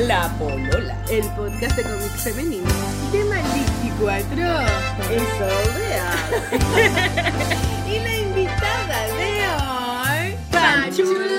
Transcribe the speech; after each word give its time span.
La 0.00 0.28
Polola. 0.38 0.94
el 1.08 1.24
podcast 1.30 1.74
de 1.76 1.82
cómics 1.82 2.22
femenino 2.22 2.68
de 3.12 3.24
Malístico 3.24 4.10
Atroz. 4.10 4.70
Eso 5.10 5.48
veas. 5.74 6.20
y 7.88 7.98
la 8.00 8.16
invitada 8.18 9.06
de 9.16 10.28
hoy, 10.28 10.36
Panchuley. 10.50 11.35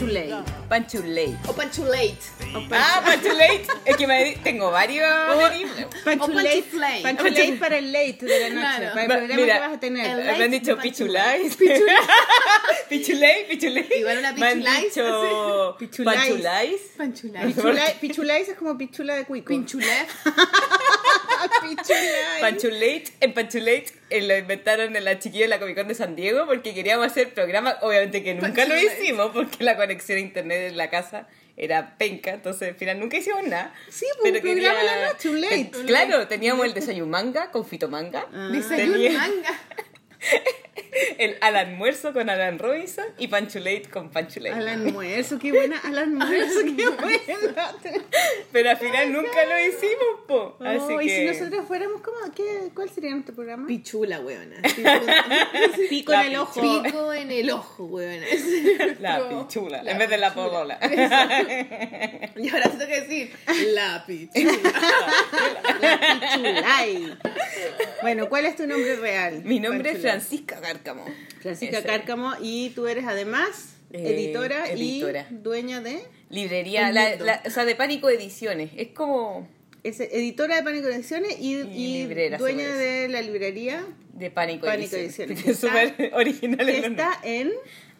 O 0.00 0.06
Panchuley? 0.06 0.34
Panchuley. 0.68 1.36
O 1.48 1.52
Panchulate. 1.52 2.18
Ah, 2.72 3.02
Panchuley. 3.04 3.62
Es 3.84 3.96
que 3.96 4.06
me 4.06 4.36
tengo 4.42 4.70
varios. 4.70 5.06
Panchuflay. 6.04 7.02
Panchuley 7.02 7.52
para 7.58 7.78
el 7.78 7.92
late 7.92 8.18
de 8.24 8.40
la 8.40 8.48
noche, 8.50 8.60
Claro. 8.76 8.90
para 8.92 9.02
el 9.02 9.08
programa 9.08 9.36
mira, 9.42 9.54
que 9.54 9.60
vas 9.60 9.72
a 9.76 9.80
tener. 9.80 10.16
Me 10.38 10.44
han 10.44 10.50
dicho 10.50 10.76
de 10.76 10.82
pichulay. 10.82 11.50
Pichuley, 12.88 13.46
pichuley. 13.48 13.86
Igual 13.98 14.18
una 14.18 14.32
Me 14.32 14.46
han 14.46 14.58
pichulais, 14.58 14.82
dicho 14.94 15.76
Pichulais. 15.78 16.18
panchulais. 16.20 16.80
Panchulate. 16.96 17.46
Pichulay, 17.48 17.94
pichulay 18.00 18.42
es 18.42 18.54
como 18.56 18.76
pichula 18.78 19.14
de 19.16 19.24
cuico. 19.24 19.48
Pinchulef. 19.48 20.08
Pichulay. 21.62 22.40
Panchulate, 22.40 23.04
en 23.20 23.34
Panchulate 23.34 23.86
eh, 24.10 24.22
lo 24.22 24.36
inventaron 24.36 24.94
en 24.96 25.04
la 25.04 25.18
chiquilla 25.18 25.44
de 25.44 25.48
la 25.48 25.58
Comic 25.58 25.76
Con 25.76 25.88
de 25.88 25.94
San 25.94 26.16
Diego 26.16 26.46
porque 26.46 26.74
queríamos 26.74 27.06
hacer 27.06 27.32
programa, 27.34 27.76
obviamente 27.82 28.22
que 28.22 28.34
nunca 28.34 28.64
lo 28.66 28.76
hicimos 28.76 29.30
porque 29.32 29.64
la 29.64 29.76
conexión 29.76 30.18
a 30.18 30.20
internet 30.20 30.70
en 30.70 30.76
la 30.76 30.90
casa 30.90 31.28
era 31.56 31.96
penca, 31.98 32.30
entonces 32.30 32.68
al 32.70 32.74
final 32.74 32.98
nunca 32.98 33.18
hicimos 33.18 33.42
nada. 33.44 33.74
Sí, 33.90 34.06
pues, 34.20 34.32
un 34.34 34.40
programa 34.40 34.80
a 34.80 34.84
la 34.84 35.08
noche, 35.08 35.28
un 35.28 35.40
late. 35.40 35.70
Claro, 35.86 36.26
teníamos 36.26 36.64
el 36.64 36.72
desayuno 36.74 37.10
manga 37.10 37.50
con 37.50 37.66
Fito 37.66 37.88
Manga, 37.88 38.26
Desayuno 38.50 38.94
Tenía- 38.94 39.12
manga. 39.18 39.60
El 41.18 41.36
al 41.40 41.56
almuerzo 41.56 42.12
con 42.12 42.28
Alan 42.30 42.58
Robinson 42.58 43.04
y 43.18 43.28
Panchulate 43.28 43.88
con 43.90 44.10
Panchulate. 44.10 44.56
Al 44.56 44.68
almuerzo, 44.68 45.38
qué 45.38 45.52
buena. 45.52 45.78
Al 45.78 45.98
almuerzo, 45.98 46.60
qué 46.76 46.88
buena. 46.88 47.76
Pero 48.52 48.70
al 48.70 48.76
final 48.76 49.12
nunca 49.12 49.44
lo 49.44 49.58
hicimos, 49.58 50.20
po. 50.26 50.56
Así 50.60 50.78
Oh, 50.90 51.00
y 51.00 51.06
que... 51.06 51.18
si 51.32 51.38
nosotros 51.38 51.66
fuéramos, 51.66 52.00
¿cómo, 52.00 52.16
qué, 52.34 52.70
¿cuál 52.74 52.90
sería 52.90 53.10
nuestro 53.10 53.34
programa? 53.34 53.66
Pichula, 53.66 54.20
weona. 54.20 54.56
Pico 55.88 56.12
La 56.12 56.26
en 56.26 56.32
el 56.32 56.38
ojo. 56.38 56.60
Pico 56.60 57.12
en 57.12 57.30
el 57.30 57.50
ojo, 57.50 57.84
weona. 57.84 58.26
La 59.00 59.28
pichula, 59.28 59.82
en 59.84 59.98
vez 59.98 60.10
de 60.10 60.18
la 60.18 60.34
polola. 60.34 60.78
Y 62.36 62.48
ahora 62.48 62.70
tengo 62.70 62.86
que 62.86 63.00
decir 63.00 63.32
la 63.74 64.04
pichula. 64.06 64.52
Pichulay. 66.20 67.18
Bueno, 68.02 68.28
¿cuál 68.28 68.46
es 68.46 68.56
tu 68.56 68.66
nombre 68.66 68.96
real? 68.96 69.42
Mi 69.44 69.60
nombre 69.60 69.90
es 69.90 69.96
Panchulay. 69.96 70.09
Francisca 70.12 70.60
Cárcamo. 70.60 71.04
Francisca 71.40 71.78
Ese. 71.78 71.86
Cárcamo 71.86 72.32
y 72.40 72.70
tú 72.70 72.86
eres 72.86 73.04
además 73.06 73.74
Eh, 73.92 74.14
editora, 74.14 74.72
y 74.74 75.02
dueña 75.30 75.80
de... 75.80 76.00
Librería, 76.28 76.92
la, 76.92 77.16
la- 77.16 77.42
o 77.44 77.50
sea, 77.50 77.64
de 77.64 77.74
Pánico 77.74 78.08
Ediciones. 78.08 78.70
Es 78.76 78.88
como 78.88 79.48
Es 79.82 79.98
editora 80.00 80.56
de 80.56 80.62
Pánico 80.62 80.86
Ediciones 80.88 81.36
y, 81.40 81.56
Y 81.56 81.60
y 81.62 82.02
librera, 82.02 82.36
se 82.38 82.42
dueña 82.42 82.68
de 82.74 83.08
la 83.08 83.20
librería 83.22 83.84
de 84.12 84.30
Pánico, 84.30 84.66
Pánico 84.66 84.94
Ediciones. 84.96 85.44
Ediciones. 85.44 85.58
Súper 85.96 86.10
original 86.14 86.66
que 86.66 86.78
está 86.86 87.18
en... 87.24 87.50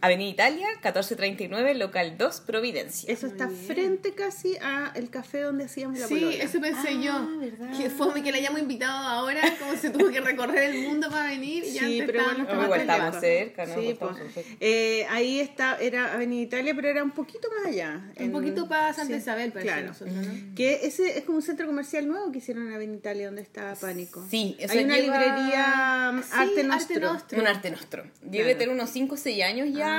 Avenida 0.02 0.30
Italia, 0.30 0.66
1439, 0.82 1.74
local 1.74 2.16
2, 2.16 2.40
Providencia. 2.40 3.12
Eso 3.12 3.26
está 3.26 3.48
frente 3.48 4.14
casi 4.14 4.56
a 4.56 4.92
el 4.94 5.10
café 5.10 5.40
donde 5.42 5.64
hacíamos 5.64 5.98
la 5.98 6.06
Sí, 6.06 6.14
polola. 6.14 6.36
eso 6.42 6.60
pensé 6.60 6.88
Ah, 6.88 7.00
yo. 7.02 7.38
¿verdad? 7.38 7.76
Que 7.76 7.90
fome 7.90 8.22
que 8.22 8.32
la 8.32 8.38
hayamos 8.38 8.60
invitado 8.60 8.96
ahora, 9.06 9.40
como 9.58 9.76
se 9.76 9.90
tuvo 9.90 10.10
que 10.10 10.20
recorrer 10.20 10.74
el 10.74 10.88
mundo 10.88 11.10
para 11.10 11.28
venir. 11.30 11.64
Y 11.64 11.70
Sí, 11.72 11.78
antes 11.78 12.06
pero 12.06 12.24
bueno, 12.24 12.42
estábamos 12.42 12.48
estamos 12.48 12.64
igual 12.64 12.80
estamos 12.80 13.20
cerca, 13.20 13.66
¿no? 13.66 13.74
Sí, 13.74 13.96
pues. 13.98 14.16
cerca. 14.34 14.50
Eh, 14.60 15.06
ahí 15.10 15.40
está, 15.40 15.76
era 15.78 16.14
Avenida 16.14 16.42
Italia, 16.42 16.72
pero 16.74 16.88
era 16.88 17.04
un 17.04 17.10
poquito 17.10 17.48
más 17.58 17.66
allá. 17.72 18.00
Un 18.16 18.22
en- 18.24 18.32
poquito 18.32 18.68
para 18.68 18.92
Santa 18.94 19.14
sí, 19.14 19.20
Isabel, 19.20 19.52
parece 19.52 19.70
claro. 19.70 19.86
nosotros, 19.88 20.16
¿no? 20.16 20.54
Que 20.54 20.86
ese 20.86 21.18
es 21.18 21.24
como 21.24 21.36
un 21.38 21.42
centro 21.42 21.66
comercial 21.66 22.08
nuevo 22.08 22.32
que 22.32 22.38
hicieron 22.38 22.66
en 22.68 22.72
Avenida 22.74 22.96
Italia 22.98 23.26
donde 23.26 23.42
está 23.42 23.74
Pánico. 23.80 24.24
Sí, 24.30 24.56
o 24.66 24.70
Hay 24.72 24.84
una 24.84 24.96
lleva- 24.96 25.18
librería 25.18 26.10
um, 26.14 26.22
Sí, 26.22 26.28
Arte 26.32 26.50
Arte 26.50 26.64
Nostro. 26.64 27.00
Nostro. 27.12 27.38
Un 27.40 27.46
arte 27.46 27.70
nuestro. 27.70 28.04
Debe 28.22 28.44
Claro. 28.44 28.58
tener 28.58 28.74
unos 28.74 28.90
5 28.90 29.14
o 29.14 29.18
6 29.18 29.42
años 29.44 29.68
ya 29.72 29.89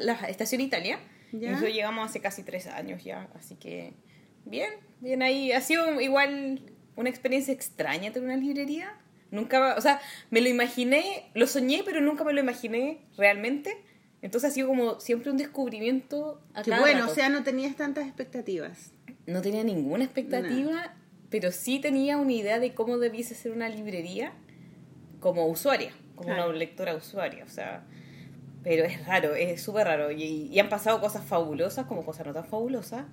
la 0.00 0.14
estación 0.28 0.60
Italia. 0.60 0.98
Ya. 1.32 1.50
Nosotros 1.50 1.74
llegamos 1.74 2.08
hace 2.08 2.20
casi 2.20 2.42
3 2.42 2.68
años 2.68 3.04
ya, 3.04 3.28
así 3.34 3.54
que 3.56 3.92
bien, 4.44 4.70
bien 5.00 5.22
ahí. 5.22 5.52
Ha 5.52 5.60
sido 5.60 6.00
igual 6.00 6.62
una 6.96 7.10
experiencia 7.10 7.52
extraña 7.52 8.12
tener 8.12 8.28
una 8.28 8.36
librería. 8.38 8.94
Nunca, 9.30 9.74
o 9.76 9.80
sea, 9.80 10.00
me 10.30 10.40
lo 10.40 10.48
imaginé, 10.48 11.30
lo 11.34 11.46
soñé, 11.46 11.82
pero 11.84 12.00
nunca 12.00 12.24
me 12.24 12.32
lo 12.32 12.40
imaginé 12.40 13.00
realmente. 13.16 13.76
Entonces 14.22 14.50
ha 14.50 14.54
sido 14.54 14.68
como 14.68 15.00
siempre 15.00 15.30
un 15.30 15.36
descubrimiento. 15.36 16.40
A 16.54 16.62
Que 16.62 16.70
cada 16.70 16.82
bueno, 16.82 17.00
rato. 17.00 17.12
o 17.12 17.14
sea, 17.14 17.28
no 17.28 17.42
tenías 17.44 17.76
tantas 17.76 18.06
expectativas. 18.06 18.92
No 19.26 19.42
tenía 19.42 19.62
ninguna 19.64 20.04
expectativa, 20.04 20.94
pero 21.28 21.52
sí 21.52 21.78
tenía 21.78 22.16
una 22.16 22.32
idea 22.32 22.58
de 22.58 22.72
cómo 22.72 22.96
debiese 22.96 23.34
ser 23.34 23.52
una 23.52 23.68
librería 23.68 24.32
como 25.20 25.46
usuaria, 25.46 25.92
como 26.14 26.30
Claro. 26.30 26.48
una 26.48 26.58
lectora 26.58 26.94
usuaria, 26.94 27.44
o 27.44 27.48
sea, 27.48 27.84
pero 28.68 28.84
es 28.84 29.06
raro, 29.06 29.34
es 29.34 29.62
súper 29.62 29.86
raro. 29.86 30.10
Y, 30.10 30.50
y 30.52 30.58
han 30.58 30.68
pasado 30.68 31.00
cosas 31.00 31.24
fabulosas 31.24 31.86
como 31.86 32.04
cosas 32.04 32.26
no 32.26 32.34
tan 32.34 32.44
fabulosas, 32.44 33.06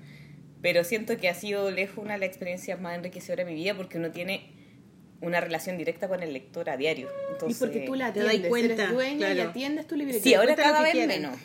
pero 0.61 0.83
siento 0.83 1.15
que 1.15 1.29
ha 1.29 1.33
sido 1.33 1.71
lejos 1.71 1.99
una 1.99 2.15
de 2.15 2.19
las 2.19 2.27
experiencias 2.27 2.81
más 2.81 2.97
enriquecedoras 2.97 3.45
de 3.45 3.53
mi 3.53 3.57
vida 3.57 3.73
porque 3.73 3.97
uno 3.97 4.11
tiene 4.11 4.51
una 5.25 5.41
relación 5.41 5.77
directa 5.77 6.07
con 6.07 6.21
el 6.23 6.33
lector 6.33 6.69
a 6.69 6.77
diario. 6.77 7.09
Entonces, 7.31 7.57
y 7.57 7.59
porque 7.59 7.79
tú 7.81 7.95
la 7.95 8.13
te 8.13 8.23
das 8.23 8.35
cuenta, 8.47 8.73
eres 8.83 8.91
dueña 8.91 9.31
y 9.31 9.35
claro. 9.35 9.49
atiendes 9.49 9.87
tu 9.87 9.95
librería. 9.95 10.21
Sí, 10.23 10.33
ahora 10.33 10.55
cada 10.55 10.81
vez 10.81 10.91
quieren. 10.91 11.21
menos, 11.21 11.37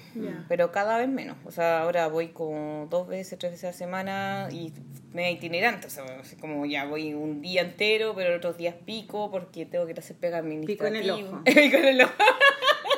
pero 0.48 0.70
cada 0.70 0.98
vez 0.98 1.08
menos. 1.08 1.36
O 1.44 1.50
sea, 1.50 1.80
ahora 1.82 2.08
voy 2.08 2.28
como 2.28 2.86
dos 2.90 3.08
veces, 3.08 3.38
tres 3.38 3.52
veces 3.52 3.64
a 3.64 3.66
la 3.68 3.72
semana 3.72 4.48
y 4.50 4.72
me 5.12 5.32
itinerante. 5.32 5.86
O 5.86 5.90
sea, 5.90 6.04
como 6.40 6.66
ya 6.66 6.84
voy 6.84 7.14
un 7.14 7.40
día 7.42 7.62
entero, 7.62 8.14
pero 8.14 8.36
otros 8.36 8.56
días 8.56 8.74
pico 8.84 9.30
porque 9.30 9.66
tengo 9.66 9.84
que 9.86 9.92
ir 9.92 9.98
a 9.98 10.00
hacer 10.00 10.16
pega 10.16 10.42
Pico 10.42 10.86
en 10.86 10.96
el 10.96 11.10
administrativa. 11.10 11.38
ojo. 11.38 11.44
Pico 11.44 11.76
en 11.78 11.84
el 11.86 12.00
ojo. 12.02 12.12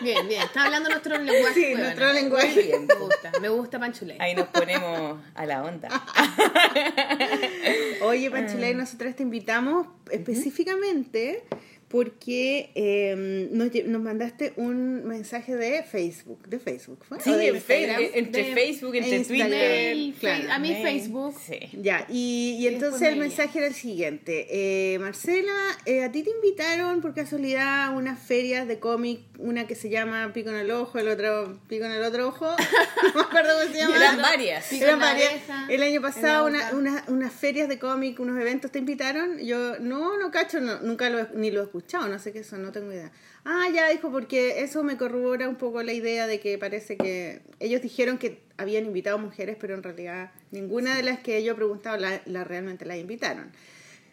Bien, 0.01 0.27
bien. 0.27 0.43
Está 0.43 0.65
hablando 0.65 0.89
nuestro 0.89 1.17
lenguaje. 1.17 1.55
Sí, 1.55 1.75
nuestro 1.77 2.13
lenguaje. 2.13 2.63
Bien, 2.63 2.87
me 2.87 2.95
gusta. 2.95 3.31
Me 3.41 3.49
gusta 3.49 3.79
Panchulé. 3.79 4.17
Ahí 4.19 4.35
nos 4.35 4.49
ponemos 4.49 5.21
a 5.35 5.47
la 5.47 5.63
onda. 5.63 5.89
Oye, 8.03 8.27
Ah. 8.29 8.31
Panchulay, 8.33 8.75
nosotras 8.75 9.15
te 9.15 9.23
invitamos 9.23 9.87
específicamente 10.11 10.72
básicamente 10.73 11.43
porque 11.93 12.71
eh, 12.75 13.49
nos, 13.53 13.69
nos 13.85 14.03
mandaste 14.03 14.55
un 14.57 15.05
mensaje 15.05 15.55
de 15.55 15.83
Facebook. 15.85 16.49
¿De 16.49 16.59
Facebook 16.59 17.05
fue? 17.07 17.21
Sí, 17.21 17.31
¿O 17.31 17.37
de 17.37 17.49
en 17.49 17.55
Instagram? 17.57 18.03
entre 18.15 18.43
de- 18.45 18.55
Facebook, 18.55 18.95
entre 18.97 19.17
Instagram. 19.17 19.49
Twitter. 19.51 20.15
Claro, 20.19 20.53
a 20.53 20.59
mi. 20.59 20.73
Facebook. 20.83 21.37
Sí. 21.47 21.59
Ya, 21.81 22.07
y, 22.09 22.57
y 22.59 22.67
entonces 22.67 23.03
el 23.03 23.17
me 23.17 23.27
mensaje 23.27 23.59
era 23.59 23.69
el 23.69 23.75
siguiente. 23.75 24.47
Eh, 24.51 24.99
Marcela, 24.99 25.53
eh, 25.87 26.03
a 26.03 26.11
ti 26.11 26.23
te 26.23 26.31
invitaron 26.31 27.01
por 27.03 27.15
casualidad 27.15 27.85
a 27.85 27.91
unas 27.91 28.19
ferias 28.19 28.67
de 28.67 28.79
cómic, 28.81 29.21
una 29.39 29.67
que 29.67 29.75
se 29.75 29.91
llama 29.91 30.33
Pico 30.33 30.49
en 30.51 30.57
el 30.57 30.71
Ojo, 30.71 30.99
el 30.99 31.09
otro 31.09 31.59
Pico 31.69 31.85
en 31.85 31.93
el 31.93 32.03
otro 32.03 32.29
ojo. 32.29 32.47
no 33.05 33.15
me 33.15 33.21
acuerdo 33.21 33.51
cómo 33.61 33.73
se 33.73 33.79
llama. 33.79 33.97
Eran 33.97 34.17
varias. 34.23 34.67
Pico 34.67 34.85
Eran 34.85 34.99
varias. 34.99 35.29
oreja, 35.31 35.67
El 35.69 35.83
año 35.83 36.01
pasado 36.01 36.47
una- 36.47 37.05
unas 37.09 37.33
ferias 37.35 37.69
de 37.69 37.79
cómic, 37.79 38.19
unos 38.19 38.41
eventos 38.41 38.71
te 38.73 38.79
invitaron. 38.79 39.39
Yo, 39.39 39.79
no, 39.79 40.19
no 40.19 40.31
cacho, 40.31 40.59
no, 40.61 40.81
nunca 40.81 41.11
lo, 41.11 41.29
ni 41.35 41.51
lo 41.51 41.63
he 41.63 41.67
escuchado, 41.83 42.09
no 42.09 42.19
sé 42.19 42.33
qué 42.33 42.45
son, 42.45 42.63
no 42.63 42.73
tengo 42.73 42.93
idea. 42.93 43.11
Ah, 43.45 43.67
ya 43.75 43.89
dijo, 43.89 44.11
porque 44.11 44.63
eso 44.63 44.83
me 44.83 44.97
corrobora 44.97 45.49
un 45.49 45.57
poco 45.57 45.83
la 45.83 45.93
idea 45.93 46.27
de 46.27 46.41
que 46.41 46.59
parece 46.59 46.97
que 46.97 47.43
ellos 47.61 47.83
dijeron 47.83 48.19
que 48.19 48.41
habían 48.57 48.87
invitado 48.87 49.19
mujeres, 49.19 49.57
pero 49.61 49.75
en 49.75 49.83
realidad 49.83 50.33
ninguna 50.51 50.97
de 50.97 51.03
las 51.03 51.21
que 51.21 51.43
yo 51.43 51.53
he 51.53 51.57
preguntado 51.57 51.97
la, 51.97 52.23
la 52.27 52.45
realmente 52.45 52.85
la 52.85 52.97
invitaron. 52.97 53.53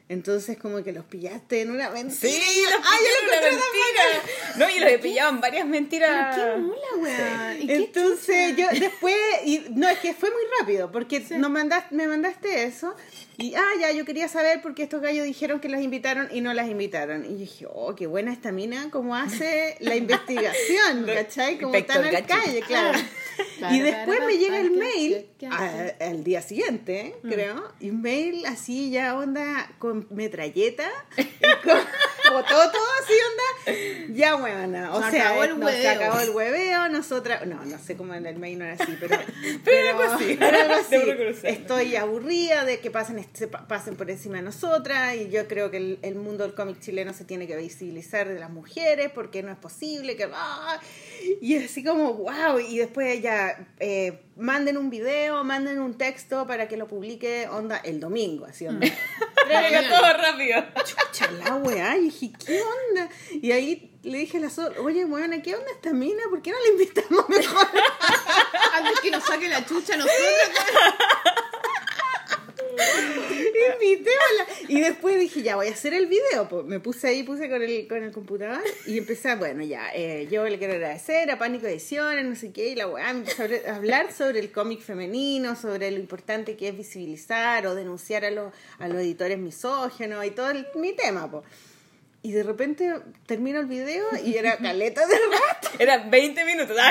Entonces 0.09 0.58
como 0.58 0.84
que 0.84 0.91
los 0.91 1.06
pillaste 1.06 1.62
en 1.62 1.69
una 1.69 1.91
mentira. 1.91 2.34
Sí, 2.34 2.64
los 2.64 2.82
ah, 2.84 2.97
yo 2.97 3.26
lo 3.26 3.29
pillaron 3.29 3.53
encontré 3.53 3.55
una 3.55 3.66
mentira. 3.76 4.58
No, 4.58 4.70
y 4.70 5.16
los 5.16 5.29
en 5.29 5.41
varias 5.41 5.67
mentiras. 5.67 6.35
Qué 6.35 6.58
mula, 6.58 6.78
weá. 6.97 7.58
¿Y 7.59 7.67
qué 7.67 7.76
Entonces 7.76 8.58
yo 8.58 8.66
después, 8.72 9.16
y 9.46 9.66
no, 9.76 9.88
es 9.88 9.99
que 9.99 10.16
fue 10.16 10.32
muy 10.32 10.41
rápido, 10.59 10.91
porque 10.91 11.20
nos 11.38 11.52
mandaste, 11.52 11.93
me 11.93 12.08
mandaste 12.08 12.64
eso, 12.64 12.96
y 13.40 13.56
ah, 13.56 13.66
ya, 13.80 13.91
yo 13.91 14.06
quería 14.06 14.28
saber 14.28 14.62
por 14.62 14.76
qué 14.76 14.84
estos 14.84 15.02
gallos 15.02 15.26
dijeron 15.26 15.59
que 15.59 15.70
las 15.70 15.82
invitaron 15.82 16.28
y 16.32 16.41
no 16.41 16.53
las 16.53 16.68
invitaron. 16.70 17.26
Y 17.26 17.36
dije, 17.36 17.66
oh, 17.72 17.96
qué 17.96 18.06
buena 18.08 18.32
esta 18.34 18.52
mina, 18.52 18.90
cómo 18.91 19.16
hace 19.16 19.78
la 19.80 19.96
investigación, 20.03 21.06
¿cachai? 21.06 21.58
Como 21.59 21.72
tan 21.84 22.03
al 22.03 22.12
Gadget. 22.12 22.28
calle, 22.28 22.62
claro. 22.62 23.00
Claro, 23.58 23.76
y 23.76 23.80
después 23.80 24.18
claro, 24.18 24.26
me 24.26 24.38
llega 24.38 24.59
el 24.59 24.72
¿qué- 24.72 24.78
mail 24.78 25.26
al 26.02 26.24
día 26.24 26.41
siguiente, 26.41 27.00
¿eh? 27.00 27.16
creo, 27.24 27.72
y 27.80 27.90
un 27.90 28.02
mail 28.02 28.46
así 28.46 28.90
ya 28.90 29.18
onda 29.18 29.72
con 29.80 30.08
metralleta, 30.09 30.90
y 31.18 31.24
con, 31.64 31.78
todo 32.50 32.82
así, 33.02 33.14
onda. 33.30 34.14
Ya, 34.14 34.36
weona. 34.36 34.94
O 34.94 35.03
Se 35.03 35.12
sea, 35.12 35.28
acabó 35.30 35.44
el 35.46 35.59
no, 35.59 35.68
se 35.70 35.74
hueveo. 35.76 35.91
acabó 35.91 36.20
el 36.20 36.30
hueveo. 36.32 36.90
Nosotras, 36.90 37.46
no, 37.47 37.64
no 37.66 37.78
sé 37.80 37.96
cómo 37.96 38.14
en 38.14 38.26
el 38.26 38.38
mail 38.38 38.59
no 38.59 38.66
era 38.66 38.74
así, 38.82 38.97
pero. 39.00 39.18
Pero 39.64 39.90
algo 40.00 40.14
así. 40.14 40.36
pero 40.40 40.58
algo 40.59 40.74
así. 40.76 40.97
Estoy 41.44 41.96
aburrida 41.96 42.66
de 42.66 42.80
que 42.80 42.91
pasen, 42.91 43.20
se 43.34 43.47
pa- 43.47 43.67
pasen 43.67 43.96
por 43.96 44.09
encima 44.09 44.37
de 44.37 44.43
nosotras. 44.43 45.16
Y 45.16 45.29
yo 45.29 45.47
creo 45.47 45.72
que 45.72 45.78
el, 45.78 45.99
el 46.02 46.16
mundo 46.16 46.43
del 46.43 46.53
cómic 46.55 46.79
chileno 46.79 47.14
se 47.14 47.26
tiene 47.26 47.47
que 47.47 47.55
visibilizar 47.55 48.28
de 48.28 48.40
las 48.40 48.49
mujeres 48.49 49.11
porque 49.14 49.43
no 49.43 49.52
es 49.52 49.58
posible 49.58 50.16
que. 50.16 50.29
¡ah! 50.34 50.79
Y 51.41 51.58
así 51.58 51.84
como, 51.84 52.14
wow. 52.14 52.59
Y 52.59 52.78
después 52.78 53.22
ya 53.22 53.67
eh, 53.79 54.22
manden 54.37 54.78
un 54.78 54.90
video, 54.90 55.43
manden 55.43 55.79
un 55.79 55.97
texto 55.97 56.47
para 56.47 56.67
que 56.67 56.78
lo 56.78 56.87
publique, 56.87 57.47
onda, 57.49 57.78
el 57.78 57.99
domingo. 57.99 58.46
Así, 58.46 58.67
onda. 58.67 58.87
Traiga 59.47 59.81
todo 59.90 60.14
rápido. 60.14 60.64
Chucha 60.85 61.31
la 61.31 61.55
weá, 61.55 61.97
y 61.97 62.02
dije, 62.05 62.31
¿qué 62.46 62.61
onda? 62.61 63.09
Y 63.31 63.52
ahí 63.52 63.97
le 64.03 64.20
dije 64.20 64.37
a 64.37 64.41
la 64.41 64.49
Sol, 64.49 64.73
oye, 64.79 65.03
weona, 65.05 65.41
¿qué 65.41 65.55
onda 65.55 65.72
esta 65.72 65.91
mina? 65.91 66.22
¿Por 66.29 66.41
qué 66.41 66.52
no 66.52 66.58
la 66.59 66.67
invitamos 66.72 67.28
mejor? 67.29 67.67
Antes 68.76 68.99
que 69.02 69.11
nos 69.11 69.23
saque 69.23 69.49
la 69.49 69.66
chucha 69.66 69.97
nosotros. 69.97 70.17
Y 74.67 74.81
después 74.81 75.20
dije, 75.20 75.41
ya 75.41 75.55
voy 75.55 75.67
a 75.67 75.72
hacer 75.72 75.93
el 75.93 76.08
video. 76.08 76.47
Pues 76.49 76.66
me 76.66 76.79
puse 76.79 77.08
ahí, 77.08 77.23
puse 77.23 77.49
con 77.49 77.61
el, 77.61 77.87
con 77.87 78.03
el 78.03 78.11
computador 78.11 78.61
y 78.85 78.97
empecé, 78.97 79.35
bueno, 79.35 79.64
ya, 79.64 79.90
eh, 79.93 80.28
yo 80.31 80.46
le 80.47 80.58
quiero 80.58 80.73
agradecer 80.73 81.29
a 81.31 81.37
Pánico 81.40 81.67
Ediciones, 81.67 82.26
no 82.26 82.35
sé 82.35 82.52
qué, 82.52 82.70
y 82.70 82.76
la 82.76 82.87
weá 82.87 83.09
a 83.09 83.76
hablar 83.76 84.11
sobre 84.14 84.40
el 84.40 84.52
cómic 84.52 84.81
femenino, 84.81 85.55
sobre 85.55 85.91
lo 85.91 85.97
importante 85.99 86.55
que 86.55 86.70
es 86.70 86.78
visibilizar 86.78 87.66
o 87.67 87.76
denunciar 87.76 88.26
a 88.26 88.31
los, 88.31 88.53
a 88.79 88.87
los 88.87 88.97
editores 88.97 89.37
misógenos 89.37 90.26
y 90.26 90.31
todo 90.31 90.52
el- 90.52 90.67
mi 90.76 90.93
tema, 90.93 91.29
pues. 91.29 91.43
Y 92.21 92.33
de 92.33 92.43
repente 92.43 92.93
termino 93.25 93.61
el 93.61 93.67
video 93.67 94.05
y 94.23 94.35
era 94.35 94.57
caleta 94.57 95.07
de 95.07 95.16
rato. 95.16 95.69
Eran 95.79 96.09
20 96.11 96.45
minutos. 96.45 96.75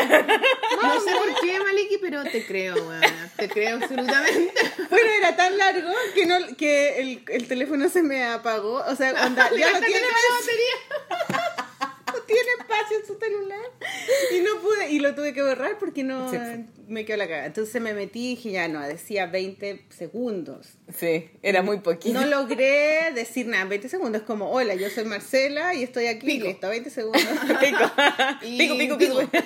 No 0.83 1.01
sé 1.01 1.11
por 1.13 1.41
qué, 1.41 1.59
Maliki, 1.59 1.99
pero 1.99 2.23
te 2.25 2.47
creo, 2.47 2.75
weón. 2.77 3.03
Te 3.37 3.49
creo 3.49 3.77
absolutamente. 3.77 4.55
Bueno, 4.91 5.11
era 5.19 5.37
tan 5.37 5.59
largo 5.59 5.91
que 6.15 6.25
no 6.25 6.57
que 6.57 6.99
el, 7.01 7.25
el 7.29 7.47
teléfono 7.47 7.89
se 7.91 8.03
me 8.03 8.25
apagó. 8.25 8.83
O 8.87 8.97
sea, 8.97 9.11
onda, 9.27 9.51
ya 9.55 9.73
no 9.73 9.81
tiene, 9.81 10.01
la 10.01 11.37
batería. 11.37 11.68
tiene 12.27 12.49
espacio 12.59 12.99
en 12.99 13.07
su 13.07 13.19
celular. 13.19 13.61
Y 14.35 14.41
no 14.41 14.61
pude, 14.61 14.91
y 14.91 14.99
lo 14.99 15.15
tuve 15.15 15.33
que 15.33 15.43
borrar 15.43 15.79
porque 15.79 16.05
no 16.05 16.29
fue. 16.29 16.67
me 16.87 17.05
quedó 17.05 17.17
la 17.17 17.27
cagada. 17.29 17.47
Entonces 17.47 17.81
me 17.81 17.95
metí 17.95 18.33
y 18.33 18.37
dije, 18.37 18.51
ya 18.53 18.69
no, 18.69 18.81
decía 18.81 19.27
20 19.27 19.87
segundos. 19.91 20.79
Sí, 20.95 21.31
era 21.43 21.63
muy 21.63 21.81
poquito. 21.81 22.19
No 22.19 22.27
logré 22.27 23.13
decir 23.15 23.47
nada, 23.47 23.65
20 23.65 23.89
segundos. 23.89 24.23
Como, 24.23 24.51
hola, 24.51 24.75
yo 24.75 24.91
soy 24.91 25.05
Marcela 25.05 25.75
y 25.75 25.83
estoy 25.83 26.07
aquí. 26.07 26.27
Pico. 26.27 26.47
Listo, 26.47 26.69
20 26.69 26.91
segundos. 26.91 27.23
Pico. 27.61 27.93
Y 28.43 28.59
pico, 28.59 28.77
pico, 28.77 28.99
pico. 28.99 29.19
pico, 29.19 29.43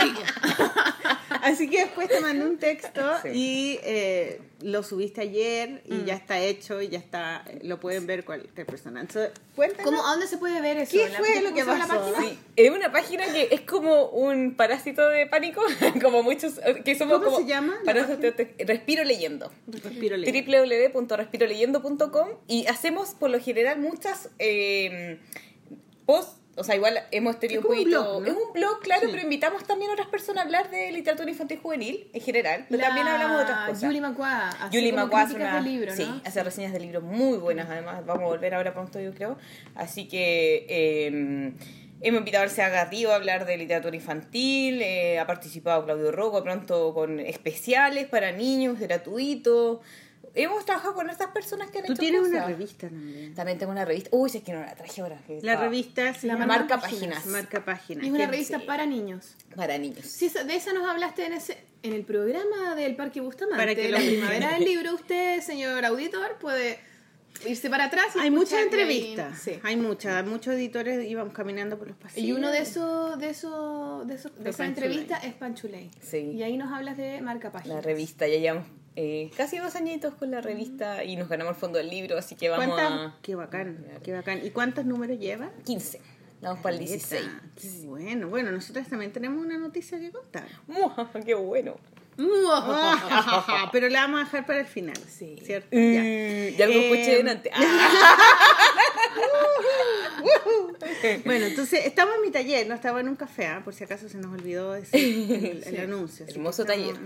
pico. 0.00 1.17
Así 1.42 1.68
que 1.68 1.78
después 1.82 2.08
te 2.08 2.20
mandé 2.20 2.44
un 2.46 2.58
texto 2.58 3.00
Sí. 3.22 3.28
y 3.32 3.80
eh, 3.82 4.40
lo 4.62 4.82
subiste 4.82 5.20
ayer 5.20 5.82
Mm. 5.88 5.94
y 5.94 6.04
ya 6.04 6.14
está 6.14 6.38
hecho 6.40 6.80
y 6.82 6.88
ya 6.88 6.98
está, 6.98 7.44
lo 7.62 7.78
pueden 7.80 8.06
ver 8.06 8.24
cualquier 8.24 8.66
persona. 8.66 9.00
Entonces. 9.00 9.30
¿Cómo, 9.84 10.04
¿A 10.06 10.10
dónde 10.12 10.26
se 10.26 10.36
puede 10.38 10.60
ver 10.60 10.78
eso? 10.78 10.92
¿Qué 10.92 11.04
¿En 11.04 11.12
la- 11.12 11.18
fue 11.18 11.40
lo 11.40 11.50
que 11.54 11.60
se 11.60 11.66
llama 11.66 11.78
la 11.78 11.86
pasó? 11.86 12.12
página? 12.12 12.30
Sí, 12.30 12.38
es 12.56 12.70
una 12.70 12.92
página 12.92 13.24
que 13.32 13.48
es 13.50 13.60
como 13.62 14.06
un 14.10 14.54
parásito 14.56 15.08
de 15.08 15.26
pánico, 15.26 15.62
como 16.02 16.22
muchos 16.22 16.54
que 16.84 16.94
somos 16.96 17.18
¿Cómo 17.18 17.26
como 17.30 17.38
se 17.38 17.46
llama 17.46 17.76
respiro 18.58 19.04
leyendo. 19.04 19.50
Respiro 19.66 20.16
leyendo. 20.16 20.50
www.respiroleyendo.com 21.00 22.28
y 22.46 22.66
hacemos 22.66 23.10
por 23.10 23.30
lo 23.30 23.40
general 23.40 23.78
muchas 23.78 24.30
eh, 24.38 25.18
posts, 26.06 26.36
o 26.58 26.64
sea, 26.64 26.74
igual 26.76 26.98
hemos 27.10 27.38
tenido 27.40 27.60
Es 27.60 27.64
un 27.66 27.70
un 27.72 27.78
poquito... 27.78 28.02
blog, 28.02 28.22
¿no? 28.22 28.26
Es 28.28 28.46
un 28.46 28.52
blog, 28.52 28.80
claro, 28.80 29.02
Sí. 29.02 29.08
pero 29.10 29.22
invitamos 29.22 29.64
también 29.64 29.90
a 29.90 29.94
otras 29.94 30.08
personas 30.08 30.42
a 30.42 30.46
hablar 30.46 30.70
de 30.70 30.92
literatura 30.92 31.30
infantil 31.30 31.58
juvenil 31.60 32.08
en 32.12 32.20
general, 32.20 32.66
pero 32.68 32.80
La 32.80 32.86
también 32.88 33.08
hablamos 33.08 33.36
de 33.38 33.42
otras 33.44 33.58
cosas. 33.68 33.80
Julie 33.84 34.00
Yuli 34.72 34.90
como 34.90 35.04
Macua 35.04 35.22
hace 35.22 35.34
una- 35.36 35.56
de 35.56 35.62
libro, 35.62 35.92
sí, 35.94 36.04
¿no? 36.04 36.20
hace 36.24 36.42
reseñas 36.42 36.72
de 36.72 36.80
libros 36.80 37.02
muy 37.02 37.38
buenas, 37.38 37.68
además. 37.70 38.04
Vamos 38.04 38.24
a 38.24 38.26
volver 38.26 38.54
ahora 38.54 38.72
pronto, 38.72 39.00
yo 39.00 39.14
creo. 39.14 39.38
Así 39.74 40.08
que 40.08 40.66
eh, 40.68 41.52
hemos 42.00 42.18
invitado 42.18 42.42
a 42.42 42.46
Arcea 42.46 42.68
Garrido 42.68 43.12
a 43.12 43.16
hablar 43.16 43.46
de 43.46 43.56
literatura 43.56 43.94
infantil. 43.96 44.82
eh, 44.82 45.18
ha 45.18 45.26
participado 45.26 45.84
Claudio 45.84 46.12
Rocco 46.12 46.42
pronto 46.42 46.92
con 46.94 47.20
especiales 47.20 48.06
para 48.06 48.32
niños, 48.32 48.78
gratuitos. 48.78 49.78
Hemos 50.42 50.64
trabajado 50.64 50.94
con 50.94 51.10
estas 51.10 51.28
personas 51.28 51.70
que 51.70 51.78
han 51.78 51.84
Tú 51.86 51.92
hecho 51.92 52.00
tienes 52.00 52.20
una 52.22 52.46
revista 52.46 52.88
también. 52.88 53.34
También 53.34 53.58
tengo 53.58 53.72
una 53.72 53.84
revista. 53.84 54.10
Uy, 54.12 54.30
si 54.30 54.38
es 54.38 54.44
que 54.44 54.52
no 54.52 54.60
la 54.60 54.74
traje 54.74 55.00
ahora. 55.00 55.18
La 55.28 55.34
estaba 55.36 55.62
revista 55.64 56.14
se 56.14 56.26
La 56.26 56.34
llama 56.34 56.46
Marca 56.46 56.80
Páginas. 56.80 57.26
Marca 57.26 57.64
Páginas. 57.64 58.04
Es 58.04 58.10
una 58.10 58.26
revista 58.26 58.58
sí. 58.60 58.66
para 58.66 58.86
niños. 58.86 59.34
Para 59.56 59.76
niños. 59.78 60.06
Sí, 60.06 60.26
esa- 60.26 60.44
de 60.44 60.54
esa 60.54 60.72
nos 60.72 60.88
hablaste 60.88 61.26
en 61.26 61.32
ese 61.34 61.58
en 61.82 61.92
el 61.92 62.04
programa 62.04 62.74
del 62.74 62.96
Parque 62.96 63.20
Bustamante. 63.20 63.56
Para 63.62 63.74
que 63.74 63.88
la 63.88 63.98
primavera 63.98 64.50
del 64.54 64.64
libro, 64.64 64.94
usted, 64.96 65.40
señor 65.40 65.84
auditor, 65.84 66.36
puede 66.40 66.78
irse 67.46 67.70
para 67.70 67.84
atrás. 67.84 68.06
y 68.16 68.18
Hay 68.18 68.30
muchas 68.32 68.60
entrevistas. 68.62 69.38
sí. 69.40 69.60
Hay 69.62 69.76
muchas. 69.76 70.26
Muchos 70.26 70.54
editores 70.54 71.04
íbamos 71.08 71.32
caminando 71.34 71.78
por 71.78 71.86
los 71.88 71.96
pasillos. 71.96 72.28
Y 72.28 72.32
uno 72.32 72.50
de 72.50 72.58
esos, 72.60 73.18
de 73.18 73.30
esos, 73.30 74.06
de 74.08 74.14
esos, 74.14 74.34
de 74.36 74.44
Panchuley. 74.52 74.68
entrevistas 74.68 75.24
es 75.24 75.34
Panchuley. 75.34 75.90
Sí. 76.00 76.32
Y 76.34 76.42
ahí 76.42 76.56
nos 76.56 76.72
hablas 76.72 76.96
de 76.96 77.20
marca 77.20 77.52
página. 77.52 77.76
La 77.76 77.80
revista, 77.80 78.26
ya 78.26 78.38
llevamos 78.38 78.66
eh, 79.00 79.30
casi 79.36 79.58
dos 79.58 79.76
añitos 79.76 80.12
con 80.14 80.30
la 80.32 80.40
revista 80.40 81.04
y 81.04 81.14
nos 81.14 81.28
ganamos 81.28 81.54
el 81.54 81.60
fondo 81.60 81.78
del 81.78 81.88
libro, 81.88 82.18
así 82.18 82.34
que 82.34 82.48
vamos 82.48 82.66
¿Cuántas? 82.66 82.90
a 82.92 83.14
Qué 83.22 83.36
bacán, 83.36 83.86
qué 84.02 84.12
bacán. 84.12 84.44
¿Y 84.44 84.50
cuántos 84.50 84.84
números 84.84 85.18
lleva? 85.20 85.50
15. 85.64 86.00
Vamos 86.40 86.58
para 86.60 86.74
el 86.74 86.80
16. 86.80 87.22
Caleta, 87.22 87.42
Qué 87.60 87.68
bueno. 87.86 88.28
Bueno, 88.28 88.50
nosotros 88.50 88.88
también 88.88 89.12
tenemos 89.12 89.44
una 89.44 89.56
noticia 89.56 90.00
que 90.00 90.10
contar. 90.10 90.48
¡Qué 91.24 91.34
bueno! 91.34 91.76
Pero 93.72 93.88
la 93.88 94.00
vamos 94.02 94.20
a 94.20 94.24
dejar 94.24 94.44
para 94.46 94.58
el 94.58 94.66
final. 94.66 94.96
Sí. 95.08 95.36
¿Cierto? 95.44 95.68
Mm, 95.70 95.92
Ya. 95.92 96.02
ya 96.56 96.66
Eh, 96.66 96.92
escuché 96.92 97.16
delante. 97.18 97.50
Ah, 101.00 101.18
Bueno, 101.24 101.46
entonces 101.46 101.86
estamos 101.86 102.16
en 102.16 102.22
mi 102.22 102.30
taller, 102.30 102.66
no 102.66 102.74
estaba 102.74 103.00
en 103.00 103.08
un 103.08 103.16
café, 103.16 103.46
¿ah? 103.46 103.62
por 103.64 103.74
si 103.74 103.84
acaso 103.84 104.08
se 104.08 104.18
nos 104.18 104.32
olvidó 104.32 104.72
decir 104.72 105.00
el, 105.00 105.62
el 105.62 105.64
Sí. 105.70 105.76
anuncio. 105.76 106.26
Hermoso 106.28 106.64
taller. 106.64 106.96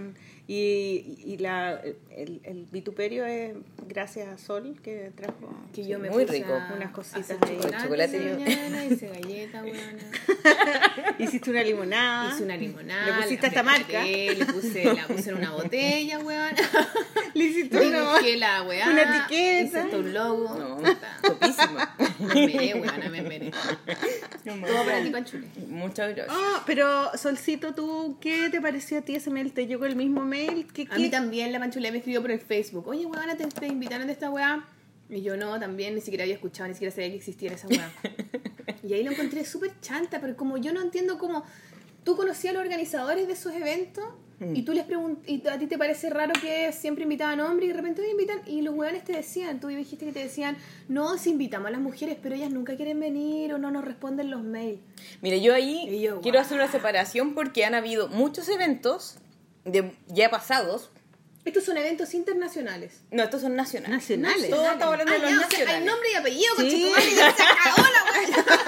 Y, 0.49 1.19
y 1.25 1.39
la, 1.39 1.81
el, 2.11 2.41
el 2.43 2.67
vituperio 2.71 3.25
es 3.25 3.55
gracias 3.87 4.29
a 4.29 4.39
Sol 4.39 4.77
que 4.83 5.13
trajo. 5.15 5.55
Que 5.73 5.87
yo 5.87 5.99
me 6.01 6.11
Muy 6.11 6.25
puse 6.25 6.39
rico. 6.39 6.53
Unas 6.75 6.91
cositas 6.91 7.39
ahí. 7.43 7.57
chocolate, 7.61 7.83
Chocolate 7.83 8.19
mañana, 8.35 8.85
hice 8.91 9.09
galleta, 9.09 9.63
weona. 9.65 10.03
Hiciste 11.19 11.51
una 11.51 11.63
limonada. 11.63 12.35
Hice 12.35 12.45
una 12.45 12.57
limonada. 12.57 13.07
Le 13.17 13.23
pusiste 13.23 13.47
esta 13.47 13.63
marca. 13.63 14.05
Le 14.05 14.45
puse, 14.47 14.85
la 14.85 15.07
puse 15.07 15.31
en 15.31 15.37
una 15.37 15.53
botella, 15.53 16.19
weón. 16.19 16.55
Le 17.35 17.45
hiciste 17.45 17.81
una. 17.81 18.21
La 18.37 18.63
weá. 18.65 18.91
una 18.91 19.03
etiqueta. 19.03 19.87
Hice 19.87 19.97
un 19.97 20.13
logo. 20.13 20.55
no, 20.59 20.83
topísima. 21.23 21.97
Me 22.19 22.45
esperé, 22.47 22.75
weona, 22.75 23.09
me 23.09 23.19
esperé. 23.19 23.51
Todo 24.45 24.85
para 24.85 25.03
ti, 25.03 25.11
Panchule. 25.11 25.47
Muchas 25.69 26.15
gracias. 26.15 26.37
Ah, 26.37 26.63
pero 26.67 27.17
Solcito, 27.17 27.75
¿tú 27.75 28.19
qué 28.21 28.49
te 28.51 28.61
pareció 28.61 28.99
a 28.99 29.03
ti 29.03 29.15
ese 29.15 29.31
mail? 29.31 29.53
¿Te 29.53 29.67
llegó 29.67 29.87
el 29.87 29.97
mismo 29.97 30.25
mail? 30.33 30.67
¿Qué, 30.73 30.87
A 30.91 30.97
mí 30.97 31.05
qué- 31.05 31.11
también 31.11 31.53
la 31.53 31.59
Panchule 31.61 31.91
me 31.93 31.99
escribió 31.99 32.21
por 32.23 32.31
el 32.31 32.41
Facebook. 32.41 32.87
Oye, 32.89 33.07
weona, 33.07 33.37
te, 33.37 33.47
te 33.47 33.67
invitaron 33.67 34.07
de 34.07 34.13
esta 34.15 34.31
weá. 34.31 34.67
Y 35.11 35.21
yo 35.23 35.37
no, 35.37 35.59
también 35.61 35.95
ni 35.95 36.01
siquiera 36.01 36.25
había 36.25 36.35
escuchado, 36.35 36.69
ni 36.69 36.75
siquiera 36.75 36.95
sabía 36.95 37.11
que 37.11 37.17
existiera 37.17 37.55
esa 37.55 37.69
weá. 37.69 37.91
y 38.83 38.95
ahí 38.95 39.03
lo 39.05 39.13
encontré 39.13 39.45
súper 39.45 39.73
chanta, 39.81 40.21
pero 40.21 40.37
como 40.37 40.57
yo 40.59 40.73
no 40.73 40.81
entiendo 40.81 41.19
cómo 41.19 41.45
tú 42.05 42.17
conocías 42.17 42.53
a 42.53 42.55
los 42.55 42.63
organizadores 42.63 43.27
de 43.27 43.35
esos 43.35 43.53
eventos 43.55 44.05
y 44.55 44.63
tú 44.63 44.73
les 44.73 44.87
y 45.29 45.47
a 45.47 45.57
ti 45.57 45.69
te 45.69 45.79
parece 45.79 46.11
raro 46.11 46.33
que 46.43 46.73
siempre 46.73 47.05
invitaban 47.05 47.39
hombres 47.39 47.67
y 47.67 47.69
de 47.69 47.75
repente 47.79 48.03
te 48.03 48.11
invitan 48.11 48.41
y 48.45 48.63
los 48.63 48.75
weones 48.75 49.05
te 49.05 49.13
decían, 49.13 49.61
tú 49.61 49.69
dijiste 49.69 50.05
que 50.05 50.11
te 50.11 50.19
decían, 50.19 50.57
no, 50.89 51.17
si 51.17 51.31
invitamos 51.31 51.69
a 51.69 51.71
las 51.71 51.81
mujeres, 51.81 52.17
pero 52.21 52.35
ellas 52.35 52.51
nunca 52.51 52.75
quieren 52.75 52.99
venir 52.99 53.53
o 53.55 53.59
no 53.59 53.71
nos 53.71 53.85
responden 53.85 54.31
los 54.33 54.43
mails. 54.43 54.81
Mira, 55.21 55.37
yo 55.37 55.55
ahí 55.55 56.01
yo, 56.01 56.21
quiero 56.23 56.39
guau. 56.39 56.45
hacer 56.45 56.57
una 56.59 56.67
separación 56.73 57.35
porque 57.35 57.65
han 57.65 57.77
habido 57.77 58.09
muchos 58.09 58.49
eventos 58.49 59.15
de, 59.65 59.93
ya 60.09 60.31
pasados. 60.31 60.91
Estos 61.45 61.65
son 61.65 61.77
eventos 61.77 62.15
internacionales. 62.15 63.01
No, 63.11 63.25
estos 63.25 63.41
son 63.43 63.57
nacionales. 63.57 63.97
Nacionales. 63.97 64.49
Todos 64.49 64.65
estamos 64.73 64.93
hablando 64.93 65.13
de 65.13 65.19
Ah, 65.19 65.21
los 65.23 65.33
o 65.33 65.35
sea, 65.39 65.49
nacionales. 65.49 65.75
hay 65.81 65.85
nombre 65.85 66.11
y 66.13 66.15
apellido, 66.15 66.55
Sí. 66.57 66.63
conchetumare, 66.63 67.15
ya 67.17 67.35
se 67.35 67.43
acabó 67.43 67.83
la. 67.83 68.59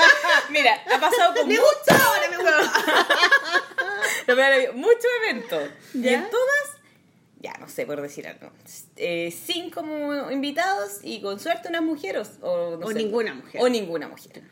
Mira, 0.50 0.82
ha 0.92 0.98
pasado 1.00 1.34
con 1.34 1.46
Me 1.48 1.56
gusta 1.56 1.94
ahora, 2.04 2.28
me 2.30 2.36
habido 4.56 4.72
muchos 4.74 5.06
eventos. 5.22 5.70
Y 5.94 6.08
en 6.08 6.28
todas, 6.30 6.80
ya 7.40 7.52
no 7.60 7.68
sé 7.68 7.86
por 7.86 8.00
decir 8.02 8.26
algo, 8.26 8.50
eh, 8.96 9.32
cinco 9.46 9.82
invitados 10.32 10.98
y 11.02 11.20
con 11.20 11.38
suerte 11.38 11.68
unas 11.68 11.82
mujeres. 11.82 12.30
O, 12.40 12.76
no 12.78 12.86
O 12.86 12.88
sé, 12.88 12.94
ninguna 12.94 13.34
mujer. 13.34 13.60
O 13.62 13.68
ninguna 13.68 14.08
mujer. 14.08 14.42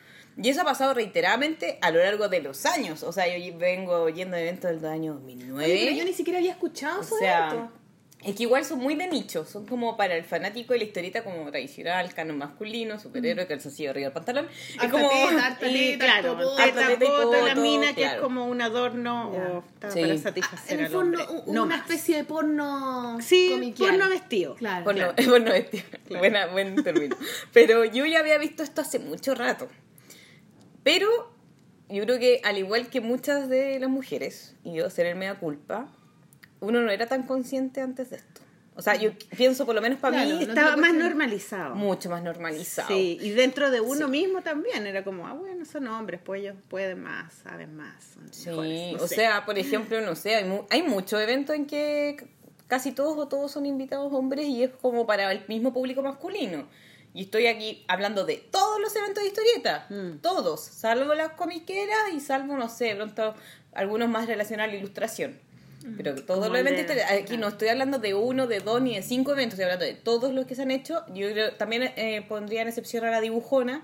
Y 0.40 0.48
eso 0.48 0.62
ha 0.62 0.64
pasado 0.64 0.94
reiteradamente 0.94 1.78
a 1.82 1.90
lo 1.90 1.98
largo 2.00 2.28
de 2.28 2.40
los 2.40 2.64
años. 2.66 3.02
O 3.02 3.12
sea, 3.12 3.26
yo 3.36 3.58
vengo 3.58 4.08
yendo 4.08 4.36
a 4.36 4.40
eventos 4.40 4.70
del 4.80 4.90
año 4.90 5.14
2009. 5.14 5.64
Oye, 5.64 5.84
pero 5.86 5.96
yo 5.98 6.04
ni 6.04 6.12
siquiera 6.14 6.38
había 6.38 6.52
escuchado 6.52 7.00
O 7.00 7.02
esos 7.02 7.18
sea, 7.18 7.48
eventos. 7.50 7.78
Es 8.24 8.36
que 8.36 8.44
igual 8.44 8.64
son 8.64 8.78
muy 8.78 8.94
de 8.94 9.08
nicho, 9.08 9.44
son 9.44 9.66
como 9.66 9.96
para 9.96 10.14
el 10.14 10.22
fanático 10.22 10.74
de 10.74 10.78
la 10.78 10.84
historieta 10.84 11.24
como 11.24 11.50
tradicional, 11.50 12.14
canon 12.14 12.38
masculino, 12.38 13.00
superhéroe, 13.00 13.48
calzoncillo 13.48 13.90
arriba 13.90 14.04
del 14.06 14.12
pantalón. 14.12 14.46
Es 14.80 14.88
como... 14.92 15.10
claro, 15.98 16.38
la 17.46 17.54
mina 17.56 17.94
que 17.94 18.04
es 18.04 18.14
como 18.14 18.46
un 18.46 18.60
adorno 18.62 19.30
o 19.30 19.64
Sí. 19.90 20.00
para 20.00 20.14
Ah, 20.14 20.18
satisfacer 20.18 20.74
en 20.74 20.78
el 20.80 20.86
al 20.86 20.92
fondo, 20.92 21.20
hombre. 21.24 21.42
un- 21.46 21.54
no 21.54 21.62
una 21.64 21.76
especie 21.78 22.16
de 22.16 22.24
porno 22.24 23.18
Sí, 23.20 23.48
comiquial. 23.50 23.90
porno 23.98 24.08
vestido. 24.08 24.54
Claro. 24.54 24.84
Por 24.84 24.94
no, 24.96 25.14
Claro. 25.14 25.30
por 25.30 25.40
no 25.40 25.50
vestir. 25.50 25.84
Buena, 26.10 26.46
buen 26.46 26.82
término. 26.84 27.16
Pero 27.52 27.84
yo 27.84 28.06
ya 28.06 28.20
había 28.20 28.38
visto 28.38 28.62
esto 28.62 28.82
hace 28.82 29.00
mucho 29.00 29.34
rato. 29.34 29.68
Pero 30.82 31.08
yo 31.88 32.02
creo 32.04 32.18
que 32.18 32.40
al 32.44 32.58
igual 32.58 32.88
que 32.88 33.00
muchas 33.00 33.48
de 33.48 33.78
las 33.78 33.90
mujeres, 33.90 34.56
y 34.64 34.74
yo 34.74 34.90
seré 34.90 35.14
mea 35.14 35.38
culpa, 35.38 35.88
uno 36.60 36.80
no 36.80 36.90
era 36.90 37.06
tan 37.06 37.24
consciente 37.24 37.80
antes 37.80 38.10
de 38.10 38.16
esto. 38.16 38.40
O 38.74 38.80
sea, 38.80 38.94
yo 38.96 39.10
pienso 39.36 39.66
por 39.66 39.74
lo 39.74 39.82
menos 39.82 39.98
para 40.00 40.22
Claro, 40.22 40.38
mí 40.38 40.44
Estaba 40.44 40.76
más 40.76 40.94
normalizado. 40.94 41.74
mucho 41.74 42.08
más 42.08 42.22
normalizado. 42.22 42.88
Sí, 42.88 43.18
y 43.20 43.30
dentro 43.30 43.70
de 43.70 43.82
uno 43.82 44.06
Sí. 44.06 44.10
mismo 44.10 44.40
también 44.40 44.86
era 44.86 45.04
como, 45.04 45.26
ah, 45.26 45.34
bueno, 45.34 45.66
son 45.66 45.86
hombres, 45.88 46.20
pues 46.24 46.40
ellos 46.40 46.56
pueden 46.68 47.02
más, 47.02 47.34
saben 47.34 47.76
más. 47.76 48.02
son 48.14 48.32
Sí, 48.32 48.48
mejores, 48.48 48.92
no 48.92 49.04
o 49.04 49.08
sé. 49.08 49.14
sea, 49.16 49.44
por 49.44 49.58
ejemplo, 49.58 50.00
no 50.00 50.14
sé, 50.14 50.36
hay, 50.36 50.44
mu- 50.44 50.64
hay 50.70 50.82
muchos 50.82 51.20
eventos 51.20 51.54
en 51.54 51.66
que 51.66 52.16
casi 52.66 52.92
todos 52.92 53.18
o 53.18 53.28
todos 53.28 53.52
son 53.52 53.66
invitados 53.66 54.10
hombres 54.14 54.46
y 54.46 54.62
es 54.62 54.70
como 54.80 55.06
para 55.06 55.30
el 55.30 55.42
mismo 55.48 55.74
público 55.74 56.02
masculino. 56.02 56.66
Y 57.14 57.22
estoy 57.22 57.46
aquí 57.46 57.84
hablando 57.88 58.24
de 58.24 58.36
todos 58.38 58.80
los 58.80 58.94
eventos 58.96 59.22
de 59.22 59.28
historieta, 59.28 59.86
Mm. 59.90 60.18
todos, 60.22 60.60
salvo 60.62 61.14
las 61.14 61.32
comiqueras 61.32 61.98
y 62.14 62.20
salvo, 62.20 62.56
no 62.56 62.68
sé, 62.68 62.94
pronto 62.94 63.34
algunos 63.74 64.08
más 64.08 64.26
relacionados 64.26 64.70
a 64.70 64.72
la 64.72 64.78
ilustración. 64.78 65.38
Pero 65.96 66.14
todos 66.14 66.48
los 66.48 66.58
eventos, 66.58 66.86
de- 66.86 66.94
de- 66.94 67.02
aquí 67.04 67.36
no 67.36 67.48
estoy 67.48 67.66
hablando 67.68 67.98
de 67.98 68.14
uno, 68.14 68.46
de 68.46 68.60
dos 68.60 68.80
ni 68.80 68.94
de 68.94 69.02
cinco 69.02 69.32
eventos, 69.32 69.54
estoy 69.58 69.64
hablando 69.64 69.84
de 69.84 69.94
todos 69.94 70.32
los 70.32 70.46
que 70.46 70.54
se 70.54 70.62
han 70.62 70.70
hecho. 70.70 71.04
Yo 71.12 71.28
creo- 71.32 71.54
también 71.54 71.82
eh, 71.96 72.24
pondría 72.28 72.62
en 72.62 72.68
excepción 72.68 73.04
a 73.04 73.10
la 73.10 73.20
dibujona, 73.20 73.82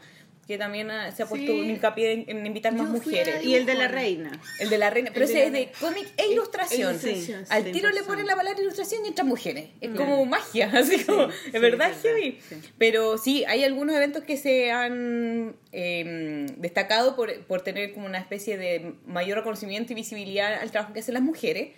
que 0.48 0.56
también 0.58 0.90
ah, 0.90 1.12
se 1.12 1.22
ha 1.22 1.26
puesto 1.26 1.52
Sí. 1.52 1.60
un 1.60 1.68
hincapié 1.68 2.12
en, 2.12 2.24
en 2.38 2.46
invitar 2.46 2.72
más 2.72 2.86
Yo 2.88 2.94
mujeres. 2.94 3.44
Y 3.44 3.54
el 3.54 3.66
de 3.66 3.74
la 3.74 3.86
reina. 3.86 4.32
El 4.58 4.70
de 4.70 4.78
la 4.78 4.88
reina, 4.88 5.10
pero 5.12 5.26
ese 5.26 5.44
es 5.44 5.52
de 5.52 5.70
cómic 5.78 6.08
e 6.16 6.32
ilustración. 6.32 6.92
ilustración, 6.92 7.44
Al 7.50 7.64
sí, 7.64 7.72
tiro 7.72 7.90
le 7.90 8.02
ponen 8.02 8.26
la 8.26 8.34
palabra 8.34 8.58
ilustración 8.58 9.04
y 9.04 9.08
entran 9.08 9.28
mujeres. 9.28 9.68
Es 9.82 9.90
como 9.90 10.24
magia, 10.24 10.70
así 10.74 11.04
como, 11.04 11.30
sí, 11.30 11.50
es 11.52 11.60
verdad, 11.60 11.92
heavy. 12.02 12.40
sí. 12.48 12.56
Pero 12.78 13.18
sí, 13.18 13.44
hay 13.44 13.62
algunos 13.62 13.94
eventos 13.94 14.24
que 14.24 14.38
se 14.38 14.70
han 14.72 15.54
eh, 15.72 16.46
destacado 16.56 17.14
por, 17.14 17.42
por 17.44 17.60
tener 17.60 17.92
como 17.92 18.06
una 18.06 18.18
especie 18.18 18.56
de 18.56 18.94
mayor 19.04 19.36
reconocimiento 19.36 19.92
y 19.92 19.96
visibilidad 19.96 20.54
al 20.54 20.70
trabajo 20.70 20.94
que 20.94 21.00
hacen 21.00 21.12
las 21.12 21.22
mujeres, 21.22 21.72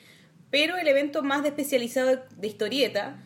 pero 0.50 0.76
el 0.76 0.86
evento 0.86 1.22
más 1.24 1.42
de 1.42 1.48
especializado 1.48 2.22
de 2.36 2.46
historieta 2.46 3.20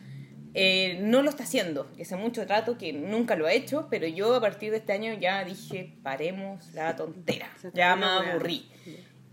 eh, 0.57 0.97
no 1.01 1.21
lo 1.21 1.29
está 1.29 1.43
haciendo, 1.43 1.91
que 1.97 2.03
hace 2.03 2.15
mucho 2.15 2.45
rato 2.45 2.77
que 2.77 2.93
nunca 2.93 3.35
lo 3.35 3.45
ha 3.45 3.51
hecho, 3.51 3.87
pero 3.89 4.07
yo 4.07 4.33
a 4.33 4.39
partir 4.39 4.71
de 4.71 4.77
este 4.77 4.93
año 4.93 5.13
ya 5.13 5.43
dije, 5.43 5.93
paremos 6.01 6.73
la 6.73 6.95
tontera, 6.95 7.49
ya 7.73 7.97
me 7.97 8.05
aburrí. 8.05 8.65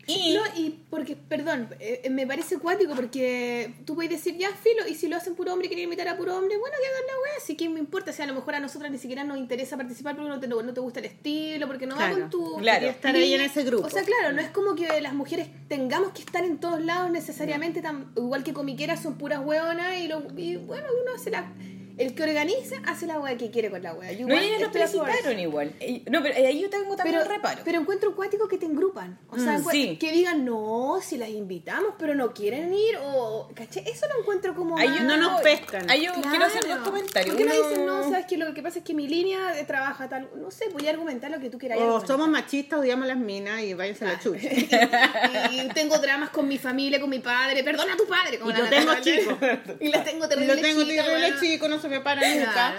Y 0.07 0.35
No, 0.35 0.43
y 0.57 0.71
porque, 0.91 1.17
perdón, 1.17 1.69
eh, 1.79 2.09
me 2.11 2.27
parece 2.27 2.59
cuático 2.59 2.95
porque 2.95 3.75
tú 3.85 3.95
puedes 3.95 4.11
decir, 4.11 4.37
ya, 4.37 4.51
filo, 4.51 4.87
y 4.89 4.95
si 4.95 5.09
lo 5.09 5.17
hacen 5.17 5.35
puro 5.35 5.53
hombre 5.53 5.67
y 5.67 5.69
quieren 5.69 5.85
invitar 5.85 6.09
a 6.09 6.17
puro 6.17 6.37
hombre, 6.37 6.57
bueno, 6.57 6.77
que 6.81 6.89
hagan 6.89 7.07
la 7.07 7.23
wea, 7.23 7.33
así 7.39 7.57
que 7.57 7.69
me 7.69 7.79
importa, 7.79 8.11
o 8.11 8.15
sea, 8.15 8.25
a 8.25 8.29
lo 8.29 8.35
mejor 8.35 8.55
a 8.57 8.61
nosotras 8.61 8.91
ni 8.91 8.99
siquiera 8.99 9.23
nos 9.25 9.39
interesa 9.39 9.77
participar 9.77 10.17
porque 10.17 10.29
no 10.29 10.41
te, 10.41 10.49
no 10.49 10.75
te 10.75 10.81
gusta 10.81 11.01
el 11.01 11.07
estilo, 11.07 11.67
porque 11.67 11.87
no 11.87 11.95
va 11.95 12.09
Claro, 12.09 12.21
con 12.21 12.31
tu... 12.31 12.57
claro. 12.59 12.89
Estar 12.89 13.15
ahí 13.15 13.35
en 13.35 13.41
ese 13.43 13.63
grupo. 13.65 13.87
O 13.87 13.91
sea, 13.91 14.03
claro, 14.03 14.33
no 14.33 14.41
es 14.41 14.51
como 14.51 14.75
que 14.75 15.01
las 15.01 15.15
mujeres 15.15 15.49
tengamos 15.69 16.11
que 16.13 16.23
estar 16.23 16.45
en 16.45 16.59
todos 16.59 16.85
lados 16.85 17.11
necesariamente, 17.11 17.81
tan, 17.81 18.13
igual 18.17 18.43
que 18.43 18.53
comiqueras 18.53 19.03
son 19.03 19.17
puras 19.19 19.41
hueonas 19.45 19.99
y, 19.99 20.09
lo, 20.09 20.23
y 20.37 20.57
bueno, 20.57 20.87
uno 21.03 21.15
hace 21.15 21.31
la... 21.31 21.53
El 21.99 22.15
que 22.15 22.23
organiza 22.23 22.77
hace 22.87 23.07
la 23.07 23.19
wea 23.21 23.37
que 23.37 23.51
quiere 23.51 23.71
con 23.71 23.83
la 23.83 23.95
wea. 23.95 24.13
Yo 24.13 24.27
no, 24.27 24.35
ellas 24.35 24.61
lo 24.61 24.71
felicitaron 24.71 25.39
igual. 25.39 25.73
Eh, 25.81 26.03
No, 26.11 26.23
pero 26.23 26.35
ahí 26.37 26.61
yo 26.61 26.71
tengo 26.71 26.97
también 26.97 27.19
Pero, 27.19 27.29
un 27.29 27.37
reparo. 27.37 27.61
pero 27.65 27.81
encuentro 27.81 28.15
cuático 28.17 28.49
que 28.49 28.59
te 28.59 28.67
engrupan. 28.67 29.19
O 29.29 29.39
sea, 29.39 29.59
Mm, 29.59 29.65
sí. 29.71 29.97
que 29.99 30.13
digan, 30.13 30.45
no, 30.45 30.99
si 31.03 31.17
las 31.19 31.29
invitamos, 31.31 31.95
pero 31.99 32.15
no 32.15 32.33
quieren 32.33 32.73
ir. 32.73 32.97
O, 33.05 33.51
¿caché? 33.55 33.81
Eso 33.89 34.07
lo 34.13 34.21
encuentro 34.21 34.55
como. 34.55 34.77
Ahí 34.79 34.89
yo 34.89 35.03
no 35.05 35.17
nos 35.17 35.41
pescan. 35.43 35.89
Ahí 35.91 36.05
yo 36.07 36.13
Claro. 36.13 36.31
quiero 36.31 36.45
hacer 36.47 36.67
dos 36.69 36.79
comentarios. 36.79 37.35
¿Por 37.37 37.45
qué 37.47 37.49
no 37.53 37.69
dicen, 37.69 37.87
no, 37.87 38.03
sabes 38.11 38.27
que 38.27 38.37
lo 38.37 38.53
que 38.55 38.63
pasa 38.63 38.79
es 38.81 38.85
que 38.85 38.95
mi 38.95 39.07
línea 39.09 39.53
de 39.53 39.65
trabaja 39.65 40.09
tal. 40.09 40.29
No 40.37 40.51
sé, 40.51 40.69
voy 40.71 40.87
a 40.87 40.91
argumentar 40.91 41.31
lo 41.31 41.41
que 41.41 41.51
tú 41.51 41.59
quieras. 41.59 41.79
O 41.79 41.83
argumentar. 41.83 42.09
somos 42.09 42.29
machistas, 42.29 42.79
odiamos 42.81 43.07
las 43.07 43.17
minas 43.19 43.63
y 43.63 43.75
váyanse 43.75 44.05
a 44.05 44.09
la 44.13 44.21
chucha. 44.21 44.49
y, 44.51 44.69
y 45.67 45.69
tengo 45.75 45.99
dramas 45.99 46.31
con 46.31 46.49
mi 46.49 46.59
familia, 46.59 47.01
con 47.01 47.11
mi 47.11 47.19
padre. 47.19 47.63
Perdona 47.65 47.95
a 47.95 47.97
tu 47.97 48.07
padre. 48.07 48.39
como 48.39 48.51
Y 48.51 48.55
la 48.55 48.61
lo 48.61 48.69
tengo 48.69 48.93
Natalia. 48.93 49.19
chico. 49.21 49.39
y 49.81 49.89
la 49.89 50.05
tengo 50.05 50.29
terrible 50.29 50.55
lo 50.57 50.61
tengo 50.63 50.85
terrible 50.87 51.35
chico, 51.41 51.69
no 51.69 51.79
se 51.83 51.89
me 51.89 52.01
para 52.01 52.23
nunca. 52.27 52.75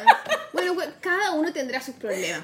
Bueno, 0.54 0.76
cada 1.02 1.32
uno 1.32 1.52
tendrá 1.54 1.82
sus 1.82 1.96
problemas. 1.96 2.44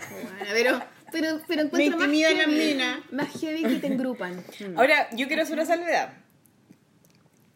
pero, 0.51 0.81
pero, 1.11 1.41
pero 1.47 1.61
encuentro 1.63 1.97
más 1.97 2.07
intimidan 2.07 2.37
las 2.37 2.47
minas. 2.47 2.99
Más 3.11 3.29
heavy 3.39 3.63
que 3.63 3.75
te 3.77 3.87
engrupan. 3.87 4.43
Ahora, 4.75 5.09
yo 5.11 5.27
quiero 5.27 5.43
hacer 5.43 5.55
una 5.55 5.65
salvedad. 5.65 6.13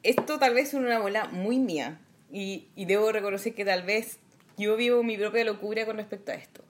Esto 0.01 0.39
tal 0.39 0.53
vez 0.53 0.69
es 0.69 0.74
una 0.74 1.00
bola 1.00 1.25
muy 1.25 1.60
mía. 1.60 2.00
Y, 2.31 2.67
y 2.75 2.86
debo 2.86 3.12
reconocer 3.12 3.53
que 3.53 3.63
tal 3.63 3.83
vez 3.83 4.17
yo 4.57 4.75
vivo 4.75 5.03
mi 5.03 5.17
propia 5.17 5.43
locura 5.43 5.86
con 5.86 5.98
respecto 5.98 6.31
a 6.31 6.36
esto. 6.36 6.63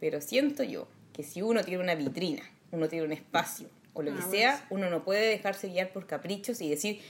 Pero 0.00 0.20
siento 0.20 0.62
yo 0.62 0.88
que 1.12 1.22
si 1.22 1.42
uno 1.42 1.62
tiene 1.62 1.82
una 1.82 1.94
vitrina, 1.94 2.42
uno 2.72 2.88
tiene 2.88 3.04
un 3.04 3.12
espacio 3.12 3.68
o 3.92 4.02
lo 4.02 4.10
Ah, 4.12 4.14
que 4.14 4.20
bueno, 4.20 4.32
sea, 4.32 4.66
uno 4.70 4.90
no 4.90 5.04
puede 5.04 5.28
dejarse 5.28 5.68
guiar 5.68 5.92
por 5.92 6.06
caprichos 6.06 6.60
y 6.60 6.68
decir, 6.70 7.00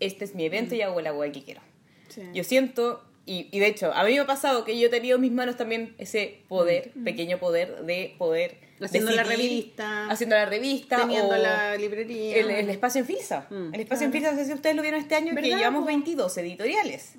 este 0.00 0.24
es 0.24 0.34
mi 0.34 0.44
evento 0.44 0.74
y 0.74 0.82
hago 0.82 1.00
la 1.00 1.12
hueá 1.12 1.30
que 1.32 1.42
quiero. 1.44 1.60
Sí. 2.08 2.22
Yo 2.34 2.44
siento, 2.44 3.04
y, 3.32 3.48
y 3.52 3.60
de 3.60 3.66
hecho, 3.68 3.92
a 3.94 4.02
mí 4.04 4.12
me 4.14 4.20
ha 4.20 4.26
pasado 4.26 4.64
que 4.64 4.78
yo 4.78 4.86
he 4.88 4.90
tenido 4.90 5.16
en 5.16 5.20
mis 5.22 5.32
manos 5.32 5.56
también 5.56 5.94
ese 5.98 6.40
poder, 6.48 6.90
pequeño 7.04 7.38
poder 7.38 7.82
de 7.84 8.14
poder 8.18 8.56
Haciendo 8.82 9.10
la 9.12 9.24
revista. 9.24 10.08
haciendo 10.10 10.36
la 10.36 10.46
revista, 10.46 10.96
Teniendo 11.02 11.34
o 11.34 11.38
la 11.38 11.76
librería. 11.76 12.36
el, 12.38 12.50
el 12.50 12.70
espacio 12.70 13.02
en 13.02 13.06
Filsa. 13.06 13.46
Mm, 13.50 13.74
el 13.74 13.80
espacio 13.80 14.06
en 14.06 14.12
Filsa, 14.12 14.32
no 14.32 14.38
sé 14.38 14.46
si 14.46 14.52
ustedes 14.54 14.74
lo 14.74 14.82
vieron 14.82 14.98
este 15.00 15.14
año, 15.16 15.34
que 15.34 15.42
¿Verdad, 15.42 15.58
llevamos 15.58 15.82
po? 15.82 15.86
22 15.86 16.36
editoriales. 16.38 17.14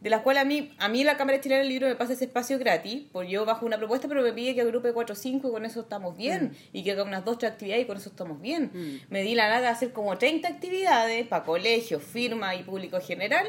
De 0.00 0.10
las 0.10 0.20
cuales 0.20 0.42
a 0.42 0.44
mí, 0.44 0.70
a 0.78 0.88
mí 0.88 1.02
la 1.02 1.16
Cámara 1.16 1.40
Chilena 1.40 1.60
del 1.60 1.68
Libro 1.70 1.88
me 1.88 1.94
pasa 1.96 2.12
ese 2.12 2.24
espacio 2.26 2.58
gratis, 2.58 3.04
por 3.10 3.24
yo 3.26 3.46
bajo 3.46 3.64
una 3.64 3.78
propuesta, 3.78 4.06
pero 4.08 4.22
me 4.22 4.32
pide 4.34 4.54
que 4.54 4.60
agrupe 4.60 4.92
4 4.92 5.14
o 5.14 5.16
5 5.16 5.48
y 5.48 5.50
con 5.50 5.64
eso 5.64 5.80
estamos 5.80 6.14
bien. 6.16 6.54
Y 6.74 6.84
que 6.84 6.92
haga 6.92 7.04
unas 7.04 7.24
2 7.24 7.38
3 7.38 7.52
actividades 7.52 7.84
y 7.84 7.86
con 7.86 7.96
eso 7.96 8.10
estamos 8.10 8.38
bien. 8.40 8.70
Mm. 8.74 9.12
Me 9.12 9.22
di 9.22 9.34
la 9.34 9.48
lata 9.48 9.62
de 9.62 9.66
hacer 9.68 9.92
como 9.92 10.18
30 10.18 10.46
actividades 10.48 11.26
para 11.26 11.44
colegios, 11.44 12.02
firma 12.02 12.54
y 12.54 12.64
público 12.64 13.00
general. 13.00 13.46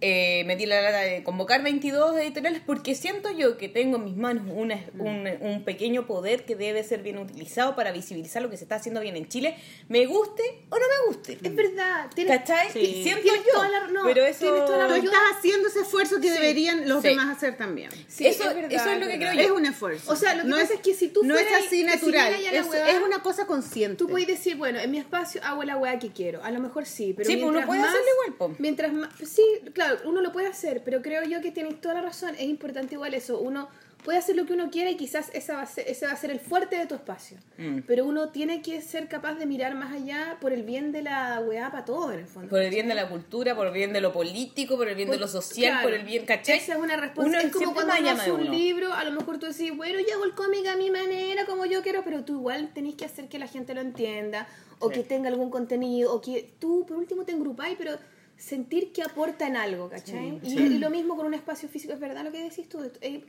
Eh, 0.00 0.44
me 0.46 0.54
di 0.54 0.64
la 0.64 0.80
lata 0.80 1.00
de 1.00 1.24
convocar 1.24 1.60
22 1.62 2.16
editoriales 2.18 2.62
porque 2.64 2.94
siento 2.94 3.32
yo 3.32 3.58
que 3.58 3.68
tengo 3.68 3.96
en 3.96 4.04
mis 4.04 4.16
manos 4.16 4.44
una- 4.54 4.76
Mm. 4.94 5.00
un, 5.00 5.28
un 5.40 5.64
pequeño 5.64 6.06
poder 6.06 6.44
que 6.44 6.54
debe 6.54 6.84
ser 6.84 7.02
bien 7.02 7.18
utilizado 7.18 7.74
para 7.74 7.90
visibilizar 7.90 8.40
lo 8.40 8.48
que 8.48 8.56
se 8.56 8.62
está 8.62 8.76
haciendo 8.76 9.00
bien 9.00 9.16
en 9.16 9.26
Chile, 9.28 9.56
me 9.88 10.06
guste 10.06 10.42
o 10.70 10.76
no 10.78 10.84
me 10.86 11.06
guste. 11.08 11.38
Es 11.42 11.54
verdad. 11.54 12.08
Tienes, 12.14 12.38
¿Cachai? 12.38 12.70
Sí. 12.72 13.00
Siento 13.02 13.22
Tienes 13.22 13.40
yo. 13.44 13.52
toda 13.54 13.68
la- 13.70 13.86
no, 13.88 14.02
pero 14.04 14.24
eso... 14.24 14.38
tienes 14.44 14.64
toda 14.66 14.86
la 14.86 14.88
Tú 14.88 15.04
estás 15.06 15.20
haciendo 15.36 15.68
ese 15.68 15.80
esfuerzo 15.80 16.20
que 16.20 16.30
deberían 16.30 16.88
los 16.88 17.02
Sí. 17.02 17.08
demás 17.08 17.36
hacer 17.36 17.56
también. 17.56 17.90
Eso, 17.92 18.22
es 18.22 18.38
verdad, 18.54 18.72
eso 18.72 18.90
es 18.90 19.00
lo 19.00 19.06
que 19.08 19.16
creo 19.18 19.32
Es 19.32 19.46
yo. 19.48 19.54
un 19.56 19.66
esfuerzo. 19.66 20.12
O 20.12 20.14
sea, 20.16 20.34
lo 20.36 20.42
que 20.44 20.48
no 20.48 20.56
pasa 20.58 20.74
es 20.74 20.80
que 20.80 20.94
si 20.94 21.08
tú 21.08 21.24
No 21.24 21.36
es 21.36 21.46
así 21.52 21.78
si 21.80 21.84
natural. 21.84 22.34
es, 22.34 22.66
hueá, 22.66 22.90
es 22.90 23.02
una 23.02 23.20
cosa 23.22 23.46
consciente. 23.46 23.96
Tú 23.96 24.06
puedes 24.08 24.28
decir, 24.28 24.56
bueno, 24.56 24.78
en 24.78 24.90
mi 24.92 24.98
espacio 24.98 25.40
hago 25.42 25.64
la 25.64 25.76
weá 25.76 25.98
que 25.98 26.10
quiero. 26.12 26.42
A 26.44 26.52
lo 26.52 26.60
mejor 26.60 26.86
sí, 26.86 27.14
pero 27.16 27.28
Sí, 27.28 27.34
pues 27.36 27.42
uno 27.42 27.52
mientras 27.54 27.66
puede 27.66 27.80
más- 27.80 27.88
hacerlo 27.90 28.06
igual, 28.14 28.36
po. 28.38 28.56
Mientras 28.60 28.92
más... 28.92 29.08
Sí, 29.28 29.42
claro, 29.72 29.87
uno 30.04 30.20
lo 30.20 30.32
puede 30.32 30.46
hacer, 30.48 30.82
pero 30.84 31.02
creo 31.02 31.22
yo 31.24 31.40
que 31.40 31.50
tienes 31.50 31.80
toda 31.80 31.94
la 31.94 32.02
razón. 32.02 32.34
Es 32.36 32.42
importante 32.48 32.94
igual 32.94 33.14
eso. 33.14 33.38
Uno 33.38 33.68
puede 34.04 34.18
hacer 34.18 34.36
lo 34.36 34.46
que 34.46 34.52
uno 34.52 34.70
quiera 34.70 34.90
y 34.90 34.96
quizás 34.96 35.28
esa 35.34 35.54
va 35.54 35.62
a 35.62 35.66
ser, 35.66 35.86
ese 35.88 36.06
va 36.06 36.12
a 36.12 36.16
ser 36.16 36.30
el 36.30 36.38
fuerte 36.38 36.76
de 36.76 36.86
tu 36.86 36.94
espacio. 36.94 37.36
Mm. 37.58 37.80
Pero 37.86 38.04
uno 38.06 38.28
tiene 38.28 38.62
que 38.62 38.80
ser 38.80 39.08
capaz 39.08 39.34
de 39.34 39.44
mirar 39.44 39.74
más 39.74 39.92
allá 39.92 40.38
por 40.40 40.52
el 40.52 40.62
bien 40.62 40.92
de 40.92 41.02
la 41.02 41.40
weá 41.40 41.70
para 41.72 41.84
todo, 41.84 42.12
en 42.12 42.20
el 42.20 42.26
fondo. 42.26 42.48
Por 42.48 42.62
el 42.62 42.70
bien 42.70 42.86
de 42.86 42.94
la 42.94 43.08
cultura, 43.08 43.56
por 43.56 43.66
el 43.66 43.72
bien 43.72 43.92
de 43.92 44.00
lo 44.00 44.12
político, 44.12 44.76
por 44.76 44.88
el 44.88 44.94
bien 44.94 45.10
de 45.10 45.18
lo 45.18 45.26
social, 45.26 45.72
Claro. 45.72 45.88
por 45.88 45.94
el 45.98 46.04
bien, 46.06 46.24
¿cachai? 46.26 46.58
Esa 46.58 46.74
es 46.74 46.78
una 46.78 46.94
Uno 46.94 47.02
responsabilidad. 47.02 47.46
Es 47.46 47.52
como 47.52 47.74
cuando 47.74 47.92
más 47.92 48.00
uno 48.00 48.08
llama 48.08 48.22
hace 48.22 48.30
de 48.30 48.36
un 48.36 48.42
uno. 48.42 48.52
libro, 48.52 48.92
a 48.94 49.04
lo 49.04 49.10
mejor 49.12 49.38
tú 49.38 49.46
decís, 49.46 49.76
bueno, 49.76 49.98
yo 49.98 50.14
hago 50.14 50.24
el 50.24 50.34
cómic 50.34 50.66
a 50.68 50.76
mi 50.76 50.90
manera, 50.90 51.44
como 51.44 51.66
yo 51.66 51.82
quiero, 51.82 52.04
pero 52.04 52.24
tú 52.24 52.34
igual 52.34 52.70
tenés 52.72 52.94
que 52.94 53.04
hacer 53.04 53.28
que 53.28 53.40
la 53.40 53.48
gente 53.48 53.74
lo 53.74 53.80
entienda, 53.80 54.46
o 54.78 54.88
Sí. 54.90 54.94
que 54.94 55.02
tenga 55.02 55.28
algún 55.28 55.50
contenido, 55.50 56.14
o 56.14 56.20
que 56.20 56.48
tú 56.60 56.86
por 56.86 56.96
último 56.98 57.24
te 57.24 57.32
engrupáis, 57.32 57.76
pero 57.76 57.98
sentir 58.38 58.92
que 58.92 59.02
aporta 59.02 59.46
en 59.46 59.56
algo, 59.56 59.90
¿cachai? 59.90 60.38
y, 60.42 60.58
y 60.58 60.78
lo 60.78 60.88
mismo 60.90 61.16
con 61.16 61.26
un 61.26 61.34
espacio 61.34 61.68
físico, 61.68 61.92
es 61.92 62.00
verdad 62.00 62.24
lo 62.24 62.32
que 62.32 62.42
decís 62.42 62.68
tú. 62.68 62.78
eh, 63.00 63.24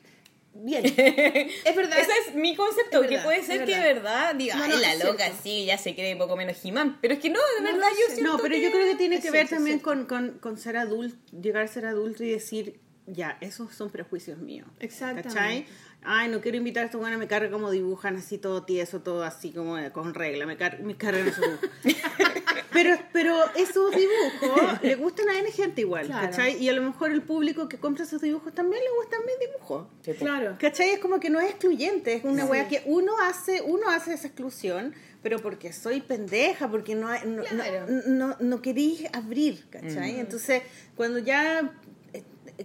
bien, 0.54 0.86
es 0.96 1.76
verdad. 1.76 2.00
Ese 2.00 2.12
es 2.30 2.36
mi 2.36 2.56
concepto, 2.56 3.04
Es 3.04 3.10
que 3.10 3.18
puede 3.20 3.40
es 3.40 3.46
ser 3.48 3.66
que 3.66 3.76
de 3.76 3.82
verdad. 3.94 4.36
diga, 4.36 4.56
No, 4.56 4.64
ay, 4.66 4.72
la 4.82 4.96
loca 5.04 5.24
cierto. 5.26 5.40
sí, 5.44 5.66
ya 5.66 5.78
se 5.78 5.96
cree 5.96 6.14
un 6.14 6.20
poco 6.20 6.36
menos 6.38 6.58
Jimán. 6.62 7.00
Pero 7.02 7.16
es 7.16 7.20
que 7.20 7.30
no, 7.30 7.40
de 7.58 7.64
No, 7.64 7.72
verdad 7.74 7.88
yo 8.00 8.06
sé. 8.08 8.14
siento 8.16 8.34
No, 8.34 8.40
pero 8.40 8.56
yo 8.56 8.72
creo 8.72 8.86
que 8.88 8.96
tiene 8.96 9.20
que 9.20 9.32
ver 9.32 9.50
también 9.50 9.80
con, 9.80 10.06
con, 10.06 10.38
con 10.40 10.58
ser 10.58 10.78
adulto, 10.78 11.18
llegar 11.40 11.64
a 11.64 11.68
ser 11.68 11.86
adulto 11.86 12.24
y 12.24 12.30
decir, 12.30 12.80
ya, 13.12 13.38
esos 13.42 13.74
son 13.74 13.90
prejuicios 13.90 14.38
míos. 14.40 14.68
Exactamente. 14.80 15.30
¿Cachai? 15.30 15.66
Ay, 16.02 16.30
no 16.30 16.40
quiero 16.40 16.58
invitar 16.58 16.84
a 16.84 16.86
estos 16.86 17.02
buenos, 17.02 17.20
me 17.20 17.28
carga 17.28 17.52
como 17.52 17.72
dibujan 17.72 18.16
así 18.16 18.38
todo 18.38 18.64
tieso, 18.64 19.02
todo 19.02 19.24
así 19.24 19.52
como 19.52 19.76
con 19.92 20.14
regla, 20.14 20.46
me, 20.46 20.56
car 20.56 20.80
me 20.82 20.96
cargan 20.96 21.28
esos 21.28 21.44
dibujos. 21.44 21.70
pero, 22.72 22.98
pero 23.12 23.36
esos 23.56 23.92
dibujos 23.94 24.82
le 24.82 24.96
gustan 24.96 25.28
a 25.30 25.38
N 25.40 25.52
gente 25.52 25.82
igual, 25.82 26.06
Claro. 26.06 26.30
¿cachai? 26.30 26.56
Y 26.64 26.70
a 26.70 26.74
lo 26.74 26.82
mejor 26.84 27.12
el 27.12 27.22
público 27.22 27.68
que 27.68 27.78
compra 27.80 28.06
esos 28.06 28.22
dibujos 28.22 28.54
también 28.54 28.82
le 28.82 28.90
gustan 29.02 29.20
mis 29.26 29.40
dibujos. 29.50 29.88
Sí. 30.02 30.14
Claro. 30.14 30.56
¿Cachai? 30.60 30.92
Es 30.92 31.00
como 31.00 31.20
que 31.20 31.30
no 31.30 31.40
es 31.42 31.50
excluyente, 31.50 32.14
es 32.14 32.24
una 32.24 32.46
Sí. 32.46 32.50
wea 32.52 32.68
que 32.70 32.82
uno 32.86 33.20
hace, 33.24 33.62
uno 33.62 33.90
hace 33.90 34.14
esa 34.14 34.28
exclusión, 34.28 34.94
pero 35.22 35.40
porque 35.40 35.74
soy 35.74 36.00
pendeja, 36.00 36.70
porque 36.72 36.96
no, 36.96 37.10
no, 37.26 37.44
Claro. 37.44 37.88
no, 37.90 38.28
no, 38.30 38.38
no 38.40 38.62
queréis 38.62 39.04
abrir, 39.12 39.66
¿cachai? 39.70 40.18
Entonces, 40.18 40.62
cuando 40.96 41.20
ya 41.20 41.74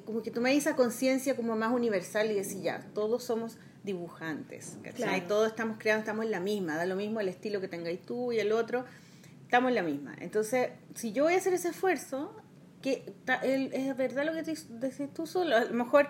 como 0.01 0.23
que 0.23 0.31
tomáis 0.31 0.59
esa 0.67 0.77
conciencia 0.77 1.37
como 1.37 1.57
más 1.57 1.73
universal 1.73 2.31
y 2.31 2.35
decís, 2.35 2.63
ya, 2.63 2.81
todos 2.95 3.23
somos 3.25 3.59
dibujantes, 3.85 4.77
¿cachai? 4.83 4.93
Claro. 4.97 5.27
Todos 5.29 5.49
estamos 5.49 5.77
creando, 5.79 6.01
estamos 6.01 6.25
en 6.25 6.31
la 6.31 6.41
misma, 6.41 6.77
da 6.77 6.87
lo 6.87 6.97
mismo 6.97 7.21
el 7.21 7.29
estilo 7.29 7.61
que 7.61 7.69
tengáis 7.69 8.01
tú 8.05 8.33
y 8.33 8.39
el 8.39 8.53
otro, 8.53 8.85
estamos 9.43 9.69
en 9.69 9.75
la 9.75 9.83
misma. 9.83 10.15
Entonces, 10.21 10.71
si 10.95 11.13
yo 11.13 11.25
voy 11.25 11.35
a 11.35 11.37
hacer 11.37 11.55
ese 11.55 11.69
esfuerzo, 11.69 12.35
que 12.83 13.15
ta- 13.25 13.37
el- 13.37 13.73
es 13.73 13.97
verdad 13.97 14.25
lo 14.27 14.33
que 14.33 14.43
te 14.43 14.55
decís 14.69 15.09
tú 15.15 15.27
solo, 15.27 15.57
a 15.57 15.65
lo 15.65 15.73
mejor 15.75 16.09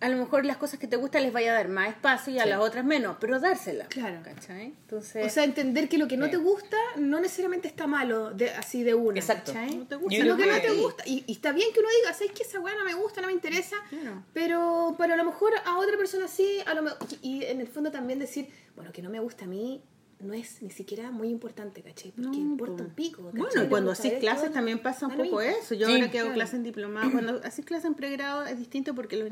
a 0.00 0.08
lo 0.08 0.16
mejor 0.16 0.46
las 0.46 0.56
cosas 0.56 0.78
que 0.80 0.86
te 0.86 0.96
gustan 0.96 1.22
les 1.22 1.32
vaya 1.32 1.52
a 1.52 1.54
dar 1.54 1.68
más 1.68 1.88
espacio 1.90 2.32
y 2.32 2.38
a 2.38 2.44
Sí. 2.44 2.48
las 2.48 2.60
otras 2.60 2.84
menos, 2.84 3.16
pero 3.20 3.38
dárselas. 3.38 3.88
Claro. 3.88 4.20
¿Cachai? 4.24 4.66
Entonces, 4.66 5.26
O 5.26 5.28
sea, 5.28 5.44
entender 5.44 5.88
que 5.88 5.98
lo 5.98 6.08
que 6.08 6.16
no 6.16 6.24
Sí. 6.26 6.30
te 6.32 6.36
gusta 6.38 6.76
no 6.96 7.20
necesariamente 7.20 7.68
está 7.68 7.86
malo, 7.86 8.30
de, 8.32 8.50
así 8.50 8.82
de 8.82 8.94
una. 8.94 9.18
Exacto. 9.18 9.52
¿cachai? 9.52 9.76
No 9.76 9.86
te 9.86 9.96
gusta 9.96 10.24
lo 10.24 10.36
que 10.36 10.46
no 10.46 10.60
te 10.60 10.70
gusta. 10.72 11.04
Y, 11.06 11.24
y 11.26 11.32
está 11.32 11.52
bien 11.52 11.68
que 11.74 11.80
uno 11.80 11.88
diga, 12.00 12.14
¿sabes 12.14 12.32
que 12.32 12.42
esa 12.44 12.60
weá 12.60 12.74
no 12.76 12.84
me 12.84 12.94
gusta, 12.94 13.20
no 13.20 13.26
me 13.26 13.32
interesa? 13.34 13.76
Claro. 13.90 14.22
Pero, 14.32 14.94
pero 14.98 15.14
a 15.14 15.16
lo 15.16 15.24
mejor 15.24 15.52
a 15.64 15.76
otra 15.78 15.96
persona 15.98 16.28
sí, 16.28 16.58
a 16.66 16.74
lo 16.74 16.82
me- 16.82 16.92
y 17.22 17.44
en 17.44 17.60
el 17.60 17.68
fondo 17.68 17.90
también 17.90 18.18
decir, 18.18 18.48
bueno, 18.76 18.92
que 18.92 19.02
no 19.02 19.10
me 19.10 19.20
gusta 19.20 19.44
a 19.44 19.48
mí 19.48 19.82
no 20.20 20.34
es 20.34 20.60
ni 20.60 20.70
siquiera 20.70 21.10
muy 21.10 21.28
importante, 21.30 21.82
¿cachai? 21.82 22.10
Porque 22.12 22.28
No, 22.28 22.34
importa 22.34 22.76
po. 22.78 22.82
un 22.84 22.90
pico. 22.94 23.22
¿cachai? 23.24 23.38
Bueno, 23.40 23.64
y 23.64 23.68
cuando 23.68 23.90
haces 23.90 24.18
clases 24.20 24.44
todo, 24.44 24.52
también 24.52 24.78
pasa 24.78 25.06
un 25.06 25.16
poco 25.16 25.40
eso. 25.40 25.74
Yo 25.74 25.86
Sí, 25.86 25.94
ahora 25.94 26.10
que 26.10 26.18
hago 26.18 26.26
claro. 26.28 26.34
clases 26.34 26.54
en 26.56 26.62
diplomado, 26.62 27.10
cuando 27.10 27.40
haces 27.42 27.64
clases 27.64 27.86
en 27.86 27.94
pregrado 27.94 28.44
es 28.44 28.58
distinto 28.58 28.94
porque 28.94 29.16
los, 29.16 29.30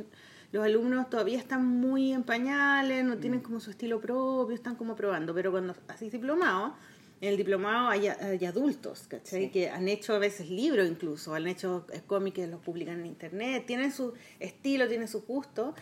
los 0.53 0.65
alumnos 0.65 1.11
todavía 1.11 1.39
están 1.39 1.65
muy 1.67 2.13
en 2.13 2.23
pañales, 2.23 3.05
no 3.05 3.19
tienen 3.19 3.41
como 3.41 3.61
su 3.61 3.71
estilo 3.71 4.01
propio, 4.01 4.55
están 4.55 4.77
como 4.77 4.97
probando. 4.97 5.35
Pero 5.35 5.51
cuando 5.51 5.75
haces 5.89 6.11
diplomado, 6.13 6.75
en 7.21 7.31
el 7.31 7.37
diplomado 7.37 7.89
hay, 7.89 8.07
hay 8.09 8.45
adultos, 8.47 9.07
¿cachai? 9.09 9.51
Que 9.51 9.69
han 9.71 9.89
hecho 9.89 10.15
a 10.15 10.19
veces 10.19 10.49
libros 10.49 10.89
incluso, 10.89 11.35
han 11.35 11.47
hecho 11.49 11.87
eh, 11.93 12.01
cómics 12.07 12.49
los 12.49 12.61
publican 12.61 13.01
en 13.01 13.07
internet, 13.07 13.65
tienen 13.67 13.93
su 13.93 14.15
estilo, 14.41 14.89
tienen 14.89 15.09
su 15.09 15.23
gusto. 15.23 15.75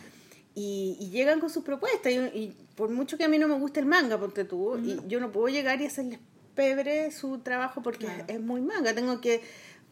Y, 0.55 0.97
y 0.99 1.11
llegan 1.11 1.39
con 1.39 1.51
sus 1.51 1.63
propuestas. 1.63 2.11
Y, 2.11 2.15
y 2.17 2.57
por 2.75 2.89
mucho 2.89 3.15
que 3.17 3.23
a 3.23 3.27
mí 3.27 3.37
no 3.37 3.47
me 3.47 3.59
guste 3.59 3.79
el 3.79 3.85
manga, 3.85 4.17
ponte 4.19 4.43
tú, 4.43 4.77
y 4.79 4.99
yo 5.07 5.19
no 5.19 5.31
puedo 5.31 5.47
llegar 5.49 5.79
y 5.81 5.85
hacerles 5.85 6.19
pebre 6.55 7.11
su 7.11 7.37
trabajo 7.37 7.83
porque 7.83 8.07
Claro. 8.07 8.25
es 8.27 8.41
muy 8.41 8.61
manga. 8.61 8.95
Tengo 8.95 9.21
que 9.21 9.43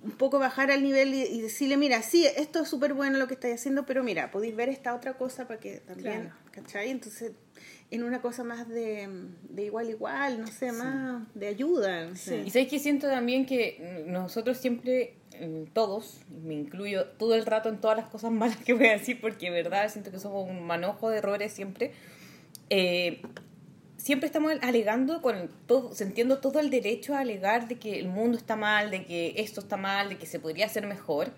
un 0.05 0.11
poco 0.11 0.39
bajar 0.39 0.69
al 0.71 0.83
nivel 0.83 1.13
y, 1.13 1.23
y 1.23 1.41
decirle, 1.41 1.75
mira, 1.77 2.01
sí, 2.03 2.25
esto 2.37 2.61
es 2.61 2.69
súper 2.69 2.93
bueno 2.93 3.17
lo 3.17 3.27
que 3.27 3.33
estáis 3.33 3.55
haciendo, 3.55 3.85
pero 3.85 4.03
mira, 4.03 4.31
podéis 4.31 4.55
ver 4.55 4.69
esta 4.69 4.93
otra 4.95 5.13
cosa 5.17 5.47
para 5.47 5.59
que 5.59 5.79
también, 5.79 6.21
Claro. 6.21 6.35
¿cachai? 6.51 6.89
Entonces, 6.91 7.31
en 7.91 8.03
una 8.03 8.21
cosa 8.21 8.43
más 8.43 8.67
de, 8.69 9.09
de 9.49 9.63
igual 9.63 9.89
igual, 9.89 10.39
no 10.41 10.47
sé, 10.47 10.71
más 10.71 11.23
de 11.33 11.47
ayuda. 11.47 12.05
no 12.05 12.15
sé. 12.15 12.43
Y 12.45 12.49
sabes 12.51 12.67
que 12.67 12.79
siento 12.79 13.07
también 13.07 13.45
que 13.45 14.03
nosotros 14.07 14.57
siempre, 14.57 15.15
eh, 15.33 15.65
todos, 15.73 16.19
me 16.43 16.53
incluyo 16.53 17.05
todo 17.17 17.35
el 17.35 17.45
rato 17.45 17.69
en 17.69 17.79
todas 17.81 17.97
las 17.97 18.07
cosas 18.07 18.31
malas 18.31 18.57
que 18.57 18.73
voy 18.73 18.87
a 18.87 18.93
decir, 18.93 19.19
porque 19.19 19.49
verdad 19.49 19.89
siento 19.91 20.11
que 20.11 20.19
somos 20.19 20.47
un 20.49 20.63
manojo 20.65 21.09
de 21.09 21.17
errores 21.17 21.51
siempre. 21.51 21.91
eh, 22.69 23.21
siempre 24.05 24.27
estamos 24.27 24.53
alegando 24.61 25.19
con 25.23 25.49
todo, 25.65 25.91
sintiendo 25.95 26.37
todo 26.37 26.59
el 26.59 26.69
derecho 26.69 27.15
a 27.15 27.21
alegar 27.21 27.67
de 27.67 27.79
que 27.79 27.97
el 27.97 28.07
mundo 28.07 28.37
está 28.37 28.55
mal, 28.55 28.91
de 28.91 29.03
que 29.03 29.33
esto 29.37 29.61
está 29.61 29.77
mal, 29.77 30.09
de 30.09 30.17
que 30.19 30.27
se 30.27 30.39
podría 30.39 30.67
hacer 30.67 30.85
mejor. 30.85 31.31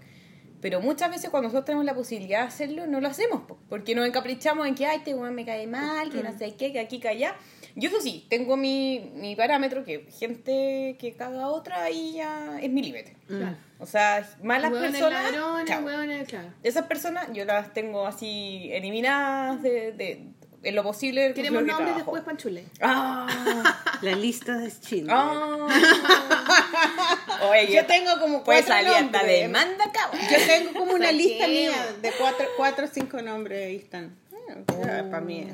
Pero 0.59 0.81
muchas 0.81 1.09
veces 1.09 1.29
cuando 1.29 1.47
nosotros 1.47 1.63
tenemos 1.63 1.85
la 1.85 1.95
posibilidad 1.95 2.41
de 2.41 2.47
hacerlo, 2.47 2.85
no 2.85 2.99
lo 2.99 3.07
hacemos, 3.07 3.43
po, 3.43 3.57
porque 3.69 3.95
nos 3.95 4.05
encaprichamos 4.05 4.67
en 4.67 4.75
que, 4.75 4.85
ay, 4.85 4.97
este 4.97 5.15
weón 5.15 5.33
me 5.33 5.45
cae 5.45 5.65
mal, 5.65 6.11
que 6.11 6.21
no 6.21 6.37
sé 6.37 6.55
qué, 6.55 6.73
que 6.73 6.81
aquí, 6.81 6.99
que 6.99 7.07
allá. 7.07 7.37
Yo 7.75 7.87
eso 7.87 8.01
sí, 8.01 8.25
tengo 8.29 8.57
mi, 8.57 9.11
mi 9.15 9.37
parámetro, 9.37 9.85
que 9.85 10.05
gente 10.11 10.97
que 10.99 11.13
caga 11.13 11.43
a 11.43 11.47
otra, 11.47 11.83
ahí 11.83 12.15
ya 12.15 12.59
es 12.59 12.69
mi 12.69 12.81
límite. 12.81 13.15
Claro. 13.27 13.55
O 13.79 13.85
sea, 13.85 14.27
malas 14.43 14.73
Hueones 14.73 14.91
personas, 14.91 15.31
ladrones, 15.31 15.69
chao. 15.69 15.85
hueones, 15.85 16.27
claro. 16.27 16.49
esas 16.63 16.87
personas 16.87 17.29
yo 17.31 17.45
las 17.45 17.71
tengo 17.71 18.05
así 18.07 18.69
eliminadas 18.73 19.61
de, 19.61 19.93
de, 19.93 20.33
en 20.69 20.75
lo 20.75 20.83
posible. 20.83 21.33
Queremos 21.33 21.61
que 21.63 21.67
nombres 21.67 21.87
trabajo. 21.95 21.95
después, 21.97 22.23
Panchule. 22.23 22.65
Ah, 22.81 23.27
La 24.01 24.15
lista 24.15 24.57
de 24.57 24.69
Schindler. 24.69 25.15
ah. 25.17 25.67
Oye, 27.49 27.73
Yo 27.73 27.85
tengo 27.85 28.19
como 28.19 28.43
cuatro 28.43 28.73
hasta 28.73 28.81
nombres. 29.01 29.41
demanda, 29.41 29.91
cabrón. 29.91 30.21
Yo 30.29 30.37
tengo 30.45 30.73
como 30.79 30.93
una 30.93 31.11
lista 31.11 31.47
mía 31.47 31.71
de 32.01 32.11
cuatro, 32.17 32.45
cuatro 32.57 32.85
o 32.85 32.89
cinco 32.91 33.21
nombres 33.21 33.65
ahí 33.67 33.75
están. 33.77 34.15
para 35.11 35.21
mí. 35.21 35.47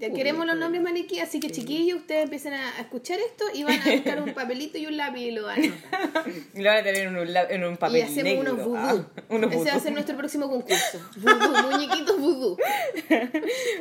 Ya 0.00 0.08
es 0.08 0.14
queremos 0.14 0.44
los 0.44 0.56
nombres 0.56 0.82
maniquí, 0.82 1.20
así 1.20 1.38
que 1.38 1.50
chiquillos, 1.50 2.00
ustedes 2.00 2.24
empiecen 2.24 2.52
a 2.52 2.80
escuchar 2.80 3.18
esto 3.20 3.44
y 3.54 3.62
van 3.62 3.80
a 3.80 3.90
buscar 3.92 4.20
un 4.22 4.34
papelito 4.34 4.76
y 4.76 4.86
un 4.86 4.96
lápiz 4.96 5.20
y 5.20 5.30
lo 5.30 5.44
van 5.44 5.60
a 5.62 5.66
anotar. 5.66 6.24
Y 6.54 6.62
lo 6.62 6.68
van 6.70 6.78
a 6.78 6.82
tener 6.82 7.06
en 7.06 7.16
un, 7.16 7.28
en 7.36 7.64
un 7.64 7.76
papel 7.76 7.98
Y 7.98 8.00
hacemos 8.02 8.24
negro. 8.24 8.52
unos 8.54 8.64
vudú. 8.66 8.76
Ah, 8.76 9.06
unos 9.28 9.52
Ese 9.52 9.64
va 9.64 9.70
a 9.70 9.74
vudú. 9.74 9.82
ser 9.84 9.92
nuestro 9.92 10.16
próximo 10.16 10.48
concurso. 10.50 11.00
Vudú, 11.16 11.68
muñequitos 11.70 12.18
vudú. 12.18 12.56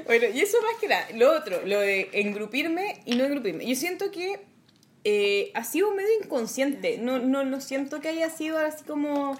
Bueno, 0.05 0.27
y 0.33 0.39
eso 0.39 0.57
más 0.61 0.79
que 0.79 0.87
nada. 0.87 1.07
Lo 1.15 1.35
otro, 1.35 1.65
lo 1.65 1.79
de 1.79 2.09
engrupirme 2.13 3.01
y 3.05 3.15
no 3.15 3.23
engrupirme. 3.25 3.65
Yo 3.65 3.75
siento 3.75 4.11
que 4.11 4.39
eh, 5.03 5.51
ha 5.55 5.63
sido 5.63 5.93
medio 5.95 6.09
inconsciente. 6.23 6.99
No, 6.99 7.19
no, 7.19 7.43
no 7.43 7.59
siento 7.59 8.01
que 8.01 8.09
haya 8.09 8.29
sido 8.29 8.59
así 8.59 8.83
como, 8.83 9.35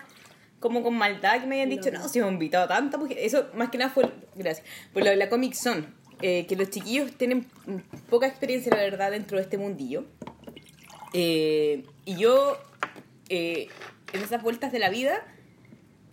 como 0.60 0.82
con 0.82 0.96
maldad 0.96 1.40
que 1.42 1.46
me 1.46 1.56
hayan 1.58 1.70
dicho, 1.70 1.92
no, 1.92 2.08
si 2.10 2.18
hemos 2.20 2.32
invitado 2.32 2.66
a 2.66 2.68
tanta 2.68 2.98
mujer. 2.98 3.18
Eso 3.20 3.48
más 3.54 3.70
que 3.70 3.78
nada 3.78 3.92
fue, 3.92 4.10
gracias, 4.36 4.66
por 4.92 5.04
lo 5.04 5.12
de 5.12 5.18
la 5.18 5.30
Comic 5.30 5.54
Son. 5.54 6.02
Eh, 6.26 6.46
que 6.48 6.56
los 6.56 6.70
chiquillos 6.70 7.12
tienen 7.18 7.46
poca 8.10 8.28
experiencia, 8.28 8.74
la 8.74 8.82
verdad, 8.82 9.12
dentro 9.12 9.36
de 9.36 9.44
este 9.44 9.58
mundillo. 9.58 10.06
Eh, 11.12 11.84
y 12.06 12.16
yo, 12.16 12.58
eh, 13.28 13.68
en 14.14 14.22
esas 14.22 14.42
vueltas 14.42 14.72
de 14.72 14.80
la 14.80 14.90
vida, 14.90 15.22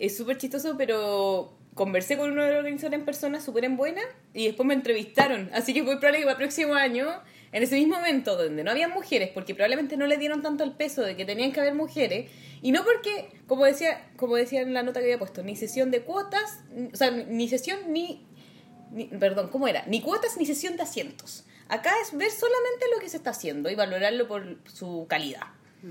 es 0.00 0.16
súper 0.16 0.36
chistoso, 0.36 0.74
pero 0.76 1.56
conversé 1.74 2.16
con 2.16 2.32
uno 2.32 2.42
de 2.42 2.50
los 2.50 2.58
organizadores 2.58 2.98
en 2.98 3.04
persona, 3.06 3.40
súper 3.40 3.64
en 3.64 3.76
buena, 3.76 4.02
y 4.34 4.46
después 4.46 4.66
me 4.66 4.74
entrevistaron. 4.74 5.48
Así 5.52 5.72
que 5.72 5.84
muy 5.84 5.98
probable 5.98 6.18
que 6.18 6.24
para 6.24 6.32
el 6.32 6.38
próximo 6.38 6.74
año, 6.74 7.06
en 7.52 7.62
ese 7.62 7.76
mismo 7.76 7.96
evento 7.96 8.36
donde 8.36 8.64
no 8.64 8.72
había 8.72 8.88
mujeres, 8.88 9.30
porque 9.32 9.54
probablemente 9.54 9.96
no 9.96 10.08
le 10.08 10.16
dieron 10.16 10.42
tanto 10.42 10.64
el 10.64 10.72
peso 10.72 11.02
de 11.02 11.14
que 11.14 11.24
tenían 11.24 11.52
que 11.52 11.60
haber 11.60 11.76
mujeres, 11.76 12.28
y 12.62 12.72
no 12.72 12.84
porque, 12.84 13.30
como 13.46 13.64
decía, 13.64 14.10
como 14.16 14.34
decía 14.34 14.60
en 14.62 14.74
la 14.74 14.82
nota 14.82 14.98
que 14.98 15.06
había 15.06 15.20
puesto, 15.20 15.44
ni 15.44 15.54
sesión 15.54 15.92
de 15.92 16.00
cuotas, 16.00 16.58
o 16.92 16.96
sea, 16.96 17.12
ni 17.12 17.48
sesión 17.48 17.78
ni, 17.92 18.26
ni- 18.90 19.06
perdón, 19.06 19.48
¿cómo 19.48 19.68
era? 19.68 19.84
Ni 19.86 20.00
cuotas 20.00 20.36
ni 20.36 20.46
sesión 20.46 20.76
de 20.76 20.82
asientos. 20.82 21.44
Acá 21.68 21.92
es 22.02 22.16
ver 22.16 22.30
solamente 22.30 22.86
lo 22.94 23.00
que 23.00 23.08
se 23.08 23.16
está 23.16 23.30
haciendo 23.30 23.70
y 23.70 23.74
valorarlo 23.74 24.26
por 24.26 24.56
su 24.72 25.06
calidad. 25.08 25.42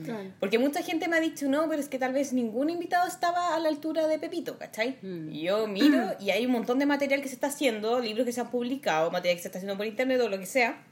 Claro. 0.05 0.31
Porque 0.39 0.59
mucha 0.59 0.83
gente 0.83 1.07
me 1.07 1.17
ha 1.17 1.19
dicho, 1.19 1.47
no, 1.47 1.67
pero 1.67 1.81
es 1.81 1.89
que 1.89 1.97
tal 1.97 2.13
vez 2.13 2.31
ningún 2.31 2.69
invitado 2.69 3.07
estaba 3.07 3.55
a 3.55 3.59
la 3.59 3.69
altura 3.69 4.07
de 4.07 4.19
Pepito, 4.19 4.59
¿cachai? 4.59 4.99
Mm. 5.01 5.31
Y 5.31 5.41
yo 5.43 5.65
miro 5.67 6.15
y 6.19 6.29
hay 6.29 6.45
un 6.45 6.51
montón 6.51 6.77
de 6.77 6.85
material 6.85 7.21
que 7.23 7.27
se 7.27 7.33
está 7.33 7.47
haciendo, 7.47 7.99
libros 7.99 8.25
que 8.25 8.31
se 8.31 8.39
han 8.41 8.51
publicado, 8.51 9.09
material 9.09 9.37
que 9.37 9.41
se 9.41 9.47
está 9.47 9.57
haciendo 9.57 9.77
por 9.77 9.87
internet 9.87 10.21
o 10.21 10.29
lo 10.29 10.37
que 10.37 10.45
sea, 10.45 10.83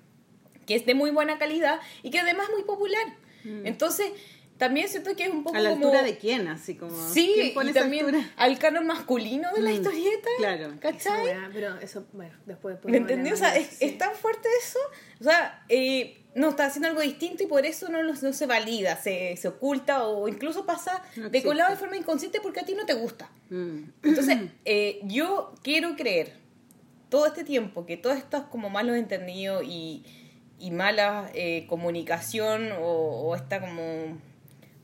que 0.66 0.74
es 0.74 0.86
de 0.88 0.96
muy 0.96 1.12
buena 1.12 1.38
calidad 1.38 1.80
y 2.02 2.10
que 2.10 2.20
además 2.20 2.48
es 2.50 2.56
muy 2.56 2.64
popular. 2.64 3.06
Entonces, 3.64 4.12
también 4.58 4.90
siento 4.90 5.16
que 5.16 5.26
es 5.26 5.30
un 5.30 5.44
poco. 5.44 5.56
¿A 5.56 5.60
la 5.60 5.72
como... 5.72 5.86
altura 5.86 6.04
de 6.04 6.18
quién? 6.18 6.48
Así 6.48 6.76
como. 6.76 6.96
Sí, 7.10 7.32
¿quién 7.36 7.54
pone 7.54 7.68
y 7.68 7.72
esa 7.72 7.82
también 7.82 8.06
altura? 8.06 8.32
al 8.38 8.60
canon 8.60 8.88
masculino 8.88 9.50
de 9.54 9.62
la 9.62 9.70
Mm, 9.70 9.74
historieta, 9.74 10.30
claro. 10.38 10.74
¿cachai? 10.80 11.36
pero 11.54 11.78
eso, 11.78 12.06
bueno, 12.14 12.34
después 12.46 12.78
¿Me 12.86 12.98
entendí? 12.98 13.32
O 13.32 13.38
sea, 13.38 13.56
es, 13.56 13.98
tan 13.98 14.16
fuerte 14.16 14.50
eso. 14.64 14.80
O 15.20 15.24
sea, 15.24 15.64
eh, 15.70 16.18
no, 16.36 16.50
está 16.50 16.66
haciendo 16.66 16.88
algo 16.88 17.02
distinto 17.02 17.44
y 17.44 17.48
por 17.48 17.66
eso 17.66 17.90
no, 17.90 18.02
no 18.04 18.34
se 18.34 18.46
valida, 18.46 18.96
se, 18.98 19.36
se 19.38 19.48
oculta 19.48 20.06
o 20.06 20.28
incluso 20.28 20.66
pasa 20.66 21.04
No 21.16 21.30
de 21.30 21.44
colado 21.44 21.72
de 21.72 21.78
forma 21.78 21.98
inconsciente 21.98 22.40
porque 22.42 22.60
a 22.60 22.66
ti 22.66 22.74
no 22.74 22.86
te 22.86 22.94
gusta. 22.94 23.30
Mm. 23.50 23.84
Entonces, 24.04 24.38
eh, 24.66 25.00
yo 25.04 25.54
quiero 25.64 25.96
creer 25.96 26.34
todo 27.10 27.28
este 27.28 27.44
tiempo 27.44 27.86
que 27.86 27.98
todos 27.98 28.18
estos 28.18 28.44
como 28.46 28.70
malos 28.70 28.98
entendidos 28.98 29.64
y, 29.66 30.04
y 30.60 30.72
mala 30.72 31.30
eh, 31.34 31.66
comunicación 31.68 32.72
o, 32.72 32.82
o 32.82 33.36
esta 33.36 33.62
como 33.62 34.18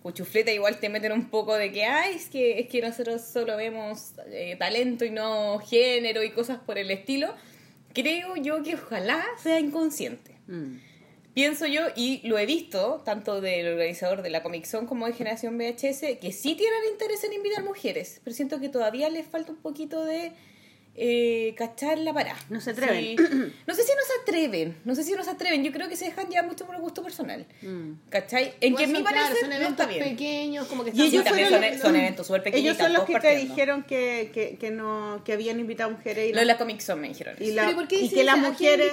cuchufleta 0.03 0.51
igual 0.51 0.79
te 0.79 0.89
meten 0.89 1.13
un 1.13 1.29
poco 1.29 1.55
de 1.55 1.71
que, 1.71 1.85
ay, 1.85 2.15
es 2.15 2.27
que, 2.27 2.59
es 2.59 2.67
que 2.67 2.81
nosotros 2.81 3.21
solo 3.21 3.55
vemos 3.57 4.11
eh, 4.27 4.55
talento 4.59 5.05
y 5.05 5.09
no 5.09 5.59
género 5.59 6.21
y 6.21 6.31
cosas 6.31 6.59
por 6.59 6.77
el 6.77 6.91
estilo. 6.91 7.33
Creo 7.93 8.35
yo 8.35 8.61
que 8.61 8.75
ojalá 8.75 9.23
sea 9.41 9.59
inconsciente. 9.59 10.33
Mm. 10.45 10.75
pienso 11.33 11.65
yo, 11.65 11.83
y 11.95 12.27
lo 12.27 12.37
he 12.37 12.45
visto, 12.45 13.01
tanto 13.05 13.39
del 13.39 13.65
organizador 13.65 14.21
de 14.21 14.29
la 14.29 14.43
Comic 14.43 14.69
Con 14.69 14.85
como 14.85 15.07
de 15.07 15.13
Generación 15.13 15.57
VHS, 15.57 16.19
que 16.19 16.33
sí 16.33 16.55
tienen 16.55 16.79
interés 16.91 17.23
en 17.23 17.31
invitar 17.31 17.63
mujeres, 17.63 18.19
pero 18.25 18.35
siento 18.35 18.59
que 18.59 18.67
todavía 18.67 19.09
les 19.09 19.25
falta 19.25 19.53
un 19.53 19.57
poquito 19.59 20.03
de 20.03 20.33
eh, 20.95 21.55
cachar 21.57 21.97
la 21.97 22.13
parada. 22.13 22.37
No 22.49 22.61
se 22.61 22.71
atreven. 22.71 23.17
Sí. 23.17 23.17
No 23.65 23.73
sé 23.75 23.83
si 23.83 23.91
no 23.91 24.01
se 24.05 24.21
atreven, 24.21 24.77
no 24.85 24.93
sé 24.95 25.03
si 25.03 25.13
no 25.13 25.23
se 25.23 25.29
atreven, 25.31 25.63
yo 25.63 25.71
creo 25.71 25.89
que 25.89 25.95
se 25.95 26.05
dejan 26.05 26.29
ya 26.29 26.43
mucho 26.43 26.65
por 26.65 26.75
el 26.75 26.81
gusto 26.81 27.01
personal. 27.01 27.45
Mm. 27.61 27.93
¿Cachai? 28.09 28.53
En 28.61 28.75
que 28.75 28.83
a 28.83 28.87
mi 28.87 28.93
son, 28.95 29.03
claro, 29.03 29.17
parecer 29.27 29.47
no 29.49 29.55
eventos 29.55 29.71
está 29.79 29.85
bien. 29.87 30.03
pequeños, 30.03 30.67
como 30.67 30.83
que 30.83 30.91
están 30.91 31.05
ellos 31.07 31.23
también 31.23 31.49
son, 31.49 31.61
los- 31.61 31.79
son 31.79 31.95
eventos 31.95 32.27
súper 32.27 32.43
pequeñitos. 32.43 32.75
Ellos 32.75 32.77
son 32.85 32.93
los 32.93 33.03
que 33.05 33.19
te 33.19 33.35
dijeron 33.37 33.83
que, 33.83 34.29
que, 34.33 34.57
que 34.57 34.69
no 34.71 35.21
que 35.25 35.33
habían 35.33 35.59
invitado 35.59 35.89
mujeres 35.91 36.25
y, 36.29 36.29
Lo 36.29 36.35
la- 36.35 36.41
de 36.41 36.45
la 36.45 36.57
Comic 36.57 36.85
Con 36.85 37.01
me 37.01 37.07
dijeron. 37.09 37.35
y, 37.39 37.51
la- 37.51 37.65
¿Pero 37.65 37.75
por 37.77 37.87
qué 37.87 37.99
y 38.01 38.09
que 38.09 38.23
las 38.23 38.37
mujeres 38.37 38.91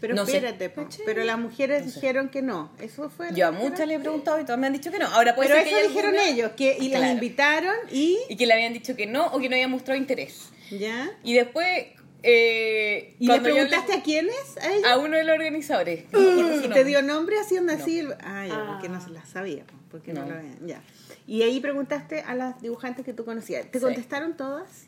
pero 0.00 0.14
No 0.14 0.24
espérate 0.24 0.68
pero 1.06 1.24
las 1.24 1.38
mujeres 1.38 1.84
No 1.86 1.90
sé. 1.90 2.00
dijeron 2.00 2.28
que 2.28 2.42
no 2.42 2.70
eso 2.80 3.08
fue 3.08 3.28
Yo 3.34 3.46
a 3.46 3.50
muchas 3.52 3.86
le 3.86 3.94
he 3.94 3.98
preguntado 4.00 4.38
y 4.40 4.44
todas 4.44 4.58
me 4.58 4.66
han 4.66 4.72
dicho 4.72 4.90
que 4.90 4.98
no. 4.98 5.06
Ahora 5.06 5.34
puede 5.36 5.48
pero 5.50 5.62
ser 5.64 5.68
eso 5.72 5.88
dijeron 5.88 6.10
alguna- 6.16 6.28
ellos 6.28 6.50
que 6.56 6.76
y 6.80 6.88
las 6.88 7.10
invitaron 7.12 7.74
y 7.90 8.18
Y 8.28 8.36
que 8.36 8.46
le 8.46 8.52
habían 8.54 8.72
dicho 8.72 8.96
que 8.96 9.06
no 9.06 9.26
o 9.28 9.38
que 9.38 9.48
no 9.48 9.54
habían 9.54 9.70
mostrado 9.70 9.98
interés. 9.98 10.50
Ya 10.70 11.10
Y 11.22 11.34
después. 11.34 11.68
Eh, 12.22 13.14
y 13.20 13.26
le 13.28 13.40
preguntaste 13.40 13.92
hablé- 13.92 14.00
a 14.00 14.02
quiénes 14.02 14.56
a 14.60 14.72
ellos 14.72 14.84
a 14.88 14.98
uno 14.98 15.16
de 15.16 15.22
los 15.24 15.34
organizadores. 15.36 16.04
No 16.12 16.64
y 16.64 16.68
te 16.68 16.82
dio 16.84 17.00
nombre 17.02 17.38
haciendo 17.38 17.72
así 17.72 18.00
el- 18.00 18.14
ah 18.20 18.44
ya 18.46 18.54
Ah. 18.54 18.66
porque 18.72 18.88
no 18.88 19.00
se 19.00 19.10
las 19.10 19.28
sabía 19.28 19.64
po, 19.64 19.74
porque 19.90 20.12
no, 20.12 20.22
No. 20.22 20.30
lo 20.32 20.38
habían 20.38 20.66
ya 20.66 20.80
y 21.28 21.42
ahí 21.42 21.60
preguntaste 21.60 22.22
a 22.22 22.34
las 22.34 22.60
dibujantes 22.60 23.04
que 23.04 23.12
tú 23.12 23.24
conocías 23.24 23.70
te 23.70 23.78
Sí. 23.78 23.84
contestaron 23.84 24.36
todas 24.36 24.86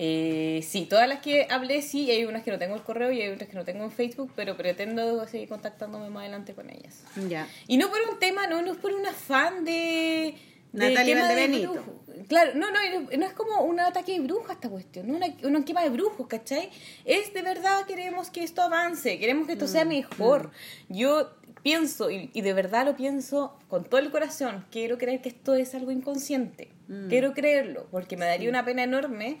Eh, 0.00 0.64
sí, 0.64 0.86
todas 0.86 1.08
las 1.08 1.18
que 1.18 1.48
hablé, 1.50 1.82
sí, 1.82 2.08
hay 2.08 2.24
unas 2.24 2.44
que 2.44 2.52
no 2.52 2.58
tengo 2.60 2.76
el 2.76 2.82
correo 2.82 3.10
y 3.10 3.20
hay 3.20 3.30
otras 3.30 3.50
que 3.50 3.56
no 3.56 3.64
tengo 3.64 3.82
en 3.82 3.90
Facebook, 3.90 4.30
pero 4.36 4.56
pretendo 4.56 5.26
seguir 5.26 5.48
contactándome 5.48 6.08
más 6.08 6.20
adelante 6.20 6.54
con 6.54 6.70
ellas. 6.70 7.02
ya 7.28 7.48
Y 7.66 7.78
no 7.78 7.88
por 7.90 7.98
un 8.08 8.16
tema, 8.20 8.46
no, 8.46 8.62
no 8.62 8.70
es 8.70 8.78
por 8.78 8.92
un 8.92 9.04
afán 9.04 9.64
de... 9.64 10.36
Natalia 10.72 11.20
Valdebenito. 11.20 11.84
Claro, 12.28 12.52
no, 12.54 12.70
no, 12.70 12.78
no, 13.16 13.26
es 13.26 13.32
como 13.32 13.62
un 13.62 13.80
ataque 13.80 14.12
de 14.12 14.20
bruja 14.20 14.52
esta 14.52 14.68
cuestión, 14.68 15.06
no 15.08 15.16
una, 15.16 15.28
una 15.44 15.64
quema 15.64 15.82
de 15.82 15.88
brujos, 15.88 16.26
¿cachai? 16.26 16.68
Es 17.04 17.32
de 17.32 17.42
verdad 17.42 17.86
queremos 17.86 18.30
que 18.30 18.42
esto 18.44 18.60
avance, 18.60 19.18
queremos 19.18 19.46
que 19.46 19.54
esto 19.54 19.66
sea 19.66 19.84
Mm, 19.84 19.88
mejor. 19.88 20.50
Yo 20.88 21.30
pienso, 21.62 22.10
y, 22.10 22.30
y 22.34 22.42
de 22.42 22.52
verdad 22.52 22.84
lo 22.84 22.96
pienso 22.96 23.58
con 23.68 23.84
todo 23.84 24.00
el 24.00 24.10
corazón, 24.10 24.66
quiero 24.70 24.98
creer 24.98 25.22
que 25.22 25.30
esto 25.30 25.54
es 25.54 25.74
algo 25.74 25.90
inconsciente. 25.90 26.68
Mm. 26.88 27.08
Quiero 27.08 27.32
creerlo, 27.32 27.86
porque 27.90 28.16
me 28.16 28.26
daría 28.26 28.50
una 28.50 28.64
pena 28.64 28.82
enorme, 28.82 29.38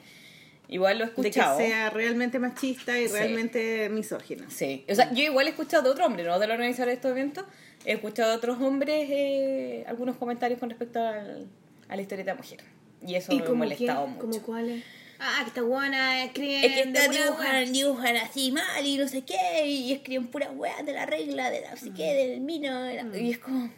igual 0.68 0.98
lo 0.98 1.04
he 1.04 1.08
de 1.08 1.14
que 1.14 1.20
escuchado. 1.28 1.58
sea 1.58 1.90
realmente 1.90 2.38
machista 2.38 2.98
y 2.98 3.08
Sí. 3.08 3.12
realmente 3.14 3.88
misógino 3.88 4.50
Sí, 4.50 4.84
o 4.88 4.94
sea, 4.94 5.12
yo 5.12 5.22
igual 5.24 5.46
he 5.46 5.50
escuchado 5.50 5.82
de 5.84 5.90
otro 5.90 6.06
hombre, 6.06 6.24
no 6.24 6.38
de 6.38 6.46
los 6.46 6.54
organizadores 6.54 6.92
de 6.92 6.96
estos 6.96 7.10
eventos, 7.10 7.44
he 7.84 7.92
escuchado 7.92 8.30
de 8.30 8.36
otros 8.36 8.60
hombres 8.60 9.08
eh, 9.10 9.84
algunos 9.86 10.16
comentarios 10.16 10.60
con 10.60 10.68
respecto 10.70 11.00
al- 11.00 11.46
a 11.88 11.96
la 11.96 12.02
historieta 12.02 12.34
mujer. 12.34 12.60
Y 13.06 13.14
eso 13.14 13.32
me 13.34 13.42
ha 13.44 13.50
molestado 13.52 14.04
quién? 14.04 14.14
mucho. 14.16 14.26
¿Como 14.26 14.42
cuáles? 14.42 14.84
Ah, 15.20 15.40
que 15.42 15.48
está 15.48 15.62
buena, 15.62 16.22
escriben 16.24 16.64
Es 16.64 16.72
que 16.76 16.86
pura 16.90 17.08
dibujan, 17.08 17.72
dibujan 17.72 18.16
así 18.18 18.52
mal 18.52 18.86
y 18.86 18.98
no 18.98 19.08
sé 19.08 19.22
qué, 19.24 19.66
y 19.66 19.92
escriben 19.92 20.28
puras 20.28 20.50
weas 20.54 20.84
de 20.86 20.92
la 20.92 21.06
regla, 21.06 21.50
de 21.50 21.60
la 21.62 21.70
no 21.72 21.76
sé 21.76 21.90
qué, 21.92 22.14
del 22.14 22.40
vino, 22.40 22.82
de 22.82 23.02
la- 23.02 23.18
y 23.18 23.30
es 23.32 23.38
como. 23.38 23.68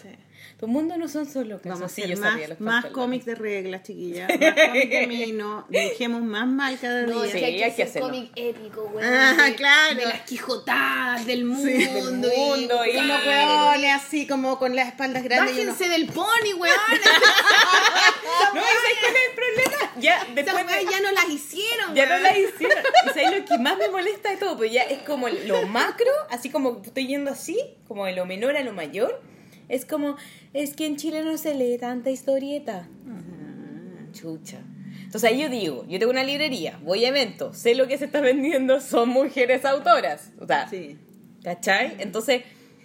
Sí. 0.00 0.08
Tu 0.62 0.68
mundo 0.68 0.96
no 0.96 1.08
son 1.08 1.26
solo 1.26 1.58
Vamos 1.64 1.82
a 1.82 1.86
hacer 1.86 2.16
más, 2.18 2.60
más 2.60 2.86
cómics 2.86 3.24
de 3.26 3.34
reglas, 3.34 3.82
chiquillas. 3.82 4.28
Más 4.38 4.54
cómics 4.68 4.90
de 4.90 5.06
mino. 5.08 5.66
Dibujemos 5.68 6.22
más 6.22 6.46
mal 6.46 6.78
cada 6.80 7.02
No, 7.02 7.22
día. 7.22 7.32
es 7.32 7.36
que 7.36 7.44
hay 7.46 7.56
que 7.56 7.64
hay 7.64 7.72
que 7.72 7.82
hacer 7.82 7.86
hacerlo. 7.88 8.08
cómic 8.10 8.30
épico, 8.36 8.82
weón. 8.94 9.12
Ah, 9.12 9.42
de- 9.46 9.54
claro. 9.56 9.96
De 9.96 10.06
las 10.06 10.20
quijotadas 10.20 11.26
del 11.26 11.46
mundo. 11.46 11.66
Sí, 11.68 11.84
del 11.84 12.04
mundo, 12.04 12.28
y- 12.86 12.92
Claro. 12.92 13.70
hueones 13.72 13.92
así, 13.92 14.28
como 14.28 14.56
con 14.60 14.76
las 14.76 14.86
espaldas 14.86 15.24
grandes. 15.24 15.56
y 15.58 15.62
unos- 15.62 15.76
Bájense 15.76 15.98
del 15.98 16.06
pony, 16.12 16.54
weón. 16.56 16.76
No, 18.54 18.60
¿y 18.60 18.64
sabes 18.64 18.98
cuál 19.00 19.14
es 19.16 19.22
el 19.28 19.34
problema? 19.34 19.92
Ya, 19.98 20.26
después 20.32 20.64
ya 20.90 21.00
no 21.00 21.10
las 21.10 21.28
hicieron, 21.28 21.94
Ya 21.96 22.04
no 22.06 22.10
weón. 22.12 22.22
la 22.22 22.38
hicieron. 22.38 22.78
¿Y 23.06 23.08
sabes 23.08 23.38
lo 23.40 23.44
que 23.46 23.58
más 23.58 23.78
me 23.78 23.88
molesta 23.88 24.30
de 24.30 24.36
todo? 24.36 24.56
Pues 24.56 24.70
ya 24.70 24.82
es 24.82 24.98
como 25.02 25.28
lo 25.28 25.66
macro, 25.66 26.10
así 26.30 26.50
como 26.50 26.80
estoy 26.84 27.08
yendo 27.08 27.32
así, 27.32 27.58
como 27.88 28.06
de 28.06 28.12
lo 28.12 28.26
menor 28.26 28.56
a 28.56 28.62
lo 28.62 28.72
mayor. 28.72 29.20
Es 29.68 29.84
como, 29.84 30.16
es 30.52 30.74
que 30.74 30.86
en 30.86 30.96
Chile 30.96 31.22
no 31.24 31.36
se 31.38 31.54
lee 31.54 31.78
tanta 31.78 32.10
historieta. 32.10 32.86
Chucha. 34.12 34.58
Entonces 35.04 35.30
ahí 35.30 35.40
yo 35.40 35.48
digo, 35.48 35.84
yo 35.88 35.98
tengo 35.98 36.10
una 36.12 36.24
librería, 36.24 36.78
voy 36.82 37.04
a 37.04 37.08
eventos, 37.08 37.56
sé 37.58 37.74
lo 37.74 37.86
que 37.88 37.98
se 37.98 38.06
está 38.06 38.20
vendiendo, 38.20 38.80
son 38.82 39.08
mujeres 39.10 39.64
autoras. 39.64 40.30
O 40.38 40.46
sea, 40.46 40.68
Sí. 40.68 40.96
¿cachai? 41.42 41.96
Entonces... 41.98 42.42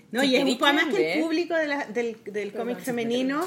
No, 0.10 0.22
si 0.22 0.28
y 0.28 0.36
es 0.38 0.44
un 0.44 0.64
además 0.64 0.86
que 0.96 1.14
el 1.16 1.20
público 1.22 1.54
de 1.54 1.68
la- 1.68 1.86
del, 1.86 2.18
del 2.24 2.54
cómic 2.54 2.80
femenino 2.80 3.46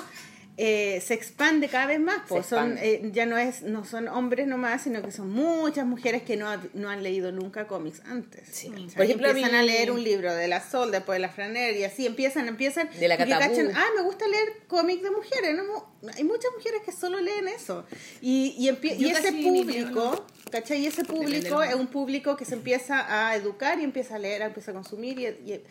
eh, 0.62 1.00
se 1.00 1.14
expande 1.14 1.68
cada 1.68 1.86
vez 1.86 1.98
más. 2.00 2.18
Pues 2.28 2.44
son, 2.44 2.76
eh, 2.78 3.08
ya 3.14 3.24
no 3.24 3.38
es 3.38 3.62
no 3.62 3.86
son 3.86 4.08
hombres 4.08 4.46
nomás, 4.46 4.82
sino 4.82 5.00
que 5.00 5.10
son 5.10 5.30
muchas 5.30 5.86
mujeres 5.86 6.20
que 6.22 6.36
no, 6.36 6.48
ha- 6.50 6.60
no 6.74 6.90
han 6.90 7.02
leído 7.02 7.32
nunca 7.32 7.66
cómics 7.66 8.02
antes. 8.04 8.46
Sí. 8.52 8.68
O 8.68 8.76
sea, 8.88 8.96
Por 8.96 9.04
ejemplo, 9.06 9.26
a 9.28 9.30
empiezan 9.30 9.52
mí- 9.52 9.58
a 9.58 9.62
leer 9.62 9.90
un 9.90 10.04
libro 10.04 10.34
de 10.34 10.48
la 10.48 10.60
Sol, 10.60 10.90
después 10.90 11.16
de 11.16 11.20
la 11.20 11.30
Franer, 11.30 11.74
y 11.76 11.84
así 11.84 12.04
empiezan, 12.04 12.46
empiezan. 12.46 12.90
De 13.00 13.08
la 13.08 13.16
Catabú. 13.16 13.40
cachan, 13.40 13.70
ah, 13.74 13.86
me 13.96 14.02
gusta 14.02 14.28
leer 14.28 14.48
cómics 14.68 15.02
de 15.02 15.10
mujeres. 15.10 15.56
¿no? 15.56 15.90
Hay 16.14 16.24
muchas 16.24 16.50
mujeres 16.54 16.82
que 16.84 16.92
solo 16.92 17.20
leen 17.20 17.48
eso. 17.48 17.86
Y, 18.20 18.54
y, 18.58 18.68
y 19.02 19.08
ese 19.10 19.32
público, 19.32 20.26
¿cachai? 20.50 20.82
Y 20.82 20.86
ese 20.88 21.04
público 21.04 21.62
es 21.62 21.74
un 21.74 21.86
público 21.86 22.36
que 22.36 22.44
se 22.44 22.54
empieza 22.54 23.28
a 23.30 23.34
educar 23.34 23.78
y 23.80 23.84
empieza 23.84 24.16
a 24.16 24.18
leer, 24.18 24.42
empieza 24.42 24.72
a 24.72 24.74
consumir 24.74 25.18
y, 25.18 25.26
y, 25.52 25.62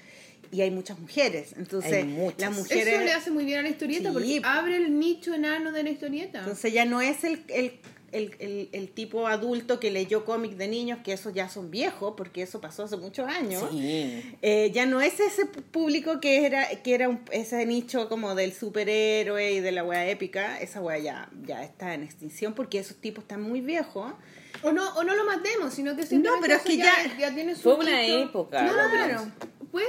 y 0.51 0.61
hay 0.61 0.71
muchas 0.71 0.97
mujeres. 0.99 1.53
Entonces, 1.57 1.93
Hay 1.93 2.03
muchas. 2.05 2.39
las 2.41 2.57
mujeres... 2.57 2.87
Eso 2.87 3.03
le 3.03 3.11
hace 3.13 3.31
muy 3.31 3.45
bien 3.45 3.59
a 3.59 3.61
la 3.61 3.69
historieta 3.69 4.09
Sí, 4.09 4.13
porque 4.13 4.41
po. 4.41 4.47
abre 4.47 4.77
el 4.77 4.99
nicho 4.99 5.33
enano 5.33 5.71
de 5.71 5.83
la 5.83 5.89
historieta. 5.89 6.39
Entonces 6.39 6.73
ya 6.73 6.85
no 6.85 7.01
es 7.01 7.23
el, 7.23 7.43
el, 7.49 7.73
el, 8.11 8.35
el, 8.39 8.69
el 8.71 8.89
tipo 8.89 9.27
adulto 9.27 9.79
que 9.79 9.91
leyó 9.91 10.25
cómics 10.25 10.57
de 10.57 10.67
niños, 10.67 10.99
que 11.03 11.13
esos 11.13 11.33
ya 11.33 11.47
son 11.49 11.69
viejos, 11.69 12.15
porque 12.17 12.41
eso 12.41 12.59
pasó 12.59 12.83
hace 12.85 12.97
muchos 12.97 13.27
años. 13.27 13.63
Sí. 13.71 14.23
Eh, 14.41 14.71
ya 14.73 14.87
no 14.87 15.01
es 15.01 15.19
ese 15.19 15.45
público 15.45 16.19
que 16.19 16.43
era, 16.45 16.67
que 16.81 16.95
era 16.95 17.09
un- 17.09 17.21
ese 17.31 17.63
nicho 17.67 18.09
como 18.09 18.33
del 18.33 18.53
superhéroe 18.53 19.51
y 19.53 19.59
de 19.59 19.71
la 19.71 19.83
wea 19.83 20.09
épica. 20.09 20.59
Esa 20.59 20.81
wea 20.81 20.97
ya, 20.97 21.29
ya 21.45 21.63
está 21.63 21.93
en 21.93 22.01
extinción 22.03 22.53
porque 22.55 22.79
esos 22.79 22.97
tipos 22.97 23.23
están 23.23 23.41
muy 23.43 23.61
viejos. 23.61 24.13
O 24.63 24.71
no, 24.73 24.89
o 24.95 25.03
no 25.03 25.13
lo 25.15 25.23
matemos, 25.25 25.73
sino 25.73 25.95
que 25.95 26.05
simplemente 26.05 26.47
pero 26.47 26.57
es 26.57 26.63
que 26.63 26.77
ya, 26.77 26.93
ya- 27.19 27.33
tiene 27.33 27.55
su 27.55 27.61
Fue 27.61 27.75
una 27.75 28.03
época, 28.05 28.63
No, 28.63 28.73
no, 28.73 29.05
pienso. 29.07 29.31
puede, 29.71 29.85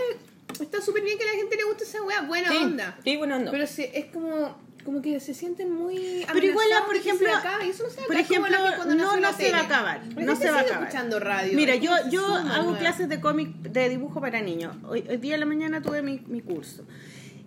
está 0.61 0.81
súper 0.81 1.03
bien 1.05 1.17
que 1.19 1.25
a 1.25 1.27
la 1.29 1.33
gente 1.33 1.57
le 1.57 1.65
guste 1.65 1.85
esa 1.85 2.03
wea, 2.03 2.23
buena 2.23 2.51
Sí, 2.51 2.57
onda. 2.57 2.99
sí, 3.05 3.17
buena 3.17 3.37
onda. 3.37 3.51
Pero 3.51 3.67
se- 3.67 3.97
es 3.99 4.07
como, 4.07 4.57
como 4.85 5.03
que 5.03 5.21
se 5.21 5.35
sienten 5.35 5.71
muy 5.73 6.25
Pero 6.33 6.47
igual, 6.47 6.67
por 6.87 6.97
ejemplo, 6.97 7.29
se 7.29 7.35
acabe, 7.35 7.67
y 7.67 7.71
eso 7.71 7.85
no 7.85 7.91
se 7.91 7.97
por 8.03 8.17
acaba, 8.17 8.27
como 8.27 8.47
ejemplo, 8.47 8.51
la 8.87 8.95
no, 8.95 9.15
no 9.17 9.17
la 9.21 9.33
se 9.33 9.53
va 9.53 9.59
a 9.59 9.63
acabar. 9.63 10.01
La 10.17 10.23
No 10.25 10.37
se 10.37 10.51
va 10.51 10.59
a 10.59 10.61
acabar. 10.63 10.83
escuchando 10.85 11.21
radio. 11.21 11.53
Mira, 11.55 11.75
yo, 11.77 11.91
yo 12.11 12.25
suma 12.27 12.55
hago 12.55 12.65
nueva. 12.65 12.79
clases 12.79 13.09
de 13.09 13.21
cómic, 13.21 13.51
de 13.63 13.89
dibujo 13.89 14.21
para 14.21 14.41
niños. 14.41 14.77
Hoy, 14.89 15.05
hoy 15.09 15.17
día 15.19 15.33
de 15.35 15.39
la 15.39 15.47
mañana 15.47 15.83
tuve 15.83 16.03
mi, 16.03 16.21
mi 16.27 16.41
curso. 16.41 16.85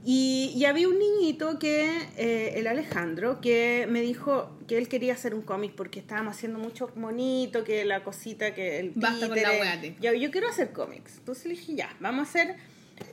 Y, 0.06 0.52
y 0.58 0.66
había 0.66 0.89
un 0.89 1.00
niñito 1.00 1.58
que, 1.60 1.89
eh, 2.18 2.56
el 2.58 2.68
Alejandro, 2.68 3.39
que 3.39 3.88
me 3.89 4.02
dijo 4.02 4.50
que 4.68 4.78
él 4.78 4.89
quería 4.89 5.13
hacer 5.13 5.34
un 5.34 5.42
cómic 5.44 5.72
porque 5.76 6.00
estábamos 6.02 6.36
haciendo 6.36 6.60
mucho 6.60 6.92
monito, 6.98 7.63
que 7.63 7.86
la 7.86 8.04
cosita, 8.04 8.54
que 8.54 8.80
el 8.80 8.92
Basta 8.96 9.30
con 9.30 9.38
la 9.38 9.44
títere. 9.44 9.62
weá, 9.62 9.80
te. 9.82 9.96
yo, 10.02 10.12
yo 10.13 10.30
quiero 10.30 10.50
hacer 10.50 10.74
cómics. 10.74 11.20
Entonces 11.20 11.46
le 11.46 11.52
dije, 11.52 11.76
ya, 11.76 11.96
vamos 12.02 12.28
a 12.28 12.30
hacer 12.30 12.56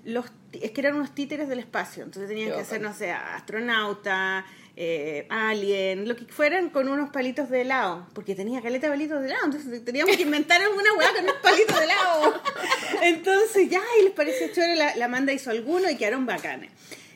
los... 0.05 0.27
Es 0.53 0.73
que 0.73 0.81
eran 0.81 0.97
unos 0.97 1.15
títeres 1.15 1.49
del 1.49 1.59
espacio. 1.59 2.05
Entonces 2.05 2.29
tenían 2.29 2.51
Qué 2.51 2.57
que 2.57 2.61
hacer, 2.61 2.81
no 2.81 2.93
sé, 2.93 3.13
astronauta, 3.13 4.45
eh, 4.77 5.27
alien, 5.29 6.09
lo 6.09 6.17
que 6.17 6.25
fueran 6.27 6.71
con 6.71 6.89
unos 6.89 7.11
palitos 7.11 7.51
de 7.51 7.63
helado. 7.63 8.07
Porque 8.15 8.35
tenía 8.35 8.61
caleta 8.63 8.87
de 8.87 8.93
palitos 8.93 9.21
de 9.21 9.29
helado. 9.29 9.45
Entonces 9.47 9.85
teníamos 9.85 10.17
que 10.17 10.23
inventar 10.23 10.61
alguna 10.61 10.93
weá 10.95 11.13
con 11.13 11.25
unos 11.25 11.37
palitos 11.37 11.79
de 11.79 11.85
helado. 11.85 12.43
Entonces 13.03 13.71
ya, 13.71 13.83
y 14.01 14.05
les 14.05 14.13
pareció 14.13 14.49
chévere, 14.49 14.77
la, 14.77 14.97
la 14.97 15.05
Amanda 15.05 15.33
hizo 15.33 15.51
alguno 15.51 15.89
y 15.91 15.97
quedaron 15.97 16.27
bacanes. 16.27 16.71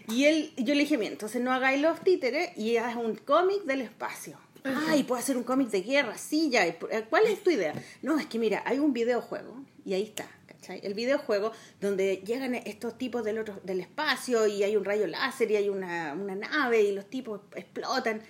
Y 0.09 0.24
él, 0.27 0.53
yo 0.57 0.74
le 0.74 0.81
dije, 0.81 0.96
bien, 0.96 1.12
entonces 1.12 1.40
no 1.40 1.53
hagáis 1.53 1.81
los 1.81 2.00
títeres 2.00 2.57
y 2.59 2.77
haz 2.77 2.96
un 2.96 3.16
cómic 3.16 3.62
del 3.64 3.81
espacio. 3.81 4.38
Ay, 4.88 5.03
puedo 5.03 5.20
hacer 5.20 5.37
un 5.37 5.44
cómic 5.44 5.68
de 5.68 5.83
guerra, 5.83 6.16
sí, 6.16 6.50
ya. 6.50 6.66
¿Y 6.66 6.74
¿Cuál 7.09 7.27
es 7.27 7.42
tu 7.42 7.50
idea? 7.50 7.74
No, 8.03 8.18
es 8.18 8.27
que 8.27 8.38
mira, 8.38 8.62
hay 8.66 8.79
un 8.79 8.92
videojuego 8.92 9.62
y 9.85 9.94
ahí 9.94 10.03
está, 10.03 10.27
¿cachai? 10.64 10.81
El 10.83 10.94
videojuego 10.94 11.53
donde 11.81 12.22
llegan 12.24 12.55
estos 12.55 12.96
tipos 12.96 13.22
del 13.22 13.38
otro 13.38 13.61
del 13.64 13.81
espacio 13.81 14.46
y 14.46 14.62
hay 14.62 14.77
un 14.77 14.85
rayo 14.85 15.07
láser 15.07 15.50
y 15.50 15.57
hay 15.57 15.68
una, 15.68 16.14
una 16.14 16.35
nave 16.35 16.83
y 16.83 16.92
los 16.92 17.07
tipos 17.11 17.40
explotan. 17.55 18.22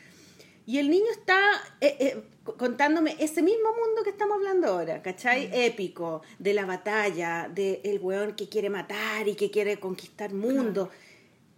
Y 0.66 0.78
el 0.78 0.90
niño 0.90 1.10
está 1.12 1.38
eh, 1.80 1.96
eh, 2.00 2.22
co- 2.42 2.56
contándome 2.56 3.16
ese 3.20 3.42
mismo 3.42 3.68
mundo 3.68 4.02
que 4.02 4.10
estamos 4.10 4.36
hablando 4.36 4.68
ahora, 4.68 5.02
¿cachai? 5.02 5.50
Épico, 5.52 6.22
de 6.38 6.54
la 6.54 6.64
batalla, 6.64 7.50
de 7.54 7.80
el 7.84 7.98
weón 8.00 8.34
que 8.34 8.48
quiere 8.48 8.70
matar 8.70 9.28
y 9.28 9.34
que 9.34 9.50
quiere 9.50 9.78
conquistar 9.78 10.32
mundo. 10.32 10.90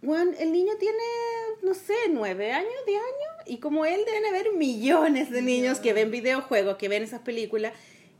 Weón, 0.03 0.35
el 0.37 0.51
niño 0.51 0.73
tiene, 0.77 0.97
no 1.63 1.73
sé, 1.73 1.95
nueve 2.11 2.51
años, 2.51 2.73
diez 2.85 2.99
años, 3.01 3.47
y 3.47 3.57
como 3.59 3.85
él 3.85 4.01
deben 4.05 4.25
haber 4.25 4.51
millones 4.53 5.31
de 5.31 5.41
niños 5.41 5.79
que 5.79 5.93
ven 5.93 6.11
videojuegos, 6.11 6.75
que 6.75 6.89
ven 6.89 7.01
esas 7.01 7.21
películas, 7.21 7.73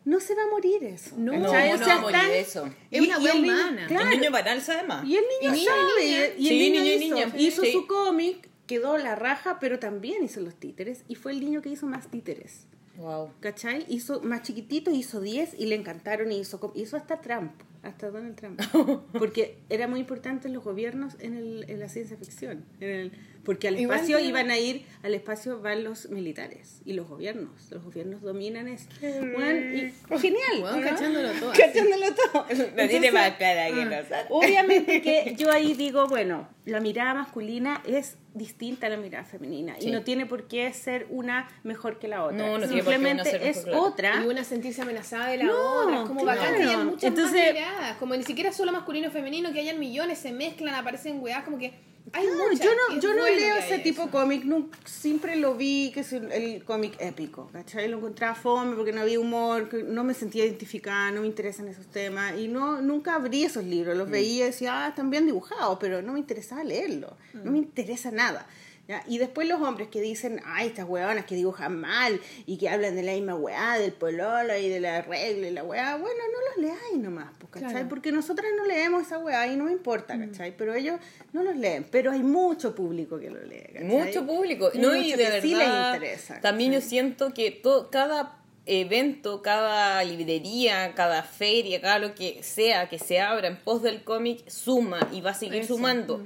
no 0.08 0.20
se 0.20 0.34
va 0.36 0.44
a 0.44 0.48
morir 0.48 0.84
eso. 0.84 1.16
No, 1.18 1.34
No, 1.34 1.48
O 1.48 1.52
sea, 1.52 1.76
va 1.78 1.94
a 1.94 2.02
morir 2.02 2.20
eso. 2.36 2.70
Es 2.90 3.02
una 3.02 3.18
niño- 3.20 3.34
humana. 3.36 3.86
claro. 3.88 4.10
El 4.10 4.20
niño 4.20 4.32
banal 4.32 4.62
sabe 4.62 4.88
más. 4.88 5.06
Y 5.06 5.16
el 5.18 5.24
niño 5.42 5.56
Y 5.56 5.66
sabe. 5.66 6.06
y 6.06 6.14
el 6.14 6.36
Sí, 6.38 6.60
niño 6.60 6.82
niño 6.82 6.94
y 6.94 6.96
hizo, 7.06 7.16
niña. 7.16 7.34
hizo 7.38 7.62
Sí. 7.64 7.72
su 7.74 7.88
cómic, 7.88 8.50
quedó 8.68 8.98
la 8.98 9.16
raja, 9.16 9.60
pero 9.60 9.80
también 9.80 10.24
hizo 10.24 10.40
los 10.42 10.56
títeres. 10.56 11.04
Y 11.08 11.16
fue 11.16 11.32
el 11.34 11.40
niño 11.42 11.62
que 11.62 11.70
hizo 11.70 11.86
más 11.88 12.08
títeres. 12.08 12.68
Wow. 12.98 13.32
¿Cachai? 13.42 13.86
Hizo 13.90 14.22
más 14.22 14.42
chiquitito, 14.44 14.90
hizo 14.92 15.22
10 15.22 15.54
y 15.60 15.66
le 15.68 15.76
encantaron 15.76 16.32
y 16.32 16.40
hizo, 16.40 16.72
hizo 16.76 16.98
hasta 16.98 17.22
Trump, 17.22 17.52
hasta 17.84 18.10
Donald 18.10 18.36
Trump. 18.36 18.60
Porque 19.14 19.60
era 19.70 19.88
muy 19.88 20.00
importante 20.00 20.48
en 20.48 20.54
los 20.56 20.64
gobiernos 20.64 21.14
en, 21.20 21.36
el, 21.36 21.66
en 21.70 21.80
la 21.80 21.90
ciencia 21.90 22.18
ficción. 22.18 22.66
en 22.80 22.90
el- 22.90 23.12
porque 23.48 23.68
al 23.70 23.80
Igual 23.80 23.96
espacio 23.98 24.18
que- 24.18 24.26
iban 24.26 24.52
a 24.52 24.58
ir, 24.58 24.86
al 25.04 25.14
espacio 25.16 25.62
van 25.62 25.84
los 25.86 26.10
militares 26.10 26.82
y 26.86 26.94
los 26.94 27.08
gobiernos. 27.08 27.50
Los 27.72 27.82
gobiernos 27.84 28.22
dominan 28.22 28.68
eso. 28.68 28.88
Bueno, 29.02 29.74
y- 29.74 29.94
genial. 30.20 30.84
Cachándolo 30.84 31.32
todo. 31.32 31.52
Cachándolo 31.54 32.06
todo. 32.14 32.44
Tiene 32.46 32.64
Entonces, 32.78 33.14
más 33.14 33.32
clara 33.38 33.68
que 33.68 33.86
nosotros. 33.86 34.26
Obviamente 34.30 35.02
que 35.02 35.34
yo 35.40 35.50
ahí 35.52 35.74
digo, 35.76 36.08
bueno, 36.08 36.50
la 36.66 36.82
mirada 36.82 37.14
masculina 37.14 37.82
es 37.88 38.18
distinta 38.34 38.88
a 38.88 38.90
la 38.90 38.98
mirada 38.98 39.24
femenina 39.24 39.76
Sí. 39.80 39.88
y 39.88 39.92
no 39.92 40.04
tiene 40.04 40.26
por 40.26 40.48
qué 40.50 40.72
ser 40.74 41.08
una 41.10 41.50
mejor 41.64 41.98
que 42.00 42.08
la 42.10 42.24
otra. 42.26 42.38
No, 42.38 42.58
no 42.58 42.68
tiene 42.68 42.84
por 42.84 42.94
qué 42.94 43.00
una 43.00 43.10
Simplemente 43.24 43.32
ser 43.32 43.42
mejor 43.42 43.72
es 43.72 43.76
otra. 43.80 44.22
Y 44.24 44.28
una 44.28 44.44
sentirse 44.44 44.82
amenazada 44.82 45.28
de 45.30 45.38
la 45.38 45.44
No, 45.46 45.54
otra. 45.84 46.02
Es 46.02 46.08
como 46.10 46.22
claro. 46.24 46.40
bacán 46.42 46.56
que 46.58 46.64
hayan 46.64 46.86
muchas 46.86 47.04
Entonces- 47.06 47.44
más 47.46 47.54
miradas. 47.54 47.98
Como 47.98 48.14
ni 48.16 48.24
siquiera 48.24 48.52
solo 48.52 48.74
masculino 48.74 49.08
y 49.08 49.12
femenino, 49.12 49.54
que 49.54 49.62
hayan 49.62 49.80
millones, 49.80 50.20
se 50.20 50.34
mezclan, 50.34 50.76
aparecen 50.76 51.22
weas, 51.22 51.44
como 51.46 51.58
que 51.58 51.74
hay 52.14 52.28
muchas. 52.28 52.60
yo 52.66 52.72
no, 52.90 53.00
yo 53.00 53.14
no 53.14 53.26
leo 53.26 53.56
ese 53.58 53.80
tipo 53.80 54.04
de 54.06 54.10
cómic, 54.10 54.44
nu- 54.46 54.70
siempre 54.86 55.36
lo 55.36 55.56
vi 55.56 55.92
que 55.94 56.00
es 56.02 56.14
el, 56.14 56.32
el 56.32 56.64
cómic 56.64 56.96
épico, 57.00 57.50
¿cachai? 57.54 57.88
Lo 57.88 57.98
encontraba 57.98 58.36
fome 58.36 58.76
porque 58.76 58.92
no 58.92 59.02
había 59.02 59.20
humor, 59.20 59.70
que 59.70 59.84
no 59.84 60.04
me 60.04 60.14
sentía 60.14 60.46
identificada, 60.46 61.12
no 61.12 61.22
me 61.22 61.28
interesan 61.28 61.68
esos 61.68 61.88
temas 61.88 62.38
y 62.38 62.48
no 62.48 62.82
nunca 62.82 63.16
abrí 63.16 63.44
esos 63.44 63.64
libros, 63.64 63.96
Mm. 63.96 64.00
los 64.00 64.10
veía 64.10 64.44
y 64.46 64.48
decía, 64.48 64.86
ah, 64.86 64.90
están 64.90 65.10
bien 65.10 65.26
dibujados, 65.26 65.78
pero 65.80 66.02
no 66.02 66.14
me 66.14 66.20
interesaba 66.20 66.64
leerlo, 66.64 67.16
no 67.34 67.50
Mm. 67.50 67.54
me 67.54 67.58
interesa 67.60 68.12
nada. 68.12 68.48
¿Ya? 68.88 69.04
Y 69.08 69.18
después 69.18 69.48
los 69.48 69.62
hombres 69.62 69.90
que 69.90 70.02
dicen, 70.02 70.42
ay, 70.46 70.68
estas 70.68 70.88
hueonas 70.88 71.26
que 71.26 71.36
dibujan 71.36 71.80
mal 71.80 72.20
y 72.46 72.58
que 72.58 72.70
hablan 72.70 72.96
de 72.96 73.04
la 73.04 73.14
misma 73.14 73.36
weá, 73.36 73.78
del 73.78 73.94
pololo 73.94 74.58
y 74.58 74.70
de 74.70 74.80
la 74.80 75.02
regla 75.02 75.48
y 75.48 75.52
la 75.52 75.64
weá, 75.64 75.98
bueno, 75.98 76.20
no 76.32 76.64
los 76.64 76.72
leáis 76.72 76.98
nomás, 76.98 77.32
pues, 77.38 77.52
¿cachai? 77.52 77.72
Claro. 77.72 77.90
Porque 77.90 78.12
nosotras 78.12 78.48
no 78.58 78.66
leemos 78.66 79.04
esa 79.04 79.18
weá 79.18 79.48
y 79.48 79.56
no 79.56 79.66
me 79.66 79.72
importa, 79.72 80.18
¿cachai? 80.18 80.56
Pero 80.56 80.74
ellos 80.74 81.00
no 81.34 81.44
los 81.44 81.56
leen, 81.56 81.86
pero 81.90 82.12
hay 82.12 82.24
mucho 82.24 82.74
público 82.76 83.20
que 83.20 83.30
lo 83.30 83.42
lee, 83.44 83.64
¿cachai? 83.74 83.84
Mucho 83.84 84.26
público. 84.26 84.70
Y 84.74 84.80
no, 84.80 84.96
y 84.96 85.12
de 85.12 85.18
verdad. 85.18 85.42
sí 85.42 85.56
les 85.56 85.68
interesa. 85.68 86.42
también 86.42 86.72
yo 86.72 86.82
siento 86.82 87.34
que 87.34 87.52
todo, 87.52 87.90
cada 87.90 88.38
evento, 88.68 89.42
cada 89.42 90.04
librería, 90.04 90.94
cada 90.94 91.24
feria, 91.24 91.82
cada 91.82 92.00
lo 92.00 92.14
que 92.14 92.44
sea 92.44 92.90
que 92.90 93.00
se 93.00 93.20
abra 93.20 93.48
en 93.48 93.58
pos 93.58 93.82
del 93.82 94.04
cómic 94.04 94.48
suma 94.50 95.00
y 95.12 95.22
va 95.22 95.32
a 95.32 95.34
seguir 95.34 95.62
Eso. 95.62 95.76
sumando. 95.76 96.26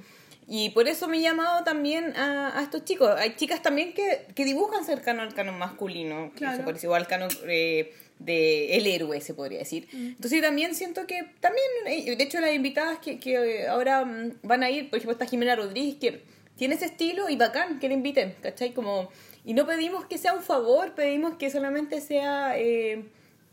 Y 0.53 0.71
por 0.71 0.89
eso 0.89 1.07
me 1.07 1.17
he 1.17 1.21
llamado 1.21 1.63
también 1.63 2.13
a, 2.17 2.59
a 2.59 2.61
estos 2.63 2.83
chicos. 2.83 3.09
Hay 3.17 3.35
chicas 3.37 3.61
también 3.61 3.93
que, 3.93 4.27
que 4.35 4.43
dibujan 4.43 4.83
cercano 4.83 5.21
al 5.21 5.33
canon 5.33 5.57
masculino, 5.57 6.31
Claro. 6.35 6.57
se 6.57 6.63
parece 6.63 6.87
igual 6.87 7.03
al 7.03 7.07
canon 7.07 7.29
eh, 7.47 7.93
de 8.19 8.75
el 8.75 8.85
héroe, 8.85 9.21
se 9.21 9.33
podría 9.33 9.59
decir. 9.59 9.87
Entonces 9.93 10.41
también 10.41 10.75
siento 10.75 11.07
que 11.07 11.23
también, 11.39 11.65
eh, 11.87 12.15
de 12.17 12.21
hecho 12.23 12.41
las 12.41 12.53
invitadas 12.53 12.99
que, 12.99 13.17
que 13.17 13.61
eh, 13.61 13.67
ahora 13.69 14.03
mm, 14.03 14.39
van 14.43 14.63
a 14.63 14.69
ir, 14.69 14.89
por 14.89 14.97
ejemplo, 14.97 15.13
está 15.13 15.25
Jimena 15.25 15.55
Rodríguez, 15.55 15.95
que 16.01 16.21
tiene 16.57 16.75
ese 16.75 16.85
estilo 16.85 17.29
y 17.29 17.37
bacán 17.37 17.79
que 17.79 17.87
le 17.87 17.93
inviten, 17.93 18.35
¿cachai? 18.43 18.73
Como, 18.73 19.09
y 19.45 19.53
no 19.53 19.65
pedimos 19.65 20.05
que 20.07 20.17
sea 20.17 20.33
un 20.33 20.43
favor, 20.43 20.95
pedimos 20.95 21.37
que 21.37 21.49
solamente 21.49 22.01
sea, 22.01 22.59
eh, 22.59 23.05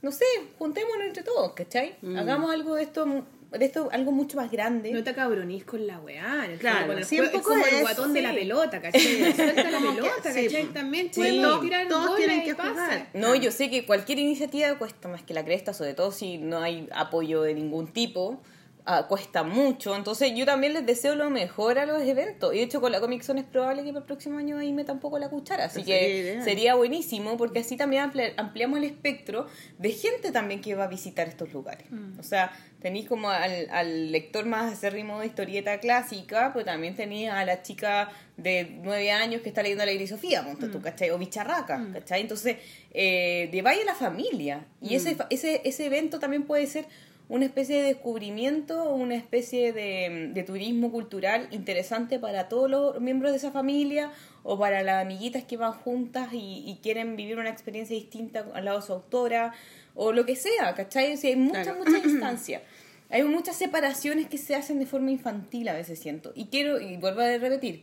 no 0.03 0.11
sé, 0.11 0.25
juntémonos 0.59 1.07
entre 1.07 1.23
todos, 1.23 1.53
¿cachai? 1.53 1.95
Hagamos 2.17 2.53
algo 2.53 2.75
de 2.75 2.83
esto, 2.83 3.07
de 3.51 3.65
esto 3.65 3.89
algo 3.93 4.13
mucho 4.13 4.37
más 4.37 4.51
grande. 4.51 4.93
No 4.93 5.03
te 5.03 5.15
cabronís 5.15 5.65
con 5.65 5.87
la 5.87 5.99
weá. 6.01 6.45
en 6.45 6.51
el 6.53 6.59
Claro, 6.59 6.87
con 6.89 6.99
el 6.99 7.05
sí, 7.05 7.19
un 7.21 7.27
juego, 7.29 7.39
es 7.39 7.45
como 7.45 7.67
el 7.67 7.75
es, 7.75 7.81
guatón 7.81 8.13
de 8.13 8.23
la 8.23 8.33
pelota, 8.35 8.81
¿cachai? 8.83 9.03
Suelta 9.37 9.71
la 9.71 9.79
pelota, 9.81 10.11
¿cachai? 10.23 10.65
También 10.75 11.07
Sí. 11.13 11.21
pueden 11.21 11.43
Todos- 11.43 11.61
tirar 11.63 11.89
todos 11.89 12.05
bola 12.07 12.17
tienen 12.17 12.45
que 12.45 12.53
jugar. 12.53 13.09
No, 13.15 13.35
yo 13.35 13.51
sé 13.51 13.71
que 13.71 13.87
cualquier 13.87 14.19
iniciativa 14.19 14.77
cuesta 14.79 15.09
más 15.09 15.23
que 15.23 15.33
la 15.35 15.45
cresta, 15.45 15.73
sobre 15.73 15.95
todo 15.95 16.13
si 16.13 16.39
no 16.39 16.59
hay 16.59 16.89
apoyo 16.95 17.43
de 17.43 17.55
ningún 17.55 17.89
tipo, 17.93 18.43
ah, 18.85 19.07
cuesta 19.07 19.43
mucho. 19.43 19.95
Entonces 19.97 20.33
yo 20.35 20.45
también 20.47 20.73
les 20.73 20.85
deseo 20.87 21.15
lo 21.15 21.29
mejor 21.31 21.79
a 21.79 21.85
los 21.87 22.01
eventos. 22.03 22.55
Y 22.55 22.59
de 22.59 22.63
hecho 22.65 22.81
con 22.81 22.91
la 22.93 23.01
Comic 23.01 23.23
Zone 23.23 23.41
es 23.41 23.47
probable 23.47 23.83
que 23.83 23.89
para 23.89 24.01
el 24.01 24.05
próximo 24.07 24.39
año 24.39 24.57
ahí 24.59 24.73
metan 24.73 24.97
un 24.97 25.01
poco 25.01 25.19
la 25.19 25.29
cuchara. 25.29 25.65
Así 25.67 25.83
que 25.85 26.41
sería 26.45 26.75
buenísimo 26.75 27.37
porque 27.37 27.59
así 27.61 27.77
también 27.77 28.11
ampli- 28.11 28.33
ampliamos 28.37 28.79
el 28.79 28.85
espectro 28.85 29.47
de 29.79 29.91
gente 29.91 30.33
también 30.33 30.61
que 30.63 30.75
va 30.75 30.85
a 30.85 30.89
visitar 30.89 31.29
estos 31.29 31.53
lugares. 31.53 31.87
O 32.19 32.23
sea, 32.23 32.51
tenéis 32.81 33.09
como 33.09 33.31
al, 33.31 33.69
al 33.71 34.13
lector 34.13 34.47
más 34.47 34.73
acérrimo 34.73 35.21
de 35.21 35.27
historieta 35.27 35.79
clásica, 35.79 36.53
pero 36.53 36.65
también 36.65 36.95
tenéis 36.95 37.31
a 37.31 37.45
la 37.45 37.63
chica 37.63 38.11
de 38.37 38.79
nueve 38.83 39.11
años 39.11 39.43
que 39.43 39.49
está 39.49 39.63
leyendo 39.63 39.85
la 39.85 39.93
Gris 39.93 40.11
Sofía, 40.11 40.45
ponte 40.45 40.69
tú, 40.69 40.81
¿cachai? 40.81 41.11
O 41.11 41.19
Bicharraca, 41.19 41.89
¿cachai? 41.93 42.21
Entonces, 42.21 42.57
eh, 42.93 43.49
de 43.51 43.63
vaya 43.63 43.85
la 43.85 43.95
familia. 43.95 44.67
Y 44.81 44.95
ese, 44.95 45.17
ese, 45.31 45.61
ese 45.65 45.87
evento 45.87 46.21
también 46.21 46.45
puede 46.45 46.67
ser 46.67 46.87
una 47.29 47.45
especie 47.45 47.83
de 47.83 47.83
descubrimiento, 47.83 48.91
una 48.95 49.15
especie 49.15 49.73
de, 49.73 50.31
de 50.33 50.43
turismo 50.45 50.91
cultural 50.91 51.47
interesante 51.51 52.19
para 52.19 52.49
todos 52.49 52.71
los 52.71 53.01
miembros 53.01 53.33
de 53.33 53.39
esa 53.39 53.51
familia 53.51 54.11
o 54.45 54.59
para 54.59 54.83
las 54.83 55.03
amiguitas 55.05 55.45
que 55.45 55.59
van 55.59 55.73
juntas 55.73 56.33
y, 56.33 56.65
y 56.67 56.79
quieren 56.83 57.17
vivir 57.17 57.39
una 57.39 57.51
experiencia 57.51 57.95
distinta 57.95 58.47
al 58.55 58.65
lado 58.65 58.81
de 58.81 58.87
su 58.87 58.93
autora 58.95 59.53
o 60.01 60.13
lo 60.13 60.25
que 60.25 60.37
sea, 60.37 60.75
¿cachai? 60.75 61.13
O 61.13 61.17
sea, 61.17 61.31
hay 61.31 61.37
muchas, 61.37 61.67
Claro. 61.67 61.85
muchas 61.85 62.05
instancias. 62.13 62.63
Hay 63.11 63.25
muchas 63.25 63.57
separaciones 63.57 64.29
que 64.29 64.39
se 64.39 64.55
hacen 64.55 64.79
de 64.79 64.87
forma 64.87 65.11
infantil 65.11 65.69
a 65.69 65.73
veces 65.75 65.99
siento. 65.99 66.33
Y 66.37 66.47
quiero, 66.47 66.81
y 66.81 66.97
vuelvo 66.99 67.21
a 67.23 67.27
repetir, 67.27 67.83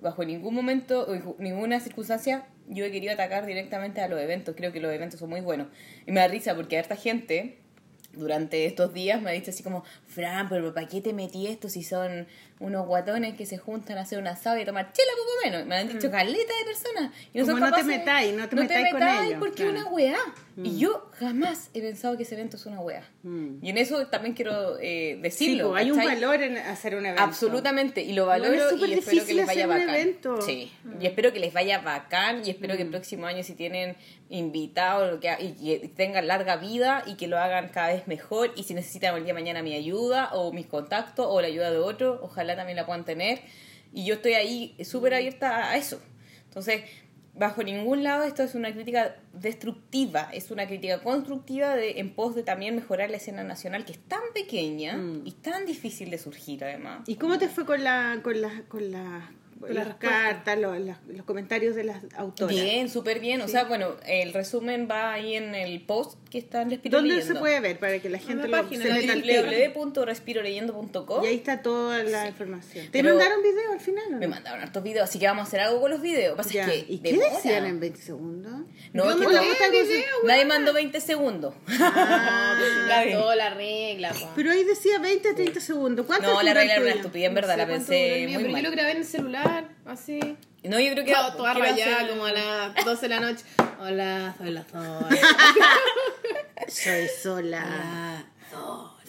bajo 0.00 0.24
ningún 0.24 0.54
momento, 0.54 1.06
o 1.08 1.36
ninguna 1.38 1.78
circunstancia, 1.78 2.46
yo 2.68 2.84
he 2.84 2.90
querido 2.90 3.12
atacar 3.12 3.46
directamente 3.46 4.00
a 4.00 4.08
los 4.08 4.20
eventos. 4.20 4.54
Creo 4.56 4.72
que 4.72 4.80
los 4.80 4.92
eventos 4.92 5.20
son 5.20 5.30
muy 5.30 5.40
buenos. 5.40 5.68
Y 6.06 6.10
me 6.10 6.20
da 6.20 6.26
risa 6.28 6.54
porque 6.56 6.78
harta 6.78 6.96
gente 6.96 7.58
durante 8.14 8.66
estos 8.66 8.92
días 8.92 9.22
me 9.22 9.30
ha 9.30 9.32
dicho 9.32 9.50
así 9.50 9.62
como, 9.62 9.84
Fran, 10.06 10.48
pero 10.48 10.74
¿para 10.74 10.88
qué 10.88 11.00
te 11.00 11.12
metí 11.12 11.46
esto 11.46 11.68
si 11.68 11.82
son 11.84 12.26
unos 12.62 12.86
guatones 12.86 13.34
que 13.34 13.44
se 13.44 13.58
juntan 13.58 13.98
a 13.98 14.02
hacer 14.02 14.18
un 14.18 14.26
asado 14.26 14.56
y 14.56 14.62
a 14.62 14.66
tomar 14.66 14.92
chela 14.92 15.10
poco 15.16 15.30
menos? 15.44 15.66
Me 15.66 15.76
han 15.76 15.88
dicho 15.88 16.10
caleta 16.10 16.52
de 16.58 16.64
personas. 16.64 17.12
Y 17.34 17.40
Como 17.40 17.58
no 17.58 17.72
te 17.72 17.84
metáis, 17.84 18.34
no 18.34 18.48
te 18.48 18.56
metáis 18.56 18.92
con 18.92 19.02
ellos, 19.02 19.36
porque 19.38 19.64
es 19.64 19.70
claro. 19.70 19.86
una 19.86 19.90
weá. 19.90 20.18
Y 20.62 20.78
yo 20.78 21.10
jamás 21.18 21.70
he 21.72 21.80
pensado 21.80 22.16
que 22.16 22.24
ese 22.24 22.34
evento 22.34 22.56
es 22.56 22.66
una 22.66 22.80
weá. 22.80 23.08
Mm. 23.22 23.64
Y 23.64 23.70
en 23.70 23.78
eso 23.78 24.06
también 24.08 24.34
quiero 24.34 24.78
eh, 24.80 25.18
decirlo. 25.20 25.70
pues, 25.70 25.82
hay 25.82 25.90
un 25.90 25.98
valor 25.98 26.42
en 26.42 26.58
hacer 26.58 26.94
un 26.94 27.06
evento. 27.06 27.22
Absolutamente, 27.22 28.02
y 28.02 28.12
lo 28.12 28.26
valoro 28.26 28.52
es 28.52 28.88
y 28.88 28.92
espero 28.94 29.26
que 29.26 29.34
les 29.34 29.46
vaya 29.46 29.66
bacán. 29.66 29.94
evento. 29.94 30.36
Mm. 30.36 30.42
Sí, 30.42 30.72
y 31.00 31.06
espero 31.06 31.32
que 31.32 31.40
les 31.40 31.52
vaya 31.52 31.78
bacán 31.78 32.42
y 32.44 32.50
espero 32.50 32.76
que 32.76 32.82
el 32.82 32.90
próximo 32.90 33.26
año 33.26 33.42
si 33.42 33.54
tienen 33.54 33.96
invitados 34.28 35.10
lo 35.10 35.20
que, 35.20 35.34
y 35.40 35.52
que 35.52 35.88
tengan 35.88 36.26
larga 36.26 36.56
vida 36.56 37.02
y 37.06 37.16
que 37.16 37.26
lo 37.26 37.38
hagan 37.38 37.68
cada 37.68 37.88
vez 37.88 38.08
mejor 38.08 38.52
y 38.56 38.64
si 38.64 38.72
necesitan 38.74 39.14
el 39.14 39.24
día 39.24 39.34
de 39.34 39.40
mañana 39.40 39.62
mi 39.62 39.74
ayuda 39.74 40.30
o 40.32 40.52
mis 40.52 40.66
contactos 40.66 41.26
o 41.28 41.40
la 41.40 41.48
ayuda 41.48 41.70
de 41.70 41.78
otro, 41.78 42.18
ojalá 42.22 42.51
también 42.56 42.76
la 42.76 42.86
puedan 42.86 43.04
tener 43.04 43.40
y 43.92 44.04
yo 44.04 44.14
estoy 44.14 44.34
ahí 44.34 44.76
súper 44.84 45.14
abierta 45.14 45.70
a 45.70 45.76
eso. 45.76 46.00
Entonces, 46.44 46.82
bajo 47.34 47.62
ningún 47.62 48.02
lado 48.04 48.24
esto 48.24 48.42
es 48.42 48.54
una 48.54 48.72
crítica 48.72 49.16
destructiva, 49.32 50.28
es 50.32 50.50
una 50.50 50.66
crítica 50.66 51.00
constructiva 51.00 51.74
de, 51.76 51.98
en 52.00 52.14
pos 52.14 52.34
de 52.34 52.42
también 52.42 52.74
mejorar 52.74 53.10
la 53.10 53.16
escena 53.16 53.42
nacional 53.42 53.84
que 53.84 53.92
es 53.92 53.98
tan 54.06 54.20
pequeña 54.34 54.96
Mm. 54.96 55.22
y 55.26 55.32
tan 55.32 55.64
difícil 55.64 56.10
de 56.10 56.18
surgir 56.18 56.62
además. 56.64 57.00
¿Y 57.06 57.16
cómo 57.16 57.38
te 57.38 57.48
fue 57.48 57.64
con 57.64 57.82
la 57.84 58.20
con 58.22 58.40
la 58.40 58.62
con 58.68 58.90
la 58.92 59.30
Las 59.70 59.94
cartas, 59.96 60.58
los, 60.58 60.76
los 61.08 61.24
comentarios 61.24 61.74
de 61.74 61.84
las 61.84 61.98
autoras? 62.16 62.54
Bien, 62.54 62.88
súper 62.88 63.20
bien. 63.20 63.40
O 63.42 63.48
sea, 63.48 63.64
bueno, 63.64 63.96
el 64.06 64.32
resumen 64.32 64.88
va 64.90 65.12
ahí 65.12 65.36
en 65.36 65.54
el 65.54 65.80
post 65.82 66.18
que 66.30 66.38
está 66.38 66.62
en 66.62 66.70
Respiro 66.70 66.98
¿Dónde 66.98 67.14
Leyendo. 67.14 67.34
se 67.34 67.40
puede 67.40 67.60
ver 67.60 67.78
para 67.78 67.98
que 67.98 68.08
la 68.08 68.18
gente 68.18 68.48
la 68.48 68.56
lo, 68.58 68.62
página, 68.64 68.82
se 68.82 68.88
la 69.06 69.14
meta 69.16 69.72
www.respiroleyendo.com 69.74 71.24
Y 71.24 71.26
ahí 71.26 71.34
está 71.36 71.62
toda 71.62 72.02
la 72.02 72.28
información. 72.28 72.86
¿Te 72.86 73.02
Pero- 73.02 73.10
mandaron 73.16 73.42
video 73.42 73.72
al 73.72 73.80
final 73.80 74.04
o 74.08 74.10
no? 74.12 74.18
Me 74.18 74.28
mandaron 74.28 74.60
hartos 74.62 74.82
videos, 74.82 75.08
así 75.08 75.18
que 75.18 75.26
vamos 75.26 75.44
a 75.44 75.48
hacer 75.48 75.60
algo 75.60 75.80
con 75.80 75.90
los 75.90 76.00
videos. 76.00 76.36
Pasa 76.36 76.50
Ya. 76.52 76.64
es 76.66 76.84
que 76.84 76.92
¿Y 76.94 76.98
qué 76.98 77.12
demora. 77.12 77.30
decían 77.36 77.66
en 77.66 77.80
20 77.80 78.00
segundos? 78.00 78.52
No, 78.92 79.10
es 79.10 79.16
que 79.16 79.70
video, 79.70 80.04
nadie 80.24 80.44
mandó 80.44 80.72
20 80.72 81.00
segundos. 81.00 81.54
Ah, 81.68 82.58
Gaby. 82.88 83.12
toda 83.12 83.36
la 83.36 83.50
regla, 83.54 84.12
po. 84.12 84.30
pero 84.34 84.50
ahí 84.50 84.64
decía 84.64 84.98
20 84.98 85.28
a 85.30 85.34
30 85.34 85.60
segundos. 85.60 86.06
¿Cuánto 86.06 86.32
No, 86.32 86.42
la 86.42 86.54
regla 86.54 86.74
era 86.74 86.82
una 86.82 86.92
estupidez, 86.92 87.28
en 87.28 87.34
verdad, 87.34 87.56
No 87.56 87.62
sé 87.64 87.66
la 87.66 87.66
pensé 87.66 88.26
muy 88.38 88.52
mal. 88.52 88.62
yo 88.62 88.68
lo 88.70 88.74
grabé 88.74 88.90
en 88.92 88.96
el 88.98 89.04
celular, 89.04 89.51
así. 89.86 90.36
No, 90.64 90.78
yo 90.78 90.92
creo 90.92 91.04
que... 91.04 91.12
Toda, 91.12 91.36
toda 91.36 91.54
rayada, 91.54 92.08
como 92.08 92.26
a 92.26 92.32
las 92.32 92.84
12 92.84 93.02
de 93.02 93.08
la 93.08 93.20
noche. 93.20 93.44
Hola, 93.80 94.34
soy 94.38 94.50
la 94.50 94.64
Zoe. 94.64 95.20
Soy 96.68 97.08
sola. 97.08 98.24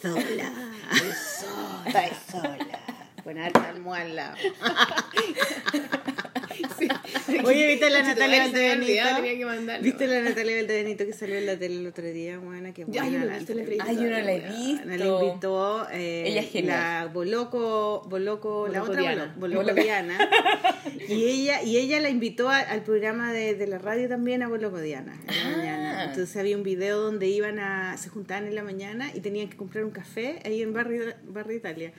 Sola. 0.01 0.51
Soy 0.91 2.09
sola. 2.31 2.79
Con 3.23 3.37
harta 3.37 3.69
almohada 3.69 4.35
Oye, 7.45 7.67
¿viste 7.67 7.89
la 7.89 8.01
Natalia 8.03 8.43
Valdebenito? 8.43 9.15
tenía 9.15 9.37
que 9.37 9.45
mandarlo. 9.45 9.83
¿Viste 9.83 10.07
la 10.07 10.21
Natalia 10.21 10.55
Valdebenito 10.57 11.05
que 11.05 11.13
salió 11.13 11.35
en 11.37 11.45
la 11.45 11.57
tele 11.57 11.75
el 11.77 11.87
otro 11.87 12.03
día? 12.05 12.39
Buena, 12.39 12.73
qué 12.73 12.85
Ya, 12.87 13.03
buena. 13.03 13.19
yo 13.19 13.25
no 13.25 13.31
he 13.33 13.37
visto 13.37 13.53
la 13.53 13.59
entrevista. 13.61 13.85
Ay, 13.89 13.95
yo 13.95 14.01
no 14.03 14.09
la 14.09 14.33
he 14.33 14.39
visto. 14.39 14.85
La 14.85 14.95
invitó 15.05 15.87
eh, 15.91 16.23
Ella 16.27 16.41
es 16.41 16.51
genial. 16.51 16.79
la 17.05 17.11
Boloco, 17.13 18.01
Boloco, 18.09 18.67
la 18.67 18.83
otra 18.83 19.01
Diana. 19.01 19.35
Bolo- 19.37 19.55
Boloco 19.57 19.75
Diana. 19.81 20.17
y 21.09 21.23
ella, 21.25 21.61
y 21.63 21.77
ella 21.77 21.99
la 21.99 22.09
invitó 22.09 22.49
a- 22.49 22.59
al 22.59 22.83
programa 22.83 23.31
de, 23.31 23.55
de 23.55 23.67
la 23.67 23.77
radio 23.77 24.07
también 24.09 24.43
a 24.43 24.47
Boloco 24.47 24.79
Diana 24.79 25.19
en 25.27 25.35
la 25.35 25.43
Ah. 25.43 25.57
mañana. 25.57 26.03
Entonces 26.05 26.35
había 26.37 26.57
un 26.57 26.63
video 26.63 26.99
donde 26.99 27.27
iban 27.27 27.59
a, 27.59 27.97
se 27.97 28.09
juntaban 28.09 28.47
en 28.47 28.55
la 28.55 28.63
mañana 28.63 29.11
y 29.13 29.19
tenían 29.21 29.49
que 29.49 29.57
comprar 29.57 29.83
un 29.85 29.91
café 29.91 30.39
ahí 30.45 30.61
en 30.61 30.73
Barrio, 30.73 31.13
Barrio 31.25 31.57
Italia. 31.57 31.91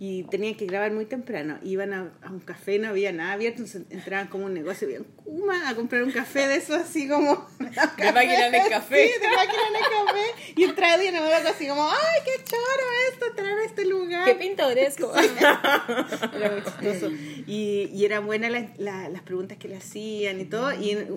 Y 0.00 0.22
tenían 0.24 0.54
que 0.54 0.64
grabar 0.66 0.92
muy 0.92 1.06
temprano. 1.06 1.58
Iban 1.64 1.92
a, 1.92 2.12
a 2.22 2.30
un 2.30 2.38
café, 2.38 2.78
no 2.78 2.88
había 2.88 3.10
nada 3.10 3.32
abierto, 3.32 3.62
entonces 3.62 3.82
entraban 3.90 4.28
como 4.28 4.44
un 4.46 4.54
negocio 4.54 4.86
bien 4.86 5.04
Kuma 5.24 5.68
a 5.68 5.74
comprar 5.74 6.04
un 6.04 6.12
café 6.12 6.46
de 6.46 6.54
eso 6.56 6.74
así 6.76 7.08
como... 7.08 7.48
De 7.58 8.12
máquina 8.12 8.48
de 8.48 8.62
café. 8.70 9.08
Sí, 9.08 9.20
de 9.20 9.26
máquina 9.28 9.62
de 9.72 9.80
café. 10.06 10.52
Y 10.56 10.62
entraba 10.64 10.98
Diana 10.98 11.20
Boloco 11.20 11.48
así 11.48 11.66
como, 11.66 11.82
¡ay, 11.90 12.20
qué 12.24 12.44
choro 12.44 12.84
esto! 13.12 13.26
Entrar 13.26 13.58
a 13.58 13.64
este 13.64 13.84
lugar. 13.86 14.24
Qué 14.24 14.34
pintoresco. 14.36 15.12
Era 15.18 16.50
muy 16.52 16.62
chistoso. 16.62 17.10
Y, 17.46 17.90
y 17.92 18.04
eran 18.04 18.24
buenas 18.26 18.50
las, 18.52 18.78
la- 18.78 19.08
las 19.08 19.22
preguntas 19.22 19.58
que 19.58 19.68
le 19.68 19.76
hacían 19.76 20.40
y 20.40 20.44
todo. 20.44 20.72
Y 20.72 20.90
en, 20.92 21.08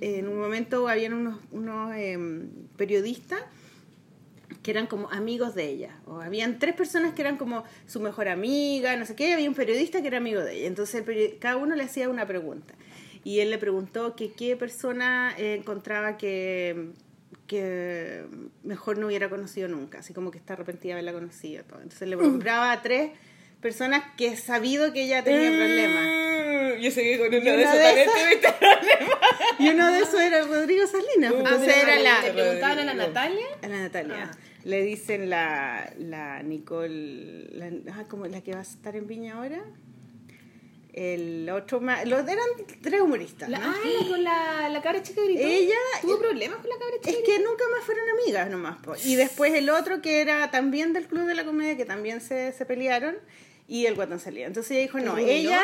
en 0.00 0.28
un 0.28 0.38
momento 0.38 0.86
habían 0.88 1.12
unos, 1.14 1.40
unos 1.50 1.94
em, 1.96 2.50
periodistas 2.76 3.40
que 4.62 4.70
eran 4.70 4.86
como 4.86 5.10
amigos 5.10 5.54
de 5.54 5.68
ella. 5.68 5.96
O 6.06 6.20
habían 6.20 6.58
tres 6.58 6.74
personas 6.74 7.14
que 7.14 7.22
eran 7.22 7.36
como 7.36 7.64
su 7.86 8.00
mejor 8.00 8.28
amiga, 8.28 8.96
no 8.96 9.06
sé 9.06 9.14
qué. 9.14 9.28
y 9.28 9.32
Había 9.32 9.48
un 9.48 9.54
periodista 9.54 10.00
que 10.00 10.08
era 10.08 10.18
amigo 10.18 10.40
de 10.40 10.56
ella. 10.56 10.66
Entonces 10.66 11.04
cada 11.38 11.56
uno 11.56 11.74
le 11.74 11.84
hacía 11.84 12.08
una 12.08 12.26
pregunta. 12.26 12.74
Y 13.24 13.40
él 13.40 13.50
le 13.50 13.58
preguntó 13.58 14.16
que 14.16 14.32
qué 14.32 14.56
persona 14.56 15.34
eh, 15.36 15.54
encontraba 15.54 16.16
que 16.16 16.92
que 17.48 18.26
mejor 18.62 18.98
no 18.98 19.06
hubiera 19.06 19.30
conocido 19.30 19.68
nunca, 19.68 20.00
así 20.00 20.12
como 20.12 20.30
que 20.30 20.38
está 20.38 20.52
arrepentida 20.52 20.94
de 20.94 21.00
haberla 21.00 21.14
conocido. 21.14 21.64
Todo. 21.64 21.80
Entonces 21.80 22.06
le 22.06 22.14
nombraba 22.14 22.70
a 22.70 22.82
tres 22.82 23.12
personas 23.60 24.04
que 24.16 24.28
he 24.28 24.36
sabido 24.36 24.92
que 24.92 25.02
ella 25.04 25.22
tenía 25.24 25.50
problemas. 25.50 26.04
Mm, 26.06 26.80
Yo 26.80 26.90
sé 26.90 27.02
que 27.02 27.18
con 27.18 27.28
uno 27.28 27.36
Y 27.36 27.40
de 27.40 27.52
una 27.54 27.62
esos 27.62 27.74
de 27.74 27.82
también 27.84 28.08
esas- 28.08 28.22
tuviste 28.24 28.52
problemas. 28.52 29.18
Y 29.60 29.68
uno 29.70 29.92
de 29.92 29.98
esos 30.00 30.20
era 30.20 30.42
Rodrigo 30.42 30.86
Salinas. 30.86 31.32
Uh, 31.32 31.38
Entonces 31.38 31.76
era 31.76 31.98
la, 31.98 32.22
¿Le 32.22 32.32
preguntaban 32.32 32.78
a 32.78 32.84
la. 32.84 32.94
Natalia? 32.94 33.46
a 33.62 33.66
la 33.68 33.78
Natalia. 33.78 34.30
Ah. 34.32 34.38
Le 34.64 34.82
dicen 34.82 35.30
la, 35.30 35.92
la 35.98 36.42
Nicole, 36.44 37.48
la, 37.52 37.70
ah, 37.94 38.04
como 38.08 38.26
la 38.26 38.40
que 38.42 38.52
va 38.52 38.58
a 38.60 38.62
estar 38.62 38.94
en 38.94 39.06
Viña 39.08 39.34
ahora. 39.36 39.64
El 40.92 41.48
otro 41.50 41.80
más, 41.80 42.04
los 42.08 42.20
eran 42.26 42.44
tres 42.82 43.00
humoristas. 43.00 43.48
La, 43.48 43.58
¿no? 43.58 43.68
ah, 43.70 43.76
la 44.02 44.08
con 44.08 44.24
la, 44.24 44.68
la 44.68 44.82
cabra 44.82 45.02
chica 45.02 45.20
gritó. 45.22 45.42
Ella- 45.46 45.74
¿Tuvo 46.02 46.18
problemas 46.18 46.58
con 46.58 46.68
la 46.70 46.76
cabra 46.76 46.96
chica? 46.96 47.10
Es 47.10 47.16
que 47.24 47.38
nunca 47.38 47.64
más 47.76 47.84
fueron 47.84 48.04
amigas 48.20 48.50
nomás. 48.50 48.78
po. 48.82 48.94
Y 49.04 49.14
después 49.14 49.54
el 49.54 49.70
otro 49.70 50.00
que 50.02 50.20
era 50.20 50.50
también 50.50 50.92
del 50.92 51.06
Club 51.06 51.26
de 51.26 51.34
la 51.34 51.44
Comedia, 51.44 51.76
que 51.76 51.84
también 51.84 52.20
se, 52.20 52.52
se 52.52 52.64
pelearon, 52.66 53.16
y 53.68 53.86
el 53.86 53.94
Guatón 53.94 54.18
Salida. 54.18 54.46
Entonces 54.46 54.72
ella 54.72 54.80
dijo, 54.82 54.98
no, 54.98 55.16
ella, 55.18 55.60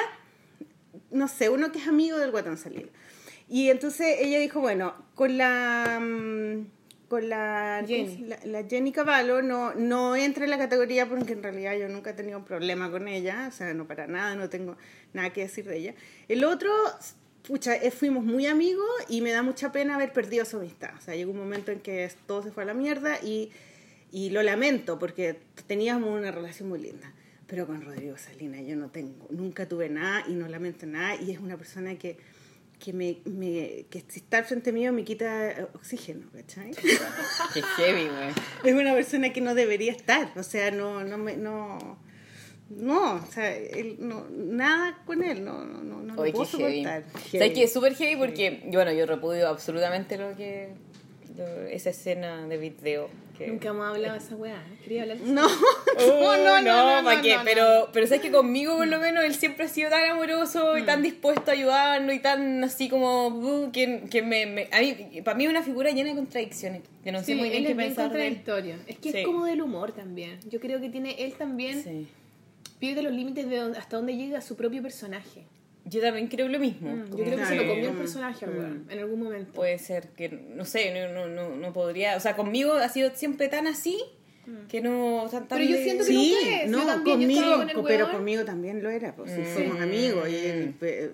no 1.10 1.26
sé, 1.26 1.48
uno 1.48 1.72
que 1.72 1.78
es 1.78 1.88
amigo 1.88 2.18
del 2.18 2.30
Guatón 2.30 2.56
Salida. 2.58 2.88
Y 3.48 3.70
entonces 3.70 4.18
ella 4.20 4.38
dijo, 4.38 4.60
bueno, 4.60 4.94
con 5.14 5.36
la... 5.36 5.98
mm, 6.00 6.66
Con 7.08 7.28
la 7.28 7.82
Jenny. 7.86 8.16
la, 8.26 8.38
la 8.44 8.64
Jenny 8.68 8.90
Cavallo 8.92 9.42
no, 9.42 9.74
no 9.74 10.16
entra 10.16 10.44
en 10.44 10.50
la 10.50 10.58
categoría 10.58 11.08
porque 11.08 11.32
en 11.34 11.42
realidad 11.42 11.76
yo 11.76 11.88
nunca 11.88 12.10
he 12.10 12.14
tenido 12.14 12.38
un 12.38 12.44
problema 12.44 12.90
con 12.90 13.06
ella, 13.08 13.46
o 13.48 13.52
sea, 13.52 13.72
no 13.74 13.86
para 13.86 14.06
nada, 14.06 14.34
no 14.34 14.48
tengo 14.48 14.76
nada 15.12 15.32
que 15.32 15.42
decir 15.42 15.64
de 15.66 15.76
ella. 15.76 15.94
El 16.28 16.44
otro, 16.44 16.72
pucha, 17.46 17.76
eh, 17.76 17.90
fuimos 17.90 18.24
muy 18.24 18.46
amigos 18.46 18.88
y 19.08 19.20
me 19.20 19.30
da 19.32 19.42
mucha 19.42 19.70
pena 19.72 19.94
haber 19.96 20.12
perdido 20.12 20.44
su 20.46 20.56
amistad. 20.56 20.90
O 20.98 21.00
sea, 21.02 21.14
llegó 21.14 21.30
un 21.32 21.38
momento 21.38 21.70
en 21.72 21.80
que 21.80 22.10
todo 22.26 22.42
se 22.42 22.50
fue 22.50 22.62
a 22.64 22.66
la 22.66 22.74
mierda 22.74 23.18
y, 23.22 23.50
y 24.10 24.30
lo 24.30 24.42
lamento 24.42 24.98
porque 24.98 25.38
teníamos 25.66 26.08
una 26.18 26.30
relación 26.32 26.68
muy 26.70 26.80
linda. 26.80 27.12
Pero 27.46 27.66
con 27.66 27.82
Rodrigo 27.82 28.16
Salinas 28.16 28.62
yo 28.66 28.74
no 28.76 28.88
tengo, 28.90 29.26
nunca 29.30 29.68
tuve 29.68 29.88
nada 29.90 30.24
y 30.28 30.32
no 30.32 30.48
lamento 30.48 30.86
nada 30.86 31.16
y 31.20 31.30
es 31.30 31.38
una 31.38 31.56
persona 31.58 31.94
que, 31.96 32.16
que, 32.78 32.92
me, 32.94 33.18
me, 33.26 33.84
que 33.90 34.02
si 34.08 34.20
está 34.20 34.38
al 34.38 34.44
frente 34.44 34.72
mío 34.72 34.92
me 34.92 35.04
quita 35.04 35.50
eh, 35.50 35.66
oxígeno, 35.74 36.26
¿cachai? 36.32 36.70
Qué 36.72 37.62
heavy, 37.62 38.08
güey. 38.08 38.30
es 38.64 38.72
una 38.80 38.94
persona 38.94 39.32
que 39.32 39.40
no 39.42 39.54
debería 39.54 39.92
estar, 39.92 40.32
o 40.36 40.42
sea, 40.42 40.70
no, 40.70 41.04
no 41.04 41.18
me, 41.18 41.36
no, 41.36 41.98
no, 42.70 43.16
o 43.16 43.26
sea, 43.30 43.54
él, 43.54 43.96
no, 44.00 44.26
nada 44.30 45.02
con 45.04 45.22
él, 45.22 45.44
no, 45.44 45.64
no, 45.66 45.82
no, 45.82 46.00
no 46.02 46.14
lo 46.14 46.22
Oye, 46.22 46.32
puedo 46.32 46.50
qué 46.50 46.56
heavy. 46.56 46.82
soportar. 46.82 47.04
¿Sabes 47.30 47.52
que 47.52 47.62
es 47.64 47.72
súper 47.72 47.94
heavy? 47.94 48.16
Porque, 48.16 48.62
bueno, 48.72 48.90
yo 48.92 49.04
repudio 49.04 49.48
absolutamente 49.48 50.16
lo 50.16 50.34
que... 50.34 50.70
lo- 51.36 51.66
esa 51.66 51.90
escena 51.90 52.46
de 52.46 52.56
video. 52.56 53.10
Que... 53.36 53.48
Nunca 53.48 53.68
hemos 53.70 53.86
hablado 53.86 54.14
de 54.14 54.20
esa 54.20 54.36
weá. 54.36 54.54
¿eh? 54.54 54.78
Quería 54.84 55.02
hablar 55.02 55.18
de 55.18 55.32
No, 55.32 55.46
Oh, 55.46 56.36
no, 56.44 56.60
no, 56.60 56.62
no, 56.62 57.02
no, 57.02 57.04
¿pa' 57.04 57.20
qué? 57.20 57.36
pero, 57.44 57.88
pero 57.92 58.06
sabes 58.06 58.22
que 58.22 58.30
conmigo 58.30 58.76
por 58.76 58.86
lo 58.86 58.98
menos 59.00 59.24
él 59.24 59.34
siempre 59.34 59.64
ha 59.64 59.68
sido 59.68 59.90
tan 59.90 60.04
amoroso 60.08 60.78
y 60.78 60.82
Mm. 60.82 60.86
tan 60.86 61.02
dispuesto 61.02 61.50
a 61.50 61.54
ayudarnos 61.54 62.14
y 62.14 62.20
tan 62.20 62.62
así 62.62 62.88
como 62.88 63.26
uh, 63.28 63.72
que, 63.72 64.04
que 64.10 64.22
me, 64.22 64.46
me- 64.46 64.68
a 64.70 64.80
mí, 64.80 65.20
para 65.24 65.36
mí 65.36 65.44
es 65.44 65.50
una 65.50 65.62
figura 65.62 65.90
llena 65.90 66.10
de 66.10 66.16
contradicciones 66.16 66.82
que 67.02 67.10
no 67.12 67.22
sé 67.24 67.34
muy 67.34 67.48
bien 67.50 67.62
él 67.62 67.66
qué 67.66 67.70
es 67.72 67.76
pensar 67.88 68.04
contradictorio. 68.10 68.76
Es 68.86 68.98
que 68.98 69.10
Sí. 69.12 69.18
es 69.18 69.26
como 69.26 69.44
del 69.46 69.60
humor 69.62 69.92
también. 69.92 70.38
Yo 70.48 70.60
creo 70.60 70.80
que 70.80 70.88
tiene 70.88 71.16
él 71.24 71.34
también 71.34 71.82
Sí. 71.82 72.06
pierde 72.78 73.02
los 73.02 73.12
límites 73.12 73.48
de 73.50 73.58
hasta 73.76 73.96
dónde 73.96 74.16
llega 74.16 74.40
su 74.40 74.56
propio 74.56 74.80
personaje. 74.82 75.42
Yo 75.86 76.00
también 76.00 76.28
creo 76.28 76.48
lo 76.48 76.58
mismo. 76.58 76.90
Mm, 76.94 77.10
Yo 77.10 77.24
creo 77.24 77.36
que 77.36 77.44
se 77.46 77.56
lo 77.56 77.66
comió 77.68 77.88
el 77.88 77.94
Mm. 77.94 77.98
personaje, 77.98 78.46
weón, 78.46 78.86
en 78.88 78.98
algún 78.98 79.22
momento. 79.22 79.52
Puede 79.52 79.78
ser 79.78 80.08
que, 80.10 80.28
no 80.30 80.64
sé, 80.64 80.92
no, 80.94 81.12
no, 81.12 81.28
no, 81.28 81.56
no 81.56 81.72
podría, 81.72 82.16
o 82.16 82.20
sea, 82.20 82.36
conmigo 82.36 82.72
ha 82.74 82.88
sido 82.88 83.10
siempre 83.14 83.48
tan 83.48 83.66
así 83.66 83.98
que 84.68 84.80
no... 84.82 85.26
Tan, 85.30 85.48
tan 85.48 85.58
Pero 85.58 85.70
yo 85.70 85.76
de- 85.76 85.84
siento 85.84 86.04
que 86.04 86.10
Sí, 86.10 86.34
nunca 86.34 86.56
es. 86.64 86.70
Yo 86.70 86.76
no, 86.78 86.86
también, 86.86 87.04
yo 87.20 87.26
conmigo, 87.26 87.40
estaba 87.40 87.56
con 87.56 87.68
el 87.70 87.84
pero 87.86 88.10
conmigo 88.12 88.44
también 88.44 88.82
lo 88.82 88.90
era, 88.90 89.14
pues, 89.16 89.30
Mm. 89.38 89.54
somos 89.56 89.80
amigos 89.80 90.28
y 90.28 90.36
él 90.36 90.74
eh, 90.82 91.10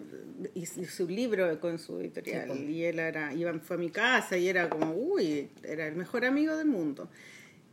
hizo 0.55 0.85
su 0.85 1.09
libro 1.09 1.61
con 1.61 1.79
su 1.79 1.99
editorial 2.01 2.43
Sí, 2.43 2.49
pues. 2.49 2.61
y 2.71 2.85
él 2.85 2.99
era, 2.99 3.33
iba, 3.35 3.53
fue 3.61 3.77
a 3.77 3.79
mi 3.79 3.91
casa 3.91 4.37
y 4.37 4.49
era 4.49 4.69
como, 4.69 4.93
uy, 4.95 5.49
era 5.63 5.87
el 5.87 5.95
mejor 5.97 6.25
amigo 6.25 6.57
del 6.57 6.67
mundo. 6.67 7.09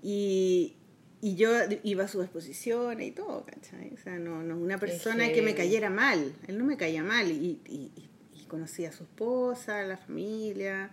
Y, 0.04 0.76
y 1.22 1.36
yo 1.36 1.50
iba 1.84 2.04
a 2.04 2.08
sus 2.08 2.24
exposiciones 2.24 3.08
y 3.08 3.12
todo, 3.12 3.46
¿cachai? 3.46 3.92
O 3.94 3.98
sea, 3.98 4.18
no, 4.20 4.44
no 4.44 4.58
una 4.58 4.78
persona 4.78 5.26
que 5.34 5.42
me 5.42 5.56
cayera 5.56 5.90
mal, 5.90 6.34
él 6.48 6.58
no 6.58 6.64
me 6.66 6.78
caía 6.78 7.04
mal 7.04 7.32
y, 7.32 7.60
y, 7.68 7.92
y- 7.96 8.10
conocía 8.48 8.88
a 8.90 8.92
su 8.94 9.04
esposa, 9.04 9.80
a 9.80 9.84
la 9.84 9.98
familia 9.98 10.90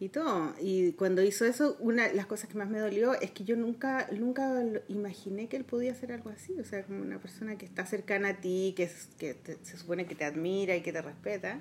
y 0.00 0.10
todo. 0.10 0.54
Y 0.60 0.92
cuando 0.92 1.22
hizo 1.22 1.46
eso, 1.46 1.78
una 1.80 2.08
de 2.08 2.14
las 2.14 2.26
cosas 2.26 2.50
que 2.50 2.58
más 2.58 2.68
me 2.68 2.78
dolió 2.78 3.18
es 3.18 3.30
que 3.30 3.44
yo 3.44 3.56
nunca, 3.56 4.06
nunca 4.12 4.62
imaginé 4.88 5.48
que 5.48 5.56
él 5.56 5.64
podía 5.64 5.92
hacer 5.92 6.12
algo 6.12 6.28
así. 6.28 6.60
O 6.60 6.64
sea, 6.64 6.82
como 6.84 7.00
una 7.00 7.18
persona 7.18 7.56
que 7.56 7.64
está 7.64 7.86
cercana 7.86 8.28
a 8.30 8.40
ti, 8.42 8.74
que, 8.76 8.82
es- 8.82 9.08
que 9.18 9.32
te- 9.32 9.56
se 9.62 9.78
supone 9.78 10.04
que 10.06 10.14
te 10.14 10.24
admira 10.26 10.76
y 10.76 10.82
que 10.82 10.92
te 10.92 11.00
respeta, 11.00 11.58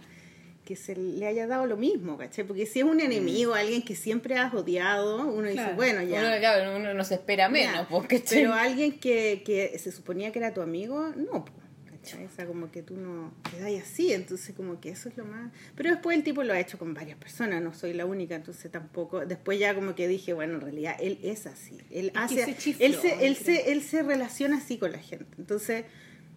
que 0.69 0.75
se 0.75 0.95
le 0.95 1.25
haya 1.25 1.47
dado 1.47 1.65
lo 1.65 1.77
mismo, 1.77 2.15
¿cachai? 2.15 2.45
Porque 2.45 2.67
si 2.67 2.77
es 2.77 2.85
un 2.85 2.99
enemigo, 2.99 3.55
alguien 3.55 3.81
que 3.81 3.95
siempre 3.95 4.37
has 4.37 4.53
odiado, 4.53 5.25
uno 5.25 5.47
dice, 5.47 5.73
bueno, 5.75 6.03
ya. 6.03 6.19
Uno, 6.19 6.37
claro, 6.37 6.77
uno 6.77 6.93
no 6.93 7.03
se 7.03 7.15
espera 7.15 7.49
menos, 7.49 7.87
porque 7.89 8.23
Pero 8.29 8.53
alguien 8.53 8.99
que, 8.99 9.41
que 9.43 9.79
se 9.79 9.91
suponía 9.91 10.31
que 10.31 10.37
era 10.37 10.53
tu 10.53 10.61
amigo, 10.61 11.11
no, 11.15 11.43
po, 11.43 11.51
¿cachai? 11.89 12.23
O 12.23 12.29
sea, 12.29 12.45
como 12.45 12.69
que 12.69 12.83
tú 12.83 12.97
no 12.97 13.33
te 13.49 13.59
das 13.59 13.81
así, 13.81 14.13
entonces 14.13 14.55
como 14.55 14.79
que 14.79 14.89
eso 14.89 15.09
es 15.09 15.17
lo 15.17 15.25
más... 15.25 15.51
Pero 15.75 15.89
después 15.89 16.15
el 16.15 16.23
tipo 16.23 16.43
lo 16.43 16.53
ha 16.53 16.59
hecho 16.59 16.77
con 16.77 16.93
varias 16.93 17.17
personas, 17.17 17.63
no 17.63 17.73
soy 17.73 17.93
la 17.93 18.05
única, 18.05 18.35
entonces 18.35 18.69
tampoco... 18.69 19.25
Después 19.25 19.57
ya 19.57 19.73
como 19.73 19.95
que 19.95 20.07
dije, 20.07 20.33
bueno, 20.33 20.53
en 20.53 20.61
realidad 20.61 20.97
él 20.99 21.17
es 21.23 21.47
así, 21.47 21.79
él 21.89 22.11
hace... 22.13 22.55
chifló, 22.55 22.85
él, 22.85 22.93
se, 22.93 23.25
él, 23.25 23.35
se, 23.35 23.71
él 23.71 23.81
se 23.81 24.03
relaciona 24.03 24.57
así 24.57 24.77
con 24.77 24.91
la 24.91 24.99
gente, 24.99 25.33
entonces... 25.39 25.85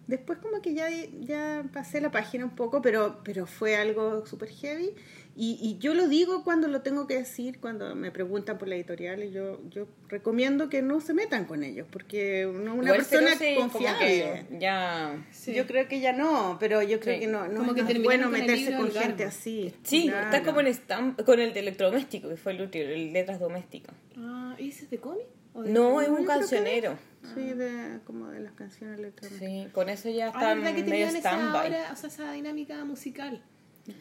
Después 0.07 0.37
como 0.39 0.61
que 0.61 0.73
ya, 0.73 0.89
ya 1.21 1.63
pasé 1.73 2.01
la 2.01 2.11
página 2.11 2.43
un 2.43 2.55
poco, 2.55 2.81
pero, 2.81 3.21
pero 3.23 3.45
fue 3.45 3.75
algo 3.77 4.25
súper 4.25 4.49
heavy. 4.49 4.91
Y, 5.35 5.57
y 5.61 5.79
yo 5.79 5.95
lo 5.95 6.07
digo 6.07 6.43
cuando 6.43 6.67
lo 6.67 6.81
tengo 6.81 7.07
que 7.07 7.15
decir, 7.15 7.59
cuando 7.59 7.95
me 7.95 8.11
preguntan 8.11 8.57
por 8.59 8.67
la 8.67 8.75
editorial, 8.75 9.23
y 9.23 9.31
yo, 9.31 9.59
yo 9.69 9.87
recomiendo 10.09 10.69
que 10.69 10.81
no 10.83 10.99
se 11.01 11.13
metan 11.15 11.45
con 11.45 11.63
ellos, 11.63 11.87
porque 11.89 12.43
no 12.45 12.75
una 12.75 12.83
Igual 12.83 12.97
persona 12.97 13.31
como 13.39 13.69
confiable. 13.71 14.45
que 14.49 14.57
ya... 14.59 15.25
Sí. 15.31 15.53
Yo 15.55 15.65
creo 15.65 15.87
que 15.87 16.01
ya 16.01 16.13
no, 16.13 16.57
pero 16.59 16.83
yo 16.83 16.99
creo 16.99 17.15
Sí. 17.15 17.21
que 17.21 17.27
no, 17.27 17.47
no, 17.47 17.59
Como 17.61 17.73
que 17.73 17.81
es 17.81 17.87
terminaron 17.87 18.29
bueno 18.29 18.37
con 18.37 18.47
meterse 18.47 18.77
con 18.77 18.91
gente 18.91 19.23
así. 19.23 19.73
Sí, 19.83 20.03
Claro. 20.09 20.25
está 20.25 20.43
como 20.43 20.59
en 20.59 20.67
stand 20.67 21.23
con 21.23 21.39
el 21.39 21.53
de 21.53 21.61
electrodoméstico, 21.61 22.29
que 22.29 22.35
fue 22.37 22.51
el 22.51 22.61
último, 22.61 22.83
el 22.83 23.11
letras 23.13 23.39
domésticas. 23.39 23.95
Ah, 24.17 24.55
¿y 24.59 24.69
ese 24.69 24.83
es 24.83 24.89
de 24.91 24.97
cómic? 24.99 25.25
¿O 25.55 25.63
de 25.63 25.71
No, 25.71 25.99
es 26.01 26.09
un 26.09 26.17
que- 26.17 26.25
cancionero. 26.25 26.97
Sí, 27.33 27.53
de, 27.53 27.99
como 28.05 28.27
de 28.29 28.39
las 28.41 28.53
canciones 28.53 28.99
electrónicas. 28.99 29.39
Sí, 29.39 29.67
con 29.71 29.89
eso 29.89 30.09
ya 30.09 30.25
Ah, 30.27 30.29
está 30.29 30.53
verdad 30.55 30.75
que 30.75 30.83
medio 30.83 31.07
stand-by. 31.07 31.65
ahora, 31.73 31.89
o 31.91 31.95
sea, 31.95 32.09
esa 32.09 32.31
dinámica 32.33 32.83
musical. 32.85 33.41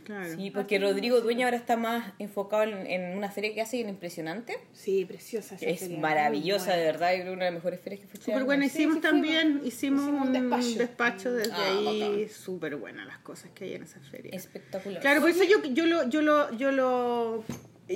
Claro. 0.04 0.37
Sí, 0.37 0.52
porque 0.52 0.78
Rodrigo 0.78 1.20
Dueña 1.22 1.46
ahora 1.46 1.56
está 1.56 1.76
más 1.76 2.12
enfocado 2.20 2.62
en, 2.62 2.87
en 2.87 3.16
una 3.16 3.32
serie 3.32 3.52
que 3.52 3.61
hace 3.62 3.80
en 3.80 3.88
Impresionante. 3.88 4.54
Sí, 4.72 5.04
preciosa 5.04 5.56
esa 5.56 5.66
Es 5.66 5.80
serie, 5.80 5.98
maravillosa, 5.98 6.74
de 6.76 6.85
verdad. 6.85 7.11
Una 7.22 7.46
de 7.46 7.50
las 7.50 7.54
mejores 7.54 7.80
series 7.80 8.00
que 8.02 8.06
fue 8.06 8.20
Súper 8.20 8.44
buena. 8.44 8.66
Hicimos 8.66 8.96
sí, 8.96 9.00
también, 9.00 9.61
hicimos, 9.64 10.02
Hicimos 10.04 10.26
un 10.28 10.32
despacho. 10.32 10.78
despacho, 10.78 11.32
desde 11.32 11.52
Ah, 11.52 11.66
ahí. 11.66 12.28
Súper 12.28 12.76
buenas 12.76 13.08
las 13.08 13.18
cosas 13.18 13.50
que 13.56 13.64
hay 13.64 13.74
en 13.74 13.82
esa 13.82 13.98
feria. 13.98 14.30
Espectacular. 14.37 15.00
Claro, 15.00 15.20
por 15.20 15.30
eso 15.30 15.42
yo, 15.42 15.61
yo 15.64 15.85
lo, 15.87 16.08
yo 16.08 16.22
lo, 16.22 16.57
yo 16.57 16.70
lo, 16.70 17.44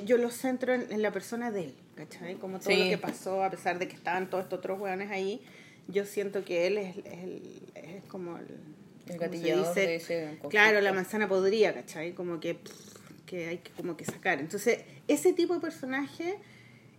yo 0.04 0.18
lo 0.18 0.30
centro 0.30 0.74
en, 0.74 0.90
en 0.92 1.02
la 1.02 1.12
persona 1.12 1.50
de 1.50 1.64
él, 1.64 1.74
¿cachai? 1.94 2.34
Como 2.36 2.58
todo 2.58 2.70
Sí. 2.70 2.78
lo 2.84 2.88
que 2.88 2.98
pasó, 2.98 3.42
a 3.44 3.50
pesar 3.50 3.78
de 3.78 3.88
que 3.88 3.94
estaban 3.94 4.28
todos 4.30 4.44
estos 4.44 4.58
otros 4.58 4.80
hueones 4.80 5.10
ahí, 5.10 5.40
yo 5.88 6.04
siento 6.04 6.44
que 6.44 6.66
él 6.66 6.78
es, 6.78 6.96
es, 6.98 7.18
el- 7.24 7.62
es 7.74 8.02
como 8.08 8.36
el, 8.38 8.44
El 8.44 8.48
¿cómo 8.48 9.12
se 9.12 9.18
gatillador 9.18 9.68
dice? 9.68 9.80
de 9.86 9.94
ese 9.96 10.20
conflicto. 10.24 10.48
Claro, 10.48 10.80
la 10.80 10.92
manzana 10.92 11.28
podría, 11.28 11.72
¿cachai? 11.74 12.12
Como 12.14 12.40
que, 12.40 12.54
pff, 12.56 12.96
que 13.26 13.46
hay 13.48 13.58
que 13.58 13.70
como 13.72 13.96
que 13.96 14.04
sacar. 14.04 14.40
Entonces, 14.40 14.80
ese 15.08 15.32
tipo 15.32 15.54
de 15.54 15.60
personaje, 15.60 16.36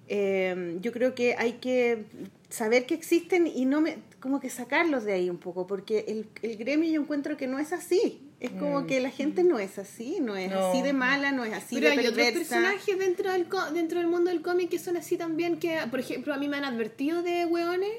eh, 0.08 0.78
yo 0.82 0.92
creo 0.94 1.14
que 1.16 1.36
hay 1.36 1.54
que 1.54 2.06
saber 2.50 2.86
que 2.86 2.94
existen 2.94 3.46
y 3.48 3.66
no 3.66 3.82
me, 3.82 3.98
como 4.22 4.40
que 4.40 4.50
sacarlos 4.50 5.04
de 5.04 5.14
ahí 5.14 5.30
un 5.30 5.38
poco, 5.38 5.68
porque 5.68 6.06
el, 6.08 6.28
el 6.42 6.56
gremio 6.58 6.90
yo 6.90 7.02
encuentro 7.02 7.36
que 7.38 7.48
no 7.48 7.60
es 7.60 7.74
así. 7.74 8.22
Es 8.40 8.52
como 8.52 8.86
que 8.86 9.00
la 9.00 9.10
gente 9.10 9.44
no 9.44 9.58
es 9.58 9.80
así, 9.80 10.20
no 10.22 10.36
es 10.36 10.52
Mm. 10.52 10.54
No. 10.54 10.70
así 10.70 10.82
de 10.84 10.94
mala, 10.94 11.32
no 11.32 11.44
es 11.44 11.54
así 11.54 11.76
Pero 11.76 11.88
de 11.88 11.94
hay 12.00 12.08
otros 12.08 12.28
personajes 12.32 13.00
dentro 13.00 13.32
del, 13.32 13.48
co- 13.48 13.72
dentro 13.72 13.98
del 14.00 14.08
mundo 14.08 14.30
del 14.30 14.42
cómic 14.44 14.70
que 14.70 14.78
son 14.80 14.96
así 14.96 15.18
también, 15.18 15.58
que 15.60 15.80
por 15.90 16.00
ejemplo 16.00 16.34
a 16.34 16.38
mí 16.38 16.48
me 16.48 16.58
han 16.58 16.66
advertido 16.66 17.24
de 17.24 17.46
hueones, 17.46 17.90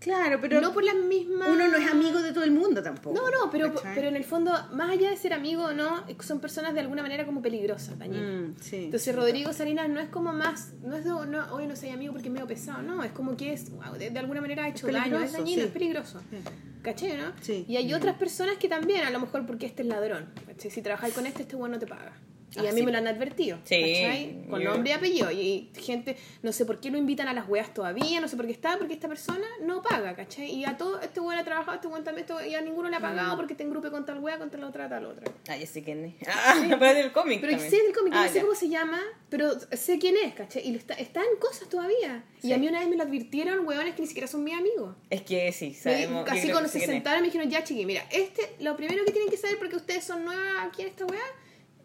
Claro, 0.00 0.38
pero 0.40 0.62
no 0.62 0.72
por 0.72 0.82
las 0.82 0.96
mismas... 0.96 1.50
uno 1.50 1.68
no 1.68 1.76
es 1.76 1.90
amigo 1.90 2.22
de 2.22 2.32
todo 2.32 2.42
el 2.44 2.52
mundo 2.52 2.82
tampoco. 2.82 3.14
No, 3.14 3.30
no, 3.30 3.50
pero, 3.50 3.74
¿cachai? 3.74 3.94
pero 3.94 4.08
en 4.08 4.16
el 4.16 4.24
fondo, 4.24 4.50
más 4.72 4.90
allá 4.90 5.10
de 5.10 5.16
ser 5.16 5.34
amigo 5.34 5.64
o 5.64 5.72
no, 5.72 6.04
son 6.20 6.40
personas 6.40 6.72
de 6.72 6.80
alguna 6.80 7.02
manera 7.02 7.26
como 7.26 7.42
peligrosas, 7.42 7.98
dañinas. 7.98 8.48
Mm, 8.48 8.54
sí. 8.62 8.84
Entonces 8.86 9.14
Rodrigo 9.14 9.52
Salinas 9.52 9.90
no 9.90 10.00
es 10.00 10.08
como 10.08 10.32
más, 10.32 10.72
no 10.82 10.96
es 10.96 11.04
de, 11.04 11.10
no, 11.10 11.52
hoy 11.52 11.66
no 11.66 11.76
soy 11.76 11.90
amigo 11.90 12.14
porque 12.14 12.28
es 12.28 12.32
medio 12.32 12.46
pesado, 12.46 12.82
no, 12.82 13.04
es 13.04 13.12
como 13.12 13.36
que 13.36 13.52
es, 13.52 13.70
wow, 13.70 13.92
de, 13.98 14.08
de 14.08 14.18
alguna 14.18 14.40
manera 14.40 14.64
ha 14.64 14.68
hecho 14.68 14.88
Es 14.88 14.94
daño, 14.94 15.20
es 15.20 15.32
dañino, 15.32 15.62
sí. 15.62 15.66
es 15.66 15.72
peligroso. 15.72 16.18
Sí. 16.30 16.38
¿Caché, 16.82 17.18
no? 17.18 17.32
Sí. 17.42 17.66
Y 17.68 17.76
hay 17.76 17.92
otras 17.92 18.16
personas 18.16 18.56
que 18.56 18.68
también, 18.68 19.04
a 19.04 19.10
lo 19.10 19.20
mejor 19.20 19.44
porque 19.44 19.66
este 19.66 19.82
es 19.82 19.88
ladrón, 19.88 20.30
¿cachai? 20.46 20.70
Si 20.70 20.80
trabajáis 20.80 21.12
con 21.12 21.26
este, 21.26 21.42
este 21.42 21.56
bueno 21.56 21.74
no 21.74 21.78
te 21.78 21.86
paga. 21.86 22.14
Y 22.56 22.58
Ah, 22.66 22.70
a 22.70 22.72
mí 22.72 22.80
sí. 22.80 22.86
me 22.86 22.90
lo 22.90 22.98
han 22.98 23.06
advertido, 23.06 23.58
Sí, 23.64 23.76
¿cachai? 23.80 24.46
Con 24.50 24.60
yo- 24.60 24.70
nombre 24.70 24.90
y 24.90 24.92
apellido. 24.92 25.30
Y 25.30 25.70
gente, 25.78 26.16
no 26.42 26.50
sé 26.52 26.64
por 26.66 26.80
qué 26.80 26.90
lo 26.90 26.98
invitan 26.98 27.28
a 27.28 27.32
las 27.34 27.48
weas 27.48 27.72
todavía, 27.72 28.20
no 28.20 28.26
sé 28.26 28.36
por 28.36 28.44
qué 28.46 28.52
está, 28.52 28.76
porque 28.76 28.92
esta 28.94 29.06
persona 29.06 29.46
no 29.62 29.82
paga, 29.82 30.16
¿cachai? 30.16 30.50
Y 30.52 30.64
a 30.64 30.76
todo, 30.76 31.00
este 31.00 31.20
weón 31.20 31.38
ha 31.38 31.44
trabajado, 31.44 31.76
este 31.76 31.86
weón 31.86 32.02
también, 32.02 32.26
y 32.48 32.54
a 32.56 32.60
ninguno 32.60 32.88
le 32.88 32.96
ha 32.96 33.00
pagado 33.00 33.36
porque 33.36 33.54
te 33.54 33.62
engrupe 33.62 33.90
con 33.90 34.04
tal 34.04 34.18
wea, 34.18 34.38
con 34.38 34.50
tal 34.50 34.64
otra, 34.64 34.88
tal 34.88 35.06
otra. 35.06 35.30
Ah, 35.48 35.56
ya 35.56 35.66
sé 35.66 35.84
quién 35.84 36.04
es. 36.06 36.14
Ah, 36.28 36.54
pero 36.68 36.84
es 36.86 36.96
del 36.96 37.12
cómic 37.12 37.40
Pero 37.40 37.52
también. 37.52 37.70
sé 37.70 37.82
del 37.84 37.94
cómic, 37.94 38.12
Ah, 38.16 38.22
no 38.24 38.28
sé 38.28 38.34
ya. 38.34 38.40
cómo 38.42 38.54
se 38.56 38.68
llama, 38.68 39.00
pero 39.28 39.50
sé 39.72 39.98
quién 40.00 40.16
es, 40.16 40.34
¿cachai? 40.34 40.68
Y 40.68 40.74
está, 40.74 40.94
está 40.94 41.20
en 41.20 41.38
cosas 41.38 41.68
todavía. 41.68 42.24
Y 42.42 42.48
Sí. 42.48 42.52
a 42.52 42.58
mí 42.58 42.66
una 42.66 42.80
vez 42.80 42.88
me 42.88 42.96
lo 42.96 43.04
advirtieron 43.04 43.64
weones 43.66 43.94
que 43.94 44.02
ni 44.02 44.08
siquiera 44.08 44.26
son 44.26 44.42
mis 44.42 44.54
amigos. 44.58 44.96
Es 45.08 45.22
que 45.22 45.52
sí, 45.52 45.72
sabemos. 45.74 46.28
Así 46.28 46.50
cuando 46.50 46.68
se 46.68 46.80
sé 46.80 46.86
sentaron 46.86 47.20
me 47.20 47.26
dijeron, 47.28 47.48
ya 47.48 47.62
chiqui, 47.62 47.86
mira, 47.86 48.04
este, 48.10 48.56
lo 48.60 48.76
primero 48.76 49.04
que 49.04 49.12
tienen 49.12 49.30
que 49.30 49.36
saber 49.36 49.56
porque 49.58 49.76
ustedes 49.76 50.02
son 50.04 50.24
nuevas 50.24 50.66
aquí 50.66 50.82
en 50.82 50.88
esta 50.88 51.06
weá, 51.06 51.20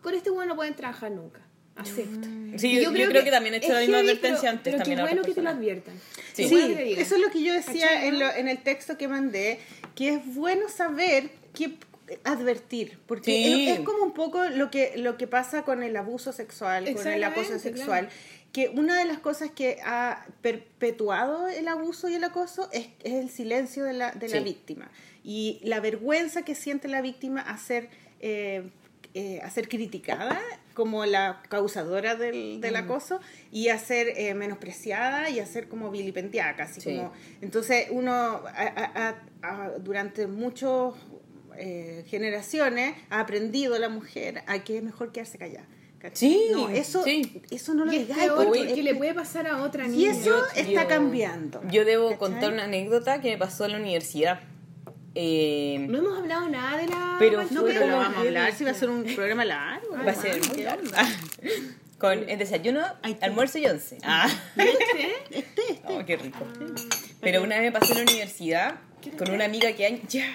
con 0.06 0.14
este 0.16 0.30
weón 0.32 0.48
no 0.48 0.56
pueden 0.56 0.76
trabajar 0.76 1.12
nunca. 1.12 1.42
Acepta. 1.76 2.30
Sí, 2.58 2.70
Y 2.70 2.76
yo, 2.76 2.84
yo 2.94 3.10
creo, 3.10 3.24
que, 3.26 3.32
también 3.32 3.54
he 3.56 3.58
hecho 3.58 3.74
la 3.74 3.82
misma 3.82 3.98
advertencia 3.98 4.40
pero- 4.44 4.52
antes 4.52 4.64
pero 4.74 4.78
también 4.78 4.96
qué 4.98 5.02
a 5.02 5.06
bueno 5.08 5.22
que 5.24 5.34
te 5.34 5.42
lo 5.42 5.50
adviertan. 5.50 6.00
Sí. 6.34 6.48
Sí, 6.48 6.56
que 6.74 7.02
eso 7.02 7.16
es 7.16 7.22
lo 7.22 7.30
que 7.32 7.44
yo 7.44 7.54
decía 7.54 7.88
¿Cachai, 7.90 8.08
en, 8.08 8.14
no? 8.14 8.20
lo- 8.22 8.32
en 8.32 8.48
el 8.48 8.64
texto 8.64 8.98
que 8.98 9.10
mandé, 9.10 9.60
que 9.94 10.10
es 10.14 10.36
bueno 10.36 10.70
saber 10.70 11.30
qué 11.54 11.74
advertir, 12.24 12.98
porque 13.08 13.26
Sí. 13.32 13.68
es, 13.70 13.80
es 13.80 13.86
como 13.86 14.04
un 14.04 14.14
poco 14.14 14.46
lo 14.46 14.72
que, 14.72 14.94
lo 14.96 15.18
que 15.18 15.28
pasa 15.28 15.64
con 15.64 15.84
el 15.84 15.98
abuso 15.98 16.32
sexual, 16.32 16.86
con 16.94 17.08
el 17.08 17.24
acoso 17.26 17.60
sexual, 17.60 18.08
que 18.54 18.70
una 18.70 18.98
de 18.98 19.04
las 19.04 19.20
cosas 19.20 19.52
que 19.52 19.80
ha 19.84 20.26
perpetuado 20.42 21.50
el 21.50 21.68
abuso 21.68 22.08
y 22.08 22.16
el 22.16 22.24
acoso 22.24 22.70
es, 22.72 22.88
es 23.04 23.14
el 23.16 23.30
silencio 23.30 23.84
de 23.84 23.94
la, 23.94 24.12
de 24.12 24.30
la 24.30 24.38
Sí. 24.38 24.44
víctima 24.46 24.90
y 25.26 25.60
la 25.64 25.80
vergüenza 25.82 26.44
que 26.46 26.56
siente 26.56 26.88
la 26.88 27.02
víctima 27.02 27.42
a 27.42 27.58
ser, 27.58 27.90
eh, 28.22 28.64
eh, 29.16 29.40
a 29.42 29.50
ser 29.50 29.68
criticada 29.70 30.40
como 30.74 31.06
la 31.06 31.42
causadora 31.50 32.16
del, 32.16 32.60
del 32.62 32.76
acoso 32.76 33.22
y 33.52 33.70
a 33.70 33.80
ser 33.80 34.10
eh, 34.18 34.34
menospreciada 34.34 35.30
y 35.30 35.40
a 35.40 35.46
ser 35.46 35.68
como 35.70 35.90
vilipendiada 35.90 36.56
casi 36.58 36.82
Sí. 36.82 36.96
como 36.98 37.14
entonces 37.42 37.88
uno 37.92 38.12
a- 38.14 38.42
a- 38.46 39.16
a- 39.42 39.64
a- 39.66 39.70
durante 39.80 40.28
muchas 40.28 40.94
generaciones 42.08 42.96
ha 43.10 43.22
aprendido 43.22 43.78
la 43.80 43.88
mujer 43.90 44.44
a 44.48 44.60
que 44.64 44.78
es 44.78 44.84
mejor 44.84 45.12
quedarse 45.12 45.38
callada. 45.38 45.66
Sí, 46.14 46.50
no, 46.52 46.70
eso, 46.70 47.04
sí. 47.04 47.42
eso 47.50 47.74
no 47.74 47.84
lo 47.86 47.92
Y 47.92 47.96
es 47.96 48.10
es- 48.10 48.84
le 48.84 48.94
puede 48.94 49.16
pasar 49.16 49.48
a 49.48 49.64
otra 49.64 49.88
y 49.88 49.90
niña. 49.90 50.12
eso 50.12 50.26
Yo- 50.30 50.46
está 50.56 50.84
yo- 50.84 50.88
cambiando 50.88 51.62
Yo 51.72 51.84
debo 51.84 52.06
¿cachai? 52.10 52.20
contar 52.20 52.54
una 52.54 52.66
anécdota 52.66 53.22
que 53.22 53.32
me 53.32 53.38
pasó 53.40 53.66
en 53.66 53.72
la 53.72 53.78
universidad. 53.80 54.40
Eh, 55.16 55.86
No 55.90 56.00
hemos 56.00 56.18
hablado 56.20 56.50
nada 56.50 56.78
de 56.78 56.88
la... 56.88 57.16
Pero 57.20 57.44
no 57.50 57.64
pero 57.64 57.88
lo 57.88 57.98
vamos 57.98 58.18
a 58.18 58.22
hablar 58.22 58.54
si 58.54 58.64
va 58.66 58.72
a 58.72 58.74
ser 58.74 58.90
un 58.90 59.04
programa 59.16 59.46
largo 59.46 59.96
va 59.96 60.12
a 60.12 60.16
ser 60.16 60.40
muy 60.48 60.64
largo. 60.64 60.84
Con 61.98 62.30
el 62.30 62.38
desayuno, 62.38 62.82
Ay, 63.02 63.18
almuerzo 63.22 63.58
y 63.58 63.66
once. 63.68 63.98
Ah. 64.04 64.28
¿Este? 64.58 65.16
este 65.32 65.40
este 65.40 65.82
Oh, 65.88 66.06
qué 66.06 66.18
rico. 66.18 66.46
Pero 67.22 67.42
una 67.42 67.58
vez 67.60 67.72
me 67.74 67.80
pasé 67.80 67.94
en 67.94 68.00
la 68.06 68.12
universidad 68.12 68.76
con 69.18 69.32
una 69.32 69.46
amiga 69.46 69.72
que, 69.74 69.86
años- 69.86 70.02
ya, 70.10 70.26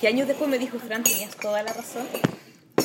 que 0.00 0.06
años 0.08 0.26
después 0.28 0.48
me 0.48 0.58
dijo, 0.58 0.78
Fran, 0.78 1.02
tenías 1.02 1.36
toda 1.36 1.62
la 1.62 1.72
razón, 1.72 2.06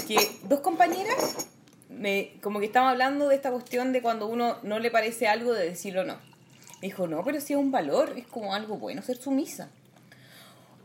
que 0.07 0.17
dos 0.49 0.59
compañeras, 0.59 1.47
me, 1.89 2.33
como 2.41 2.59
que 2.59 2.65
estaban 2.65 2.89
hablando 2.89 3.29
de 3.29 3.35
esta 3.35 3.51
cuestión 3.51 3.93
de 3.93 4.01
cuando 4.01 4.27
uno 4.27 4.57
no 4.63 4.79
le 4.79 4.89
parece 4.91 5.27
algo 5.27 5.53
de 5.53 5.69
decirlo 5.69 6.03
no. 6.03 6.15
Me 6.81 6.87
dijo, 6.89 7.07
no, 7.07 7.23
pero 7.23 7.39
sí 7.39 7.53
es 7.53 7.59
un 7.59 7.71
valor, 7.71 8.13
es 8.17 8.27
como 8.27 8.53
algo 8.55 8.77
bueno 8.77 9.01
ser 9.03 9.17
sumisa. 9.17 9.69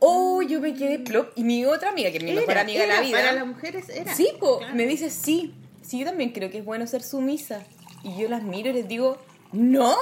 Oh, 0.01 0.43
yo 0.43 0.61
me 0.61 0.75
quedé 0.75 0.99
plop. 0.99 1.31
Y 1.37 1.45
mi 1.45 1.65
otra 1.67 1.91
amiga, 1.91 2.11
que 2.11 2.17
es 2.19 2.23
mi 2.25 2.33
mejor 2.33 2.51
Era, 2.51 2.61
amiga 2.63 2.81
de 2.83 2.87
la 2.89 3.01
vida. 3.01 3.19
para 3.19 3.33
las 3.33 3.47
mujeres 3.47 3.89
era 3.91 4.15
Sí, 4.15 4.29
po, 4.39 4.59
Claro. 4.59 4.75
me 4.75 4.87
dice 4.87 5.11
sí. 5.11 5.55
Sí, 5.83 5.99
yo 6.01 6.07
también 6.07 6.31
creo 6.31 6.51
que 6.51 6.59
es 6.59 6.65
bueno 6.65 6.87
ser 6.87 7.03
sumisa. 7.03 7.65
Y 8.03 8.17
yo 8.21 8.29
las 8.29 8.43
miro 8.43 8.71
y 8.71 8.73
les 8.75 8.89
digo, 8.89 9.19
no, 9.53 9.97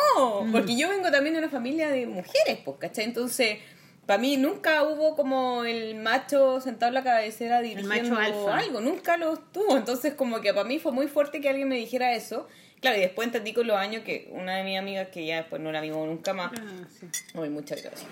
Mm. 0.44 0.52
porque 0.52 0.76
yo 0.76 0.88
vengo 0.88 1.10
también 1.10 1.34
de 1.34 1.40
una 1.40 1.48
familia 1.48 1.88
de 1.88 2.06
mujeres, 2.06 2.58
pues, 2.64 2.76
¿cachai? 2.78 3.04
Entonces, 3.04 3.58
para 4.06 4.18
mí 4.20 4.36
nunca 4.36 4.82
hubo 4.84 5.16
como 5.16 5.64
el 5.64 5.96
macho 5.96 6.60
sentado 6.60 6.88
en 6.88 6.94
la 6.94 7.02
cabecera 7.02 7.60
dirigiendo 7.60 8.14
macho 8.14 8.16
alfa. 8.16 8.56
algo, 8.58 8.80
nunca 8.80 9.16
lo 9.16 9.34
estuvo. 9.34 9.76
Entonces, 9.76 10.14
como 10.14 10.40
que 10.40 10.52
para 10.54 10.64
mí 10.68 10.78
fue 10.78 10.92
muy 10.92 11.08
fuerte 11.08 11.40
que 11.40 11.48
alguien 11.48 11.68
me 11.68 11.76
dijera 11.76 12.14
eso. 12.14 12.46
Claro, 12.80 12.96
y 12.98 13.00
después 13.00 13.26
entendí 13.26 13.52
con 13.52 13.66
los 13.66 13.76
años 13.76 14.04
que 14.04 14.28
una 14.32 14.56
de 14.58 14.64
mis 14.64 14.78
amigas, 14.78 15.08
que 15.08 15.26
ya 15.26 15.38
después 15.38 15.60
no 15.60 15.72
la 15.72 15.80
vimos 15.80 16.06
nunca 16.06 16.32
más, 16.34 16.52
Ah, 16.56 16.86
sí. 17.00 17.06
Muchas 17.50 17.82
gracias. 17.82 18.06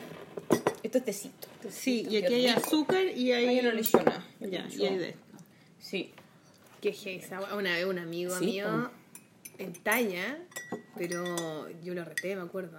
Esto 0.86 0.98
es 0.98 1.04
tecito. 1.04 1.48
Sí, 1.68 2.06
y 2.08 2.18
aquí 2.18 2.34
hay 2.34 2.46
azúcar 2.46 3.04
y 3.04 3.32
hay 3.32 3.46
Ay, 3.48 3.56
yo 3.56 3.62
no 3.64 3.72
le 3.72 3.82
nada. 3.82 4.24
Ya, 4.38 4.68
y 4.70 4.86
hay 4.86 4.98
de 4.98 5.08
esto. 5.10 5.20
Sí. 5.80 6.12
Que 6.80 6.94
Una 7.56 7.72
vez 7.72 7.86
un 7.86 7.98
amigo 7.98 8.38
Sí, 8.38 8.44
mío 8.46 8.90
en 9.58 9.72
talla, 9.72 10.38
pero 10.96 11.68
yo 11.82 11.94
lo 11.94 12.04
reté, 12.04 12.36
me 12.36 12.42
acuerdo. 12.42 12.78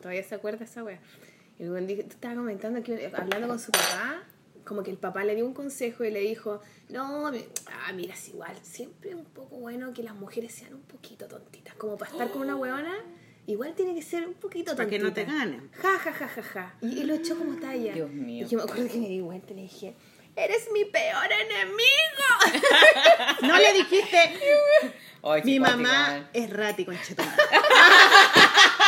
Todavía 0.00 0.22
se 0.22 0.34
acuerda 0.34 0.64
esa 0.64 0.82
wea. 0.82 1.00
Y 1.58 1.68
weón 1.68 1.86
dijo, 1.86 2.02
tú 2.02 2.14
estabas 2.14 2.38
comentando 2.38 2.82
que 2.82 3.12
hablando 3.14 3.48
con 3.48 3.58
su 3.58 3.72
papá, 3.72 4.22
como 4.64 4.82
que 4.82 4.90
el 4.90 4.96
papá 4.96 5.24
le 5.24 5.34
dio 5.34 5.44
un 5.44 5.52
consejo 5.52 6.04
y 6.04 6.10
le 6.10 6.20
dijo, 6.20 6.62
no, 6.88 7.26
ah, 7.26 7.92
mira, 7.92 8.14
es 8.14 8.28
igual, 8.28 8.56
siempre 8.62 9.10
es 9.10 9.16
un 9.16 9.26
poco 9.26 9.56
bueno 9.56 9.92
que 9.92 10.02
las 10.02 10.14
mujeres 10.14 10.54
sean 10.54 10.72
un 10.72 10.82
poquito 10.82 11.26
tontitas, 11.26 11.74
como 11.74 11.98
para 11.98 12.10
estar 12.10 12.30
con 12.30 12.40
una 12.40 12.56
weona. 12.56 12.94
Igual 13.50 13.74
tiene 13.74 13.94
que 13.96 14.02
ser 14.02 14.26
un 14.26 14.34
poquito 14.34 14.76
Para 14.76 14.88
que 14.88 14.98
no 14.98 15.12
te 15.12 15.24
tontita". 15.24 15.44
ganen. 15.44 15.70
Ja, 15.82 15.98
ja, 15.98 16.12
ja, 16.12 16.28
ja, 16.28 16.42
ja. 16.42 16.74
Y, 16.82 17.00
y 17.00 17.02
lo 17.04 17.14
echó 17.14 17.36
como 17.36 17.58
talla. 17.58 17.92
Dios 17.94 18.10
mío. 18.10 18.46
Y 18.46 18.48
yo 18.48 18.58
me 18.58 18.64
acuerdo 18.64 18.86
que 18.88 18.98
me 18.98 19.08
di 19.08 19.20
vuelta 19.20 19.52
y 19.52 19.56
le 19.56 19.62
dije, 19.62 19.94
eres 20.36 20.68
mi 20.72 20.84
peor 20.84 21.28
enemigo. 21.32 21.80
No 23.42 23.56
le 23.58 23.72
dijiste, 23.72 24.38
mi 25.44 25.58
mamá 25.58 26.28
es 26.32 26.50
rati 26.50 26.84
con 26.84 26.94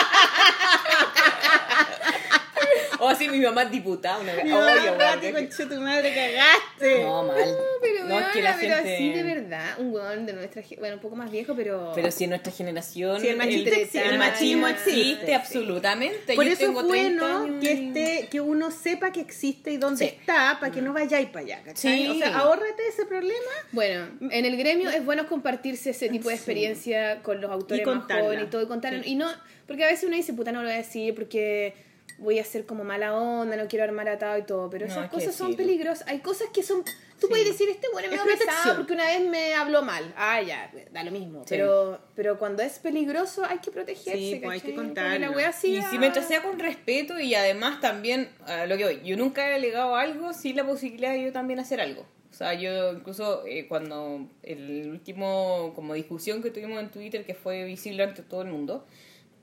O 3.02 3.08
así 3.08 3.28
mi 3.28 3.40
mamá 3.40 3.64
es 3.64 3.72
diputada. 3.72 4.20
Una... 4.20 4.32
Mi 4.44 4.50
mamá 4.50 4.76
tu 5.20 5.80
madre, 5.80 6.14
cagaste. 6.14 7.02
No, 7.02 7.24
mal. 7.24 7.36
Pero, 7.82 8.04
no, 8.04 8.20
es 8.20 8.26
que 8.28 8.42
la 8.42 8.56
pero 8.56 8.74
gente... 8.76 8.96
sí, 8.96 9.12
de 9.12 9.22
verdad, 9.24 9.78
un 9.78 9.92
weón 9.92 10.24
de 10.24 10.32
nuestra 10.34 10.62
bueno, 10.78 10.96
un 10.96 11.00
poco 11.00 11.16
más 11.16 11.30
viejo, 11.30 11.54
pero... 11.56 11.90
Pero 11.96 12.12
si 12.12 12.24
en 12.24 12.30
nuestra 12.30 12.52
generación 12.52 13.20
Sí, 13.20 13.26
el 13.28 13.36
machismo 13.36 13.68
existe, 13.72 14.08
el 14.08 14.18
machismo 14.18 14.68
existe, 14.68 15.26
sí. 15.26 15.32
absolutamente. 15.32 16.34
Por 16.34 16.44
Yo 16.44 16.52
eso 16.52 16.66
tengo 16.66 16.82
es 16.82 16.88
30 16.88 17.38
bueno 17.38 17.60
que 17.60 17.72
esté, 17.72 18.28
que 18.30 18.40
uno 18.40 18.70
sepa 18.70 19.10
que 19.10 19.20
existe 19.20 19.72
y 19.72 19.78
dónde 19.78 20.08
Sí. 20.08 20.16
está 20.16 20.58
para 20.60 20.72
que 20.72 20.80
no 20.80 20.92
vayáis 20.92 21.28
para 21.28 21.44
allá, 21.44 21.62
¿cachai? 21.64 22.04
Sí. 22.04 22.08
O 22.08 22.14
sea, 22.14 22.38
ahórrate 22.38 22.86
ese 22.88 23.04
problema. 23.04 23.50
Bueno, 23.72 24.06
en 24.30 24.44
el 24.44 24.56
gremio 24.56 24.90
es 24.90 25.04
bueno 25.04 25.26
compartirse 25.26 25.90
ese 25.90 26.08
tipo 26.08 26.28
de 26.28 26.36
experiencia 26.36 27.20
con 27.22 27.40
los 27.40 27.50
autores 27.50 27.84
más 27.84 28.04
jóvenes 28.04 28.44
y 28.44 28.50
todo, 28.50 28.62
y 28.62 28.66
contar. 28.66 28.94
Y 29.04 29.16
no, 29.16 29.28
porque 29.66 29.84
a 29.84 29.88
veces 29.88 30.04
uno 30.04 30.14
dice, 30.14 30.32
puta, 30.34 30.52
no 30.52 30.60
lo 30.60 30.66
voy 30.68 30.74
a 30.74 30.78
decir 30.78 31.14
porque 31.16 31.74
voy 32.18 32.38
a 32.38 32.44
ser 32.44 32.66
como 32.66 32.84
mala 32.84 33.14
onda, 33.14 33.56
no 33.56 33.68
quiero 33.68 33.84
armar 33.84 34.08
atado 34.08 34.38
y 34.38 34.42
todo, 34.42 34.70
pero 34.70 34.86
No, 34.86 34.92
esas 34.92 35.10
cosas 35.10 35.34
son 35.34 35.56
peligrosas. 35.56 36.06
Hay 36.08 36.20
cosas 36.20 36.48
que 36.52 36.62
son 36.62 36.84
Tú 37.22 37.28
puedes 37.28 37.46
decir, 37.46 37.68
este 37.68 37.86
bueno 37.92 38.10
medio 38.10 38.24
pesado 38.24 38.78
porque 38.78 38.94
una 38.94 39.06
vez 39.06 39.20
me 39.28 39.54
habló 39.54 39.82
mal. 39.82 40.12
Ah, 40.16 40.42
ya, 40.42 40.72
da 40.90 41.04
lo 41.04 41.12
mismo. 41.12 41.44
Pero, 41.48 42.00
pero 42.16 42.36
cuando 42.36 42.64
es 42.64 42.80
peligroso 42.80 43.44
hay 43.44 43.58
que 43.58 43.70
protegerse. 43.70 44.18
Sí, 44.18 44.40
pues 44.42 44.64
hay 44.64 44.72
que 44.72 45.28
wea 45.28 45.50
Y 45.62 45.82
si 45.82 45.98
mientras 45.98 46.26
sea 46.26 46.42
con 46.42 46.58
respeto 46.58 47.20
y 47.20 47.36
además 47.36 47.80
también, 47.80 48.28
a 48.44 48.66
lo 48.66 48.76
que 48.76 48.84
voy, 48.84 49.00
yo 49.04 49.16
nunca 49.16 49.48
he 49.48 49.54
alegado 49.54 49.94
algo 49.94 50.32
sin 50.32 50.56
la 50.56 50.66
posibilidad 50.66 51.12
de 51.12 51.22
yo 51.22 51.32
también 51.32 51.60
hacer 51.60 51.80
algo. 51.80 52.04
O 52.32 52.34
sea, 52.34 52.54
yo 52.54 52.92
incluso 52.92 53.46
eh, 53.46 53.68
cuando 53.68 54.26
el 54.42 54.90
último 54.90 55.72
como 55.76 55.94
discusión 55.94 56.42
que 56.42 56.50
tuvimos 56.50 56.80
en 56.80 56.90
Twitter, 56.90 57.24
que 57.24 57.34
fue 57.34 57.64
visible 57.64 58.02
ante 58.02 58.22
todo 58.22 58.42
el 58.42 58.48
mundo, 58.48 58.84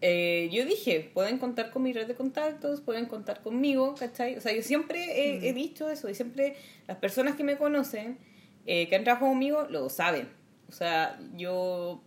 eh, 0.01 0.49
yo 0.51 0.65
dije, 0.65 1.11
pueden 1.13 1.37
contar 1.39 1.71
con 1.71 1.83
mi 1.83 1.91
red 1.91 2.07
de 2.07 2.15
contactos, 2.15 2.81
pueden 2.81 3.05
contar 3.05 3.41
conmigo, 3.41 3.95
¿cachai? 3.95 4.37
O 4.37 4.41
sea, 4.41 4.53
yo 4.53 4.61
siempre 4.61 5.03
he, 5.03 5.49
he 5.49 5.53
dicho 5.53 5.89
eso 5.89 6.09
y 6.09 6.15
siempre 6.15 6.55
las 6.87 6.97
personas 6.97 7.35
que 7.35 7.43
me 7.43 7.57
conocen, 7.57 8.17
eh, 8.65 8.87
que 8.87 8.95
han 8.95 9.03
trabajado 9.03 9.31
conmigo, 9.31 9.67
lo 9.69 9.89
saben. 9.89 10.29
O 10.69 10.71
sea, 10.71 11.19
yo 11.35 12.01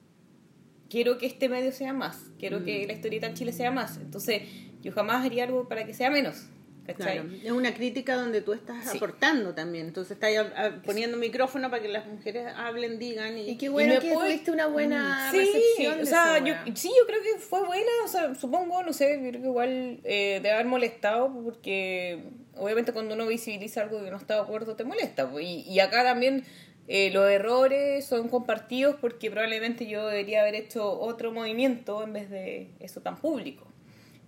quiero 0.89 1.19
que 1.19 1.27
este 1.27 1.49
medio 1.49 1.73
sea 1.73 1.93
más, 1.93 2.31
quiero 2.39 2.65
que 2.65 2.87
la 2.87 2.93
historieta 2.95 3.27
en 3.27 3.35
Chile 3.35 3.53
sea 3.53 3.71
más. 3.71 3.99
Entonces, 3.99 4.43
yo 4.81 4.93
jamás 4.93 5.25
haría 5.25 5.45
algo 5.45 5.69
para 5.69 5.85
que 5.85 5.93
sea 5.93 6.11
menos. 6.11 6.47
¿Cachai? 6.87 7.21
Claro, 7.21 7.29
es 7.45 7.51
una 7.53 7.73
crítica 7.75 8.17
donde 8.17 8.41
tú 8.43 8.53
estás 8.53 8.89
Sí. 8.91 8.97
aportando 8.97 9.55
también. 9.55 9.87
Entonces 9.87 10.13
estás 10.21 10.37
a- 10.37 10.67
a- 10.67 10.83
poniendo 10.83 11.17
micrófono 11.17 11.71
para 11.71 11.81
que 11.81 11.89
las 11.89 12.07
mujeres 12.07 12.47
hablen, 12.57 12.99
digan 12.99 13.39
y, 13.39 13.51
Y 13.51 13.57
qué 13.57 13.69
bueno 13.69 14.01
que 14.01 14.13
puedo- 14.13 14.27
tuviste 14.27 14.51
una 14.51 14.67
buena 14.67 15.31
Sí, 15.31 15.39
recepción. 15.39 15.97
de 15.99 16.03
o 16.03 16.07
sea, 16.07 16.39
yo, 16.45 16.55
sí, 16.75 16.89
yo 16.89 17.07
creo 17.07 17.23
que 17.23 17.39
fue 17.41 17.65
buena, 17.65 17.91
o 18.05 18.09
sea, 18.09 18.35
supongo, 18.35 18.83
no 18.83 18.93
sé, 18.93 19.21
yo 19.23 19.29
creo 19.31 19.43
que 19.43 19.49
igual 19.49 20.01
eh, 20.03 20.41
de 20.43 20.51
haber 20.51 20.67
molestado, 20.67 21.33
porque 21.45 22.25
obviamente 22.57 22.93
cuando 22.93 23.15
uno 23.15 23.27
visibiliza 23.29 23.83
algo 23.83 24.03
que 24.03 24.11
no 24.11 24.17
está 24.17 24.35
de 24.35 24.41
acuerdo 24.41 24.75
te 24.75 24.83
molesta, 24.85 25.31
pues, 25.31 25.45
y, 25.47 25.61
y 25.63 25.79
acá 25.79 26.03
también 26.03 26.45
eh, 26.89 27.11
los 27.13 27.31
errores 27.31 28.05
son 28.05 28.29
compartidos 28.29 28.97
porque 29.01 29.31
probablemente 29.31 29.87
yo 29.87 30.09
debería 30.09 30.41
haber 30.43 30.57
hecho 30.57 30.99
otro 31.01 31.31
movimiento 31.31 32.03
en 32.03 32.13
vez 32.13 32.29
de 32.29 32.73
eso 32.81 33.01
tan 33.03 33.17
público. 33.21 33.69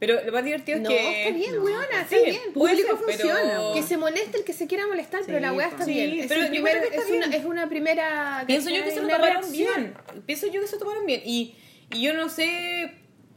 Pero 0.00 0.22
lo 0.24 0.32
más 0.32 0.44
divertido 0.44 0.78
es 0.78 0.88
que... 0.88 1.18
está 1.22 1.36
bien, 1.38 1.54
no, 1.56 1.62
weona, 1.62 1.86
Sí, 2.08 2.14
está 2.16 2.30
bien. 2.30 2.40
Público 2.52 2.76
ser, 2.76 2.86
pero- 2.86 2.98
funciona, 2.98 3.60
Que 3.74 3.82
se 3.82 3.96
moleste 3.96 4.38
el 4.38 4.44
que 4.44 4.52
se 4.52 4.66
quiera 4.66 4.86
molestar, 4.86 5.22
pero 5.24 5.40
la 5.40 5.52
weá 5.52 5.68
está 5.68 5.84
Sí, 5.84 5.92
bien. 5.94 6.20
Es, 6.20 6.26
pero 6.26 6.42
yo 6.42 6.48
primer- 6.50 6.72
creo 6.78 6.90
que 6.90 6.96
está 6.96 7.08
es, 7.08 7.10
una, 7.16 7.26
bien. 7.28 7.40
es 7.40 7.46
una 7.46 7.68
primera. 7.68 8.44
Pienso 8.46 8.70
yo 8.70 8.82
que 8.84 8.90
se 8.90 8.96
lo 9.00 9.04
una 9.06 9.16
tomaron 9.16 9.52
bien. 9.52 9.94
Pienso 10.26 10.46
yo 10.48 10.60
que 10.60 10.66
se 10.66 10.72
lo 10.74 10.78
tomaron 10.80 11.06
bien. 11.06 11.22
Y, 11.24 11.54
y 11.92 12.02
yo 12.02 12.12
no 12.12 12.28
sé 12.28 12.90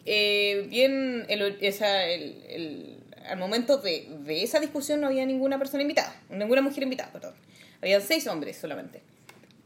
eh, 0.06 0.66
bien, 0.70 1.26
el, 1.30 1.58
esa, 1.62 2.06
el, 2.06 2.42
el- 2.50 2.94
al 3.30 3.38
momento 3.38 3.78
de, 3.78 4.08
de 4.22 4.42
esa 4.44 4.60
discusión 4.60 5.02
no 5.02 5.08
había 5.08 5.26
ninguna 5.26 5.58
persona 5.60 5.82
invitada, 5.82 6.16
ninguna 6.30 6.62
mujer 6.62 6.84
invitada, 6.84 7.12
perdón. 7.12 7.36
Habían 7.82 8.02
seis 8.02 8.26
hombres 8.28 8.56
solamente. 8.58 9.02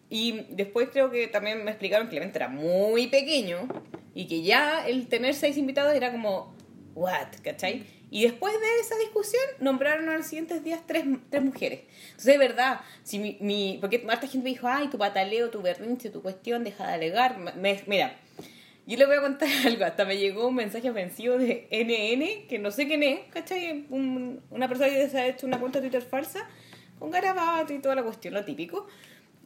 Y 0.09 0.45
después 0.49 0.89
creo 0.91 1.09
que 1.11 1.27
también 1.27 1.63
me 1.63 1.71
explicaron 1.71 2.09
que 2.09 2.17
el 2.17 2.23
evento 2.23 2.37
era 2.39 2.49
muy 2.49 3.07
pequeño 3.07 3.67
y 4.13 4.27
que 4.27 4.41
ya 4.41 4.85
el 4.87 5.07
tener 5.07 5.35
seis 5.35 5.57
invitados 5.57 5.93
era 5.95 6.11
como, 6.11 6.53
what, 6.95 7.27
¿cachai? 7.43 7.85
Y 8.09 8.23
después 8.23 8.53
de 8.53 8.79
esa 8.81 8.97
discusión 8.97 9.41
nombraron 9.59 10.09
a 10.09 10.17
los 10.17 10.25
siguientes 10.25 10.63
días 10.63 10.81
tres, 10.85 11.05
tres 11.29 11.41
mujeres. 11.43 11.81
Entonces, 12.03 12.25
de 12.25 12.37
verdad, 12.37 12.81
si 13.03 13.19
mi, 13.19 13.37
mi, 13.39 13.77
porque 13.79 14.03
harta 14.09 14.27
gente 14.27 14.43
me 14.43 14.49
dijo, 14.49 14.67
ay, 14.67 14.89
tu 14.89 14.97
pataleo, 14.97 15.49
tu 15.49 15.61
berrinche, 15.61 16.09
tu 16.09 16.21
cuestión, 16.21 16.63
deja 16.65 16.85
de 16.87 16.93
alegar. 16.95 17.37
Me- 17.37 17.81
mira, 17.87 18.17
yo 18.85 18.97
le 18.97 19.05
voy 19.05 19.15
a 19.15 19.21
contar 19.21 19.47
algo. 19.65 19.85
Hasta 19.85 20.03
me 20.03 20.17
llegó 20.17 20.47
un 20.49 20.55
mensaje 20.55 20.89
ofensivo 20.89 21.37
de 21.37 21.67
NN, 21.71 22.47
que 22.49 22.59
no 22.59 22.71
sé 22.71 22.85
quién 22.87 23.01
es, 23.03 23.19
¿cachai? 23.29 23.85
Un- 23.89 24.41
una 24.49 24.67
persona 24.67 24.89
que 24.89 25.07
se 25.09 25.17
ha 25.19 25.27
hecho 25.27 25.47
una 25.47 25.59
cuenta 25.59 25.79
Twitter 25.79 26.01
falsa, 26.01 26.45
con 26.99 27.11
garabato 27.11 27.73
y 27.73 27.79
toda 27.79 27.95
la 27.95 28.03
cuestión, 28.03 28.33
lo 28.33 28.43
típico. 28.43 28.87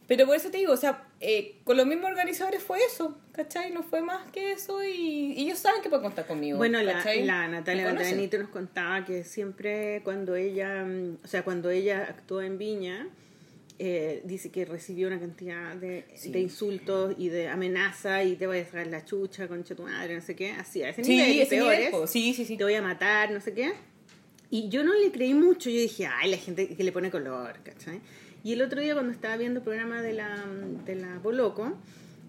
Pero 0.07 0.27
por 0.27 0.35
eso 0.35 0.51
te 0.51 0.57
digo, 0.59 0.71
o 0.71 0.77
sea, 0.77 1.03
eh, 1.19 1.55
con 1.63 1.77
los 1.77 1.87
mismos 1.87 2.11
organizadores 2.11 2.61
fue 2.61 2.77
eso, 2.85 3.17
¿cachai? 3.31 3.71
No 3.71 3.81
fue 3.81 4.01
más 4.01 4.29
que 4.31 4.51
eso 4.51 4.83
y, 4.83 5.33
y 5.35 5.45
ellos 5.45 5.57
saben 5.57 5.81
que 5.81 5.89
pueden 5.89 6.03
contar 6.03 6.27
conmigo. 6.27 6.57
Bueno, 6.57 6.79
la, 6.83 7.03
la 7.23 7.47
Natalia. 7.47 7.85
Valdebenito 7.85 8.37
nos 8.37 8.49
contaba 8.49 9.03
que 9.03 9.23
siempre 9.23 10.01
cuando 10.03 10.35
ella, 10.35 10.83
mm, 10.85 11.17
o 11.23 11.27
sea, 11.27 11.43
cuando 11.43 11.71
ella 11.71 12.05
actuó 12.07 12.41
en 12.43 12.59
Viña, 12.59 13.07
eh, 13.79 14.21
dice 14.25 14.51
que 14.51 14.63
recibió 14.63 15.07
una 15.07 15.19
cantidad 15.19 15.75
de, 15.75 16.05
Sí. 16.15 16.31
de 16.31 16.39
insultos 16.39 17.15
y 17.17 17.29
de 17.29 17.49
amenazas 17.49 18.25
y 18.25 18.35
te 18.35 18.45
voy 18.47 18.59
a 18.59 18.65
sacar 18.65 18.87
la 18.87 19.03
chucha, 19.03 19.47
concha 19.47 19.73
tu 19.75 19.83
madre, 19.83 20.15
no 20.15 20.21
sé 20.21 20.35
qué, 20.35 20.51
así, 20.51 20.83
a 20.83 20.89
ese 20.89 21.03
Sí, 21.03 21.11
nivel, 21.17 21.39
ese 21.41 21.55
peores, 21.57 21.91
sí, 22.09 22.33
sí, 22.35 22.45
sí. 22.45 22.55
te 22.57 22.63
voy 22.63 22.75
a 22.75 22.81
matar, 22.81 23.31
no 23.31 23.41
sé 23.41 23.53
qué. 23.53 23.73
Y 24.51 24.69
yo 24.69 24.83
no 24.83 24.93
le 24.93 25.11
creí 25.11 25.33
mucho, 25.33 25.69
yo 25.71 25.79
dije, 25.79 26.05
ay, 26.05 26.29
la 26.29 26.37
gente 26.37 26.69
que 26.69 26.83
le 26.83 26.91
pone 26.91 27.09
color, 27.11 27.57
¿cachai? 27.63 27.99
Y 28.45 28.53
el 28.53 28.61
otro 28.61 28.79
día 28.79 28.93
cuando 28.93 29.11
estaba 29.11 29.35
viendo 29.37 29.59
el 29.59 29.63
programa 29.63 30.03
de 30.03 30.13
la, 30.13 30.45
de 30.85 30.95
la 30.95 31.17
Boloco, 31.17 31.73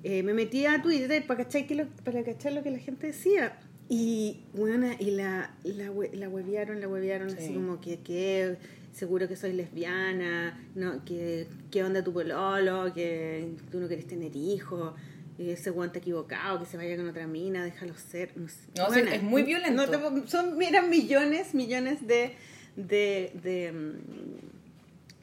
eh, 0.02 0.22
me 0.22 0.32
metí 0.32 0.64
a 0.64 0.80
Twitter 0.80 1.26
para 1.26 1.44
cachar, 1.44 1.66
que 1.66 1.74
lo, 1.74 1.86
para 2.04 2.24
cachar 2.24 2.52
lo 2.54 2.62
que 2.62 2.70
la 2.70 2.78
gente 2.78 3.08
decía. 3.08 3.58
Y, 3.90 4.38
bueno, 4.54 4.88
y 4.98 5.10
la, 5.10 5.54
la, 5.62 5.92
la 6.14 6.28
huevearon, 6.30 6.80
la 6.80 6.88
huevearon 6.88 7.28
así 7.28 7.48
Sí. 7.48 7.52
como 7.54 7.82
que, 7.82 7.98
que 8.00 8.56
seguro 8.94 9.28
que 9.28 9.36
soy 9.36 9.52
lesbiana, 9.52 10.58
no, 10.74 11.04
que, 11.04 11.48
que 11.70 11.84
onda 11.84 12.02
tu 12.02 12.14
pololo, 12.14 12.94
que 12.94 13.50
tú 13.70 13.78
no 13.78 13.86
querés 13.86 14.06
tener 14.06 14.34
hijos, 14.34 14.94
y 15.38 15.50
ese 15.50 15.68
guante 15.68 15.98
equivocado, 15.98 16.58
que 16.60 16.64
se 16.64 16.78
vaya 16.78 16.96
con 16.96 17.06
otra 17.10 17.26
mina, 17.26 17.62
déjalo 17.62 17.92
ser. 17.94 18.32
No, 18.36 18.48
sé. 18.48 18.56
No, 18.74 18.86
o 18.86 18.90
sea, 18.90 19.02
es 19.14 19.22
muy 19.22 19.42
violento. 19.42 19.86
no 19.86 20.26
son, 20.26 20.62
eran 20.62 20.88
millones, 20.88 21.54
millones 21.54 22.06
de, 22.06 22.32
de, 22.76 23.32
de, 23.42 23.70
mm, 23.72 24.55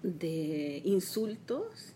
de 0.04 0.82
insultos. 0.86 1.94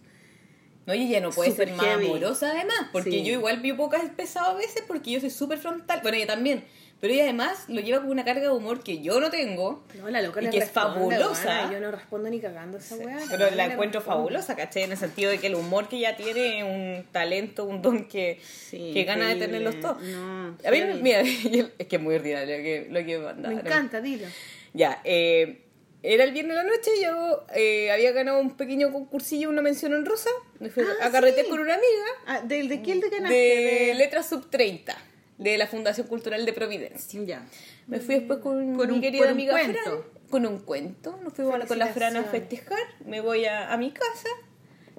No, 0.85 0.93
y 0.95 1.03
ella 1.03 1.19
no 1.19 1.31
puede 1.31 1.51
ser 1.51 1.71
más 1.73 1.85
heavy. 1.85 2.05
amorosa 2.05 2.51
además, 2.51 2.87
porque 2.93 3.11
Sí. 3.11 3.23
yo 3.23 3.33
igual 3.33 3.59
vi 3.59 3.73
pocas 3.73 4.01
pesado 4.15 4.51
a 4.51 4.53
veces 4.53 4.83
porque 4.87 5.11
yo 5.11 5.19
soy 5.19 5.29
súper 5.29 5.57
frontal, 5.57 5.99
bueno, 6.01 6.15
ella 6.15 6.27
también, 6.27 6.63
pero 7.01 7.13
ella 7.13 7.23
además 7.23 7.65
lo 7.67 7.81
lleva 7.81 7.99
con 7.99 8.09
una 8.09 8.23
carga 8.23 8.43
de 8.43 8.49
humor 8.51 8.81
que 8.81 9.01
yo 9.01 9.19
no 9.19 9.29
tengo, 9.29 9.83
No, 9.99 10.09
la 10.09 10.21
loca 10.21 10.41
Y 10.41 10.49
que 10.49 10.59
es 10.59 10.71
fabulosa. 10.71 11.69
Yo 11.73 11.81
no 11.81 11.91
respondo 11.91 12.29
ni 12.29 12.39
cagando 12.39 12.77
a 12.77 12.79
esa 12.79 12.95
weá. 12.95 13.19
pero 13.29 13.51
la 13.51 13.65
encuentro 13.65 13.99
fabulosa, 13.99 14.55
¿cachai? 14.55 14.83
En 14.83 14.93
el 14.93 14.97
sentido 14.97 15.29
de 15.29 15.39
que 15.39 15.47
el 15.47 15.55
humor 15.55 15.89
que 15.89 15.97
ella 15.97 16.15
tiene 16.15 16.59
es 16.59 16.63
un 16.63 17.03
talento, 17.11 17.65
un 17.65 17.81
don 17.81 18.07
que, 18.07 18.39
Sí, 18.41 18.91
que 18.93 19.03
gana 19.03 19.27
de 19.27 19.35
tenerlos 19.35 19.81
todos. 19.81 20.01
No, 20.01 20.55
A 20.65 20.71
mí, 20.71 20.81
mira, 21.01 21.19
es 21.77 21.87
que 21.87 21.97
es 21.97 22.01
muy 22.01 22.15
ordinario 22.15 22.55
lo 22.57 22.63
que, 22.63 22.87
lo 22.89 22.99
que 23.05 23.17
Me 23.17 23.25
mandaron. 23.25 23.59
encanta, 23.59 23.99
dilo. 23.99 24.25
Ya, 24.73 25.01
eh, 25.03 25.63
era 26.03 26.23
el 26.23 26.31
viernes 26.31 26.55
de 26.57 26.63
la 26.63 26.69
noche, 26.69 26.91
yo 27.01 27.45
eh, 27.55 27.91
había 27.91 28.11
ganado 28.11 28.39
un 28.39 28.55
pequeño 28.55 28.91
concursillo, 28.91 29.49
una 29.49 29.61
mención 29.61 29.93
en 29.93 30.05
rosa, 30.05 30.29
me 30.59 30.69
fui 30.69 30.83
Ah, 31.01 31.07
a 31.07 31.11
carretear 31.11 31.45
sí. 31.45 31.49
con 31.49 31.59
una 31.59 31.73
amiga. 31.75 32.05
Ah, 32.27 32.41
¿de, 32.41 32.63
¿De 32.67 32.81
quién 32.81 32.99
te 33.01 33.09
ganaste? 33.09 33.35
de 33.35 33.93
Letras 33.95 34.29
Sub 34.29 34.49
30 34.49 34.95
de 35.37 35.57
la 35.57 35.67
Fundación 35.67 36.07
Cultural 36.07 36.45
de 36.45 36.53
Providencia. 36.53 37.21
Ya. 37.23 37.45
Me 37.87 37.99
fui 37.99 38.15
después 38.15 38.39
con 38.39 38.75
mi 38.75 38.81
un- 38.83 39.01
querida 39.01 39.23
un 39.25 39.29
amiga 39.31 39.53
cuento. 39.53 39.79
Fran, 39.83 39.97
con 40.29 40.45
un 40.45 40.59
cuento. 40.59 41.19
Nos 41.23 41.33
fuimos 41.33 41.63
con 41.65 41.77
la 41.79 41.87
Fran 41.87 42.15
a 42.17 42.23
festejar. 42.23 42.79
Me 43.05 43.21
voy 43.21 43.45
a, 43.45 43.71
a 43.71 43.77
mi 43.77 43.91
casa. 43.91 44.29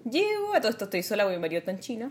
Llego, 0.08 0.54
a 0.54 0.60
todo 0.60 0.70
esto 0.70 0.84
estoy 0.84 1.02
sola 1.02 1.24
porque 1.24 1.36
mi 1.36 1.40
marido 1.42 1.58
está 1.58 1.70
en 1.72 1.80
China. 1.80 2.10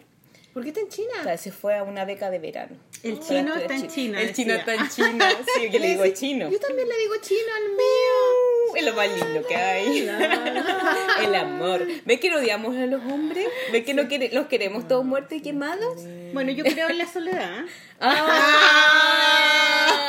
¿Por 0.57 0.63
qué 0.63 0.69
está 0.69 0.81
en 0.81 0.89
China? 0.89 1.13
O 1.19 1.23
sea, 1.23 1.37
se 1.37 1.51
fue 1.51 1.77
a 1.77 1.83
una 1.83 2.03
beca 2.03 2.31
de 2.31 2.39
verano. 2.39 2.75
El 3.03 3.19
chino 3.19 3.53
está 3.53 3.75
en 3.75 3.87
China, 3.89 4.19
El 4.19 4.33
chino 4.33 4.55
está 4.55 4.73
en 4.73 4.89
China. 4.89 5.29
Sí, 5.55 5.69
que 5.69 5.79
le 5.79 5.89
digo 5.89 6.07
chino. 6.07 6.49
Yo 6.49 6.59
también 6.59 6.89
le 6.89 6.97
digo 6.97 7.13
chino 7.21 7.47
al 7.57 7.69
mío. 7.75 8.75
Es 8.75 8.83
lo 8.83 8.93
más 8.93 9.07
lindo 9.07 9.47
que 9.47 9.55
hay. 9.55 9.99
El 11.23 11.35
amor. 11.35 11.85
¿Ves 12.05 12.19
que 12.19 12.31
no 12.31 12.37
odiamos 12.37 12.75
a 12.75 12.87
los 12.87 13.03
hombres? 13.03 13.47
¿Ves 13.71 13.85
que 13.85 13.93
los 13.93 14.07
queremos 14.47 14.87
todos 14.87 15.05
muertos 15.05 15.37
y 15.37 15.41
quemados? 15.41 16.03
Bueno, 16.33 16.51
yo 16.51 16.63
creo 16.63 16.89
en 16.89 16.97
la 16.97 17.05
soledad. 17.05 17.65
Ah. 17.99 20.03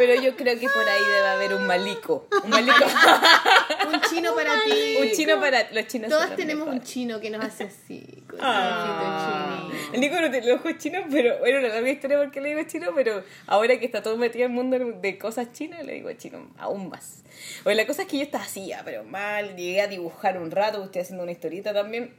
Pero 0.00 0.14
yo 0.22 0.34
creo 0.34 0.58
que 0.58 0.66
por 0.66 0.88
ahí 0.88 1.04
debe 1.04 1.28
haber 1.28 1.54
un 1.54 1.66
malico. 1.66 2.26
Un 2.42 2.48
malico. 2.50 2.84
Un 3.92 4.00
chino 4.02 4.34
para 4.34 4.52
ti. 4.64 4.96
un 5.00 5.10
chino 5.10 5.38
para 5.40 5.70
los 5.72 5.86
chinos. 5.88 6.08
Todas 6.08 6.34
tenemos 6.36 6.68
un 6.68 6.80
chino 6.82 7.20
que 7.20 7.28
nos 7.28 7.44
hace 7.44 7.64
así. 7.64 8.22
Con 8.28 8.38
Ah. 8.40 9.68
El 9.92 10.00
Nico 10.00 10.14
no 10.20 10.30
tiene 10.30 10.46
los 10.46 10.60
ojos 10.60 10.78
chinos, 10.78 11.04
pero 11.10 11.38
bueno, 11.40 11.60
no 11.60 11.68
larga 11.68 11.90
historia 11.90 12.18
porque 12.18 12.40
le 12.40 12.50
digo 12.50 12.62
chino, 12.68 12.92
pero 12.94 13.22
ahora 13.46 13.78
que 13.78 13.84
está 13.86 14.02
todo 14.02 14.16
metido 14.16 14.46
en 14.46 14.52
el 14.52 14.56
mundo 14.56 14.78
de 14.78 15.18
cosas 15.18 15.52
chinas, 15.52 15.84
le 15.84 15.94
digo 15.94 16.10
chino 16.12 16.48
aún 16.56 16.88
más. 16.88 17.22
Bueno, 17.64 17.80
la 17.80 17.86
cosa 17.86 18.02
es 18.02 18.08
que 18.08 18.16
yo 18.18 18.22
estaba 18.22 18.44
así, 18.44 18.72
pero 18.84 19.04
mal, 19.04 19.56
llegué 19.56 19.80
a 19.82 19.86
dibujar 19.88 20.38
un 20.40 20.50
rato, 20.50 20.82
estoy 20.84 21.02
haciendo 21.02 21.24
una 21.24 21.32
historieta 21.32 21.74
también, 21.74 22.14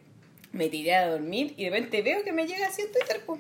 me 0.52 0.68
tiré 0.70 0.96
a 0.96 1.08
dormir 1.08 1.54
y 1.58 1.64
de 1.64 1.70
repente 1.70 2.02
veo 2.02 2.24
que 2.24 2.34
me 2.34 2.46
llega 2.46 2.68
así 2.68 2.82
en 2.84 2.92
Twitter, 2.92 3.22
po. 3.26 3.40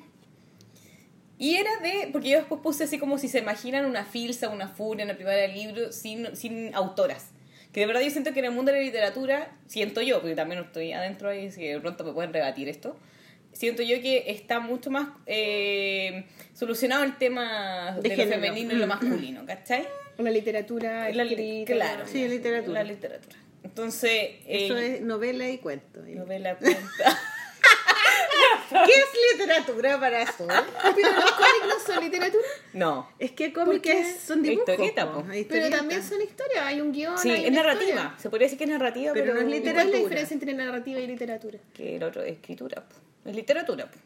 Y 1.41 1.55
era 1.55 1.71
de, 1.81 2.09
porque 2.11 2.29
yo 2.29 2.37
después 2.37 2.61
puse 2.61 2.83
así 2.83 2.99
como 2.99 3.17
si 3.17 3.27
se 3.27 3.39
imaginan 3.39 3.85
una 3.85 4.05
filsa, 4.05 4.49
una 4.49 4.67
furia, 4.67 5.05
una 5.05 5.15
primera 5.15 5.35
del 5.37 5.55
libro 5.55 5.91
sin, 5.91 6.35
sin 6.35 6.75
autoras. 6.75 7.29
Que 7.73 7.79
de 7.79 7.87
verdad 7.87 8.01
yo 8.01 8.11
siento 8.11 8.31
que 8.31 8.39
en 8.39 8.45
el 8.45 8.51
mundo 8.51 8.71
de 8.71 8.77
la 8.77 8.83
literatura, 8.83 9.51
siento 9.65 10.01
yo, 10.01 10.19
porque 10.21 10.35
también 10.35 10.61
estoy 10.61 10.91
adentro 10.93 11.29
ahí, 11.29 11.49
que 11.49 11.73
de 11.73 11.79
pronto 11.79 12.03
me 12.03 12.13
pueden 12.13 12.31
rebatir 12.31 12.69
esto, 12.69 12.95
siento 13.53 13.81
yo 13.81 13.99
que 14.01 14.25
está 14.27 14.59
mucho 14.59 14.91
más 14.91 15.09
eh, 15.25 16.25
solucionado 16.53 17.03
el 17.05 17.17
tema 17.17 17.97
De 17.99 18.09
de, 18.09 18.17
lo 18.17 18.31
femenino 18.31 18.73
y 18.73 18.77
lo 18.77 18.85
masculino, 18.85 19.43
¿cachai? 19.47 19.87
Una 20.19 20.29
literatura 20.29 21.09
La- 21.11 21.23
escrita. 21.23 21.73
claro. 21.73 22.05
Sí, 22.05 22.27
literatura. 22.27 22.83
La 22.83 22.87
literatura. 22.87 23.35
Entonces, 23.63 24.31
Eso 24.45 24.77
eh, 24.77 24.95
es 24.97 25.01
novela 25.01 25.49
y 25.49 25.57
cuento. 25.57 26.01
novela 26.05 26.55
cuenta. 26.57 27.19
¿Qué 28.71 28.93
es 28.93 29.37
literatura 29.39 29.99
para 29.99 30.21
eso? 30.21 30.47
Pero 30.47 31.11
los 31.11 31.31
cómics 31.31 31.65
no 31.67 31.93
son 31.93 32.03
literatura. 32.03 32.43
no. 32.73 33.09
Es 33.19 33.31
que 33.31 33.51
cómics 33.53 33.89
son 34.25 34.41
dibujos. 34.41 34.69
Historieta, 34.69 35.11
po, 35.11 35.23
Pero 35.49 35.69
también 35.69 36.03
son 36.03 36.21
historias. 36.21 36.65
Hay 36.65 36.81
un 36.81 36.91
guion. 36.91 37.17
Sí, 37.17 37.29
hay 37.31 37.45
es 37.45 37.51
narrativa. 37.51 37.89
historia. 37.89 38.15
Se 38.17 38.29
podría 38.29 38.45
decir 38.45 38.57
que 38.57 38.63
es 38.65 38.69
narrativa, 38.69 39.13
Pero 39.13 39.33
pero, 39.33 39.33
no 39.35 39.39
es 39.41 39.45
¿Y 39.45 39.49
¿Cuál 39.49 39.53
es 39.53 39.63
la 39.63 39.71
literatura. 39.83 39.99
diferencia 39.99 40.33
entre 40.35 40.53
narrativa 40.53 40.99
y 40.99 41.07
literatura? 41.07 41.59
que 41.73 41.95
el 41.97 42.03
otro 42.03 42.21
es 42.23 42.33
escritura. 42.33 42.81
po. 42.87 43.29
Es 43.29 43.35
literatura. 43.35 43.85
po. 43.91 43.97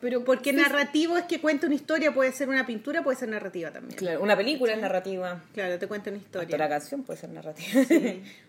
Pero 0.00 0.24
Porque 0.24 0.52
narrativo 0.52 1.16
es 1.18 1.24
que 1.24 1.40
cuenta 1.40 1.66
una 1.66 1.74
historia, 1.74 2.14
puede 2.14 2.30
ser 2.32 2.48
una 2.48 2.64
pintura, 2.64 3.02
puede 3.02 3.16
ser 3.18 3.28
narrativa 3.30 3.72
también. 3.72 3.96
Claro, 3.98 4.22
una 4.22 4.36
película 4.36 4.72
es 4.72 4.80
narrativa. 4.80 5.42
Claro, 5.54 5.76
te 5.78 5.88
cuenta 5.88 6.10
una 6.10 6.20
Hasta 6.20 6.38
la 6.38 6.44
historia. 6.44 6.68
canción 6.68 7.02
puede 7.02 7.18
ser 7.18 7.30
narrativa. 7.30 7.82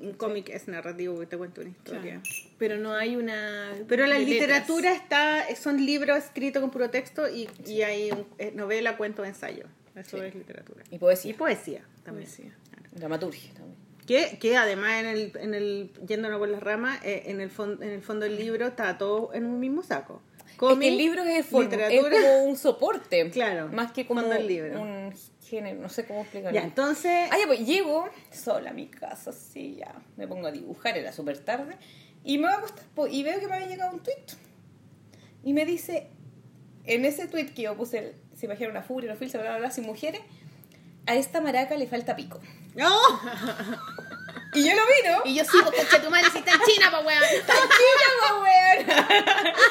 Un 0.00 0.12
cómic 0.16 0.48
es 0.50 0.68
narrativo 0.68 1.14
porque 1.14 1.26
te 1.28 1.36
cuenta 1.36 1.60
una 1.60 1.70
historia. 1.70 2.20
Pero 2.58 2.76
no 2.78 2.94
hay 2.94 3.16
una. 3.16 3.72
Pero 3.88 4.06
la 4.06 4.18
letras. 4.18 4.28
literatura 4.30 4.92
está, 4.94 5.44
son 5.56 5.84
libros 5.84 6.18
escritos 6.18 6.60
con 6.60 6.70
puro 6.70 6.88
texto 6.90 7.28
y, 7.28 7.48
y 7.66 7.82
hay 7.82 8.10
un- 8.12 8.26
eh, 8.38 8.52
novela, 8.54 8.96
cuento, 8.96 9.24
ensayo. 9.24 9.64
Eso 9.96 10.18
Sí. 10.18 10.24
es 10.24 10.34
literatura. 10.34 10.84
Y 10.90 10.98
poesía. 10.98 11.30
Y 11.30 11.34
poesía 11.34 11.84
también. 12.04 12.26
Poesía. 12.28 12.54
Claro. 12.70 12.88
Dramaturgia 12.92 13.52
también. 13.54 13.76
Que, 14.06 14.36
que 14.40 14.56
además 14.56 15.00
en 15.00 15.06
el, 15.06 15.32
en 15.36 15.54
el 15.54 15.90
yéndonos 16.06 16.38
por 16.38 16.48
las 16.48 16.60
ramas, 16.62 16.98
eh, 17.04 17.24
en, 17.26 17.40
el 17.40 17.50
fon- 17.50 17.80
en 17.82 17.90
el 17.90 18.02
fondo 18.02 18.24
del 18.24 18.36
libro 18.36 18.66
está 18.66 18.98
todo 18.98 19.32
en 19.32 19.46
un 19.46 19.60
mismo 19.60 19.82
saco. 19.82 20.20
Es 20.68 20.74
Cómic, 20.74 20.88
que 20.88 20.92
el 20.92 20.98
libro 20.98 21.22
es, 21.22 21.46
es 21.46 22.00
como 22.04 22.44
un 22.44 22.56
soporte. 22.56 23.30
Claro, 23.32 23.68
Más 23.68 23.92
que 23.92 24.06
como 24.06 24.22
libro. 24.22 24.80
un 24.80 25.14
género, 25.44 25.80
no 25.80 25.88
sé 25.88 26.06
cómo 26.06 26.20
explicarlo. 26.22 26.58
Ya, 26.58 26.64
entonces, 26.64 27.28
Ah, 27.30 27.36
ya, 27.38 27.46
pues 27.46 27.66
llego 27.66 28.08
sola 28.30 28.70
a 28.70 28.72
mi 28.72 28.86
casa, 28.88 29.30
así 29.30 29.76
ya. 29.78 29.94
Me 30.16 30.26
pongo 30.26 30.46
a 30.46 30.52
dibujar, 30.52 30.96
era 30.96 31.12
súper 31.12 31.38
tarde. 31.38 31.76
Y 32.24 32.38
me 32.38 32.44
voy 32.46 32.54
a 32.54 32.58
acostar 32.58 32.84
po, 32.94 33.06
y 33.06 33.22
veo 33.22 33.40
que 33.40 33.48
me 33.48 33.54
había 33.54 33.66
llegado 33.66 33.92
un 33.92 34.00
tweet. 34.02 34.24
Y 35.44 35.52
me 35.52 35.64
dice, 35.66 36.08
en 36.84 37.04
ese 37.04 37.26
tweet 37.26 37.46
que 37.54 37.62
yo 37.62 37.76
puse, 37.76 38.14
se 38.34 38.46
imagina 38.46 38.70
una 38.70 38.82
furia, 38.82 39.10
una 39.10 39.18
filsa, 39.18 39.38
bla, 39.38 39.50
bla, 39.50 39.58
bla, 39.58 39.70
sin 39.70 39.84
mujeres, 39.84 40.20
a 41.06 41.14
esta 41.16 41.40
maraca 41.40 41.76
le 41.76 41.86
falta 41.86 42.14
pico. 42.16 42.40
¡No! 42.74 42.88
Y 44.54 44.64
yo 44.64 44.72
lo 44.74 44.82
miro. 44.82 45.22
Y 45.24 45.34
yo 45.34 45.44
sigo, 45.44 45.64
coche 45.64 46.00
tu 46.02 46.10
madre 46.10 46.28
si 46.30 46.38
está 46.38 46.52
en 46.52 46.60
China, 46.60 46.90
pa' 46.90 47.00
weón. 47.00 47.22
¡Tranquila, 47.46 48.08
po, 48.20 48.42
weón! 48.42 48.86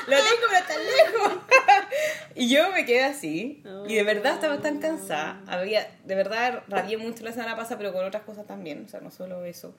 Lo 0.07 0.17
tengo, 0.17 0.45
pero 0.49 0.65
tan 0.67 0.85
lejos. 0.85 1.33
y 2.35 2.49
yo 2.49 2.71
me 2.71 2.85
quedé 2.85 3.03
así. 3.03 3.63
Y 3.87 3.95
de 3.95 4.03
verdad 4.03 4.33
estaba 4.33 4.59
tan 4.59 4.79
cansada. 4.79 5.41
Había, 5.47 5.87
de 6.03 6.15
verdad, 6.15 6.63
rabié 6.67 6.97
mucho 6.97 7.23
la 7.23 7.31
semana 7.31 7.55
pasada, 7.55 7.77
pero 7.77 7.93
con 7.93 8.05
otras 8.05 8.23
cosas 8.23 8.47
también. 8.47 8.83
O 8.85 8.89
sea, 8.89 9.01
no 9.01 9.11
solo 9.11 9.45
eso. 9.45 9.75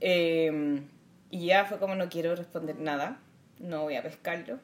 Eh, 0.00 0.82
y 1.30 1.46
ya 1.46 1.64
fue 1.64 1.78
como 1.78 1.94
no 1.94 2.08
quiero 2.08 2.36
responder 2.36 2.78
nada. 2.78 3.20
No 3.58 3.84
voy 3.84 3.96
a 3.96 4.02
pescarlo. 4.02 4.58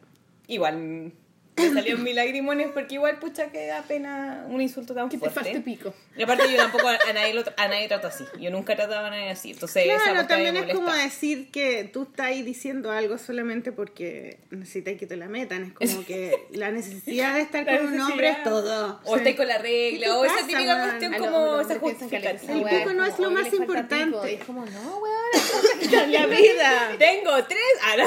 Igual 0.46 1.12
me 1.56 1.70
salieron 1.72 2.02
mil 2.02 2.16
lagrimones 2.16 2.68
porque 2.72 2.94
igual, 2.94 3.18
pucha, 3.18 3.46
que 3.52 3.66
da 3.66 3.82
pena 3.82 4.44
un 4.48 4.60
insulto 4.60 4.92
tan 4.94 5.08
Que 5.08 5.18
te 5.18 5.30
fuerte. 5.30 5.60
pico. 5.60 5.94
Y 6.16 6.22
aparte 6.22 6.50
yo 6.50 6.56
tampoco 6.56 6.88
a, 6.88 6.98
nadie, 7.12 7.32
lo 7.34 7.44
tra- 7.44 7.54
a 7.56 7.68
nadie 7.68 7.86
trato 7.88 8.08
así. 8.08 8.24
Yo 8.40 8.50
nunca 8.50 8.72
he 8.72 8.76
tratado 8.76 9.06
a 9.06 9.10
nadie 9.10 9.30
así. 9.30 9.52
Entonces, 9.52 9.86
esa 9.86 9.94
Claro, 9.96 10.16
parte 10.16 10.34
a 10.34 10.38
mí 10.38 10.44
también 10.46 10.68
es 10.68 10.74
como 10.74 10.92
decir 10.92 11.50
que 11.52 11.84
tú 11.84 12.02
estás 12.04 12.26
ahí 12.26 12.42
diciendo 12.42 12.90
algo 12.90 13.18
solamente 13.18 13.70
porque 13.72 14.38
necesitas 14.50 14.94
que 14.98 15.06
te 15.06 15.16
la 15.16 15.28
metan. 15.28 15.74
Es 15.80 15.92
como 15.94 16.04
que 16.06 16.46
la 16.52 16.70
necesidad 16.72 17.34
de 17.34 17.42
estar 17.42 17.64
con 17.78 17.86
un 17.92 18.00
hombre 18.00 18.28
es 18.30 18.42
todo. 18.42 19.00
O 19.04 19.16
estáis 19.16 19.36
con 19.36 19.46
la 19.48 19.58
regla, 19.58 20.16
o 20.18 20.24
esa 20.24 20.34
pasa, 20.34 20.46
típica 20.48 20.76
man? 20.76 20.88
cuestión 20.88 21.14
como 21.14 21.38
los 21.56 21.66
esa 21.70 21.78
justificación. 21.78 22.58
El 22.58 22.66
esa 22.66 22.78
pico 22.78 22.92
no 22.94 23.04
es 23.04 23.18
lo 23.18 23.30
más 23.30 23.42
"Oye, 23.42 23.50
le 23.50 23.66
falta 23.66 23.72
importante". 23.98 24.06
pico". 24.06 24.26
Y 24.28 24.34
es 24.34 24.44
como, 24.44 24.64
no, 24.66 24.98
weón. 24.98 26.10
la 26.12 26.26
vida. 26.36 26.88
Tengo 26.98 27.44
tres. 27.44 27.60
Ah, 27.82 27.94
no. 27.96 28.04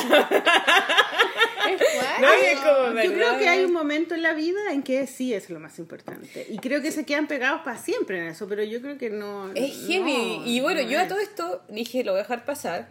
Es 1.69 1.77
fuerte. 1.77 2.21
No, 2.21 2.27
y 2.33 2.45
es 2.45 2.59
como, 2.59 3.01
Yo. 3.01 3.36
Creo 3.37 3.53
que 3.53 3.59
hay 3.59 3.65
un 3.65 3.73
momento 3.73 4.15
en 4.15 4.21
la 4.21 4.33
vida 4.33 4.71
en 4.71 4.83
que 4.83 5.07
sí 5.07 5.33
es 5.33 5.49
lo 5.49 5.59
más 5.59 5.79
importante. 5.79 6.45
Y 6.49 6.57
creo 6.59 6.81
que 6.81 6.91
se 6.91 7.05
quedan 7.05 7.27
pegados 7.27 7.61
para 7.61 7.77
siempre 7.77 8.19
en 8.19 8.27
eso, 8.27 8.47
pero 8.47 8.63
yo 8.63 8.81
creo 8.81 8.97
que 8.97 9.09
no. 9.09 9.51
Es 9.53 9.87
heavy. 9.87 10.39
no, 10.39 10.45
y 10.45 10.59
bueno, 10.59 10.81
no 10.81 10.89
yo 10.89 10.99
a 10.99 11.03
es. 11.03 11.07
todo 11.07 11.19
esto 11.19 11.63
dije, 11.69 12.03
lo 12.03 12.11
voy 12.13 12.19
a 12.19 12.23
dejar 12.23 12.45
pasar. 12.45 12.89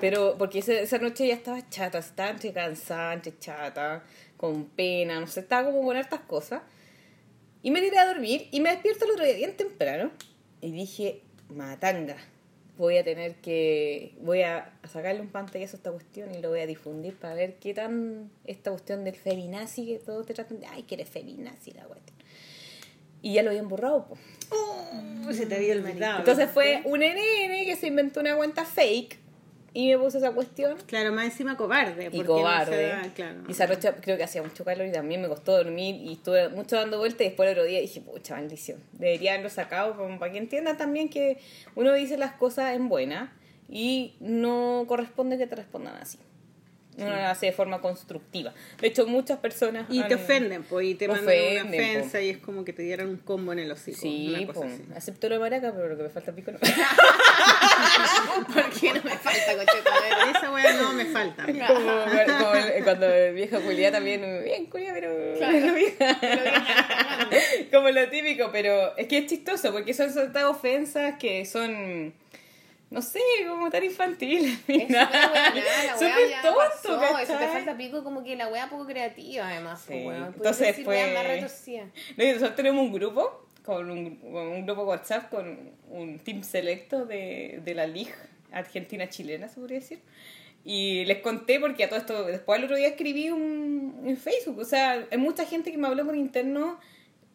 Pero 0.00 0.36
porque 0.38 0.58
esa 0.58 0.98
noche 0.98 1.26
ya 1.28 1.34
estaba 1.34 1.68
chata, 1.68 1.98
estaba 1.98 2.30
entre 2.30 2.52
cansada, 2.52 3.12
entre 3.14 3.38
chata, 3.38 4.02
con 4.36 4.64
pena, 4.64 5.20
no 5.20 5.26
sé, 5.26 5.40
estaba 5.40 5.70
como 5.70 5.84
con 5.84 5.96
hartas 5.96 6.20
cosas. 6.20 6.62
Y 7.62 7.70
me 7.70 7.80
tiré 7.80 7.98
a 7.98 8.06
dormir 8.06 8.48
y 8.50 8.60
me 8.60 8.70
despierto 8.70 9.04
el 9.04 9.12
otro 9.12 9.24
día 9.24 9.36
bien 9.36 9.56
temprano. 9.56 10.10
Y 10.60 10.72
dije, 10.72 11.22
matanga, 11.48 12.16
voy 12.78 12.96
a 12.96 13.04
tener 13.04 13.36
que, 13.36 14.14
voy 14.20 14.42
a 14.42 14.72
sacarle 14.90 15.20
un 15.20 15.28
pantallazo 15.28 15.76
a 15.76 15.78
esta 15.78 15.92
cuestión 15.92 16.34
y 16.34 16.40
lo 16.40 16.50
voy 16.50 16.60
a 16.60 16.66
difundir 16.66 17.16
para 17.16 17.34
ver 17.34 17.54
qué 17.54 17.74
tan 17.74 18.30
esta 18.44 18.70
cuestión 18.70 19.04
del 19.04 19.14
feminazi 19.14 19.86
que 19.86 19.98
todos 19.98 20.26
te 20.26 20.34
tratan 20.34 20.60
de, 20.60 20.66
ay, 20.66 20.82
que 20.82 20.94
eres 20.96 21.08
feminazi 21.08 21.72
la 21.72 21.84
cuestión. 21.84 22.16
Y 23.20 23.34
ya 23.34 23.42
lo 23.42 23.50
habían 23.50 23.68
borrado, 23.68 24.06
pues. 24.08 24.20
Uy, 25.26 25.34
se 25.34 25.46
te 25.46 25.54
había 25.54 25.74
olvidado. 25.74 26.18
Entonces 26.18 26.50
fue 26.50 26.82
un 26.84 27.00
nene 27.00 27.64
que 27.64 27.76
se 27.76 27.86
inventó 27.86 28.20
una 28.20 28.36
cuenta 28.36 28.64
fake 28.64 29.21
y 29.74 29.88
me 29.90 29.98
puso 29.98 30.18
esa 30.18 30.32
cuestión. 30.32 30.76
Claro, 30.86 31.12
más 31.12 31.24
encima 31.26 31.56
cobarde. 31.56 32.08
Y 32.12 32.18
no 32.20 32.26
cobarde. 32.26 32.88
da- 32.88 33.02
claro. 33.14 33.40
Y 33.48 33.52
esa 33.52 33.66
noche 33.66 33.90
creo 34.00 34.16
que 34.16 34.24
hacía 34.24 34.42
mucho 34.42 34.64
calor 34.64 34.86
y 34.86 34.92
también 34.92 35.22
me 35.22 35.28
costó 35.28 35.56
dormir 35.56 35.96
y 35.96 36.12
estuve 36.14 36.48
mucho 36.50 36.76
dando 36.76 36.98
vueltas 36.98 37.20
y 37.22 37.24
después 37.24 37.48
el 37.48 37.54
otro 37.58 37.64
día 37.64 37.80
dije, 37.80 38.00
pucha, 38.00 38.34
maldición. 38.36 38.80
Debería 38.92 39.32
haberlo 39.32 39.50
sacado 39.50 39.96
como 39.96 40.18
para 40.18 40.32
que 40.32 40.38
entiendan 40.38 40.76
también 40.76 41.08
que 41.08 41.38
uno 41.74 41.92
dice 41.94 42.16
las 42.18 42.32
cosas 42.34 42.74
en 42.74 42.88
buena 42.88 43.34
y 43.68 44.14
no 44.20 44.84
corresponde 44.88 45.38
que 45.38 45.46
te 45.46 45.56
respondan 45.56 45.96
así. 45.96 46.18
Uno 46.98 47.08
lo 47.08 47.26
hace 47.26 47.46
de 47.46 47.52
forma 47.52 47.80
constructiva. 47.80 48.52
De 48.80 48.86
hecho, 48.88 49.06
muchas 49.06 49.38
personas... 49.38 49.86
Y 49.88 50.02
te 50.02 50.14
ofenden, 50.16 50.62
pues, 50.64 50.86
y 50.86 50.94
te 50.94 51.08
mandan 51.08 51.34
una 51.52 51.62
po. 51.62 51.68
ofensa 51.68 52.20
y 52.20 52.28
es 52.30 52.36
como 52.38 52.64
que 52.64 52.72
te 52.74 52.82
dieran 52.82 53.08
un 53.08 53.16
combo 53.16 53.52
en 53.54 53.60
el 53.60 53.70
hocico. 53.72 53.98
Sí, 54.00 54.28
una 54.36 54.46
cosa 54.46 54.66
así. 54.66 54.82
acepto 54.94 55.28
lo 55.30 55.36
de 55.36 55.40
maraca, 55.40 55.72
pero 55.74 55.88
lo 55.88 55.96
que 55.96 56.02
me 56.02 56.10
falta 56.10 56.32
pico 56.32 56.52
no. 56.52 56.58
¿Por 58.52 58.70
qué 58.70 58.92
no 58.92 59.02
me 59.02 59.10
falta, 59.16 59.56
coche 59.56 59.78
tu 59.84 59.90
madre? 59.90 60.30
Esa 60.38 60.52
wea 60.52 60.72
no 60.74 60.92
me 60.92 61.04
falta. 61.06 61.46
como, 61.66 62.04
como 62.38 62.54
el- 62.54 62.84
cuando 62.84 63.06
el 63.06 63.34
viejo 63.34 63.60
Julia 63.60 63.90
también, 63.92 64.20
bien 64.44 64.68
Julia, 64.70 64.92
pero 64.92 65.12
pero 65.38 65.74
vieja. 65.74 66.18
como 67.72 67.88
lo 67.90 68.08
típico, 68.10 68.50
pero 68.52 68.96
es 68.96 69.06
que 69.08 69.18
es 69.18 69.26
chistoso 69.26 69.72
porque 69.72 69.94
son 69.94 70.08
estas 70.08 70.44
ofensas 70.44 71.14
que 71.18 71.44
son, 71.46 72.12
no 72.92 73.00
sé, 73.00 73.20
como 73.48 73.70
tan 73.70 73.82
infantiles. 73.82 74.58
Es 74.68 75.98
súper 75.98 76.42
tonto, 76.42 76.56
pasó. 76.56 77.18
Eso 77.18 77.38
te 77.38 77.46
falta 77.48 77.76
pico 77.76 78.04
como 78.04 78.22
que 78.22 78.36
la 78.36 78.48
wea 78.48 78.68
poco 78.68 78.86
creativa 78.86 79.48
además. 79.48 79.84
Sí, 79.86 80.02
pues, 80.04 80.18
entonces 80.18 80.66
decir 80.68 80.84
fue-. 80.84 81.02
No, 82.16 82.24
y 82.24 82.26
nosotros 82.28 82.54
tenemos 82.54 82.84
un 82.84 82.92
grupo, 82.92 83.48
con 83.64 83.90
un, 83.90 84.18
un 84.22 84.66
grupo 84.66 84.84
WhatsApp 84.84 85.30
con 85.30 85.70
un 85.88 86.18
team 86.18 86.42
selecto 86.42 87.06
de, 87.06 87.60
de 87.64 87.74
la 87.74 87.86
Liga 87.86 88.14
Argentina-Chilena, 88.52 89.48
se 89.48 89.60
podría 89.60 89.80
decir. 89.80 90.00
Y 90.64 91.04
les 91.06 91.18
conté 91.18 91.58
porque 91.58 91.84
a 91.84 91.88
todo 91.88 91.98
esto, 91.98 92.24
después 92.24 92.58
el 92.58 92.64
otro 92.64 92.76
día 92.76 92.88
escribí 92.88 93.30
un, 93.30 94.02
en 94.04 94.16
Facebook, 94.16 94.58
o 94.58 94.64
sea, 94.64 95.06
hay 95.10 95.18
mucha 95.18 95.44
gente 95.44 95.72
que 95.72 95.78
me 95.78 95.88
habló 95.88 96.04
por 96.04 96.14
interno 96.14 96.78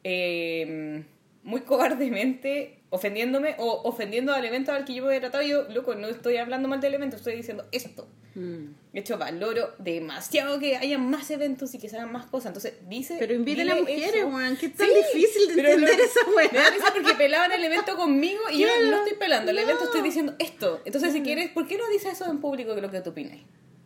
eh, 0.03 1.03
muy 1.43 1.61
cobardemente, 1.61 2.76
ofendiéndome 2.89 3.55
o 3.57 3.81
ofendiendo 3.83 4.33
al 4.33 4.45
evento 4.45 4.71
al 4.71 4.85
que 4.85 4.93
yo 4.93 5.05
me 5.05 5.15
he 5.15 5.19
tratado. 5.19 5.43
Yo, 5.43 5.63
loco, 5.69 5.95
no 5.95 6.07
estoy 6.07 6.37
hablando 6.37 6.67
mal 6.67 6.79
del 6.79 6.93
evento, 6.93 7.15
estoy 7.17 7.35
diciendo 7.35 7.65
esto. 7.71 8.07
Mm. 8.35 8.65
De 8.93 8.99
hecho, 8.99 9.17
valoro 9.17 9.73
demasiado 9.79 10.59
que 10.59 10.77
haya 10.77 10.97
más 10.97 11.29
eventos 11.31 11.73
y 11.73 11.79
que 11.79 11.89
se 11.89 11.97
hagan 11.97 12.11
más 12.11 12.25
cosas. 12.27 12.47
Entonces, 12.47 12.73
dice. 12.87 13.15
Pero 13.19 13.33
inviten 13.33 13.69
a 13.69 13.75
mujeres, 13.75 14.23
weón. 14.23 14.55
Qué 14.57 14.69
tan 14.69 14.87
Sí, 14.87 14.93
difícil 14.93 15.47
de 15.55 15.61
entender 15.61 15.97
lo- 15.97 16.03
esa 16.03 16.19
weá. 16.35 16.93
porque 16.93 17.13
pelaban 17.15 17.51
el 17.51 17.63
evento 17.63 17.95
conmigo 17.95 18.39
y 18.51 18.59
yo 18.59 18.67
no 18.89 18.97
estoy 19.03 19.17
pelando 19.17 19.51
el 19.51 19.57
evento, 19.57 19.81
no. 19.81 19.85
estoy 19.87 20.01
diciendo 20.01 20.35
esto. 20.39 20.81
Entonces, 20.85 21.13
si 21.13 21.21
quieres, 21.21 21.49
¿por 21.49 21.67
qué 21.67 21.77
no 21.77 21.87
dices 21.89 22.13
eso 22.13 22.29
en 22.29 22.39
público 22.39 22.73
que 22.75 22.81
lo 22.81 22.89
que 22.91 23.01
tú 23.01 23.09
opinas? 23.09 23.37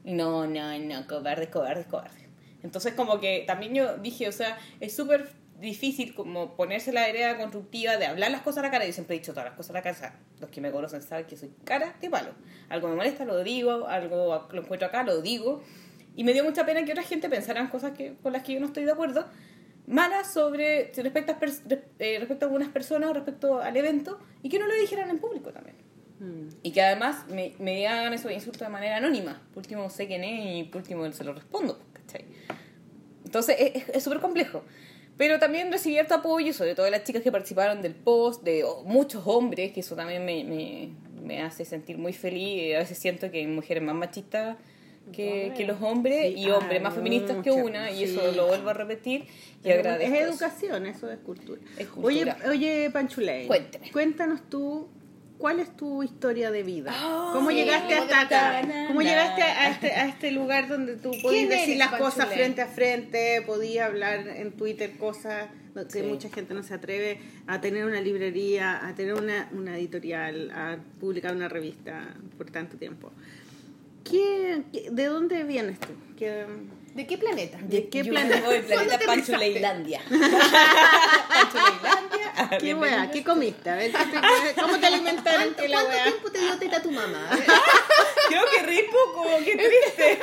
No, 0.04 0.48
no, 0.48 0.78
no, 0.80 1.08
cobarde, 1.08 1.50
cobarde, 1.50 1.86
cobarde. 1.86 2.28
Entonces, 2.64 2.94
como 2.94 3.20
que 3.20 3.44
también 3.48 3.74
yo 3.74 3.98
dije, 3.98 4.28
o 4.28 4.32
sea, 4.32 4.60
es 4.80 4.96
súper 4.96 5.30
difícil 5.62 6.14
como 6.14 6.56
ponerse 6.56 6.92
la 6.92 7.10
idea 7.10 7.38
constructiva 7.38 7.98
de 7.98 8.06
hablar 8.08 8.32
las 8.32 8.42
cosas 8.42 8.60
a 8.60 8.62
la 8.64 8.72
cara. 8.72 8.86
Yo 8.86 8.92
siempre 8.94 9.16
he 9.16 9.20
dicho 9.20 9.32
todas 9.32 9.46
las 9.46 9.56
cosas 9.56 9.70
a 9.72 9.74
la 9.74 9.82
cara. 9.82 10.20
Los 10.40 10.50
que 10.50 10.60
me 10.62 10.72
conocen 10.72 11.02
saben 11.02 11.26
que 11.26 11.38
soy 11.38 11.52
cara 11.64 11.96
de 12.02 12.10
palo. 12.10 12.32
Algo 12.70 12.90
me 12.90 12.96
molesta, 12.96 13.24
lo 13.26 13.44
digo. 13.44 13.88
Algo 13.88 14.48
lo 14.52 14.62
encuentro 14.62 14.88
acá, 14.88 15.04
lo 15.04 15.22
digo. 15.22 15.62
Y 16.16 16.24
me 16.24 16.34
dio 16.34 16.44
mucha 16.44 16.66
pena 16.66 16.84
que 16.84 16.92
otra 16.92 17.04
gente 17.04 17.30
pensaran 17.30 17.68
cosas 17.70 17.92
que, 17.92 18.16
con 18.22 18.34
las 18.34 18.44
que 18.44 18.54
yo 18.54 18.60
no 18.60 18.66
estoy 18.66 18.84
de 18.84 18.92
acuerdo 18.92 19.26
malas 19.88 20.32
sobre 20.32 20.92
respecto 20.96 21.32
a, 21.34 21.38
eh, 22.00 22.18
respecto 22.20 22.46
a 22.46 22.48
algunas 22.48 22.70
personas 22.70 23.10
o 23.10 23.14
respecto 23.14 23.62
al 23.62 23.76
evento 23.76 24.20
y 24.44 24.50
que 24.50 24.60
no 24.60 24.68
lo 24.68 24.74
dijeran 24.76 25.10
en 25.10 25.20
público 25.20 25.52
también. 25.52 25.76
Mm. 26.20 26.50
Y 26.64 26.72
que 26.72 26.82
además 26.82 27.26
me, 27.30 27.54
me 27.60 27.88
hagan 27.88 28.14
esos 28.14 28.32
insultos 28.32 28.62
de 28.62 28.70
manera 28.70 28.98
anónima. 28.98 29.42
Por 29.54 29.64
último 29.64 29.90
sé 29.90 30.08
quién 30.08 30.24
es 30.24 30.56
y 30.60 30.64
por 30.66 30.82
último 30.82 31.12
se 31.12 31.24
lo 31.24 31.34
respondo. 31.34 31.80
¿cachai? 31.94 32.26
Entonces 33.26 33.56
es- 33.60 33.76
es 33.76 33.90
es 33.96 34.04
súper 34.04 34.20
complejo. 34.20 34.64
Pero 35.22 35.38
también 35.38 35.72
recibí 35.72 36.00
harto 36.00 36.16
apoyo, 36.16 36.52
sobre 36.52 36.74
todo 36.74 36.86
de 36.86 36.92
las 36.92 37.04
chicas 37.04 37.22
que 37.22 37.32
participaron 37.32 37.80
del 37.84 37.94
post, 37.94 38.42
de 38.44 38.66
muchos 38.86 39.22
hombres, 39.28 39.72
que 39.72 39.82
eso 39.82 39.96
también 39.96 40.26
me, 40.26 40.44
me, 40.44 40.90
me 41.24 41.44
hace 41.44 41.64
sentir 41.64 42.00
muy 42.00 42.12
feliz. 42.12 42.74
A 42.76 42.80
veces 42.80 42.98
siento 42.98 43.30
que 43.30 43.38
hay 43.38 43.46
mujeres 43.46 43.84
más 43.84 43.94
machistas 43.94 44.58
que, 45.14 45.28
Hombres. 45.44 45.54
que 45.58 45.66
los 45.68 45.80
hombres 45.84 46.34
Sí, 46.34 46.40
y 46.40 46.50
hombres 46.50 46.72
hay 46.78 46.80
más 46.80 46.96
feministas 46.96 47.38
que 47.44 47.52
una, 47.52 47.92
y 47.92 48.06
eso 48.06 48.32
lo 48.32 48.48
vuelvo 48.48 48.72
a 48.72 48.74
repetir 48.74 49.26
y 49.26 49.28
Pero 49.62 49.80
agradezco. 49.82 50.16
Es 50.16 50.22
educación, 50.22 50.86
eso 50.88 51.12
es 51.12 51.20
cultura. 51.20 51.62
Es 51.78 51.88
Oye, 52.02 52.26
cultura. 52.26 52.38
oye, 52.50 52.90
Panchuley. 52.92 53.46
Cuénteme. 53.46 53.92
Cuéntanos 53.92 54.42
tú, 54.50 54.88
¿cuál 55.42 55.60
es 55.60 55.76
tu 55.76 56.04
historia 56.04 56.52
de 56.52 56.62
vida? 56.64 56.94
¿Cómo 57.34 57.50
sí. 57.50 57.56
llegaste 57.56 57.96
¿Cómo 57.96 58.04
hasta 58.04 58.22
acá? 58.22 58.62
¿Cómo 58.88 59.02
llegaste 59.02 59.42
a 59.42 59.70
este, 59.72 59.92
a 59.92 60.08
este 60.08 60.32
lugar 60.32 60.68
donde 60.70 60.96
tú 60.96 61.10
podías 61.22 61.32
¿Quién 61.32 61.50
decir 61.50 61.78
las 61.78 61.94
cosas 61.96 62.28
frente 62.30 62.62
a 62.62 62.68
frente, 62.68 63.42
podías 63.46 63.88
hablar 63.88 64.28
en 64.28 64.52
Twitter 64.54 64.98
cosas 64.98 65.48
que 65.74 66.02
Sí. 66.02 66.04
mucha 66.04 66.30
gente 66.30 66.54
no 66.54 66.64
se 66.64 66.74
atreve 66.76 67.20
a 67.48 67.60
tener 67.60 67.86
una 67.86 68.00
librería, 68.02 68.86
a 68.88 68.94
tener 68.94 69.16
una, 69.16 69.50
una 69.54 69.78
editorial, 69.78 70.52
a 70.52 70.78
publicar 71.00 71.36
una 71.36 71.50
revista 71.50 72.16
por 72.38 72.52
tanto 72.52 72.78
tiempo? 72.78 73.12
¿Qué, 74.04 74.62
qué- 74.72 74.90
¿De 74.92 75.06
dónde 75.06 75.44
vienes 75.44 75.80
tú? 75.80 75.90
¿Qué, 76.18 76.46
¿De 76.94 77.08
qué 77.08 77.18
planeta? 77.18 77.58
¿De 77.62 77.88
qué 77.90 78.04
Yo 78.04 78.12
planeta? 78.12 78.36
vengo 78.42 78.50
del 78.52 78.64
planeta 78.64 78.98
¿Cuándo 79.06 79.24
te 79.26 79.32
Panchuleilandia. 79.32 80.02
Panchuleilandia. 81.30 82.58
¿Qué 82.60 82.74
weá? 82.74 83.10
¿Qué 83.12 83.24
comiste? 83.24 83.70
A 83.70 83.76
ver, 83.76 83.92
¿qué 83.92 83.98
te- 84.54 84.62
¿cómo 84.62 84.78
te 84.78 84.86
alimentaron? 84.88 85.42
¿Cuánto, 85.44 85.62
que 85.62 85.70
la 85.70 85.82
cuánto 85.84 86.04
tiempo 86.04 86.32
te 86.32 86.40
dio 86.40 86.58
teta 86.60 86.82
tu 86.82 86.92
mamá? 86.92 87.30
Creo 88.28 88.42
que 88.56 88.64
reí 88.64 88.84
poco, 88.92 89.26
qué 89.46 89.56
triste. 89.56 90.20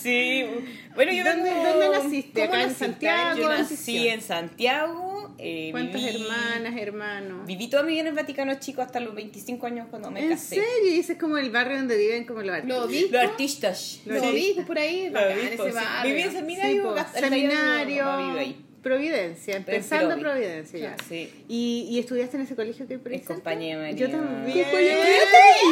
sí. 0.00 0.46
Bueno, 0.94 1.12
yo 1.12 1.24
¿Dónde, 1.24 1.50
vengo- 1.50 1.64
¿Dónde 1.68 1.88
naciste? 1.98 2.40
¿Cómo 2.42 2.54
¿Acá 2.54 2.62
en? 2.64 2.74
Santiago? 2.76 3.38
Yo 3.38 3.52
¿En 3.52 3.58
nací 3.60 4.08
en 4.08 4.22
Santiago. 4.22 5.09
Eh, 5.42 5.68
¿Cuántas 5.70 6.00
viví- 6.00 6.14
hermanas, 6.22 6.74
hermanos? 6.76 7.46
Viví 7.46 7.68
toda 7.68 7.82
mi 7.82 7.92
vida 7.92 8.02
en 8.02 8.06
el 8.08 8.14
Vaticano 8.14 8.54
Chico 8.60 8.82
hasta 8.82 9.00
los 9.00 9.14
25 9.14 9.66
años 9.66 9.86
cuando 9.90 10.10
me 10.10 10.22
¿En 10.22 10.30
casé. 10.30 10.56
serio? 10.56 10.94
Y 10.94 10.98
ese 11.00 11.14
es 11.14 11.18
como 11.18 11.38
el 11.38 11.50
barrio 11.50 11.78
donde 11.78 11.96
viven 11.96 12.24
como 12.24 12.42
los 12.42 12.64
¿Lo 12.64 12.82
artistas. 12.82 12.88
viste? 12.88 13.10
Los 13.12 13.22
artistas. 13.30 14.00
¿Lo 14.06 14.20
Sí. 14.20 14.30
viste 14.34 14.62
por 14.62 14.78
ahí? 14.78 15.06
Lo 15.08 15.12
Bacán 15.14 15.34
vi, 15.36 15.46
ese 15.46 15.56
sí. 15.56 15.62
Viví 16.04 16.20
en 16.22 16.30
Sí, 16.30 16.36
seminario. 16.36 16.94
de 16.94 17.30
mi 17.30 17.36
seminario. 17.40 18.70
Providencia, 18.82 19.56
en 19.56 19.58
empezando 19.58 20.08
Provi. 20.08 20.22
Providencia 20.22 20.78
ya. 20.78 20.96
Sí. 21.06 21.30
¿Y, 21.48 21.86
¿Y 21.90 21.98
estudiaste 21.98 22.38
en 22.38 22.44
ese 22.44 22.56
colegio 22.56 22.86
que 22.88 22.94
En 22.94 23.20
compañía 23.20 23.76
de 23.76 23.82
María. 23.92 24.06
Yo 24.06 24.10
también. 24.10 24.64
¿Compañía 24.64 24.96
de 24.96 24.96
María? 24.96 25.22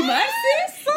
¿Y 0.02 0.06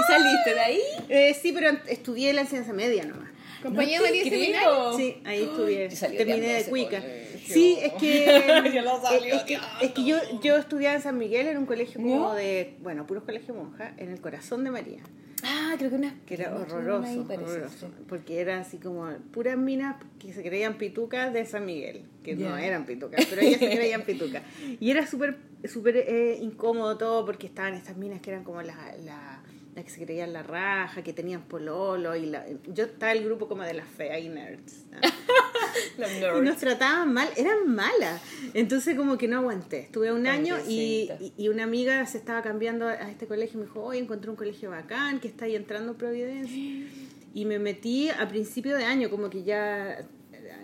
saliste 0.07 0.53
de 0.53 0.59
ahí? 0.59 0.81
Eh, 1.07 1.33
sí, 1.41 1.53
pero 1.53 1.69
estudié 1.87 2.33
la 2.33 2.41
enseñanza 2.41 2.73
media 2.73 3.05
nomás. 3.05 3.29
Compañía 3.63 3.99
No 3.99 4.03
te 4.05 4.09
María. 4.09 4.23
Seminario. 4.29 4.97
Sí, 4.97 5.21
ahí 5.23 5.43
estudié. 5.43 5.87
Terminé 6.17 6.53
de 6.53 6.63
cuica. 6.65 6.99
colegio. 6.99 7.30
Sí, 7.45 7.77
es 7.81 7.93
que. 7.93 8.71
Yo 8.73 8.81
lo 8.81 9.01
salí 9.01 9.29
es, 9.29 9.43
que, 9.43 9.57
es 9.81 9.91
que 9.91 10.03
yo, 10.03 10.17
yo 10.41 10.57
estudiaba 10.57 10.95
en 10.95 11.01
San 11.01 11.17
Miguel 11.17 11.47
en 11.47 11.57
un 11.57 11.65
colegio 11.65 12.01
como 12.01 12.15
¿No? 12.15 12.33
de. 12.33 12.75
Bueno, 12.81 13.05
puros 13.07 13.23
colegios 13.23 13.55
monjas, 13.55 13.93
en 13.97 14.09
el 14.09 14.21
corazón 14.21 14.63
de 14.63 14.71
María. 14.71 15.01
Ah, 15.43 15.73
creo 15.77 15.89
que 15.89 15.95
una. 15.95 16.15
Que 16.25 16.35
era 16.35 16.55
horroroso, 16.55 17.07
ahí 17.07 17.25
parece, 17.27 17.51
horroroso, 17.51 17.87
sí. 17.87 18.03
porque 18.07 18.41
era 18.41 18.59
así 18.59 18.77
como 18.77 19.09
puras 19.31 19.57
minas 19.57 19.95
que 20.19 20.33
se 20.33 20.43
creían 20.43 20.77
pitucas 20.77 21.33
de 21.33 21.45
San 21.45 21.65
Miguel, 21.65 22.03
que 22.23 22.35
no 22.35 22.57
eran 22.57 22.85
pitucas, 22.85 23.25
pero 23.29 23.41
ellas 23.41 23.59
se 23.59 23.69
creían 23.71 24.03
pitucas. 24.03 24.43
Y 24.79 24.91
era 24.91 25.07
súper 25.07 25.37
súper 25.67 25.97
eh, 25.97 26.39
incómodo 26.41 26.97
todo 26.97 27.25
porque 27.25 27.47
estaban 27.47 27.73
estas 27.73 27.97
minas 27.97 28.21
que 28.21 28.31
eran 28.31 28.43
como 28.43 28.61
las 28.61 28.77
la, 29.03 29.30
las 29.75 29.85
que 29.85 29.89
se 29.91 30.03
creían 30.05 30.33
la 30.33 30.43
raja, 30.43 31.01
que 31.03 31.13
tenían 31.13 31.41
pololo, 31.43 32.15
y 32.15 32.25
la, 32.25 32.45
yo 32.67 32.85
estaba 32.85 33.11
el 33.13 33.23
grupo 33.23 33.47
como 33.47 33.63
de 33.63 33.73
las 33.73 33.87
feas 33.87 34.19
y 34.21 34.29
nerds. 34.29 34.85
¿no? 34.91 34.97
Los 35.97 36.39
Y 36.39 36.41
nos 36.45 36.57
trataban 36.57 37.13
mal, 37.13 37.29
eran 37.37 37.73
malas. 37.73 38.21
Entonces 38.53 38.95
como 38.97 39.17
que 39.17 39.27
no 39.27 39.37
aguanté. 39.37 39.79
Estuve 39.79 40.11
un 40.11 40.27
año 40.27 40.57
y, 40.67 41.09
y- 41.19 41.33
y 41.37 41.47
una 41.49 41.63
amiga 41.63 42.05
se 42.05 42.17
estaba 42.17 42.41
cambiando 42.41 42.87
a 42.87 43.09
este 43.09 43.27
colegio 43.27 43.57
y 43.59 43.61
me 43.61 43.65
dijo, 43.67 43.81
hoy 43.81 43.97
encontré 43.99 44.29
un 44.29 44.35
colegio 44.35 44.69
bacán 44.71 45.19
que 45.19 45.27
está 45.29 45.45
ahí 45.45 45.55
entrando 45.55 45.91
en 45.93 45.97
Providencia. 45.97 46.55
Y 47.33 47.45
me 47.45 47.59
metí 47.59 48.09
a 48.09 48.27
principio 48.27 48.75
de 48.75 48.83
año, 48.83 49.09
como 49.09 49.29
que 49.29 49.43
ya 49.43 50.05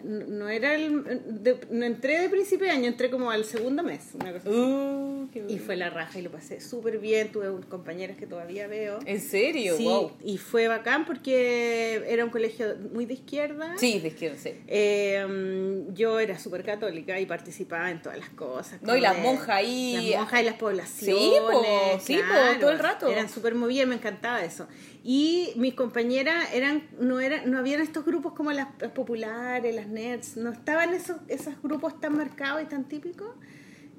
no 0.03 0.49
era 0.49 0.75
el... 0.75 1.03
de- 1.43 1.59
no 1.69 1.85
entré 1.85 2.19
de 2.21 2.29
principio 2.29 2.65
de 2.67 2.71
año, 2.71 2.87
entré 2.87 3.09
como 3.09 3.31
al 3.31 3.45
segundo 3.45 3.83
mes. 3.83 4.09
Una 4.13 4.31
cosa 4.33 4.49
así. 4.49 4.57
Uh, 4.57 5.29
Y 5.49 5.59
fue 5.59 5.75
la 5.75 5.89
raja 5.89 6.19
y 6.19 6.21
lo 6.21 6.31
pasé 6.31 6.59
súper 6.61 6.99
bien. 6.99 7.31
Tuve 7.31 7.47
compañeras 7.67 8.17
que 8.17 8.25
todavía 8.27 8.67
veo. 8.67 8.99
¿En 9.05 9.19
serio? 9.21 9.75
Sí, 9.77 9.83
Wow. 9.85 10.11
y 10.23 10.37
fue 10.37 10.67
bacán 10.67 11.05
porque 11.05 12.03
era 12.07 12.23
un 12.23 12.29
colegio 12.31 12.75
muy 12.93 13.05
de 13.05 13.13
izquierda. 13.15 13.75
Sí, 13.77 13.99
de 13.99 14.07
izquierda, 14.09 14.37
sí. 14.37 14.51
Eh, 14.67 15.25
mm, 15.27 15.93
yo 15.93 16.19
era 16.19 16.37
súper 16.39 16.63
católica 16.63 17.19
y 17.19 17.25
participaba 17.25 17.91
en 17.91 18.01
todas 18.01 18.17
las 18.17 18.29
cosas. 18.29 18.81
No, 18.81 18.95
y 18.95 19.01
las 19.01 19.17
monjas 19.19 19.49
ahí- 19.49 20.09
Las 20.11 20.19
monjas 20.21 20.41
y 20.41 20.45
las 20.45 20.55
poblaciones. 20.55 21.23
Sí, 21.23 21.31
po, 21.51 21.63
sí, 22.01 22.17
po, 22.17 22.59
todo 22.59 22.71
el 22.71 22.79
rato. 22.79 23.07
Eran 23.07 23.29
súper 23.29 23.55
movidas, 23.55 23.87
me 23.87 23.95
encantaba 23.95 24.43
eso. 24.43 24.67
Y 25.03 25.53
mis 25.55 25.73
compañeras 25.73 26.53
eran, 26.53 26.83
no 26.99 27.19
eran, 27.21 27.49
no 27.49 27.57
habían 27.59 27.79
estos 27.81 28.03
grupos 28.05 28.33
como 28.33 28.51
las, 28.51 28.67
las 28.81 28.91
populares, 28.91 29.73
las 29.73 29.86
nerds, 29.87 30.37
no 30.37 30.51
estaban 30.51 30.93
esos, 30.93 31.17
esos 31.27 31.61
grupos 31.61 31.99
tan 31.99 32.15
marcados 32.15 32.61
y 32.61 32.65
tan 32.65 32.85
típicos, 32.87 33.29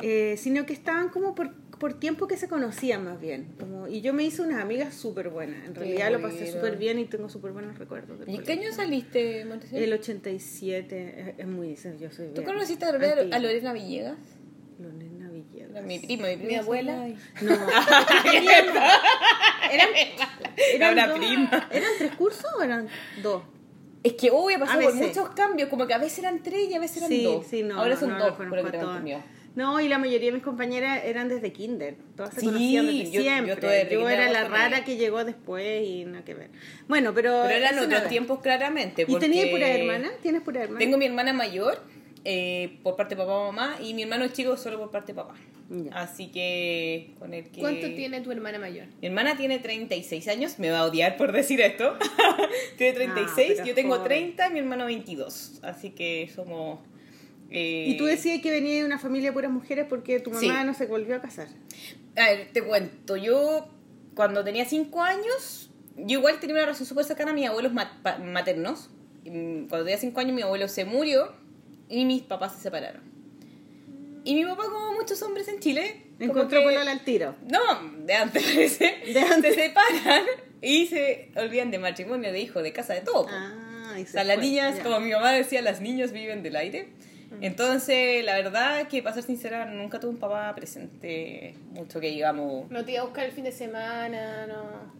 eh, 0.03 0.37
sino 0.39 0.65
que 0.67 0.73
estaban 0.73 1.09
como 1.09 1.35
por, 1.35 1.53
por 1.79 1.99
tiempo 1.99 2.29
que 2.29 2.37
se 2.37 2.49
conocían 2.49 3.05
más 3.05 3.21
bien. 3.21 3.49
Como, 3.59 3.89
y 3.89 4.01
yo 4.01 4.13
me 4.15 4.23
hice 4.25 4.43
unas 4.43 4.61
amigas 4.63 4.95
súper 4.95 5.29
buenas. 5.31 5.67
En 5.67 5.73
Qué 5.75 5.81
realidad 5.81 6.13
lo 6.13 6.23
pasé 6.23 6.51
súper 6.53 6.77
bien 6.77 6.99
y 7.01 7.05
tengo 7.07 7.29
súper 7.29 7.53
buenos 7.53 7.77
recuerdos. 7.79 8.19
¿Y 8.27 8.39
qué 8.39 8.53
año 8.53 8.73
saliste, 8.73 9.45
Marcela? 9.45 9.85
El 9.85 9.93
87, 9.93 11.21
es, 11.21 11.35
es 11.39 11.47
muy, 11.47 11.75
yo 11.99 12.11
soy 12.11 12.29
¿Tú 12.29 12.33
bien 12.35 12.45
conociste 12.45 12.85
a 12.85 12.93
Lorena, 12.93 13.13
antigua. 13.15 13.37
a 13.37 13.39
Lorena 13.41 13.73
Villegas? 13.73 14.19
Lorena 14.79 15.31
Villegas. 15.31 15.85
Mi 15.85 15.99
prima, 15.99 16.29
mi 16.29 16.37
prima. 16.37 16.49
Mi 16.49 16.55
abuela. 16.55 17.03
Ay. 17.03 17.19
No, 17.43 17.53
eran, 19.73 19.89
eran 20.75 20.93
Una 20.93 21.07
dos- 21.09 21.19
prima. 21.19 21.69
¿Eran 21.73 21.91
tres 21.99 22.13
cursos 22.17 22.47
o 22.57 22.63
eran 22.63 22.89
dos? 23.23 23.43
Es 24.03 24.13
que 24.15 24.31
hoy 24.31 24.55
ha 24.55 24.59
pasado 24.59 24.81
por 24.83 24.95
muchos 24.95 25.29
cambios, 25.31 25.69
como 25.69 25.87
que 25.87 25.95
a 25.95 25.99
veces 25.99 26.21
eran 26.21 26.43
tres 26.43 26.69
y 26.71 26.75
a 26.75 26.79
veces 26.81 26.99
eran 26.99 27.09
Sí, 27.11 27.25
dos. 27.25 27.47
sí, 27.47 27.63
no. 27.63 27.79
Ahora 27.79 27.95
no, 27.95 28.01
son 28.01 28.11
no, 28.11 28.19
dos, 28.19 28.31
no 28.31 28.37
por 28.37 28.45
lo 28.47 28.51
conozco 28.51 28.71
que 28.71 28.77
a 28.77 28.81
tengo 28.81 28.85
todas. 28.93 28.99
entendido. 29.01 29.39
No, 29.57 29.81
y 29.81 29.89
la 29.89 29.99
mayoría 29.99 30.29
de 30.29 30.33
mis 30.37 30.43
compañeras 30.45 31.01
eran 31.05 31.29
desde 31.29 31.53
kinder. 31.53 31.97
Todas 32.17 32.33
se 32.33 32.41
Sí, 32.41 32.47
conocían 32.47 32.87
desde 32.87 32.99
yo- 33.07 33.11
yo 33.11 33.21
siempre. 33.23 33.55
de 33.69 33.83
Yo, 33.85 33.99
kinder 33.99 34.21
era 34.21 34.31
la 34.31 34.45
rara 34.47 34.85
que 34.85 34.97
llegó 34.97 35.25
después 35.25 35.85
y 35.85 36.05
nada 36.05 36.25
que 36.25 36.35
ver. 36.35 36.51
Bueno, 36.87 37.13
pero... 37.13 37.43
Pero 37.43 37.55
eran 37.57 37.75
otros 37.75 37.89
nada. 37.91 38.09
tiempos 38.09 38.39
claramente. 38.41 39.03
¿Y 39.03 39.07
porque 39.07 39.27
tenías 39.27 39.49
pura 39.49 39.67
hermana? 39.69 40.11
¿Tienes 40.23 40.43
pura 40.43 40.63
hermana? 40.63 40.79
Tengo 40.79 40.97
mi 40.97 41.07
hermana 41.07 41.33
mayor 41.33 41.83
eh, 42.31 42.79
por 42.83 42.95
parte 42.95 43.15
de 43.15 43.23
papá 43.23 43.39
mamá 43.47 43.79
y 43.81 43.95
mi 43.95 44.03
hermano 44.03 44.29
chico 44.29 44.55
solo 44.59 44.79
por 44.79 44.91
parte 44.91 45.13
de 45.13 45.17
papá. 45.17 45.35
Ya. 45.71 45.93
Así 45.95 46.29
que 46.29 47.15
con 47.19 47.33
el 47.33 47.49
que... 47.51 47.61
¿Cuánto 47.61 47.87
tiene 47.95 48.21
tu 48.21 48.31
hermana 48.33 48.59
mayor? 48.59 48.87
Mi 49.01 49.07
hermana 49.09 49.35
tiene 49.37 49.59
36 49.59 50.29
años, 50.29 50.59
me 50.59 50.71
va 50.71 50.81
a 50.81 50.85
odiar 50.85 51.17
por 51.17 51.33
decir 51.33 51.61
esto. 51.63 51.97
tiene 52.77 52.93
36, 52.95 53.61
Ah, 53.61 53.65
yo 53.65 53.75
tengo 53.75 53.95
joven. 53.97 54.09
30 54.09 54.47
y 54.49 54.53
mi 54.53 54.59
hermano 54.59 54.85
22. 54.87 55.61
Así 55.63 55.91
que 55.91 56.31
somos... 56.35 56.81
eh, 57.51 57.87
Y 57.89 57.97
tú 57.97 58.05
decías 58.05 58.41
que 58.43 58.51
venía 58.51 58.75
de 58.81 58.85
una 58.85 58.99
familia 58.99 59.31
de 59.31 59.33
puras 59.35 59.51
mujeres 59.51 59.87
porque 59.89 60.21
tu 60.21 60.31
mamá 60.31 60.41
Sí. 60.41 60.67
no 60.67 60.75
se 60.75 60.85
volvió 60.87 61.17
a 61.17 61.21
casar. 61.23 61.49
A 62.17 62.25
ver, 62.31 62.49
te 62.53 62.63
cuento, 62.63 63.17
yo 63.17 63.69
cuando 64.15 64.45
tenía 64.45 64.65
5 64.67 65.03
años, 65.03 65.71
yo 65.97 66.19
igual 66.19 66.41
tenía 66.41 66.57
una 66.57 66.63
relación 66.65 66.87
súper 66.87 67.05
cercana 67.07 67.31
a 67.31 67.35
mis 67.35 67.47
abuelos 67.49 67.73
maternos. 67.73 68.91
Mm, 69.25 69.67
Cuando 69.69 69.85
tenía 69.85 69.99
5 69.99 70.21
años 70.21 70.35
mi 70.35 70.43
abuelo 70.43 70.69
se 70.69 70.85
murió 70.85 71.33
y 71.89 72.05
mis 72.05 72.23
papás 72.23 72.55
se 72.57 72.61
separaron. 72.63 73.03
Y 74.25 74.35
mi 74.35 74.45
papá, 74.45 74.65
como 74.65 74.93
muchos 74.95 75.21
hombres 75.23 75.49
en 75.49 75.59
Chile, 75.61 76.03
Encontró 76.21 76.59
que- 76.61 76.65
polola 76.67 76.91
al 76.91 77.01
tiro. 77.05 77.35
No, 77.51 77.61
de 78.05 78.15
antes 78.15 78.43
parece. 78.55 78.97
De 79.13 79.21
antes. 79.21 79.55
Se 79.55 79.63
separan 79.69 80.25
y 80.61 80.87
se 80.87 81.31
olvidan 81.37 81.71
de 81.71 81.79
matrimonio, 81.79 82.33
de 82.33 82.41
hijo, 82.41 82.63
de 82.63 82.73
casa, 82.73 82.95
de 82.95 83.01
todo. 83.03 83.27
Ah, 83.31 83.93
O 83.95 83.97
se 83.99 84.07
sea, 84.07 84.25
las 84.25 84.39
niñas, 84.39 84.77
ya. 84.79 84.83
como 84.83 85.01
mi 85.01 85.13
mamá 85.13 85.33
decía, 85.33 85.63
las 85.63 85.81
niñas 85.81 86.13
viven 86.13 86.43
del 86.43 86.57
aire. 86.57 86.89
Entonces, 87.41 88.25
la 88.25 88.35
verdad 88.37 88.89
que, 88.89 89.03
para 89.03 89.15
ser 89.15 89.23
sincera, 89.25 89.67
nunca 89.67 90.01
tuve 90.01 90.11
un 90.13 90.17
papá 90.19 90.53
presente 90.55 91.55
mucho 91.73 92.01
que 92.01 92.09
digamos. 92.09 92.71
No 92.71 92.85
te 92.85 92.93
iba 92.93 93.03
a 93.03 93.05
buscar 93.05 93.25
el 93.27 93.33
fin 93.33 93.45
de 93.45 93.53
semana, 93.53 94.47
no. 94.47 94.93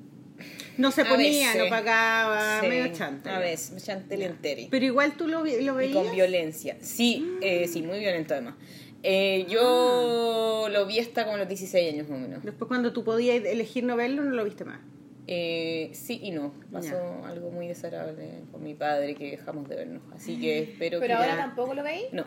No 0.79 0.91
se 0.93 1.03
A 1.03 1.09
ponía, 1.09 1.49
veces. 1.49 1.63
no 1.63 1.69
pagaba, 1.69 2.61
Sí, 2.63 2.69
medio 2.69 2.93
chanta. 2.93 3.37
A 3.37 3.41
veces, 3.41 3.85
chantel 3.85 4.23
enteri. 4.23 4.69
Pero 4.71 4.85
igual 4.87 5.17
tú 5.17 5.27
lo, 5.29 5.43
vi- 5.43 5.61
lo 5.63 5.75
Y 5.75 5.77
veías. 5.89 5.97
con 6.05 6.11
violencia. 6.15 6.77
Sí, 6.81 7.37
eh, 7.43 7.67
sí, 7.69 7.83
muy 7.83 7.99
violento 7.99 8.35
además. 8.35 8.55
Eh, 9.03 9.47
yo 9.49 10.69
lo 10.71 10.87
vi 10.87 10.99
hasta 10.99 11.25
como 11.25 11.37
a 11.37 11.39
los 11.39 11.49
16 11.49 11.93
años 11.95 12.09
más 12.09 12.19
o 12.19 12.21
menos. 12.23 12.45
Después 12.45 12.69
cuando 12.69 12.93
tú 12.93 13.05
podías 13.05 13.45
elegir 13.45 13.85
no 13.85 13.97
verlo, 13.97 14.25
no 14.25 14.31
lo 14.31 14.45
viste 14.45 14.65
más. 14.65 14.81
Eh, 15.27 15.91
sí 15.93 16.21
y 16.23 16.31
no. 16.31 16.55
Pasó 16.73 16.97
algo 17.27 17.51
muy 17.51 17.69
desagradable 17.69 18.41
con 18.51 18.63
mi 18.65 18.75
padre 18.75 19.15
que 19.15 19.33
dejamos 19.33 19.69
de 19.69 19.77
vernos. 19.77 20.03
Así 20.15 20.41
que 20.41 20.61
espero 20.61 21.01
Pero 21.01 21.07
que. 21.09 21.13
ahora 21.13 21.29
ya- 21.37 21.37
tampoco 21.37 21.75
lo 21.75 21.83
veis. 21.83 22.07
No. 22.13 22.25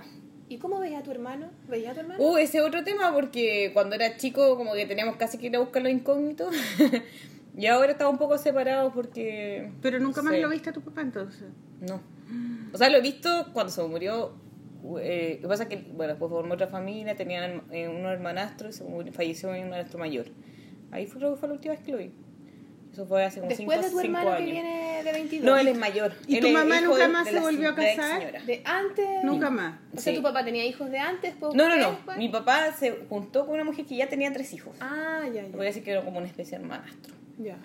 ¿Y 0.49 0.58
cómo 0.58 0.80
veías 0.80 0.99
a 0.99 1.04
tu 1.04 1.12
hermano? 1.12 1.49
¿Veías 1.70 1.91
a 1.91 1.93
tu 1.93 1.99
hermano? 2.02 2.22
Uh, 2.24 2.38
ese 2.38 2.60
otro 2.62 2.84
tema 2.84 3.14
porque 3.14 3.72
cuando 3.74 3.95
era 3.95 4.18
chico 4.18 4.58
como 4.58 4.74
que 4.74 4.86
teníamos 4.86 5.16
casi 5.16 5.38
que 5.38 5.47
ir 5.47 5.56
a 5.56 5.60
buscar 5.60 5.82
lo 5.82 5.89
incógnito. 5.89 6.49
y 7.58 7.66
ahora 7.68 7.91
estamos 7.91 8.14
un 8.14 8.20
poco 8.20 8.38
separados 8.38 8.93
porque... 8.93 9.72
Pero 9.82 9.99
nunca 9.99 10.22
más 10.22 10.34
Sí. 10.34 10.41
lo 10.41 10.49
viste 10.49 10.70
a 10.70 10.74
tu 10.74 10.82
papá 10.82 11.02
entonces. 11.02 11.43
No. 11.82 12.02
O 12.74 12.78
sea, 12.78 12.89
lo 12.89 12.97
he 12.97 13.02
visto 13.02 13.47
cuando 13.54 13.72
se 13.72 13.84
murió. 13.84 14.34
Eh, 14.99 15.36
lo 15.38 15.41
que 15.43 15.47
pasa 15.47 15.64
es 15.64 15.70
que, 15.70 15.78
bueno, 15.93 16.14
después 16.14 16.30
formó 16.32 16.54
otra 16.56 16.68
familia, 16.68 17.16
tenían 17.16 17.64
eh, 17.72 17.88
unos 17.88 18.12
hermanastros 18.14 18.76
y 18.76 18.78
se 18.80 18.84
murió- 18.84 19.12
falleció 19.14 19.52
mi 19.52 19.60
hermanastro 19.60 19.99
mayor. 19.99 20.26
Ahí 20.91 21.06
fue, 21.08 21.20
creo 21.20 21.34
que 21.34 21.39
fue 21.39 21.49
la 21.49 21.56
última 21.56 21.74
vez 21.76 21.84
que 21.84 21.91
lo 21.91 21.97
vi. 21.97 22.12
Eso 22.91 23.05
fue 23.05 23.23
hace 23.23 23.39
como 23.39 23.49
Después 23.49 23.79
5 23.79 23.85
de 23.85 23.91
tu 23.91 23.99
hermano 24.01 24.37
que 24.37 24.43
viene 24.43 25.01
de 25.03 25.11
22. 25.13 25.45
No, 25.45 25.57
él 25.57 25.67
es 25.69 25.77
mayor. 25.77 26.13
¿Y 26.27 26.35
Él 26.37 26.41
tu 26.43 26.49
mamá 26.49 26.81
nunca 26.81 27.07
más 27.07 27.25
de 27.25 27.31
se 27.31 27.39
volvió 27.39 27.69
a 27.69 27.75
casar? 27.75 28.43
De 28.45 28.61
antes. 28.65 29.07
Nunca 29.23 29.49
más. 29.49 29.79
O 29.95 29.99
sea, 29.99 30.11
Sí. 30.11 30.17
tu 30.17 30.23
papá 30.23 30.43
tenía 30.43 30.65
hijos 30.65 30.91
de 30.91 30.99
antes, 30.99 31.33
No, 31.39 31.53
no, 31.53 31.75
no. 31.77 31.91
después? 31.91 32.17
Mi 32.17 32.27
papá 32.27 32.73
se 32.73 32.91
juntó 33.07 33.45
con 33.45 33.55
una 33.55 33.63
mujer 33.63 33.85
que 33.85 33.95
ya 33.95 34.07
tenía 34.09 34.31
tres 34.33 34.51
hijos. 34.53 34.75
Ah, 34.81 35.21
ya, 35.33 35.43
Voy 35.43 35.51
a 35.53 35.57
ya. 35.57 35.63
decir 35.63 35.83
que 35.83 35.91
era 35.91 36.03
como 36.03 36.17
una 36.17 36.27
especie 36.27 36.57
de 36.57 36.63
hermanastro. 36.65 37.13
ya. 37.37 37.55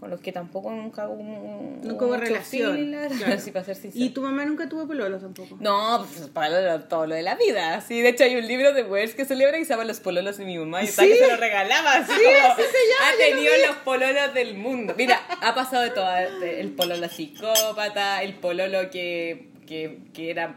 Con 0.00 0.10
los 0.10 0.20
que 0.20 0.30
tampoco 0.30 0.70
nunca 0.70 1.08
hubo. 1.08 1.80
Nunca 1.82 2.04
hubo 2.04 2.16
relación. 2.16 2.90
Claro. 2.90 3.36
para 3.52 3.64
ser. 3.64 3.90
¿Y 3.94 4.10
tu 4.10 4.22
mamá 4.22 4.44
nunca 4.44 4.68
tuvo 4.68 4.86
pololos 4.86 5.20
tampoco? 5.22 5.56
No, 5.60 6.06
pues 6.14 6.28
para 6.28 6.76
lo- 6.76 6.84
todo 6.84 7.06
lo 7.08 7.14
de 7.16 7.22
la 7.22 7.34
vida. 7.34 7.80
Sí, 7.80 8.00
de 8.00 8.10
hecho 8.10 8.22
hay 8.24 8.36
un 8.36 8.46
libro 8.46 8.72
de 8.72 8.84
Wells 8.84 9.14
que 9.16 9.24
celebra 9.24 9.58
y 9.58 9.64
se 9.64 9.70
llama 9.70 9.84
Los 9.84 9.98
pololos 10.00 10.36
de 10.36 10.44
mi 10.44 10.56
mamá. 10.56 10.84
Y 10.84 10.86
¿Sí? 10.86 11.02
que 11.08 11.16
se 11.16 11.28
lo 11.28 11.36
regalaba. 11.36 11.94
Así 11.94 12.12
Sí, 12.12 12.20
como, 12.24 12.52
así 12.52 12.62
se 12.62 12.78
llama, 12.88 13.08
Ha 13.08 13.12
lo 13.12 13.18
tenido 13.18 13.52
los 13.66 13.76
pololos 13.78 14.34
del 14.34 14.54
mundo. 14.54 14.94
Mira, 14.96 15.20
ha 15.40 15.54
pasado 15.54 15.82
de 15.82 15.90
todo. 15.90 16.08
El 16.42 16.70
pololo 16.72 17.08
psicópata, 17.08 18.22
el 18.22 18.34
pololo 18.34 18.90
que, 18.90 19.48
que, 19.66 19.98
que 20.14 20.30
era 20.30 20.56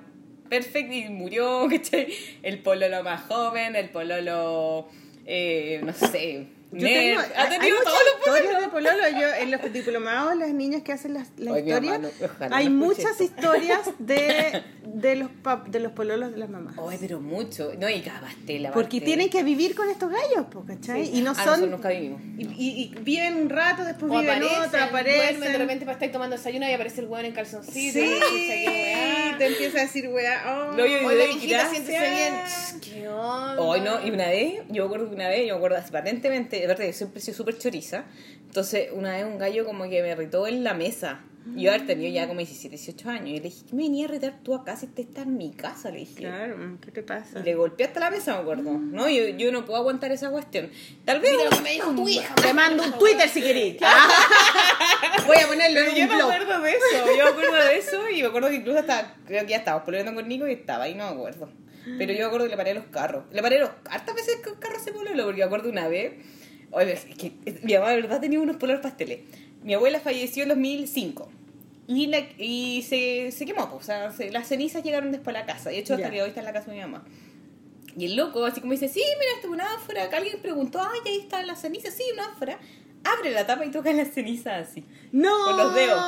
perfecto 0.50 0.94
y 0.94 1.10
murió, 1.10 1.68
¿cachai? 1.72 2.14
El 2.44 2.60
pololo 2.60 3.04
más 3.04 3.22
joven, 3.24 3.76
el 3.76 3.89
pololo, 3.89 4.88
eh, 5.26 5.82
no 5.84 5.94
sé, 5.94 6.46
Yo 6.74 6.88
tengo, 6.88 7.19
ha 7.19 7.24
hay- 7.24 7.32
hay 7.36 7.49
tenido 7.59 7.78
muchas 7.78 7.93
todos 7.93 8.03
los 8.05 8.13
pololos. 8.24 8.39
historias 8.43 8.61
de 8.61 8.67
pololo. 8.69 9.19
Yo, 9.19 9.34
en 9.43 9.51
los 9.51 9.74
diplomados, 9.74 10.36
las 10.38 10.53
niñas 10.53 10.82
que 10.84 10.93
hacen 10.93 11.13
las, 11.13 11.28
mi 11.38 11.45
historias, 11.59 11.99
no- 11.99 12.09
hay 12.55 12.69
no 12.69 12.86
muchas 12.86 13.11
esto. 13.19 13.24
historias 13.24 13.80
de, 13.99 14.63
de, 14.86 15.15
los 15.17 15.30
pap- 15.43 15.65
de 15.67 15.80
los 15.82 15.91
pololos 15.91 16.32
de 16.32 16.38
las 16.38 16.49
mamás. 16.49 16.76
Ay, 16.89 16.97
pero 17.01 17.19
mucho. 17.19 17.74
No, 17.78 17.89
y 17.89 18.01
cada 18.01 18.22
pastela. 18.22 18.72
Porque 18.72 19.01
tienen 19.01 19.30
que 19.30 19.43
vivir 19.43 19.76
con 19.76 19.89
estos 19.89 20.09
gallos, 20.11 20.45
¿cachai? 20.65 21.05
Sí. 21.07 21.17
Y 21.17 21.22
no 21.22 21.32
Ah, 21.32 21.43
son... 21.43 21.69
nunca 21.69 21.89
vivimos. 21.89 22.22
Y, 22.38 22.43
y- 22.45 22.82
y 22.84 22.95
viven 23.01 23.36
un 23.36 23.49
rato, 23.49 23.84
después 23.84 24.11
O 24.11 24.19
viven 24.19 24.30
aparecen, 24.43 24.57
otro, 24.59 24.69
duermen, 24.80 25.03
de 25.03 25.11
aparecen. 25.19 25.59
repente 25.59 25.86
para 25.86 25.97
estar 25.97 26.11
tomando 26.11 26.36
desayuno 26.38 26.69
y 26.69 26.74
aparece 26.74 27.01
el 27.01 27.07
weón 27.07 27.26
en 27.26 27.34
calzoncillo. 27.34 27.91
Sí, 27.93 29.36
te 29.38 29.45
empieza 29.47 29.80
a 29.80 29.82
decir, 29.82 30.07
weá, 30.09 30.43
oh. 30.69 30.74
No, 30.74 30.86
yo- 30.86 31.07
mijita, 31.28 31.69
siéntese 31.69 31.99
bien. 31.99 32.34
¿Qué 32.82 33.07
onda? 33.09 33.61
Hoy 33.61 33.82
no, 33.82 34.05
y 34.05 34.11
una 34.11 34.28
vez, 34.28 34.61
yo 34.69 34.84
me 34.84 34.86
acuerdo 34.88 35.09
que 35.09 35.15
una 35.15 35.28
vez, 35.30 35.41
yo 35.47 35.53
me 35.53 35.57
acuerdo 35.57 35.78
así 35.78 35.91
patentemente, 35.91 36.61
de 36.62 36.68
verdad, 36.68 36.86
yo 36.86 36.93
siempre 36.93 37.20
he 37.20 37.22
sido 37.22 37.38
súper 37.38 37.57
choriza. 37.57 38.05
Entonces, 38.45 38.89
una 38.93 39.14
vez 39.14 39.26
un 39.26 39.38
gallo 39.38 39.66
como 39.66 39.84
que 39.89 40.01
me 40.01 40.09
irritó 40.12 40.47
en 40.47 40.64
la 40.64 40.74
mesa. 40.74 41.22
Y 41.55 41.64
yo 41.64 41.72
haber 41.72 41.88
tenido 41.88 42.14
ya 42.14 42.28
como 42.28 42.38
17, 42.38 42.76
18 42.76 43.09
años. 43.09 43.30
Y 43.30 43.34
le 43.38 43.39
dije, 43.41 43.66
¿qué 43.68 43.76
me 43.76 43.82
venía 43.84 44.05
a 44.05 44.09
irritar 44.09 44.39
tú 44.43 44.53
acá 44.53 44.76
si 44.76 44.86
te 44.86 45.01
estás 45.01 45.26
en 45.26 45.38
mi 45.38 45.51
casa? 45.51 45.89
Le 45.89 45.99
dije. 45.99 46.14
Claro, 46.18 46.78
¿qué 46.80 46.91
te 46.91 47.01
pasa? 47.01 47.39
Y 47.39 47.43
le 47.43 47.55
golpeé 47.55 47.88
hasta 47.88 47.99
la 47.99 48.12
mesa, 48.12 48.36
me 48.36 48.41
acuerdo. 48.41 48.72
No, 48.74 49.09
yo, 49.09 49.28
yo 49.30 49.51
no 49.51 49.66
puedo 49.66 49.80
aguantar 49.80 50.12
esa 50.12 50.30
cuestión. 50.30 50.70
Tal 51.03 51.20
vez. 51.20 51.32
Mira 51.32 51.45
lo 51.45 51.49
que 51.49 51.62
me 51.64 51.72
dijo 51.72 51.95
tu 51.95 52.07
hija. 52.07 52.36
Te 52.36 52.53
mando 52.53 52.84
un 52.84 52.91
Twitter 52.99 53.28
si 53.28 53.41
querés. 53.41 53.78
Voy 55.26 55.38
a 55.38 55.47
ponerlo 55.47 55.80
en 55.80 55.95
yo 55.95 56.03
un 56.03 56.09
me 56.09 56.16
blog. 56.16 56.32
acuerdo 56.32 56.62
de 56.62 56.72
eso, 56.72 57.18
yo 57.18 57.24
me 57.24 57.30
acuerdo 57.32 57.55
de 57.55 57.78
eso 57.78 58.09
y 58.09 58.22
me 58.22 58.28
acuerdo 58.28 58.49
que 58.49 58.55
incluso 58.55 58.80
hasta, 58.80 59.16
creo 59.26 59.43
que 59.43 59.51
ya 59.51 59.57
estábamos 59.57 59.86
peleando 59.86 60.14
con 60.14 60.28
Nico 60.28 60.47
y 60.47 60.53
estaba 60.53 60.84
ahí, 60.84 60.93
no 60.95 61.05
me 61.05 61.12
acuerdo. 61.12 61.49
Pero 61.97 62.14
yo 62.14 62.20
me 62.20 62.26
acuerdo 62.26 62.45
que 62.45 62.51
le 62.51 62.57
paré 62.57 62.74
los 62.76 62.86
carros. 62.86 63.24
Le 63.32 63.41
paré 63.41 63.57
los 63.59 63.72
hartas 63.89 64.14
veces 64.14 64.36
que 64.43 64.49
los 64.51 64.59
carros 64.59 64.84
se 64.84 64.91
pololo, 64.91 65.24
porque 65.26 65.39
me 65.39 65.45
acuerdo 65.45 65.70
una 65.70 65.88
vez, 65.88 66.14
oye, 66.72 66.93
es 66.93 67.05
que 67.05 67.32
mi 67.63 67.74
mamá 67.74 67.89
de 67.89 68.01
verdad 68.01 68.19
tenía 68.22 68.39
unos 68.39 68.57
pololos 68.57 68.82
pasteles. 68.82 69.19
Mi 69.63 69.74
abuela 69.74 69.99
falleció 69.99 70.43
en 70.43 70.49
2005 70.49 71.30
y, 71.88 72.07
la, 72.07 72.19
y 72.38 72.82
se, 72.84 73.32
se 73.32 73.45
quemó, 73.45 73.69
pues, 73.69 73.84
o 73.84 73.86
sea, 73.86 74.11
se- 74.11 74.32
las 74.32 74.47
cenizas 74.47 74.84
llegaron 74.84 75.11
después 75.11 75.36
a 75.36 75.39
la 75.39 75.45
casa. 75.45 75.69
De 75.69 75.78
hecho, 75.80 75.93
hasta 75.93 76.07
Ya. 76.07 76.11
que 76.11 76.22
hoy 76.24 76.30
está 76.30 76.39
en 76.41 76.45
la 76.45 76.53
casa 76.53 76.72
de 76.72 76.78
mi 76.78 76.82
mamá. 76.82 77.05
Y 77.97 78.05
el 78.05 78.15
loco, 78.15 78.45
así 78.45 78.61
como 78.61 78.72
dice, 78.72 78.88
sí, 78.88 79.01
mira, 79.19 79.32
esto 79.36 79.47
es 79.47 79.53
una 79.53 79.74
ánfora. 79.74 80.09
Que 80.09 80.15
alguien 80.15 80.39
preguntó, 80.41 80.80
ay, 80.82 80.99
ahí 81.05 81.17
están 81.19 81.45
las 81.45 81.59
cenizas, 81.61 81.93
sí, 81.93 82.03
una 82.13 82.26
ánfora. 82.28 82.57
Abre 83.04 83.32
la 83.32 83.47
tapa 83.47 83.66
y 83.66 83.72
toca 83.72 83.91
las 83.93 84.10
cenizas 84.10 84.70
así. 84.70 84.86
No, 85.12 85.45
Con 85.45 85.58
los 85.58 85.74
dedos. 85.76 86.02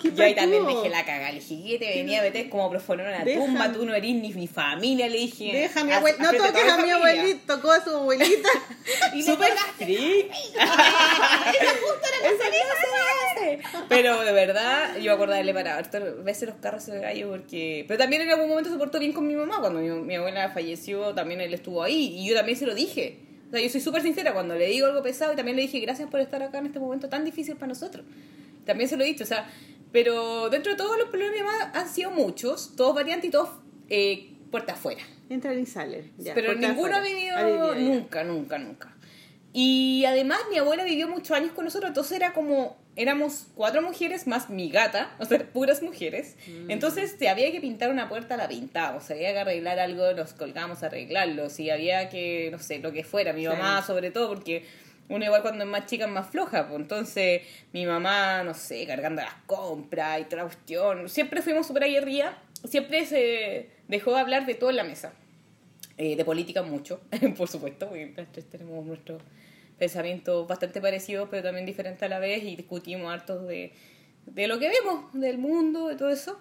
¿Qué 0.00 0.12
Yo 0.12 0.24
ahí 0.24 0.34
también 0.34 0.64
dejé 0.66 0.88
la 0.88 1.04
cagada. 1.04 1.32
Le 1.32 1.40
dije, 1.40 1.62
¿qué 1.66 1.78
te 1.78 1.96
venía 1.96 2.20
a 2.20 2.22
meter 2.22 2.48
como 2.48 2.70
profanar 2.70 3.08
una 3.08 3.24
Déjame. 3.24 3.46
tumba? 3.46 3.72
Tú 3.72 3.84
no 3.84 3.94
eres 3.94 4.14
ni 4.14 4.32
mi 4.32 4.46
familia, 4.46 5.08
le 5.08 5.18
dije. 5.18 5.52
Deja 5.52 5.80
a 5.80 5.84
mi 5.84 5.92
abuelita. 5.92 6.22
No 6.22 6.30
toques 6.32 6.68
a 6.72 6.78
mi 6.78 6.90
abuelita. 6.90 7.56
Tocó 7.56 7.72
a 7.72 7.82
su 7.84 7.90
abuelita. 7.90 8.48
Y 9.14 9.22
súper 9.22 9.52
estricta. 9.80 10.34
Pero 13.88 14.20
de 14.22 14.32
verdad, 14.32 14.96
yo 14.96 15.04
me 15.04 15.10
acuerdo 15.12 15.32
de 15.32 15.38
darle 15.38 15.54
para 15.54 15.76
hartas 15.76 16.24
veces 16.24 16.48
los 16.48 16.58
carros 16.58 16.86
de 16.86 17.00
gallo 17.00 17.30
porque... 17.30 17.84
Pero 17.88 17.98
también 17.98 18.22
en 18.22 18.30
algún 18.30 18.48
momento 18.48 18.70
se 18.70 18.76
portó 18.78 18.98
bien 18.98 19.12
con 19.12 19.26
mi 19.26 19.34
mamá. 19.34 19.60
Cuando 19.60 19.80
mi, 19.80 19.88
mi 19.88 20.16
abuela 20.16 20.50
falleció, 20.50 21.14
también 21.14 21.40
él 21.40 21.52
estuvo 21.54 21.82
ahí. 21.82 22.14
Y 22.18 22.28
yo 22.28 22.34
también 22.34 22.58
se 22.58 22.66
lo 22.66 22.74
dije. 22.74 23.18
O 23.48 23.50
sea, 23.50 23.60
yo 23.60 23.68
soy 23.68 23.80
súper 23.80 24.02
sincera 24.02 24.32
cuando 24.32 24.54
le 24.54 24.66
digo 24.68 24.86
algo 24.86 25.02
pesado 25.02 25.32
y 25.32 25.36
también 25.36 25.56
le 25.56 25.62
dije 25.62 25.80
gracias 25.80 26.08
por 26.10 26.20
estar 26.20 26.42
acá 26.42 26.58
en 26.58 26.66
este 26.66 26.80
momento 26.80 27.08
tan 27.08 27.24
difícil 27.24 27.54
para 27.54 27.68
nosotros. 27.68 28.04
También 28.64 28.88
se 28.88 28.96
lo 28.96 29.04
he 29.04 29.06
dicho, 29.06 29.24
o 29.24 29.26
sea... 29.26 29.48
Pero 29.92 30.50
dentro 30.50 30.72
de 30.72 30.76
todos 30.76 30.98
los 30.98 31.08
problemas 31.08 31.54
han 31.72 31.88
sido 31.88 32.10
muchos, 32.10 32.74
todos 32.74 32.96
variantes 32.96 33.28
y 33.28 33.30
todos 33.30 33.48
eh, 33.88 34.32
puerta 34.50 34.72
afuera. 34.72 35.00
Entran 35.30 35.56
y 35.60 35.66
salen. 35.66 36.10
ya, 36.18 36.34
pero 36.34 36.52
ninguno 36.52 36.94
ha 36.96 36.98
afuera. 36.98 37.00
vivido 37.00 37.36
Ha 37.36 37.44
vivido, 37.44 37.74
ya. 37.74 37.80
nunca, 37.80 38.24
nunca, 38.24 38.58
nunca. 38.58 38.96
Y 39.52 40.04
además 40.04 40.40
mi 40.50 40.58
abuela 40.58 40.82
vivió 40.82 41.06
muchos 41.06 41.30
años 41.30 41.52
con 41.52 41.64
nosotros, 41.64 41.90
entonces 41.90 42.16
era 42.16 42.32
como, 42.32 42.76
éramos 42.96 43.46
cuatro 43.54 43.82
mujeres 43.82 44.26
más 44.26 44.50
mi 44.50 44.70
gata, 44.70 45.14
o 45.18 45.24
sea, 45.24 45.38
puras 45.52 45.82
mujeres. 45.82 46.36
Mm. 46.46 46.70
Entonces, 46.70 47.16
si 47.18 47.26
había 47.26 47.50
que 47.52 47.60
pintar 47.60 47.90
una 47.90 48.08
puerta, 48.08 48.36
la 48.36 48.48
pintábamos, 48.48 49.04
si 49.04 49.12
había 49.14 49.32
que 49.32 49.38
arreglar 49.40 49.78
algo, 49.78 50.12
nos 50.12 50.32
colgábamos 50.34 50.82
a 50.82 50.86
arreglarlo, 50.86 51.50
si 51.50 51.70
había 51.70 52.08
que, 52.08 52.48
no 52.52 52.58
sé, 52.58 52.78
lo 52.78 52.92
que 52.92 53.04
fuera, 53.04 53.32
mi 53.32 53.42
Sí. 53.42 53.48
mamá 53.48 53.82
sobre 53.82 54.10
todo, 54.10 54.28
porque 54.28 54.64
uno 55.08 55.24
igual 55.24 55.42
cuando 55.42 55.64
es 55.64 55.70
más 55.70 55.86
chica 55.86 56.06
es 56.06 56.10
más 56.10 56.30
floja, 56.30 56.66
pues 56.68 56.80
entonces 56.80 57.42
mi 57.72 57.84
mamá, 57.84 58.42
no 58.42 58.54
sé, 58.54 58.86
cargando 58.86 59.20
las 59.22 59.34
compras 59.46 60.20
y 60.20 60.24
toda 60.24 60.44
la 60.44 60.48
cuestión, 60.48 61.08
siempre 61.08 61.42
fuimos 61.42 61.66
súper 61.66 61.84
aguerrida, 61.84 62.38
siempre 62.64 63.04
se 63.04 63.68
dejó 63.88 64.14
de 64.14 64.20
hablar 64.20 64.46
de 64.46 64.54
todo 64.54 64.70
en 64.70 64.76
la 64.76 64.84
mesa. 64.84 65.12
Eh, 65.96 66.16
de 66.16 66.24
política 66.24 66.62
mucho, 66.62 67.00
por 67.36 67.48
supuesto, 67.48 67.86
porque 67.88 68.12
tenemos 68.50 68.84
nuestros 68.84 69.22
pensamientos 69.78 70.46
bastante 70.46 70.80
parecidos, 70.80 71.28
pero 71.30 71.42
también 71.42 71.66
diferentes 71.66 72.02
a 72.02 72.08
la 72.08 72.18
vez, 72.18 72.42
y 72.44 72.56
discutimos 72.56 73.12
hartos 73.12 73.46
de, 73.48 73.72
de 74.26 74.46
lo 74.46 74.58
que 74.58 74.68
vemos, 74.68 75.12
del 75.12 75.38
mundo, 75.38 75.88
de 75.88 75.96
todo 75.96 76.10
eso. 76.10 76.38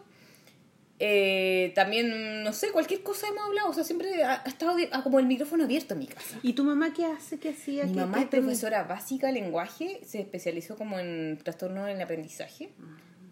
Eh, 0.99 1.71
también, 1.75 2.43
no 2.43 2.53
sé, 2.53 2.71
cualquier 2.71 3.01
cosa 3.03 3.27
hemos 3.27 3.43
hablado, 3.45 3.69
o 3.69 3.73
sea, 3.73 3.83
siempre 3.83 4.23
ha, 4.23 4.41
ha 4.45 4.47
estado 4.47 4.75
de- 4.75 4.89
ah, 4.93 5.01
como 5.03 5.19
el 5.19 5.25
micrófono 5.25 5.63
abierto 5.65 5.95
en 5.95 5.99
mi 6.01 6.07
casa. 6.07 6.39
¿Y 6.43 6.53
tu 6.53 6.63
mamá 6.63 6.93
qué 6.93 7.05
hace? 7.05 7.39
¿Qué 7.39 7.49
hacía? 7.49 7.85
Mi 7.85 7.93
¿Qué- 7.93 7.99
mamá 7.99 8.21
es 8.21 8.27
profesora 8.27 8.83
básica 8.83 9.27
de 9.27 9.33
lenguaje, 9.33 9.99
se 10.05 10.21
especializó 10.21 10.77
como 10.77 10.99
en 10.99 11.39
trastornos 11.43 11.89
en 11.89 11.95
el 11.97 12.01
aprendizaje 12.01 12.69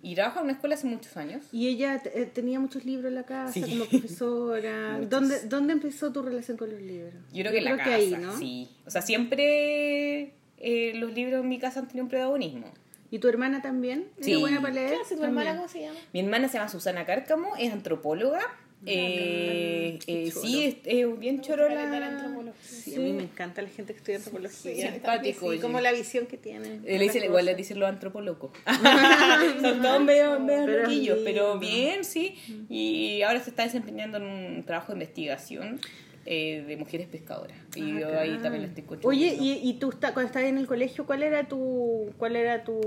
y 0.04 0.16
trabaja 0.16 0.40
en 0.40 0.46
una 0.46 0.54
escuela 0.54 0.76
hace 0.76 0.88
muchos 0.88 1.16
años. 1.18 1.46
Y 1.52 1.68
ella 1.68 2.02
eh, 2.06 2.26
tenía 2.34 2.60
muchos 2.60 2.86
libros 2.86 3.08
en 3.10 3.16
la 3.16 3.24
casa 3.24 3.54
Sí. 3.54 3.62
como 3.62 3.86
profesora. 3.86 5.00
¿Dónde, 5.10 5.42
¿Dónde 5.48 5.74
empezó 5.74 6.12
tu 6.12 6.22
relación 6.22 6.58
con 6.58 6.72
los 6.72 6.82
libros? 6.82 7.14
Yo 7.34 7.42
creo 7.44 7.52
que 7.52 7.58
en 7.60 7.64
la 7.66 7.78
casa, 7.78 7.96
ahí, 7.96 8.12
¿no? 8.20 8.38
sí. 8.38 8.70
O 8.86 8.90
sea, 8.90 9.02
siempre 9.02 10.34
eh, 10.58 10.94
los 10.96 11.14
libros 11.14 11.42
en 11.42 11.50
mi 11.50 11.60
casa 11.60 11.80
han 11.80 11.88
tenido 11.88 12.04
un 12.06 12.10
protagonismo. 12.10 12.72
¿Y 13.10 13.20
tu 13.20 13.28
hermana 13.28 13.62
también? 13.62 14.08
¿Era 14.18 14.26
Sí. 14.26 14.36
buena 14.38 14.62
para 14.62 14.74
leer? 14.74 14.90
¿Qué 14.92 15.02
hace 15.02 15.18
tu 15.18 15.24
hermana? 15.24 15.56
¿Cómo 15.58 15.68
se 15.68 15.82
llama? 15.82 16.00
Mi 16.14 16.20
hermana 16.22 16.48
se 16.48 16.58
llama 16.58 16.70
Susana 16.70 17.06
Cárcamo, 17.06 17.56
es 17.58 17.74
antropóloga. 17.74 18.40
Eh, 18.86 20.00
eh, 20.08 20.32
sí, 20.32 20.64
es, 20.66 20.76
es 20.86 21.20
bien 21.20 21.42
chorola. 21.42 21.84
antropología. 22.08 22.54
Sí, 22.64 22.96
a 22.96 23.00
mí 23.00 23.14
me 23.14 23.24
encanta 23.24 23.62
la 23.62 23.70
gente 23.70 23.94
que 23.94 23.98
estudia 24.00 24.18
antropología. 24.18 24.76
Sí, 24.76 24.82
simpático, 24.82 25.52
Sí, 25.54 25.60
como 25.60 25.80
la 25.80 25.92
visión 25.92 26.26
que 26.26 26.38
tiene. 26.38 26.80
Eh, 26.86 26.98
le 26.98 27.04
dicen, 27.04 27.22
Las 27.22 27.26
igual 27.30 27.46
le 27.46 27.56
dicen 27.56 27.80
los 27.80 27.90
antropólogos. 27.90 28.52
Son 29.62 29.82
todos 29.82 30.04
medio, 30.04 30.40
medio 30.40 30.66
Pero 30.66 31.24
pero 31.24 31.60
bien, 31.60 32.04
sí. 32.04 32.36
Y 32.70 33.22
ahora 33.22 33.40
se 33.40 33.50
está 33.52 33.64
desempeñando 33.64 34.18
en 34.18 34.24
un 34.24 34.64
trabajo 34.64 34.92
de 34.94 34.98
investigación 34.98 35.80
eh, 36.26 36.64
de 36.68 36.78
mujeres 36.78 37.08
pescadoras. 37.08 37.58
Y 37.76 38.00
yo 38.00 38.20
ahí 38.20 38.38
también 38.42 38.62
la 38.64 38.68
estoy 38.68 38.84
Ah, 38.92 39.08
Oye, 39.08 39.36
y, 39.40 39.54
y 39.68 39.74
tú 39.76 39.90
está- 39.90 40.14
cuando 40.14 40.28
estabas 40.28 40.50
en 40.50 40.58
el 40.58 40.68
colegio, 40.68 41.06
¿cuál 41.06 41.24
era 41.24 41.48
tu 41.48 42.12
cuál 42.18 42.36
era 42.36 42.64
tu, 42.64 42.80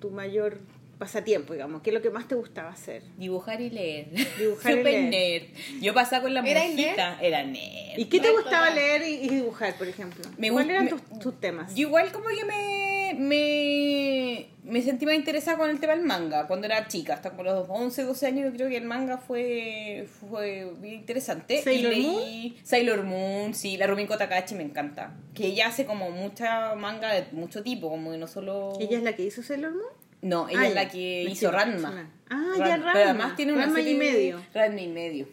tu 0.00 0.10
mayor 0.10 0.58
pasatiempo, 0.98 1.52
digamos? 1.52 1.82
¿Qué 1.82 1.90
es 1.90 1.94
lo 1.94 2.02
que 2.02 2.10
más 2.10 2.26
te 2.28 2.34
gustaba 2.34 2.70
hacer? 2.70 3.02
Dibujar 3.16 3.60
y 3.60 3.70
leer. 3.70 4.08
Dibujar 4.38 4.72
y 4.72 4.76
Super 4.76 4.92
leer. 4.92 5.10
nerd. 5.50 5.80
Yo 5.82 5.94
pasaba 5.94 6.22
con 6.22 6.34
la 6.34 6.40
¿Eras 6.40 6.66
monjita. 6.68 7.18
Era 7.20 7.42
nerd. 7.44 7.98
¿Y 7.98 8.04
qué 8.06 8.20
te 8.20 8.28
No, 8.28 8.34
gustaba 8.34 8.68
total. 8.68 8.74
leer 8.76 9.02
y, 9.08 9.14
y 9.26 9.28
dibujar, 9.28 9.74
por 9.76 9.86
ejemplo? 9.88 10.24
Me 10.38 10.50
¿Cuáles 10.50 10.70
eran 10.70 10.84
me- 10.84 10.90
tus, 10.90 11.18
tus 11.18 11.40
temas? 11.40 11.74
Yo 11.74 11.88
igual 11.88 12.10
como 12.12 12.26
que 12.28 12.44
me, 12.44 13.14
me, 13.18 14.48
me 14.64 14.82
sentí 14.82 15.06
más 15.06 15.14
interesada 15.14 15.58
con 15.58 15.70
el 15.70 15.78
tema 15.80 15.94
del 15.94 16.04
manga 16.04 16.46
cuando 16.46 16.66
era 16.66 16.86
chica, 16.88 17.14
hasta 17.14 17.30
como 17.30 17.42
los 17.44 17.66
11, 17.68 18.02
12 18.04 18.26
años 18.26 18.44
yo 18.50 18.52
creo 18.56 18.68
que 18.68 18.76
el 18.76 18.84
manga 18.84 19.18
fue, 19.18 20.06
fue 20.28 20.72
bien 20.80 20.94
interesante. 20.94 21.62
¿Sailor 21.62 21.92
y 21.92 21.96
leí 22.02 22.58
Sailor 22.62 23.02
Moon, 23.04 23.54
sí, 23.54 23.76
la 23.76 23.86
Rumiko 23.86 24.16
Takahashi 24.16 24.54
me 24.54 24.62
encanta. 24.62 25.14
Que 25.34 25.46
ella 25.46 25.68
hace 25.68 25.84
como 25.84 26.10
mucha 26.10 26.74
manga 26.74 27.12
de 27.12 27.24
mucho 27.32 27.62
tipo, 27.62 27.88
como 27.88 28.10
que 28.12 28.18
no 28.18 28.26
solo... 28.28 28.72
¿Ella 28.80 28.96
es 28.98 29.02
la 29.04 29.14
que 29.14 29.22
hizo 29.24 29.42
Sailor 29.42 29.72
Moon? 29.72 29.84
No, 30.24 30.48
ella 30.48 30.60
Ah, 30.60 30.66
es 30.68 30.74
la 30.74 30.88
que 30.88 31.22
hizo 31.24 31.50
Ranma. 31.50 32.08
Ah, 32.30 32.52
ya, 32.58 32.64
Ranma. 32.76 32.92
Pero 32.94 33.04
además 33.10 33.36
tiene 33.36 33.52
una 33.52 33.64
Ranma 33.66 33.80
y 33.80 33.84
serie 33.84 33.98
de- 33.98 34.12
medio. 34.12 34.42
Ranma 34.54 34.80
y 34.80 34.88
medio. 34.88 35.28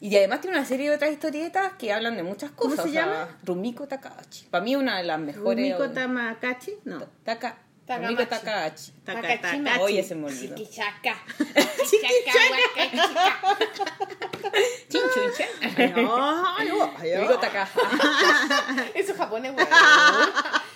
Y 0.00 0.16
además 0.16 0.40
tiene 0.42 0.56
una 0.58 0.66
serie 0.66 0.90
de 0.90 0.96
otras 0.96 1.12
historietas 1.12 1.72
que 1.78 1.92
hablan 1.92 2.16
de 2.16 2.22
muchas 2.22 2.50
¿Cómo 2.50 2.70
cosas. 2.70 2.84
se 2.84 2.90
o 2.90 2.92
sea, 2.92 3.06
llama? 3.06 3.38
Rumiko 3.44 3.86
Takahashi. 3.88 4.46
Para 4.50 4.64
mí 4.64 4.76
una 4.76 4.98
de 4.98 5.04
las 5.04 5.18
mejores. 5.18 5.44
Rumiko 5.72 5.90
Tamakachi? 5.94 6.72
No. 6.84 6.98
Taka. 7.24 7.56
Rumiko 7.88 8.26
Takahashi. 8.26 8.92
Taka- 9.04 9.22
Takachi. 9.22 9.62
Takachi. 9.62 9.80
Oye, 9.80 10.02
se 10.02 10.14
me 10.16 10.26
olvidó. 10.26 10.56
Chiquichaca. 10.56 11.16
No, 15.96 16.64
no. 16.64 16.90
Rumiko 16.98 17.38
Takahashi. 17.38 17.80
Eso 18.94 19.12
es 19.12 19.18
japonés, 19.18 19.52
güey. 19.52 19.66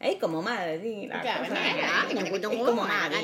Ahí 0.00 0.18
como 0.18 0.42
madre, 0.42 0.80
sí, 0.82 1.06
la 1.06 1.20
Claro, 1.22 1.44
cosa. 1.48 1.54
Es 2.52 2.58
como 2.64 2.82
madre. 2.82 3.16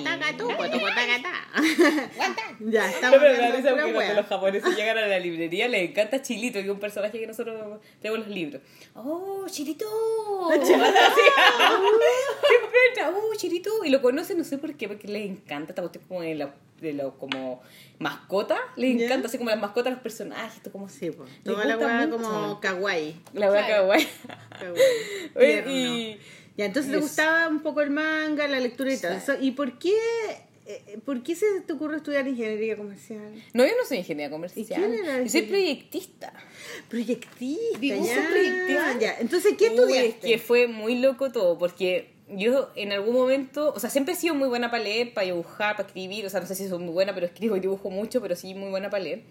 Ya, 2.61 2.83
No, 2.83 2.87
estamos 2.87 3.19
pero 3.21 3.43
me 3.43 3.53
risa 3.53 3.71
porque 3.71 3.93
cuando 3.93 4.15
los 4.15 4.27
japoneses 4.27 4.77
llegan 4.77 4.99
a 4.99 5.07
la 5.07 5.19
librería 5.19 5.69
les 5.69 5.91
encanta 5.91 6.23
Chilito, 6.23 6.55
que 6.59 6.65
es 6.67 6.71
un 6.71 6.81
personaje 6.81 7.19
que 7.21 7.27
nosotros 7.27 7.81
tenemos 8.01 8.27
los 8.27 8.35
libros. 8.35 8.63
¡Oh, 8.95 9.47
Chilito! 9.51 9.87
Siempre 10.65 10.89
entra, 12.89 13.11
¡oh, 13.11 13.35
Chilito! 13.37 13.85
Y 13.85 13.91
lo 13.91 14.01
conocen, 14.03 14.39
no 14.39 14.45
sé 14.45 14.59
por 14.59 14.75
qué, 14.75 14.89
porque 14.89 15.09
les 15.09 15.29
encanta 15.29 15.73
esta 15.73 15.83
cuestión 15.83 16.05
como 16.09 16.23
de 16.23 16.35
la, 16.35 16.55
de 16.81 16.93
la 16.95 17.11
como 17.11 17.63
mascota. 17.99 18.59
Les 18.77 18.97
Ya. 18.99 19.07
encanta, 19.07 19.29
así 19.29 19.39
como 19.39 19.51
las 19.51 19.61
mascotas 19.61 19.93
los 19.93 20.03
personajes, 20.03 20.57
esto 20.57 20.73
como 20.73 20.89
Sí, 20.89 21.11
pues. 21.11 21.31
Toda 21.45 21.65
la 21.65 21.77
weá 21.79 22.09
como 22.11 22.61
kawaii. 22.61 23.21
La 23.35 23.49
Claro. 23.49 23.67
kawaii. 23.69 24.09
Kawaii. 25.35 25.71
Y... 25.71 26.19
Ya, 26.61 26.67
entonces 26.67 26.91
y 26.91 26.95
te 26.95 27.01
gustaba 27.01 27.49
un 27.49 27.61
poco 27.61 27.81
el 27.81 27.89
manga, 27.91 28.47
la 28.47 28.61
lectura 28.61 28.93
y 28.93 28.99
todo 28.99 29.13
Sí. 29.13 29.19
eso. 29.23 29.35
¿Y 29.41 29.53
por 29.53 29.79
qué, 29.79 29.95
eh, 30.67 30.99
por 31.07 31.23
qué 31.23 31.35
se 31.35 31.47
te 31.67 31.73
ocurre 31.73 31.97
estudiar 31.97 32.29
ingeniería 32.29 32.77
comercial? 32.77 33.33
No, 33.55 33.65
yo 33.65 33.73
no 33.81 33.87
soy 33.89 33.99
ingeniera 33.99 34.31
comercial. 34.31 34.67
¿Y 34.95 34.99
era 34.99 35.23
Yo 35.23 35.29
soy 35.31 35.43
proyectista. 35.43 36.33
Proyectista, 36.91 37.79
Dibujo 37.79 38.07
ya. 38.07 38.29
proyectiva. 38.29 38.99
ya. 39.01 39.17
Entonces, 39.21 39.55
¿qué 39.59 39.65
Uy, 39.71 39.71
estudiaste? 39.71 40.09
Es 40.09 40.15
que 40.17 40.39
fue 40.39 40.67
muy 40.67 40.97
loco 40.99 41.33
todo, 41.33 41.57
porque 41.59 42.11
yo 42.29 42.71
en 42.77 42.93
algún 42.93 43.15
momento, 43.15 43.73
o 43.75 43.81
sea, 43.81 43.89
siempre 43.91 44.15
he 44.15 44.17
sido 44.17 44.35
muy 44.35 44.49
buena 44.49 44.71
para 44.71 44.83
leer, 44.85 45.15
para 45.15 45.27
dibujar, 45.27 45.77
para 45.77 45.87
escribir, 45.89 46.27
o 46.27 46.31
sea, 46.31 46.41
no 46.41 46.47
sé 46.47 46.55
si 46.55 46.69
soy 46.69 46.79
muy 46.79 46.93
buena, 46.93 47.15
pero 47.15 47.27
escribo 47.27 47.57
y 47.57 47.61
dibujo 47.61 47.91
mucho, 47.91 48.21
pero 48.21 48.37
sí 48.37 48.55
muy 48.55 48.71
buena 48.71 48.91
para 48.91 49.03
leer. 49.05 49.23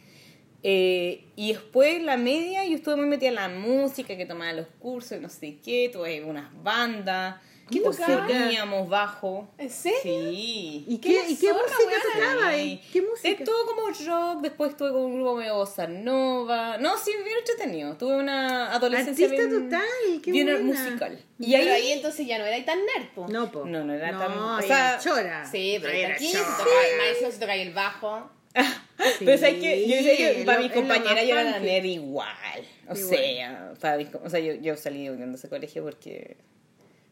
Eh, 0.64 1.26
y 1.36 1.54
después 1.54 2.02
la 2.02 2.18
media 2.18 2.66
yo 2.66 2.76
estuve 2.76 2.98
muy 2.98 3.06
metida 3.06 3.30
en 3.30 3.36
la 3.36 3.50
música, 3.50 4.18
que 4.18 4.26
tomaba 4.26 4.52
los 4.54 4.68
cursos 4.80 5.20
no 5.22 5.30
sé 5.30 5.58
qué, 5.64 5.90
tuve 5.92 6.24
unas 6.24 6.52
bandas, 6.64 7.36
¿Qué 7.72 7.82
teníamos 8.28 8.90
bajo. 8.90 9.48
¿En 9.60 9.70
serio? 9.70 10.02
Sí. 10.02 10.86
¿Y 10.88 10.98
qué, 10.98 11.24
¿y 11.28 11.36
qué 11.36 11.54
música 11.54 12.02
tocaba? 12.14 12.52
Sí. 12.54 12.82
¿Y 12.84 12.92
¿Qué 12.92 13.02
música? 13.04 13.44
Todo 13.44 13.66
como 13.68 13.88
rock, 13.90 14.42
después 14.42 14.72
estuve 14.72 14.90
con 14.92 15.02
un 15.04 15.16
grupo 15.18 15.36
medio 15.36 15.56
bossa 15.56 15.86
nova. 15.86 16.80
No, 16.80 16.98
sí, 16.98 17.12
bien 17.24 17.38
entretenido. 17.38 17.96
Tuve 17.96 18.16
una 18.18 18.74
adolescencia 18.74 19.26
Artista 19.28 19.46
bien, 19.48 19.70
total, 19.70 20.22
qué 20.24 20.32
bien 20.32 20.48
buena. 20.48 20.62
musical. 20.64 21.20
Y 21.38 21.52
Y 21.52 21.56
ahí, 21.56 21.70
ahí 21.70 21.92
entonces 21.92 22.26
ya 22.26 22.40
no 22.40 22.46
era 22.46 22.66
tan 22.66 22.80
nerd, 22.80 23.10
po. 23.14 23.28
No, 23.30 23.52
po. 23.52 23.66
No, 23.66 23.84
no 23.84 23.94
era 23.94 24.18
tan- 24.18 24.36
No, 24.36 24.56
o 24.56 24.60
era 24.60 24.68
sea, 24.68 25.00
chora. 25.00 25.46
Sí, 25.46 25.78
pero 25.80 25.94
Era 25.94 26.08
tranquilo, 26.08 26.32
chora. 26.40 26.46
se 26.46 26.64
tocaba, 26.64 26.82
más 26.98 27.08
encima 27.12 27.32
se 27.32 27.38
tocaba 27.40 27.56
el 27.56 27.74
bajo. 27.74 28.32
pero 29.20 29.38
sabes 29.38 29.56
que 29.62 29.88
yo 29.88 29.96
decía 29.98 30.16
que 30.36 30.44
para 30.46 30.62
lo- 30.62 30.74
compañeras 30.74 31.16
más 31.16 31.28
yo 31.28 31.40
era 31.40 31.60
nerd 31.60 31.86
igual. 31.86 32.66
O 32.88 32.96
Igual. 32.96 33.10
sea, 33.18 33.74
para 33.80 33.98
mis 33.98 34.10
co- 34.10 34.22
o 34.24 34.30
sea 34.30 34.40
yo, 34.40 34.54
yo 34.56 34.76
salí 34.76 35.08
de 35.08 35.34
ese 35.34 35.50
colegio 35.50 35.84
porque... 35.84 36.38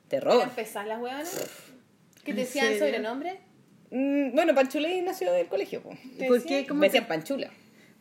¿Para 0.10 0.22
Terror. 0.22 0.44
empezar 0.44 0.88
las 0.88 1.00
hueonas? 1.02 1.38
¿Qué 2.24 2.32
te 2.34 2.42
¿En 2.42 2.46
decían 2.46 2.80
sobrenombre? 2.80 3.38
Mm, 3.92 4.34
bueno, 4.34 4.56
Panchulé 4.56 5.02
nació 5.02 5.32
del 5.34 5.48
colegio. 5.48 5.82
po. 5.82 5.92
¿Y 6.18 6.24
¿Por 6.26 6.44
qué? 6.44 6.66
¿Cómo 6.66 6.80
Me 6.80 6.88
te- 6.88 6.94
decían 6.94 7.08
Panchula. 7.08 7.52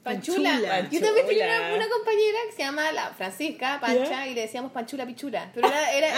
Panchula. 0.06 0.50
Panchula. 0.50 0.88
Yo 0.90 1.00
también 1.00 1.26
tenía 1.26 1.46
una, 1.46 1.74
una 1.74 1.88
compañera 1.88 2.38
que 2.48 2.52
se 2.52 2.58
llama 2.62 2.92
la 2.92 3.10
Francisca 3.14 3.78
Pancha 3.80 4.26
y 4.26 4.34
le 4.34 4.42
decíamos 4.42 4.72
Panchula 4.72 5.04
Pichula. 5.06 5.50
Pero 5.54 5.66
era. 5.68 5.92
era, 5.92 6.08
era 6.08 6.16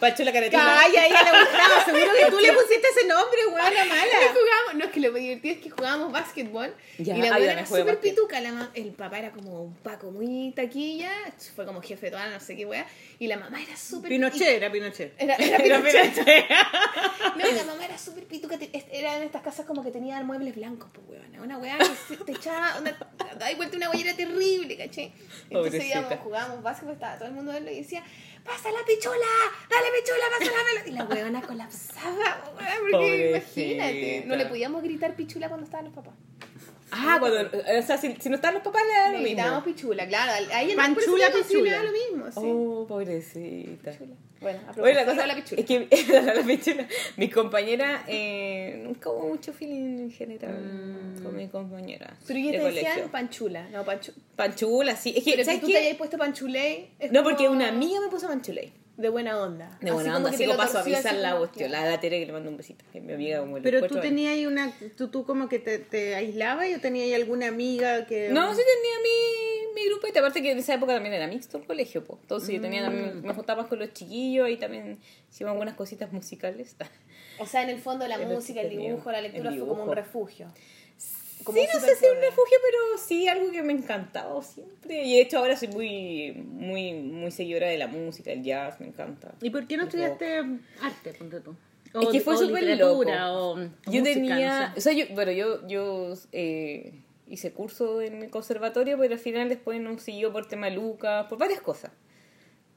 Panchula 0.00 0.32
caretina. 0.32 0.62
Calla, 0.62 1.00
a 1.02 1.06
ella 1.06 1.22
le 1.22 1.30
gustaba. 1.40 1.84
Seguro 1.84 2.12
que 2.18 2.30
tú 2.30 2.38
le 2.40 2.52
pusiste 2.52 2.86
ese 2.88 3.06
nombre, 3.06 3.46
weona 3.46 3.84
Y 3.84 3.88
mala. 3.88 4.02
jugábamos, 4.32 4.74
no 4.74 4.84
es 4.84 4.90
que 4.90 5.00
lo 5.00 5.12
divertido 5.12 5.54
es 5.54 5.60
que 5.62 5.70
jugábamos 5.70 6.12
básquetbol 6.12 6.74
Ya, 6.98 7.16
y 7.16 7.22
la 7.22 7.28
ah, 7.28 7.30
buena 7.38 7.46
ya, 7.46 7.52
era 7.52 7.66
súper 7.66 8.00
pituca, 8.00 8.40
la 8.40 8.52
ma- 8.52 8.70
el 8.74 8.90
papá 8.92 9.18
era 9.18 9.30
como 9.30 9.62
un 9.62 9.74
Paco 9.76 10.10
muy 10.10 10.52
taquilla, 10.56 11.10
fue 11.54 11.64
como 11.64 11.80
jefe 11.82 12.06
de 12.06 12.12
toda 12.12 12.26
no 12.28 12.40
sé 12.40 12.56
qué 12.56 12.66
wea, 12.66 12.86
y 13.18 13.26
la 13.28 13.36
mamá 13.36 13.62
era 13.62 13.76
súper 13.76 14.08
Pinochet, 14.08 14.48
era 14.48 14.70
Pinochet. 14.72 15.14
Era, 15.18 15.34
era 15.36 15.56
Era 15.58 15.78
Pinochet. 15.82 16.44
No, 17.36 17.46
y 17.46 17.52
la 17.52 17.64
mamá 17.64 17.84
era 17.84 17.98
súper 17.98 18.24
pituca, 18.24 18.56
era 18.90 19.16
en 19.16 19.22
estas 19.24 19.42
casas 19.42 19.66
como 19.66 19.84
que 19.84 19.90
tenían 19.90 20.26
muebles 20.26 20.54
blancos, 20.56 20.88
pues 20.92 21.06
weona, 21.08 21.42
una 21.42 21.58
weá 21.58 21.76
que 21.78 21.84
se- 21.84 22.24
te 22.24 22.32
echaba, 22.32 22.78
una, 22.80 22.95
da 23.38 23.54
vuelta 23.56 23.76
una 23.76 23.88
guayera 23.88 24.14
terrible, 24.14 24.76
¿caché? 24.76 25.12
Entonces 25.50 25.84
íbamos, 25.84 26.14
jugábamos 26.20 26.62
básquetbol, 26.62 26.94
estaba 26.94 27.16
todo 27.16 27.28
el 27.28 27.34
mundo 27.34 27.52
verlo 27.52 27.70
y 27.70 27.76
decía, 27.76 28.02
pasa 28.44 28.70
la 28.70 28.78
pichula, 28.86 29.14
dale 29.70 29.86
pichula, 30.00 30.24
pasa 30.38 30.50
la 30.52 30.64
pelota. 30.64 30.88
Y 30.88 30.92
la 30.92 31.04
weona 31.04 31.42
colapsaba, 31.42 32.44
porque 32.44 32.90
Pobrecita. 32.90 33.62
imagínate, 33.62 34.24
no 34.26 34.36
le 34.36 34.46
podíamos 34.46 34.82
gritar 34.82 35.14
pichula 35.14 35.48
cuando 35.48 35.64
estaban 35.64 35.86
los 35.86 35.94
papás. 35.94 36.14
Ah, 36.92 37.16
cuando, 37.18 37.40
o 37.40 37.82
sea, 37.82 37.98
si, 37.98 38.14
si 38.20 38.28
no 38.28 38.36
están 38.36 38.54
los 38.54 38.62
papás, 38.62 38.82
le 38.86 38.92
da 38.92 39.04
lo 39.06 39.12
Le 39.12 39.18
mismo. 39.18 39.26
gritábamos 39.34 39.64
pichula, 39.64 40.06
claro, 40.06 40.32
a 40.52 40.62
ella 40.62 40.74
no, 40.76 40.82
Panchula, 40.82 40.96
por 40.96 41.02
eso 41.02 41.16
le 41.16 41.24
le 41.38 41.42
pichula. 41.42 41.76
da 41.76 41.82
lo 41.82 41.92
mismo, 41.92 42.26
sí. 42.26 42.40
Oh, 42.42 42.86
pobrecita. 42.88 43.92
Bueno, 44.40 44.60
a 44.68 44.80
Oye, 44.80 44.94
la 44.94 45.04
cosa 45.04 45.22
de 45.22 45.26
la 45.26 45.34
pichula. 45.34 45.60
es 45.60 45.66
que 45.66 45.88
la, 46.12 46.34
la 46.34 46.42
pichula, 46.42 46.86
mi 47.16 47.28
compañera 47.30 48.04
eh, 48.06 48.80
nunca 48.84 49.10
hubo 49.10 49.28
mucho 49.28 49.52
feeling 49.52 49.98
en 49.98 50.10
general 50.12 50.54
con 51.22 51.34
mi 51.36 51.48
compañera. 51.48 52.16
Pero 52.26 52.38
de 52.38 52.50
te 52.52 52.58
decían 52.58 52.92
colegio. 52.92 53.10
panchula, 53.10 53.68
no 53.70 53.84
panchu. 53.84 54.12
Panchula, 54.36 54.94
sí. 54.96 55.14
Es 55.16 55.24
que, 55.24 55.30
Pero 55.32 55.42
si 55.42 55.46
¿sabes 55.46 55.60
tú 55.62 55.66
qué? 55.66 55.72
te 55.72 55.78
hayas 55.80 55.96
puesto 55.96 56.18
panchuley, 56.18 56.90
es 56.98 57.10
No, 57.10 57.22
porque 57.24 57.46
como 57.46 57.56
una 57.56 57.68
amiga 57.68 58.00
me 58.00 58.08
puso 58.08 58.28
Panchuley. 58.28 58.72
De 58.96 59.08
buena 59.10 59.38
onda. 59.40 59.78
De 59.82 59.90
buena 59.92 60.16
onda, 60.16 60.30
así 60.30 60.44
como 60.44 60.54
lo 60.54 60.58
paso 60.58 60.78
a 60.78 60.80
avisar 60.80 61.14
la 61.16 61.36
cuestión. 61.36 61.70
La, 61.70 61.84
la 61.84 62.00
Tere 62.00 62.18
que 62.18 62.26
le 62.26 62.32
mando 62.32 62.48
un 62.50 62.56
besito, 62.56 62.84
que 62.92 62.98
es 62.98 63.04
mi 63.04 63.12
amiga 63.12 63.40
como 63.40 63.60
Pero 63.60 63.86
tú 63.86 64.00
tenías 64.00 64.32
ahí 64.32 64.46
una. 64.46 64.72
Tú, 64.96 65.08
tú 65.08 65.24
como 65.26 65.48
que 65.48 65.58
te, 65.58 65.78
te 65.78 66.14
aislabas 66.14 66.66
o 66.76 66.80
tenías 66.80 67.06
ahí 67.06 67.14
alguna 67.14 67.48
amiga 67.48 68.06
que. 68.06 68.30
No, 68.30 68.54
sí 68.54 68.60
tenía 68.60 68.98
mi, 69.02 69.74
mi 69.82 69.88
grupete. 69.90 70.18
Aparte 70.20 70.40
que 70.42 70.52
en 70.52 70.58
esa 70.58 70.74
época 70.74 70.94
también 70.94 71.14
era 71.14 71.26
mixto 71.26 71.58
el 71.58 71.66
colegio, 71.66 72.04
po. 72.04 72.18
Entonces 72.22 72.54
yo 72.54 72.60
tenía 72.60 72.80
Mm. 72.82 72.84
también, 72.84 73.22
me 73.22 73.34
juntaba 73.34 73.62
más 73.62 73.68
con 73.68 73.78
los 73.78 73.92
chiquillos 73.92 74.48
y 74.48 74.56
también 74.56 74.98
hicimos 75.30 75.50
algunas 75.52 75.74
cositas 75.74 76.10
musicales. 76.12 76.74
O 77.38 77.44
sea, 77.44 77.62
en 77.62 77.68
el 77.68 77.78
fondo 77.78 78.06
la 78.08 78.16
música, 78.18 78.62
el 78.62 78.70
dibujo, 78.70 79.12
la 79.12 79.20
lectura 79.20 79.50
fue 79.50 79.66
como 79.66 79.84
un 79.84 79.94
refugio. 79.94 80.46
Sí, 81.52 81.66
no 81.72 81.80
sé 81.80 81.96
si 81.96 82.06
un 82.06 82.20
refugio, 82.20 82.58
pero 82.64 82.98
sí 82.98 83.28
algo 83.28 83.50
que 83.50 83.62
me 83.62 83.72
ha 83.72 83.76
encantado 83.76 84.42
siempre. 84.42 85.02
Y 85.04 85.16
de 85.16 85.20
hecho 85.22 85.38
ahora 85.38 85.56
soy 85.56 85.68
muy, 85.68 86.32
muy, 86.32 86.92
muy 86.94 87.30
seguidora 87.30 87.68
de 87.68 87.78
la 87.78 87.86
música, 87.86 88.30
del 88.30 88.42
jazz, 88.42 88.80
me 88.80 88.86
encanta. 88.86 89.34
¿Y 89.40 89.50
por 89.50 89.66
qué 89.66 89.76
no 89.76 89.84
El 89.84 89.88
estudiaste 89.88 90.38
arte, 90.80 91.14
ponte 91.18 91.40
tú? 91.40 91.54
Es 92.00 92.08
que 92.08 92.20
fue 92.20 92.36
súper 92.36 92.78
loco. 92.78 93.00
O, 93.00 93.56
yo 93.56 93.66
música, 93.86 94.02
tenía, 94.02 94.68
no 94.68 94.74
sé. 94.74 94.78
o 94.78 94.80
sea, 94.82 94.92
yo, 94.92 95.14
bueno, 95.14 95.32
yo, 95.32 95.66
yo 95.66 96.14
eh, 96.32 96.92
hice 97.26 97.52
curso 97.52 98.02
en 98.02 98.22
el 98.22 98.30
conservatorio, 98.30 98.98
pero 98.98 99.14
al 99.14 99.20
final 99.20 99.48
después 99.48 99.80
no 99.80 99.98
siguió 99.98 100.32
por 100.32 100.46
tema 100.46 100.70
Lucas, 100.70 101.26
por 101.26 101.38
varias 101.38 101.60
cosas. 101.60 101.92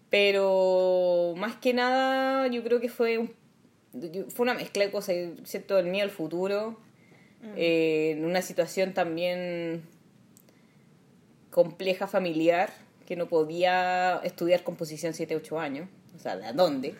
Pero 0.09 1.33
más 1.37 1.55
que 1.57 1.73
nada, 1.73 2.47
yo 2.47 2.63
creo 2.63 2.79
que 2.79 2.89
fue 2.89 3.17
un, 3.17 3.33
fue 4.29 4.43
una 4.43 4.53
mezcla 4.53 4.85
de 4.85 4.91
cosas, 4.91 5.15
¿cierto? 5.43 5.77
El 5.77 5.87
miedo 5.87 6.03
al 6.03 6.11
futuro, 6.11 6.77
eh, 7.55 8.15
en 8.17 8.25
una 8.25 8.41
situación 8.41 8.93
también 8.93 9.83
compleja 11.49 12.07
familiar, 12.07 12.69
que 13.05 13.15
no 13.15 13.27
podía 13.27 14.21
estudiar 14.23 14.63
composición 14.63 15.13
7, 15.13 15.35
8 15.35 15.59
años. 15.59 15.89
O 16.15 16.19
sea, 16.19 16.37
¿de 16.37 16.53
dónde? 16.53 16.95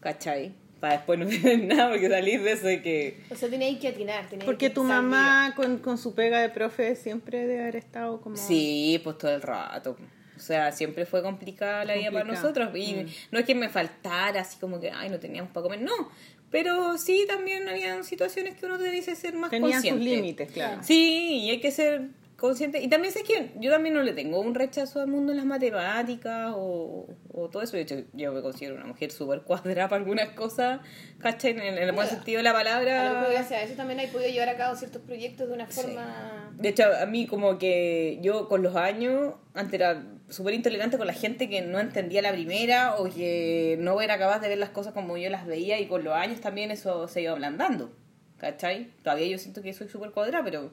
¿Cachai? 0.00 0.52
Para 0.80 0.94
después 0.94 1.18
no 1.18 1.26
tener 1.28 1.64
nada, 1.64 1.90
porque 1.90 2.08
salir 2.08 2.42
de 2.42 2.52
eso 2.52 2.66
de 2.66 2.82
que... 2.82 3.20
O 3.30 3.34
sea, 3.34 3.48
teníais 3.48 3.78
que 3.78 3.88
atinar. 3.88 4.26
Porque 4.44 4.68
que 4.68 4.70
tu 4.70 4.84
mamá 4.84 5.52
con, 5.56 5.78
con 5.78 5.98
su 5.98 6.14
pega 6.14 6.40
de 6.40 6.48
profe 6.48 6.96
siempre 6.96 7.46
debe 7.46 7.62
haber 7.62 7.76
estado 7.76 8.20
como... 8.20 8.36
Sí, 8.36 9.00
pues 9.04 9.18
todo 9.18 9.34
el 9.34 9.42
rato. 9.42 9.96
O 10.36 10.40
sea, 10.40 10.70
siempre 10.70 11.06
fue 11.06 11.22
complicada 11.22 11.84
la 11.84 11.94
vida 11.94 12.10
para 12.10 12.24
nosotros. 12.24 12.74
Y 12.76 13.06
no 13.30 13.38
es 13.38 13.46
que 13.46 13.54
me 13.54 13.68
faltara 13.68 14.42
así 14.42 14.58
como 14.58 14.78
que, 14.78 14.90
ay, 14.90 15.08
no 15.08 15.18
teníamos 15.18 15.50
para 15.50 15.62
comer. 15.62 15.80
No. 15.80 16.10
Pero 16.50 16.96
sí, 16.98 17.24
también 17.28 17.68
había 17.68 18.02
situaciones 18.02 18.54
que 18.56 18.66
uno 18.66 18.78
debe 18.78 19.02
ser 19.02 19.34
más 19.34 19.50
Tenían 19.50 19.80
sus 19.82 19.90
consciente. 19.90 20.04
límites, 20.16 20.50
claro. 20.52 20.82
Sí, 20.82 21.38
y 21.42 21.50
hay 21.50 21.60
que 21.60 21.70
ser 21.70 22.08
consciente. 22.36 22.80
Y 22.82 22.88
también 22.88 23.12
sé 23.12 23.22
que 23.22 23.52
yo 23.58 23.70
también 23.70 23.94
no 23.94 24.02
le 24.02 24.12
tengo 24.12 24.38
un 24.40 24.54
rechazo 24.54 25.00
al 25.00 25.08
mundo 25.08 25.32
en 25.32 25.38
las 25.38 25.46
matemáticas 25.46 26.52
o, 26.54 27.06
o 27.32 27.48
todo 27.48 27.62
eso. 27.62 27.76
De 27.76 27.82
hecho, 27.82 27.96
yo 28.12 28.32
me 28.32 28.42
considero 28.42 28.76
una 28.76 28.84
mujer 28.84 29.10
súper 29.10 29.40
cuadrada 29.42 29.88
para 29.88 30.00
algunas 30.02 30.28
cosas, 30.30 30.80
¿cachai? 31.18 31.52
En, 31.52 31.60
en 31.60 31.78
el 31.78 31.92
buen 31.92 32.06
sentido 32.08 32.38
de 32.38 32.42
la 32.44 32.50
A 32.50 32.52
lo 32.52 32.58
mejor 32.64 32.84
palabra. 32.84 33.28
gracias 33.30 33.60
a 33.60 33.62
eso 33.64 33.74
también 33.74 33.98
hay 34.00 34.06
podido 34.08 34.30
llevar 34.30 34.50
a 34.50 34.56
cabo 34.56 34.76
ciertos 34.76 35.02
proyectos 35.02 35.48
de 35.48 35.54
una 35.54 35.66
forma... 35.66 36.52
De 36.56 36.68
hecho, 36.68 36.84
a 36.84 37.06
mí 37.06 37.26
como 37.26 37.58
que 37.58 38.18
yo 38.22 38.48
con 38.48 38.62
los 38.62 38.76
años, 38.76 39.34
antes 39.54 39.74
era 39.74 40.04
súper 40.28 40.54
intolerante 40.54 40.98
con 40.98 41.06
la 41.06 41.12
gente 41.12 41.48
que 41.48 41.62
no 41.62 41.78
entendía 41.78 42.20
la 42.22 42.32
primera 42.32 42.96
o 42.96 43.04
que 43.12 43.76
no 43.80 44.00
era 44.00 44.18
capaz 44.18 44.40
de 44.40 44.48
ver 44.48 44.58
las 44.58 44.70
cosas 44.70 44.92
como 44.92 45.16
yo 45.16 45.30
las 45.30 45.46
veía 45.46 45.78
y 45.80 45.86
con 45.86 46.02
los 46.04 46.14
años 46.14 46.40
también 46.40 46.70
eso 46.70 47.06
se 47.08 47.22
iba 47.22 47.32
ablandando, 47.32 47.92
¿cachai? 48.38 48.88
Todavía 49.02 49.26
yo 49.28 49.38
siento 49.38 49.62
que 49.62 49.72
soy 49.72 49.88
súper 49.88 50.10
cuadrada, 50.10 50.42
pero, 50.44 50.72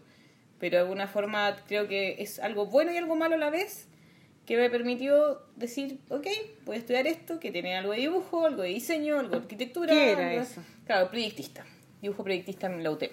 pero 0.59 0.77
de 0.77 0.81
alguna 0.83 1.07
forma 1.07 1.55
creo 1.67 1.87
que 1.87 2.15
es 2.19 2.39
algo 2.39 2.65
bueno 2.65 2.91
y 2.93 2.97
algo 2.97 3.15
malo 3.15 3.35
a 3.35 3.37
la 3.37 3.49
vez 3.49 3.87
que 4.45 4.57
me 4.57 4.69
permitió 4.69 5.41
decir, 5.55 5.99
ok, 6.09 6.27
voy 6.65 6.75
a 6.75 6.79
estudiar 6.79 7.07
esto, 7.07 7.39
que 7.39 7.51
tiene 7.51 7.77
algo 7.77 7.93
de 7.93 7.99
dibujo, 7.99 8.45
algo 8.45 8.63
de 8.63 8.69
diseño, 8.69 9.17
algo 9.19 9.31
de 9.31 9.37
arquitectura. 9.37 9.93
¿Qué 9.93 10.11
era 10.11 10.33
eso? 10.33 10.61
Claro, 10.85 11.09
proyectista. 11.09 11.65
Dibujo 12.01 12.23
proyectista 12.25 12.67
en 12.67 12.83
la 12.83 12.91
UT. 12.91 13.03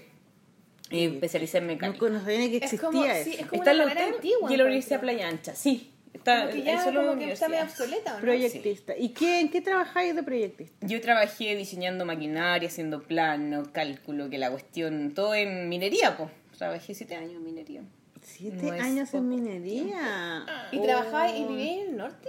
Y 0.90 1.04
especialicé 1.04 1.58
en 1.58 1.68
No, 1.68 1.72
mecánica. 1.74 2.08
no 2.08 2.20
sabía 2.20 2.38
ni 2.40 2.50
que 2.50 2.56
Es 2.56 2.62
existía 2.64 2.88
como- 2.90 3.04
eso. 3.04 3.24
sí, 3.30 3.36
es 3.38 3.46
como 3.46 3.62
Está 3.62 3.74
una 3.74 3.84
la 3.84 3.92
UTEM 3.92 4.14
antigua, 4.14 4.52
y 4.52 4.56
la. 4.56 4.64
Universidad 4.64 5.00
Playa 5.00 5.28
Ancha, 5.28 5.54
sí. 5.54 5.92
Está, 6.12 6.40
Como 6.40 6.52
que 6.52 6.58
hay 6.58 6.64
ya 6.64 6.84
solo 6.84 7.06
como 7.06 7.18
que 7.18 7.32
está 7.32 7.48
medio 7.48 7.62
universidades. 7.62 7.70
obsoleta, 7.80 8.10
¿o 8.10 8.14
no? 8.16 8.20
Proyectista. 8.20 8.96
¿Y 8.96 9.08
qué, 9.10 9.40
en 9.40 9.48
qué 9.50 9.60
trabajáis 9.60 10.14
de 10.14 10.22
proyectista? 10.22 10.86
Yo 10.86 11.00
trabajé 11.00 11.54
diseñando 11.56 12.04
maquinaria, 12.04 12.68
haciendo 12.68 13.02
plano, 13.02 13.62
cálculo, 13.72 14.28
que 14.28 14.36
la 14.38 14.50
cuestión, 14.50 15.12
todo 15.14 15.34
en 15.34 15.68
minería, 15.68 16.16
pues. 16.16 16.30
Trabajé 16.58 16.94
siete 16.94 17.14
años 17.14 17.34
en 17.34 17.44
minería. 17.44 17.82
Siete 18.22 18.56
No 18.62 18.70
años 18.72 19.14
en 19.14 19.28
minería. 19.28 20.44
¿Y 20.72 20.78
Oh. 20.78 20.82
trabajabas 20.82 21.32
y 21.38 21.44
vivías 21.44 21.68
en 21.78 21.88
el 21.90 21.96
norte? 21.96 22.28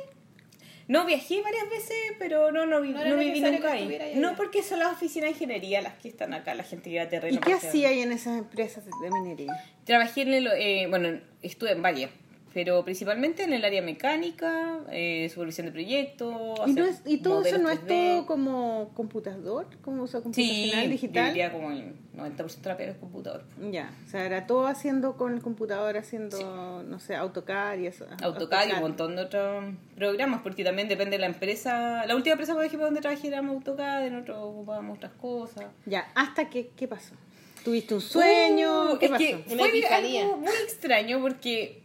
No, 0.88 1.06
viajé 1.06 1.42
varias 1.42 1.70
veces, 1.70 1.96
pero 2.20 2.52
no, 2.52 2.66
no, 2.66 2.82
vi- 2.82 2.90
No 2.92 3.02
era 3.02 3.10
no 3.12 3.18
viví 3.18 3.40
nunca 3.40 3.72
ahí. 3.74 4.14
No, 4.16 4.36
porque 4.36 4.62
son 4.62 4.80
las 4.80 4.92
oficinas 4.94 5.28
de 5.30 5.32
ingeniería 5.32 5.82
las 5.82 5.94
que 5.96 6.10
están 6.10 6.34
acá, 6.34 6.54
la 6.54 6.64
gente 6.64 6.90
que 6.90 6.98
va 6.98 7.04
a 7.04 7.10
terreno. 7.10 7.36
¿Y 7.38 7.40
qué 7.40 7.54
hacía 7.54 7.90
ahí 7.90 8.00
en 8.02 8.12
esas 8.12 8.38
empresas 8.38 8.84
de 8.86 9.10
minería? 9.12 9.54
Trabajé 9.86 10.22
en 10.24 10.34
el, 10.34 10.48
eh, 10.48 10.88
bueno, 10.90 11.20
estuve 11.42 11.72
en 11.72 11.82
varias, 11.82 12.12
pero 12.54 12.84
principalmente 12.84 13.44
en 13.44 13.54
el 13.54 13.64
área 13.64 13.82
mecánica, 13.82 14.80
eh, 14.92 15.30
supervisión 15.34 15.68
de 15.68 15.72
proyectos. 15.72 16.36
¿Y, 16.68 16.74
no 16.74 16.86
es, 16.86 17.02
y 17.06 17.18
todo 17.20 17.42
eso 17.46 17.58
modelos 17.58 17.62
no 17.62 17.70
es 17.70 17.80
3D. 17.82 17.88
todo 18.18 18.26
como 18.26 18.92
computador? 18.94 19.68
¿Como 19.82 20.06
Sí, 20.08 20.14
computacional 20.22 20.84
yo 20.84 20.90
digital? 20.90 21.28
diría 21.30 21.52
como 21.52 21.72
el 21.72 21.94
90% 22.18 22.62
de 22.62 22.70
la 22.70 22.78
pega 22.78 22.92
es 22.92 22.98
computador. 22.98 23.44
Ya, 23.72 23.94
o 24.06 24.10
sea, 24.10 24.26
era 24.26 24.48
todo 24.48 24.68
haciendo 24.68 25.16
con 25.16 25.34
el 25.34 25.42
computador, 25.42 25.96
haciendo, 25.98 26.84
no 26.84 27.00
sé, 27.00 27.16
AutoCAD 27.16 27.80
y 27.80 27.88
eso. 27.88 28.06
AutoCAD 28.22 28.68
y 28.68 28.72
un 28.74 28.80
montón 28.82 29.16
de 29.16 29.22
otros 29.24 29.64
programas, 29.96 30.42
porque 30.42 30.64
también 30.64 30.88
depende 30.90 31.12
de 31.18 31.20
la 31.22 31.28
empresa. 31.28 32.06
La 32.06 32.16
última 32.16 32.34
empresa, 32.34 32.54
por 32.54 32.66
ejemplo, 32.66 32.86
donde 32.86 33.00
trabajé 33.02 33.28
era 33.28 33.40
AutoCAD, 33.40 34.08
en 34.08 34.16
otro 34.16 34.42
ocupábamos 34.44 34.98
otras 34.98 35.14
cosas. 35.14 35.66
Ya, 35.86 36.12
¿hasta 36.16 36.50
qué, 36.50 36.72
qué 36.76 36.88
pasó? 36.88 37.16
¿Tuviste 37.64 37.94
un 37.94 38.02
sueño? 38.02 38.94
Uh, 38.94 38.98
¿Qué 38.98 39.06
es 39.06 39.12
pasó? 39.12 39.24
que 39.24 39.36
Una 39.54 39.60
fue 39.60 39.70
epifanía. 39.70 40.24
algo 40.24 40.38
muy 40.38 40.52
extraño 40.64 41.22
porque 41.22 41.81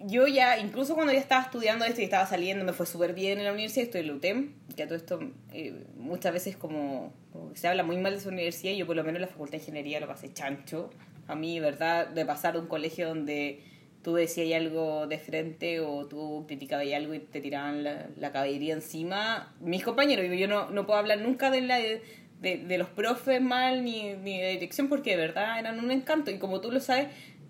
yo 0.00 0.26
ya, 0.26 0.58
incluso 0.58 0.94
cuando 0.94 1.12
ya 1.12 1.18
estaba 1.18 1.42
estudiando 1.42 1.84
esto 1.84 2.00
y 2.00 2.04
estaba 2.04 2.26
saliendo, 2.26 2.64
me 2.64 2.72
fue 2.72 2.86
súper 2.86 3.14
bien 3.14 3.38
en 3.38 3.44
la 3.44 3.52
universidad, 3.52 3.86
estoy 3.86 4.02
en 4.02 4.06
la 4.08 4.14
UTEM, 4.14 4.52
que 4.74 4.82
a 4.82 4.86
todo 4.86 4.96
esto 4.96 5.20
eh, 5.52 5.84
muchas 5.96 6.32
veces 6.32 6.56
como, 6.56 7.12
se 7.54 7.68
habla 7.68 7.82
muy 7.82 7.96
mal 7.96 8.12
de 8.12 8.18
esa 8.18 8.28
universidad, 8.28 8.74
yo 8.74 8.86
por 8.86 8.96
lo 8.96 9.04
menos 9.04 9.16
en 9.16 9.22
la 9.22 9.28
Facultad 9.28 9.52
de 9.52 9.58
Ingeniería 9.58 10.00
lo 10.00 10.06
pasé 10.06 10.32
chancho. 10.32 10.90
A 11.28 11.34
mí, 11.34 11.58
verdad, 11.60 12.08
de 12.08 12.24
pasar 12.24 12.54
de 12.54 12.60
un 12.60 12.66
colegio 12.66 13.08
donde 13.08 13.62
tú 14.02 14.14
decías 14.14 14.60
algo 14.60 15.06
de 15.06 15.18
frente 15.18 15.80
o 15.80 16.06
tú 16.06 16.44
criticabas 16.46 16.86
algo 16.94 17.14
y 17.14 17.18
te 17.18 17.40
tiraban 17.40 17.82
la, 17.82 18.06
la 18.16 18.30
caballería 18.30 18.74
encima, 18.74 19.54
mis 19.60 19.82
compañeros, 19.82 20.26
yo 20.38 20.46
no, 20.46 20.70
no 20.70 20.86
puedo 20.86 20.98
hablar 20.98 21.20
nunca 21.20 21.50
de 21.50 21.62
la... 21.62 21.78
De, 21.78 22.02
de 22.38 22.76
los 22.76 22.90
profes 22.90 23.40
mal 23.40 23.82
ni, 23.82 24.12
ni 24.12 24.38
de 24.38 24.50
dirección 24.50 24.90
porque 24.90 25.12
de 25.12 25.16
verdad 25.16 25.58
eran 25.58 25.80
un 25.80 25.90
encanto. 25.90 26.30
Y 26.30 26.38
como 26.38 26.60
tú 26.60 26.70
lo 26.70 26.80
sabes 26.80 27.08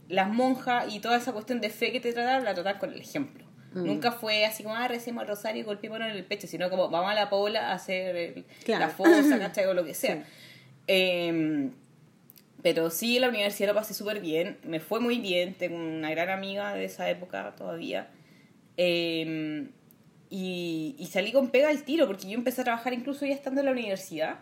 las 0.09 0.29
monjas 0.29 0.93
y 0.95 1.01
toda 1.01 1.17
esa 1.17 1.33
cuestión 1.33 1.61
de 1.61 1.71
fe 1.71 1.93
que 1.93 2.01
te 2.01 2.13
trataban 2.13 2.45
la 2.45 2.55
trataban 2.55 2.79
con 2.81 2.93
el 2.93 3.01
ejemplo 3.01 3.45
nunca 3.75 4.11
fue 4.13 4.47
así 4.47 4.63
como 4.63 4.75
ah 4.75 4.89
recemos 4.89 5.23
el 5.23 5.29
rosario 5.29 5.61
y 5.61 5.65
golpeémonos 5.65 6.09
en 6.09 6.17
el 6.17 6.25
pecho 6.25 6.47
sino 6.47 6.71
como 6.71 6.89
vamos 6.89 7.11
a 7.11 7.15
la 7.15 7.29
pola 7.29 7.71
a 7.71 7.75
hacer 7.75 8.17
el- 8.17 8.45
Claro. 8.65 8.87
la 8.87 8.89
fosa 8.91 9.39
¿cachai? 9.39 9.67
o 9.67 9.75
lo 9.75 9.85
que 9.85 9.93
sea 9.95 10.17
Sí. 10.17 10.23
Em, 10.87 11.73
pero 12.63 12.91
sí, 12.91 13.19
la 13.19 13.29
universidad 13.29 13.69
lo 13.69 13.75
pasé 13.75 13.93
súper 13.95 14.21
bien. 14.21 14.59
Me 14.65 14.81
fue 14.81 14.99
muy 15.01 15.19
bien. 15.19 15.55
Tengo 15.55 15.77
una 15.77 16.11
gran 16.11 16.31
amiga 16.31 16.75
de 16.75 16.85
esa 16.85 17.09
época 17.11 17.55
todavía. 17.57 18.09
Em, 18.77 19.71
y, 20.31 20.97
y 20.99 21.07
salí 21.07 21.33
con 21.33 21.51
pega 21.51 21.69
al 21.69 21.85
tiro, 21.85 22.07
porque 22.07 22.29
yo 22.29 22.35
empecé 22.35 22.63
a 22.63 22.65
trabajar 22.65 22.93
incluso 22.93 23.25
ya 23.27 23.35
estando 23.35 23.61
en 23.61 23.67
la 23.67 23.73
universidad. 23.73 24.39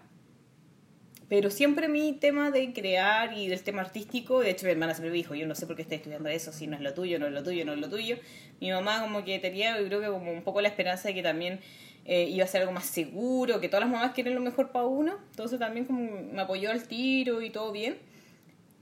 Pero 1.29 1.51
siempre 1.51 1.89
mi 1.89 2.13
tema 2.13 2.51
de 2.51 2.73
crear 2.73 3.37
y 3.37 3.49
del 3.49 3.63
tema 3.63 3.81
artístico, 3.81 4.41
de 4.41 4.51
hecho 4.51 4.67
mi 4.67 4.73
hermana 4.73 4.95
siempre 4.95 5.11
me 5.11 5.17
dijo, 5.17 5.35
yo 5.35 5.47
no 5.47 5.55
sé 5.55 5.67
por 5.67 5.75
qué 5.75 5.83
estás 5.83 5.99
estudiando 5.99 6.29
eso, 6.29 6.53
si 6.53 6.67
no 6.67 6.77
es 6.77 6.83
lo 6.83 6.93
tuyo, 6.93 7.19
no 7.19 7.27
es 7.27 7.33
lo 7.33 7.43
tuyo, 7.43 7.65
no 7.65 7.73
es 7.73 7.79
lo 7.79 7.89
tuyo. 7.89 8.19
Mi 8.61 8.71
mamá 8.71 9.01
como 9.01 9.25
que 9.25 9.39
tenía, 9.39 9.81
yo 9.81 9.87
creo 9.87 10.01
que 10.01 10.09
como 10.09 10.33
un 10.33 10.43
poco 10.43 10.61
la 10.61 10.69
esperanza 10.69 11.09
de 11.09 11.15
que 11.15 11.23
también 11.23 11.61
eh, 12.05 12.29
iba 12.29 12.45
a 12.45 12.49
ser 12.49 12.61
algo 12.61 12.73
más 12.73 12.85
seguro, 12.85 13.61
que 13.61 13.69
todas 13.69 13.85
las 13.85 13.91
mamás 13.91 14.13
quieren 14.13 14.35
lo 14.35 14.41
mejor 14.41 14.71
para 14.71 14.85
uno. 14.85 15.19
Entonces 15.31 15.59
también 15.59 15.87
como 15.87 16.11
me 16.21 16.43
apoyó 16.43 16.71
al 16.71 16.87
tiro 16.87 17.41
y 17.41 17.51
todo 17.51 17.73
bien. 17.73 17.97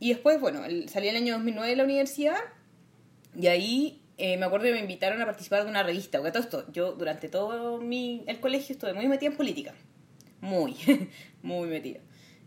Y 0.01 0.09
después, 0.09 0.41
bueno, 0.41 0.63
salí 0.89 1.09
el 1.09 1.17
año 1.17 1.35
2009 1.35 1.71
de 1.71 1.77
la 1.77 1.85
universidad 1.85 2.39
y 3.41 3.47
ahí 3.47 4.01
eh, 4.19 4.37
me 4.37 4.47
acuerdo 4.47 4.67
que 4.67 4.73
me 4.73 4.81
invitaron 4.81 5.21
a 5.23 5.27
participar 5.27 5.63
de 5.63 5.71
una 5.71 5.85
revista. 5.85 6.19
Porque 6.19 6.33
todo 6.33 6.43
esto, 6.43 6.73
yo 6.73 6.93
durante 6.93 7.29
todo 7.29 7.79
mi, 7.79 8.25
el 8.27 8.41
colegio 8.41 8.73
estuve 8.73 8.95
muy 8.95 9.07
metida 9.07 9.31
en 9.31 9.37
política. 9.37 9.75
Muy, 10.41 10.75
muy 11.43 11.69
metida. 11.69 12.01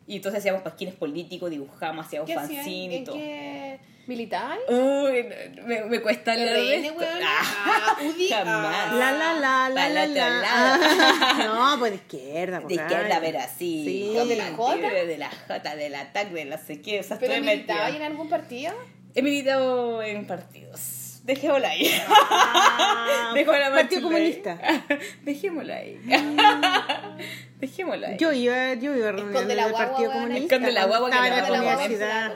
Y 0.08 0.18
entonces 0.18 0.40
hacíamos 0.40 0.62
pasquines 0.62 0.94
políticos, 0.96 1.50
dibujamos, 1.50 2.06
hacíamos 2.06 2.28
¿Qué 2.28 2.36
hacían? 2.36 2.58
fanzine 2.64 2.94
y 2.94 2.98
¿En 2.98 3.04
todo. 3.06 3.16
qué 3.16 3.80
militar? 4.08 4.58
Uy, 4.70 5.26
me, 5.66 5.84
me 5.86 6.00
cuesta 6.00 6.34
hablar 6.34 6.54
de 6.54 6.76
esto. 6.88 6.94
Ah, 7.24 7.42
Ah, 7.66 7.98
UDI. 8.04 8.30
jamás. 8.30 8.76
Ah. 8.92 8.96
La 8.96 9.12
la 9.14 9.34
la 9.70 9.70
la 9.90 10.06
la 10.06 10.30
la. 10.30 11.38
no, 11.74 11.80
pues 11.80 11.92
de 11.94 11.98
izquierda. 11.98 12.58
De 12.60 12.64
pues, 12.66 12.76
izquierda, 12.76 13.10
caray. 13.10 13.32
pero 13.32 13.40
así. 13.44 13.84
Sí. 14.14 14.28
¿De 14.28 14.36
la 14.36 14.52
Jota? 14.56 14.90
De 14.92 15.18
la 15.18 15.30
J, 15.32 15.76
del 15.76 15.96
ataque, 15.96 16.34
de 16.36 16.46
la 16.46 16.58
sé 16.60 16.82
qué. 16.82 17.00
O 17.00 17.04
sea, 17.04 17.18
¿Pero 17.18 17.34
estuve 17.34 17.52
militaba 17.52 17.86
metida. 17.86 17.98
en 18.06 18.12
algún 18.12 18.30
partido? 18.30 18.74
He 19.16 19.22
militado 19.24 20.04
en 20.04 20.28
partidos. 20.28 20.80
Dejémosla 21.26 21.70
ahí. 21.70 21.92
Ah, 22.08 23.32
Dejémosla 23.34 23.72
Partido. 23.72 24.02
Comunista. 24.04 24.58
Dejémosla 25.24 25.76
ahí. 25.76 26.00
Dejémosla 27.60 28.10
ahí. 28.10 28.18
Yo 28.18 28.32
iba, 28.32 28.76
yo 28.76 28.96
iba 28.96 29.10
a 29.10 29.14
la 29.14 29.24
del 29.66 29.74
Partido. 29.74 30.12
Comunista. 30.12 30.56
Esconde 30.56 30.72
la 30.72 30.86
guagua 30.86 31.10
que 31.10 31.16
Estaba 31.16 31.30
la 31.30 31.48
en 31.48 31.54
la 31.54 31.60
universidad. 31.60 32.34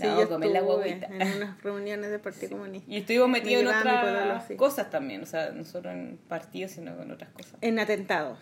Sí, 0.00 0.06
yo 0.06 0.28
comer 0.28 0.50
la 0.50 0.60
guaguita. 0.62 1.06
en 1.06 1.36
unas 1.36 1.62
reuniones 1.62 2.10
del 2.10 2.20
Partido 2.20 2.50
Comunista. 2.50 2.92
Y 2.92 2.96
estuvimos 2.96 3.28
metidos 3.28 3.60
en 3.62 3.68
Me 3.68 3.76
otras 3.76 4.48
sí. 4.48 4.56
cosas 4.56 4.90
también. 4.90 5.22
O 5.22 5.26
sea, 5.26 5.50
no 5.50 5.64
solo 5.64 5.92
en 5.92 6.18
partidos, 6.28 6.72
sino 6.72 6.96
con 6.96 7.12
otras 7.12 7.30
cosas. 7.30 7.54
En 7.60 7.78
atentados. 7.78 8.38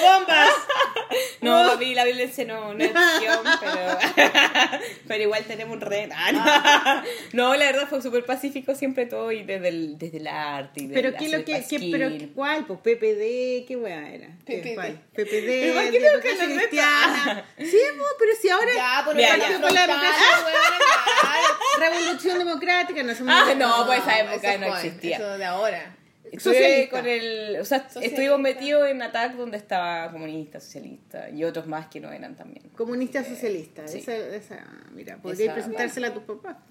¡Bombas! 0.00 0.50
No, 1.40 1.68
papi, 1.72 1.94
la 1.94 2.04
violencia 2.04 2.44
no, 2.44 2.72
no 2.74 2.82
es 2.84 2.90
opción, 2.90 3.40
pero, 3.60 3.98
pero 5.08 5.22
igual 5.22 5.44
tenemos 5.44 5.74
un 5.74 5.80
reto. 5.80 6.14
Ah, 6.16 6.32
no. 6.32 7.02
No, 7.32 7.54
la 7.56 7.66
verdad 7.66 7.86
fue 7.88 8.00
súper 8.02 8.24
pacífico 8.24 8.74
siempre 8.74 9.06
todo 9.06 9.30
y 9.32 9.42
desde 9.44 9.68
el, 9.68 9.98
desde 9.98 10.18
el 10.18 10.26
arte 10.28 10.82
y 10.84 10.88
Pero 10.88 11.14
qué 11.16 11.28
lo 11.28 11.38
que, 11.38 11.44
qué, 11.44 11.58
pasquín. 11.58 11.90
pero 11.92 12.08
qué- 12.08 12.28
¿cuál? 12.34 12.64
Pues 12.66 12.78
PPD, 12.80 13.66
¿qué 13.66 13.76
weá 13.76 14.08
era? 14.12 14.28
¿Qué, 14.46 14.58
PPD. 14.58 14.74
cuál? 14.74 15.00
Pero 15.14 15.28
PPD, 15.28 15.72
¿por 15.74 15.90
qué 15.90 16.00
tengo 16.00 16.20
que 16.20 16.28
democracia 16.28 16.42
hablar 16.44 16.48
de 16.48 16.56
cristiana. 16.68 17.44
Sí, 17.58 17.78
pero 18.18 18.32
si 18.40 18.48
ahora 18.48 18.70
Ya, 18.74 19.02
por 19.04 19.16
Ya, 19.16 19.34
el 19.34 19.34
ya. 19.34 19.38
partido 19.40 19.60
Por 19.60 19.72
la 19.72 19.86
democracia. 19.86 20.26
revolución 21.78 22.38
democrática 22.38 23.02
no 23.02 23.14
somos 23.14 23.34
Ah, 23.36 23.54
no, 23.56 23.86
pues 23.86 24.00
esa 24.00 24.20
época 24.20 24.58
no 24.58 24.74
existía. 24.76 25.16
Eso 25.16 25.38
de 25.38 25.44
ahora. 25.44 25.95
Estuve 26.32 26.88
con 26.90 27.06
el, 27.06 27.58
o 27.60 27.64
sea, 27.64 27.80
Socialista. 27.80 28.00
estuvimos 28.06 28.38
metidos 28.40 28.88
en 28.88 29.00
ATAC 29.02 29.34
donde 29.36 29.56
estaba 29.56 30.10
comunista, 30.10 30.60
socialista 30.60 31.30
y 31.30 31.44
otros 31.44 31.66
más 31.66 31.86
que 31.86 32.00
no 32.00 32.10
eran 32.12 32.36
también. 32.36 32.68
Comunista 32.76 33.22
socialista. 33.24 33.86
Sí. 33.88 33.98
Esa, 33.98 34.16
esa, 34.16 34.64
mira, 34.92 35.16
podrías 35.18 35.40
Esa- 35.40 35.54
presentársela 35.54 36.08
a 36.08 36.14
tus 36.14 36.22
papás. 36.24 36.56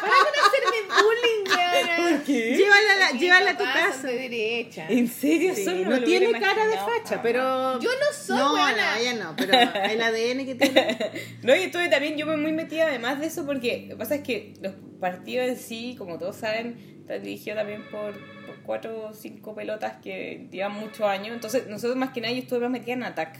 Para 0.00 0.12
no 0.12 0.46
hacerme 0.46 1.02
bullying, 1.02 1.44
weona. 1.50 2.24
Llévala, 2.24 2.92
a 2.92 3.12
la- 3.12 3.18
llévala 3.18 3.50
a 3.50 3.56
tu 3.56 3.64
casa. 3.64 4.06
de 4.08 4.18
derecha. 4.28 4.86
¿En 4.88 5.08
serio? 5.08 5.54
Sí, 5.54 5.82
no, 5.84 6.02
tiene 6.02 6.32
cara 6.40 6.66
de 6.66 6.76
facha, 6.76 7.16
jamás. 7.16 7.20
pero. 7.22 7.80
Yo 7.80 7.90
no 7.90 8.12
soy 8.16 8.38
No, 8.38 8.50
buena. 8.52 8.94
no, 8.94 9.00
ella 9.00 9.14
no, 9.14 9.34
pero 9.36 9.52
el 9.52 10.00
ADN 10.02 10.46
que 10.46 10.54
tiene. 10.54 10.98
No, 11.42 11.54
y 11.56 11.60
estuve 11.64 11.88
también 11.88 12.16
yo 12.16 12.26
me 12.26 12.36
muy 12.36 12.52
metida 12.52 12.86
además 12.86 13.20
de 13.20 13.26
eso 13.26 13.44
porque 13.46 13.84
lo 13.88 13.94
que 13.94 13.96
pasa 13.96 14.14
es 14.16 14.22
que 14.22 14.54
los 14.60 14.74
partidos 15.00 15.48
en 15.48 15.56
sí, 15.56 15.94
como 15.98 16.18
todos 16.18 16.36
saben, 16.36 16.97
están 17.08 17.22
dirigidos 17.22 17.58
también 17.58 17.82
por, 17.90 18.12
por 18.46 18.56
cuatro 18.64 19.08
o 19.08 19.14
cinco 19.14 19.54
pelotas 19.54 19.94
que 20.02 20.46
llevan 20.50 20.72
muchos 20.74 21.06
años. 21.06 21.34
Entonces, 21.34 21.66
nosotros 21.68 21.96
más 21.96 22.10
que 22.10 22.20
nada 22.20 22.32
yo 22.34 22.40
estuve 22.40 22.60
más 22.60 22.70
metida 22.70 22.92
en 22.92 23.02
ATAC. 23.02 23.38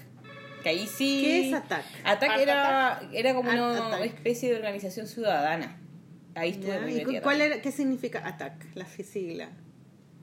Que 0.62 0.70
ahí 0.70 0.86
sí. 0.86 1.22
¿Qué 1.24 1.48
es? 1.50 1.54
ATAC 1.54 2.30
Art 2.30 2.40
era, 2.40 3.00
era 3.12 3.34
como 3.34 3.50
Art 3.50 3.60
una 3.60 3.86
Attack. 3.88 4.04
especie 4.06 4.50
de 4.50 4.56
organización 4.56 5.06
ciudadana. 5.06 5.78
Ahí 6.34 6.50
estuve 6.50 6.68
Ya, 6.68 6.80
muy 6.80 7.16
¿Y 7.16 7.20
cuál 7.20 7.40
era, 7.40 7.60
qué 7.60 7.70
significa 7.72 8.26
ATAC, 8.26 8.74
la 8.74 8.86
sigla? 8.86 9.50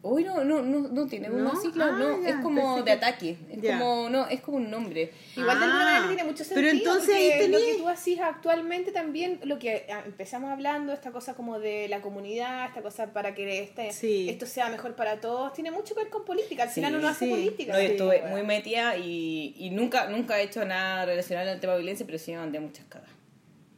Uy, 0.07 0.23
no, 0.23 0.44
no, 0.44 0.61
no, 0.61 0.88
no 0.88 1.07
tiene 1.07 1.30
¿No? 1.30 1.38
una 1.49 1.60
sigla, 1.60 1.88
Ah, 1.88 1.98
no, 1.98 2.22
ya, 2.22 2.30
es 2.30 2.36
como 2.38 2.77
de 2.77 2.84
que- 2.84 2.91
ataque, 2.91 3.38
es 3.49 3.60
ya. 3.61 3.80
como, 3.80 4.07
no, 4.10 4.27
es 4.27 4.40
como 4.41 4.57
un 4.57 4.69
nombre. 4.69 5.11
Igual 5.36 5.57
de 5.57 5.65
alguna 5.65 5.82
Ah, 5.82 5.86
manera 5.94 6.07
tiene 6.07 6.23
mucho 6.23 6.44
pero 6.53 6.69
sentido. 6.69 6.94
entonces 6.94 7.15
ahí 7.15 7.48
lo 7.48 7.57
que 7.57 7.76
tú 7.80 7.88
haces 7.90 8.19
actualmente 8.19 8.91
también, 8.91 9.40
lo 9.45 9.57
que 9.57 9.88
ah, 9.91 10.03
empezamos 10.06 10.52
hablando, 10.52 10.94
esta 10.94 11.11
cosa 11.11 11.34
como 11.34 11.57
de 11.60 11.88
la 11.88 12.02
comunidad, 12.02 12.68
esta 12.68 12.84
cosa 12.84 13.14
para 13.14 13.34
que 13.34 13.64
este, 13.64 13.91
Sí. 13.94 14.30
esto 14.30 14.45
sea 14.45 14.69
mejor 14.69 14.95
para 14.95 15.19
todos, 15.19 15.53
tiene 15.53 15.72
mucho 15.72 15.95
que 15.95 16.02
ver 16.03 16.11
con 16.11 16.23
política. 16.23 16.64
Al 16.64 16.69
Sí, 16.69 16.76
final 16.76 16.95
uno 16.98 17.07
hace 17.07 17.26
sí. 17.26 17.32
política. 17.32 17.73
No, 17.73 17.80
yo 17.82 17.86
sí, 17.88 17.91
estuve 17.94 18.22
muy 18.30 18.44
metida 18.44 18.95
y, 18.98 19.56
y 19.57 19.72
nunca, 19.72 20.07
nunca 20.07 20.40
he 20.40 20.44
hecho 20.44 20.64
nada 20.65 21.06
relacionado 21.06 21.49
al 21.49 21.60
tema 21.60 21.73
de 21.73 21.80
violencia, 21.80 22.06
pero 22.06 22.19
sí 22.19 22.32
me 22.32 22.38
mandé 22.38 22.60
muchas 22.60 22.86
cagas. 22.86 23.10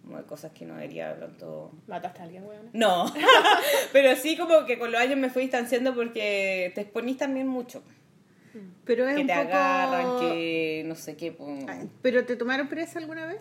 Como 0.08 0.20
de 0.20 0.24
cosas 0.24 0.54
que 0.54 0.66
no 0.66 0.76
debería 0.76 1.20
tanto... 1.20 1.70
Mataste 1.86 2.22
a 2.22 2.24
alguien, 2.24 2.46
weón. 2.46 2.70
No, 2.72 3.14
pero 3.92 4.16
sí 4.16 4.38
como 4.38 4.66
que 4.66 4.80
con 4.80 4.90
los 4.90 5.02
años 5.02 5.18
me 5.18 5.30
fui 5.30 5.42
distanciando 5.44 5.94
porque 5.94 6.72
te 6.74 6.82
exponís 6.82 7.18
también 7.18 7.46
mucho. 7.48 7.84
Pero 8.86 9.06
es 9.08 9.16
Que 9.16 9.22
un 9.22 9.28
te 9.28 9.34
poco... 9.36 9.48
agarran, 9.50 10.20
que 10.20 10.84
no 10.86 10.96
sé 10.96 11.18
qué. 11.18 11.36
Ay, 11.68 11.90
¿Pero 12.02 12.26
te 12.26 12.38
tomaron 12.38 12.70
presa 12.70 13.00
alguna 13.00 13.26
vez? 13.26 13.40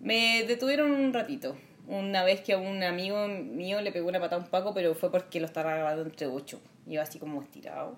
Me 0.00 0.42
detuvieron 0.48 0.90
un 0.90 1.12
ratito. 1.12 1.56
Una 1.86 2.24
vez 2.24 2.40
que 2.40 2.52
a 2.52 2.58
un 2.58 2.82
amigo 2.82 3.28
mío 3.28 3.80
le 3.80 3.92
pegó 3.92 4.08
una 4.08 4.18
patada 4.18 4.42
a 4.42 4.44
un 4.44 4.50
paco, 4.50 4.74
pero 4.74 4.94
fue 4.96 5.10
porque 5.12 5.38
lo 5.38 5.46
estaba 5.46 5.72
grabando 5.74 6.02
entre 6.02 6.26
ocho. 6.26 6.60
Iba 6.86 7.04
así 7.04 7.20
como 7.20 7.40
estirado. 7.40 7.96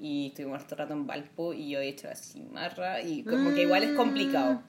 Y 0.00 0.28
estuvimos 0.28 0.60
harto 0.60 0.76
rato 0.76 0.92
en 0.94 1.06
Valpo 1.08 1.52
y 1.52 1.70
yo 1.70 1.80
he 1.80 1.88
hecho 1.88 2.08
así 2.08 2.40
marra. 2.52 3.02
Y 3.02 3.24
como 3.24 3.52
que 3.52 3.62
igual 3.62 3.82
es 3.82 3.96
complicado. 3.96 4.62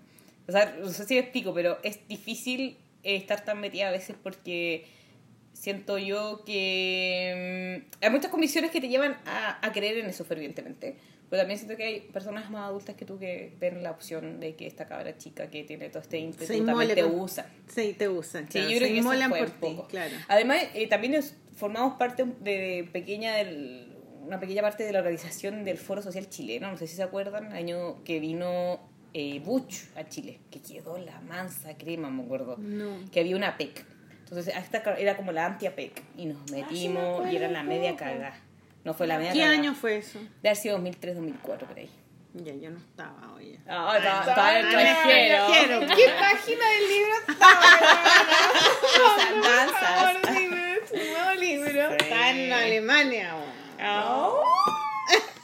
O 0.50 0.52
sea, 0.52 0.76
no 0.82 0.90
sé 0.90 1.06
si 1.06 1.14
me 1.14 1.20
explico, 1.22 1.54
pero 1.54 1.78
es 1.84 2.08
difícil 2.08 2.78
eh, 3.04 3.16
estar 3.16 3.46
tan 3.46 3.62
metida 3.62 3.88
a 3.88 3.92
veces 3.92 4.16
porque 4.22 4.86
siento 5.54 5.98
yo 5.98 6.44
que 6.44 7.84
mm, 7.88 8.04
hay 8.04 8.10
muchas 8.10 8.32
convicciones 8.32 8.72
que 8.72 8.82
te 8.82 8.90
llevan 8.90 9.18
a, 9.26 9.66
a 9.66 9.72
creer 9.72 10.00
en 10.00 10.08
eso 10.08 10.26
fervientemente. 10.26 10.98
Pero 11.30 11.42
también 11.42 11.60
siento 11.60 11.78
que 11.78 11.84
hay 11.84 12.00
personas 12.00 12.50
más 12.50 12.64
adultas 12.64 12.96
que 12.96 13.06
tú 13.06 13.20
que 13.20 13.54
ven 13.60 13.84
la 13.84 13.92
opción 13.92 14.40
de 14.40 14.56
que 14.56 14.66
esta 14.66 14.88
cabra 14.88 15.16
chica 15.16 15.52
que 15.52 15.64
tiene 15.64 15.90
todo 15.90 16.02
este 16.02 16.18
ímpetu 16.18 16.66
también 16.66 16.96
te 16.96 17.06
usa. 17.06 17.46
Sí, 17.68 17.94
te 17.96 18.10
usan. 18.10 18.46
Sí, 18.46 18.54
claro, 18.54 18.70
yo 18.70 18.78
creo 18.78 18.88
se 18.88 18.94
que 18.94 19.00
eso 19.00 19.30
fue 19.30 19.40
por 19.40 19.50
ti, 19.52 19.58
poco. 19.60 19.88
claro. 19.88 20.16
Además, 20.28 20.64
eh, 20.74 20.88
también 20.88 21.22
formamos 21.56 21.98
parte 22.00 22.26
de 22.40 22.90
pequeña 22.92 23.36
del, 23.36 23.96
una 24.26 24.40
pequeña 24.40 24.64
parte 24.64 24.84
de 24.84 24.92
la 24.92 25.00
organización 25.00 25.64
del 25.66 25.78
Foro 25.78 26.02
Social 26.02 26.28
Chileno, 26.30 26.72
no 26.72 26.78
sé 26.78 26.88
si 26.88 26.96
se 26.96 27.04
acuerdan, 27.04 27.54
año 27.54 28.04
que 28.04 28.20
vino 28.20 28.89
eh, 29.14 29.40
Bush 29.44 29.84
a 29.96 30.08
Chile, 30.08 30.40
que 30.52 30.62
quedó 30.62 30.98
la 30.98 31.20
mansa 31.22 31.76
crema, 31.78 32.10
me 32.10 32.24
acuerdo, 32.24 32.56
No. 32.58 32.98
que 33.12 33.20
había 33.20 33.36
una 33.36 33.58
PEC. 33.58 33.86
Entonces, 34.24 34.54
esta 34.56 34.78
era 34.98 35.16
como 35.18 35.32
la 35.32 35.46
anti-APEC 35.48 36.04
y 36.18 36.26
nos 36.28 36.50
metimos 36.52 37.28
y 37.32 37.36
era 37.36 37.48
la 37.50 37.64
media 37.64 37.96
cagada. 37.96 38.40
No 38.84 38.94
fue 38.94 39.08
la 39.08 39.18
media 39.18 39.34
¿Qué 39.34 39.44
año 39.44 39.74
fue 39.74 39.98
eso? 39.98 40.20
De 40.42 40.50
haber 40.50 40.56
sido 40.58 40.78
2003-2004 40.80 41.42
por 41.68 41.78
ahí. 41.78 41.90
Ya, 42.36 42.54
yo 42.54 42.70
no 42.70 42.78
estaba, 42.78 43.34
oye. 43.36 43.60
Ah, 43.68 43.96
estaba- 43.98 44.20
estaba 44.30 44.60
en 44.60 44.68
el 44.68 44.86
extranjero. 44.86 45.80
¿Qué 45.96 46.06
página 46.20 46.70
del 46.70 46.88
libro 46.88 47.16
Esas 47.28 47.40
Por 49.34 49.44
danzas. 49.44 49.82
favor, 49.82 50.16
dime, 50.36 50.78
tu 50.88 50.96
nuevo 50.96 51.34
libro. 51.40 51.90
Está 51.96 52.30
en 52.30 52.54
Alemania, 52.54 53.36
weón. 53.36 53.50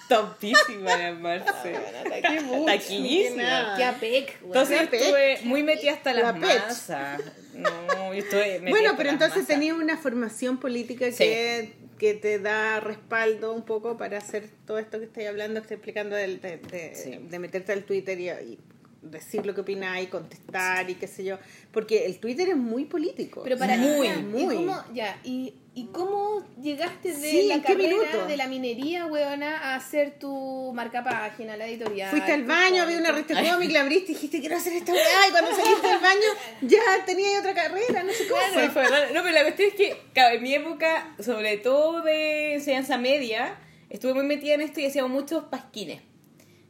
Topísima 0.10 0.98
la 0.98 1.14
Marce. 1.14 1.76
Qué 2.22 2.41
mucho. 2.41 2.65
Taquillísima. 2.65 3.73
Qué 3.77 3.84
apec. 3.84 4.41
Entonces 4.44 4.82
La 4.84 4.90
pech. 4.90 5.02
estuve 5.02 5.40
muy 5.44 5.64
metida 5.64 5.94
hasta 5.94 6.14
La 6.14 6.34
masas. 6.34 7.22
No, 7.53 8.14
yo 8.14 8.19
estuve 8.19 8.60
metida 8.60 8.69
Bueno, 8.69 8.94
pero 8.98 9.10
entonces 9.10 9.38
masas. 9.44 9.48
tenía 9.48 9.73
una 9.73 9.98
formación 9.98 10.60
política 10.60 11.10
que, 11.11 11.73
que 11.98 12.14
te 12.14 12.40
da 12.40 12.80
respaldo 12.80 13.53
un 13.53 13.64
poco 13.64 13.98
para 13.98 14.18
hacer 14.18 14.49
todo 14.68 14.77
esto 14.77 14.99
que 14.99 15.06
estoy 15.06 15.26
hablando, 15.26 15.61
que 15.61 15.64
estoy 15.65 15.76
explicando 15.76 16.15
de, 16.15 16.38
de, 16.38 16.91
Sí. 16.95 17.18
de 17.30 17.40
meterte 17.40 17.72
al 17.72 17.84
Twitter 17.84 18.19
y, 18.19 18.30
y 18.30 18.60
decir 19.02 19.45
lo 19.45 19.53
que 19.56 19.61
opináis, 19.61 20.10
contestar 20.10 20.90
y 20.90 20.95
qué 20.95 21.07
sé 21.07 21.23
yo. 21.23 21.38
Porque 21.72 22.06
el 22.06 22.19
Twitter 22.19 22.49
es 22.49 22.57
muy 22.57 22.86
político. 22.86 23.41
Pero 23.44 23.57
para 23.57 23.77
Muy, 23.77 24.07
ya, 24.07 24.15
¿y 24.15 24.23
muy. 24.23 24.56
cómo, 24.56 24.84
ya, 24.94 25.19
¿y, 25.23 25.53
¿y 25.76 25.88
cómo 25.88 26.43
llegaste 26.61 27.10
de 27.14 27.30
Sí, 27.30 27.43
la 27.47 27.56
¿en 27.56 27.61
qué 27.61 27.73
carrera 27.73 27.89
minuto? 27.89 28.26
de 28.27 28.38
la 28.38 28.47
minería, 28.47 29.06
weona, 29.06 29.57
a 29.57 29.76
hacer 29.76 30.18
tu 30.18 30.72
marca 30.73 31.03
página, 31.03 31.57
la 31.57 31.68
editorial? 31.68 32.10
Fuiste 32.10 32.31
al 32.31 32.43
baño, 32.45 32.84
había 32.84 32.97
una 32.97 33.11
revista 33.11 33.35
cómic, 33.43 33.72
la 33.72 33.81
abriste 33.81 34.11
y 34.14 34.15
dijiste 34.15 34.39
quiero 34.39 34.56
hacer 34.57 34.73
esta 34.73 34.93
weá 34.93 35.27
y 35.27 35.31
cuando 35.31 35.52
saliste 35.52 35.88
del 35.88 35.99
baño 35.99 36.30
ya 36.61 36.80
tenías 37.06 37.39
otra 37.39 37.53
carrera, 37.53 38.03
no 38.03 38.11
sé 38.14 38.27
cómo. 38.27 38.41
Sí, 38.53 38.69
fue. 38.69 38.84
No, 39.14 39.22
pero 39.22 39.31
la 39.31 39.41
cuestión 39.43 39.69
es 39.69 39.76
que, 39.76 39.97
claro, 40.14 40.35
en 40.38 40.43
mi 40.43 40.53
época, 40.56 41.14
sobre 41.19 41.57
todo 41.57 42.02
de 42.02 42.56
enseñanza 42.56 42.97
media, 42.97 43.57
estuve 43.89 44.14
muy 44.14 44.23
metida 44.23 44.53
en 44.56 44.61
esto 44.61 44.80
y 44.80 44.85
hacíamos 44.85 45.11
muchos 45.11 45.43
pasquines. 45.45 46.02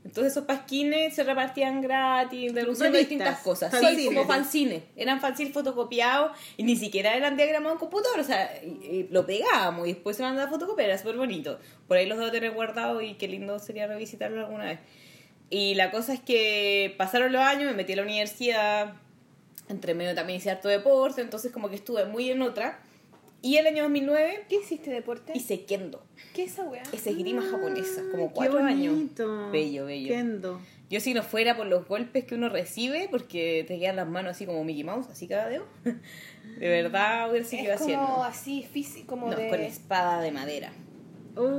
Entonces 0.05 0.33
esos 0.33 0.45
pasquines 0.45 1.15
se 1.15 1.23
repartían 1.23 1.81
gratis, 1.81 2.53
denunciando 2.53 2.97
distintas 2.97 3.39
cosas. 3.39 3.71
Sí, 3.73 3.79
fanzines. 3.81 4.05
como 4.05 4.25
fanzines. 4.25 4.83
Eran 4.95 5.19
fanzines 5.19 5.51
fotocopiados 5.51 6.37
y 6.57 6.63
ni 6.63 6.75
siquiera 6.75 7.15
eran 7.15 7.35
diagramados 7.35 7.73
en 7.75 7.79
computador. 7.79 8.19
O 8.19 8.23
sea, 8.23 8.61
y- 8.63 8.67
y 8.85 9.07
lo 9.09 9.25
pegábamos 9.25 9.87
y 9.87 9.93
después 9.93 10.15
se 10.15 10.21
mandaba 10.23 10.47
a 10.47 10.51
fotocopiar. 10.51 10.89
Era 10.89 10.97
súper 10.99 11.17
bonito. 11.17 11.59
Por 11.87 11.97
ahí 11.97 12.05
los 12.05 12.19
debo 12.19 12.31
tener 12.31 12.51
guardados 12.51 13.01
y 13.03 13.15
qué 13.15 13.27
lindo 13.27 13.57
sería 13.57 13.87
revisitarlo 13.87 14.41
alguna 14.45 14.65
vez. 14.65 14.79
Y 15.49 15.73
la 15.73 15.89
cosa 15.89 16.13
es 16.13 16.19
que 16.19 16.93
pasaron 16.99 17.31
los 17.33 17.41
años, 17.41 17.65
me 17.65 17.73
metí 17.73 17.93
a 17.93 17.95
la 17.97 18.03
universidad, 18.03 18.93
entre 19.69 19.95
medio 19.95 20.13
también 20.13 20.37
hice 20.37 20.51
harto 20.51 20.67
deporte, 20.69 21.21
entonces 21.21 21.51
como 21.51 21.69
que 21.69 21.75
estuve 21.75 22.05
muy 22.05 22.29
en 22.29 22.43
otra. 22.43 22.79
Y 23.45 23.57
el 23.57 23.67
año 23.67 23.83
2009 23.83 24.45
¿Qué 24.49 24.55
hiciste 24.55 24.89
deporte? 24.89 25.33
hice 25.35 25.65
kendo, 25.65 26.03
¿Qué 26.33 26.43
es 26.45 26.53
esa 26.53 26.63
weá? 26.63 26.81
esa 26.91 27.11
esgrima 27.11 27.43
japonesa, 27.43 28.01
como 28.11 28.31
cuatro 28.31 28.57
años. 28.59 28.95
bonito. 28.95 29.51
Bello, 29.51 29.85
bello. 29.85 30.07
Kendo. 30.09 30.61
Yo 30.89 30.99
si 30.99 31.13
no 31.13 31.21
fuera 31.21 31.55
por 31.55 31.67
los 31.67 31.87
golpes 31.87 32.25
que 32.25 32.33
uno 32.35 32.49
recibe, 32.49 33.07
porque 33.11 33.63
te 33.67 33.77
quedan 33.77 33.97
las 33.97 34.07
manos 34.07 34.31
así 34.31 34.47
como 34.47 34.63
Mickey 34.63 34.83
Mouse, 34.83 35.09
así 35.09 35.27
cada 35.27 35.47
dedo, 35.47 35.65
de 35.83 36.69
verdad 36.69 37.29
hubiera 37.29 37.45
seguido 37.45 37.73
es 37.73 37.79
como 37.81 37.93
haciendo. 37.93 38.23
así, 38.23 38.63
físico, 38.63 39.07
como 39.07 39.29
No, 39.29 39.35
de... 39.37 39.49
con 39.49 39.59
espada 39.61 40.21
de 40.21 40.31
madera. 40.31 40.73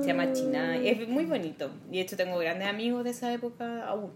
Se 0.00 0.06
llama 0.06 0.32
Chinai. 0.32 0.88
Es 0.88 1.06
muy 1.06 1.26
bonito. 1.26 1.70
Y 1.92 1.96
de 1.96 2.00
hecho 2.00 2.16
tengo 2.16 2.36
grandes 2.38 2.66
amigos 2.66 3.04
de 3.04 3.10
esa 3.10 3.32
época 3.32 3.86
aún. 3.86 4.10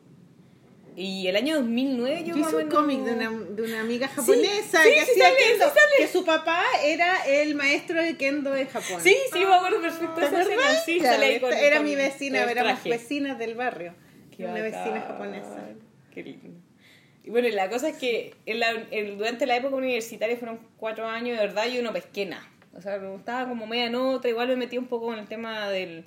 Y 0.96 1.28
el 1.28 1.36
año 1.36 1.56
2009 1.56 2.24
yo 2.26 2.36
hice 2.36 2.56
un 2.56 2.68
cómic 2.68 3.00
de 3.00 3.12
una, 3.14 3.30
de 3.30 3.62
una 3.62 3.80
amiga 3.80 4.08
japonesa 4.08 4.82
sí, 4.82 4.88
que 4.90 4.94
sí 4.94 5.10
hacía 5.12 5.24
sale, 5.24 5.36
kendo, 5.38 5.64
sí 5.64 5.70
sale. 5.74 5.92
que 5.98 6.08
su 6.08 6.24
papá 6.24 6.62
era 6.84 7.24
el 7.26 7.54
maestro 7.54 8.02
de 8.02 8.16
kendo 8.16 8.50
de 8.50 8.66
Japón. 8.66 9.00
Sí, 9.00 9.16
sí, 9.32 9.38
me 9.38 9.54
acuerdo 9.54 9.80
perfecto 9.80 10.20
de 10.20 10.26
¿Te 10.26 10.26
esa 10.26 10.42
escena. 10.42 10.62
Sí, 10.84 11.00
sale 11.00 11.40
con- 11.40 11.52
era 11.52 11.76
con- 11.76 11.86
mi 11.86 11.94
vecina, 11.94 12.40
con 12.42 12.50
éramos 12.50 12.84
vecinas 12.84 13.38
del 13.38 13.54
barrio. 13.54 13.94
Qué 14.36 14.44
una 14.44 14.54
vecina 14.54 15.00
japonesa. 15.06 15.68
Qué 16.12 16.22
lindo. 16.24 16.60
Y 17.22 17.30
bueno, 17.30 17.48
la 17.50 17.68
cosa 17.70 17.88
es 17.90 17.96
que 17.96 18.34
en 18.46 18.58
la- 18.60 18.86
en- 18.90 19.16
durante 19.16 19.46
la 19.46 19.56
época 19.56 19.76
universitaria 19.76 20.36
fueron 20.36 20.58
cuatro 20.76 21.06
años, 21.06 21.38
de 21.38 21.46
verdad, 21.46 21.66
yo 21.68 21.82
no 21.82 21.92
pesqué 21.92 22.26
nada. 22.26 22.46
O 22.76 22.80
sea, 22.82 22.98
me 22.98 23.14
estaba 23.14 23.48
como 23.48 23.66
media 23.66 23.90
nota, 23.90 24.28
igual 24.28 24.48
me 24.48 24.56
metí 24.56 24.76
un 24.78 24.86
poco 24.86 25.12
en 25.12 25.20
el 25.20 25.28
tema 25.28 25.68
del, 25.70 26.04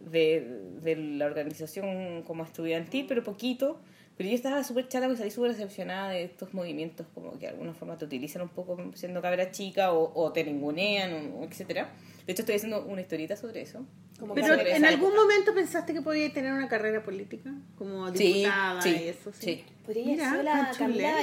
de, 0.00 0.44
de 0.82 0.96
la 0.96 1.26
organización 1.26 2.22
como 2.24 2.44
estudiantil, 2.44 3.06
pero 3.08 3.22
poquito. 3.24 3.80
Pero 4.18 4.30
yo 4.30 4.34
estaba 4.34 4.64
súper 4.64 4.88
chata 4.88 5.06
porque 5.06 5.18
salí 5.18 5.30
súper 5.30 5.52
decepcionada 5.52 6.10
de 6.10 6.24
estos 6.24 6.52
movimientos, 6.52 7.06
como 7.14 7.38
que 7.38 7.46
de 7.46 7.48
alguna 7.52 7.72
forma 7.72 7.96
te 7.96 8.04
utilizan 8.04 8.42
un 8.42 8.48
poco 8.48 8.76
siendo 8.94 9.22
cabra 9.22 9.52
chica 9.52 9.92
o, 9.92 10.10
o 10.12 10.32
te 10.32 10.42
ningunean, 10.42 11.34
o, 11.36 11.44
etcétera. 11.44 11.88
De 12.26 12.32
hecho, 12.32 12.42
estoy 12.42 12.56
haciendo 12.56 12.84
una 12.84 13.00
historieta 13.00 13.36
sobre 13.36 13.62
eso. 13.62 13.86
Como 14.18 14.34
Pero 14.34 14.48
sobre 14.48 14.74
en 14.74 14.84
algún 14.84 15.10
época. 15.12 15.22
momento 15.22 15.54
pensaste 15.54 15.94
que 15.94 16.02
podías 16.02 16.32
tener 16.32 16.52
una 16.52 16.68
carrera 16.68 17.04
política, 17.04 17.54
como 17.76 18.10
diputada 18.10 18.82
sí, 18.82 18.88
y 18.90 19.08
eso. 19.08 19.32
Sí. 19.32 19.38
sí. 19.40 19.64
Podría 19.86 20.32
ser 20.32 20.42
la 20.42 20.72
Camila. 20.76 21.14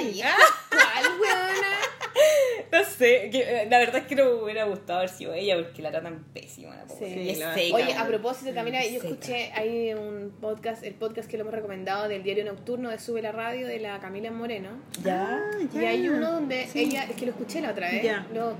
No 2.78 2.84
sé, 2.84 3.30
que, 3.30 3.62
eh, 3.62 3.66
la 3.70 3.78
verdad 3.78 3.96
es 4.02 4.06
que 4.06 4.14
no 4.14 4.24
me 4.24 4.32
hubiera 4.42 4.64
gustado 4.64 4.98
haber 4.98 5.08
sido 5.10 5.32
ella 5.34 5.56
porque 5.56 5.80
la 5.82 5.90
tratan 5.90 6.24
pésima. 6.34 6.76
La 6.76 6.84
pobre. 6.84 7.14
Sí, 7.14 7.20
y 7.20 7.30
es 7.30 7.38
seca, 7.38 7.74
Oye, 7.74 7.94
a 7.94 8.06
propósito, 8.06 8.52
Camila, 8.54 8.82
yo 8.84 9.00
Seca. 9.00 9.08
escuché 9.08 9.52
ahí 9.54 9.94
un 9.94 10.32
podcast, 10.40 10.82
el 10.84 10.94
podcast 10.94 11.28
que 11.30 11.36
lo 11.36 11.42
hemos 11.42 11.54
recomendado 11.54 12.08
del 12.08 12.22
diario 12.22 12.44
nocturno 12.44 12.90
de 12.90 12.98
Sube 12.98 13.22
la 13.22 13.32
Radio 13.32 13.66
de 13.66 13.78
la 13.80 13.98
Camila 14.00 14.30
Moreno. 14.30 14.70
Ya. 15.02 15.40
Ah, 15.42 15.58
Y 15.72 15.80
ya. 15.80 15.88
hay 15.90 16.08
uno 16.08 16.30
donde 16.32 16.66
Sí. 16.66 16.80
ella, 16.80 17.04
es 17.04 17.16
que 17.16 17.26
lo 17.26 17.32
escuché 17.32 17.60
la 17.60 17.70
otra 17.70 17.90
vez, 17.90 18.02
Ya. 18.02 18.26
lo, 18.34 18.54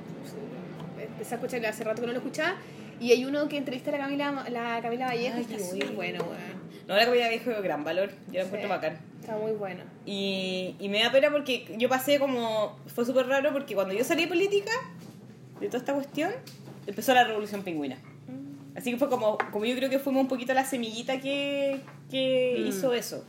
empecé 1.01 1.35
a 1.35 1.37
escuchar 1.39 1.67
hace 1.67 1.85
rato 1.85 2.01
que 2.01 2.07
no 2.07 2.13
lo 2.13 2.19
escuchaba, 2.21 2.57
y 3.01 3.13
hay 3.13 3.25
uno 3.25 3.49
que 3.49 3.57
entrevista 3.57 3.91
a 3.91 3.93
la 3.93 3.99
Camila, 3.99 4.47
la 4.51 4.81
Camila 4.83 5.07
Vallejo, 5.07 5.39
está 5.39 5.59
súper 5.59 5.93
bueno. 5.93 6.25
bueno, 6.25 6.25
weón. 6.25 6.67
No, 6.89 6.95
la 6.95 7.05
comida 7.07 7.29
viejo 7.29 7.51
de 7.51 7.61
gran 7.63 7.83
valor. 7.83 8.11
Yo 8.29 8.35
la 8.35 8.41
encuentro 8.43 8.61
Sí, 8.63 8.69
bacán. 8.69 8.99
Está 9.21 9.37
muy 9.37 9.53
bueno. 9.53 9.83
Y, 10.05 10.77
y 10.79 10.89
me 10.89 11.03
da 11.03 11.11
pena 11.11 11.31
porque 11.33 11.67
yo 11.79 11.89
pasé 11.89 12.19
como. 12.21 12.79
Fue 12.95 13.05
súper 13.05 13.27
raro 13.27 13.53
porque 13.53 13.75
cuando 13.75 13.93
yo 13.93 14.05
salí 14.05 14.23
de 14.23 14.29
política, 14.29 14.71
de 15.61 15.67
toda 15.67 15.79
esta 15.79 15.95
cuestión, 15.95 16.31
empezó 16.87 17.13
la 17.13 17.25
revolución 17.25 17.63
pingüina. 17.65 17.99
Así 18.77 18.91
que 18.93 18.99
fue 18.99 19.09
como, 19.09 19.37
como 19.53 19.65
yo 19.65 19.75
creo 19.75 19.91
que 19.91 19.99
fuimos 19.99 20.21
un 20.23 20.29
poquito 20.29 20.53
la 20.55 20.65
semillita 20.65 21.19
que, 21.21 21.81
que 22.11 22.59
Mm. 22.61 22.67
hizo 22.69 22.93
eso. 22.93 23.25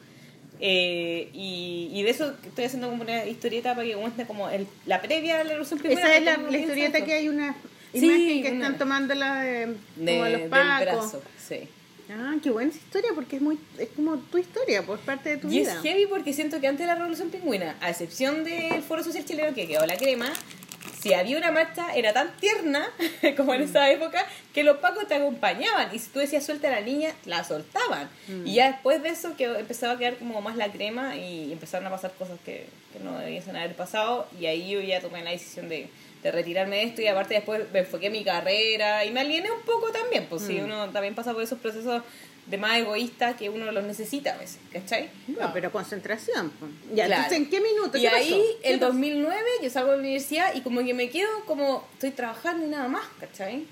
Eh, 0.60 1.30
y, 1.34 1.90
y 1.94 2.04
de 2.04 2.10
eso 2.10 2.34
estoy 2.46 2.66
haciendo 2.66 2.90
como 2.90 3.04
una 3.04 3.26
historieta 3.26 3.74
para 3.76 3.88
que 3.88 3.94
cuente 3.96 4.26
como 4.26 4.50
el, 4.50 4.68
la 4.86 5.02
previa 5.02 5.36
a 5.40 5.44
la 5.44 5.50
revolución 5.52 5.80
pingüina. 5.80 6.02
Esa 6.02 6.18
es 6.18 6.24
la, 6.24 6.38
la 6.38 6.58
historieta 6.58 7.04
que 7.06 7.14
hay 7.14 7.30
una 7.30 7.56
Sí, 8.00 8.06
imagen 8.06 8.44
que 8.44 8.52
una- 8.52 8.66
están 8.66 8.78
tomándola 8.78 9.42
de, 9.42 9.66
De- 9.96 10.12
como 10.18 10.24
los 10.30 10.40
del 10.42 10.50
pacos. 10.50 10.82
brazo, 10.86 11.22
sí. 11.48 11.68
Ah, 12.10 12.36
qué 12.42 12.50
buena 12.52 12.70
esa 12.70 12.80
historia 12.80 13.10
porque 13.14 13.36
es 13.36 13.42
muy 13.42 13.60
es 13.78 13.90
como 13.96 14.16
tu 14.18 14.38
historia, 14.38 14.82
pues 14.86 15.00
parte 15.02 15.30
de 15.30 15.38
tu 15.38 15.48
Y 15.48 15.60
vida. 15.60 15.74
es 15.74 15.82
heavy 15.82 16.06
porque 16.08 16.32
siento 16.32 16.62
que 16.62 16.68
antes 16.68 16.82
de 16.86 16.88
la 16.88 16.96
Revolución 16.96 17.30
Pingüina, 17.30 17.76
a 17.82 17.90
excepción 17.90 18.46
del 18.46 18.82
Foro 18.82 19.04
Social 19.04 19.26
Chileno 19.26 19.54
que 19.54 19.68
quedó 19.68 19.86
la 19.86 19.98
crema, 19.98 20.32
si 21.02 21.14
había 21.14 21.38
una 21.38 21.52
marcha 21.52 21.94
era 21.96 22.14
tan 22.14 22.32
tierna 22.38 22.88
como 23.36 23.52
Mm. 23.52 23.56
en 23.56 23.62
esa 23.64 23.92
época 23.92 24.26
que 24.54 24.64
los 24.64 24.78
pacos 24.78 25.06
te 25.10 25.16
acompañaban 25.16 25.94
y 25.94 26.00
si 26.00 26.10
tú 26.10 26.20
decías 26.20 26.46
suelta 26.46 26.70
a 26.70 26.72
la 26.72 26.82
niña, 26.82 27.14
la 27.26 27.44
soltaban. 27.44 28.10
Mm. 28.30 28.48
Y 28.48 28.54
ya 28.54 28.72
después 28.72 29.04
de 29.04 29.10
eso 29.10 29.36
quedó, 29.36 29.58
empezaba 29.58 29.94
a 29.94 29.98
quedar 29.98 30.16
como 30.16 30.40
más 30.42 30.56
la 30.56 30.72
crema 30.72 31.18
y 31.18 31.52
empezaron 31.52 31.86
a 31.88 31.90
pasar 31.92 32.14
cosas 32.18 32.40
que, 32.46 32.68
que 32.94 33.00
no 33.04 33.18
debiesen 33.20 33.56
haber 33.58 33.76
pasado 33.76 34.28
y 34.40 34.46
ahí 34.46 34.70
yo 34.72 34.80
ya 34.80 35.02
tomé 35.02 35.24
la 35.26 35.32
decisión 35.32 35.68
de, 35.68 35.90
de 36.24 36.32
retirarme 36.32 36.78
de 36.78 36.84
esto 36.84 37.02
y 37.02 37.08
aparte 37.08 37.36
después 37.36 37.62
me 37.72 37.80
enfoqué 37.80 38.08
en 38.08 38.14
mi 38.14 38.24
carrera 38.24 39.06
y 39.06 39.12
me 39.12 39.20
aliené 39.22 39.52
un 39.52 39.62
poco 39.62 39.92
también, 39.92 40.26
pues 40.30 40.42
Mm. 40.44 40.48
si 40.48 40.60
uno 40.60 40.90
también 40.90 41.14
pasa 41.16 41.34
por 41.34 41.44
esos 41.44 41.60
procesos 41.60 42.02
de 42.48 42.58
más 42.58 42.78
egoísta 42.78 43.36
que 43.36 43.50
uno 43.50 43.70
los 43.74 43.84
necesita 43.84 44.34
a 44.34 44.38
veces, 44.38 44.60
¿cachai? 44.72 45.10
No, 45.28 45.52
pero 45.54 45.70
concentración. 45.72 46.52
Ya, 46.94 47.06
Claro. 47.08 47.24
entonces, 47.24 47.38
¿en 47.40 47.50
qué 47.50 47.60
minuto? 47.60 47.98
Y 47.98 48.02
¿Qué 48.02 48.08
ahí, 48.08 48.32
pasó? 48.32 48.62
¿Qué 48.64 48.70
el 48.74 48.80
pasó? 48.80 48.92
2009, 48.94 49.38
yo 49.62 49.70
salgo 49.70 49.92
de 49.92 49.98
la 49.98 50.02
universidad 50.04 50.56
y 50.56 50.62
como 50.62 50.84
que 50.84 50.94
me 50.94 51.10
quedo 51.10 51.28
como, 51.46 51.86
estoy 51.94 52.12
trabajando 52.12 52.66
y 52.66 52.70
nada 52.70 52.88
más, 52.88 53.04
¿cachai? 53.20 53.66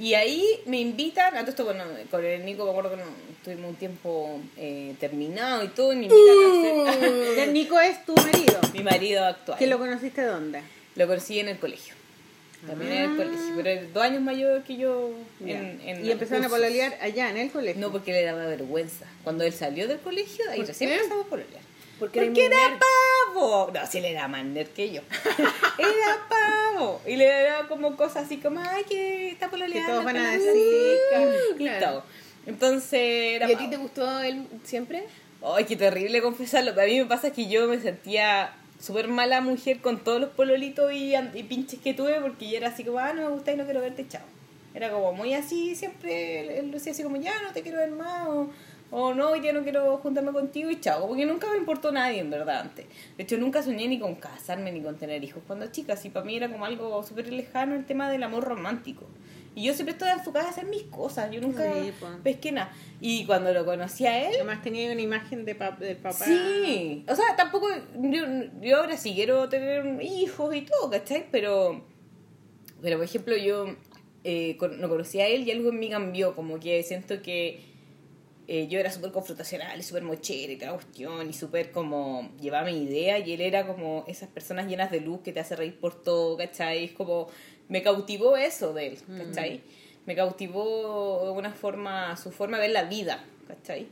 Y 0.00 0.14
ahí 0.14 0.44
me 0.66 0.80
invitan, 0.80 1.36
a 1.36 1.40
todo 1.40 1.50
esto, 1.50 1.64
bueno, 1.64 1.84
con 2.10 2.24
el 2.24 2.44
Nico 2.44 2.64
me 2.64 2.70
acuerdo 2.70 2.90
que 2.90 2.96
no, 2.96 3.02
tuvimos 3.44 3.70
un 3.70 3.76
tiempo 3.76 4.40
eh, 4.56 4.94
terminado 5.00 5.62
y 5.64 5.68
todo, 5.68 5.92
y 5.92 5.96
me 5.96 6.04
invitan 6.06 6.86
a 6.86 6.90
hacer 6.90 7.38
El 7.48 7.52
Nico 7.52 7.78
es 7.80 8.04
tu 8.06 8.14
marido. 8.14 8.60
mi 8.72 8.82
marido 8.82 9.24
actual. 9.24 9.58
¿Que 9.58 9.66
lo 9.66 9.78
conociste 9.78 10.22
dónde? 10.22 10.62
Lo 10.96 11.06
conocí 11.06 11.38
en 11.38 11.48
el 11.48 11.58
colegio. 11.58 11.94
También 12.66 12.92
en 12.92 13.10
el 13.10 13.16
colegio, 13.16 13.52
pero 13.56 13.86
dos 13.92 14.02
años 14.02 14.22
mayor 14.22 14.62
que 14.62 14.76
yo 14.76 15.10
Ah. 15.40 15.48
En, 15.48 15.80
en 15.84 16.06
y 16.06 16.10
empezaron 16.10 16.44
a 16.44 16.48
pololear 16.48 16.96
allá 17.00 17.28
en 17.30 17.36
el 17.36 17.50
colegio. 17.50 17.80
No, 17.80 17.92
porque 17.92 18.12
le 18.12 18.22
daba 18.24 18.46
vergüenza. 18.46 19.04
Cuando 19.22 19.44
él 19.44 19.52
salió 19.52 19.86
del 19.86 19.98
colegio, 19.98 20.44
ahí 20.50 20.60
¿Por 20.60 20.68
recién 20.68 20.90
empezamos 20.90 21.26
a 21.26 21.28
pololear. 21.28 21.62
Porque 21.98 22.22
Porque 22.22 22.46
era 22.46 22.78
pavo. 23.34 23.70
No, 23.72 23.86
si 23.86 23.98
él 23.98 24.06
era 24.06 24.28
más 24.28 24.44
nerd 24.44 24.68
que 24.68 24.92
yo. 24.92 25.02
era 25.78 26.26
pavo. 26.28 27.00
Y 27.06 27.16
le 27.16 27.26
daba 27.26 27.68
como 27.68 27.96
cosas 27.96 28.24
así 28.24 28.38
como, 28.38 28.60
ay, 28.60 28.84
que 28.84 29.28
está 29.30 29.50
pololeando. 29.50 29.86
Que 29.86 29.92
todos 29.92 30.04
van 30.04 30.16
a 30.16 30.30
decir, 30.32 30.52
chica", 30.52 31.32
y 31.54 31.56
claro. 31.56 31.86
todo. 31.86 32.04
Entonces 32.46 33.00
era 33.36 33.48
¿Y 33.48 33.54
a 33.54 33.58
ti 33.58 33.70
te 33.70 33.76
gustó 33.76 34.20
él 34.20 34.46
siempre? 34.64 35.04
Ay, 35.42 35.64
qué 35.64 35.76
terrible 35.76 36.22
confesarlo. 36.22 36.72
A 36.80 36.84
mí 36.84 36.98
me 36.98 37.06
pasa 37.06 37.30
que 37.30 37.48
yo 37.48 37.68
me 37.68 37.78
sentía 37.78 38.54
súper 38.84 39.08
mala 39.08 39.40
mujer 39.40 39.80
con 39.80 40.04
todos 40.04 40.20
los 40.20 40.28
pololitos 40.30 40.92
y, 40.92 41.14
y 41.16 41.42
pinches 41.44 41.80
que 41.80 41.94
tuve 41.94 42.20
porque 42.20 42.50
yo 42.50 42.58
era 42.58 42.68
así 42.68 42.84
como, 42.84 42.98
ah, 42.98 43.14
no 43.14 43.22
me 43.22 43.28
gusta 43.28 43.52
y 43.52 43.56
no 43.56 43.64
quiero 43.64 43.80
verte, 43.80 44.06
chao. 44.06 44.20
Era 44.74 44.90
como 44.90 45.14
muy 45.14 45.32
así, 45.32 45.74
siempre 45.74 46.58
él, 46.58 46.70
decía 46.70 46.92
así 46.92 47.02
como, 47.02 47.16
ya 47.16 47.32
no 47.42 47.52
te 47.52 47.62
quiero 47.62 47.78
ver 47.78 47.92
más 47.92 48.28
o, 48.28 48.50
o 48.90 49.14
no, 49.14 49.32
día 49.32 49.54
no 49.54 49.62
quiero 49.62 49.96
juntarme 49.98 50.32
contigo 50.32 50.68
y 50.68 50.80
chao. 50.80 51.08
Porque 51.08 51.24
nunca 51.24 51.50
me 51.50 51.56
importó 51.56 51.92
nadie 51.92 52.20
en 52.20 52.28
verdad 52.28 52.60
antes. 52.60 52.84
De 53.16 53.22
hecho, 53.22 53.38
nunca 53.38 53.62
soñé 53.62 53.88
ni 53.88 53.98
con 53.98 54.16
casarme 54.16 54.70
ni 54.70 54.82
con 54.82 54.98
tener 54.98 55.24
hijos 55.24 55.42
cuando 55.46 55.66
chica. 55.68 55.96
Y 56.04 56.10
para 56.10 56.26
mí 56.26 56.36
era 56.36 56.50
como 56.50 56.66
algo 56.66 57.02
súper 57.04 57.32
lejano 57.32 57.74
el 57.76 57.86
tema 57.86 58.10
del 58.10 58.22
amor 58.22 58.44
romántico. 58.44 59.06
Y 59.56 59.64
yo 59.64 59.72
siempre 59.74 59.92
estaba 59.92 60.12
enfocada 60.14 60.46
a 60.46 60.50
hacer 60.50 60.66
mis 60.66 60.82
cosas. 60.84 61.30
Yo 61.30 61.40
nunca 61.40 61.62
Sí, 61.72 61.92
pesqué 62.24 62.50
nada. 62.52 62.72
Y 63.00 63.24
cuando 63.24 63.52
lo 63.52 63.64
conocí 63.64 64.04
a 64.06 64.26
él, 64.28 64.34
Además 64.34 64.62
tenía 64.62 64.90
una 64.90 65.00
imagen 65.00 65.44
de 65.44 65.56
pap- 65.58 65.78
del 65.78 65.96
papá. 65.96 66.24
Sí, 66.24 67.04
o 67.08 67.14
sea, 67.14 67.36
tampoco. 67.36 67.68
Yo, 68.00 68.24
yo 68.60 68.78
ahora 68.78 68.96
sí 68.96 69.12
quiero 69.14 69.48
tener 69.48 70.02
hijos 70.02 70.54
y 70.56 70.62
todo, 70.62 70.90
¿cachai? 70.90 71.26
Pero, 71.30 71.84
pero 72.82 72.96
por 72.96 73.04
ejemplo, 73.04 73.36
yo 73.36 73.66
eh, 74.24 74.56
con- 74.58 74.80
no 74.80 74.88
conocía 74.88 75.24
a 75.24 75.28
él 75.28 75.46
y 75.46 75.50
algo 75.52 75.68
en 75.70 75.78
mí 75.78 75.88
cambió. 75.88 76.34
Como 76.34 76.58
que 76.58 76.82
siento 76.82 77.22
que 77.22 77.60
eh, 78.48 78.66
yo 78.68 78.78
era 78.80 78.90
súper 78.90 79.12
confrontacional 79.12 79.78
y 79.78 79.82
súper 79.82 80.02
mochera 80.02 80.52
y 80.52 80.58
cada 80.58 80.74
cuestión 80.74 81.30
y 81.30 81.32
súper 81.32 81.70
como 81.70 82.30
llevaba 82.40 82.66
mi 82.70 82.82
idea 82.82 83.18
y 83.18 83.32
él 83.32 83.40
era 83.40 83.66
como 83.66 84.04
esas 84.06 84.28
personas 84.28 84.66
llenas 84.66 84.90
de 84.90 85.00
luz 85.00 85.20
que 85.22 85.32
te 85.32 85.40
hace 85.40 85.56
reír 85.56 85.78
por 85.78 86.02
todo, 86.02 86.36
¿cachai? 86.36 86.84
Es 86.84 86.92
como. 86.92 87.28
Me 87.68 87.82
cautivó 87.82 88.36
eso 88.36 88.72
de 88.74 88.88
él, 88.88 88.98
¿cachai? 89.18 89.60
Me 90.06 90.14
cautivó 90.14 91.22
de 91.24 91.30
una 91.30 91.52
forma, 91.52 92.16
su 92.16 92.30
forma 92.30 92.58
de 92.58 92.62
ver 92.62 92.72
la 92.72 92.84
vida, 92.84 93.24
¿cachai? 93.48 93.88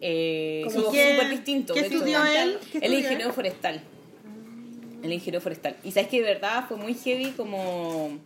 Eh, 0.00 0.64
¿Y 0.66 0.70
somos 0.70 0.88
súper 0.88 1.30
distintos. 1.30 1.76
qué 1.76 1.86
estudió 1.86 2.24
él? 2.24 2.58
¿Qué 2.72 2.78
Él 2.78 2.84
estudió 2.84 2.98
es 2.98 3.04
ingeniero 3.04 3.32
forestal. 3.32 3.82
El 5.02 5.12
ingeniero 5.12 5.40
forestal. 5.40 5.76
Y 5.84 5.92
sabes 5.92 6.08
que 6.08 6.18
de 6.18 6.24
verdad 6.24 6.64
fue 6.66 6.76
muy 6.76 6.94
heavy 6.94 7.30
como, 7.32 8.18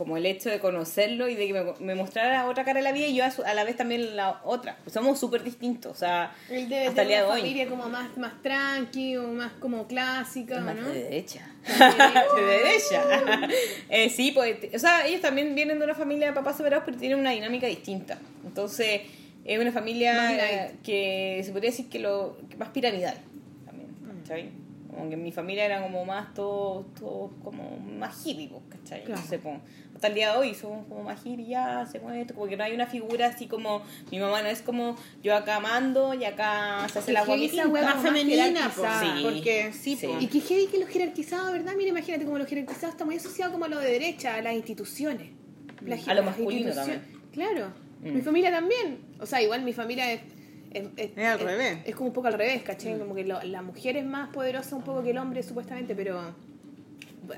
como 0.00 0.16
el 0.16 0.24
hecho 0.24 0.48
de 0.48 0.60
conocerlo 0.60 1.28
y 1.28 1.34
de 1.34 1.46
que 1.46 1.52
me, 1.52 1.62
me 1.78 1.94
mostrara 1.94 2.46
otra 2.46 2.64
cara 2.64 2.78
de 2.78 2.84
la 2.84 2.92
vida 2.92 3.06
y 3.06 3.14
yo 3.14 3.22
a, 3.22 3.30
su- 3.30 3.42
a 3.42 3.52
la 3.52 3.64
vez 3.64 3.76
también 3.76 4.16
la 4.16 4.40
otra. 4.44 4.78
Pues 4.82 4.94
somos 4.94 5.20
súper 5.20 5.42
distintos, 5.44 5.92
o 5.92 5.94
sea, 5.94 6.32
Él 6.48 6.70
debe 6.70 6.86
hasta 6.86 7.02
el 7.02 7.08
tener 7.08 7.18
de 7.22 7.24
una 7.26 7.34
hoy. 7.34 7.40
familia 7.42 7.68
como 7.68 7.86
más, 7.90 8.16
más 8.16 8.40
tranqui 8.42 9.18
o 9.18 9.28
más 9.28 9.52
como 9.60 9.86
clásica, 9.86 10.56
Es 10.56 10.62
más 10.62 10.74
¿no? 10.76 10.88
de 10.88 11.02
derecha. 11.04 11.46
De 12.34 12.42
derecha. 12.42 13.48
Eh, 13.90 14.08
sí, 14.08 14.32
pues, 14.32 14.56
o 14.74 14.78
sea, 14.78 15.06
ellos 15.06 15.20
también 15.20 15.54
vienen 15.54 15.78
de 15.78 15.84
una 15.84 15.94
familia 15.94 16.28
de 16.28 16.32
papás 16.32 16.56
separados, 16.56 16.84
pero 16.86 16.96
tienen 16.96 17.18
una 17.18 17.32
dinámica 17.32 17.66
distinta. 17.66 18.18
Entonces, 18.46 19.02
es 19.44 19.58
una 19.58 19.70
familia 19.72 20.72
que 20.82 21.42
se 21.44 21.52
podría 21.52 21.70
decir 21.72 21.90
que 21.90 21.98
lo 21.98 22.38
que 22.48 22.56
más 22.56 22.70
piramidal 22.70 23.16
también. 23.66 24.50
Como 24.90 25.08
que 25.08 25.14
en 25.14 25.22
mi 25.22 25.30
familia 25.32 25.64
era 25.66 25.82
como 25.82 26.04
más 26.04 26.34
todo, 26.34 26.84
todo 26.98 27.30
como 27.44 27.78
más 27.78 28.26
hippie, 28.26 28.48
pues, 28.48 28.62
¿cachai? 28.68 29.04
Claro. 29.04 29.20
No 29.20 29.26
sé, 29.26 29.38
pues, 29.38 29.56
hasta 29.94 30.08
el 30.08 30.14
día 30.14 30.32
de 30.32 30.38
hoy 30.38 30.54
somos 30.54 30.86
como 30.88 31.04
más 31.04 31.24
hippie, 31.24 31.46
ya 31.46 31.80
hacemos 31.80 32.12
esto, 32.14 32.34
como 32.34 32.48
que 32.48 32.56
no 32.56 32.64
hay 32.64 32.74
una 32.74 32.86
figura 32.86 33.26
así 33.28 33.46
como, 33.46 33.82
mi 34.10 34.18
mamá 34.18 34.42
no 34.42 34.48
es 34.48 34.62
como 34.62 34.96
yo 35.22 35.36
acá 35.36 35.60
mando 35.60 36.12
y 36.14 36.24
acá 36.24 36.86
se 36.92 36.98
hace 36.98 37.12
la 37.12 37.22
wea 37.22 37.82
Más 37.82 37.92
como 37.94 38.02
femenina, 38.02 38.44
jerarquizada. 38.46 39.00
Sí. 39.16 39.22
Porque 39.22 39.72
sí, 39.72 39.96
Sí. 39.96 40.06
po. 40.06 40.16
Y 40.20 40.26
que 40.26 40.40
heavy 40.40 40.66
que 40.66 40.78
lo 40.78 40.86
jerarquizado, 40.86 41.52
¿verdad? 41.52 41.72
Mira, 41.76 41.90
imagínate 41.90 42.24
como 42.24 42.38
lo 42.38 42.46
jerarquizado 42.46 42.90
está 42.92 43.04
muy 43.04 43.16
asociado 43.16 43.52
como 43.52 43.66
a 43.66 43.68
lo 43.68 43.78
de 43.78 43.90
derecha, 43.92 44.34
a 44.34 44.42
las 44.42 44.54
instituciones. 44.54 45.30
Las- 45.86 46.06
A 46.08 46.14
lo 46.14 46.22
masculino 46.24 46.68
instituciones. 46.68 47.02
Claro. 47.32 47.72
Mm. 48.02 48.14
Mi 48.14 48.22
familia 48.22 48.50
también. 48.50 48.98
O 49.20 49.26
sea, 49.26 49.40
igual 49.40 49.62
mi 49.62 49.72
familia 49.72 50.12
es... 50.12 50.20
Es, 50.70 50.84
es- 50.96 51.10
Es 51.16 51.26
al 51.26 51.40
revés. 51.40 51.78
Es 51.84 51.94
como 51.96 52.08
un 52.08 52.12
poco 52.14 52.28
al 52.28 52.34
revés, 52.34 52.62
¿cachai? 52.62 52.98
Como 52.98 53.14
que 53.14 53.24
lo- 53.24 53.42
la 53.42 53.62
mujer 53.62 53.96
es 53.96 54.04
más 54.06 54.28
poderosa 54.30 54.76
un 54.76 54.82
poco 54.82 55.02
que 55.02 55.10
el 55.10 55.18
hombre, 55.18 55.42
supuestamente, 55.42 55.94
pero 55.94 56.20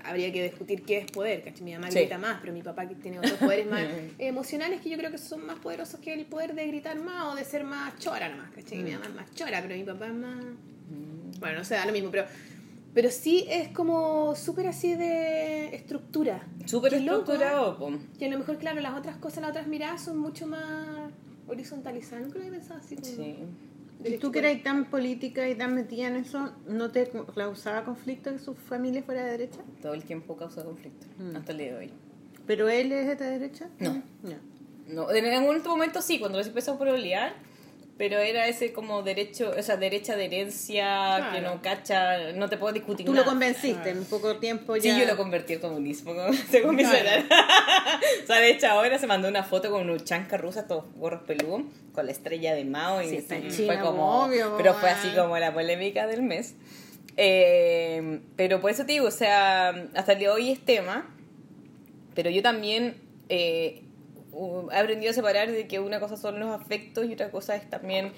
habría 0.04 0.32
que 0.32 0.42
discutir 0.44 0.82
qué 0.84 0.98
es 0.98 1.10
poder, 1.10 1.42
¿cachai? 1.42 1.62
Mi 1.62 1.72
mamá 1.74 1.90
Sí. 1.90 1.98
grita 1.98 2.16
más, 2.18 2.38
pero 2.40 2.52
mi 2.52 2.62
papá 2.62 2.88
que 2.88 2.94
tiene 2.94 3.18
otros 3.18 3.34
poderes 3.34 3.66
más 3.66 3.82
emocionales 4.18 4.80
que 4.80 4.88
yo 4.90 4.96
creo 4.96 5.10
que 5.10 5.18
son 5.18 5.44
más 5.46 5.58
poderosos 5.58 6.00
que 6.00 6.12
el 6.14 6.24
poder 6.26 6.54
de 6.54 6.66
gritar 6.66 6.98
más 6.98 7.32
o 7.32 7.34
de 7.34 7.44
ser 7.44 7.64
más 7.64 7.98
chora 7.98 8.28
nomás, 8.28 8.50
¿cachai? 8.52 8.78
Mm. 8.78 8.84
Mi 8.84 8.90
mamá 8.92 9.06
es 9.06 9.14
más 9.14 9.34
chora, 9.34 9.60
pero 9.62 9.74
mi 9.74 9.84
papá 9.84 10.06
es 10.06 10.14
más... 10.14 10.44
Bueno, 11.40 11.58
no 11.58 11.64
sé, 11.64 11.74
da 11.74 11.84
lo 11.86 11.92
mismo, 11.92 12.10
pero... 12.10 12.24
Pero 12.94 13.10
sí 13.10 13.46
es 13.48 13.68
como 13.68 14.34
súper 14.36 14.66
así 14.66 14.94
de 14.94 15.74
estructura. 15.74 16.46
Súper 16.66 16.92
estructurado. 16.92 17.78
Y 18.18 18.24
a 18.26 18.28
lo 18.28 18.38
mejor, 18.38 18.58
claro, 18.58 18.82
las 18.82 18.94
otras 18.98 19.16
cosas, 19.16 19.40
las 19.40 19.50
otras 19.50 19.66
miradas 19.66 20.02
son 20.04 20.18
mucho 20.18 20.46
más 20.46 20.91
horizontalizadas. 21.52 22.24
Nunca 22.24 22.38
lo 22.38 22.44
había 22.46 22.58
pensado 22.58 22.80
así 22.80 22.94
como... 22.96 23.06
Sí. 23.06 23.36
¿Y 24.00 24.02
derecho 24.04 24.20
tú 24.26 24.32
que 24.32 24.38
eras 24.40 24.62
tan 24.64 24.90
política 24.90 25.48
y 25.48 25.54
tan 25.54 25.74
metida 25.76 26.08
en 26.08 26.16
eso, 26.16 26.52
no 26.66 26.90
te 26.90 27.08
causaba 27.36 27.84
conflicto 27.84 28.32
que 28.32 28.38
su 28.40 28.54
familia 28.54 29.02
fuera 29.04 29.24
de 29.24 29.30
derecha? 29.32 29.60
Todo 29.80 29.94
el 29.94 30.02
tiempo 30.04 30.36
causa 30.36 30.64
conflicto, 30.64 31.06
Mm. 31.18 31.36
hasta 31.36 31.52
el 31.52 31.58
día 31.58 31.72
de 31.72 31.76
hoy. 31.78 31.92
¿Pero 32.46 32.68
él 32.68 32.90
es 32.90 33.06
de 33.06 33.24
derecha? 33.24 33.68
No. 33.78 34.02
No. 34.22 34.36
No, 34.88 35.10
en 35.12 35.24
algún 35.26 35.62
momento 35.64 36.02
sí, 36.02 36.18
cuando 36.18 36.38
recién 36.38 36.50
empezó 36.52 36.72
a 36.72 36.78
pololear, 36.78 37.34
pero 38.02 38.18
era 38.18 38.48
ese 38.48 38.72
como 38.72 39.04
derecho, 39.04 39.54
o 39.56 39.62
sea, 39.62 39.76
derecha 39.76 40.16
de 40.16 40.24
herencia, 40.24 41.30
que 41.32 41.40
no 41.40 41.62
cacha, 41.62 42.32
no 42.32 42.48
te 42.48 42.56
puedo 42.56 42.72
discutir 42.72 43.06
Tú 43.06 43.12
nada. 43.12 43.24
lo 43.24 43.30
convenciste 43.30 43.90
en 43.90 44.04
poco 44.06 44.38
tiempo 44.38 44.74
Sí, 44.74 44.88
ya. 44.88 44.98
yo 44.98 45.06
lo 45.06 45.16
convertí 45.16 45.52
al 45.52 45.60
comunismo, 45.60 46.12
como 46.12 46.32
según 46.50 46.74
mi 46.74 46.82
Claro. 46.82 47.22
o 48.24 48.26
sea, 48.26 48.40
de 48.40 48.50
hecho 48.50 48.66
ahora 48.66 48.98
se 48.98 49.06
mandó 49.06 49.28
una 49.28 49.44
foto 49.44 49.70
con 49.70 49.88
un 49.88 50.00
chanca 50.00 50.36
rusa, 50.36 50.66
todos 50.66 50.86
gorros 50.96 51.22
peludos, 51.28 51.62
con 51.92 52.06
la 52.06 52.10
estrella 52.10 52.56
de 52.56 52.64
Mao 52.64 53.02
y 53.02 53.08
Sí, 53.08 53.16
está 53.18 53.36
fue 53.66 53.78
como, 53.78 54.24
obvio, 54.24 54.54
pero 54.56 54.74
fue 54.74 54.90
así 54.90 55.10
como 55.14 55.38
la 55.38 55.54
polémica 55.54 56.08
del 56.08 56.22
mes. 56.22 56.56
Eh, 57.16 58.18
pero 58.34 58.60
por 58.60 58.72
eso 58.72 58.84
te 58.84 58.94
digo, 58.94 59.06
o 59.06 59.12
sea, 59.12 59.68
hasta 59.94 60.14
el 60.14 60.18
día 60.18 60.30
de 60.30 60.34
hoy 60.34 60.50
es 60.50 60.58
tema, 60.64 61.08
pero 62.16 62.30
yo 62.30 62.42
también 62.42 62.96
eh, 63.28 63.84
he 64.72 64.76
aprendido 64.78 65.10
a 65.10 65.14
separar 65.14 65.50
de 65.50 65.66
que 65.66 65.78
una 65.80 66.00
cosa 66.00 66.16
son 66.16 66.40
los 66.40 66.48
afectos 66.50 67.06
y 67.06 67.12
otra 67.12 67.30
cosa 67.30 67.56
es 67.56 67.68
también 67.68 68.12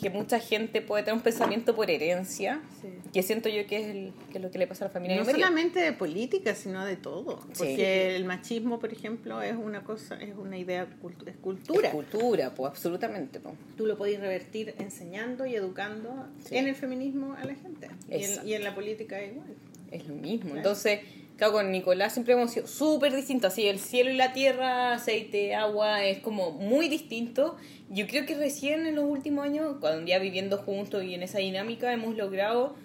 que 0.00 0.10
mucha 0.10 0.40
gente 0.40 0.82
puede 0.82 1.04
tener 1.04 1.14
un 1.16 1.22
pensamiento 1.22 1.76
por 1.76 1.88
herencia, 1.88 2.60
Sí. 2.82 2.88
que 3.12 3.22
siento 3.22 3.48
yo 3.48 3.64
que 3.68 3.76
es, 3.76 3.86
el- 3.86 4.12
que 4.32 4.38
es 4.38 4.42
lo 4.42 4.50
que 4.50 4.58
le 4.58 4.66
pasa 4.66 4.86
a 4.86 4.88
la 4.88 4.92
familia 4.92 5.16
No 5.18 5.24
solamente 5.24 5.78
de 5.78 5.92
política, 5.92 6.56
sino 6.56 6.84
de 6.84 6.96
todo. 6.96 7.38
Sí. 7.52 7.58
Porque 7.58 8.16
el 8.16 8.24
machismo, 8.24 8.80
por 8.80 8.92
ejemplo, 8.92 9.40
es 9.40 9.54
una 9.54 9.84
cosa, 9.84 10.16
es 10.20 10.34
una 10.36 10.58
idea, 10.58 10.82
es 10.82 10.96
cultura. 11.00 11.30
Es 11.30 11.94
cultura, 11.94 12.52
pues 12.56 12.70
absolutamente. 12.72 13.38
pues. 13.38 13.54
Tú 13.76 13.86
lo 13.86 13.96
podés 13.96 14.18
revertir 14.18 14.74
enseñando 14.80 15.46
y 15.46 15.54
educando 15.54 16.26
Sí. 16.44 16.56
en 16.56 16.66
el 16.66 16.74
feminismo 16.74 17.34
a 17.34 17.44
la 17.44 17.54
gente. 17.54 17.88
Y 18.10 18.24
en, 18.24 18.48
y 18.48 18.54
en 18.54 18.64
la 18.64 18.74
política 18.74 19.22
igual. 19.24 19.46
Es 19.92 20.08
lo 20.08 20.16
mismo. 20.16 20.46
Claro. 20.46 20.56
Entonces, 20.56 21.00
claro, 21.36 21.52
con 21.54 21.70
Nicolás 21.72 22.12
siempre 22.12 22.34
hemos 22.34 22.50
sido 22.52 22.66
súper 22.66 23.14
distintos. 23.14 23.52
Así, 23.52 23.66
el 23.66 23.78
cielo 23.78 24.10
y 24.10 24.14
la 24.14 24.32
tierra, 24.32 24.92
aceite, 24.94 25.54
agua, 25.54 26.04
es 26.04 26.18
como 26.20 26.50
muy 26.52 26.88
distinto. 26.88 27.56
Yo 27.90 28.06
creo 28.06 28.26
que 28.26 28.34
recién 28.36 28.86
en 28.86 28.94
los 28.96 29.04
últimos 29.04 29.44
años, 29.44 29.76
cuando 29.80 30.06
ya 30.06 30.18
viviendo 30.18 30.58
juntos 30.58 31.04
y 31.04 31.14
en 31.14 31.22
esa 31.22 31.38
dinámica, 31.38 31.92
hemos 31.92 32.16
logrado. 32.16 32.76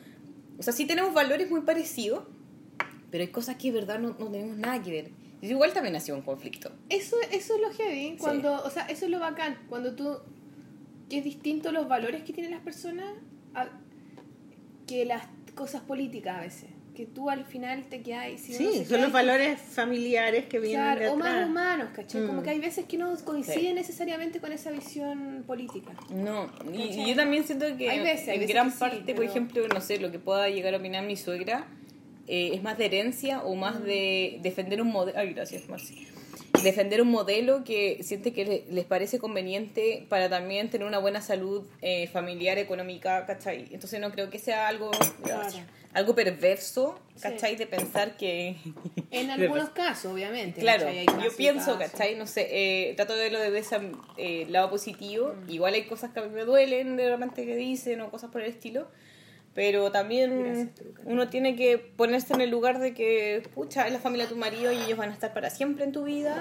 O 0.58 0.64
sea, 0.64 0.74
sí 0.74 0.86
tenemos 0.86 1.14
valores 1.14 1.50
muy 1.50 1.62
parecidos, 1.62 2.24
pero 3.12 3.24
hay 3.24 3.30
cosas 3.30 3.56
que 3.56 3.72
de 3.72 3.80
verdad 3.80 4.00
no, 4.00 4.10
no 4.20 4.30
tenemos 4.30 4.58
nada 4.58 4.82
que 4.84 4.92
ver. 4.92 5.12
Y 5.42 5.48
igual 5.48 5.72
también 5.72 5.96
ha 5.96 6.00
sido 6.02 6.18
un 6.18 6.24
conflicto. 6.24 6.70
Eso, 6.90 7.16
eso 7.32 7.56
es 7.56 7.62
lo 7.62 7.72
heavy, 7.72 8.18
cuando, 8.20 8.62
o 8.64 8.70
sea, 8.70 8.84
eso 8.88 9.06
es 9.06 9.12
lo 9.12 9.20
bacán, 9.20 9.58
cuando 9.70 9.96
tú, 9.96 10.18
que 11.10 11.20
es 11.20 11.24
distinto 11.24 11.72
los 11.72 11.88
valores 11.88 12.24
que 12.24 12.34
tienen 12.34 12.52
las 12.52 12.62
personas 12.62 13.06
a- 13.56 13.70
que 14.86 15.06
las 15.06 15.28
cosas 15.56 15.82
políticas 15.84 16.38
a 16.38 16.42
veces, 16.42 16.70
que 17.00 17.06
tú 17.06 17.30
al 17.30 17.46
final 17.46 17.86
te 17.86 18.02
quedas... 18.02 18.42
Si 18.42 18.54
Sí, 18.54 18.84
son 18.84 19.00
los 19.00 19.14
valores 19.14 19.58
familiares 19.58 20.48
que 20.48 20.60
vienen 20.60 20.82
Claro, 20.82 21.00
de 21.00 21.08
o 21.08 21.16
más 21.16 21.48
humanos, 21.48 21.88
¿cachai? 21.96 22.26
Como 22.28 22.42
Mm. 22.42 22.44
que 22.44 22.50
hay 22.50 22.60
veces 22.60 22.84
que 22.88 22.98
no 22.98 23.16
coinciden 23.24 23.62
Sí. 23.70 23.74
necesariamente 23.74 24.42
con 24.42 24.52
esa 24.52 24.70
visión 24.70 25.46
política. 25.48 25.94
No, 26.10 26.52
y, 26.74 27.08
yo 27.08 27.16
también 27.16 27.46
siento 27.46 27.68
que 27.78 27.90
Hay 27.90 28.00
veces, 28.00 28.28
hay 28.28 28.34
en 28.36 28.40
veces 28.42 28.54
gran 28.54 28.66
que 28.68 28.74
sí, 28.74 28.80
parte, 28.82 29.16
por 29.16 29.24
ejemplo, 29.24 29.66
no 29.70 29.80
sé, 29.80 29.98
lo 29.98 30.12
que 30.12 30.20
pueda 30.20 30.50
llegar 30.50 30.74
a 30.74 30.78
opinar 30.78 31.06
mi 31.06 31.16
suegra 31.16 31.68
eh, 32.28 32.52
es 32.54 32.62
más 32.62 32.78
de 32.78 32.86
herencia 32.88 33.44
o 33.44 33.56
Mm. 33.56 33.60
más 33.60 33.82
de 33.82 34.40
defender 34.44 34.82
un 34.82 34.90
modelo. 34.90 35.18
Ay, 35.18 35.32
gracias, 35.34 35.70
Marci. 35.70 36.06
Defender 36.64 37.02
un 37.02 37.10
modelo 37.10 37.64
que 37.64 38.00
siente 38.04 38.34
que 38.34 38.46
le- 38.46 38.64
les 38.70 38.86
parece 38.86 39.20
conveniente 39.20 40.06
para 40.10 40.30
también 40.30 40.70
tener 40.70 40.88
una 40.88 40.98
buena 41.00 41.22
salud 41.22 41.64
eh, 41.82 42.08
familiar, 42.08 42.58
económica, 42.58 43.26
¿cachai? 43.26 43.68
Entonces 43.72 44.00
no 44.02 44.12
creo 44.12 44.30
que 44.30 44.40
sea 44.40 44.68
algo, 44.68 44.92
Claro. 45.24 45.48
algo 45.94 46.16
perverso, 46.16 47.00
Sí. 47.16 47.22
¿cachai? 47.24 47.56
De 47.56 47.66
pensar 47.68 48.18
que... 48.18 48.56
En 49.12 49.32
algunos 49.32 49.70
casos, 49.70 50.12
obviamente. 50.14 50.62
Claro, 50.62 50.86
yo 50.92 51.36
pienso, 51.36 51.78
casos. 51.78 51.92
¿cachai? 51.92 52.16
No 52.16 52.28
sé, 52.28 52.48
eh, 52.52 52.94
trato 52.96 53.14
de 53.16 53.24
verlo 53.24 53.40
desde 53.40 53.60
ese 53.60 53.78
eh, 54.18 54.46
lado 54.50 54.70
positivo. 54.70 55.34
Mm. 55.46 55.50
Igual 55.52 55.74
hay 55.74 55.84
cosas 55.86 56.12
que 56.12 56.20
a 56.20 56.24
mí 56.24 56.30
me 56.34 56.44
duelen 56.46 56.96
de 56.98 57.10
repente 57.10 57.46
que 57.46 57.56
dicen 57.56 58.02
o 58.02 58.10
cosas 58.12 58.30
por 58.32 58.42
el 58.42 58.50
estilo. 58.50 58.88
Pero 59.60 59.92
también 59.92 60.42
Gracias, 60.42 60.70
uno 61.04 61.28
tiene 61.28 61.58
que 61.58 61.78
ponerse 61.78 62.34
en 62.34 62.40
el 62.40 62.50
lugar 62.50 62.80
de 62.80 62.94
que, 62.94 63.44
pucha, 63.54 63.88
es 63.88 63.92
la 63.92 64.00
familia 64.00 64.26
de 64.26 64.32
tu 64.32 64.38
marido 64.38 64.72
y 64.72 64.78
ellos 64.78 64.98
van 64.98 65.10
a 65.10 65.14
estar 65.14 65.34
para 65.34 65.50
siempre 65.50 65.84
en 65.84 65.92
tu 65.92 66.06
vida. 66.06 66.38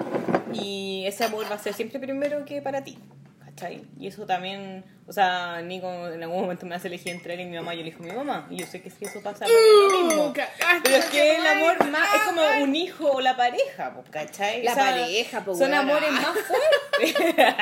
Y 0.55 1.03
ese 1.05 1.25
amor 1.25 1.45
va 1.51 1.57
a 1.57 1.59
ser 1.59 1.75
siempre 1.75 1.99
primero 1.99 2.45
que 2.45 2.63
para 2.63 2.85
ti. 2.85 2.97
¿Cachai? 3.45 3.83
Y 3.99 4.07
eso 4.07 4.25
también, 4.25 4.85
o 5.09 5.13
sea, 5.13 5.61
Nico 5.63 5.89
en 6.07 6.23
algún 6.23 6.43
momento 6.43 6.65
me 6.65 6.77
hace 6.77 6.87
elegir 6.87 7.13
entre 7.13 7.35
él 7.35 7.41
y 7.41 7.47
mi 7.47 7.57
mamá. 7.57 7.75
Yo 7.75 7.81
elijo 7.81 8.05
a 8.05 8.07
mi 8.07 8.13
mamá. 8.13 8.47
Y 8.53 8.59
yo 8.59 8.67
sé 8.67 8.83
que 8.83 8.89
si 8.89 9.05
eso 9.05 9.21
pasa, 9.21 9.47
es 9.47 9.51
lo 9.51 10.05
mismo. 10.05 10.33
cagaste, 10.33 10.81
Pero 10.85 10.97
es 10.99 11.05
que 11.07 11.39
el 11.39 11.45
amor 11.45 11.91
más, 11.91 12.15
es 12.15 12.23
como 12.23 12.43
un 12.63 12.77
hijo 12.77 13.11
o 13.15 13.21
la 13.21 13.37
pareja, 13.37 14.01
¿cachai? 14.13 14.63
La 14.63 14.71
O 14.71 14.75
sea, 14.77 14.91
pareja, 14.93 15.45
pues, 15.45 15.59
Son 15.59 15.75
amores 15.75 16.13
más 16.13 16.39
fuertes. 16.39 17.35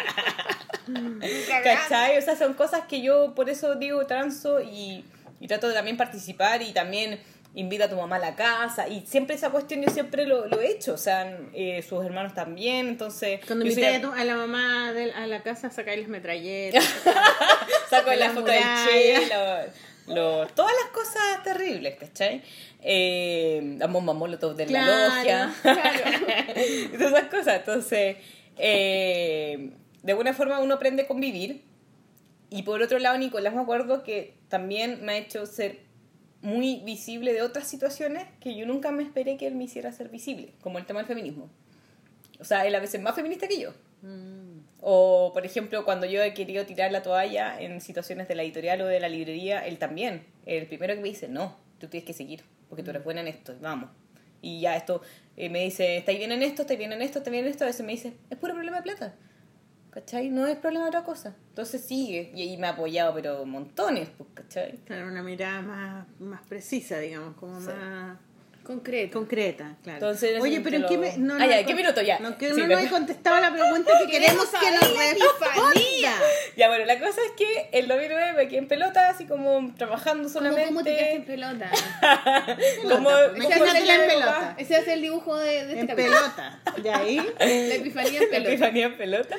¿Cachai? 1.65 2.19
O 2.19 2.20
sea, 2.20 2.37
son 2.37 2.53
cosas 2.53 2.83
que 2.87 3.01
yo 3.01 3.35
por 3.35 3.49
eso 3.49 3.77
digo 3.77 4.05
transo 4.07 4.61
y, 4.61 5.03
y 5.41 5.47
trato 5.49 5.69
de 5.69 5.75
también 5.75 5.97
participar 5.97 6.63
y 6.63 6.73
también 6.73 7.21
invita 7.55 7.85
a 7.87 7.89
tu 7.89 7.97
mamá 7.97 8.17
a 8.17 8.19
la 8.19 8.35
casa 8.37 8.87
y 8.87 9.07
siempre 9.07 9.35
esa 9.35 9.49
cuestión 9.51 9.81
yo 9.83 9.89
siempre 9.91 10.27
lo, 10.27 10.47
lo 10.47 10.61
he 10.61 10.71
hecho, 10.73 10.93
o 10.93 10.99
sea, 10.99 11.39
eh, 11.55 11.83
sus 11.83 12.05
hermanos 12.05 12.35
también, 12.35 12.87
entonces... 12.89 13.41
Cuando 13.47 13.65
soy- 13.65 13.73
invité 13.73 13.97
a, 14.07 14.25
la 14.25 14.37
mamá 14.37 14.93
de- 14.93 15.13
a 15.13 15.27
la 15.27 15.43
casa 15.43 15.69
a 15.69 15.71
sacarles 15.71 16.09
metralletas. 16.09 16.85
saco 17.91 18.11
la 18.11 18.17
las 18.17 18.33
foto 18.35 18.47
del. 18.51 18.63
Che, 18.63 19.27
lo- 20.07 20.15
lo- 20.15 20.47
todas 20.49 20.73
las 20.83 20.91
cosas 20.93 21.43
terribles, 21.45 21.97
¿cachai? 21.99 22.43
Eh, 22.83 23.77
la 23.79 23.87
bomba 23.87 24.13
molotov 24.13 24.55
de 24.55 24.67
Claro, 24.67 24.93
la 24.93 25.17
logia. 25.17 25.55
y 26.93 26.97
todas 26.97 27.13
esas 27.15 27.25
cosas. 27.31 27.55
Entonces, 27.61 28.17
eh, 28.59 29.71
de 30.03 30.13
alguna 30.13 30.33
forma 30.35 30.61
uno 30.61 30.75
aprende 30.75 31.03
a 31.05 31.07
convivir. 31.07 31.63
Y 32.51 32.62
por 32.62 32.81
otro 32.82 32.98
lado, 32.98 33.18
Nicolás 33.18 33.55
me 33.55 33.60
acuerdo 33.60 34.02
que 34.02 34.36
también 34.48 35.05
me 35.05 35.12
ha 35.12 35.16
hecho 35.16 35.47
ser 35.47 35.81
muy 36.43 36.81
visible 36.85 37.32
de 37.32 37.43
otras 37.43 37.66
situaciones 37.66 38.24
que 38.40 38.55
yo 38.55 38.66
nunca 38.66 38.93
me 38.93 39.02
esperé 39.02 39.36
que 39.36 39.47
él 39.47 39.55
me 39.55 39.64
hiciera 39.64 39.90
ser 39.93 40.09
visible, 40.10 40.55
como 40.60 40.78
el 40.78 40.86
tema 40.86 41.01
del 41.01 41.09
feminismo. 41.09 41.51
O 42.39 42.44
sea, 42.44 42.66
él 42.66 42.74
a 42.74 42.81
veces 42.81 42.97
es 42.97 43.02
más 43.02 43.14
feminista 43.14 43.48
que 43.48 43.60
yo. 43.60 43.73
Mm. 44.02 44.60
O, 44.81 45.32
por 45.32 45.44
ejemplo, 45.44 45.85
cuando 45.85 46.06
yo 46.06 46.23
he 46.23 46.35
querido 46.35 46.64
tirar 46.66 46.93
la 46.93 47.02
toalla 47.02 47.60
en 47.60 47.81
situaciones 47.81 48.28
de 48.28 48.36
la 48.36 48.43
editorial 48.43 48.82
o 48.82 48.86
de 48.86 49.01
la 49.01 49.09
librería, 49.09 49.66
él 49.66 49.78
también. 49.78 50.24
El 50.44 50.66
primero 50.66 50.94
que 50.94 51.01
me 51.01 51.09
dice, 51.09 51.28
no, 51.28 51.56
tú 51.81 51.89
tienes 51.89 52.06
que 52.06 52.12
seguir, 52.12 52.44
porque 52.68 52.82
tú 52.82 52.90
eres 52.90 53.02
buena 53.02 53.23
en 53.23 53.28
esto, 53.28 53.56
vamos. 53.60 53.90
Y 54.43 54.60
ya 54.60 54.77
esto, 54.77 55.02
eh, 55.36 55.48
me 55.48 55.64
dice, 55.64 55.97
estáis 55.97 56.18
bien 56.18 56.31
en 56.31 56.43
esto, 56.43 56.62
estáis 56.62 56.78
bien 56.78 56.93
en 56.93 57.02
esto, 57.02 57.18
estáis 57.18 57.32
bien 57.32 57.47
en 57.47 57.51
esto. 57.51 57.64
A 57.64 57.66
veces 57.66 57.85
me 57.85 57.93
dice, 57.93 58.12
es 58.31 58.39
puro 58.39 58.55
problema 58.55 58.77
de 58.77 58.82
plata. 58.85 59.14
¿Cachai? 59.97 60.28
No 60.28 60.47
es 60.47 60.59
problema 60.59 60.85
de 60.85 60.89
otra 60.90 61.05
cosa. 61.05 61.35
Entonces 61.48 61.81
sigue. 61.81 62.31
Y 62.35 62.43
ahí 62.43 62.59
me 62.59 62.66
ha 62.66 62.70
apoyado, 62.73 63.14
pero 63.14 63.47
montones, 63.47 64.10
pues, 64.18 64.28
¿cachai? 64.35 64.77
Claro, 64.85 65.09
una 65.09 65.23
mirada 65.23 65.62
más, 65.62 66.06
más 66.20 66.43
precisa, 66.47 66.98
digamos, 66.98 67.35
como 67.36 67.59
Sí. 67.59 67.68
más 67.68 68.18
Concreto. 68.66 69.18
concreta, 69.18 69.76
claro. 69.84 69.98
Entonces, 69.98 70.40
Oye, 70.40 70.60
pero 70.60 70.76
¿en 70.76 70.86
qué, 70.86 70.98
me, 70.98 71.16
no, 71.18 71.34
Ah, 71.34 71.38
no 71.38 71.47
ya, 71.47 71.60
¿en 71.60 71.66
qué 71.66 71.74
minuto? 71.74 72.02
Ya. 72.02 72.18
No, 72.18 72.36
que 72.36 72.52
Sí, 72.52 72.60
no 72.60 72.66
nos 72.66 72.82
he 72.82 72.88
contestado 72.88 73.40
la 73.40 73.52
pregunta 73.52 73.93
que 74.05 74.10
queremos 74.10 74.47
que 74.47 74.70
nos 74.72 74.97
la 74.97 75.10
epifanía. 75.10 76.10
responda. 76.10 76.26
Ya, 76.56 76.68
bueno, 76.68 76.84
la 76.86 76.98
cosa 76.98 77.20
es 77.26 77.32
que 77.32 77.68
el 77.78 77.86
2009 77.86 78.32
me 78.32 78.48
quedé 78.48 78.59
en 78.59 78.68
pelota, 78.68 79.09
así 79.10 79.26
como 79.26 79.72
trabajando 79.76 80.24
¿Cómo, 80.24 80.32
solamente. 80.32 80.66
¿Cómo 80.66 80.82
te 80.82 80.97
quedaste 80.97 81.14
en 81.16 81.24
pelota? 81.24 81.70
como, 82.82 83.09
Pelota, 83.09 83.34
como 83.34 83.36
imagínatela 83.36 83.94
en 83.94 84.01
la 84.01 84.06
pelota. 84.06 84.55
Ese 84.59 84.74
ser 84.82 84.88
el 84.94 85.02
dibujo 85.02 85.36
de, 85.36 85.47
de 85.47 85.60
este 85.60 85.80
En 85.80 85.86
capítulo. 85.86 86.16
pelota. 86.16 86.60
De 86.82 86.90
ahí. 86.90 87.16
La 87.38 87.74
epifanía 87.74 88.20
en 88.20 88.24
La 88.24 88.30
pelota. 88.30 88.48
Epifanía 88.51 88.86
en 88.86 88.97
pelota. 88.97 89.36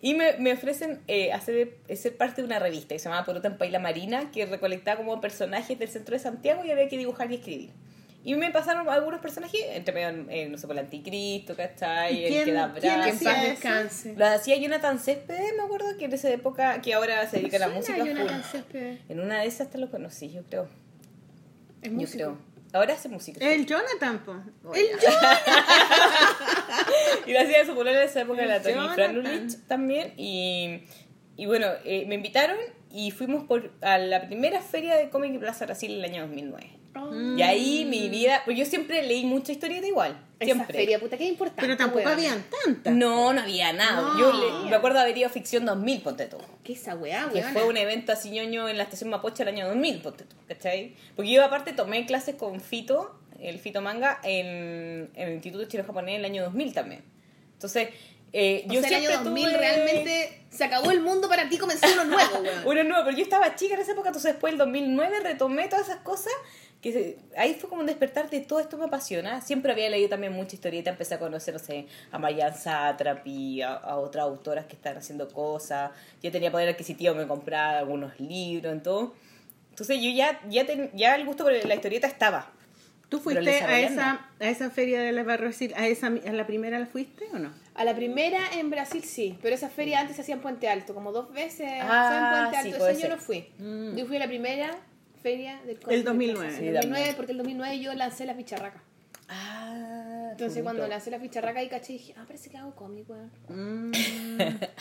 Y 0.00 0.14
me, 0.14 0.34
me 0.38 0.52
ofrecen 0.52 1.00
eh, 1.08 1.32
hacer, 1.32 1.76
ser 1.94 2.16
parte 2.16 2.40
de 2.40 2.46
una 2.46 2.58
revista 2.58 2.94
que 2.94 2.98
se 2.98 3.04
llamaba 3.04 3.26
Pelota 3.26 3.48
en 3.48 3.58
Paila 3.58 3.78
Marina, 3.80 4.30
que 4.30 4.46
recolectaba 4.46 4.96
como 4.96 5.20
personajes 5.20 5.78
del 5.78 5.88
centro 5.90 6.14
de 6.14 6.20
Santiago 6.20 6.64
y 6.64 6.70
había 6.70 6.88
que 6.88 6.96
dibujar 6.96 7.30
y 7.30 7.34
escribir. 7.34 7.70
Y 8.22 8.34
me 8.34 8.50
pasaron 8.50 8.86
algunos 8.88 9.20
personajes, 9.20 9.60
entre 9.70 9.94
medio, 9.94 10.26
eh, 10.28 10.48
no 10.50 10.58
sé, 10.58 10.66
por 10.66 10.76
el 10.76 10.84
anticristo, 10.84 11.56
¿cachai? 11.56 12.20
¿Y 12.20 12.24
El 12.26 12.44
que 12.44 12.52
da 12.52 12.64
en 12.64 12.74
brazos. 12.74 14.04
Lo 14.16 14.26
hacía 14.26 14.56
Jonathan 14.56 14.98
Céspedes, 14.98 15.54
me 15.56 15.62
acuerdo 15.62 15.96
que 15.98 16.04
en 16.04 16.12
esa 16.12 16.28
época, 16.28 16.82
que 16.82 16.92
ahora 16.92 17.26
se 17.28 17.38
dedica 17.38 17.56
a 17.56 17.60
la 17.60 17.68
música. 17.68 17.96
Jonathan. 17.96 18.42
Céspedes. 18.44 19.00
En 19.08 19.20
una 19.20 19.40
de 19.40 19.46
esas 19.46 19.68
hasta 19.68 19.78
lo 19.78 19.90
conocí, 19.90 20.30
yo 20.30 20.42
creo. 20.44 20.68
Es 21.80 21.90
Yo 21.90 21.96
músico. 21.96 22.12
creo. 22.12 22.50
Ahora 22.72 22.94
hace 22.94 23.08
música. 23.08 23.44
El 23.44 23.66
Jonathan, 23.66 24.22
po. 24.24 24.36
El 24.74 24.86
Y 27.26 27.32
lo 27.32 27.40
hacía 27.40 27.64
su 27.66 27.74
polola 27.74 28.02
en 28.02 28.08
esa 28.08 28.20
época, 28.20 28.44
la 28.46 28.62
Tony 28.62 28.74
Jonathan. 28.74 29.22
Franulich 29.22 29.56
también. 29.66 30.14
Y, 30.16 30.82
y 31.36 31.46
bueno, 31.46 31.66
eh, 31.84 32.04
me 32.06 32.14
invitaron 32.16 32.58
y 32.90 33.10
fuimos 33.10 33.44
por, 33.44 33.72
a 33.80 33.98
la 33.98 34.26
primera 34.26 34.60
feria 34.60 34.96
de 34.96 35.10
cómic 35.10 35.32
en 35.32 35.40
Plaza 35.40 35.64
Brasil 35.64 35.92
el 35.92 36.04
año 36.04 36.22
2009. 36.26 36.70
Oh. 37.08 37.36
Y 37.36 37.42
ahí 37.42 37.84
mi 37.84 38.08
vida, 38.08 38.42
pues 38.44 38.56
yo 38.58 38.64
siempre 38.64 39.02
leí 39.02 39.24
mucha 39.24 39.52
historieta 39.52 39.86
igual, 39.86 40.18
Esa 40.38 40.44
siempre. 40.54 40.76
feria, 40.78 40.98
puta, 40.98 41.16
qué 41.16 41.24
importante. 41.24 41.62
Pero 41.62 41.76
tampoco 41.76 42.00
weón. 42.04 42.12
habían 42.12 42.44
tantas. 42.64 42.92
No, 42.94 43.32
no 43.32 43.40
había 43.40 43.72
nada. 43.72 44.00
No. 44.00 44.18
Yo 44.18 44.32
le- 44.32 44.70
me 44.70 44.76
acuerdo 44.76 44.98
haber 45.00 45.16
ido 45.16 45.26
a 45.28 45.30
Ficción 45.30 45.64
2000, 45.64 46.00
ponte 46.02 46.26
tú. 46.26 46.36
¿Qué 46.64 46.72
esa 46.74 46.94
weá, 46.96 47.28
Que 47.32 47.40
weón? 47.40 47.52
fue 47.52 47.64
un 47.68 47.76
evento 47.76 48.12
así 48.12 48.30
ñoño 48.30 48.68
en 48.68 48.76
la 48.78 48.84
estación 48.84 49.10
Mapocha 49.10 49.42
el 49.42 49.48
año 49.50 49.66
2000, 49.68 50.00
ponte 50.02 50.24
tú, 50.24 50.36
¿cachai? 50.48 50.94
Porque 51.16 51.30
yo 51.30 51.44
aparte 51.44 51.72
tomé 51.72 52.06
clases 52.06 52.34
con 52.36 52.60
Fito, 52.60 53.18
el 53.40 53.58
Fito 53.58 53.80
Manga, 53.80 54.20
en, 54.22 55.10
en 55.14 55.28
el 55.28 55.34
Instituto 55.34 55.64
Chino 55.66 55.84
Japonés 55.84 56.14
en 56.16 56.20
el 56.20 56.24
año 56.26 56.42
2000 56.44 56.72
también. 56.74 57.02
Entonces, 57.54 57.88
eh, 58.32 58.64
O 58.68 58.72
yo 58.74 58.80
sea, 58.80 58.90
el 58.90 58.94
siempre 58.96 59.14
año 59.16 59.24
2000 59.24 59.48
tuve- 59.48 59.56
realmente 59.58 60.40
se 60.50 60.64
acabó 60.64 60.90
el 60.92 61.00
mundo 61.00 61.28
para 61.28 61.48
ti, 61.48 61.58
comenzó 61.58 61.86
uno 61.92 62.04
nuevo, 62.04 62.38
weón. 62.40 62.62
Uno 62.66 62.84
nuevo, 62.84 63.04
pero 63.04 63.16
yo 63.16 63.22
estaba 63.24 63.54
chica 63.56 63.74
en 63.74 63.80
esa 63.80 63.92
época, 63.92 64.08
entonces 64.10 64.32
después 64.32 64.52
del 64.52 64.58
2009 64.58 65.20
retomé 65.20 65.68
todas 65.68 65.88
esas 65.88 66.00
cosas. 66.02 66.32
Que 66.80 66.92
se- 66.92 67.18
Ahí 67.36 67.54
fue 67.54 67.68
como 67.68 67.80
un 67.82 67.86
despertar 67.86 68.30
de 68.30 68.40
todo 68.40 68.58
esto 68.60 68.76
me 68.78 68.84
apasiona. 68.86 69.40
Siempre 69.42 69.72
había 69.72 69.90
leído 69.90 70.08
también 70.08 70.32
mucha 70.32 70.54
historieta, 70.56 70.90
empecé 70.90 71.14
a 71.14 71.18
conocer, 71.18 71.52
no 71.54 71.60
sé, 71.60 71.86
a 72.10 72.18
Marianne 72.18 72.56
Satrapi, 72.56 73.62
a, 73.62 73.74
a 73.74 73.96
otras 73.98 74.24
autoras 74.24 74.66
que 74.66 74.74
están 74.76 74.96
haciendo 74.96 75.28
cosas. 75.28 75.90
Yo 76.22 76.30
tenía 76.32 76.50
poder 76.50 76.68
adquisitivo, 76.70 77.14
me 77.14 77.26
compraba 77.26 77.78
algunos 77.78 78.18
libros, 78.20 78.72
en 78.72 78.82
todo. 78.82 79.14
Entonces 79.70 79.98
yo 80.02 80.10
ya, 80.10 80.40
ya, 80.48 80.66
ten- 80.66 80.90
ya 80.94 81.14
el 81.16 81.24
gusto 81.26 81.44
por 81.44 81.52
la 81.52 81.74
historieta 81.74 82.06
estaba. 82.06 82.50
¿Tú 83.08 83.18
fuiste 83.18 83.50
a 83.50 83.80
esa, 83.80 84.28
a 84.38 84.48
esa 84.48 84.70
feria 84.70 85.00
de 85.02 85.10
la 85.10 85.24
Brasil, 85.24 85.72
a, 85.76 85.88
esa, 85.88 86.06
a 86.06 86.32
la 86.32 86.46
primera 86.46 86.78
la 86.78 86.86
fuiste 86.86 87.26
o 87.32 87.38
no? 87.40 87.52
A 87.74 87.84
la 87.84 87.94
primera 87.96 88.38
en 88.54 88.70
Brasil 88.70 89.02
sí, 89.02 89.36
pero 89.42 89.54
esa 89.54 89.68
feria 89.68 89.98
antes 90.00 90.14
se 90.16 90.22
hacía 90.22 90.36
en 90.36 90.40
Puente 90.40 90.68
Alto, 90.68 90.94
como 90.94 91.10
dos 91.10 91.32
veces 91.32 91.68
Ah, 91.82 92.44
en 92.46 92.50
Puente 92.50 92.62
sí, 92.62 92.68
Alto, 92.68 92.78
puede 92.78 92.92
ese 92.92 93.06
año 93.06 93.10
ser. 93.16 93.18
no 93.18 93.24
fui. 93.24 93.48
Mm. 93.58 93.96
Yo 93.96 94.06
fui 94.06 94.16
a 94.16 94.20
la 94.20 94.28
primera 94.28 94.70
feria 95.22 95.60
del 95.66 95.78
El 95.88 96.04
2009. 96.04 96.50
Sí, 96.52 96.58
Sí, 96.58 96.66
el 96.68 96.74
2009 96.74 96.80
también. 96.80 97.16
porque 97.16 97.32
el 97.32 97.38
2009 97.38 97.78
yo 97.80 97.94
lancé 97.94 98.26
las 98.26 98.36
bicharracas. 98.36 98.82
Ah, 99.28 100.28
Entonces 100.32 100.56
qué 100.58 100.62
cuando 100.62 100.82
bonito. 100.82 100.94
lancé 100.94 101.10
las 101.10 101.22
bicharracas 101.22 101.62
y 101.62 101.68
caché 101.68 101.92
dije, 101.94 102.14
ah, 102.18 102.24
parece 102.26 102.50
que 102.50 102.56
hago 102.58 102.74
cómic, 102.74 103.08
weón. 103.08 103.30
Mm, 103.48 103.92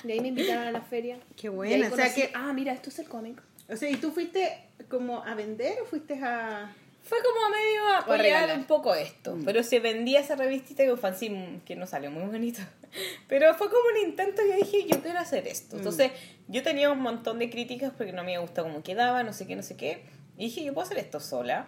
De 0.03 0.13
ahí 0.13 0.21
me 0.21 0.29
invitaron 0.29 0.67
a 0.67 0.71
la 0.71 0.81
feria. 0.81 1.19
Qué 1.35 1.49
buena, 1.49 1.87
o 1.91 1.95
sea 1.95 2.13
que- 2.13 2.31
ah, 2.33 2.51
mira, 2.53 2.73
esto 2.73 2.89
es 2.89 2.99
el 2.99 3.07
cómic. 3.07 3.41
o 3.69 3.75
sea, 3.75 3.89
¿y 3.89 3.95
tú 3.97 4.11
fuiste 4.11 4.57
como 4.89 5.23
a 5.23 5.35
vender 5.35 5.79
o 5.81 5.85
fuiste 5.85 6.15
a...? 6.23 6.73
Fue 7.01 7.17
como 7.23 7.49
medio 7.49 7.87
a 7.87 7.97
apoyar 7.99 8.21
regalar. 8.21 8.57
un 8.57 8.65
poco 8.65 8.93
esto. 8.93 9.37
Pero 9.45 9.63
se 9.63 9.79
vendía 9.79 10.19
esa 10.19 10.35
revistita 10.35 10.85
con 10.85 10.97
fanzine 10.97 11.61
que 11.65 11.75
no 11.75 11.87
salió 11.87 12.11
muy 12.11 12.23
bonito. 12.23 12.61
Pero 13.27 13.53
fue 13.55 13.67
como 13.69 13.81
un 13.95 14.07
intento 14.09 14.41
y 14.45 14.49
yo 14.49 14.55
dije, 14.57 14.85
yo 14.87 15.01
quiero 15.01 15.17
hacer 15.19 15.47
esto. 15.47 15.77
Entonces, 15.77 16.11
yo 16.47 16.61
tenía 16.61 16.91
un 16.91 16.99
montón 16.99 17.39
de 17.39 17.49
críticas 17.49 17.93
porque 17.97 18.11
no 18.11 18.23
me 18.23 18.37
gustó 18.39 18.63
cómo 18.63 18.83
quedaba, 18.83 19.23
no 19.23 19.31
sé 19.33 19.47
qué, 19.47 19.55
no 19.55 19.63
sé 19.63 19.75
qué. 19.77 20.03
Y 20.39 20.45
dije, 20.45 20.63
yo 20.63 20.73
puedo 20.73 20.85
hacer 20.87 20.97
esto 20.97 21.19
sola. 21.19 21.67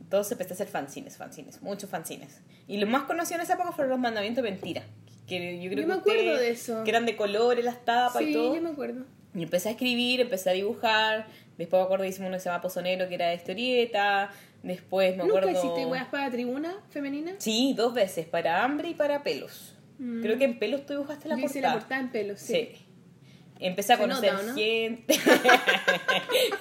Entonces 0.00 0.32
empecé 0.32 0.52
a 0.52 0.54
hacer 0.54 0.68
fanzines, 0.68 1.16
fanzines, 1.16 1.62
muchos 1.62 1.88
fanzines. 1.88 2.40
Y 2.66 2.76
los 2.78 2.88
más 2.90 3.04
conocidos 3.04 3.36
en 3.38 3.40
esa 3.44 3.54
época 3.54 3.72
fueron 3.72 3.90
los 3.90 3.98
mandamientos 4.00 4.44
de 4.44 4.50
mentira. 4.50 4.82
Que 5.26 5.56
yo 5.62 5.70
creo 5.70 5.72
Yo 5.72 5.80
que 5.80 5.86
me 5.86 5.94
acuerdo 5.94 6.36
de 6.38 6.50
eso. 6.50 6.82
Que 6.84 6.90
eran 6.90 7.06
de 7.06 7.16
colores, 7.16 7.64
las 7.64 7.84
tapas 7.84 8.18
Sí, 8.22 8.30
y 8.30 8.32
todo. 8.34 8.54
yo 8.54 8.60
me 8.60 8.70
acuerdo. 8.70 9.04
Y 9.34 9.42
empecé 9.42 9.68
a 9.68 9.72
escribir, 9.72 10.20
empecé 10.20 10.50
a 10.50 10.52
dibujar. 10.54 11.26
Después 11.58 11.80
me 11.80 11.84
acuerdo 11.84 12.02
que 12.04 12.08
hicimos 12.10 12.28
uno 12.28 12.36
que 12.36 12.40
se 12.40 12.48
llama 12.48 12.60
Pozonero, 12.62 13.08
que 13.08 13.14
era 13.14 13.28
de 13.28 13.34
historieta. 13.36 14.30
Después 14.62 15.12
me 15.16 15.24
¿Nunca 15.24 15.38
acuerdo. 15.38 15.50
hiciste 15.58 15.86
weas 15.86 16.08
para 16.08 16.30
tribuna 16.30 16.74
femenina? 16.90 17.32
Sí, 17.38 17.74
dos 17.76 17.94
veces, 17.94 18.26
para 18.26 18.64
hambre 18.64 18.88
y 18.88 18.94
para 18.94 19.22
pelos. 19.22 19.74
Creo 20.22 20.38
que 20.38 20.44
en 20.44 20.58
pelos 20.58 20.86
tú 20.86 20.94
dibujaste 20.94 21.28
la 21.28 21.36
Mm. 21.36 21.40
Yo 21.40 21.46
hice 21.46 21.54
portada. 21.60 21.74
la 21.74 21.80
portada 21.80 22.00
en 22.00 22.10
pelo, 22.10 22.36
sí. 22.36 22.52
Sí. 22.54 22.86
Empecé 23.60 23.94
a 23.94 23.98
conocer 23.98 24.32
nota, 24.32 24.54
gente. 24.54 25.18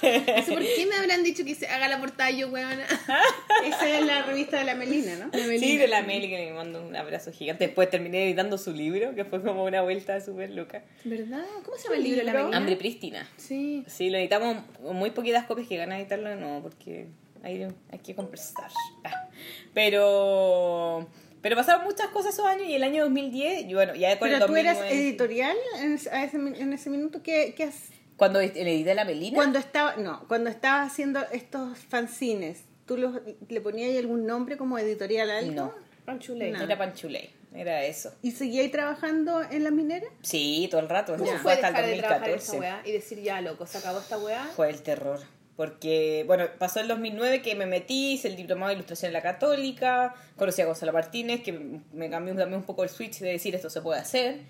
No 0.01 0.43
sé 0.43 0.51
por 0.51 0.61
qué 0.61 0.85
me 0.89 0.95
habrán 0.95 1.23
dicho 1.23 1.43
que 1.43 1.55
se 1.55 1.67
haga 1.67 1.87
la 1.87 1.99
portada 1.99 2.31
yo, 2.31 2.49
weón. 2.49 2.79
Esa 3.65 3.89
es 3.99 4.05
la 4.05 4.23
revista 4.23 4.57
de 4.57 4.65
la 4.65 4.75
Melina, 4.75 5.15
¿no? 5.15 5.31
sí, 5.31 5.77
de 5.77 5.87
la 5.87 6.01
Meli 6.01 6.29
que 6.29 6.37
le 6.37 6.53
mando 6.53 6.85
un 6.85 6.95
abrazo 6.95 7.31
gigante. 7.31 7.67
Después 7.67 7.89
terminé 7.89 8.25
editando 8.25 8.57
su 8.57 8.71
libro, 8.71 9.13
que 9.15 9.25
fue 9.25 9.41
como 9.41 9.63
una 9.63 9.81
vuelta 9.81 10.19
súper 10.21 10.51
loca. 10.51 10.83
¿Verdad? 11.03 11.45
¿Cómo 11.63 11.77
se 11.77 11.83
llama 11.83 11.97
el 11.97 12.03
libro 12.03 12.19
de 12.19 12.25
la? 12.25 12.33
Melina? 12.33 12.57
Hambre 12.57 12.75
prístina. 12.75 13.27
Sí. 13.37 13.83
Sí, 13.87 14.09
lo 14.09 14.17
editamos 14.17 14.57
con 14.81 14.95
muy 14.95 15.11
poquitas 15.11 15.45
copias 15.45 15.67
que 15.67 15.77
ganas 15.77 15.97
de 15.97 16.03
editarlo 16.03 16.35
no, 16.35 16.61
porque 16.61 17.07
hay, 17.43 17.67
hay 17.91 17.99
que 17.99 18.15
conversar. 18.15 18.71
Ah. 19.03 19.29
Pero 19.73 21.07
pero 21.41 21.55
pasaron 21.55 21.83
muchas 21.83 22.07
cosas 22.07 22.33
esos 22.33 22.45
años 22.45 22.67
y 22.67 22.75
el 22.75 22.83
año 22.83 23.03
2010, 23.03 23.65
y 23.69 23.73
bueno, 23.73 23.95
ya 23.95 24.17
con 24.19 24.27
el 24.29 24.35
Pero 24.35 24.45
tú 24.47 24.55
eras 24.55 24.77
2009, 24.77 25.07
editorial 25.09 25.57
en 25.79 25.93
ese, 25.93 26.09
en 26.11 26.73
ese 26.73 26.89
minuto. 26.89 27.21
¿Qué, 27.23 27.53
qué 27.55 27.63
has- 27.65 27.89
cuando 28.15 28.39
le 28.39 28.47
edité 28.47 28.95
la 28.95 29.05
Melina, 29.05 29.35
Cuando 29.35 29.59
estaba, 29.59 29.95
no, 29.97 30.27
cuando 30.27 30.49
estabas 30.49 30.91
haciendo 30.91 31.21
estos 31.31 31.77
fanzines, 31.77 32.63
¿tú 32.87 32.97
los, 32.97 33.13
le 33.47 33.61
ponías 33.61 33.95
algún 33.97 34.25
nombre 34.25 34.57
como 34.57 34.79
editorial 34.79 35.29
algo? 35.29 35.51
no, 35.53 35.73
Panchuley. 36.05 36.51
No. 36.51 36.61
era 36.63 36.77
Panchuley, 36.77 37.29
era 37.53 37.83
eso. 37.85 38.11
¿Y 38.23 38.31
seguíais 38.31 38.71
trabajando 38.71 39.43
en 39.43 39.63
las 39.63 39.71
mineras? 39.73 40.09
Sí, 40.23 40.67
todo 40.71 40.81
el 40.81 40.89
rato. 40.89 41.15
¿Cómo 41.15 41.29
eso 41.29 41.37
fue 41.39 41.53
hasta 41.53 41.67
el 41.67 41.73
dejar 41.75 41.85
de 41.91 41.97
trabajar 41.99 42.29
esa 42.29 42.53
2014. 42.53 42.59
weá 42.59 42.81
y 42.85 42.91
decir 42.91 43.21
ya, 43.21 43.41
loco, 43.41 43.67
se 43.67 43.77
acabó 43.77 43.99
esta 43.99 44.17
weá? 44.17 44.45
Fue 44.55 44.69
el 44.69 44.81
terror. 44.81 45.19
Porque, 45.57 46.23
bueno, 46.27 46.45
pasó 46.59 46.79
el 46.79 46.87
2009 46.87 47.41
que 47.41 47.55
me 47.55 47.65
metí, 47.65 48.13
hice 48.13 48.27
el 48.27 48.35
diplomado 48.35 48.69
de 48.69 48.75
ilustración 48.75 49.09
en 49.09 49.13
la 49.13 49.23
Católica, 49.23 50.13
conocí 50.35 50.61
a 50.61 50.67
Gonzalo 50.67 50.93
Martínez, 50.93 51.41
que 51.41 51.81
me 51.91 52.09
cambió 52.11 52.35
también 52.35 52.59
un 52.59 52.65
poco 52.65 52.83
el 52.83 52.89
switch 52.89 53.19
de 53.19 53.31
decir 53.31 53.55
esto 53.55 53.69
se 53.71 53.81
puede 53.81 53.99
hacer, 53.99 54.41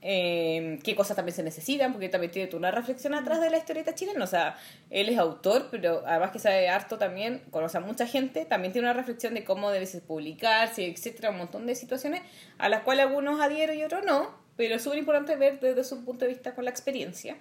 eh, 0.00 0.78
qué 0.82 0.96
cosas 0.96 1.16
también 1.16 1.36
se 1.36 1.42
necesitan, 1.42 1.92
porque 1.92 2.08
también 2.08 2.30
tiene 2.32 2.48
toda 2.48 2.58
una 2.58 2.70
reflexión 2.70 3.14
atrás 3.14 3.42
de 3.42 3.50
la 3.50 3.58
historieta 3.58 3.94
chilena. 3.94 4.24
O 4.24 4.26
sea, 4.26 4.56
él 4.88 5.10
es 5.10 5.18
autor, 5.18 5.68
pero 5.70 6.02
además 6.06 6.30
que 6.30 6.38
sabe 6.38 6.66
harto 6.70 6.96
también, 6.96 7.42
conoce 7.50 7.76
a 7.76 7.80
mucha 7.80 8.06
gente, 8.06 8.46
también 8.46 8.72
tiene 8.72 8.88
una 8.88 8.94
reflexión 8.94 9.34
de 9.34 9.44
cómo 9.44 9.70
debe 9.70 9.86
publicarse, 10.06 10.86
etcétera, 10.86 11.28
un 11.28 11.38
montón 11.38 11.66
de 11.66 11.74
situaciones 11.74 12.22
a 12.56 12.70
las 12.70 12.82
cuales 12.84 13.06
algunos 13.06 13.38
adhiero 13.38 13.74
y 13.74 13.82
otros 13.82 14.02
no, 14.06 14.30
pero 14.56 14.76
es 14.76 14.82
súper 14.82 14.98
importante 14.98 15.36
ver 15.36 15.60
desde 15.60 15.84
su 15.84 16.04
punto 16.06 16.24
de 16.24 16.32
vista 16.32 16.54
con 16.54 16.64
la 16.64 16.70
experiencia. 16.70 17.36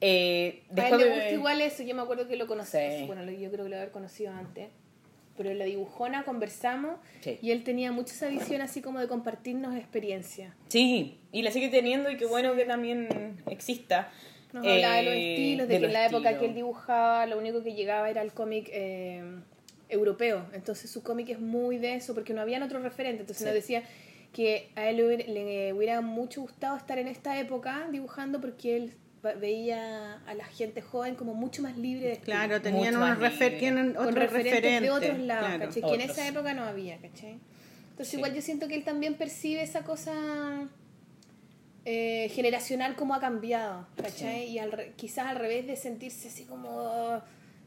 Eh, 0.00 0.62
A 0.76 0.88
él 0.88 0.98
le 0.98 1.04
me- 1.04 1.10
gusta 1.14 1.30
igual 1.32 1.60
eso, 1.60 1.82
yo 1.82 1.94
me 1.94 2.02
acuerdo 2.02 2.26
que 2.26 2.36
lo 2.36 2.46
conocí, 2.46 2.78
Sí. 2.98 3.04
bueno, 3.06 3.24
yo 3.30 3.50
creo 3.50 3.64
que 3.64 3.70
lo 3.70 3.76
haber 3.76 3.90
conocido 3.90 4.32
antes, 4.32 4.68
pero 5.36 5.50
en 5.50 5.58
la 5.58 5.64
dibujona 5.66 6.24
conversamos 6.24 6.98
Sí. 7.20 7.38
y 7.42 7.50
él 7.50 7.64
tenía 7.64 7.92
mucho 7.92 8.14
esa 8.14 8.28
visión 8.28 8.60
así 8.62 8.80
como 8.80 8.98
de 8.98 9.08
compartirnos 9.08 9.76
experiencia. 9.76 10.54
Sí, 10.68 11.18
y 11.32 11.42
la 11.42 11.50
sigue 11.50 11.68
teniendo 11.68 12.10
y 12.10 12.16
qué 12.16 12.26
bueno 12.26 12.54
que 12.54 12.64
también 12.64 13.36
exista. 13.46 14.10
Nos 14.52 14.66
hablaba 14.66 14.96
de 14.96 15.02
los 15.04 15.14
Eh, 15.14 15.30
estilos, 15.34 15.68
de, 15.68 15.74
de 15.74 15.80
que 15.80 15.86
en 15.86 15.92
la 15.92 16.06
época 16.06 16.38
que 16.38 16.46
él 16.46 16.54
dibujaba 16.54 17.24
lo 17.26 17.38
único 17.38 17.62
que 17.62 17.72
llegaba 17.74 18.10
era 18.10 18.22
el 18.22 18.32
cómic 18.32 18.68
eh, 18.72 19.22
europeo, 19.88 20.46
entonces 20.54 20.90
su 20.90 21.02
cómic 21.02 21.28
es 21.30 21.40
muy 21.40 21.78
de 21.78 21.94
eso 21.94 22.14
porque 22.14 22.32
no 22.32 22.40
habían 22.40 22.62
otro 22.62 22.80
referente, 22.80 23.20
entonces 23.20 23.44
nos 23.44 23.54
decía 23.54 23.82
que 24.32 24.70
a 24.76 24.88
él 24.88 24.96
le 24.96 25.72
hubiera, 25.72 26.00
mucho 26.00 26.40
gustado 26.40 26.76
estar 26.76 26.98
en 26.98 27.06
esta 27.08 27.38
época 27.38 27.88
dibujando 27.92 28.40
porque 28.40 28.76
él 28.76 28.92
veía 29.22 30.14
a 30.26 30.34
la 30.34 30.44
gente 30.44 30.80
joven 30.82 31.14
como 31.14 31.34
mucho 31.34 31.62
más 31.62 31.76
libre 31.76 32.06
de 32.06 32.12
estilo. 32.12 32.36
Claro, 32.36 32.60
tenían 32.62 32.96
unos 32.96 33.18
refer 33.18 33.58
tienen 33.58 33.90
otros 33.96 34.14
referentes 34.14 34.52
referentes. 34.54 34.82
de 34.82 34.90
otros 34.90 35.18
lados, 35.18 35.46
claro. 35.48 35.64
¿cachai? 35.66 35.82
Que 35.82 35.94
en 36.04 36.10
esa 36.10 36.28
época 36.28 36.54
no 36.54 36.62
había, 36.64 36.96
¿cachai? 36.98 37.38
Entonces 37.90 38.08
Sí. 38.08 38.16
igual 38.16 38.34
yo 38.34 38.40
siento 38.42 38.66
que 38.68 38.74
él 38.76 38.84
también 38.84 39.14
percibe 39.14 39.62
esa 39.62 39.82
cosa 39.84 40.68
eh, 41.84 42.30
generacional 42.34 42.94
como 42.94 43.14
ha 43.14 43.20
cambiado, 43.20 43.86
¿cachai? 43.96 44.48
Y 44.50 44.58
al 44.58 44.70
re- 44.72 44.92
quizás 44.96 45.26
al 45.26 45.36
revés 45.36 45.66
de 45.66 45.76
sentirse 45.76 46.28
así 46.28 46.44
como 46.44 47.20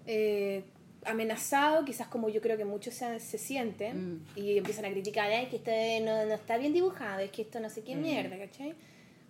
eh, 0.05 0.63
amenazado, 1.05 1.83
quizás 1.85 2.07
como 2.07 2.29
yo 2.29 2.39
creo 2.41 2.55
que 2.57 2.65
muchos 2.65 2.93
se, 2.93 3.19
se 3.19 3.37
sienten 3.37 4.15
Mm. 4.15 4.25
y 4.35 4.57
empiezan 4.57 4.85
a 4.85 4.89
criticar, 4.89 5.29
"Ay, 5.31 5.45
es 5.45 5.49
que 5.49 5.55
esto 5.57 5.71
no, 6.05 6.25
no 6.25 6.33
está 6.33 6.57
bien 6.57 6.73
dibujado, 6.73 7.19
es 7.19 7.31
que 7.31 7.41
esto 7.41 7.59
no 7.59 7.69
sé 7.69 7.81
Mm. 7.81 7.83
qué 7.85 7.95
mierda, 7.95 8.37
¿cachai? 8.37 8.73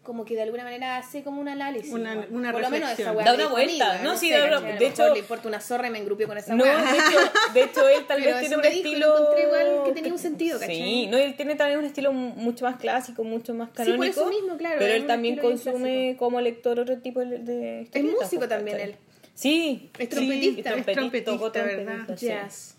Como 0.04 0.26
que 0.26 0.36
de 0.36 0.42
alguna 0.42 0.66
manera 0.66 0.98
hace 0.98 1.24
como 1.24 1.40
un 1.40 1.48
análisis. 1.48 1.92
Una- 1.94 2.28
una 2.30 2.52
Por 2.52 2.60
lo 2.62 2.70
menos 2.70 2.90
reflexión. 2.90 3.08
esa 3.08 3.12
weá 3.18 3.26
Da 3.26 3.34
una 3.36 3.48
vuelta, 3.48 3.90
weá, 3.90 4.04
¿no? 4.04 4.18
Sí, 4.18 4.28
sé, 4.30 4.38
da 4.38 4.60
una- 4.60 4.60
de 4.78 4.86
hecho- 4.88 5.14
le 5.14 5.20
importa 5.20 5.48
una 5.48 5.62
zorra 5.62 5.88
y 5.88 5.92
me 5.92 6.00
engrupió 6.00 6.28
con 6.28 6.38
esa 6.38 6.54
No, 6.56 6.64
weá. 6.66 6.76
de 6.78 6.98
hecho, 6.98 7.20
de 7.54 7.64
hecho 7.64 7.88
él 7.88 8.06
tal 8.06 8.22
vez 8.22 8.40
tiene 8.42 8.58
un 8.58 8.66
estilo... 8.66 9.08
lo 9.08 9.18
encontré 9.22 9.44
igual 9.44 9.84
que 9.86 9.92
tenía 9.94 10.12
un 10.12 10.20
sentido, 10.20 10.60
¿cachai? 10.60 10.76
Sí, 10.76 11.08
no, 11.08 11.18
él 11.18 11.36
tiene 11.38 11.56
también 11.56 11.80
un 11.80 11.86
estilo 11.86 12.12
mucho 12.12 12.66
más 12.66 12.76
clásico, 12.76 13.24
mucho 13.24 13.54
más 13.54 13.70
Sí, 13.70 13.76
por 13.78 13.86
canónico. 13.86 14.22
eso 14.22 14.30
mismo, 14.30 14.58
claro, 14.58 14.76
Pero 14.78 14.94
él 14.94 15.08
también 15.08 15.38
consume 15.38 16.18
como 16.20 16.42
lector 16.42 16.80
otro 16.82 16.98
tipo 16.98 17.22
de, 17.22 17.40
de 17.40 17.78
Es 17.80 17.84
historietas, 17.86 18.22
músico 18.24 18.40
pues, 18.42 18.50
también 18.50 18.78
¿cachai? 18.78 18.92
él. 18.92 18.98
Sí. 19.36 19.90
Es 19.98 20.10
sí, 20.10 20.16
trompetista, 20.16 20.70
es 20.76 20.86
trompetista, 20.86 21.32
tocó 21.32 21.50
¿verdad? 21.50 21.86
trompetista, 21.86 22.18
sí. 22.18 22.26
Jazz. 22.28 22.76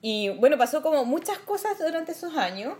Y 0.00 0.30
bueno, 0.30 0.56
pasó 0.56 0.80
como 0.82 1.04
muchas 1.04 1.38
cosas 1.40 1.78
durante 1.78 2.12
esos 2.12 2.34
años. 2.36 2.74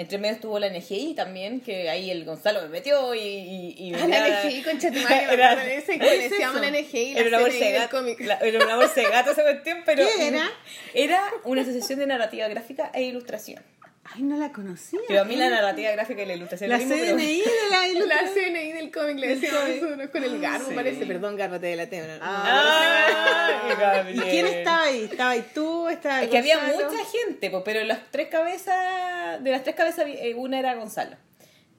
Entre 0.00 0.16
medio 0.16 0.34
estuvo 0.36 0.58
la 0.58 0.70
NGI 0.70 1.14
también, 1.14 1.60
que 1.60 1.90
ahí 1.90 2.10
el 2.10 2.24
Gonzalo 2.24 2.62
me 2.62 2.68
metió 2.68 3.14
y... 3.14 3.18
y, 3.20 3.74
y 3.76 3.94
Ah, 3.94 4.06
la 4.08 4.42
NGI, 4.44 4.62
concha 4.62 4.90
tu 4.90 4.98
madre, 5.02 5.26
me 5.26 5.32
Era- 5.34 5.74
ese 5.74 5.92
que 5.98 5.98
la 6.38 6.70
NGI, 6.70 7.14
la 7.14 7.20
Era 7.20 7.28
una 7.28 7.38
bolsa 7.40 7.58
CNI 7.58 7.58
de 7.66 7.72
del 7.72 7.80
gato. 7.82 7.96
cómic. 7.98 8.20
la- 8.20 8.38
Era 8.38 8.64
una 8.64 8.76
bolsa 8.76 8.94
de 9.02 9.10
gato 9.10 9.30
esa 9.32 9.42
cuestión, 9.42 9.82
pero... 9.84 10.06
¿Qué 10.16 10.28
era? 10.28 10.50
Era 10.94 11.22
una 11.44 11.60
asociación 11.60 11.98
de 11.98 12.06
narrativa 12.06 12.48
gráfica 12.48 12.90
e 12.94 13.02
ilustración. 13.02 13.62
Ay, 14.12 14.22
no 14.22 14.36
la 14.36 14.50
conocía. 14.50 14.98
Pero 15.06 15.20
a 15.20 15.24
mí 15.24 15.36
la 15.36 15.48
narrativa 15.50 15.90
gráfica 15.92 16.22
y 16.22 16.26
la 16.26 16.34
ilustración... 16.34 16.68
La 16.70 16.78
mismo, 16.78 16.94
pero- 16.98 17.16
CNI 17.16 17.38
de 17.38 17.46
la 17.70 17.78
La 17.78 17.88
ilustración. 17.88 18.44
CNI 18.52 18.72
del 18.72 18.90
cómic 18.90 19.18
le 19.18 19.28
decíamos 19.36 19.68
nosotros 19.68 20.10
con 20.10 20.24
el 20.24 20.40
garbo, 20.40 20.68
Sí. 20.68 20.74
parece. 20.74 21.06
Perdón, 21.06 21.36
garbo, 21.36 21.60
te 21.60 21.66
delaté. 21.68 22.00
¿no? 22.00 22.14
Ah. 22.20 24.02
¿Y 24.12 24.18
quién 24.18 24.46
estaba 24.46 24.82
ahí? 24.84 25.04
¿Estaba 25.10 25.30
ahí 25.30 25.44
tú? 25.54 25.88
¿Estaba 25.88 26.22
Es 26.22 26.28
que 26.28 26.38
había 26.38 26.58
mucha 26.58 27.04
gente, 27.26 27.52
pero 27.64 27.84
las 27.84 28.00
tres 28.10 28.28
cabezas, 28.28 29.42
de 29.44 29.50
las 29.50 29.62
tres 29.62 29.76
cabezas, 29.76 30.06
eh, 30.08 30.34
una 30.34 30.58
era 30.58 30.74
Gonzalo. 30.74 31.16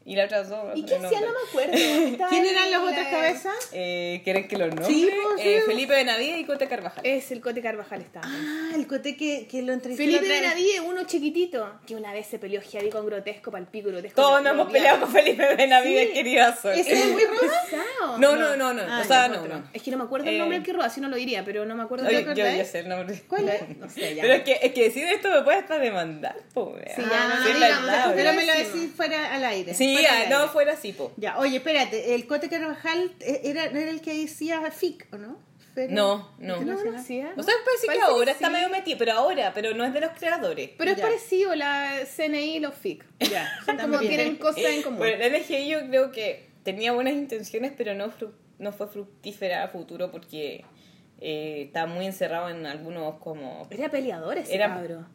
Y 0.04 0.16
la 0.16 0.26
otra 0.26 0.44
dos. 0.44 0.72
¿Y 0.76 0.84
qué 0.84 0.98
no, 0.98 1.08
hacía? 1.08 1.22
No 1.22 1.28
me 1.28 1.50
acuerdo. 1.50 1.72
¿Quién 2.30 2.46
eran 2.46 2.72
las 2.72 2.82
la- 2.82 2.90
otras 2.90 3.08
cabezas? 3.08 3.70
Eh, 3.72 4.22
¿Quieren 4.24 4.48
que 4.48 4.58
los 4.58 4.68
nombres? 4.70 4.88
Sí, 4.88 5.08
pues, 5.36 5.46
Eh. 5.46 5.62
Felipe 5.66 5.94
Benavides 5.94 6.40
y 6.40 6.44
Cote 6.46 6.68
Carvajal. 6.68 7.06
Es 7.06 7.32
el 7.32 7.40
Cote 7.40 7.62
Carvajal 7.62 8.02
estaba. 8.02 8.26
Ah, 8.28 8.72
el 8.76 8.88
cote 8.88 9.16
que, 9.16 9.48
que 9.48 9.62
lo 9.62 9.74
entrevisté. 9.74 10.04
Felipe. 10.06 10.28
Benavides, 10.28 10.80
uno 10.86 11.04
chiquitito, 11.04 11.80
que 11.86 11.96
una 11.96 12.14
vez 12.14 12.26
se 12.26 12.40
peleó 12.40 12.62
heavy 12.62 12.90
con 12.90 13.06
grotesco, 13.06 13.52
palpico 13.52 13.90
grotesco. 13.90 14.20
Todos 14.20 14.42
nos 14.42 14.54
hemos 14.54 14.72
peleado 14.72 15.02
con 15.02 15.12
Felipe 15.12 15.56
Benavides, 15.56 16.08
Sí. 16.10 16.14
querida 16.14 16.56
Sol. 16.60 16.74
Ese 16.74 16.94
es 16.94 17.06
muy. 17.12 17.22
Pesado. 17.22 18.18
No, 18.18 18.36
no, 18.36 18.56
no, 18.58 18.74
no. 18.74 18.82
Ah, 18.88 19.02
o 19.04 19.08
sea, 19.08 19.28
no, 19.28 19.46
no. 19.48 19.64
Es 19.74 19.84
que 19.84 19.92
no 19.92 19.98
me 19.98 20.04
acuerdo 20.06 20.28
el 20.30 20.36
Eh, 20.36 20.40
nombre 20.40 20.58
del 20.58 20.66
que 20.66 20.74
roba, 20.74 20.90
si 20.90 21.00
no 21.00 21.10
lo 21.10 21.16
diría, 21.16 21.46
pero 21.46 21.64
no 21.66 21.76
me 21.76 21.84
acuerdo 21.84 22.08
Oye, 22.08 22.24
de 22.24 22.36
yo 22.36 22.44
ya 22.44 22.66
sé 22.66 22.80
el 22.80 22.90
nombre. 22.90 23.22
¿Cuál 23.28 23.50
es? 23.50 23.78
No 23.78 23.88
sé, 23.90 24.16
ya. 24.16 24.24
Pero 24.24 24.34
es 24.34 24.44
que, 24.44 24.60
es 24.64 24.74
que 24.74 24.84
decir 24.86 25.04
esto 25.06 25.30
me 25.30 25.42
puede 25.44 25.60
hasta 25.60 25.78
demandar, 25.78 26.36
po, 26.54 26.72
wea. 26.76 26.96
Sí, 26.96 27.02
ya, 27.02 27.08
Ah, 27.12 28.06
no, 28.08 28.10
no, 28.10 28.16
pero 28.16 28.34
me 28.34 28.46
lo 28.46 28.54
decís 28.54 28.92
fuera 28.96 29.34
al 29.36 29.46
aire. 29.46 29.74
Sí, 29.74 29.91
fuera 29.94 30.10
ah, 30.12 30.30
no, 30.30 30.48
fuera 30.50 30.74
así, 30.74 30.94
po. 30.94 31.12
Ya, 31.18 31.38
oye, 31.40 31.58
espérate, 31.58 32.16
el 32.16 32.28
Cote 32.28 32.50
Carvajal 32.50 33.12
eh, 33.20 33.42
era, 33.46 33.70
no 33.72 33.80
era 33.80 33.92
el 33.92 34.02
que 34.02 34.14
decía 34.14 34.62
FIC, 34.72 35.08
¿o 35.14 35.18
no? 35.18 35.38
feria? 35.74 35.96
No, 35.96 36.30
no. 36.38 36.62
¿No 36.64 36.74
lo 36.84 36.98
hacía? 36.98 37.34
O 37.38 37.44
sea, 37.44 37.54
parece, 37.64 37.88
Parece 37.88 37.94
que 37.94 38.02
ahora 38.02 38.26
que 38.26 38.32
está 38.32 38.50
medio 38.50 38.68
metido, 38.70 38.98
pero 38.98 39.14
ahora, 39.14 39.54
pero 39.54 39.74
no 39.74 39.86
es 39.86 39.94
de 39.94 40.02
los 40.02 40.12
creadores. 40.12 40.72
Pero 40.78 40.92
es 40.92 40.98
Ya. 40.98 41.04
parecido 41.04 41.56
la 41.56 42.00
CNI 42.06 42.58
y 42.58 42.60
los 42.60 42.76
FIC. 42.76 43.06
Ya, 43.32 43.50
Son 43.66 43.78
como 43.78 44.00
tienen 44.00 44.36
cosas 44.36 44.64
en 44.66 44.82
común. 44.82 45.00
Bueno, 45.00 45.18
la 45.18 45.30
NGI 45.40 45.70
yo 45.70 45.80
creo 45.88 46.12
que 46.12 46.50
tenía 46.64 46.92
buenas 46.92 47.14
intenciones, 47.14 47.72
pero 47.78 47.94
no, 47.96 48.08
fru- 48.12 48.34
no 48.60 48.74
fue 48.74 48.88
fructífera 48.88 49.64
a 49.64 49.70
futuro 49.70 50.12
porque 50.12 50.66
eh, 51.22 51.64
estaba 51.68 51.88
muy 51.88 52.06
encerrado 52.06 52.50
en 52.50 52.66
algunos 52.66 53.16
como... 53.20 53.66
Era 53.72 53.90
peleador 53.90 54.40
ese 54.40 54.54
Era- 54.54 54.68
cabro. 54.76 55.06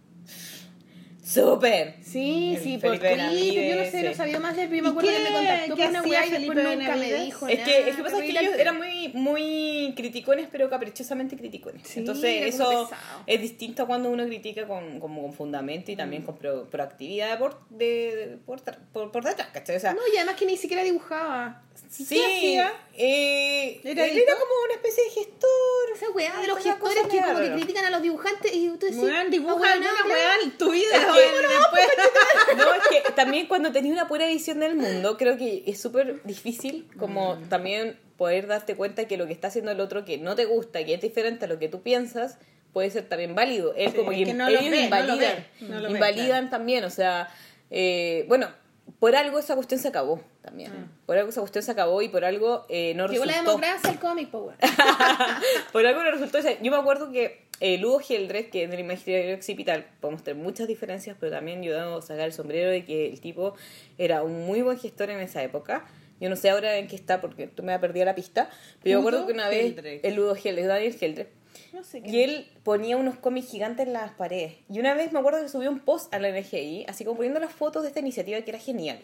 ¡Súper! 1.27 1.97
Sí, 2.03 2.55
El 2.57 2.63
sí, 2.63 2.79
por 2.79 2.91
Twitter, 2.91 3.19
yo 3.19 3.77
no 3.85 3.91
sé, 3.91 4.03
no 4.05 4.15
sabía 4.15 4.39
más 4.39 4.55
de 4.55 4.63
él, 4.63 4.69
pero 4.71 4.77
yo 4.77 4.83
me 4.85 4.89
¿Y 4.89 4.93
acuerdo 4.93 5.11
qué- 5.11 5.17
que 5.17 5.23
me 5.25 5.33
contactó 5.37 5.77
por 5.77 5.89
una 5.89 6.03
weá 6.03 6.27
y 6.27 6.31
después 6.31 6.57
nunca 6.79 6.97
me 6.97 7.13
dijo 7.15 7.49
Es 7.49 7.59
nada. 7.59 7.65
que, 7.69 7.89
es 7.91 7.97
que 7.97 8.03
pasa 8.05 8.19
es 8.19 8.23
que 8.33 8.39
ellos 8.41 8.55
eran 8.57 8.77
muy, 8.79 9.09
muy 9.13 9.93
criticones, 9.97 10.49
pero 10.53 10.71
caprichosamente 10.71 11.37
criticones. 11.37 11.83
Sí, 11.85 11.99
Entonces, 11.99 12.47
eso 12.55 12.69
pesado. 12.69 12.89
es 13.27 13.41
distinto 13.41 13.83
a 13.83 13.87
cuando 13.89 14.09
uno 14.09 14.25
critica 14.25 14.69
con, 14.69 15.01
como 15.01 15.23
con 15.23 15.33
fundamento 15.33 15.91
y 15.91 15.97
también 15.97 16.23
con 16.23 16.37
pro- 16.39 16.71
proactividad 16.71 17.41
por, 17.41 17.59
de, 17.71 18.39
por, 18.47 18.63
por 19.11 19.25
detrás, 19.25 19.49
¿cachai? 19.53 19.77
O 19.77 19.81
sea, 19.81 19.95
No, 19.95 20.01
y 20.15 20.17
además 20.19 20.37
que 20.37 20.47
ni 20.47 20.57
siquiera 20.57 20.85
dibujaba. 20.85 21.63
Sí, 21.91 22.05
hacía? 22.05 22.73
eh, 22.95 23.81
¿Era 23.85 24.05
él 24.05 24.11
editor? 24.13 24.29
era 24.29 24.39
como 24.41 24.53
una 24.65 24.75
especie 24.75 25.05
de 25.05 25.11
gestor. 25.11 25.47
Esa 25.95 26.11
weá 26.11 26.41
de 26.41 26.47
los 26.49 26.59
gestores 26.63 27.03
que 27.11 27.19
como 27.21 27.41
que 27.41 27.53
critican 27.53 27.85
a 27.87 27.91
los 27.91 28.03
dibujantes 28.03 28.53
y 28.55 28.69
tú 28.71 28.87
decís... 28.87 28.99
Weón, 28.99 29.31
dibuja 29.31 29.65
"Ah, 29.69 29.73
alguna 29.73 29.91
bueno, 29.93 30.15
weá 30.15 30.35
en 30.43 30.59
tu 30.59 30.71
vida. 30.71 30.95
Es 30.95 31.01
que- 31.05 31.11
weón, 31.11 31.45
después- 31.49 32.57
No, 32.57 32.75
es 32.75 32.89
que 32.89 33.13
también 33.13 33.47
cuando 33.47 33.73
tenés 33.73 33.93
una 33.93 34.07
pura 34.09 34.27
visión 34.27 34.61
del 34.61 34.75
mundo, 34.77 35.17
creo 35.17 35.37
que 35.37 35.63
es 35.67 35.81
súper 35.81 36.23
difícil 36.25 36.87
como 36.99 37.37
Mm. 37.37 37.49
también 37.49 37.99
poder 38.17 38.47
darte 38.47 38.77
cuenta 38.77 39.07
que 39.07 39.17
lo 39.17 39.27
que 39.27 39.33
está 39.33 39.49
haciendo 39.49 39.71
el 39.73 39.81
otro 39.81 40.05
que 40.05 40.19
no 40.19 40.35
te 40.35 40.45
gusta, 40.47 40.85
que 40.85 40.95
es 40.95 41.01
diferente 41.01 41.45
a 41.45 41.49
lo 41.49 41.59
que 41.59 41.69
tú 41.69 41.83
piensas, 41.83 42.39
puede 42.73 42.91
ser 42.91 43.09
también 43.09 43.35
válido. 43.35 43.75
Él 43.75 43.91
Sí, 43.91 43.97
como 43.97 44.11
que, 44.11 44.25
que 44.25 44.35
no 44.35 44.49
lo 44.51 44.59
ellos 44.59 44.71
ve, 44.71 44.71
no 44.71 44.77
lo 44.77 44.85
invalidan, 44.85 45.37
ve, 45.61 45.67
no 45.69 45.81
lo 45.81 45.89
ve, 45.89 45.95
invalidan 45.95 46.51
también, 46.51 46.85
o 46.85 46.91
sea, 46.91 47.29
eh, 47.71 48.25
bueno, 48.29 48.51
por 48.99 49.15
algo 49.17 49.39
esa 49.39 49.55
cuestión 49.55 49.81
se 49.81 49.89
acabó 49.89 50.21
también. 50.43 50.91
Por 51.07 51.17
algo 51.19 51.31
esa 51.31 51.41
cuestión 51.41 51.63
se 51.63 51.71
acabó 51.71 52.03
y 52.03 52.09
por 52.09 52.25
algo 52.25 52.65
eh, 52.69 52.95
no 52.95 53.07
Llegó 53.09 53.25
la 53.25 53.33
resultó. 53.33 53.51
democracia 53.53 53.91
al 53.91 53.99
cómic, 53.99 54.31
po, 54.31 54.39
weón. 54.39 54.57
Por 55.73 55.87
algo 55.87 56.03
no 56.03 56.11
resultó. 56.11 56.39
o 56.39 56.43
sea, 56.43 56.61
yo 56.61 56.71
me 56.71 56.77
acuerdo 56.77 57.11
que 57.11 57.47
eh, 57.61 57.79
Lugo 57.79 57.99
Geldres, 57.99 58.47
que 58.49 58.65
es 58.65 58.71
del 58.71 58.81
Imaginario 58.81 59.35
Occipital, 59.35 59.87
podemos 60.01 60.23
tener 60.23 60.43
muchas 60.43 60.69
diferencias, 60.69 61.17
pero 61.19 61.33
también 61.33 61.63
yo 61.63 61.73
debo 61.75 62.01
sacar 62.01 62.27
el 62.27 62.33
sombrero 62.33 62.71
de 62.71 62.85
que 62.85 63.09
el 63.09 63.21
tipo 63.21 63.55
era 63.99 64.23
un 64.23 64.47
muy 64.47 64.63
buen 64.63 64.79
gestor 64.79 65.11
en 65.11 65.21
esa 65.21 65.43
época. 65.43 65.85
Yo 66.21 66.31
no 66.31 66.37
sé 66.37 66.49
ahora 66.49 66.77
en 66.79 66.87
qué 66.89 66.97
está 66.97 67.21
porque 67.21 67.47
tú 67.47 67.63
me 67.63 67.75
has 67.75 67.81
perdido 67.81 68.07
la 68.07 68.15
pista, 68.15 68.49
pero 68.83 68.93
yo 68.93 68.99
me 68.99 69.01
acuerdo 69.03 69.19
Ludo 69.19 69.27
que 69.29 69.33
una 69.35 69.49
vez 69.49 69.75
el 70.03 70.15
Lugo 70.15 70.35
Geldres, 70.35 70.67
Daniel 70.67 70.95
Geldres, 70.95 71.27
No 71.73 71.83
sé 71.83 72.03
y 72.05 72.23
él 72.23 72.51
ponía 72.63 72.97
unos 72.97 73.17
cómics 73.17 73.51
gigantes 73.51 73.87
en 73.87 73.93
las 73.93 74.13
paredes. 74.13 74.55
Y 74.71 74.79
una 74.81 74.95
vez 74.95 75.13
me 75.13 75.19
acuerdo 75.19 75.43
que 75.43 75.49
subió 75.49 75.71
un 75.71 75.81
post 75.81 76.13
a 76.15 76.19
la 76.19 76.31
NGI, 76.31 76.87
así 76.89 77.05
como 77.05 77.17
poniendo 77.17 77.41
las 77.41 77.53
fotos 77.53 77.83
de 77.83 77.89
esta 77.89 78.01
iniciativa 78.01 78.41
que 78.41 78.51
era 78.51 78.59
genial. 78.59 79.01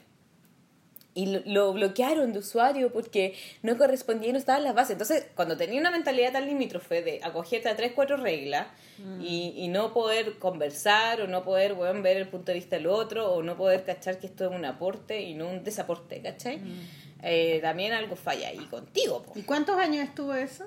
Y 1.15 1.27
lo, 1.27 1.41
lo 1.45 1.73
bloquearon 1.75 2.33
de 2.33 2.39
usuario 2.39 2.91
porque 2.91 3.35
no 3.63 3.77
correspondía 3.77 4.31
y 4.31 4.33
no 4.33 4.39
estaba 4.39 4.57
en 4.57 4.65
las 4.65 4.75
bases. 4.75 4.93
Entonces, 4.93 5.27
cuando 5.35 5.59
tenía 5.59 5.79
una 5.79 5.91
mentalidad 5.91 6.33
tan 6.33 6.47
limítrofe 6.47 7.03
de 7.03 7.21
acogerte 7.23 7.69
a 7.69 7.77
tres, 7.77 7.93
cuatro 7.95 8.17
reglas 8.17 8.69
y, 9.21 9.53
y 9.57 9.69
no 9.69 9.93
poder 9.93 10.39
conversar 10.39 11.21
o 11.21 11.27
no 11.27 11.45
poder 11.45 11.75
weón, 11.75 12.03
ver 12.03 12.17
el 12.17 12.29
punto 12.29 12.53
de 12.53 12.55
vista 12.55 12.77
del 12.77 12.87
otro 12.87 13.31
o 13.31 13.43
no 13.43 13.59
poder 13.59 13.85
cachar 13.85 14.19
que 14.19 14.27
esto 14.27 14.47
es 14.51 14.57
un 14.57 14.65
aporte 14.65 15.21
y 15.21 15.35
no 15.35 15.49
un 15.49 15.63
desaporte, 15.65 16.23
¿cachai? 16.23 16.61
Eh, 17.23 17.61
también 17.61 17.93
algo 17.93 18.17
falla 18.17 18.49
ahí 18.49 18.67
contigo, 18.71 19.23
po. 19.23 19.33
¿Y 19.37 19.43
cuántos 19.43 19.77
años 19.77 20.09
estuvo 20.09 20.35
eso? 20.35 20.65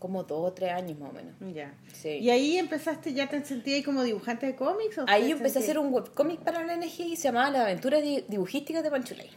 Como 0.00 0.24
dos 0.24 0.50
o 0.50 0.52
tres 0.52 0.72
años 0.72 0.98
más 0.98 1.10
o 1.10 1.12
menos. 1.12 1.34
Ya. 1.54 1.72
Sí. 1.92 2.08
¿Y 2.18 2.30
ahí 2.30 2.56
empezaste, 2.58 3.12
ya 3.12 3.28
te 3.28 3.44
sentías 3.44 3.76
ahí 3.76 3.82
como 3.84 4.02
dibujante 4.02 4.46
de 4.46 4.56
cómics? 4.56 4.98
O 4.98 5.04
Ahí 5.06 5.28
yo 5.28 5.36
empecé 5.36 5.60
a 5.60 5.62
hacer 5.62 5.78
un 5.78 5.92
webcómic 5.94 6.40
para 6.40 6.64
la 6.64 6.74
NG 6.76 7.00
y 7.00 7.16
se 7.16 7.24
llamaba 7.28 7.50
Las 7.50 7.60
aventuras 7.62 8.02
di- 8.02 8.24
dibujísticas 8.26 8.82
de 8.82 8.90
Panchulay. 8.90 9.30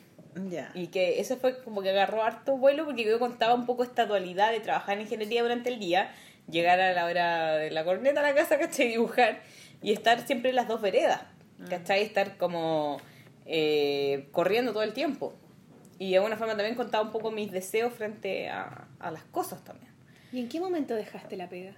Ya. 0.49 0.71
Y 0.73 0.87
que 0.87 1.19
eso 1.19 1.37
fue 1.37 1.61
como 1.63 1.83
que 1.83 1.91
agarró 1.91 2.23
harto 2.23 2.57
vuelo 2.57 2.85
porque 2.85 3.03
yo 3.03 3.19
contaba 3.19 3.53
un 3.53 3.67
poco 3.67 3.83
esta 3.83 4.07
dualidad 4.07 4.51
de 4.51 4.61
trabajar 4.61 4.95
en 4.95 5.01
ingeniería 5.01 5.43
durante 5.43 5.69
el 5.69 5.79
día, 5.79 6.11
llegar 6.49 6.79
a 6.79 6.91
la 6.93 7.05
hora 7.05 7.53
de 7.57 7.69
la 7.69 7.83
corneta 7.85 8.21
a 8.21 8.23
la 8.23 8.33
casa, 8.33 8.57
¿cachai? 8.59 8.87
Dibujar 8.87 9.41
y 9.83 9.91
estar 9.91 10.25
siempre 10.25 10.49
en 10.49 10.55
las 10.55 10.67
dos 10.67 10.81
veredas, 10.81 11.21
¿cachai? 11.69 12.01
Estar 12.01 12.37
como 12.37 12.97
eh, 13.45 14.27
corriendo 14.31 14.71
todo 14.73 14.83
el 14.83 14.93
tiempo. 14.93 15.33
Y 15.99 16.11
de 16.11 16.17
alguna 16.17 16.37
forma 16.37 16.55
también 16.55 16.75
contaba 16.75 17.03
un 17.03 17.11
poco 17.11 17.29
mis 17.29 17.51
deseos 17.51 17.93
frente 17.93 18.49
a, 18.49 18.87
a 18.99 19.11
las 19.11 19.23
cosas 19.25 19.63
también. 19.63 19.92
¿Y 20.33 20.39
en 20.39 20.49
qué 20.49 20.59
momento 20.59 20.95
dejaste 20.95 21.37
la 21.37 21.47
pega? 21.47 21.75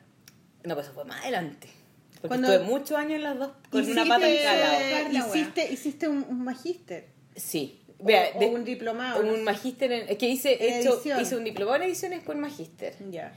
No, 0.64 0.74
pues 0.74 0.88
eso 0.88 0.96
fue 0.96 1.06
más 1.06 1.22
adelante. 1.22 1.68
Porque 2.14 2.28
Cuando- 2.30 2.52
estuve 2.54 2.68
muchos 2.68 2.98
años 2.98 3.14
en 3.14 3.24
las 3.24 3.38
dos 3.38 3.52
con 3.70 3.88
una 3.88 4.06
pata 4.06 4.28
en 4.28 4.44
cada 4.44 5.10
hiciste, 5.28 5.72
hiciste 5.72 6.08
un, 6.08 6.26
un 6.28 6.44
magíster. 6.44 7.08
Sí. 7.36 7.82
O- 8.00 8.06
Vea, 8.06 8.30
o 8.36 8.40
de- 8.40 8.48
un 8.48 8.64
diplomado. 8.66 9.22
no 9.22 9.30
un 9.30 9.36
sé. 9.38 9.44
magíster 9.44 9.92
en, 9.92 10.10
es 10.10 10.18
que 10.18 10.28
hice, 10.30 10.80
hecho, 10.80 11.02
hice 11.22 11.36
un 11.36 11.44
diplomado 11.44 11.78
en 11.78 11.84
ediciones 11.84 12.24
con 12.24 12.40
magíster. 12.40 12.96
Ya. 13.12 13.34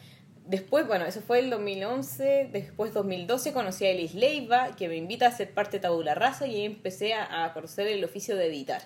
Después, 0.47 0.86
bueno, 0.86 1.05
eso 1.05 1.20
fue 1.20 1.40
el 1.40 1.51
2011, 1.51 2.49
después 2.51 2.95
2012 2.95 3.53
conocí 3.53 3.85
a 3.85 3.90
Elis 3.90 4.15
Leiva, 4.15 4.74
que 4.77 4.89
me 4.89 4.97
invita 4.97 5.27
a 5.27 5.31
ser 5.36 5.53
parte 5.53 5.77
de 5.77 5.81
Tabula 5.82 6.15
Rasa 6.15 6.47
y 6.47 6.55
ahí 6.55 6.65
empecé 6.65 7.12
a, 7.12 7.45
a 7.45 7.53
conocer 7.53 7.86
el 7.89 8.03
oficio 8.03 8.35
de 8.36 8.47
editar. 8.47 8.81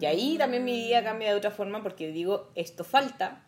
Y 0.00 0.06
ahí 0.06 0.36
también 0.38 0.64
mi 0.64 0.72
vida 0.72 1.04
cambia 1.04 1.28
de 1.30 1.36
otra 1.36 1.50
forma 1.52 1.82
porque 1.82 2.10
digo, 2.10 2.50
esto 2.56 2.82
falta, 2.82 3.44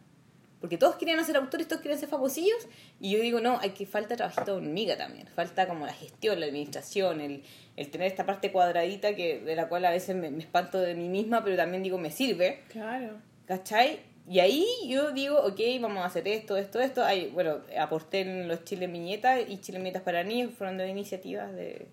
porque 0.61 0.77
todos 0.77 0.97
querían 0.97 1.24
ser 1.24 1.37
autores, 1.37 1.69
todos 1.69 1.81
querían 1.82 1.99
ser 1.99 2.09
famosillos, 2.09 2.69
y 3.01 3.12
yo 3.12 3.20
digo, 3.20 3.41
no, 3.41 3.59
hay 3.61 3.70
que 3.70 3.87
falta 3.87 4.16
trabajito 4.16 4.45
de 4.45 4.53
hormiga 4.53 4.97
también, 4.97 5.27
falta 5.28 5.66
como 5.66 5.87
la 5.87 5.95
gestión, 5.95 6.39
la 6.39 6.47
administración, 6.47 7.20
el, 7.20 7.43
el 7.77 7.91
tener 7.91 8.07
esta 8.07 8.27
parte 8.27 8.53
cuadradita 8.53 9.15
que 9.15 9.41
de 9.41 9.57
la 9.57 9.69
cual 9.69 9.85
a 9.87 9.91
veces 9.91 10.15
me, 10.16 10.31
me 10.31 10.41
espanto 10.41 10.81
de 10.81 10.95
mí 10.95 11.09
misma, 11.09 11.43
pero 11.43 11.57
también 11.57 11.82
digo, 11.82 11.99
me 11.99 12.11
sirve. 12.11 12.61
Claro. 12.69 13.19
¿Cachai? 13.47 14.01
Y 14.28 14.39
ahí 14.39 14.65
yo 14.87 15.11
digo, 15.11 15.41
ok, 15.41 15.61
vamos 15.81 16.05
a 16.05 16.05
hacer 16.05 16.28
esto, 16.28 16.57
esto, 16.57 16.78
esto. 16.81 17.03
Ahí, 17.03 17.31
bueno, 17.35 17.62
aporté 17.78 18.20
en 18.20 18.47
los 18.47 18.65
Chile 18.65 18.87
Viñetas 18.87 19.41
y 19.49 19.59
Chile 19.61 19.78
Viñetas 19.78 20.03
para 20.03 20.23
niños, 20.23 20.53
fueron 20.57 20.78
dos 20.78 20.87
iniciativas 20.87 21.53
de, 21.53 21.89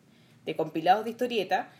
de 0.45 0.55
compilados 0.55 1.05
de 1.05 1.11
historieta. 1.11 1.71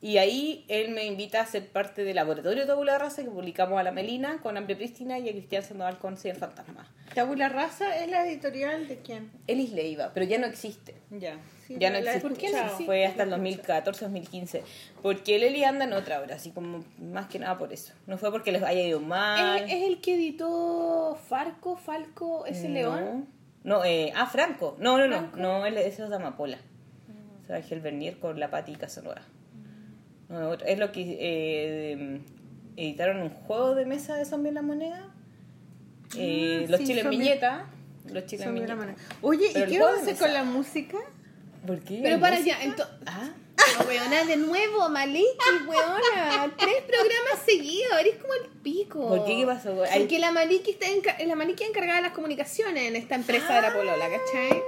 Y 0.00 0.18
ahí 0.18 0.64
él 0.68 0.90
me 0.90 1.04
invita 1.06 1.40
a 1.40 1.46
ser 1.46 1.68
parte 1.68 2.04
del 2.04 2.16
laboratorio 2.16 2.62
de 2.62 2.66
Tabula 2.66 2.98
Raza 2.98 3.22
que 3.24 3.30
publicamos 3.30 3.80
a 3.80 3.82
la 3.82 3.92
Melina 3.92 4.38
con 4.42 4.56
Hambre 4.56 4.76
Prístina 4.76 5.18
y 5.18 5.28
a 5.28 5.32
Cristian 5.32 5.62
Sandoval 5.62 5.98
con 5.98 6.16
Cien 6.16 6.36
Fantasmas. 6.36 6.86
Tabula 7.14 7.48
Rasa 7.48 7.96
es 8.04 8.10
la 8.10 8.26
editorial 8.26 8.88
de 8.88 8.98
quién? 8.98 9.30
Elis 9.46 9.72
Leiva, 9.72 10.10
pero 10.12 10.26
ya 10.26 10.38
no 10.38 10.46
existe. 10.46 10.94
Ya. 11.10 11.38
Sí, 11.66 11.76
ya 11.78 11.90
no 11.90 11.96
existe. 11.96 12.20
¿Por 12.20 12.36
qué 12.36 12.50
no 12.52 12.58
existe? 12.58 12.84
Fue 12.84 13.06
hasta 13.06 13.22
el 13.22 13.30
2014, 13.30 14.04
2015. 14.04 14.62
Porque 15.02 15.36
el 15.36 15.44
Eli 15.44 15.64
anda 15.64 15.86
en 15.86 15.94
otra 15.94 16.20
hora, 16.20 16.34
así 16.36 16.50
como 16.50 16.84
más 16.98 17.26
que 17.28 17.38
nada 17.38 17.56
por 17.56 17.72
eso. 17.72 17.94
No 18.06 18.18
fue 18.18 18.30
porque 18.30 18.52
les 18.52 18.62
haya 18.62 18.82
ido 18.82 19.00
mal. 19.00 19.62
¿Es, 19.64 19.72
es 19.72 19.82
el 19.84 20.00
que 20.00 20.14
editó 20.14 21.18
Farco, 21.28 21.76
Falco, 21.76 22.44
ese 22.44 22.68
No. 22.68 22.74
león? 22.74 23.28
No, 23.64 23.84
eh, 23.84 24.12
ah, 24.14 24.26
Franco. 24.26 24.76
No, 24.78 24.98
no, 24.98 25.08
no. 25.08 25.18
¿Franco? 25.18 25.36
No, 25.38 25.66
ese 25.66 26.04
es 26.04 26.12
Amapola. 26.12 26.58
O 27.42 27.46
sea, 27.46 27.56
Ángel 27.56 27.80
Bernier 27.80 28.18
con 28.18 28.38
la 28.38 28.50
Pati 28.50 28.76
Casanova. 28.76 29.22
No, 30.28 30.50
otro- 30.50 30.66
es 30.66 30.78
lo 30.78 30.90
que 30.92 31.16
eh, 31.20 32.20
editaron 32.76 33.18
un 33.22 33.30
juego 33.30 33.74
de 33.74 33.86
mesa 33.86 34.16
de 34.16 34.24
Zombie 34.24 34.48
en 34.48 34.54
la 34.56 34.62
Moneda. 34.62 35.08
Eh, 36.16 36.62
Ah, 36.64 36.70
los 36.70 36.80
sí, 36.80 36.86
chiles 36.86 37.04
Zombie- 37.04 37.18
viñeta. 37.18 37.66
Los 38.12 38.26
chiles 38.26 38.52
viñeta. 38.52 38.76
Oye, 39.22 39.50
Pero 39.52 39.66
¿y 39.66 39.72
qué 39.72 39.80
vamos 39.80 39.98
a 39.98 40.02
hacer 40.02 40.16
con 40.16 40.32
la 40.32 40.44
música? 40.44 40.98
¿Por 41.66 41.80
qué? 41.80 42.00
Pero 42.02 42.14
¿Hay 42.16 42.20
para 42.20 42.36
música? 42.36 42.56
ya, 42.58 42.64
entonces... 42.64 42.94
Ah, 43.06 43.30
Weona, 43.88 44.24
de 44.24 44.36
nuevo, 44.36 44.88
Maliki, 44.88 45.26
weona. 45.66 46.52
Tres 46.56 46.82
programas 46.82 47.44
seguidos, 47.44 47.92
eres 48.00 48.16
como 48.16 48.34
el 48.34 48.46
pico. 48.62 49.08
¿Por 49.08 49.24
qué? 49.26 49.36
¿Qué 49.36 49.46
pasó? 49.46 49.82
Hay- 49.84 50.00
Porque 50.00 50.18
la 50.18 50.30
Maliki 50.32 50.70
está 50.72 50.86
enca- 50.86 51.24
la 51.24 51.34
Maliki 51.36 51.64
es 51.64 51.70
encargada 51.70 51.96
de 51.96 52.02
las 52.02 52.12
comunicaciones 52.12 52.84
en 52.88 52.96
esta 52.96 53.14
empresa 53.14 53.54
de 53.54 53.62
la 53.62 53.72
polola, 53.72 54.06
¿cachai? 54.08 54.62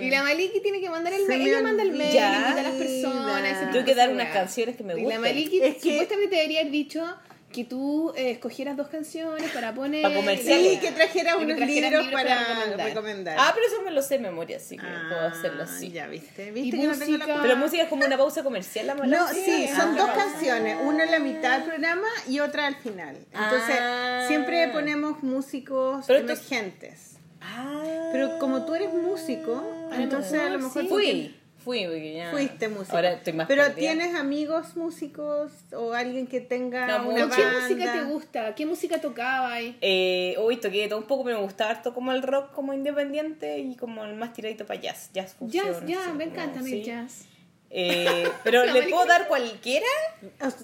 Y 0.00 0.10
la 0.10 0.22
Maliki 0.22 0.60
tiene 0.60 0.80
que 0.80 0.90
mandar 0.90 1.12
el 1.12 1.26
mail, 1.26 1.48
ella 1.48 1.62
manda 1.62 1.82
el 1.82 1.92
mail, 1.92 2.02
invita 2.14 2.50
a 2.58 2.62
las 2.62 2.72
personas. 2.72 3.72
tengo 3.72 3.84
que 3.84 3.94
dar 3.94 4.10
unas 4.10 4.32
canciones 4.32 4.76
que 4.76 4.82
me 4.84 4.92
Y 4.94 4.96
la 4.96 5.02
gustan. 5.02 5.22
Maliki 5.22 5.60
Es 5.62 5.76
que- 5.76 5.90
supuestamente 5.92 6.36
debería 6.36 6.60
haber 6.60 6.72
dicho 6.72 7.04
que 7.52 7.64
tú 7.64 8.12
eh, 8.16 8.30
escogieras 8.30 8.76
dos 8.76 8.86
canciones 8.88 9.50
para 9.50 9.74
poner. 9.74 10.02
Para 10.02 10.14
comerciales. 10.14 10.74
Sí, 10.74 10.78
que 10.78 10.92
trajera 10.92 11.32
Y 11.34 11.38
que 11.38 11.44
unos 11.44 11.56
trajeras 11.56 11.90
libros 11.90 12.06
libros 12.06 12.22
para, 12.22 12.36
para 12.36 12.54
recomendar. 12.54 12.86
recomendar. 12.88 13.36
Ah, 13.40 13.50
pero 13.54 13.66
eso 13.66 13.82
me 13.82 13.90
lo 13.90 14.02
sé 14.02 14.14
de 14.18 14.20
memoria, 14.20 14.56
así 14.58 14.76
que 14.76 14.86
Ah, 14.86 15.06
puedo 15.08 15.26
hacerlo 15.26 15.62
así. 15.64 15.90
Ya, 15.90 16.06
¿viste? 16.06 16.52
¿Viste 16.52 16.78
que 16.78 16.86
no 16.86 16.92
tengo 16.96 17.12
la 17.18 17.26
música- 17.26 17.42
Pero 17.42 17.56
música 17.56 17.82
es 17.82 17.88
como 17.88 18.04
una 18.04 18.16
pausa 18.16 18.42
comercial, 18.44 18.86
la 18.86 18.94
mala 18.94 19.16
No, 19.18 19.26
música? 19.26 19.44
sí, 19.44 19.68
Ah, 19.72 19.76
son 19.80 19.96
dos 19.96 20.10
pausa. 20.10 20.24
canciones, 20.24 20.76
una 20.84 21.04
en 21.04 21.10
la 21.10 21.18
mitad 21.18 21.58
del 21.58 21.68
programa 21.68 22.06
y 22.28 22.38
otra 22.40 22.66
al 22.68 22.76
final. 22.76 23.16
Entonces, 23.32 23.76
Ah. 23.80 24.24
siempre 24.28 24.68
ponemos 24.68 25.22
músicos 25.24 26.04
Pero 26.06 26.20
esto- 26.20 26.32
emergentes. 26.32 27.16
Ah. 27.40 28.10
Pero 28.12 28.38
como 28.38 28.64
tú 28.64 28.74
eres 28.76 28.92
músico, 28.92 29.62
entonces 29.92 30.38
a 30.40 30.50
lo 30.50 30.58
mejor 30.60 30.82
sí. 30.82 30.88
Fui, 30.88 31.39
Fui, 31.62 31.84
porque 31.84 32.14
ya. 32.14 32.30
Fuiste 32.30 32.68
músico. 32.68 32.96
Ahora 32.96 33.12
estoy 33.12 33.32
más 33.34 33.46
Pero 33.48 33.62
perdida. 33.62 33.76
¿tienes 33.92 34.14
amigos 34.14 34.76
músicos 34.76 35.52
o 35.72 35.92
alguien 35.92 36.26
que 36.26 36.40
tenga 36.40 36.86
No, 36.86 37.08
una 37.08 37.26
mucho. 37.26 37.36
¿Qué 37.36 37.42
banda? 37.44 37.60
música 37.60 37.92
te 37.92 38.02
gusta? 38.04 38.54
¿Qué 38.54 38.66
música 38.66 39.00
tocaba 39.00 39.52
ahí? 39.52 39.76
Eh, 39.80 40.34
hoy 40.38 40.56
toqué 40.56 40.82
de 40.82 40.88
todo 40.88 40.98
un 41.00 41.06
poco, 41.06 41.24
pero 41.24 41.38
me 41.38 41.44
gustaba 41.44 41.70
harto 41.70 41.92
como 41.94 42.12
el 42.12 42.22
rock 42.22 42.52
como 42.52 42.72
independiente 42.72 43.58
y 43.58 43.76
como 43.76 44.04
el 44.04 44.14
más 44.16 44.32
tiradito 44.32 44.64
para 44.66 44.80
jazz. 44.80 45.10
Jazz 45.12 45.34
fusión. 45.34 45.86
Jazz, 45.86 46.14
me 46.14 46.24
encanta 46.24 46.60
a 46.60 46.62
mí 46.62 46.70
sí. 46.70 46.78
el 46.80 46.84
jazz. 46.84 47.26
Eh, 47.72 48.28
pero 48.42 48.64
La 48.66 48.72
¿le 48.72 48.82
puedo 48.88 49.06
dar 49.06 49.28
cualquiera? 49.28 49.86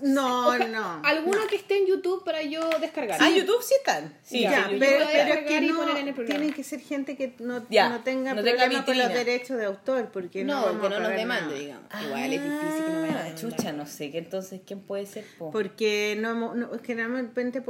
No, 0.03 0.59
no. 0.59 1.01
Alguno 1.05 1.47
que 1.49 1.57
esté 1.57 1.79
en 1.79 1.87
YouTube 1.87 2.25
para 2.25 2.43
yo 2.43 2.69
descargar. 2.81 3.19
Ah, 3.23 3.31
YouTube 3.31 3.63
sí 3.63 3.75
están. 3.79 4.19
Sí, 4.23 4.41
Ya, 4.43 4.69
sí, 4.69 4.77
pero, 4.81 5.07
pero 5.13 5.35
es 5.35 5.47
que 5.47 5.61
no, 5.61 5.77
poner 5.77 5.97
en 5.99 6.09
el 6.09 6.15
programa. 6.15 6.41
tiene 6.41 6.55
que 6.55 6.65
ser 6.65 6.81
gente 6.81 7.17
que 7.17 7.35
no, 7.39 7.65
Ya, 7.71 7.89
no 7.91 8.01
tenga 8.03 8.35
no 8.35 8.43
tenga 8.43 8.65
problema 8.65 8.85
con 8.85 8.99
los 8.99 9.09
derechos 9.09 9.57
de 9.59 9.65
autor, 9.67 10.11
porque 10.13 10.45
no, 10.45 10.73
No, 10.73 10.81
que 10.81 10.87
a 10.87 10.91
no 10.91 11.01
nos 11.01 11.11
demande, 11.13 11.47
nada. 11.47 11.59
digamos. 11.61 11.91
Igual 12.07 12.33
es 12.33 12.43
difícil 12.43 12.85
que 12.85 12.91
no 12.93 13.01
me 13.01 13.09
Ah, 13.09 13.13
demanden. 13.23 13.37
chucha, 13.37 13.73
no 13.73 13.87
sé. 13.87 14.11
¿qué 14.11 14.19
entonces 14.19 14.61
quién 14.67 14.81
puede 14.81 15.07
ser? 15.07 15.25
po? 15.39 15.51
Porque 15.53 16.17
no, 16.19 16.31
hemos- 16.31 16.57
no- 16.57 16.71
generalmente, 16.85 17.63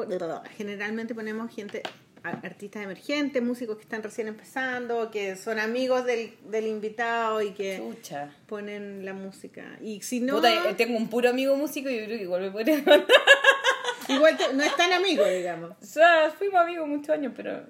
generalmente 0.56 1.14
ponemos 1.14 1.54
gente, 1.54 1.82
artistas 2.28 2.82
emergentes, 2.82 3.42
músicos 3.42 3.76
que 3.76 3.82
están 3.82 4.02
recién 4.02 4.28
empezando, 4.28 5.10
que 5.10 5.36
son 5.36 5.58
amigos 5.58 6.04
del, 6.04 6.34
del 6.50 6.66
invitado 6.66 7.42
y 7.42 7.52
que 7.52 7.78
Chucha. 7.78 8.34
ponen 8.46 9.04
la 9.04 9.12
música. 9.14 9.78
Y 9.82 10.00
si 10.02 10.20
no, 10.20 10.36
Puta, 10.36 10.70
eh, 10.70 10.74
tengo 10.74 10.96
un 10.96 11.08
puro 11.08 11.30
amigo 11.30 11.56
músico 11.56 11.88
y 11.88 11.98
yo 11.98 12.04
creo 12.06 12.18
que 12.18 12.24
igual 12.24 12.42
me 12.42 12.50
podría 12.50 12.76
igual 14.08 14.36
te- 14.36 14.52
no 14.54 14.62
es 14.62 14.76
tan 14.76 14.92
amigo, 14.92 15.24
digamos. 15.24 15.72
O 15.82 15.84
sea, 15.84 16.30
fuimos 16.36 16.60
amigos 16.60 16.88
muchos 16.88 17.10
años, 17.10 17.32
pero. 17.36 17.62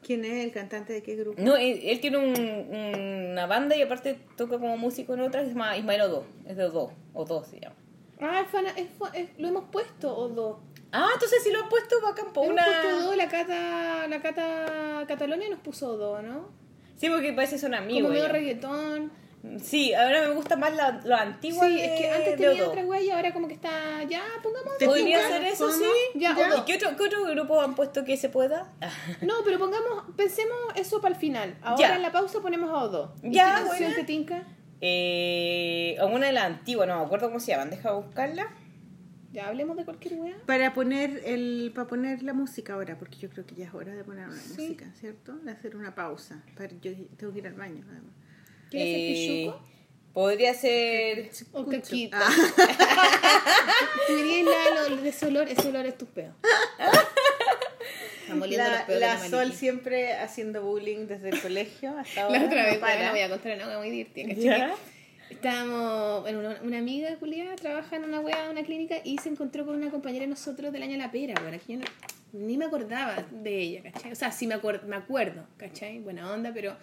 ¿Quién 0.00 0.24
es 0.24 0.44
el 0.44 0.52
cantante 0.52 0.92
de 0.92 1.02
qué 1.02 1.16
grupo? 1.16 1.42
No, 1.42 1.56
él, 1.56 1.80
él 1.82 2.00
tiene 2.00 2.18
un- 2.18 3.30
una 3.32 3.46
banda 3.46 3.76
y 3.76 3.82
aparte 3.82 4.16
toca 4.36 4.58
como 4.58 4.76
músico 4.76 5.14
en 5.14 5.20
otra 5.20 5.40
que 5.40 5.48
se 5.48 5.52
llama 5.54 5.76
Ismael 5.76 6.02
Odo. 6.02 6.24
Es 6.46 6.56
de 6.56 6.64
Odo. 6.66 6.92
Odo 7.14 7.44
se 7.44 7.58
llama. 7.60 7.74
Ah, 8.20 8.44
es 8.76 8.88
es 9.14 9.28
lo 9.38 9.48
hemos 9.48 9.64
puesto 9.70 10.16
o 10.16 10.28
dos. 10.28 10.56
Ah, 10.92 11.10
entonces 11.14 11.42
si 11.42 11.50
lo 11.50 11.60
han 11.62 11.68
puesto 11.68 12.00
bacán 12.02 12.32
por 12.32 12.50
una. 12.50 12.64
puesto 12.64 13.00
dos, 13.06 13.16
la 13.16 13.28
Cata, 13.28 14.06
la 14.08 14.20
Cata 14.22 15.04
Catalonia 15.06 15.48
nos 15.50 15.60
puso 15.60 15.96
dos, 15.96 16.22
¿no? 16.22 16.48
Sí, 16.96 17.08
porque 17.10 17.32
parece 17.32 17.56
que 17.56 17.60
son 17.60 17.74
amigos. 17.74 18.02
Como 18.02 18.08
medio 18.14 18.24
ellos. 18.24 18.32
reggaetón. 18.32 19.12
Sí, 19.62 19.94
ahora 19.94 20.22
me 20.22 20.30
gusta 20.34 20.56
más 20.56 20.74
la, 20.74 21.00
lo 21.04 21.14
antiguo 21.14 21.62
Sí, 21.62 21.76
de, 21.76 21.84
es 21.84 22.00
que 22.00 22.10
antes 22.10 22.36
tenía 22.36 22.64
Odo. 22.64 22.70
otra 22.70 22.82
wea 22.84 23.00
y 23.00 23.10
ahora 23.10 23.32
como 23.32 23.46
que 23.46 23.54
está. 23.54 24.02
Ya, 24.08 24.22
pongamos 24.42 24.76
¿Te 24.78 24.86
dos. 24.86 24.94
Podría 24.96 25.28
ser 25.28 25.44
eso, 25.44 25.70
sí. 25.70 25.84
Ya, 26.16 26.32
¿Y 26.32 26.62
qué 26.64 26.74
otro, 26.74 26.96
qué 26.96 27.04
otro 27.04 27.24
grupo 27.24 27.60
han 27.60 27.74
puesto 27.76 28.04
que 28.04 28.16
se 28.16 28.28
pueda? 28.30 28.72
No, 29.22 29.34
pero 29.44 29.58
pongamos, 29.58 30.04
pensemos 30.16 30.56
eso 30.74 31.00
para 31.00 31.14
el 31.14 31.20
final. 31.20 31.56
Ahora 31.62 31.78
Ya. 31.88 31.96
en 31.96 32.02
la 32.02 32.10
pausa 32.10 32.40
ponemos 32.40 32.68
a 32.70 32.84
O2. 32.90 33.10
¿Y 33.22 33.32
Ya, 33.34 33.58
qué 33.62 33.68
canción 33.68 33.94
te 33.94 34.04
tinca? 34.04 34.42
Eh, 34.80 35.96
alguna 36.00 36.26
de 36.26 36.32
las 36.32 36.44
antiguas, 36.44 36.88
no 36.88 36.98
me 36.98 37.04
acuerdo 37.04 37.28
cómo 37.28 37.38
se 37.40 37.52
llaman, 37.52 37.70
deja 37.70 37.92
buscarla. 37.92 38.48
Ya 39.38 39.46
hablemos 39.48 39.76
de 39.76 39.84
cualquier 39.84 40.14
wea. 40.14 40.36
Para 40.46 40.74
poner 40.74 41.22
el 41.24 41.70
para 41.72 41.86
poner 41.86 42.24
la 42.24 42.32
música 42.32 42.74
ahora, 42.74 42.98
porque 42.98 43.18
yo 43.18 43.30
creo 43.30 43.46
que 43.46 43.54
ya 43.54 43.66
es 43.66 43.72
hora 43.74 43.94
de 43.94 44.02
poner 44.02 44.26
la 44.28 44.34
música, 44.34 44.90
¿cierto? 44.98 45.36
De 45.36 45.52
hacer 45.52 45.76
una 45.76 45.94
pausa. 45.94 46.42
Para, 46.56 46.70
yo 46.80 46.90
tengo 47.16 47.32
que 47.32 47.38
ir 47.38 47.46
al 47.46 47.54
baño. 47.54 47.84
además. 47.88 48.12
¿Quieres 48.68 48.88
ser 48.88 49.00
Eh, 49.00 49.44
pichuco? 49.46 49.68
podría 50.12 50.54
ser. 50.54 51.30
O 51.52 51.64
caquita. 51.66 52.18
Ah. 52.20 52.30
Tú 54.08 54.16
dirías 54.16 54.44
la, 54.74 54.88
lo, 54.88 54.96
de 54.96 55.08
ese 55.08 55.26
olor, 55.26 55.46
ese 55.48 55.68
olor 55.68 55.86
es 55.86 55.96
tu 55.96 56.06
peo. 56.06 56.34
La, 58.28 58.86
peos 58.86 59.00
la 59.00 59.18
Sol 59.28 59.52
siempre 59.52 60.14
haciendo 60.14 60.62
bullying 60.62 61.06
desde 61.06 61.28
el 61.30 61.40
colegio 61.40 61.96
hasta 61.96 62.22
ahora. 62.22 62.40
La 62.40 62.46
otra 62.46 62.62
no 62.64 62.68
vez, 62.70 62.78
para. 62.78 62.94
bueno, 62.96 63.10
voy 63.12 63.20
a 63.20 63.28
contar 63.30 63.56
una 63.56 63.68
wea 63.68 63.78
muy 63.78 63.90
divertida. 63.90 64.28
¿cachai? 64.34 64.72
Estábamos, 65.42 66.22
bueno, 66.22 66.40
una, 66.40 66.60
una 66.64 66.78
amiga 66.78 67.14
Julia 67.20 67.54
trabaja 67.54 67.94
en 67.94 68.02
una 68.02 68.18
wea, 68.18 68.50
una 68.50 68.64
clínica 68.64 68.96
y 69.04 69.18
se 69.18 69.28
encontró 69.28 69.64
con 69.64 69.76
una 69.76 69.88
compañera 69.88 70.24
de 70.24 70.30
nosotros 70.30 70.72
del 70.72 70.82
año 70.82 70.96
La 70.96 71.12
Pera, 71.12 71.34
bueno, 71.40 71.56
que 71.64 71.74
yo 71.74 71.78
no- 71.78 71.84
ni 72.32 72.58
me 72.58 72.64
acordaba 72.64 73.24
de 73.30 73.56
ella, 73.60 73.82
¿cachai? 73.84 74.10
O 74.10 74.16
sea, 74.16 74.32
sí 74.32 74.48
me, 74.48 74.56
acuer- 74.56 74.82
me 74.82 74.96
acuerdo, 74.96 75.46
¿cachai? 75.56 76.00
Buena 76.00 76.32
onda, 76.32 76.50
pero, 76.52 76.76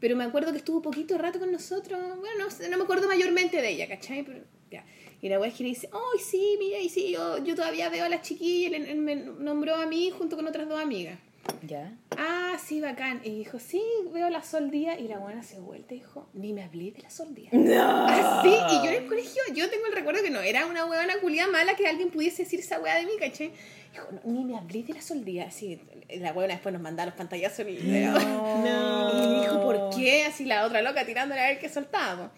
pero 0.00 0.16
me 0.16 0.24
acuerdo 0.24 0.50
que 0.52 0.56
estuvo 0.58 0.80
poquito 0.80 1.18
rato 1.18 1.38
con 1.38 1.52
nosotros, 1.52 2.00
bueno, 2.20 2.46
no, 2.48 2.68
no 2.70 2.76
me 2.78 2.84
acuerdo 2.84 3.06
mayormente 3.06 3.60
de 3.60 3.68
ella, 3.68 3.86
¿cachai? 3.86 4.22
Pero, 4.22 4.38
ya. 4.70 4.82
Y 5.20 5.28
la 5.28 5.38
wea 5.38 5.50
es 5.50 5.54
que 5.56 5.64
le 5.64 5.68
dice, 5.68 5.90
¡ay, 5.92 6.20
sí, 6.20 6.56
mira, 6.58 6.78
y 6.78 6.88
sí, 6.88 7.10
yo, 7.12 7.44
yo 7.44 7.54
todavía 7.54 7.90
veo 7.90 8.06
a 8.06 8.08
la 8.08 8.22
chiquilla, 8.22 8.70
y 8.70 8.74
él, 8.74 8.86
él 8.86 8.98
me 9.02 9.14
nombró 9.16 9.74
a 9.76 9.84
mí 9.84 10.10
junto 10.10 10.36
con 10.36 10.46
otras 10.46 10.66
dos 10.66 10.80
amigas. 10.80 11.18
¿Ya? 11.62 11.92
Ah, 12.16 12.56
sí, 12.62 12.80
bacán. 12.80 13.20
Y 13.24 13.38
dijo, 13.38 13.58
sí, 13.58 13.82
veo 14.12 14.30
la 14.30 14.42
Sol 14.42 14.70
Díaz. 14.70 14.98
Y 15.00 15.08
la 15.08 15.18
buena 15.18 15.42
se 15.42 15.60
vuelta 15.60 15.94
y 15.94 15.98
dijo, 15.98 16.28
ni 16.32 16.52
me 16.52 16.62
hablé 16.62 16.90
de 16.92 17.02
la 17.02 17.10
Sol 17.10 17.34
Díaz. 17.34 17.52
No. 17.70 18.06
Así, 18.06 18.48
y 18.48 18.84
yo 18.84 18.90
en 18.90 19.02
el 19.02 19.06
colegio, 19.08 19.42
yo 19.54 19.70
tengo 19.70 19.86
el 19.86 19.92
recuerdo 19.92 20.22
que 20.22 20.30
no 20.30 20.40
era 20.40 20.66
una 20.66 20.84
huevona 20.84 21.14
culia 21.20 21.46
mala 21.46 21.76
que 21.76 21.86
alguien 21.86 22.10
pudiese 22.10 22.44
decir 22.44 22.60
esa 22.60 22.80
hueá 22.80 22.96
de 22.98 23.06
mí, 23.06 23.12
¿cachai? 23.18 23.52
Dijo, 23.92 24.06
no, 24.12 24.20
ni 24.24 24.44
me 24.44 24.56
hablé 24.56 24.82
de 24.82 24.94
la 24.94 25.02
Sol 25.02 25.24
Díaz. 25.24 25.48
Así, 25.48 25.80
la 26.08 26.30
huevona 26.32 26.54
después 26.54 26.72
nos 26.72 26.82
mandaba 26.82 27.06
los 27.06 27.14
pantallazos 27.14 27.66
y, 27.66 27.70
y 27.72 29.40
dijo, 29.40 29.60
¿por 29.62 29.90
qué? 29.96 30.24
Así 30.24 30.44
la 30.44 30.66
otra 30.66 30.82
loca 30.82 31.04
tirándole 31.04 31.40
a 31.40 31.48
ver 31.48 31.58
qué 31.58 31.68
soltábamos. 31.68 32.30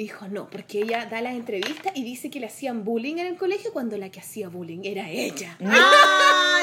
Y 0.00 0.04
dijo, 0.04 0.28
no, 0.28 0.48
porque 0.48 0.78
ella 0.80 1.04
da 1.10 1.20
las 1.20 1.34
entrevistas 1.34 1.92
y 1.94 2.04
dice 2.04 2.30
que 2.30 2.40
le 2.40 2.46
hacían 2.46 2.84
bullying 2.84 3.16
en 3.18 3.26
el 3.26 3.36
colegio 3.36 3.70
cuando 3.70 3.98
la 3.98 4.08
que 4.10 4.18
hacía 4.20 4.48
bullying 4.48 4.80
era 4.84 5.10
ella. 5.10 5.58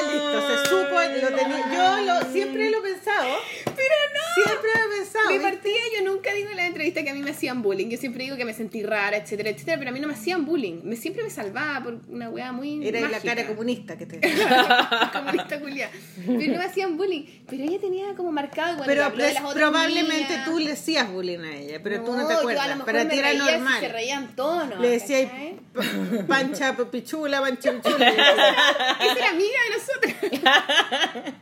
listo, 0.12 0.40
se 0.48 0.68
supo, 0.68 0.94
lo 0.94 1.36
tenía, 1.36 1.64
yo 1.74 2.04
lo, 2.04 2.32
siempre 2.32 2.70
lo 2.70 2.78
he 2.78 2.92
pensado, 2.92 3.36
Pero 3.64 3.94
no. 4.14 4.44
siempre 4.44 4.70
lo 4.74 4.94
he 4.94 4.98
pensado. 4.98 5.28
¿viste? 5.28 5.42
partida 5.42 5.74
yo 5.98 6.10
nunca 6.10 6.32
digo 6.32 6.50
en 6.50 6.56
la 6.56 6.66
entrevista 6.66 7.02
que 7.02 7.10
a 7.10 7.14
mí 7.14 7.20
me 7.20 7.30
hacían 7.32 7.62
bullying. 7.62 7.88
Yo 7.88 7.96
siempre 7.98 8.24
digo 8.24 8.36
que 8.36 8.44
me 8.44 8.54
sentí 8.54 8.82
rara, 8.82 9.16
etcétera, 9.16 9.50
etcétera, 9.50 9.76
pero 9.78 9.90
a 9.90 9.92
mí 9.92 9.98
no 10.00 10.06
me 10.08 10.14
hacían 10.14 10.44
bullying. 10.46 10.80
Me 10.84 10.94
siempre 10.96 11.22
me 11.24 11.30
salvaba 11.30 11.82
por 11.82 12.00
una 12.08 12.30
weá 12.30 12.52
muy 12.52 12.86
Era 12.86 13.00
la 13.00 13.08
mágica. 13.08 13.34
cara 13.34 13.48
comunista 13.48 13.98
que 13.98 14.06
te 14.06 14.20
comunista 15.12 15.60
culia. 15.60 15.90
Pero 16.26 16.52
no 16.52 16.58
me 16.58 16.64
hacían 16.64 16.96
bullying. 16.96 17.24
Pero 17.48 17.64
ella 17.64 17.78
tenía 17.80 18.14
como 18.14 18.30
marcado 18.30 18.76
cuando 18.76 18.86
Pero 18.86 19.04
habló 19.04 19.16
de 19.24 19.30
pues, 19.30 19.34
las 19.34 19.44
otras 19.44 19.54
probablemente 19.70 20.34
tú 20.44 20.58
le 20.60 20.72
hacías 20.72 21.10
bullying 21.10 21.40
a 21.40 21.56
ella, 21.56 21.80
pero 21.82 22.04
tú 22.04 22.12
no 22.16 22.26
te 22.26 22.34
yo 22.34 22.38
acuerdas. 22.40 22.64
a 22.64 22.68
lo 22.68 22.74
mejor 22.76 22.86
Para 22.86 23.04
me 23.04 23.10
ti 23.10 23.18
era 23.18 23.27
reía 23.30 23.44
si 23.46 23.52
normal. 23.52 23.80
se 23.80 23.88
reían 23.88 24.36
todos, 24.36 24.68
¿no? 24.68 24.76
Le 24.80 24.88
decía 24.90 25.30
pancha 26.28 26.76
pichula, 26.90 27.40
pancha 27.40 27.72
pichula. 27.82 28.08
Esa 28.08 29.12
era 29.18 29.30
amiga 29.30 29.58
de 29.68 29.76
nosotros. 29.76 30.42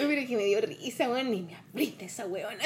Uy, 0.00 0.06
pero 0.08 0.26
que 0.26 0.36
me 0.36 0.44
dio 0.44 0.60
risa, 0.60 1.08
weón. 1.08 1.30
Ni 1.30 1.42
me 1.42 1.56
abriste 1.56 2.04
esa 2.06 2.26
weona. 2.26 2.62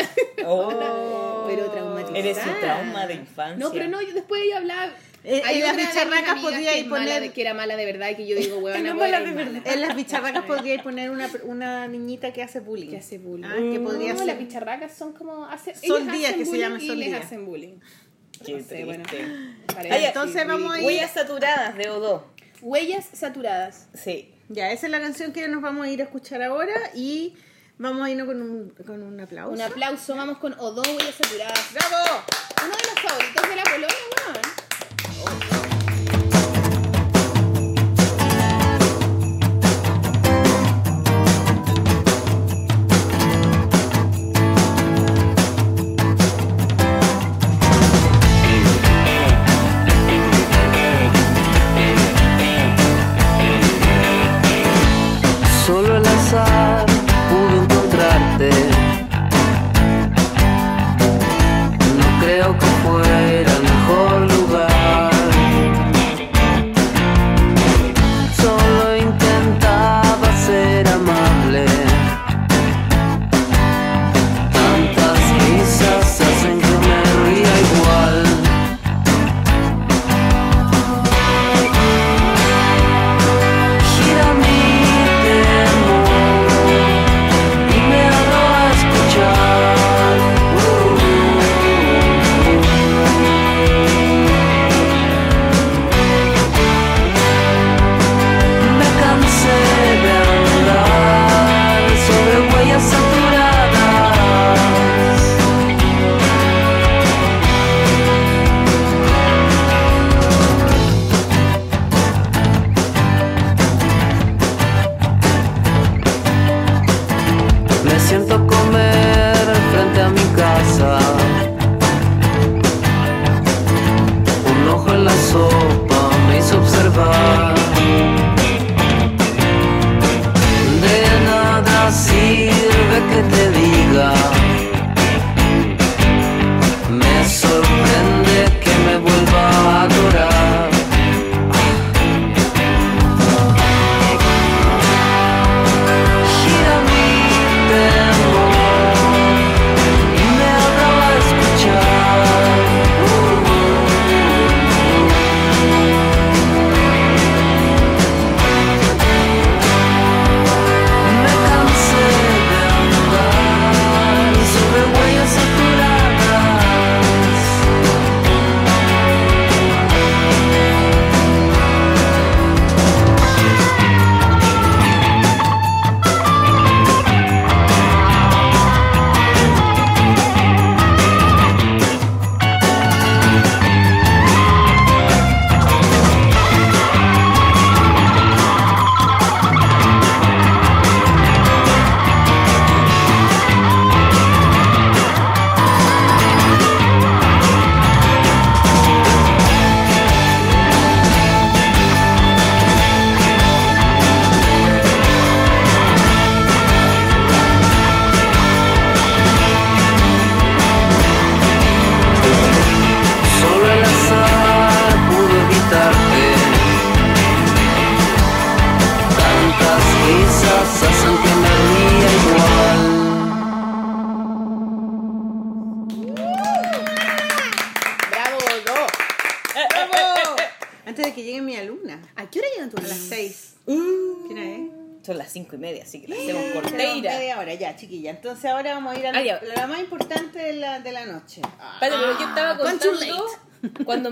Oh. 0.46 1.44
pero 1.48 1.70
traumatizada. 1.70 2.18
Eres 2.18 2.38
su 2.38 2.50
trauma 2.60 3.06
de 3.06 3.14
infancia. 3.14 3.56
No, 3.56 3.70
pero 3.72 3.88
no, 3.88 4.00
yo 4.02 4.12
después 4.14 4.40
ella 4.42 4.58
hablaba. 4.58 4.92
Eh, 5.24 5.42
Hay 5.44 5.56
en 5.56 5.62
las 5.66 5.76
bicharracas 5.76 6.30
amigas 6.30 6.44
podía 6.44 6.70
que 6.72 6.78
ir 6.78 6.84
es 6.84 6.88
mala 6.90 7.04
poner- 7.16 7.20
de- 7.20 7.32
que 7.32 7.40
era 7.40 7.52
mala 7.52 7.76
de 7.76 7.84
verdad 7.84 8.10
y 8.10 8.14
que 8.14 8.26
yo 8.26 8.36
digo, 8.36 8.58
weón, 8.58 8.82
No 8.84 8.94
mala 8.94 9.20
de 9.20 9.32
verdad. 9.32 9.62
En 9.66 9.80
las 9.80 9.96
bicharracas 9.96 10.44
podríais 10.44 10.80
poner 10.82 11.10
una, 11.10 11.28
una 11.42 11.88
niñita 11.88 12.32
que 12.32 12.42
hace 12.42 12.60
bullying. 12.60 12.90
Que 12.90 12.98
hace 12.98 13.18
bullying. 13.18 13.44
Ah, 13.44 13.56
que 13.72 13.80
podría 13.80 14.12
no, 14.12 14.18
ser. 14.18 14.26
las 14.28 14.38
bicharracas 14.38 14.96
son 14.96 15.12
como. 15.12 15.44
Hace, 15.46 15.72
Díaz, 15.72 16.30
hacen 16.30 16.38
que 16.38 16.46
se 16.46 16.58
llama 16.58 16.78
y 16.80 16.86
Sol 16.86 16.98
les 16.98 17.12
hacen 17.14 17.44
bullying. 17.46 17.78
Qué 18.44 18.52
No 18.54 18.64
sé, 18.64 18.84
bueno. 18.84 19.04
ya, 19.82 20.08
entonces 20.08 20.46
vamos 20.46 20.74
a 20.74 20.80
ir- 20.80 20.84
Huellas 20.86 21.12
saturadas 21.12 21.76
de 21.76 21.90
O2. 21.90 22.22
Huellas 22.62 23.06
saturadas. 23.12 23.88
Sí. 23.94 24.34
Ya, 24.48 24.70
esa 24.72 24.86
es 24.86 24.92
la 24.92 25.00
canción 25.00 25.32
que 25.32 25.46
nos 25.48 25.60
vamos 25.62 25.86
a 25.86 25.90
ir 25.90 26.00
a 26.00 26.04
escuchar 26.04 26.42
ahora 26.42 26.74
y 26.94 27.34
vamos 27.78 28.06
a 28.06 28.10
irnos 28.10 28.26
con 28.26 28.40
un, 28.42 28.70
con 28.86 29.02
un 29.02 29.20
aplauso. 29.20 29.52
Un 29.52 29.60
aplauso, 29.60 30.16
vamos 30.16 30.38
con 30.38 30.54
O2 30.54 30.86
Huellas 30.96 31.14
saturadas. 31.14 31.72
¡Bravo! 31.74 32.22
Uno 32.64 32.76
de 32.76 32.82
los 32.82 33.00
favoritos 33.00 33.48
de 33.48 33.56
la 33.56 33.62
Polonia, 33.64 33.88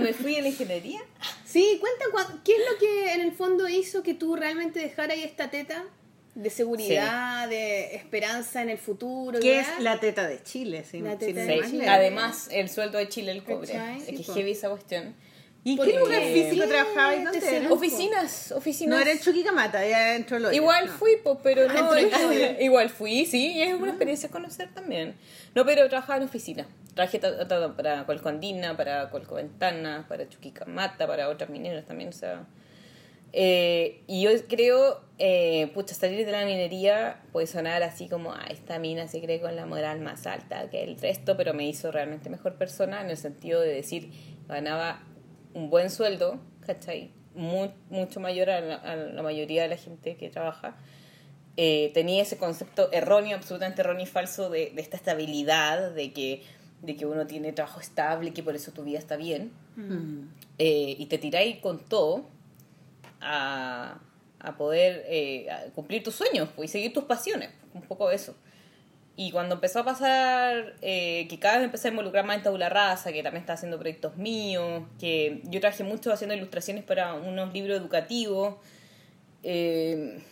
me 0.07 0.15
fui 0.15 0.37
a 0.37 0.43
la 0.43 0.49
ingeniería. 0.49 1.01
Sí, 1.45 1.81
cuenta 1.81 2.41
qué 2.45 2.53
es 2.53 2.59
lo 2.70 2.78
que 2.78 3.12
en 3.15 3.20
el 3.23 3.33
fondo 3.33 3.69
hizo 3.69 4.03
que 4.03 4.15
tú 4.15 4.37
realmente 4.37 4.78
dejaras 4.81 5.16
ahí 5.16 5.23
esta 5.24 5.51
teta 5.51 5.85
de 6.35 6.51
seguridad, 6.51 7.49
de 7.49 7.95
esperanza 7.95 8.61
en 8.62 8.69
el 8.70 8.78
futuro. 8.78 9.41
¿Qué 9.41 9.61
es 9.61 9.66
la 9.81 9.99
teta 10.01 10.27
de 10.28 10.43
Chile? 10.43 10.85
La 10.93 11.16
teta 11.19 11.41
de 11.41 11.62
Sí, 11.65 11.81
además 11.87 12.49
el 12.51 12.69
sueldo 12.69 12.99
de 12.99 13.09
Chile 13.09 13.33
el 13.33 13.43
cobre. 13.43 13.73
Es 13.97 14.05
Sí, 14.05 14.16
que 14.16 14.23
po. 14.23 14.35
heavy 14.35 14.51
esa 14.53 14.69
cuestión. 14.69 15.15
¿Y 15.65 15.73
en 15.73 15.78
qué 15.85 15.99
lugar 15.99 16.23
físico 16.23 16.62
Sí, 16.62 16.69
trabajabas? 16.69 17.16
¿Y 17.19 17.24
dónde 17.24 17.57
era? 17.57 17.73
Oficinas, 17.73 18.53
oficinas. 18.53 18.95
No 18.97 19.03
era 19.03 19.11
en 19.11 19.19
Chuquicamata, 19.19 19.85
ya 19.85 20.15
entró 20.15 20.39
lo 20.39 20.53
Igual 20.53 20.89
fui, 20.89 21.16
pues, 21.24 21.39
pero 21.43 21.66
no. 21.66 21.97
Entró- 21.97 22.61
igual 22.62 22.89
fui, 22.89 23.27
sí, 23.27 23.53
y 23.55 23.62
es 23.62 23.74
una 23.74 23.89
experiencia 23.89 24.28
conocer 24.28 24.73
también. 24.73 25.16
No, 25.57 25.65
pero 25.66 25.89
trabajaba 25.89 26.19
en 26.19 26.24
oficina. 26.28 26.66
Trabajé 26.97 27.20
para 27.77 28.05
Colcondina, 28.06 28.77
para 28.77 29.10
Colcoventana, 29.10 30.06
para 30.09 30.28
Chuquicamata, 30.28 31.06
para 31.06 31.28
otras 31.28 31.48
mineras 31.51 31.85
también, 31.85 32.09
o 32.09 32.12
sea. 32.12 32.47
eh, 33.32 34.02
y 34.06 34.23
yo 34.23 34.31
creo, 34.48 35.02
eh, 35.18 35.70
pucha, 35.74 35.94
salir 35.94 36.24
de 36.24 36.32
la 36.32 36.44
minería 36.47 37.20
puede 37.32 37.47
sonar 37.47 37.82
así 37.82 38.09
como, 38.09 38.32
ah, 38.32 38.47
esta 38.51 38.78
mina 38.78 39.06
se 39.09 39.20
cree 39.20 39.40
con 39.40 39.55
la 39.56 39.66
moral 39.66 40.01
más 40.01 40.27
alta 40.27 40.70
que 40.70 40.82
el 40.85 40.98
resto, 40.98 41.36
pero 41.36 41.52
me 41.52 41.66
hizo 41.68 41.93
realmente 41.93 42.31
mejor 42.31 42.55
persona 42.55 43.02
en 43.02 43.10
el 43.10 43.16
sentido 43.18 43.60
de 43.60 43.74
decir, 43.74 44.10
ganaba 44.48 45.02
un 45.55 45.68
buen 45.70 45.90
sueldo, 45.90 46.40
¿cachai? 46.66 47.10
Mu- 47.35 47.73
mucho 47.90 48.20
mayor 48.20 48.48
a 48.48 48.60
la, 48.60 48.77
a 48.77 48.97
la 48.97 49.23
mayoría 49.23 49.62
de 49.62 49.68
la 49.68 49.77
gente 49.77 50.16
que 50.16 50.31
trabaja. 50.31 50.77
Eh, 51.59 51.90
tenía 51.94 52.23
ese 52.23 52.36
concepto 52.36 52.90
erróneo, 52.93 53.35
absolutamente 53.36 53.81
erróneo 53.81 54.02
y 54.02 54.06
falso 54.06 54.51
de, 54.51 54.73
de 54.74 54.82
esta 54.82 54.97
estabilidad, 54.98 55.90
de 55.93 56.12
que, 56.12 56.43
de 56.82 56.97
que 56.97 57.07
uno 57.07 57.27
tiene 57.27 57.53
trabajo 57.53 57.81
estable 57.81 58.31
y 58.31 58.32
que 58.32 58.43
por 58.43 58.55
eso 58.55 58.73
tu 58.73 58.85
vida 58.85 58.98
está 58.98 59.16
bien. 59.16 59.53
Mm. 59.77 60.28
Eh, 60.59 60.97
y 60.98 61.07
te 61.07 61.19
tiráis 61.19 61.59
con 61.59 61.78
todo 61.81 62.27
a, 63.20 63.98
a 64.40 64.57
poder 64.57 65.05
eh, 65.09 65.51
a 65.51 65.70
cumplir 65.73 66.03
tus 66.03 66.15
sueños 66.15 66.48
pues, 66.55 66.70
y 66.70 66.73
seguir 66.73 66.93
tus 66.93 67.05
pasiones, 67.05 67.51
un 67.74 67.82
poco 67.82 68.11
eso. 68.11 68.35
Y 69.19 69.31
cuando 69.31 69.55
empezó 69.55 69.81
a 69.81 69.85
pasar, 69.85 70.74
eh, 70.82 71.27
que 71.31 71.39
cada 71.39 71.55
vez 71.55 71.61
me 71.62 71.65
empecé 71.66 71.89
a 71.89 71.90
involucrar 71.90 72.27
más 72.27 72.36
en 72.36 72.43
Tabula 72.43 72.69
Rasa, 72.69 73.12
que 73.12 73.23
también 73.23 73.40
estaba 73.40 73.55
haciendo 73.55 73.78
proyectos 73.78 74.19
míos, 74.19 74.85
que 75.01 75.40
yo 75.44 75.59
trabajé 75.59 75.85
mucho 75.85 76.12
haciendo 76.12 76.35
ilustraciones 76.35 76.85
para 76.85 77.15
unos 77.15 77.51
libros 77.55 77.78
educativos, 77.78 78.57
eh, 79.43 80.23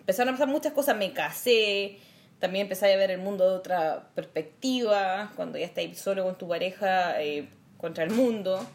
empezaron 0.00 0.34
a 0.34 0.38
pasar 0.38 0.48
muchas 0.48 0.72
cosas, 0.72 0.96
me 0.96 1.12
casé, 1.12 1.98
también 2.42 2.64
empecé 2.64 2.92
a 2.92 2.96
ver 2.96 3.12
el 3.12 3.20
mundo 3.20 3.48
de 3.48 3.54
otra 3.56 4.08
perspectiva, 4.16 5.30
cuando 5.36 5.58
ya 5.58 5.64
estás 5.64 5.84
solo 5.96 6.24
con 6.24 6.36
tu 6.36 6.48
pareja 6.48 7.22
eh, 7.22 7.48
contra 7.78 8.02
el 8.02 8.10
mundo. 8.10 8.66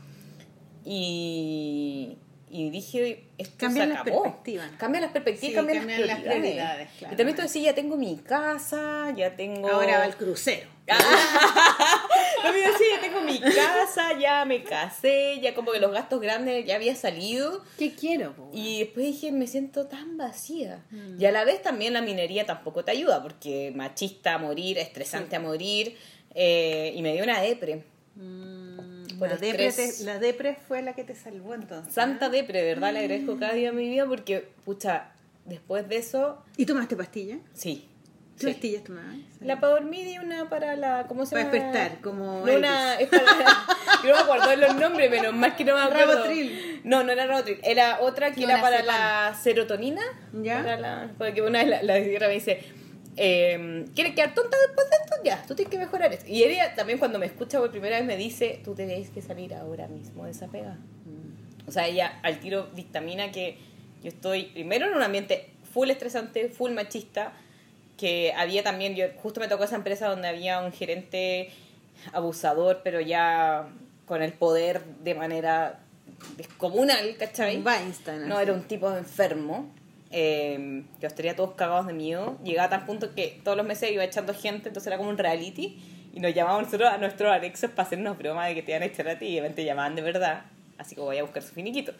Y, 0.86 2.18
y 2.50 2.70
dije, 2.70 3.26
esto 3.38 3.56
Cambian 3.60 3.88
se 3.90 3.94
las 3.94 4.02
acabó. 4.04 4.24
perspectivas. 4.24 4.72
Cambian 4.78 5.02
las 5.04 5.12
perspectivas, 5.12 5.50
Sí, 5.50 5.54
cambian, 5.56 5.80
cambian 5.80 6.00
las 6.00 6.08
las 6.08 6.20
prioridades. 6.20 6.42
prioridades, 6.54 6.90
claro. 6.98 7.14
Y 7.14 7.18
también 7.18 7.36
tú 7.36 7.42
decís, 7.44 7.64
ya 7.64 7.76
tengo 7.76 7.98
mi 7.98 8.16
casa, 8.18 9.14
ya 9.18 9.36
tengo... 9.36 9.68
Ahora 9.70 10.00
va 10.00 10.06
el 10.06 10.16
crucero. 10.16 10.70
No, 12.44 12.52
pero 12.54 12.78
sí, 12.78 12.84
ya 12.96 13.02
tengo 13.02 13.22
mi 13.22 13.40
casa, 13.40 14.18
ya 14.20 14.46
me 14.46 14.64
casé, 14.64 15.40
ya 15.42 15.54
como 15.56 15.72
que 15.72 15.80
los 15.80 15.92
gastos 15.92 16.22
grandes 16.22 16.66
ya 16.66 16.76
había 16.76 16.96
salido. 16.96 17.64
¿Qué 17.78 17.94
quiero? 17.96 18.34
po? 18.34 18.50
Y 18.54 18.80
después 18.80 19.06
dije, 19.08 19.32
me 19.32 19.48
siento 19.48 19.88
tan 19.88 20.18
vacía. 20.18 20.86
Y 21.20 21.26
a 21.26 21.32
la 21.32 21.44
vez 21.46 21.62
también 21.62 21.94
la 21.94 22.02
minería 22.02 22.46
tampoco 22.46 22.86
te 22.86 22.92
ayuda, 22.92 23.22
porque 23.24 23.74
machista 23.76 24.36
a 24.36 24.38
morir, 24.38 24.78
estresante 24.78 25.36
a 25.36 25.40
morir, 25.40 25.98
eh, 26.36 26.94
y 26.96 27.02
me 27.02 27.14
dio 27.14 27.24
una 27.24 27.42
depre. 27.42 27.84
Por 29.20 29.30
La 29.30 29.36
depre, 29.38 29.72
te- 29.72 30.04
la 30.04 30.20
depre 30.20 30.58
fue 30.68 30.82
la 30.84 30.94
que 30.94 31.04
te 31.04 31.16
salvó 31.16 31.56
entonces. 31.56 31.92
Santa 31.94 32.30
depre, 32.30 32.60
de 32.62 32.66
verdad, 32.76 32.94
le 32.94 33.00
agradezco 33.00 33.38
cada 33.38 33.54
día 33.54 33.72
de 33.72 33.76
mi 33.78 33.90
vida, 33.90 34.06
porque, 34.08 34.48
pucha, 34.64 35.12
después 35.46 35.90
de 35.90 35.98
eso, 35.98 36.44
¿Y 36.56 36.66
tomaste 36.68 36.96
pastillas? 36.96 37.40
sí. 37.54 37.90
¿Qué 38.40 38.48
pastillas 38.48 38.84
tomabas? 38.84 39.16
La 39.42 39.60
para 39.60 39.74
dormir 39.74 40.08
y 40.08 40.18
una 40.20 40.50
para 40.50 40.76
la. 40.76 41.06
¿Cómo 41.08 41.26
se 41.26 41.36
Para 41.36 41.46
llama? 41.52 41.66
despertar, 41.66 42.02
como 42.02 42.46
No, 42.46 42.54
una. 42.56 42.96
Es 43.00 43.10
para, 43.10 43.22
yo 44.04 44.10
no 44.10 44.16
me 44.16 44.22
acuerdo 44.22 44.56
los 44.56 44.76
nombres, 44.76 45.10
menos 45.12 45.34
mal 45.34 45.56
que 45.56 45.66
no 45.66 45.76
me 45.76 45.82
acuerdo. 45.82 46.14
Rabotril. 46.14 46.82
No, 46.84 47.04
no 47.04 47.12
era 47.12 47.26
Rabotril. 47.26 47.60
Era 47.64 48.00
otra 48.02 48.32
que 48.32 48.42
No, 48.42 48.50
era 48.50 48.62
para 48.62 48.84
la 48.84 49.36
serotonina. 49.42 50.02
¿Ya? 50.34 50.58
Para 50.58 50.78
la, 50.78 51.12
porque 51.18 51.42
una 51.42 51.60
vez 51.60 51.70
la, 51.70 51.84
la 51.84 52.28
me 52.28 52.34
dice. 52.34 52.60
Eh, 53.20 53.86
¿Quieres 53.96 54.14
quedar 54.14 54.36
tonta 54.36 54.56
después 54.68 54.88
de 54.92 54.96
esto? 55.04 55.16
Ya, 55.24 55.44
tú 55.48 55.56
tienes 55.56 55.72
que 55.72 55.80
mejorar 55.80 56.14
esto. 56.14 56.26
Y 56.28 56.44
ella 56.44 56.76
también 56.76 57.00
cuando 57.00 57.18
me 57.18 57.26
escucha 57.26 57.60
por 57.60 57.72
primera 57.72 57.98
vez 57.98 58.06
me 58.06 58.16
dice, 58.16 58.62
tú 58.64 58.76
tienes 58.76 59.10
que 59.10 59.24
salir 59.24 59.56
ahora 59.56 59.88
mismo 59.88 60.26
de 60.26 60.32
esa 60.32 60.48
pega. 60.48 60.78
O 61.66 61.72
sea, 61.72 61.88
ella 61.88 62.20
al 62.24 62.40
tiro 62.40 62.68
dictamina 62.76 63.32
que 63.32 63.58
yo 64.04 64.10
estoy 64.10 64.44
primero 64.54 64.86
en 64.86 64.94
un 64.94 65.02
ambiente 65.02 65.50
full 65.74 65.90
estresante, 65.90 66.48
full 66.50 66.72
machista, 66.72 67.34
que 67.98 68.32
había 68.36 68.64
también, 68.64 68.96
yo 68.96 69.06
justo 69.22 69.40
me 69.40 69.48
tocó 69.48 69.64
esa 69.64 69.76
empresa 69.76 70.08
donde 70.08 70.28
había 70.28 70.60
un 70.60 70.72
gerente 70.72 71.50
abusador, 72.14 72.82
pero 72.84 73.02
ya 73.02 73.68
con 74.06 74.22
el 74.22 74.34
poder 74.34 74.84
de 75.04 75.16
manera 75.16 75.80
descomunal, 76.38 77.16
¿cachai? 77.18 77.62
Weinstein. 77.62 78.28
No, 78.28 78.40
era 78.40 78.54
un 78.54 78.64
tipo 78.64 78.96
enfermo. 78.96 79.74
eh, 80.10 80.84
los 81.02 81.16
tenía 81.16 81.36
todos 81.36 81.56
cagados 81.56 81.88
de 81.88 81.94
miedo. 81.94 82.38
Llegaba 82.44 82.68
a 82.68 82.70
tal 82.70 82.86
punto 82.86 83.14
que 83.14 83.42
todos 83.44 83.58
los 83.58 83.66
meses 83.66 83.92
iba 83.92 84.04
echando 84.04 84.34
gente, 84.34 84.70
entonces 84.70 84.88
era 84.88 84.98
como 84.98 85.10
un 85.10 85.18
reality. 85.18 85.78
Y 86.14 86.20
nos 86.20 86.34
llamaban 86.34 86.64
nosotros 86.64 86.90
a 86.90 86.98
nuestros 86.98 87.32
anexos 87.32 87.70
para 87.72 87.84
hacernos 87.84 88.18
bromas 88.18 88.48
de 88.48 88.56
que 88.56 88.64
te 88.64 88.72
iban 88.72 88.84
a 88.84 88.86
echar 88.86 89.08
a 89.10 89.20
ti. 89.20 89.26
Y 89.26 89.36
de 89.36 89.42
repente 89.42 89.66
llamaban 89.66 89.96
de 89.96 90.02
verdad. 90.02 90.44
Así 90.78 90.96
que 90.96 91.02
voy 91.02 91.18
a 91.18 91.24
buscar 91.24 91.44
su 91.44 91.54
finiquito. 91.54 91.94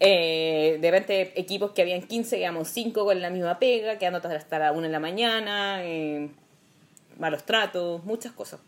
Eh, 0.00 0.78
de 0.80 0.90
repente 0.90 1.32
equipos 1.40 1.70
que 1.72 1.82
habían 1.82 2.02
15, 2.02 2.38
quedamos 2.38 2.68
5 2.68 3.04
con 3.04 3.20
la 3.20 3.30
misma 3.30 3.58
pega, 3.58 3.98
quedando 3.98 4.18
hasta- 4.28 4.58
la 4.58 4.72
1 4.72 4.82
de 4.82 4.88
la 4.92 4.98
mañana, 5.00 5.80
eh, 5.84 6.28
malos 7.18 7.44
tratos, 7.44 8.04
muchas 8.04 8.32
cosas. 8.32 8.60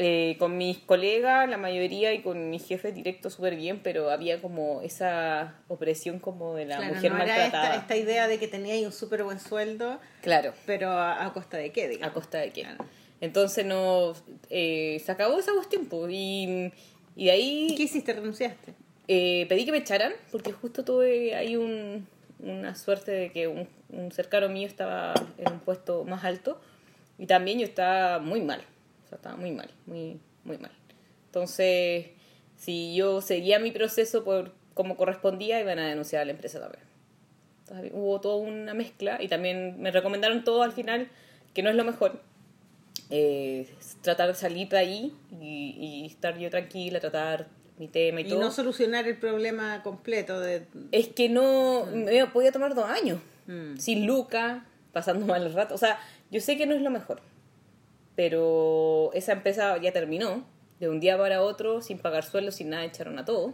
Eh, 0.00 0.36
con 0.38 0.56
mis 0.56 0.78
colegas, 0.78 1.48
la 1.50 1.56
mayoría, 1.58 2.12
y 2.12 2.22
con 2.22 2.50
mis 2.50 2.64
jefes 2.64 2.94
directos 2.94 3.34
súper 3.34 3.56
bien, 3.56 3.80
pero 3.82 4.10
había 4.10 4.40
como 4.40 4.80
esa 4.82 5.56
opresión 5.66 6.20
como 6.20 6.54
de 6.54 6.66
la 6.66 6.76
Claro, 6.76 6.94
mujer 6.94 7.10
no 7.10 7.16
era 7.16 7.26
maltratada. 7.36 7.64
esta, 7.74 7.80
esta 7.80 7.96
idea 7.96 8.28
de 8.28 8.38
que 8.38 8.46
teníais 8.46 8.86
un 8.86 8.92
súper 8.92 9.24
buen 9.24 9.40
sueldo, 9.40 9.98
Claro, 10.22 10.52
pero 10.66 10.90
a, 10.92 11.26
a 11.26 11.32
costa 11.32 11.56
de 11.56 11.72
qué, 11.72 11.86
a 11.86 11.88
digamos. 11.88 12.14
costa 12.14 12.38
de 12.38 12.52
qué. 12.52 12.62
Claro. 12.62 12.84
Entonces 13.20 13.66
no 13.66 14.14
eh, 14.50 15.02
se 15.04 15.10
acabó 15.10 15.36
esa 15.36 15.52
cuestión 15.52 15.88
y, 16.08 16.70
y 17.16 17.24
de 17.24 17.30
ahí 17.32 17.66
¿Y 17.70 17.74
qué 17.74 17.82
hiciste? 17.82 18.12
¿Renunciaste? 18.12 18.74
Eh, 19.08 19.46
pedí 19.48 19.64
que 19.64 19.72
me 19.72 19.78
echaran 19.78 20.12
porque 20.30 20.52
justo 20.52 20.84
tuve 20.84 21.34
ahí 21.34 21.56
un, 21.56 22.06
una 22.40 22.74
suerte 22.74 23.10
de 23.10 23.32
que 23.32 23.48
un, 23.48 23.66
un 23.88 24.12
cercano 24.12 24.50
mío 24.50 24.66
estaba 24.66 25.14
en 25.38 25.52
un 25.52 25.60
puesto 25.60 26.04
más 26.04 26.24
alto 26.24 26.60
y 27.18 27.26
también 27.26 27.58
yo 27.58 27.64
estaba 27.64 28.18
muy 28.18 28.42
mal, 28.42 28.60
o 29.04 29.08
sea, 29.08 29.16
estaba 29.16 29.36
muy 29.36 29.50
mal, 29.50 29.70
muy, 29.86 30.20
muy 30.44 30.58
mal. 30.58 30.70
Entonces, 31.26 32.06
si 32.56 32.94
yo 32.94 33.20
seguía 33.20 33.58
mi 33.58 33.70
proceso 33.70 34.24
por 34.24 34.52
como 34.74 34.96
correspondía, 34.96 35.60
iban 35.60 35.78
a 35.78 35.88
denunciar 35.88 36.22
a 36.22 36.24
la 36.24 36.32
empresa 36.32 36.60
también. 36.60 36.84
Entonces, 37.62 37.90
hubo 37.94 38.20
toda 38.20 38.36
una 38.36 38.74
mezcla 38.74 39.18
y 39.20 39.28
también 39.28 39.80
me 39.80 39.90
recomendaron 39.90 40.44
todo 40.44 40.62
al 40.62 40.72
final, 40.72 41.08
que 41.54 41.62
no 41.62 41.70
es 41.70 41.76
lo 41.76 41.84
mejor. 41.84 42.20
Eh, 43.10 43.66
tratar 44.02 44.28
de 44.28 44.34
salir 44.34 44.68
de 44.68 44.78
ahí 44.78 45.14
y, 45.40 46.02
y 46.02 46.06
estar 46.06 46.38
yo 46.38 46.50
tranquila, 46.50 47.00
tratar 47.00 47.48
mi 47.78 47.88
tema 47.88 48.20
y, 48.20 48.24
Y 48.24 48.28
todo. 48.28 48.40
no 48.40 48.50
solucionar 48.50 49.06
el 49.06 49.16
problema 49.16 49.82
completo 49.82 50.40
de... 50.40 50.66
Es 50.92 51.08
que 51.08 51.28
no 51.28 51.86
me 51.92 52.26
podía 52.26 52.52
tomar 52.52 52.74
dos 52.74 52.86
años. 52.86 53.20
Mm. 53.46 53.76
Sin 53.76 54.06
Luca, 54.06 54.66
pasando 54.92 55.26
mal 55.26 55.46
el 55.46 55.52
rato. 55.52 55.74
O 55.74 55.78
sea, 55.78 55.98
yo 56.30 56.40
sé 56.40 56.56
que 56.56 56.66
no 56.66 56.74
es 56.74 56.82
lo 56.82 56.90
mejor. 56.90 57.20
Pero 58.14 59.10
esa 59.14 59.32
empresa 59.32 59.76
ya 59.78 59.92
terminó. 59.92 60.44
De 60.80 60.88
un 60.88 61.00
día 61.00 61.18
para 61.18 61.42
otro, 61.42 61.82
sin 61.82 61.98
pagar 61.98 62.24
sueldo, 62.24 62.52
sin 62.52 62.70
nada, 62.70 62.84
echaron 62.84 63.18
a 63.18 63.24
todos. 63.24 63.52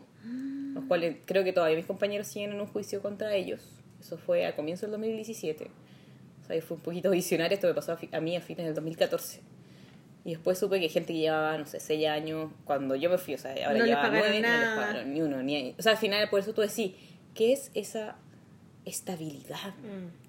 Los 0.74 0.84
cuales 0.84 1.16
creo 1.24 1.42
que 1.42 1.54
todavía 1.54 1.76
mis 1.76 1.86
compañeros 1.86 2.26
siguen 2.26 2.52
en 2.52 2.60
un 2.60 2.66
juicio 2.66 3.00
contra 3.00 3.34
ellos. 3.34 3.62
Eso 3.98 4.18
fue 4.18 4.44
a 4.44 4.54
comienzo 4.54 4.84
del 4.84 4.90
2017. 4.92 5.70
O 6.42 6.46
sea, 6.46 6.60
fue 6.60 6.76
un 6.76 6.82
poquito 6.82 7.10
visionario. 7.10 7.54
Esto 7.54 7.66
me 7.66 7.72
pasó 7.72 7.92
a, 7.92 7.98
a 8.16 8.20
mí 8.20 8.36
a 8.36 8.42
fines 8.42 8.66
del 8.66 8.74
2014. 8.74 9.40
Y 10.24 10.30
después 10.30 10.58
supe 10.58 10.80
que 10.80 10.88
gente 10.88 11.12
que 11.12 11.18
llevaba, 11.18 11.58
no 11.58 11.66
sé, 11.66 11.80
seis 11.80 12.06
años, 12.06 12.50
cuando 12.64 12.96
yo 12.96 13.10
me 13.10 13.18
fui, 13.18 13.34
o 13.34 13.38
sea, 13.38 13.52
ahora 13.66 13.78
No 13.78 13.84
llevaba 13.84 14.08
pagaron 14.08 14.30
nueve, 14.30 14.40
no 14.40 14.58
les 14.58 14.68
pagaron 14.68 15.12
ni 15.14 15.20
uno, 15.20 15.42
ni 15.42 15.74
O 15.78 15.82
sea, 15.82 15.92
al 15.92 15.98
final, 15.98 16.30
por 16.30 16.40
eso 16.40 16.54
tú 16.54 16.62
decís, 16.62 16.92
¿qué 17.34 17.52
es 17.52 17.70
esa 17.74 18.16
estabilidad 18.84 19.74
Mm. 19.82 20.23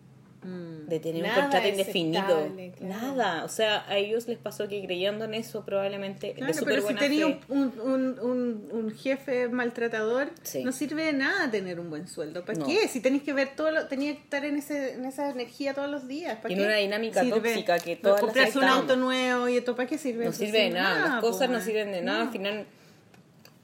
De 0.88 0.99
tener 0.99 1.23
Nada 1.23 1.35
un 1.35 1.41
contrato 1.43 1.67
indefinido? 1.67 2.22
estable, 2.22 2.72
claro. 2.77 2.93
Nada. 3.07 3.43
O 3.45 3.47
sea, 3.49 3.84
a 3.89 3.97
ellos 3.97 4.27
les 4.27 4.38
pasó 4.38 4.67
que 4.67 4.84
creyendo 4.85 5.26
en 5.26 5.34
eso, 5.34 5.65
probablemente 5.65 6.34
Claro, 6.34 6.53
de 6.53 6.61
pero 6.63 6.88
si 6.88 6.93
tenía 6.93 7.27
fe. 7.27 7.39
un, 7.49 7.73
un, 7.84 8.19
un, 8.19 8.69
un 8.72 8.91
jefe 8.95 9.47
maltratador, 9.49 10.30
Sí. 10.43 10.63
no 10.63 10.72
sirve 10.72 11.05
de 11.05 11.13
nada 11.13 11.49
tener 11.49 11.80
un 11.80 11.89
buen 11.89 12.07
sueldo. 12.07 12.45
¿Para 12.45 12.59
No. 12.59 12.65
qué? 12.67 12.88
Si 12.88 12.99
tenéis 12.99 13.23
que 13.23 13.34
ver 13.34 13.55
todo, 13.55 13.72
lo, 13.72 13.88
tenía 13.88 14.13
que 14.13 14.19
estar 14.22 14.45
en, 14.45 14.57
ese, 14.57 14.93
en 14.93 15.05
esa 15.05 15.30
energía 15.31 15.73
todos 15.73 15.89
los 15.89 16.07
días. 16.07 16.38
¿para 16.38 16.49
Y 16.49 16.53
en 16.53 16.59
qué 16.59 16.65
una 16.67 16.76
dinámica 16.77 17.22
sirve? 17.22 17.39
tóxica 17.49 17.80
que 17.80 17.95
No, 18.03 18.15
todas 18.15 18.35
las 18.35 18.55
un 18.55 18.63
auto 18.65 18.95
nuevo 18.95 19.49
y 19.49 19.57
esto, 19.57 19.76
¿para 19.76 19.88
qué 19.89 19.97
sirve? 19.97 20.26
no 20.26 20.31
sirve 20.31 20.59
de 20.59 20.65
Sin 20.65 20.73
nada, 20.76 21.07
las 21.15 21.22
cosas 21.22 21.49
no 21.49 21.59
sirven 21.61 21.91
de 21.91 22.01
nada, 22.01 22.19
no. 22.19 22.26
al 22.26 22.31
final 22.31 22.65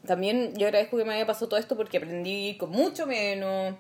también 0.06 0.54
yo 0.56 0.66
agradezco 0.68 0.98
que 0.98 1.06
me 1.06 1.14
haya 1.14 1.28
pasado 1.28 1.50
todo 1.50 1.60
esto 1.60 1.78
porque 1.78 1.98
aprendí 1.98 2.58
con 2.58 2.72
mucho 2.72 3.06
menos, 3.06 3.76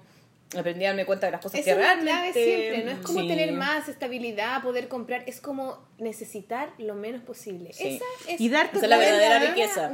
aprendí 0.57 0.83
a 0.85 0.89
darme 0.89 1.05
cuenta 1.05 1.27
de 1.27 1.31
las 1.31 1.41
cosas 1.41 1.61
que 1.61 1.69
es 1.71 1.77
la 1.77 1.81
realmente... 1.81 2.11
clave 2.11 2.33
siempre, 2.33 2.83
no 2.83 2.91
es 2.91 2.97
como 3.05 3.21
Sí. 3.21 3.27
tener 3.27 3.51
más 3.53 3.87
estabilidad, 3.87 4.61
poder 4.61 4.87
comprar, 4.89 5.23
es 5.25 5.39
como 5.39 5.79
necesitar 5.97 6.71
lo 6.77 6.93
menos 6.95 7.21
posible. 7.21 7.71
Sí. 7.73 7.87
Esa 7.95 8.05
es, 8.33 8.41
Y 8.41 8.49
darte 8.49 8.77
Esa 8.77 8.85
es 8.85 8.89
la 8.89 8.95
cuenta- 8.97 9.15
verdadera 9.17 9.49
riqueza. 9.51 9.91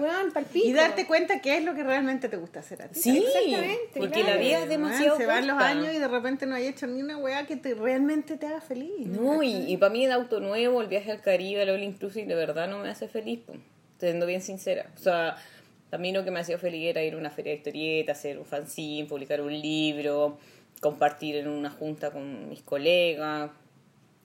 Y 0.55 0.73
darte 0.73 1.05
cuenta 1.05 1.41
qué 1.41 1.57
es 1.57 1.63
lo 1.63 1.75
que 1.75 1.83
realmente 1.83 2.27
te 2.29 2.37
gusta 2.37 2.61
hacer 2.61 2.81
a 2.81 2.87
ti. 2.87 2.99
Sí, 2.99 3.17
Exactamente, 3.17 3.99
porque 3.99 4.21
claro. 4.21 4.29
la 4.29 4.37
vida 4.37 4.59
es 4.63 4.69
demasiado 4.69 5.17
Se 5.17 5.25
van 5.25 5.45
los 5.45 5.57
años 5.61 5.93
y 5.93 5.99
de 5.99 6.07
repente 6.07 6.45
no 6.47 6.55
hay 6.55 6.65
hecho 6.67 6.87
ni 6.87 7.01
una 7.01 7.17
weá 7.17 7.45
que 7.45 7.55
te, 7.55 7.75
realmente 7.75 8.37
te 8.37 8.47
haga 8.47 8.61
feliz. 8.61 9.05
No, 9.07 9.43
y, 9.43 9.71
y 9.71 9.77
para 9.77 9.91
mí 9.91 10.05
el 10.05 10.11
auto 10.11 10.39
nuevo, 10.39 10.81
el 10.81 10.87
viaje 10.87 11.11
al 11.11 11.21
Caribe, 11.21 11.61
el 11.63 11.69
All 11.69 11.83
Inclusive, 11.83 12.25
de 12.25 12.35
verdad 12.35 12.67
no 12.67 12.79
me 12.79 12.89
hace 12.89 13.07
feliz, 13.07 13.41
siendo 13.99 14.25
bien 14.25 14.41
sincera. 14.41 14.89
O 14.95 14.99
sea, 14.99 15.35
mí 15.97 16.11
lo 16.11 16.25
que 16.25 16.31
me 16.31 16.39
hacía 16.41 16.57
feliz 16.57 16.89
era 16.89 17.03
ir 17.03 17.13
a 17.13 17.17
una 17.17 17.29
feria 17.29 17.53
de 17.53 17.59
historietas, 17.59 18.17
hacer 18.17 18.37
un 18.37 18.45
fanzine, 18.45 19.07
publicar 19.07 19.39
un 19.41 19.53
libro, 19.53 20.37
compartir 20.81 21.37
en 21.37 21.47
una 21.47 21.69
junta 21.69 22.11
con 22.11 22.49
mis 22.49 22.61
colegas. 22.61 23.51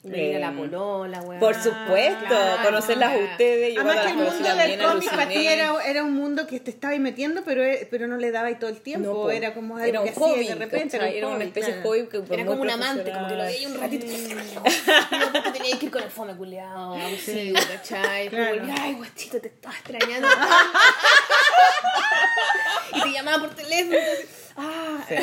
Venir 0.04 0.36
a 0.36 0.40
la 0.40 0.48
Em, 0.48 0.56
polola, 0.56 1.20
weón. 1.22 1.38
Por 1.38 1.54
supuesto, 1.54 2.24
claro, 2.26 2.62
conocerlas 2.64 3.10
a 3.10 3.12
claro. 3.12 3.24
ustedes. 3.30 3.74
Yo 3.74 3.80
Además 3.82 4.04
que 4.04 4.10
el 4.10 4.16
mundo 4.16 4.56
del 4.56 4.78
cómic 4.82 5.10
para 5.10 5.28
ti 5.28 5.46
era, 5.46 5.84
era 5.84 6.02
un 6.02 6.12
mundo 6.14 6.46
que 6.48 6.58
te 6.58 6.72
estaba 6.72 6.92
ahí 6.92 6.98
metiendo, 6.98 7.42
pero, 7.44 7.62
eh, 7.62 7.86
pero 7.88 8.08
no 8.08 8.16
le 8.16 8.32
daba 8.32 8.48
ahí 8.48 8.56
todo 8.56 8.70
el 8.70 8.80
tiempo. 8.80 9.08
No, 9.12 9.30
era 9.30 9.54
como 9.54 9.76
algo 9.76 9.86
Era 9.88 10.00
un 10.00 10.06
que 10.06 10.10
hacía 10.10 10.24
hobby, 10.26 10.46
de 10.48 10.54
repente. 10.56 10.96
era 10.96 11.06
un 11.06 11.12
una 11.34 11.36
hobby, 11.36 11.44
especie 11.44 11.74
de 11.76 11.82
hobby 11.82 12.06
que 12.08 12.34
Era 12.34 12.46
como 12.46 12.62
un 12.62 12.70
amante, 12.70 13.12
como 13.12 13.28
que 13.28 13.34
lo 13.36 13.42
veía 13.44 13.68
un 13.68 13.80
ratito. 13.80 14.06
y 14.06 14.08
después 14.08 14.82
te 15.44 15.50
tenía 15.52 15.78
que 15.78 15.86
ir 15.86 15.92
con 15.92 16.02
el 16.02 16.10
fome 16.10 16.34
culiado, 16.36 16.94
abusivo, 16.94 17.58
¿cachai? 17.72 18.28
Ay, 18.34 18.94
guachito, 18.94 19.40
te 19.40 19.48
estaba 19.48 19.74
extrañando. 19.74 20.28
y 22.94 23.02
te 23.02 23.10
llamaba 23.12 23.38
por 23.46 23.54
teléfono. 23.54 23.96
entonces, 23.98 24.41
Ah, 24.56 25.04
Sí. 25.08 25.16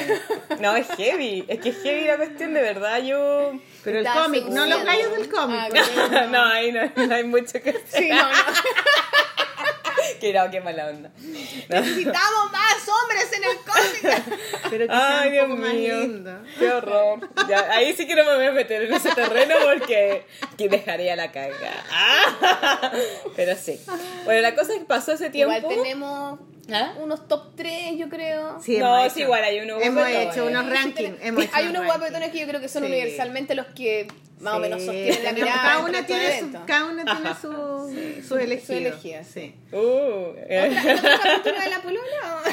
No, 0.60 0.76
es 0.76 0.88
heavy. 0.98 1.46
Es 1.48 1.60
que 1.60 1.70
es 1.70 1.82
heavy 1.82 2.06
la 2.06 2.18
cuestión, 2.18 2.54
de 2.54 2.62
verdad. 2.62 3.02
Yo. 3.02 3.54
Pero 3.84 4.00
el 4.00 4.06
cómic, 4.08 4.46
no 4.46 4.66
los 4.66 4.84
gallos 4.84 5.12
del 5.12 5.30
cómic. 5.30 5.58
Ah, 5.62 5.68
claro. 6.10 6.28
no, 6.30 6.44
ahí 6.46 6.72
no, 6.72 6.82
no 7.08 7.16
hay 7.16 7.24
mucho 7.24 7.62
que 7.62 7.70
hacer. 7.72 7.84
sí, 7.88 8.10
no, 8.10 8.18
no. 8.24 8.30
Que 10.20 10.34
no, 10.34 10.50
qué 10.52 10.60
mala 10.60 10.88
onda. 10.88 11.12
No. 11.18 11.22
Necesitamos 11.82 12.52
más 12.52 12.90
hombres 12.90 13.32
en 13.32 13.44
el 13.44 13.58
cómic. 13.58 14.24
pero 14.70 14.88
que 14.88 14.94
Ay, 14.94 15.30
sea 15.30 15.46
Dios 15.46 15.50
mío. 15.58 16.00
lindo. 16.02 16.32
Qué 16.58 16.70
horror. 16.72 17.20
Ya, 17.48 17.72
ahí 17.72 17.94
sí 17.96 18.06
que 18.06 18.16
no 18.16 18.26
me 18.26 18.36
voy 18.36 18.48
a 18.48 18.52
meter 18.52 18.84
en 18.84 18.94
ese 18.94 19.12
terreno 19.16 19.56
porque 19.64 20.26
que 20.58 20.68
dejaría 20.68 21.16
la 21.16 21.32
caga. 21.32 21.72
Ah. 21.92 22.92
Pero 23.36 23.56
sí. 23.56 23.80
Bueno, 24.26 24.42
la 24.42 24.56
cosa 24.56 24.74
es 24.74 24.80
que 24.80 24.86
pasó 24.86 25.14
ese 25.14 25.30
tiempo. 25.30 25.56
Igual 25.56 25.74
tenemos 25.76 26.40
¿Ah? 26.74 26.94
unos 27.02 27.28
top 27.28 27.56
3, 27.56 27.98
yo 27.98 28.10
creo. 28.10 28.60
Sí, 28.62 28.78
No, 28.78 29.04
es 29.04 29.14
hecho- 29.14 29.22
igual, 29.26 29.44
hay 29.44 29.60
unos 29.60 29.82
Hemos 29.82 29.96
guapetones. 30.04 30.34
hecho 30.36 30.46
unos 30.46 30.66
Sí, 30.66 30.70
rankings. 30.72 31.18
hemos 31.22 31.44
hecho 31.44 31.56
Hay 31.56 31.68
unos 31.68 31.86
guapetones 31.86 32.32
que 32.32 32.40
yo 32.40 32.48
creo 32.48 32.62
que 32.62 32.68
son 32.70 32.84
Sí. 32.84 32.90
universalmente 32.92 33.56
los 33.56 33.66
que 33.68 34.08
más 34.40 34.54
o 34.56 34.60
menos 34.60 34.80
Sí, 34.80 34.86
sostienen 34.86 35.24
la 35.24 35.32
mirada. 35.34 35.54
Cada 35.62 35.80
una 35.84 36.06
tiene, 36.06 36.40
su, 36.40 36.52
cada 36.66 36.86
una 36.86 37.04
tiene 37.04 37.30
su, 37.42 38.24
su 38.28 38.38
elegido. 38.38 38.66
Su 38.68 38.74
elegida, 38.74 39.24
sí. 39.26 39.54
Uh, 39.74 40.34
eh, 40.38 40.76
¿Otro 40.80 41.10
capítulo 41.22 41.60
de 41.62 41.70
la 41.70 41.82
polola? 41.82 42.44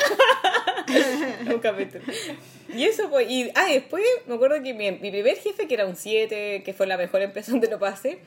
un 1.55 1.59
capítulo. 1.61 2.05
Y 2.75 2.85
eso 2.85 3.09
pues, 3.09 3.31
y 3.31 3.51
ah, 3.55 3.67
después 3.71 4.03
me 4.27 4.35
acuerdo 4.35 4.63
que 4.63 4.75
mi, 4.75 4.91
mi 4.93 5.11
primer 5.11 5.37
jefe, 5.39 5.67
que 5.69 5.75
era 5.75 5.87
un 5.87 5.97
7, 5.97 6.63
que 6.65 6.73
fue 6.73 6.87
la 6.87 6.97
mejor 6.97 7.23
empresa 7.23 7.51
donde 7.53 7.69
lo 7.69 7.79
pasé, 7.79 8.19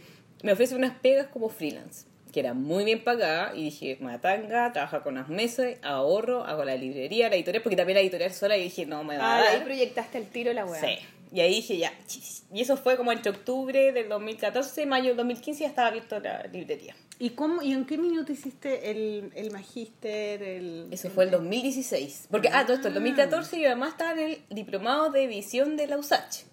me 0.44 0.54
ofrece 0.54 0.76
unas 0.76 0.98
pegas 1.00 1.28
como 1.28 1.50
freelance, 1.50 2.06
que 2.32 2.40
era 2.40 2.54
muy 2.54 2.84
bien 2.86 3.04
pagada, 3.04 3.54
y 3.56 3.66
dije, 3.66 3.98
matanga, 4.02 4.72
trabaja 4.72 5.02
con 5.04 5.16
las 5.16 5.30
mesas, 5.30 5.76
ahorro, 5.82 6.44
hago 6.46 6.64
la 6.64 6.76
librería, 6.76 7.30
la 7.30 7.36
editorial, 7.36 7.64
porque 7.64 7.76
también 7.76 7.96
la 7.96 8.02
editorial 8.02 8.32
sola, 8.34 8.58
y 8.58 8.64
dije, 8.64 8.86
no 8.86 9.04
me 9.04 9.18
va 9.18 9.24
a 9.24 9.38
Ah, 9.38 9.44
dar. 9.44 9.56
ahí 9.56 9.62
proyectaste 9.64 10.18
el 10.18 10.28
tiro 10.28 10.54
la 10.54 10.66
weá. 10.66 10.80
Sí. 10.82 10.98
Y 11.32 11.42
ahí 11.42 11.56
dije 11.56 11.78
ya. 11.78 11.92
chis. 12.08 12.44
Y 12.52 12.62
eso 12.62 12.76
fue 12.76 12.98
como 12.98 13.12
entre 13.12 13.32
octubre 13.32 13.92
del 13.92 14.10
2014, 14.10 14.86
mayo 14.88 15.10
del 15.10 15.18
2015 15.18 15.62
ya 15.62 15.68
estaba 15.68 15.90
abierta 15.90 16.20
la 16.20 16.44
librería. 16.48 16.96
¿Y, 17.20 17.32
cómo, 17.32 17.62
¿Y 17.62 17.74
en 17.74 17.86
qué 17.86 17.98
minuto 18.00 18.32
hiciste 18.32 18.90
el, 18.90 19.32
el 19.36 19.52
magíster? 19.52 20.42
El, 20.42 20.88
Eso 20.90 21.10
fue 21.12 21.26
el 21.26 21.32
2016. 21.32 22.30
Porque, 22.32 22.50
ah, 22.52 22.64
todo 22.66 22.76
esto, 22.78 22.88
el 22.88 22.94
2014 22.96 23.60
yo 23.60 23.68
además 23.68 23.90
estaba 23.90 24.14
en 24.14 24.20
el 24.20 24.42
diplomado 24.50 25.12
de 25.12 25.26
edición 25.26 25.78
de 25.78 25.86
la 25.88 25.98
USACH. 25.98 26.46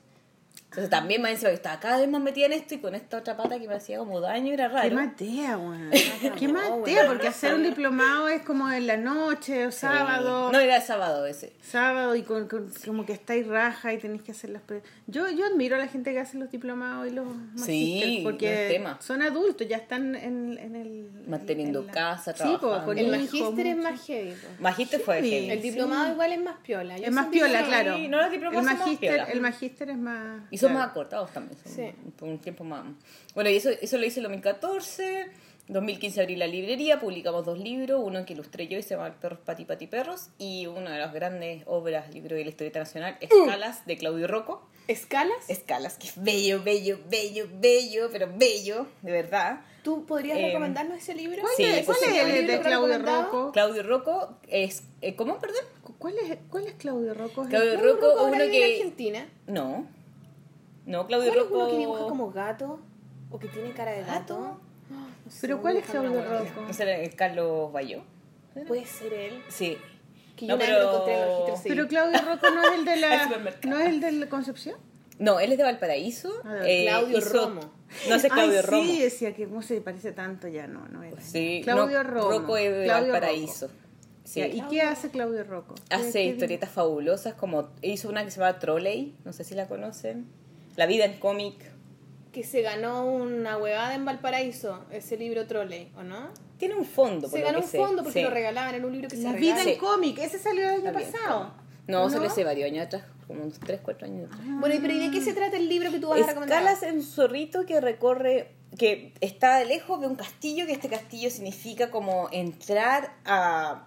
Entonces 0.77 0.91
también 0.91 1.23
me 1.23 1.31
decía 1.31 1.49
que 1.49 1.55
estaba 1.55 1.81
cada 1.81 1.99
vez 1.99 2.09
más 2.09 2.21
metida 2.21 2.45
en 2.47 2.53
esto 2.53 2.75
y 2.75 2.79
con 2.79 2.95
esta 2.95 3.17
otra 3.17 3.35
pata 3.35 3.59
que 3.59 3.67
me 3.67 3.75
hacía 3.77 3.97
como 3.97 4.21
daño 4.21 4.53
era 4.53 4.69
Qué 4.69 4.75
raro. 4.75 4.95
matea, 4.95 5.57
weón. 5.57 5.91
Qué 6.39 6.49
matea, 6.49 7.07
porque 7.07 7.29
hacer 7.29 7.55
un 7.55 7.63
diplomado 7.63 8.29
es 8.29 8.43
como 8.43 8.71
en 8.71 8.87
la 8.87 8.99
noche 8.99 9.67
o 9.67 9.73
Sí. 9.73 9.79
sábado. 9.79 10.53
No 10.53 10.59
era 10.61 10.77
el 10.77 10.83
sábado 10.83 11.25
ese. 11.27 11.55
Sábado 11.63 12.15
y 12.15 12.23
con, 12.23 12.47
con- 12.47 12.71
como 12.85 13.07
que 13.07 13.15
estáis 13.15 13.47
raja 13.47 13.95
y 13.95 13.99
tenéis 13.99 14.23
que 14.23 14.33
hacer 14.33 14.51
las... 14.51 14.61
Yo, 15.07 15.31
yo 15.31 15.47
admiro 15.47 15.77
a 15.77 15.79
la 15.79 15.89
gente 15.89 16.13
que 16.13 16.21
hace 16.21 16.37
los 16.37 16.51
diplomados 16.51 17.07
y 17.07 17.11
los 17.11 17.27
Sí, 17.57 18.19
no 18.19 18.25
porque 18.31 18.85
son 19.01 19.23
adultos, 19.23 19.67
ya 19.67 19.79
están 19.79 20.15
en, 20.15 20.59
en 20.59 20.77
el... 20.77 21.09
Manteniendo 21.27 21.81
en 21.81 21.87
la- 21.87 21.93
casa, 21.93 22.33
Sí, 22.37 22.43
po, 22.43 22.59
trabajando. 22.59 22.87
con 22.87 22.99
El 22.99 23.07
hijos, 23.07 23.19
magíster 23.33 23.67
es 23.67 23.77
más 23.79 24.07
heavy. 24.07 24.31
po. 24.33 24.63
Magíster 24.63 25.01
fue 25.01 25.23
Sí. 25.23 25.31
heavy. 25.31 25.51
El 25.51 25.63
diplomado 25.63 26.13
igual 26.13 26.33
es 26.33 26.41
más 26.43 26.57
piola. 26.63 26.99
Yo 26.99 27.05
Es 27.07 27.13
más 27.13 27.27
piola, 27.29 27.65
claro. 27.65 27.97
no, 27.99 28.21
los 28.21 28.31
diplomados 28.31 28.63
el 28.63 28.69
son 28.69 28.79
más 28.79 28.79
magíster, 28.87 29.09
piola. 29.15 29.25
el 29.33 29.41
magíster 29.41 29.91
es 29.91 29.97
más... 29.99 30.43
Y 30.51 30.59
son 30.67 30.73
claro. 30.73 30.79
más 30.87 30.91
acortados 30.91 31.31
también, 31.33 31.59
son 31.63 31.73
Sí. 31.73 31.91
por 32.19 32.29
un 32.29 32.39
tiempo 32.39 32.65
más. 32.65 32.85
Bueno, 33.35 33.51
y 33.51 33.57
eso, 33.57 33.71
eso 33.71 33.99
lo 33.99 34.07
hice 34.07 34.21
en 34.21 34.25
2014. 34.25 35.27
2015 35.69 36.21
abrí 36.21 36.37
la 36.37 36.47
librería, 36.47 37.01
publicamos 37.01 37.45
dos 37.45 37.59
libros, 37.59 38.01
uno 38.05 38.25
que 38.25 38.35
ilustré 38.35 38.69
yo 38.69 38.79
y 38.79 38.83
se 38.85 38.91
llama 38.95 39.13
Perros 39.21 39.41
Pati 39.45 39.65
Pati 39.65 39.89
Perros, 39.89 40.29
y 40.39 40.67
una 40.67 40.93
de 40.93 40.99
las 41.01 41.13
grandes 41.13 41.65
obras, 41.67 42.07
yo 42.15 42.23
creo, 42.23 42.39
de 42.39 42.45
la 42.45 42.51
historieta 42.51 42.79
nacional, 42.79 43.17
Escalas, 43.21 43.85
de 43.85 43.97
Claudio 43.97 44.29
Rocco. 44.29 44.65
¿Escalas? 44.87 45.35
Escalas, 45.49 45.99
que 45.99 46.07
es 46.07 46.23
bello, 46.23 46.63
bello, 46.63 47.01
bello, 47.11 47.49
bello, 47.53 48.09
pero 48.13 48.29
bello, 48.33 48.87
de 49.03 49.11
verdad. 49.11 49.63
¿Tú 49.83 50.07
podrías 50.07 50.39
Eh, 50.39 50.47
recomendarnos 50.47 50.99
ese 50.99 51.17
libro? 51.17 51.41
¿Cuál 51.43 51.53
Sí, 51.57 51.65
es, 51.65 51.85
cuál 51.85 51.99
es 52.05 52.23
el 52.35 52.47
de 52.47 52.61
Claudio? 52.61 52.99
Rocco? 53.01 53.51
Claudio 53.51 53.83
Rocco 53.83 54.39
es... 54.47 54.85
eh, 55.01 55.17
¿Cómo, 55.17 55.41
perdón? 55.41 55.63
¿Cuál 55.99 56.15
es, 56.19 56.39
¿Cuál 56.49 56.69
es 56.69 56.75
Claudio 56.75 57.13
Rocco? 57.13 57.43
¿Es 57.43 57.49
Claudio 57.49 57.73
el- 57.73 57.81
Rocco, 57.81 58.25
uno 58.25 58.41
en 58.41 58.51
que... 58.53 58.65
Argentina. 58.65 59.27
No. 59.49 59.89
No, 60.87 61.07
Claudio 61.07 61.29
¿Cuál 61.33 61.39
es 61.39 61.51
Rocco... 61.51 61.59
uno 61.65 61.71
que 61.71 61.79
dibuja 61.79 62.01
como 62.09 62.31
gato? 62.31 62.81
¿O 63.31 63.39
que 63.39 63.49
tiene 63.49 63.73
cara 63.73 63.93
de 63.93 64.03
gato? 64.05 64.41
¿Gato? 64.41 64.61
No 64.91 65.07
sé, 65.31 65.39
¿Pero 65.43 65.61
cuál 65.61 65.77
a 65.77 65.79
es 65.81 65.87
Claudio. 65.87 66.23
Rocco? 66.25 66.61
¿No 66.67 66.73
será 66.73 66.97
el 66.99 67.15
Carlos 67.15 67.73
Bayó? 67.73 68.03
Puede 68.67 68.87
ser 68.87 69.13
él. 69.13 69.43
Sí. 69.49 69.77
Que 70.37 70.47
No, 70.47 70.55
yo 70.55 70.59
vez 70.59 70.69
pero- 70.69 70.83
lo 70.83 70.91
encontré 70.93 71.15
en 71.15 71.21
el 71.23 71.29
registro 71.29 71.57
civil. 71.57 71.77
Pero 71.77 71.89
Claudio 71.89 72.19
Rocco 72.23 72.51
no 72.51 72.63
es 72.63 72.79
el 72.79 72.85
de 72.85 72.97
la... 73.01 73.25
supermercado. 73.25 73.75
¿No 73.75 73.81
es 73.81 73.89
el 73.89 74.01
de 74.01 74.13
la 74.13 74.29
Concepción? 74.29 74.77
No, 75.19 75.41
él 75.41 75.53
es 75.53 75.59
de 75.59 75.65
Valparaíso. 75.65 76.31
A 76.45 76.53
ver, 76.55 76.63
eh, 76.67 76.85
Claudio 76.89 77.19
hizo- 77.19 77.47
Romo. 77.49 77.61
No 78.09 78.19
sé, 78.19 78.29
Claudio 78.29 78.61
Ay, 78.61 78.67
Romo. 78.67 78.83
Sí, 78.85 79.01
decía 79.01 79.35
que 79.35 79.47
cómo 79.49 79.63
se 79.63 79.81
parece 79.81 80.13
tanto 80.13 80.47
ya, 80.49 80.67
no, 80.67 80.87
no 80.89 81.03
era. 81.03 81.21
Sí, 81.21 81.61
Claudio 81.65 82.03
no, 82.03 82.11
Romo. 82.11 82.29
Rocco 82.31 82.57
es 82.59 82.71
de 82.77 82.85
Claudio 82.85 83.13
Valparaíso. 83.13 83.67
Rocco. 83.69 83.81
Sí. 84.25 84.41
¿Y 84.43 84.61
qué 84.63 84.83
hace 84.83 85.11
Claudio 85.11 85.45
Rocco? 85.45 85.75
¿Qué- 85.89 85.95
Hace 85.95 86.25
historietas 86.25 86.69
fabulosas 86.71 87.35
como 87.35 87.69
hizo 87.81 88.09
una 88.09 88.25
que 88.25 88.31
se 88.31 88.41
llama 88.41 88.59
Trolley, 88.59 89.15
no 89.25 89.33
sé 89.33 89.45
si 89.45 89.55
la 89.55 89.69
conocen. 89.69 90.27
La 90.77 90.87
vida 90.87 91.05
en 91.05 91.19
cómic. 91.19 91.55
Que 92.33 92.45
se 92.45 92.61
ganó 92.63 93.07
una 93.07 93.57
huevada 93.57 93.95
en 93.95 94.05
Valparaíso, 94.05 94.85
ese 94.91 95.17
libro 95.17 95.47
Trolley, 95.47 95.91
¿o 95.97 96.03
no? 96.03 96.29
Tiene 96.59 96.75
un 96.75 96.85
fondo, 96.85 97.23
por 97.29 97.31
Se 97.31 97.39
lo 97.41 97.47
ganó 97.47 97.59
que 97.61 97.65
un 97.65 97.71
sé. 97.71 97.79
fondo 97.79 98.03
porque 98.03 98.19
Sí. 98.21 98.25
lo 98.25 98.31
regalaban 98.31 98.75
en 98.75 98.85
un 98.85 98.93
libro 98.93 99.09
que 99.09 99.17
se 99.17 99.23
La 99.23 99.33
regala. 99.33 99.55
vida 99.55 99.65
Sí. 99.65 99.71
en 99.73 99.79
cómic, 99.79 100.19
ese 100.19 100.39
salió 100.39 100.63
el 100.65 100.69
año 100.71 100.83
La 100.85 100.89
en 100.91 100.95
pasado. 101.13 101.55
No, 101.87 102.01
¿No? 102.05 102.11
salió 102.11 102.29
hace 102.29 102.45
varios 102.45 102.71
años 102.71 102.87
atrás, 102.87 103.05
como 103.27 103.43
unos 103.45 103.59
3, 103.61 103.81
4 103.83 104.07
años 104.07 104.27
atrás. 104.27 104.41
Bueno, 104.61 104.75
¿y 104.75 104.79
pero 104.81 104.93
¿y 104.93 104.99
de 104.99 105.11
qué 105.11 105.21
se 105.23 105.33
trata 105.33 105.57
el 105.57 105.69
libro 105.69 105.91
que 105.91 105.99
tú 105.99 106.09
vas 106.09 106.21
a 106.21 106.27
recomendar? 106.27 106.63
Escalas 106.63 106.83
en 106.83 106.97
un 106.97 107.03
zorrito 107.05 107.65
que 107.65 107.81
recorre, 107.81 108.53
que 108.79 109.15
está 109.21 109.59
de 109.59 109.65
lejos 109.67 110.01
de 110.01 110.07
un 110.09 110.17
castillo, 110.17 110.67
que 110.67 110.73
este 110.73 110.89
castillo 110.91 111.31
significa 111.31 111.91
como 111.91 112.29
entrar 112.33 113.15
a 113.25 113.87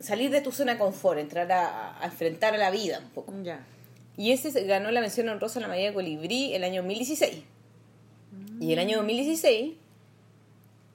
salir 0.00 0.30
de 0.30 0.40
tu 0.40 0.50
zona 0.50 0.72
de 0.72 0.78
confort, 0.78 1.18
entrar 1.20 1.52
a, 1.52 2.00
a 2.02 2.06
enfrentar 2.06 2.54
a 2.54 2.56
la 2.58 2.70
vida 2.70 2.98
un 3.00 3.10
poco. 3.10 3.32
Ya. 3.44 3.60
Y 4.20 4.32
ese 4.32 4.50
se 4.50 4.64
ganó 4.64 4.90
la 4.90 5.00
mención 5.00 5.30
honrosa 5.30 5.60
en 5.60 5.62
la 5.62 5.68
medida 5.68 5.88
de 5.88 5.94
Colibrí 5.94 6.52
el 6.52 6.62
año 6.62 6.82
2016. 6.82 7.42
Y 8.60 8.70
el 8.74 8.78
año 8.78 8.98
2016 8.98 9.72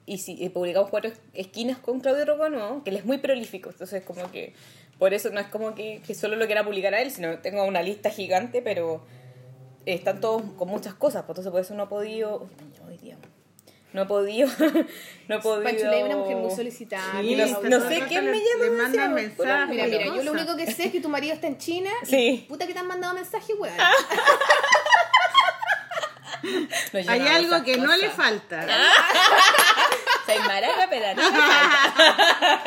y 0.06 0.18
si, 0.18 0.44
eh, 0.44 0.48
publicamos 0.48 0.90
cuatro 0.90 1.10
esquinas 1.34 1.76
con 1.78 1.98
Claudio 1.98 2.24
Rocco 2.24 2.48
nuevo, 2.48 2.84
que 2.84 2.90
él 2.90 2.96
es 2.98 3.04
muy 3.04 3.18
prolífico, 3.18 3.70
entonces 3.70 4.04
como 4.04 4.30
que 4.30 4.52
por 5.00 5.12
eso 5.12 5.30
no 5.30 5.40
es 5.40 5.48
como 5.48 5.74
que, 5.74 6.00
solo 6.14 6.36
lo 6.36 6.46
quiera 6.46 6.64
publicar 6.64 6.94
a 6.94 7.02
él, 7.02 7.10
sino 7.10 7.40
tengo 7.40 7.64
una 7.64 7.82
lista 7.82 8.10
gigante, 8.10 8.62
pero 8.62 9.02
están 9.86 10.20
todos 10.20 10.42
con 10.56 10.68
muchas 10.68 10.94
cosas, 10.94 11.24
pues 11.24 11.36
entonces 11.36 11.50
por 11.50 11.60
eso 11.62 11.74
no 11.74 11.82
he 11.82 11.88
podido... 11.88 12.42
Uy, 12.42 12.88
hoy 12.88 12.96
día. 12.98 13.16
No 13.96 14.02
he 14.02 14.06
podido... 14.06 14.46
no 15.28 15.36
he 15.36 15.38
podido... 15.40 15.62
Panchuley 15.62 16.00
es 16.00 16.04
una 16.04 16.16
mujer 16.18 16.36
muy 16.36 16.54
solicitada. 16.54 17.22
Sí, 17.22 17.34
no- 17.34 17.46
no 17.62 17.88
sé 17.88 18.02
quién 18.06 18.26
me 18.26 18.32
le- 18.32 18.38
llama 18.44 18.64
Le 18.64 18.70
mandan 18.70 18.92
demasiado, 18.92 19.14
mensajes. 19.14 19.68
Mira, 19.70 19.86
mira, 19.86 20.04
yo 20.16 20.22
lo 20.22 20.32
único 20.32 20.54
que 20.54 20.70
sé 20.70 20.84
es 20.84 20.92
que 20.92 21.00
tu 21.00 21.08
marido 21.08 21.32
está 21.32 21.46
en 21.46 21.56
China 21.56 21.88
y 22.02 22.06
Sí. 22.06 22.44
puta 22.46 22.66
que 22.66 22.74
te 22.74 22.78
han 22.78 22.86
mandado 22.86 23.14
mensajes, 23.14 23.56
weón. 23.58 23.74
No, 26.92 27.00
Hay 27.10 27.18
no 27.20 27.28
algo 27.30 27.64
que 27.64 27.76
no 27.78 27.96
le 27.96 28.10
falta. 28.10 28.66
Soy 30.26 30.38
maraca, 30.40 30.86
pero 30.90 31.14
no 31.20 31.30
me 31.32 31.38
falta. 31.38 32.62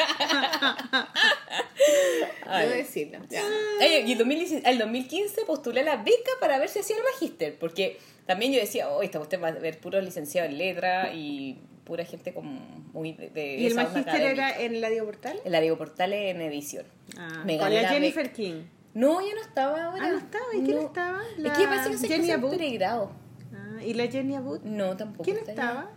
Debo 2.59 2.71
decirlo. 2.71 3.19
Ya. 3.29 3.43
El, 3.79 4.17
2016 4.17 4.63
el 4.65 4.79
2015 4.79 5.45
postulé 5.45 5.83
la 5.83 5.97
beca 5.97 6.31
para 6.41 6.57
ver 6.57 6.67
si 6.69 6.79
hacía 6.79 6.97
el 6.97 7.03
magíster, 7.03 7.57
porque 7.59 7.99
también 8.29 8.53
yo 8.53 8.59
decía, 8.59 8.87
oh, 8.87 9.01
esta 9.01 9.19
usted 9.19 9.41
va 9.41 9.47
a 9.47 9.51
ver 9.53 9.79
puros 9.79 10.03
licenciados 10.03 10.51
en 10.51 10.59
letra 10.59 11.11
y 11.15 11.57
pura 11.83 12.05
gente 12.05 12.31
como 12.31 12.51
muy 12.93 13.13
de, 13.13 13.31
de 13.31 13.57
¿Y 13.57 13.65
el 13.65 13.73
magíster 13.73 14.21
era 14.21 14.55
en 14.55 14.81
la 14.81 14.89
Dio 14.91 15.03
Portal? 15.03 15.41
En 15.43 15.51
la 15.51 15.59
Diego 15.59 15.79
Portales 15.79 16.35
en 16.35 16.39
edición. 16.41 16.85
Ah, 17.17 17.41
Me 17.43 17.57
con 17.57 17.73
la 17.73 17.89
Jennifer. 17.89 18.31
King. 18.31 18.65
No, 18.93 19.19
ya 19.19 19.33
no 19.33 19.41
estaba 19.41 19.85
ahora. 19.85 20.05
Ah, 20.05 20.09
no 20.11 20.17
estaba. 20.19 20.45
¿Y 20.55 20.61
quién 20.61 20.77
estaba? 20.77 21.21
Es 21.23 21.39
La 21.39 21.53
que 21.53 21.63
parece 21.65 21.89
que 21.89 21.97
se 21.97 22.07
Jenny 22.07 22.29
Abud. 22.29 22.53
Ah, 23.51 23.83
¿Y 23.83 23.95
la 23.95 24.05
Jenny 24.05 24.35
Abud? 24.35 24.59
No, 24.59 24.95
tampoco. 24.95 25.23
¿Quién 25.23 25.37
estaba? 25.37 25.89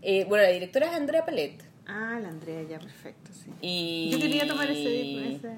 Eh, 0.00 0.24
bueno, 0.28 0.44
la 0.44 0.50
directora 0.50 0.86
es 0.86 0.92
Andrea 0.92 1.24
Palet. 1.26 1.60
Ah, 1.88 2.20
la 2.22 2.28
Andrea, 2.28 2.62
ya, 2.62 2.78
perfecto, 2.78 3.32
sí. 3.32 3.50
Y... 3.60 4.10
Yo 4.12 4.20
quería 4.20 4.46
tomar 4.46 4.70
ese... 4.70 5.34
ese... 5.34 5.48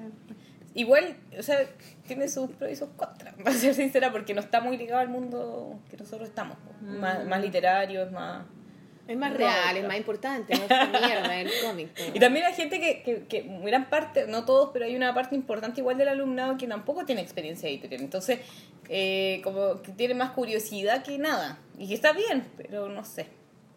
Igual, 0.75 1.15
o 1.37 1.43
sea, 1.43 1.59
tiene 2.07 2.27
sus 2.27 2.49
pros 2.51 2.71
y 2.71 2.75
sus 2.75 2.89
contras, 2.89 3.35
para 3.43 3.55
ser 3.55 3.73
sincera, 3.73 4.11
porque 4.11 4.33
no 4.33 4.41
está 4.41 4.61
muy 4.61 4.77
ligado 4.77 5.01
al 5.01 5.09
mundo 5.09 5.79
que 5.89 5.97
nosotros 5.97 6.29
estamos. 6.29 6.57
po. 6.57 6.73
Más, 6.85 7.25
más 7.25 7.41
literario, 7.41 8.03
es 8.03 8.11
más... 8.11 8.45
Es 9.05 9.17
más 9.17 9.33
real, 9.33 9.75
es 9.75 9.85
más 9.85 9.97
importante, 9.97 10.55
no 10.55 10.63
es 10.63 11.01
mierda 11.01 11.41
el 11.41 11.49
cómic. 11.61 11.89
Y 12.13 12.19
también 12.19 12.45
hay 12.45 12.53
gente 12.53 12.79
que, 12.79 13.03
que, 13.03 13.25
que 13.25 13.41
gran 13.61 13.89
parte, 13.89 14.27
no 14.27 14.45
todos, 14.45 14.69
pero 14.71 14.85
hay 14.85 14.95
una 14.95 15.13
parte 15.13 15.35
importante 15.35 15.81
igual 15.81 15.97
del 15.97 16.07
alumnado 16.07 16.57
que 16.57 16.67
tampoco 16.67 17.05
tiene 17.05 17.21
experiencia 17.21 17.67
editorial. 17.67 18.01
Entonces, 18.01 18.39
eh, 18.87 19.41
como 19.43 19.81
que 19.81 19.91
tiene 19.91 20.13
más 20.13 20.31
curiosidad 20.31 21.03
que 21.03 21.17
nada. 21.17 21.59
Y 21.77 21.89
que 21.89 21.95
está 21.95 22.13
bien, 22.13 22.47
pero 22.55 22.87
no 22.87 23.03
sé. 23.03 23.27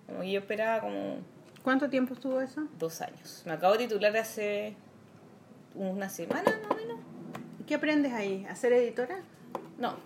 Como 0.07 0.21
que 0.21 0.31
yo 0.31 0.39
esperaba 0.39 0.81
como 0.81 1.17
¿Cuánto 1.65 1.91
tiempo 1.91 2.15
estuvo 2.15 2.41
eso? 2.41 2.69
dos 2.79 3.01
años. 3.01 3.43
Me 3.45 3.53
acabo 3.53 3.73
de 3.73 3.89
titular 3.89 4.17
hace 4.17 4.77
una 5.77 6.09
semana 6.09 6.45
más 6.63 6.71
o 6.71 6.75
menos. 6.75 6.99
¿Y 7.61 7.65
¿Qué 7.65 7.75
aprendes 7.77 8.13
ahí? 8.13 8.47
¿A 8.49 8.57
ser 8.57 8.73
editora? 8.73 9.19
No, 9.79 9.97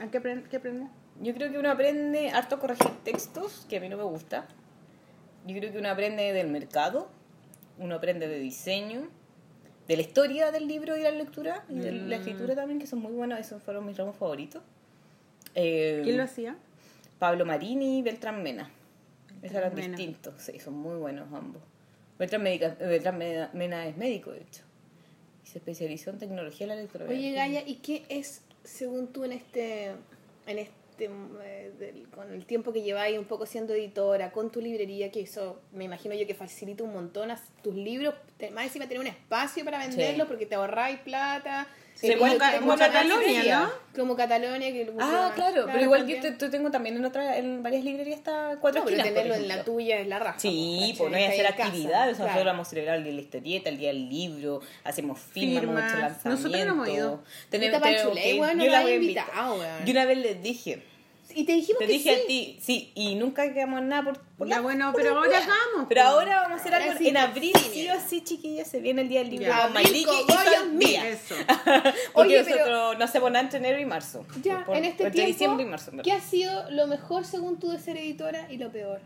¿A 0.00 0.06
qué, 0.10 0.20
aprend- 0.20 0.48
qué 0.48 0.56
aprendes? 0.56 0.88
Yo 1.20 1.32
creo 1.34 1.50
que 1.52 1.58
uno 1.58 1.70
aprende 1.70 2.30
harto 2.30 2.56
a 2.56 2.60
corregir 2.60 2.90
textos, 3.04 3.66
que 3.68 3.76
a 3.76 3.80
mí 3.80 3.88
no 3.88 3.96
me 3.96 4.02
gusta. 4.02 4.46
Yo 5.46 5.56
creo 5.56 5.70
que 5.72 5.78
uno 5.78 5.88
aprende 5.90 6.32
del 6.32 6.48
mercado, 6.48 7.08
uno 7.78 7.94
aprende 7.94 8.26
de 8.26 8.38
diseño, 8.40 9.08
de 9.86 9.96
la 9.96 10.02
historia 10.02 10.50
del 10.50 10.66
libro 10.66 10.96
y 10.96 11.02
la 11.02 11.10
lectura, 11.10 11.64
y 11.68 11.78
de 11.78 11.92
Mm. 11.92 12.08
la 12.08 12.16
escritura 12.16 12.54
también, 12.56 12.78
que 12.80 12.86
son 12.86 13.00
muy 13.00 13.12
buenos, 13.12 13.38
esos 13.38 13.62
fueron 13.62 13.84
mis 13.86 13.96
ramos 13.96 14.16
favoritos. 14.16 14.62
Eh, 15.54 16.00
¿Quién 16.02 16.16
lo 16.16 16.22
hacía? 16.24 16.56
Pablo 17.18 17.44
Marini 17.46 17.98
y 17.98 18.02
Beltrán 18.02 18.42
Mena. 18.42 18.70
Esos 19.42 19.56
eran 19.58 19.74
Mena. 19.74 19.88
distintos, 19.96 20.34
sí, 20.38 20.58
son 20.58 20.74
muy 20.74 20.96
buenos 20.96 21.32
ambos. 21.32 21.62
Beltrán, 22.18 22.42
Medica- 22.42 22.76
eh, 22.80 22.86
Beltrán 22.86 23.18
Mena 23.18 23.86
es 23.86 23.96
médico, 23.96 24.32
de 24.32 24.40
hecho. 24.40 24.62
Y 25.44 25.46
se 25.48 25.58
especializó 25.58 26.10
en 26.10 26.18
tecnología 26.18 26.66
de 26.66 26.74
la 26.74 26.80
lectura. 26.80 27.06
Oye, 27.08 27.32
Gaia, 27.32 27.62
¿y 27.66 27.76
qué 27.76 28.04
es, 28.08 28.40
según 28.64 29.08
tú, 29.08 29.24
en 29.24 29.32
este, 29.32 29.92
en 30.46 30.58
este 30.58 30.74
eh, 31.42 31.72
del- 31.78 32.08
con 32.14 32.32
el 32.32 32.46
tiempo 32.46 32.72
que 32.72 32.80
lleváis 32.82 33.18
un 33.18 33.24
poco 33.24 33.46
siendo 33.46 33.74
editora, 33.74 34.30
con 34.30 34.50
tu 34.52 34.60
librería, 34.60 35.10
que 35.10 35.22
eso 35.22 35.60
me 35.72 35.84
imagino 35.84 36.14
yo 36.14 36.24
que 36.26 36.34
facilita 36.34 36.84
un 36.84 36.92
montón 36.92 37.30
a 37.32 37.40
tus 37.62 37.74
libros, 37.74 38.14
te- 38.38 38.50
más 38.52 38.64
encima 38.66 38.86
tener 38.86 39.00
un 39.00 39.08
espacio 39.08 39.64
para 39.64 39.78
venderlos 39.78 40.26
Sí. 40.26 40.28
porque 40.28 40.46
te 40.46 40.54
ahorráis 40.54 40.98
plata. 41.00 41.66
Sí, 41.94 42.12
como 42.16 42.36
ca- 42.36 42.58
como 42.58 42.76
Catalonia, 42.76 43.60
¿no? 43.60 43.70
Como 43.94 44.16
Catalonia. 44.16 44.72
Que, 44.72 44.90
Ah, 44.98 45.32
claro, 45.34 45.66
pero 45.66 45.80
igual 45.80 46.06
yo 46.06 46.20
te- 46.20 46.32
te 46.32 46.48
tengo 46.50 46.70
también 46.70 46.96
en 46.96 47.04
otra, 47.04 47.38
en 47.38 47.62
varias 47.62 47.84
librerías 47.84 48.18
está 48.18 48.56
cuatro 48.60 48.80
No, 48.80 48.84
pero 48.86 48.96
esquinas, 48.98 49.06
por 49.06 49.22
tenerlo 49.22 49.34
en 49.34 49.48
la 49.56 49.64
tuya 49.64 50.00
es 50.00 50.06
la 50.08 50.18
raja. 50.18 50.38
Sí, 50.38 50.94
pues 50.98 51.10
no 51.10 51.16
hay 51.16 51.24
hacer 51.24 51.46
actividades. 51.46 52.18
Nosotros 52.18 52.32
claro. 52.34 52.50
vamos 52.50 52.66
a 52.66 52.70
celebrar 52.70 52.96
el 52.96 53.04
día 53.04 53.12
de 53.12 53.16
la 53.16 53.22
historieta, 53.22 53.68
el 53.70 53.78
día 53.78 53.88
del 53.88 54.08
libro, 54.08 54.60
hacemos 54.82 55.18
firmas, 55.20 55.62
hemos 55.62 55.74
Firmas. 55.76 55.92
hecho 55.92 56.00
lanzamientos. 56.00 56.24
Nosotros 56.44 56.52
no 56.66 56.72
hemos 56.72 56.88
ido. 56.88 57.22
Tenemos, 57.48 57.82
tenemos 57.82 58.14
que- 58.18 58.36
yo 58.64 58.70
la 58.70 58.82
voy 58.82 58.92
a 58.92 58.94
invitar. 58.96 59.26
Yo 59.84 59.90
una 59.92 60.04
vez 60.04 60.18
les 60.18 60.42
dije, 60.42 60.82
Y 61.34 61.44
te 61.44 61.52
dijimos 61.52 61.78
Te 61.80 61.86
que 61.86 61.92
dije 61.92 62.14
sí. 62.14 62.20
a 62.22 62.26
ti, 62.26 62.58
sí, 62.62 62.92
y 62.94 63.14
nunca 63.16 63.52
quedamos 63.52 63.80
en 63.80 63.88
nada 63.88 64.04
por, 64.04 64.20
por 64.38 64.48
Ya 64.48 64.56
la- 64.56 64.60
bueno, 64.62 64.92
por 64.92 65.00
pero 65.02 65.14
la 65.14 65.20
ahora 65.20 65.30
wea. 65.30 65.38
hagamos, 65.40 65.86
Pero 65.88 66.02
ahora 66.02 66.36
vamos 66.42 66.58
a 66.58 66.60
hacer 66.60 66.74
algo 66.74 66.98
sí, 66.98 67.08
en 67.08 67.16
abril, 67.16 67.52
sí. 67.58 67.70
sí 67.72 67.88
o 67.90 68.00
sí, 68.08 68.20
chiquillas, 68.22 68.68
se 68.68 68.80
viene 68.80 69.02
el 69.02 69.08
día 69.08 69.20
del 69.20 69.30
libro 69.30 69.46
Ya. 69.48 69.62
con 69.64 69.72
Mayriki 69.72 70.10
y. 70.80 70.94
Eso. 70.94 71.34
Porque 72.14 72.40
Oye, 72.40 72.44
pero- 72.44 72.56
nosotros 72.56 72.98
no 72.98 73.04
hacemos 73.04 73.30
nada 73.32 73.44
entre 73.44 73.58
enero 73.58 73.78
y 73.80 73.84
marzo. 73.84 74.24
Ya, 74.42 74.64
Por- 74.64 74.76
en 74.76 74.84
este 74.84 75.04
entre 75.04 75.10
tiempo, 75.24 75.32
diciembre 75.32 75.66
y 75.66 75.68
marzo. 75.68 75.90
¿qué 76.02 76.12
ha 76.12 76.20
sido 76.20 76.70
lo 76.70 76.86
mejor 76.86 77.24
según 77.24 77.58
tú 77.58 77.70
de 77.70 77.78
ser 77.78 77.96
editora 77.96 78.46
y 78.50 78.56
lo 78.58 78.70
peor? 78.70 79.00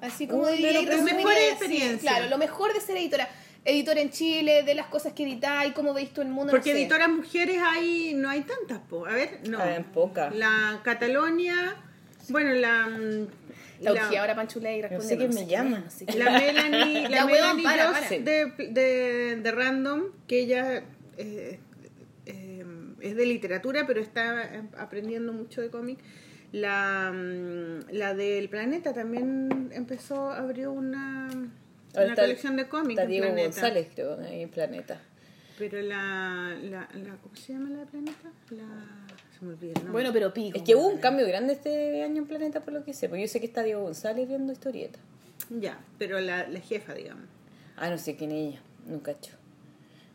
Así 0.00 0.26
como 0.26 0.42
Uy, 0.44 0.52
diría 0.56 0.72
de 0.72 0.80
y 0.82 0.86
lo- 0.86 0.92
así, 0.94 1.10
experiencias. 1.50 2.00
Claro, 2.00 2.28
lo 2.28 2.38
mejor 2.38 2.72
de 2.74 2.80
ser 2.80 2.96
editora. 2.96 3.28
Editora 3.64 4.00
en 4.00 4.10
Chile, 4.10 4.62
de 4.64 4.74
las 4.74 4.86
cosas 4.86 5.12
que 5.12 5.22
editáis, 5.22 5.72
cómo 5.72 5.94
veis 5.94 6.10
todo 6.10 6.22
el 6.22 6.30
mundo. 6.32 6.50
Porque 6.50 6.70
no 6.70 6.76
sé. 6.76 6.80
editoras 6.82 7.08
mujeres 7.08 7.58
hay, 7.64 8.12
no 8.14 8.28
hay 8.28 8.40
tantas, 8.42 8.80
po. 8.80 9.06
A 9.06 9.12
ver, 9.12 9.40
no. 9.48 9.58
Ah, 9.58 9.76
en 9.76 9.84
poca. 9.84 10.30
La 10.30 10.80
Catalonia, 10.82 11.76
bueno, 12.28 12.52
la... 12.54 12.86
mm, 12.86 13.26
La 13.80 13.92
la- 13.92 14.20
ahora 14.20 14.34
Panchuley 14.34 14.82
No 14.90 15.00
sé 15.00 15.16
quién 15.16 15.32
me 15.34 15.46
llama. 15.46 15.78
no 15.84 15.90
sé. 15.90 16.06
La 16.16 16.30
Melanie, 16.30 17.08
la 17.08 17.24
Melanie 17.26 17.62
para. 17.64 17.92
De, 18.10 18.52
de, 18.70 19.36
de 19.42 19.50
Random, 19.52 20.02
que 20.26 20.40
ella 20.40 20.82
eh, 21.18 21.60
eh, 22.26 22.64
es 23.00 23.16
de 23.16 23.26
literatura, 23.26 23.86
pero 23.86 24.00
está 24.00 24.64
aprendiendo 24.76 25.32
mucho 25.32 25.60
de 25.60 25.70
cómic. 25.70 25.98
La, 26.50 27.12
mm, 27.14 27.92
la 27.92 28.14
del 28.14 28.48
Planeta 28.48 28.92
también 28.92 29.70
empezó, 29.72 30.30
abrió 30.32 30.70
una, 30.72 31.28
Ahora 31.94 32.04
una 32.04 32.12
está- 32.12 32.22
colección 32.22 32.56
de 32.56 32.68
cómics 32.68 32.90
Está 33.00 33.06
Diego 33.06 33.26
Planeta. 33.26 33.44
González, 33.50 33.88
creo, 33.94 34.18
ahí 34.20 34.42
en 34.42 34.48
Planeta. 34.50 35.00
Pero 35.58 35.80
la, 35.82 36.56
la, 36.62 36.88
la, 36.94 37.16
¿cómo 37.22 37.36
se 37.36 37.52
llama 37.52 37.70
la 37.70 37.78
de 37.80 37.86
Planeta? 37.86 38.32
La, 38.50 39.06
se 39.38 39.44
me 39.44 39.50
olvidó 39.52 39.68
el 39.72 39.74
nombre. 39.74 39.92
Bueno, 39.92 40.10
pero 40.12 40.32
pico. 40.32 40.56
Es 40.56 40.64
que 40.64 40.74
hubo 40.74 40.88
un 40.88 40.98
cambio 40.98 41.26
grande 41.26 41.52
este 41.52 42.02
año 42.02 42.22
en 42.22 42.26
Planeta, 42.26 42.60
por 42.60 42.72
lo 42.72 42.84
que 42.84 42.94
sé. 42.94 43.08
Porque 43.08 43.22
yo 43.22 43.28
sé 43.28 43.38
que 43.40 43.46
está 43.46 43.62
Diego 43.62 43.82
González 43.82 44.26
viendo 44.26 44.52
historieta. 44.52 44.98
Ya, 45.50 45.78
pero 45.98 46.18
la, 46.20 46.48
la 46.48 46.60
jefa, 46.60 46.94
digamos. 46.94 47.24
Ah, 47.76 47.90
no 47.90 47.98
sé 47.98 48.16
quién 48.16 48.30
es 48.32 48.48
ella, 48.54 48.62
nunca 48.86 49.10
hecho. 49.12 49.32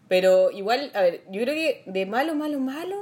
Pero 0.08 0.52
igual, 0.52 0.90
a 0.94 1.02
ver, 1.02 1.22
yo 1.30 1.42
creo 1.42 1.54
que 1.54 1.84
de 1.86 2.06
malo, 2.06 2.34
malo, 2.34 2.60
malo. 2.60 2.96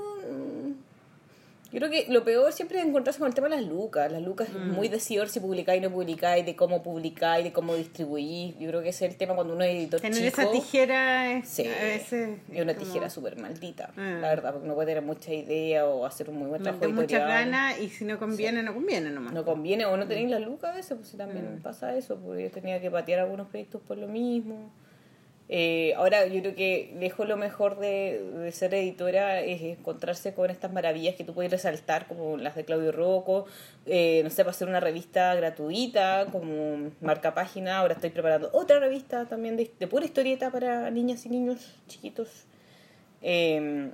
Mm, 1.76 1.77
Yo 1.77 1.88
creo 1.88 1.91
que 1.91 2.11
lo 2.11 2.23
peor 2.23 2.52
siempre 2.53 2.80
es 2.80 2.85
encontrarse 2.85 3.19
con 3.19 3.27
el 3.27 3.34
tema 3.34 3.49
de 3.49 3.57
las 3.57 3.65
lucas. 3.65 4.11
Las 4.11 4.22
lucas 4.22 4.47
es 4.49 4.56
muy 4.56 4.88
decidor 4.88 5.30
si 5.30 5.39
publicáis 5.39 5.81
o 5.81 5.89
no 5.89 5.93
publicáis, 5.93 6.45
de 6.45 6.56
cómo 6.56 6.81
publicáis, 6.81 7.43
de 7.43 7.52
cómo 7.52 7.76
distribuís. 7.76 8.57
Yo 8.60 8.68
creo 8.69 8.81
que 8.81 8.89
ese 8.89 9.06
es 9.06 9.11
el 9.11 9.18
tema 9.18 9.35
cuando 9.35 9.53
uno 9.53 9.64
es 9.64 9.76
editor 9.76 9.99
Tener 10.02 10.18
chico. 10.31 10.41
esa 10.41 10.52
tijera 10.52 11.31
es, 11.34 11.47
Sí, 11.49 11.68
a 11.68 11.84
veces 11.84 12.39
es 12.52 12.61
una 12.61 12.73
como- 12.73 12.85
tijera 12.85 13.10
súper 13.10 13.38
maldita, 13.39 13.91
Ah. 13.97 14.19
la 14.22 14.30
verdad, 14.30 14.53
porque 14.53 14.68
no 14.68 14.73
puede 14.76 14.88
tener 14.88 15.03
mucha 15.03 15.34
idea 15.34 15.85
o 15.85 16.06
hacer 16.06 16.30
un 16.30 16.38
muy 16.38 16.47
buen 16.47 16.61
No 16.61 16.64
trabajo 16.64 16.81
tengo 16.85 17.02
muchas 17.02 17.27
ganas 17.27 17.80
y 17.80 17.89
si 17.89 18.06
no 18.06 18.18
conviene, 18.19 18.64
no 18.64 18.73
conviene 18.73 19.10
nomás. 19.11 19.34
No 19.34 19.43
conviene 19.45 19.85
o 19.85 19.97
no 19.97 20.07
tenéis 20.07 20.30
las 20.30 20.41
lucas 20.41 20.72
a 20.72 20.76
veces, 20.76 20.95
pues 20.97 21.10
si 21.10 21.18
también 21.18 21.60
pasa 21.61 21.95
eso, 21.95 22.18
porque 22.18 22.43
yo 22.43 22.52
tenía 22.52 22.80
que 22.80 22.89
patear 22.89 23.19
algunos 23.19 23.47
proyectos 23.47 23.81
por 23.81 23.97
lo 23.97 24.07
mismo. 24.07 24.72
Eh, 25.47 25.93
ahora 25.95 26.26
yo 26.26 26.41
creo 26.41 26.55
que 26.55 26.91
lejos 26.99 27.27
lo 27.27 27.38
mejor 27.38 27.77
de, 27.77 28.19
de 28.19 28.51
ser 28.51 28.73
editora 28.73 29.41
es 29.41 29.61
encontrarse 29.61 30.34
con 30.34 30.49
estas 30.49 30.73
maravillas 30.73 31.15
que 31.15 31.23
tú 31.23 31.35
puedes 31.35 31.51
resaltar, 31.51 32.07
como 32.07 32.38
las 32.38 32.55
de 32.55 32.65
Claudio 32.65 32.91
Rocco, 32.91 33.45
eh, 33.85 34.22
no 34.23 34.31
sé, 34.31 34.43
para 34.43 34.51
hacer 34.51 34.67
una 34.67 34.80
revista 34.80 35.35
gratuita, 35.35 36.27
como 36.31 36.91
marca 36.99 37.35
página, 37.35 37.77
ahora 37.77 37.93
estoy 37.93 38.09
preparando 38.09 38.49
otra 38.53 38.80
revista 38.80 39.26
también 39.26 39.55
de, 39.55 39.67
pura 39.88 40.05
historieta 40.05 40.49
para 40.49 40.89
niñas 40.89 41.26
y 41.26 41.30
niños 41.30 41.76
chiquitos. 41.88 42.45
Eh, 43.22 43.91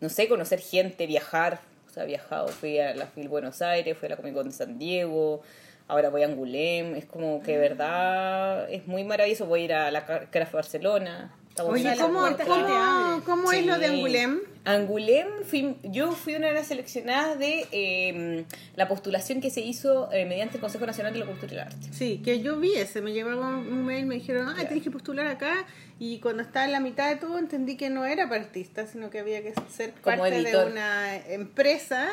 no 0.00 0.08
sé, 0.08 0.28
conocer 0.28 0.60
gente, 0.60 1.06
viajar. 1.06 1.60
O 1.86 1.92
sea, 1.92 2.04
viajado, 2.04 2.48
fui 2.48 2.78
a 2.78 2.94
la 2.94 3.06
FIL 3.06 3.28
Buenos 3.28 3.62
Aires, 3.62 3.98
fui 3.98 4.06
a 4.06 4.10
la 4.10 4.16
Comic 4.16 4.34
Con 4.34 4.46
de 4.46 4.52
San 4.52 4.78
Diego, 4.78 5.42
ahora 5.90 6.08
voy 6.10 6.22
a 6.22 6.26
Angulem. 6.26 6.94
Es 6.94 7.04
como 7.04 7.42
que 7.42 7.52
de 7.52 7.58
verdad 7.58 8.70
es 8.70 8.86
muy 8.86 9.04
maravilloso. 9.04 9.46
Voy 9.46 9.62
a 9.62 9.64
ir 9.64 9.72
a 9.74 9.90
la 9.90 10.04
Craft 10.06 10.52
Barcelona. 10.52 11.34
Estamos 11.50 11.72
Oye, 11.74 11.90
en 11.90 11.98
la 11.98 12.04
¿cómo, 12.04 12.20
cómo, 12.46 13.22
cómo 13.26 13.52
es 13.52 13.66
lo 13.66 13.76
de 13.78 13.88
Sí. 13.88 13.94
Angulem? 13.94 14.40
Angulem, 14.64 15.26
fui- 15.44 15.76
yo 15.82 16.12
fui 16.12 16.34
una 16.36 16.46
de 16.48 16.54
las 16.54 16.68
seleccionadas 16.68 17.38
de 17.40 17.66
eh, 17.72 18.44
la 18.76 18.86
postulación 18.86 19.40
que 19.40 19.50
se 19.50 19.60
hizo 19.60 20.10
eh, 20.12 20.26
mediante 20.26 20.56
el 20.56 20.60
Consejo 20.60 20.86
Nacional 20.86 21.12
de 21.12 21.18
la 21.18 21.26
Cultura 21.26 21.50
y 21.52 21.54
el 21.56 21.60
Arte. 21.62 21.88
Sí, 21.92 22.22
que 22.24 22.40
yo 22.40 22.56
vi 22.60 22.74
ese, 22.74 23.00
me 23.00 23.12
llegó 23.12 23.30
un 23.30 23.84
mail, 23.84 24.06
me 24.06 24.14
dijeron, 24.14 24.48
ah, 24.48 24.54
Ya. 24.58 24.68
tienes 24.68 24.84
que 24.84 24.90
postular 24.92 25.26
acá, 25.26 25.66
y 25.98 26.20
cuando 26.20 26.42
estaba 26.42 26.66
en 26.66 26.72
la 26.72 26.80
mitad 26.80 27.08
de 27.10 27.16
todo 27.16 27.36
entendí 27.38 27.76
que 27.76 27.90
no 27.90 28.04
era 28.06 28.28
para 28.28 28.42
artistas, 28.42 28.90
sino 28.90 29.10
que 29.10 29.18
había 29.18 29.42
que 29.42 29.52
ser 29.70 29.92
Como 30.02 30.18
parte 30.18 30.36
editor. 30.36 30.66
de 30.66 30.70
una 30.72 31.16
empresa, 31.16 32.08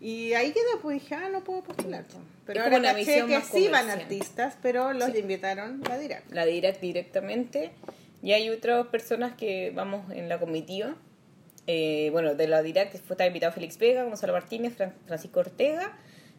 y 0.00 0.32
ahí 0.34 0.52
quedó, 0.52 0.80
pues 0.82 1.00
dije, 1.02 1.14
ah, 1.14 1.28
no 1.30 1.42
puedo 1.44 1.62
postular. 1.62 2.04
Pero 2.46 2.60
Es 2.60 2.64
ahora 2.66 2.78
una 2.78 2.92
caché 2.94 3.24
que 3.26 3.40
sí 3.42 3.68
van 3.68 3.90
artistas, 3.90 4.56
pero 4.62 4.92
los 4.92 5.14
invitaron 5.14 5.82
la 5.88 5.98
direct. 5.98 6.32
la 6.32 6.44
direct 6.46 6.80
directamente. 6.80 7.70
Y 8.22 8.32
hay 8.32 8.50
otras 8.50 8.86
personas 8.88 9.34
que 9.34 9.70
vamos 9.74 10.10
en 10.12 10.28
la 10.28 10.38
comitiva. 10.38 10.94
Eh, 11.66 12.08
bueno, 12.12 12.34
de 12.34 12.48
la 12.48 12.62
direct 12.62 12.96
fue 12.96 13.14
está 13.14 13.26
invitado 13.26 13.52
Félix 13.52 13.78
Vega, 13.78 14.04
Gonzalo 14.04 14.32
Martínez, 14.32 14.76
Fran- 14.76 14.94
Francisco 15.06 15.40
Ortega. 15.40 15.96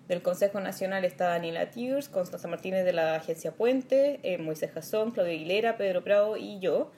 Del 0.07 0.21
Consejo 0.21 0.59
Nacional 0.59 1.05
está 1.05 1.29
Daniela 1.29 1.69
Tiers, 1.71 2.09
Constanza 2.09 2.47
Martínez 2.49 2.83
de 2.83 2.91
la 2.91 3.15
Agencia 3.15 3.51
Puente, 3.51 4.19
eh, 4.23 4.37
Moisés 4.39 4.71
Jazón, 4.73 5.11
Claudio 5.11 5.31
Aguilera, 5.33 5.77
Pedro 5.77 6.03
Prado 6.03 6.35
y 6.35 6.59
yo. 6.59 6.91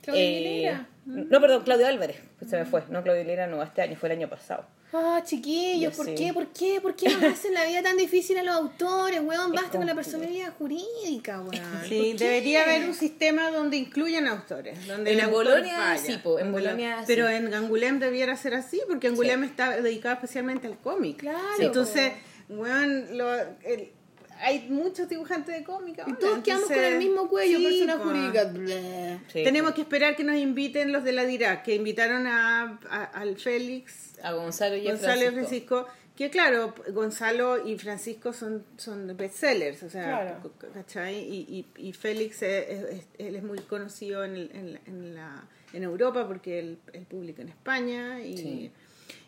¿Claudio 0.00 0.22
Eh, 0.22 0.36
Aguilera? 0.36 0.88
No, 1.04 1.40
perdón, 1.42 1.62
Claudio 1.64 1.86
Álvarez, 1.86 2.16
pues 2.38 2.50
se 2.50 2.56
me 2.56 2.64
fue. 2.64 2.80
No, 2.88 3.02
Claudio 3.02 3.20
Aguilera 3.20 3.46
no, 3.48 3.62
este 3.62 3.82
año, 3.82 3.96
fue 3.96 4.08
el 4.08 4.16
año 4.18 4.30
pasado. 4.30 4.64
Ah, 4.96 5.20
chiquillos, 5.24 5.80
Ya 5.92 5.96
¿por 5.96 6.06
sé. 6.06 6.14
qué? 6.14 6.32
¿Por 6.32 6.46
qué? 6.48 6.80
¿Por 6.80 6.94
qué 6.94 7.08
nos 7.08 7.22
hacen 7.24 7.52
la 7.52 7.64
vida 7.64 7.82
tan 7.82 7.96
difícil 7.96 8.38
a 8.38 8.44
los 8.44 8.54
autores, 8.54 9.20
weón? 9.24 9.50
Basta 9.52 9.78
con 9.78 9.86
la 9.86 9.94
personalidad 9.94 10.52
jurídica, 10.56 11.40
weón. 11.40 11.54
Sí, 11.88 12.10
¿Por 12.12 12.18
qué? 12.18 12.24
debería 12.24 12.62
haber 12.62 12.88
un 12.88 12.94
sistema 12.94 13.50
donde 13.50 13.76
incluyan 13.76 14.28
autores. 14.28 14.86
Donde 14.86 15.12
En 15.18 15.30
Bolonia, 15.30 15.96
sí, 15.98 16.18
po, 16.22 16.38
en 16.38 16.52
Bolonia, 16.52 16.98
sí. 17.00 17.04
Pero 17.08 17.28
en 17.28 17.52
Angulem 17.52 17.98
debiera 17.98 18.36
ser 18.36 18.54
así, 18.54 18.80
porque 18.86 19.08
Angulem 19.08 19.40
Sí. 19.42 19.46
está 19.50 19.80
dedicado 19.80 20.14
especialmente 20.14 20.68
al 20.68 20.78
cómic. 20.78 21.18
Claro, 21.18 21.40
Entonces, 21.58 22.12
weón, 22.48 23.18
lo- 23.18 23.34
el- 23.64 23.90
hay 24.40 24.68
muchos 24.68 25.08
dibujantes 25.08 25.54
de 25.56 25.64
cómic 25.64 26.02
Y 26.06 26.12
todos 26.14 26.40
quedamos 26.42 26.64
con 26.66 26.74
entonces- 26.76 26.92
el 26.92 26.98
mismo 26.98 27.28
cuello, 27.28 27.58
Sí, 27.58 27.64
personas 27.64 27.96
po. 27.96 28.02
jurídicas. 28.04 28.52
bleh. 28.52 29.18
Sí, 29.32 29.44
Tenemos 29.44 29.70
pues. 29.72 29.74
que 29.76 29.80
esperar 29.82 30.16
que 30.16 30.24
nos 30.24 30.36
inviten 30.36 30.92
los 30.92 31.04
de 31.04 31.12
la 31.12 31.24
DIRAC, 31.24 31.62
que 31.64 31.74
invitaron 31.74 32.26
a, 32.26 32.78
a- 32.90 33.04
al 33.04 33.36
Félix, 33.36 34.14
A 34.22 34.32
Gonzalo 34.32 34.76
y 34.76 34.86
a 34.88 34.92
Gonzalo 34.92 35.22
y 35.22 35.26
a 35.26 35.32
Francisco. 35.32 35.84
Francisco, 35.84 36.04
que 36.16 36.30
claro, 36.30 36.74
Gonzalo 36.92 37.66
y 37.66 37.76
Francisco 37.76 38.32
son, 38.32 38.64
son 38.76 39.16
bestsellers, 39.16 39.82
o 39.82 39.90
sea, 39.90 40.04
Claro. 40.40 40.52
¿cachai? 40.72 41.16
Y, 41.18 41.66
y, 41.76 41.88
y 41.88 41.92
Félix, 41.92 42.42
es, 42.42 42.68
es- 42.70 43.06
él 43.18 43.36
es 43.36 43.42
muy 43.42 43.58
conocido 43.60 44.24
en, 44.24 44.36
el- 44.36 44.50
en, 44.54 44.72
la- 44.74 44.80
en, 44.86 45.14
la, 45.14 45.44
en 45.72 45.82
Europa 45.82 46.26
porque 46.26 46.58
él, 46.60 46.78
él 46.92 47.04
publica 47.06 47.42
en 47.42 47.48
España 47.48 48.20
y, 48.20 48.36
Sí. 48.38 48.70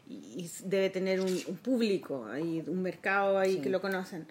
y, 0.09 0.15
y 0.15 0.51
debe 0.65 0.89
tener 0.91 1.21
un, 1.21 1.37
un 1.49 1.57
público, 1.57 2.25
ahí, 2.27 2.63
un 2.67 2.81
mercado 2.83 3.37
ahí 3.39 3.57
que 3.59 3.69
lo 3.69 3.81
conocen. 3.81 4.27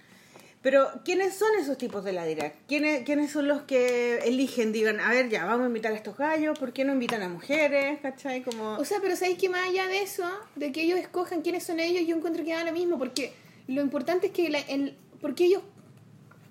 Pero, 0.66 0.90
¿quiénes 1.06 1.36
son 1.36 1.50
esos 1.62 1.78
tipos 1.78 2.04
de 2.04 2.12
la 2.12 2.26
DIRAC? 2.26 2.56
¿Quiénes, 2.68 3.04
¿Quiénes 3.06 3.30
son 3.32 3.48
los 3.48 3.62
que 3.62 4.18
eligen? 4.26 4.72
Digan, 4.72 5.00
a 5.00 5.12
ver, 5.12 5.30
ya, 5.30 5.46
vamos 5.46 5.66
a 5.66 5.68
invitar 5.68 5.92
a 5.92 5.96
estos 5.96 6.18
gallos, 6.18 6.58
¿por 6.58 6.74
qué 6.74 6.84
no 6.84 6.94
invitan 6.94 7.22
a 7.22 7.30
mujeres? 7.30 8.00
¿Cachai? 8.02 8.42
Como... 8.42 8.74
O 8.78 8.84
sea, 8.84 8.98
pero 9.00 9.16
¿sabéis 9.16 9.38
que 9.38 9.48
más 9.48 9.68
allá 9.70 9.86
de 9.86 10.02
eso, 10.02 10.24
de 10.56 10.72
que 10.72 10.82
ellos 10.82 10.98
escojan 10.98 11.44
quiénes 11.44 11.64
son 11.64 11.80
ellos, 11.80 12.08
yo 12.08 12.16
encuentro 12.16 12.44
que 12.44 12.52
da 12.54 12.64
lo 12.64 12.72
mismo, 12.72 12.98
porque 12.98 13.32
lo 13.68 13.80
importante 13.84 14.26
es 14.26 14.34
que 14.34 14.50
la- 14.50 14.58
el- 14.62 14.98
porque 15.22 15.46
ellos 15.46 15.62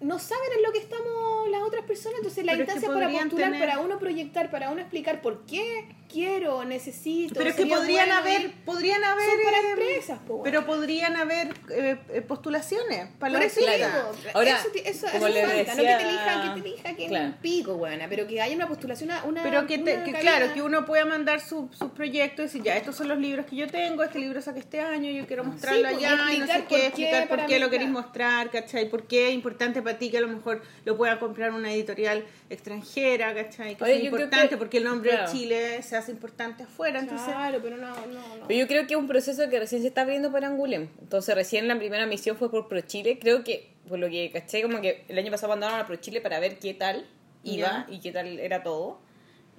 no 0.00 0.20
saben 0.20 0.48
en 0.58 0.62
lo 0.62 0.70
que 0.70 0.78
estamos 0.78 1.34
las 1.50 1.62
otras 1.62 1.84
personas, 1.84 2.18
entonces 2.18 2.44
la 2.44 2.52
Pero 2.52 2.64
es 2.64 2.68
que 2.68 2.74
instancia 2.74 2.94
para 3.08 3.10
postular, 3.20 3.50
tener- 3.52 3.60
para 3.68 3.80
uno 3.80 3.98
proyectar, 3.98 4.50
para 4.50 4.70
uno 4.70 4.80
explicar 4.80 5.20
por 5.22 5.44
qué 5.46 5.86
quiero, 6.10 6.64
necesito. 6.64 7.34
Pero 7.34 7.50
es 7.50 7.56
que 7.56 7.66
podrían 7.66 8.08
bueno 8.08 8.20
haber, 8.20 8.40
ir- 8.42 8.64
podrían 8.64 9.02
haber, 9.02 9.24
Son 9.30 9.40
para 9.44 9.56
eh, 9.58 9.70
empresas, 9.70 10.18
po, 10.20 10.36
bueno. 10.36 10.44
pero 10.44 10.66
podrían 10.66 11.16
haber 11.16 11.48
eh, 11.70 11.96
eh, 12.10 12.20
postulaciones 12.22 13.08
para 13.18 13.36
artistas. 13.38 13.64
digo, 13.76 14.30
Ahora, 14.34 14.50
eso, 14.58 14.68
eso, 14.84 15.06
como 15.12 15.26
eso 15.26 15.34
le 15.34 15.42
falta, 15.46 15.56
decía- 15.56 15.74
no 15.74 15.82
que 15.82 16.04
te 16.04 16.08
elija, 16.10 16.42
que 16.54 16.60
te 16.60 16.68
elija, 16.68 16.96
que 16.96 17.06
Claro. 17.08 17.26
un 17.26 17.32
pico, 17.34 17.74
buena, 17.76 18.08
pero 18.08 18.26
que 18.26 18.40
haya 18.40 18.54
una 18.54 18.68
postulación, 18.68 19.10
una, 19.10 19.24
una 19.24 19.42
Pero 19.42 19.66
que, 19.66 19.78
te- 19.78 19.94
una 19.96 20.04
que 20.04 20.12
claro, 20.12 20.52
que 20.54 20.62
uno 20.62 20.84
pueda 20.86 21.04
mandar 21.04 21.40
su- 21.40 21.68
sus 21.72 21.90
proyectos 21.90 22.40
y 22.40 22.42
decir, 22.44 22.62
ya, 22.62 22.76
estos 22.76 22.94
son 22.96 23.08
los 23.08 23.18
libros 23.18 23.46
que 23.46 23.56
yo 23.56 23.66
tengo, 23.66 24.02
este 24.04 24.18
libro 24.18 24.40
saqué 24.40 24.60
este 24.60 24.80
año, 24.80 25.10
yo 25.10 25.26
quiero 25.26 25.42
mostrarlo 25.44 25.88
allá, 25.88 26.32
y 26.32 26.38
no 26.38 26.46
sé 26.46 26.52
explicar 26.52 26.60
qué, 26.60 26.68
por 26.68 26.78
qué 26.78 26.86
explicar 26.86 27.28
por 27.28 27.46
qué 27.46 27.58
lo 27.58 27.70
queréis 27.70 27.90
claro. 27.90 28.06
mostrar, 28.06 28.50
¿cachai? 28.50 28.88
¿Por 28.88 29.06
qué 29.06 29.28
es 29.28 29.34
importante 29.34 29.82
para 29.82 29.98
ti 29.98 30.10
que 30.10 30.18
a 30.18 30.20
lo 30.20 30.28
mejor 30.28 30.62
lo 30.84 30.96
pueda 30.96 31.18
comprar 31.35 31.52
una 31.52 31.73
editorial 31.73 32.24
extranjera, 32.48 33.35
¿cachai? 33.35 33.74
Que 33.74 33.82
Oye, 33.85 33.97
es 33.97 34.05
importante 34.05 34.48
que- 34.51 34.56
porque 34.56 34.78
el 34.78 34.85
nombre 34.85 35.11
claro. 35.11 35.27
de 35.32 35.36
Chile 35.36 35.82
se 35.82 35.97
hace 35.97 36.12
importante 36.12 36.62
afuera, 36.62 37.01
entonces... 37.01 37.27
Claro, 37.27 37.59
pero 37.61 37.77
no, 37.77 37.89
no, 37.89 38.36
no. 38.36 38.47
Pero 38.47 38.61
yo 38.61 38.69
creo 38.69 38.86
que 38.86 38.94
es 38.94 39.01
un 39.01 39.09
proceso 39.09 39.48
que 39.51 39.59
recién 39.59 39.82
se 39.82 39.89
está 39.89 40.02
abriendo 40.02 40.31
para 40.31 40.47
Angulem. 40.47 40.89
Entonces, 41.01 41.35
recién 41.35 41.66
la 41.66 41.77
primera 41.77 42.06
misión 42.06 42.36
fue 42.36 42.51
por 42.52 42.69
ProChile. 42.69 43.19
Creo 43.19 43.43
que, 43.43 43.73
por 43.89 43.98
lo 43.98 44.09
que 44.09 44.31
caché, 44.31 44.62
como 44.62 44.81
que 44.81 45.05
el 45.09 45.19
año 45.19 45.32
pasado 45.32 45.51
mandaron 45.51 45.81
a 45.81 45.86
ProChile 45.86 46.20
para 46.20 46.39
ver 46.39 46.59
qué 46.61 46.73
tal 46.73 47.05
iba 47.43 47.86
y 47.90 47.98
qué 47.98 48.12
tal 48.12 48.39
era 48.39 48.62
todo. 48.62 49.01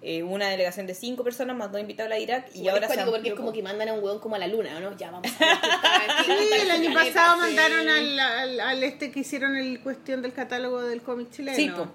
Eh, 0.07 0.21
una 0.23 0.49
delegación 0.49 0.85
de 0.85 0.93
cinco 0.93 1.23
personas 1.23 1.55
más 1.57 1.71
dos 1.71 1.81
invitados 1.81 2.11
a 2.11 2.15
la 2.15 2.19
Irak 2.19 2.49
y 2.53 2.59
Igual 2.59 2.75
ahora 2.75 2.87
es 2.87 2.93
se 2.93 3.05
porque 3.05 3.29
es 3.29 3.33
como 3.35 3.51
que 3.51 3.63
mandan 3.63 3.89
a 3.89 3.93
un 3.93 4.03
hueón 4.03 4.19
como 4.19 4.35
a 4.35 4.37
la 4.39 4.47
luna, 4.47 4.79
¿no? 4.79 4.95
Ya 4.97 5.09
vamos 5.09 5.31
a 5.31 5.39
ver 5.39 5.57
qué 5.59 5.65
está- 5.65 6.23
qué 6.25 6.55
Sí, 6.55 6.61
el 6.61 6.71
año 6.71 6.91
planeta, 6.91 7.13
pasado 7.15 7.35
sí. 7.35 7.41
mandaron 7.55 7.87
al, 7.89 8.19
al, 8.19 8.59
al 8.59 8.83
este 8.83 9.11
que 9.11 9.19
hicieron 9.21 9.55
el 9.55 9.79
cuestión 9.81 10.21
del 10.21 10.33
catálogo 10.33 10.81
del 10.83 11.01
cómic 11.01 11.31
chileno. 11.31 11.55
Sí, 11.57 11.69
po. 11.69 11.87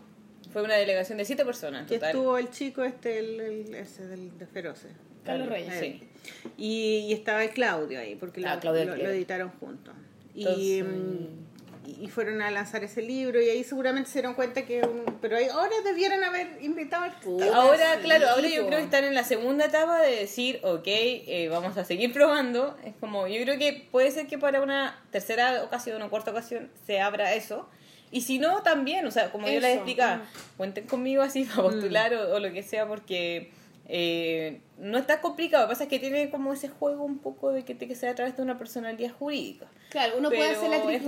fue 0.52 0.62
una 0.62 0.74
delegación 0.74 1.18
de 1.18 1.24
siete 1.24 1.44
personas 1.44 1.86
Que 1.86 1.94
total. 1.96 2.10
estuvo 2.10 2.36
el 2.38 2.50
chico 2.50 2.82
este, 2.84 3.18
el, 3.20 3.40
el- 3.40 3.74
ese 3.76 4.06
del, 4.08 4.36
de 4.38 4.46
Feroces. 4.46 4.90
Carlos 5.24 5.48
Reyes. 5.48 5.74
Sí. 5.78 6.08
Y, 6.56 7.06
y 7.08 7.12
estaba 7.12 7.44
el 7.44 7.50
Claudio 7.50 8.00
ahí, 8.00 8.16
porque 8.16 8.42
Ah, 8.44 8.54
lo, 8.56 8.60
Claudio 8.60 8.84
lo- 8.86 8.96
lo 8.96 9.10
editaron 9.10 9.50
juntos. 9.60 9.94
Y, 10.34 10.78
Entonces- 10.78 10.84
mm, 10.84 11.49
y 11.86 12.08
fueron 12.08 12.42
a 12.42 12.50
lanzar 12.50 12.84
ese 12.84 13.02
libro 13.02 13.40
y 13.40 13.48
ahí 13.48 13.64
seguramente 13.64 14.08
se 14.10 14.18
dieron 14.18 14.34
cuenta 14.34 14.64
que... 14.64 14.82
un- 14.82 15.18
pero 15.20 15.36
ahí, 15.36 15.46
ahora 15.48 15.72
debieran 15.84 16.22
haber 16.24 16.58
invitado 16.62 17.04
al 17.04 17.12
Puta, 17.20 17.54
Ahora, 17.54 17.96
sí, 17.96 18.02
claro, 18.02 18.28
ahora 18.30 18.48
yo 18.48 18.66
creo 18.66 18.78
que 18.78 18.84
están 18.84 19.04
en 19.04 19.14
la 19.14 19.24
segunda 19.24 19.66
etapa 19.66 20.00
de 20.00 20.16
decir, 20.16 20.60
ok, 20.62 20.82
eh, 20.86 21.48
vamos 21.50 21.76
a 21.76 21.84
seguir 21.84 22.12
probando. 22.12 22.76
Es 22.84 22.94
como, 23.00 23.26
yo 23.26 23.42
creo 23.42 23.58
que 23.58 23.86
puede 23.90 24.10
ser 24.10 24.26
que 24.26 24.38
para 24.38 24.60
una 24.60 25.02
tercera 25.10 25.62
ocasión 25.64 26.00
o 26.02 26.10
cuarta 26.10 26.30
ocasión 26.30 26.70
se 26.86 27.00
abra 27.00 27.34
eso. 27.34 27.68
Y 28.12 28.22
si 28.22 28.38
no, 28.38 28.62
también, 28.62 29.06
o 29.06 29.10
sea, 29.10 29.30
como 29.30 29.48
yo 29.48 29.60
les 29.60 29.76
explicaba, 29.76 30.16
mm. 30.16 30.56
cuenten 30.56 30.86
conmigo 30.86 31.22
así 31.22 31.44
para 31.44 31.62
postular 31.62 32.14
o, 32.14 32.34
o 32.34 32.40
lo 32.40 32.52
que 32.52 32.62
sea, 32.62 32.86
porque 32.86 33.52
eh, 33.88 34.60
no 34.80 34.98
está 34.98 35.20
complicado. 35.20 35.64
Lo 35.64 35.68
que 35.68 35.72
pasa 35.74 35.84
es 35.84 35.90
que 35.90 35.98
tiene 35.98 36.30
como 36.30 36.52
ese 36.52 36.68
juego 36.68 37.04
un 37.04 37.18
poco 37.18 37.52
de 37.52 37.64
que 37.64 37.74
tiene 37.74 37.92
que 37.94 37.98
ser 37.98 38.08
a 38.08 38.14
través 38.14 38.36
de 38.36 38.42
una 38.42 38.58
personalidad 38.58 39.12
jurídica. 39.12 39.66
Claro, 39.90 40.14
uno 40.18 40.28
puede 40.30 40.50
hacer 40.52 40.70
la 40.70 40.76
es 40.76 41.02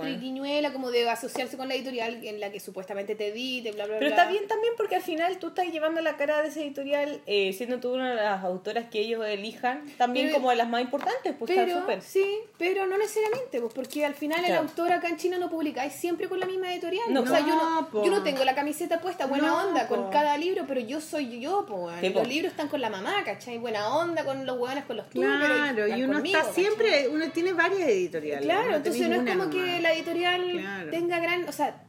triquiñuela 0.00 0.72
como 0.72 0.90
de 0.90 1.08
asociarse 1.08 1.56
con 1.56 1.68
la 1.68 1.74
editorial 1.74 2.22
en 2.24 2.38
la 2.40 2.50
que 2.50 2.60
supuestamente 2.60 3.14
te 3.14 3.28
edite, 3.28 3.72
bla, 3.72 3.86
bla, 3.86 3.98
Pero 3.98 4.10
bla. 4.12 4.16
está 4.22 4.30
bien 4.30 4.46
también 4.46 4.74
porque 4.76 4.96
al 4.96 5.02
final 5.02 5.38
tú 5.38 5.48
estás 5.48 5.66
llevando 5.68 6.00
la 6.02 6.16
cara 6.16 6.42
de 6.42 6.48
esa 6.48 6.60
editorial, 6.60 7.20
eh, 7.26 7.52
siendo 7.54 7.80
tú 7.80 7.94
una 7.94 8.10
de 8.10 8.16
las 8.16 8.44
autoras 8.44 8.88
que 8.90 9.00
ellos 9.00 9.24
elijan, 9.26 9.84
también 9.96 10.26
Pero- 10.26 10.38
como 10.38 10.50
de 10.50 10.56
las 10.56 10.68
más 10.68 10.82
importantes, 10.82 11.34
pues 11.38 11.50
está 11.50 11.64
Pero, 11.64 11.80
súper. 11.80 12.02
sí, 12.02 12.26
pero 12.58 12.86
no 12.86 12.98
necesariamente, 12.98 13.60
pues 13.60 13.72
porque 13.72 14.04
al 14.04 14.14
final 14.14 14.40
el 14.40 14.46
Claro. 14.46 14.62
autor 14.62 14.92
acá 14.92 15.08
en 15.08 15.16
China 15.16 15.38
no 15.38 15.48
publicáis 15.50 15.94
siempre 15.94 16.28
con 16.28 16.38
la 16.38 16.46
misma 16.46 16.72
editorial. 16.72 17.04
No, 17.10 17.22
o 17.22 17.26
sea, 17.26 17.40
yo 17.40 17.54
no, 17.54 18.04
yo 18.04 18.10
no 18.10 18.22
tengo 18.22 18.44
la 18.44 18.54
camiseta 18.54 19.00
puesta, 19.00 19.26
buena 19.26 19.46
No, 19.48 19.68
onda, 19.68 19.88
con 19.88 20.10
cada 20.10 20.36
libro, 20.36 20.64
pero 20.68 20.80
yo 20.80 21.00
soy 21.00 21.40
yo, 21.40 21.64
po. 21.66 21.90
Los 21.90 22.28
libros 22.28 22.50
están 22.52 22.68
con 22.68 22.80
la 22.80 22.90
mamá, 22.90 23.15
¿cachai? 23.24 23.58
Buena 23.58 23.96
onda 23.96 24.24
con 24.24 24.44
los 24.46 24.58
hueones, 24.58 24.84
con 24.84 24.96
los 24.96 25.08
tuyos, 25.10 25.30
Claro, 25.38 25.88
y 25.88 26.02
uno 26.02 26.14
conmigo, 26.14 26.36
está 26.38 26.48
¿cachai? 26.48 26.64
siempre, 26.64 27.08
uno 27.08 27.30
tiene 27.32 27.52
varias 27.52 27.88
editoriales. 27.88 28.44
Claro, 28.44 28.70
no 28.70 28.76
entonces 28.76 29.08
no 29.08 29.14
es 29.22 29.36
como 29.36 29.50
que 29.50 29.80
la 29.80 29.92
editorial 29.92 30.50
Claro. 30.52 30.90
tenga 30.90 31.18
gran, 31.20 31.48
o 31.48 31.52
sea, 31.52 31.82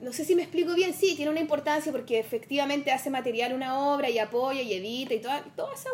no 0.00 0.12
sé 0.12 0.24
si 0.24 0.34
me 0.34 0.42
explico 0.42 0.74
bien, 0.74 0.92
sí, 0.94 1.14
tiene 1.16 1.30
una 1.30 1.40
importancia 1.40 1.90
porque 1.90 2.18
efectivamente 2.18 2.92
hace 2.92 3.10
material 3.10 3.52
una 3.54 3.78
obra 3.94 4.10
y 4.10 4.18
apoya 4.18 4.60
y 4.62 4.74
edita 4.74 5.14
y 5.14 5.20
toda, 5.20 5.42
toda 5.56 5.74
esa. 5.74 5.90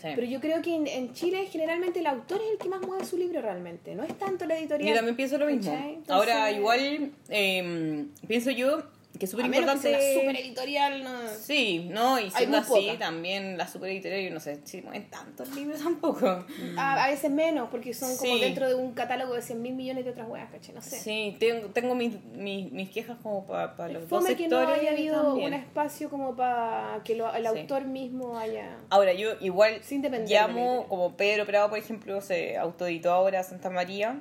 Sí. 0.00 0.08
Pero 0.14 0.28
yo 0.28 0.40
creo 0.40 0.62
que 0.62 0.72
en, 0.76 0.86
en 0.86 1.12
Chile 1.12 1.48
generalmente 1.50 1.98
el 1.98 2.06
autor 2.06 2.40
es 2.40 2.52
el 2.52 2.58
que 2.58 2.68
más 2.68 2.80
mueve 2.86 3.04
su 3.04 3.16
libro 3.16 3.42
realmente, 3.42 3.96
no 3.96 4.04
es 4.04 4.16
tanto 4.16 4.46
la 4.46 4.56
editorial. 4.56 4.90
Yo 4.90 4.94
también 4.94 5.16
pienso 5.16 5.38
lo 5.38 5.46
mismo. 5.46 5.72
Entonces, 5.72 6.08
Ahora, 6.10 6.52
igual, 6.52 7.10
eh, 7.28 8.04
pienso 8.28 8.52
yo 8.52 8.84
que 9.18 9.24
es 9.24 9.30
súper 9.30 9.50
que 9.50 9.56
importante. 9.56 9.88
una 9.88 10.20
super 10.20 10.36
editorial, 10.36 11.02
no. 11.04 11.10
Sí, 11.40 11.88
no, 11.90 12.18
y 12.20 12.30
siendo 12.30 12.58
así, 12.58 12.68
poca. 12.70 12.98
también 12.98 13.58
la 13.58 13.66
super 13.66 13.90
editorial, 13.90 14.22
yo 14.22 14.30
no 14.30 14.40
sé 14.40 14.60
si 14.64 14.80
mueven 14.82 15.10
tantos 15.10 15.54
libros 15.54 15.80
tampoco. 15.82 16.44
A, 16.76 17.04
a 17.04 17.08
veces 17.08 17.30
menos, 17.30 17.68
porque 17.70 17.92
son 17.94 18.16
como 18.16 18.34
Sí. 18.34 18.40
dentro 18.40 18.68
de 18.68 18.74
un 18.74 18.92
catálogo 18.92 19.34
de 19.34 19.42
100 19.42 19.60
mil 19.60 19.74
millones 19.74 20.04
de 20.04 20.10
otras 20.12 20.28
weas, 20.28 20.50
¿cachai? 20.50 20.74
No 20.74 20.80
sé. 20.82 20.98
Sí, 21.00 21.36
tengo, 21.40 21.66
tengo 21.68 21.94
mis, 21.94 22.22
mis, 22.34 22.70
mis 22.72 22.90
quejas 22.90 23.16
como 23.22 23.44
para 23.46 23.88
los 23.88 24.08
dos 24.08 24.22
Fome 24.22 24.36
que 24.36 24.48
no 24.48 24.58
haya 24.58 24.92
habido 24.92 25.22
también. 25.22 25.48
un 25.48 25.54
espacio 25.60 26.08
como 26.10 26.36
para 26.36 27.00
que 27.04 27.14
lo- 27.16 27.34
el 27.34 27.42
Sí. 27.42 27.48
autor 27.48 27.84
mismo 27.84 28.38
haya... 28.38 28.76
Ahora, 28.90 29.12
yo 29.12 29.30
igual 29.40 29.80
llamo, 30.26 30.86
como 30.88 31.16
Pedro 31.16 31.44
Prado, 31.46 31.68
por 31.68 31.78
ejemplo, 31.78 32.20
se 32.20 32.56
autoeditó 32.56 33.12
ahora 33.12 33.42
Santa 33.42 33.70
María, 33.70 34.20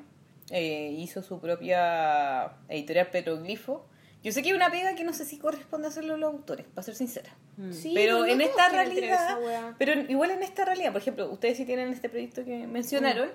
eh, 0.50 0.96
hizo 0.98 1.22
su 1.22 1.40
propia 1.40 2.54
editorial 2.70 3.08
Petroglifo. 3.08 3.86
Yo 4.28 4.34
sé 4.34 4.42
que 4.44 4.50
hay 4.50 4.56
una 4.56 4.70
pega 4.70 4.94
que 4.94 5.06
no 5.06 5.14
sé 5.14 5.24
si 5.24 5.38
corresponde 5.38 5.88
hacerlo 5.88 6.16
a 6.16 6.18
los 6.18 6.34
autores, 6.34 6.66
para 6.76 6.84
ser 6.84 6.96
sincera. 6.96 7.30
Sí, 7.72 7.94
pero 7.96 8.20
no 8.20 8.26
en 8.26 8.42
esta 8.42 8.68
realidad, 8.68 9.38
pero 9.80 9.94
igual 10.02 10.32
en 10.32 10.44
esta 10.44 10.66
realidad, 10.66 10.92
por 10.92 11.00
ejemplo, 11.02 11.30
ustedes 11.32 11.56
si 11.56 11.64
tienen 11.64 11.94
este 11.94 12.10
proyecto 12.10 12.44
que 12.44 12.68
mencionaron, 12.68 13.30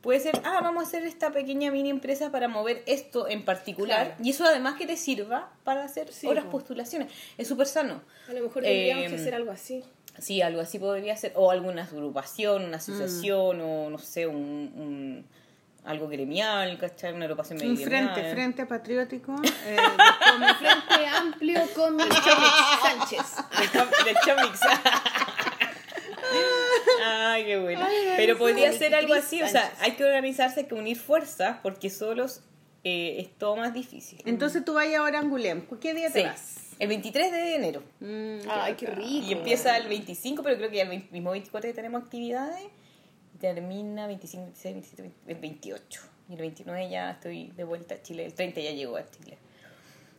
puede 0.00 0.18
ser, 0.18 0.40
ah, 0.44 0.58
vamos 0.60 0.82
a 0.82 0.86
hacer 0.88 1.04
esta 1.04 1.30
pequeña 1.30 1.70
mini 1.70 1.90
empresa 1.90 2.32
para 2.32 2.48
mover 2.48 2.82
esto 2.86 3.28
en 3.28 3.44
particular, 3.44 4.06
Claro. 4.08 4.24
y 4.24 4.30
eso 4.30 4.44
además 4.44 4.74
que 4.76 4.86
te 4.88 4.96
sirva 4.96 5.52
para 5.62 5.84
hacer 5.84 6.12
Sí, 6.12 6.26
otras 6.26 6.46
po. 6.46 6.50
postulaciones. 6.50 7.12
Es 7.36 7.46
súper 7.46 7.68
sano. 7.68 8.02
A 8.28 8.32
lo 8.32 8.42
mejor 8.42 8.64
tendríamos 8.64 9.12
Eh, 9.12 9.14
hacer 9.14 9.36
algo 9.36 9.52
así. 9.52 9.84
Sí, 10.18 10.42
algo 10.42 10.60
así 10.60 10.80
podría 10.80 11.16
ser. 11.16 11.32
O 11.36 11.52
alguna 11.52 11.84
agrupación, 11.84 12.64
una 12.64 12.78
asociación, 12.78 13.60
o 13.60 13.88
no 13.88 13.98
sé, 13.98 14.26
un, 14.26 14.34
un- 14.36 15.26
algo 15.88 16.06
gremial, 16.08 16.76
¿cachai? 16.78 17.12
Una 17.14 17.24
agrupación 17.24 17.58
medio 17.58 17.70
Un 17.72 17.76
gremial. 17.80 18.12
frente, 18.14 18.32
frente 18.32 18.66
patriótico. 18.66 19.34
eh, 19.66 19.76
Como 20.32 20.54
Frente 20.54 21.06
Amplio 21.06 21.60
con 21.74 21.98
Sánchez. 21.98 23.26
Del, 23.58 23.70
com- 23.70 24.04
del 24.04 24.16
Chomix. 24.24 24.60
Ay, 27.04 27.44
qué 27.44 27.58
bueno. 27.58 27.86
Pero 28.16 28.36
podría 28.38 28.72
ser 28.72 28.94
algo 28.94 29.14
así, 29.14 29.40
o 29.42 29.48
sea, 29.48 29.62
Sánchez. 29.62 29.78
hay 29.82 29.92
que 29.92 30.04
organizarse, 30.04 30.60
hay 30.60 30.66
que 30.66 30.74
unir 30.74 30.98
fuerzas, 30.98 31.58
porque 31.62 31.90
solos 31.90 32.42
eh, 32.84 33.16
es 33.20 33.36
todo 33.38 33.56
más 33.56 33.72
difícil. 33.72 34.20
Entonces 34.26 34.64
tú 34.64 34.74
vas 34.74 34.86
ahora 34.94 35.18
a 35.18 35.22
Angulem. 35.22 35.66
¿Qué 35.80 35.94
día 35.94 36.10
te 36.12 36.20
Sí, 36.20 36.26
vas? 36.26 36.56
el 36.78 36.88
23 36.88 37.32
de 37.32 37.54
enero. 37.54 37.82
Mm, 38.00 38.48
Ay, 38.50 38.74
qué 38.74 38.86
rico. 38.86 39.08
Y 39.26 39.32
empieza 39.32 39.76
el 39.76 39.88
25, 39.88 40.42
pero 40.42 40.56
creo 40.58 40.70
que 40.70 40.80
el 40.82 40.88
20 40.88 41.12
mismo 41.12 41.30
24 41.30 41.70
que 41.70 41.74
tenemos 41.74 42.02
actividades. 42.02 42.62
Y 43.38 43.40
termina 43.40 44.06
25, 44.06 44.44
26, 44.44 44.74
27, 44.74 45.02
20, 45.02 45.32
el 45.32 45.38
28. 45.38 46.00
Y 46.28 46.32
el 46.34 46.40
29 46.40 46.90
ya 46.90 47.10
estoy 47.12 47.52
de 47.56 47.64
vuelta 47.64 47.94
a 47.94 48.02
Chile. 48.02 48.26
El 48.26 48.34
30 48.34 48.60
ya 48.60 48.72
llegó 48.72 48.96
a 48.96 49.04
Chile. 49.08 49.38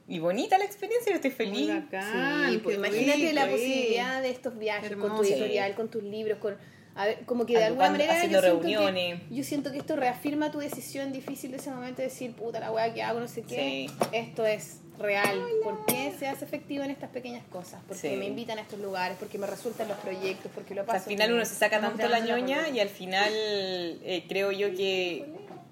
Y 0.07 0.19
bonita 0.19 0.57
la 0.57 0.65
experiencia, 0.65 1.11
yo 1.11 1.15
estoy 1.17 1.29
Muy 1.29 1.37
feliz. 1.37 1.67
bacán, 1.83 2.51
Sí, 2.51 2.57
pues 2.57 2.77
imagínate 2.77 3.17
rico, 3.19 3.33
la 3.33 3.45
eh. 3.45 3.51
posibilidad 3.51 4.21
de 4.23 4.29
estos 4.31 4.57
viajes 4.57 4.89
con 4.91 4.99
tu 4.99 5.05
Hermoso. 5.05 5.23
editorial, 5.33 5.75
con 5.75 5.89
tus 5.89 6.03
libros, 6.03 6.39
con 6.39 6.57
a 6.95 7.05
ver, 7.05 7.19
como 7.25 7.45
que 7.45 7.53
de 7.57 7.63
alguna 7.65 7.91
manera 7.91 8.15
haciendo 8.17 8.39
yo 8.39 8.41
siento, 8.41 8.61
reuniones. 8.61 9.21
que, 9.21 9.35
yo 9.35 9.43
siento 9.43 9.71
que 9.71 9.77
esto 9.77 9.95
reafirma 9.95 10.51
tu 10.51 10.57
decisión 10.59 11.13
difícil 11.13 11.51
de 11.51 11.57
ese 11.57 11.69
momento 11.69 12.01
de 12.01 12.07
decir, 12.09 12.33
puta 12.33 12.59
la 12.59 12.71
weá 12.71 12.91
que 12.93 13.03
hago, 13.03 13.19
no 13.19 13.27
sé 13.27 13.43
qué. 13.43 13.87
Sí. 13.87 13.95
Esto 14.11 14.45
es 14.45 14.81
real. 14.99 15.41
¿Por 15.63 15.85
qué 15.85 16.13
se 16.19 16.27
hace 16.27 16.45
efectivo 16.45 16.83
en 16.83 16.91
estas 16.91 17.09
pequeñas 17.09 17.43
cosas? 17.49 17.81
Porque 17.87 18.09
Sí. 18.11 18.15
me 18.17 18.25
invitan 18.25 18.57
a 18.57 18.61
estos 18.61 18.79
lugares, 18.79 19.17
porque 19.19 19.37
me 19.37 19.47
resultan 19.47 19.87
los 19.87 19.97
proyectos, 19.97 20.51
porque 20.53 20.75
lo 20.75 20.81
O 20.81 20.85
sea, 20.85 20.93
paso. 20.95 21.05
al 21.05 21.09
final 21.15 21.33
uno 21.33 21.45
se 21.45 21.55
saca 21.55 21.79
tanto 21.79 22.07
la 22.07 22.19
ñoña 22.19 22.69
y 22.69 22.79
al 22.79 22.89
final 22.89 23.29
eh, 23.33 24.25
creo 24.27 24.51
yo 24.51 24.75
que 24.75 25.25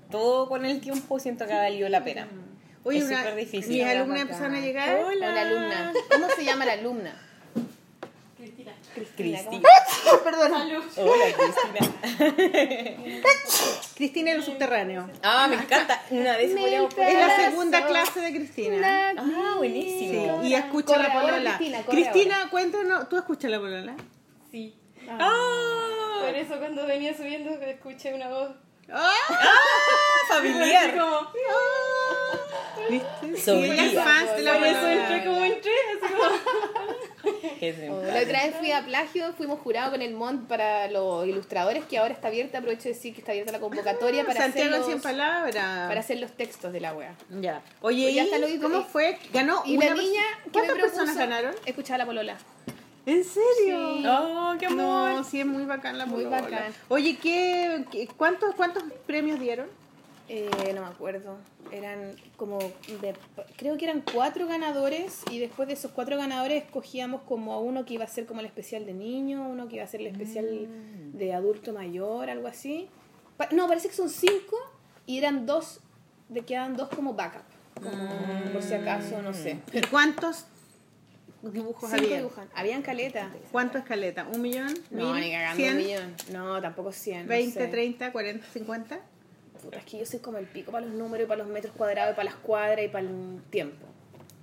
todo 0.10 0.48
con 0.48 0.66
el 0.66 0.80
tiempo 0.80 1.20
siento 1.20 1.46
que 1.46 1.54
ha 1.54 1.58
valido 1.62 1.90
la 1.90 2.04
pena. 2.04 2.28
Oye, 2.84 3.00
es 3.00 3.04
una- 3.06 3.18
súper 3.20 3.36
difícil. 3.36 3.74
mis 3.74 3.84
alumnas 3.86 4.22
empezaron 4.22 4.56
a 4.56 4.62
llegar. 4.62 5.04
Hola, 5.04 5.42
alumna. 5.42 5.94
¿Cómo 6.12 6.28
se 6.36 6.46
llama 6.46 6.66
la 6.66 6.74
alumna? 6.74 7.22
Cristina. 9.16 9.40
Perdón. 10.24 10.52
Hola, 10.98 11.26
Cristina. 11.36 12.98
Cristina 13.96 14.32
en 14.32 14.38
los 14.38 14.46
subterráneos. 14.46 15.10
Ah, 15.24 15.48
me 15.50 15.56
encanta. 15.56 16.02
Una 16.12 16.38
vez 16.38 16.54
Me 16.54 16.76
Es 16.76 16.94
la 16.98 17.36
segunda 17.50 17.86
clase 17.88 18.20
de 18.22 18.32
Cristina. 18.32 18.78
Ah, 19.18 19.24
Sí, 19.26 19.58
buenísimo. 19.58 20.44
y 20.44 20.54
escucha 20.54 20.98
la 20.98 21.06
ahora, 21.06 21.22
polola. 21.22 21.58
Cristina, 21.58 21.84
corre 21.84 22.02
Cristina, 22.02 22.48
cuéntanos, 22.52 23.10
¿tú 23.10 23.18
escuchas 23.18 23.50
la 23.52 23.60
polola? 23.60 23.96
Sí. 24.52 24.76
Ah, 25.10 26.20
Por 26.26 26.36
eso 26.36 26.58
cuando 26.60 26.86
venía 26.86 27.16
subiendo 27.16 27.50
escuché 27.52 28.14
una 28.14 28.30
voz. 28.30 28.52
¡Ah! 28.92 29.14
familiar. 30.30 30.96
Como, 30.98 31.32
¿Viste? 32.90 33.38
Sí, 33.38 33.52
es 33.66 33.92
día. 33.92 34.04
fans 34.04 34.36
de 34.38 34.42
la 34.44 34.58
entré 34.58 35.26
como 35.26 35.44
entré, 35.44 35.72
así 36.04 36.14
como. 36.14 36.28
Oh. 37.90 38.02
La 38.04 38.22
otra 38.22 38.46
vez 38.46 38.56
fui 38.58 38.72
a 38.72 38.86
plagio, 38.86 39.34
fuimos 39.34 39.60
jurados 39.60 39.90
con 39.92 40.02
el 40.02 40.14
MONT 40.14 40.48
para 40.48 40.88
los 40.90 41.26
ilustradores, 41.28 41.84
que 41.86 41.98
ahora 41.98 42.14
está 42.14 42.28
abierta, 42.30 42.60
aprovecho 42.60 42.84
de 42.84 42.90
decir 42.94 43.14
que 43.14 43.20
está 43.20 43.32
abierta 43.32 43.52
la 43.52 43.60
convocatoria 43.60 44.24
para, 44.26 44.40
hacer 44.40 44.54
Santiago 44.54 44.78
los, 44.78 44.86
100 44.86 45.02
palabras. 45.02 45.88
para 45.88 46.00
hacer 46.00 46.20
los 46.20 46.32
textos 46.32 46.72
de 46.72 46.80
la 46.80 46.94
wea. 46.94 47.16
Ya. 47.42 47.62
Oye, 47.82 48.04
Pues 48.04 48.16
ya 48.16 48.24
¿y 48.24 48.26
está 48.26 48.38
lo- 48.38 48.62
¿cómo 48.62 48.84
fue? 48.86 49.18
Ganó 49.34 49.64
Y 49.66 49.76
una 49.76 49.88
la 49.88 49.96
niña 49.96 50.22
me 50.46 50.52
¿Cuántas 50.52 50.76
propuso 50.78 50.96
personas 51.00 51.18
ganaron? 51.18 51.56
escuchar 51.66 51.98
la 51.98 52.06
polola. 52.06 52.38
¿En 53.08 53.24
serio? 53.24 53.80
Oh, 54.06 54.56
qué 54.60 54.66
amor. 54.66 54.78
No, 55.16 55.24
sí 55.24 55.40
es 55.40 55.46
muy 55.46 55.64
bacán 55.66 55.98
la 55.98 56.06
Muy 56.06 56.26
polola. 56.26 56.42
bacán. 56.42 56.74
Oye, 56.90 57.18
¿qué, 57.18 57.86
qué- 57.90 58.08
cuántos, 58.18 58.54
¿cuántos 58.56 58.84
premios 59.06 59.40
dieron? 59.40 59.68
Eh, 60.30 60.50
no 60.76 60.82
me 60.82 60.88
acuerdo. 60.88 61.38
Eran 61.72 62.16
como 62.36 62.60
de, 62.60 63.16
creo 63.56 63.78
que 63.78 63.86
eran 63.86 64.04
cuatro 64.14 64.46
ganadores 64.46 65.22
y 65.32 65.40
después 65.40 65.70
de 65.70 65.76
esos 65.76 65.92
cuatro 65.92 66.18
ganadores 66.18 66.66
escogíamos 66.66 67.22
como 67.22 67.54
a 67.54 67.60
uno 67.62 67.86
que 67.86 67.94
iba 67.94 68.04
a 68.04 68.08
ser 68.10 68.26
como 68.26 68.42
el 68.42 68.46
especial 68.46 68.86
de 68.86 68.94
niño, 68.94 69.48
uno 69.50 69.70
que 69.70 69.76
iba 69.76 69.86
a 69.86 69.88
ser 69.88 70.02
el 70.02 70.08
especial 70.08 70.68
de 71.14 71.34
adulto 71.34 71.72
mayor, 71.72 72.30
algo 72.30 72.48
así. 72.48 72.90
Pa- 73.38 73.48
no, 73.54 73.68
parece 73.70 73.88
que 73.88 73.96
son 73.96 74.10
cinco 74.10 74.58
y 75.06 75.18
eran 75.18 75.46
dos, 75.46 75.80
de 76.28 76.42
quedaban 76.42 76.76
dos 76.76 76.90
como 76.90 77.14
backup, 77.14 77.44
como 77.82 78.52
por 78.52 78.62
si 78.62 78.74
acaso, 78.74 79.22
no 79.22 79.34
sé. 79.34 79.60
¿Y 79.72 79.80
cuántos 79.84 80.46
dibujos 81.42 81.90
Cinco 81.90 82.04
había? 82.06 82.18
dibujan. 82.18 82.50
Habían 82.56 82.82
caleta. 82.82 83.32
¿Cuánto 83.52 83.78
es 83.78 83.84
caleta? 83.86 84.28
¿Un 84.34 84.42
millón? 84.42 84.74
No, 84.90 85.14
¿Mil? 85.14 85.24
ni 85.24 85.32
cagando 85.32 85.56
¿Cien? 85.64 85.78
un 85.78 85.84
millón. 85.84 86.16
No, 86.32 86.62
tampoco 86.62 86.92
100. 86.92 87.24
no 87.24 87.30
20, 87.30 87.60
sé. 87.60 87.68
30, 87.68 88.12
40, 88.12 88.46
50. 88.54 89.00
Puta, 89.62 89.78
es 89.80 89.86
que 89.86 89.98
yo 90.00 90.06
soy 90.06 90.20
como 90.20 90.38
el 90.38 90.46
pico 90.46 90.72
para 90.72 90.86
los 90.86 90.96
números 90.96 91.26
y 91.26 91.28
para 91.28 91.44
los 91.44 91.52
metros 91.52 91.74
cuadrados 91.76 92.14
y 92.14 92.16
para 92.16 92.26
las 92.32 92.36
cuadras 92.40 92.86
y 92.86 92.88
para 92.90 93.08
el 93.08 93.42
tiempo. 93.50 93.86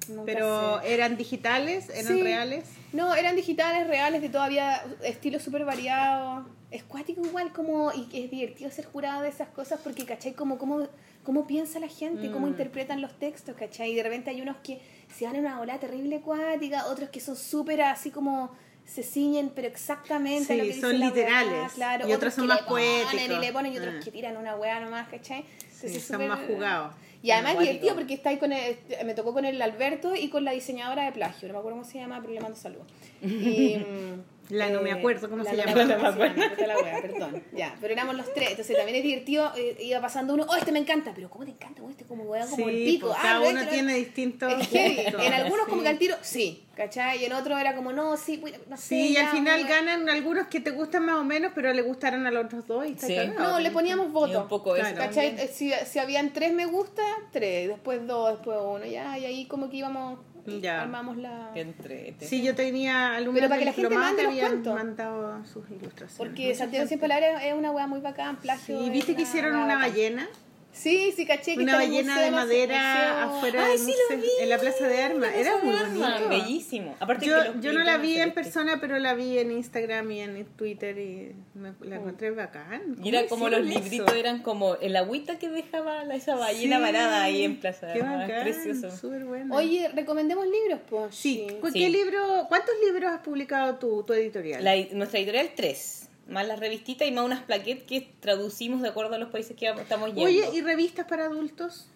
Nunca 0.09 0.25
Pero 0.27 0.81
sé. 0.83 0.93
eran 0.95 1.17
digitales, 1.17 1.89
eran 1.91 2.17
Sí. 2.17 2.23
reales. 2.23 2.65
No, 2.93 3.15
eran 3.15 3.37
digitales, 3.37 3.87
reales, 3.87 4.21
de 4.23 4.29
todavía 4.29 4.85
estilos 5.03 5.43
súper 5.43 5.65
variados. 5.65 6.47
Es 6.71 6.83
cuático 6.83 7.25
igual, 7.25 7.53
como, 7.53 7.93
y 7.93 8.03
es 8.13 8.31
divertido 8.31 8.71
ser 8.71 8.85
jurado 8.85 9.23
de 9.23 9.29
esas 9.29 9.49
cosas 9.49 9.81
porque, 9.83 10.05
¿cachai? 10.05 10.35
Como, 10.35 10.59
como, 10.59 10.89
cómo 11.23 11.47
piensa 11.47 11.79
la 11.79 11.89
gente, 11.89 12.31
cómo 12.33 12.49
interpretan 12.49 13.01
los 13.01 13.17
textos, 13.19 13.55
¿cachai? 13.57 13.93
Y 13.93 13.95
de 13.95 14.03
repente 14.03 14.31
hay 14.31 14.43
unos 14.43 14.57
que 14.59 14.81
se 15.17 15.25
van 15.27 15.37
en 15.37 15.43
una 15.47 15.61
ola 15.61 15.79
terrible 15.79 16.21
cuática, 16.21 16.87
otros 16.87 17.09
que 17.11 17.21
son 17.21 17.37
súper 17.37 17.83
así 17.83 18.11
como 18.11 18.51
se 18.87 19.03
ciñen, 19.03 19.51
pero 19.55 19.67
exactamente 19.69 20.53
a 20.53 20.57
lo 20.57 20.65
Sí, 20.65 20.73
que 20.73 20.81
son 20.81 20.91
weá, 21.01 21.07
literales. 21.09 21.73
claro. 21.73 22.09
Y 22.09 22.13
otros 22.13 22.35
son 22.35 22.47
más 22.49 22.63
poéticos. 22.63 23.15
Y 23.15 23.29
le 23.41 23.53
ponen 23.53 23.73
y 23.73 23.79
otros 23.79 23.95
Ah. 23.99 24.01
que 24.05 24.11
tiran 24.11 24.37
una 24.37 24.57
weá 24.57 24.81
nomás, 24.81 25.09
¿cachai? 25.09 25.43
Sí, 25.43 25.87
Entonces, 25.87 26.05
son 26.05 26.17
súper- 26.17 26.29
más 26.29 26.41
jugados. 26.47 26.95
y 27.23 27.31
además 27.31 27.55
es 27.55 27.61
divertido 27.61 27.95
porque 27.95 28.15
está 28.15 28.29
ahí 28.31 28.39
con 28.39 28.53
el, 28.53 28.77
me 29.07 29.15
tocó 29.15 29.33
con 29.33 29.45
el 29.47 29.61
Alberto 29.63 30.15
y 30.15 30.29
con 30.29 30.45
la 30.45 30.51
diseñadora 30.53 31.05
de 31.05 31.13
plagio, 31.13 31.49
no 31.49 31.55
me 31.55 31.59
acuerdo 31.61 31.79
cómo 31.79 31.91
se 31.91 31.99
llama, 31.99 32.21
pero 32.21 32.35
le 32.35 32.41
mando 32.41 32.57
saludos. 32.59 32.87
Y, 33.23 33.77
mm, 33.79 34.23
La 34.51 34.69
no 34.69 34.83
me 34.83 34.93
acuerdo 34.93 35.31
cómo 35.31 35.43
la 35.43 35.51
se 35.51 35.57
no 35.57 35.65
llama. 35.65 35.85
me 35.85 35.95
acuerdo 35.95 35.97
cómo 35.97 36.13
se 36.13 36.35
llama, 36.41 36.51
puta 36.55 36.67
la 36.67 36.79
wea, 36.79 37.01
perdón. 37.03 37.43
Ya, 37.53 37.75
pero 37.81 37.93
éramos 37.95 38.15
los 38.17 38.33
tres, 38.35 38.51
entonces 38.51 38.77
también 38.77 38.97
es 38.99 39.03
divertido, 39.03 39.53
eh, 39.57 39.77
iba 39.81 40.01
pasando 40.01 40.35
uno, 40.35 40.45
oh, 40.49 40.57
este 40.57 40.71
me 40.73 40.79
encanta, 40.81 41.13
pero 41.15 41.31
¿cómo 41.31 41.45
te 41.45 41.53
encanta? 41.53 41.83
Oh, 41.83 41.89
Este 41.91 42.05
como 42.05 42.25
wea, 42.25 42.47
como 42.47 42.69
el 42.69 42.85
pico. 42.85 43.07
pues, 43.09 43.19
ah, 43.19 43.23
cada 43.23 43.41
uno 43.41 43.61
este- 43.61 43.73
tiene 43.73 43.95
distintos. 43.95 44.53
En 44.73 45.33
algunos 45.33 45.67
como 45.69 45.83
que 45.83 45.89
al 45.89 45.99
tiro, 45.99 46.17
sí, 46.21 46.67
¿cachai? 46.77 47.23
Y 47.23 47.25
en 47.25 47.33
otro 47.33 47.57
era 47.57 47.75
como, 47.75 47.93
no, 47.93 48.17
sí, 48.17 48.37
pues, 48.39 48.55
no 48.69 48.77
sé. 48.77 48.83
Sí, 48.89 49.09
y 49.13 49.17
al 49.17 49.29
final 49.29 49.61
wea. 49.65 49.69
ganan 49.77 50.09
algunos 50.09 50.47
que 50.49 50.61
te 50.61 50.71
gustan 50.73 51.07
más 51.07 51.17
o 51.17 51.25
menos, 51.25 51.53
pero 51.55 51.73
le 51.73 51.83
gustaron 51.83 52.27
a 52.27 52.31
los 52.31 52.45
otros 52.47 52.67
dos 52.67 52.87
y 52.87 52.93
está 52.93 53.07
Sí. 53.07 53.17
No, 53.39 53.59
le 53.61 53.71
poníamos 53.71 54.09
Y 54.09 54.11
voto. 54.11 54.43
un 54.43 54.49
poco 54.49 54.77
eso 54.77 54.83
Claro. 54.85 54.97
¿Cachai? 55.09 55.29
Eh, 55.39 55.51
Si, 55.53 55.73
si 55.87 55.99
habían 55.99 56.33
tres 56.33 56.53
me 56.53 56.67
gusta, 56.67 57.03
tres, 57.33 57.69
después 57.69 58.07
dos, 58.07 58.33
después 58.37 58.59
uno, 58.63 58.85
ya, 58.85 59.17
y 59.19 59.25
ahí 59.25 59.47
como 59.47 59.71
que 59.71 59.77
íbamos, 59.79 60.19
Ya. 60.61 60.83
armamos 60.83 61.17
la... 61.17 61.51
Qué 61.55 61.61
entrete. 61.61 62.27
Sí, 62.27 62.43
yo 62.43 62.55
tenía 62.55 63.15
alumnos 63.17 63.41
Pero 63.41 63.49
para 63.49 63.59
que 63.61 63.65
la 63.67 63.73
gente 63.73 63.95
mande 63.95 64.17
que 64.17 64.23
los 64.25 64.33
habían 64.33 64.51
cuentos. 64.51 64.75
mandado 64.75 65.45
sus 65.45 65.69
ilustraciones. 65.71 66.17
Porque 66.17 66.55
Santiago. 66.55 66.87
Sin 66.89 66.99
Palabras 67.01 67.43
es 67.45 67.55
una 67.55 67.71
wea 67.71 67.87
muy 67.87 68.01
bacán, 68.01 68.37
plagio. 68.37 68.79
Sí, 68.79 68.87
es 68.87 68.93
¿viste 68.93 69.17
que 69.17 69.23
hicieron 69.23 69.57
una 69.57 69.77
bacán. 69.77 70.29
Sí, 70.75 71.13
sí, 71.17 71.25
caché 71.25 71.55
que 71.57 71.63
Una 71.63 71.77
ballena 71.77 72.21
de 72.21 72.31
madera 72.33 73.25
afuera 73.25 73.65
Ay, 73.65 73.71
del 73.73 73.79
sí 73.81 73.95
lo 74.11 74.17
museo, 74.17 74.31
vi. 74.39 74.43
en 74.43 74.49
la 74.51 74.59
Plaza 74.59 74.89
de 74.89 75.03
Armas. 75.03 75.31
Era 75.35 75.57
muy 75.59 75.75
bonito. 75.75 76.29
Bellísimo. 76.29 76.97
Aparte 77.01 77.25
que 77.27 77.31
Yo, 77.31 77.37
los 77.45 77.61
yo 77.61 77.73
no 77.73 77.85
la 77.85 77.97
vi 77.99 78.19
en 78.19 78.35
persona, 78.35 78.79
pero 78.81 78.99
la 78.99 79.15
vi 79.15 79.39
en 79.39 79.53
Instagram 79.53 80.11
y 80.11 80.21
en 80.21 80.45
Twitter 80.57 80.99
y 80.99 81.33
me, 81.55 81.73
la 81.89 81.97
encontré 81.97 82.33
bacán. 82.33 82.97
Y 83.03 83.09
era 83.09 83.21
¿Cómo 83.27 83.45
como 83.45 83.49
los 83.51 83.61
hicieron 83.61 83.83
libritos, 83.85 84.09
eso? 84.09 84.17
eran 84.17 84.43
como 84.43 84.75
el 84.77 84.97
agüita 84.97 85.39
que 85.39 85.49
dejaba 85.49 86.03
esa 86.15 86.35
ballena 86.35 86.77
Sí, 86.77 86.83
varada 86.83 87.23
ahí 87.23 87.45
en 87.45 87.61
Plaza 87.61 87.87
de 87.87 87.93
Qué 87.95 88.03
Armas. 88.03 88.29
bacán, 88.29 88.43
Precioso. 88.43 88.97
súper 88.97 89.25
bueno. 89.25 89.55
Oye, 89.55 89.89
recomendemos 89.95 90.45
libros, 90.47 90.81
pues. 90.91 91.15
sí, 91.15 91.47
¿cu- 91.61 91.69
Sí. 91.71 91.79
¿qué 91.79 91.89
libro, 91.91 92.47
¿cuántos 92.49 92.75
libros 92.85 93.13
has 93.13 93.21
publicado 93.21 93.77
tú, 93.77 94.03
tu 94.03 94.13
editorial? 94.13 94.63
La- 94.65 94.75
nuestra 94.93 95.19
editorial 95.21 95.51
3, 95.55 96.04
más 96.29 96.47
las 96.47 96.59
revistitas 96.59 97.07
y 97.07 97.13
más 97.13 97.25
unas 97.25 97.43
plaquettes 97.43 97.85
que 97.85 98.09
traducimos 98.21 98.83
de 98.83 98.89
acuerdo 98.89 99.15
a 99.15 99.19
los 99.19 99.31
países 99.31 99.57
que 99.57 99.67
estamos 99.69 100.09
yendo. 100.09 100.25
Oye, 100.25 100.45
¿y 100.53 100.61
revistas 100.61 101.07
para 101.07 101.27
adultos? 101.27 101.87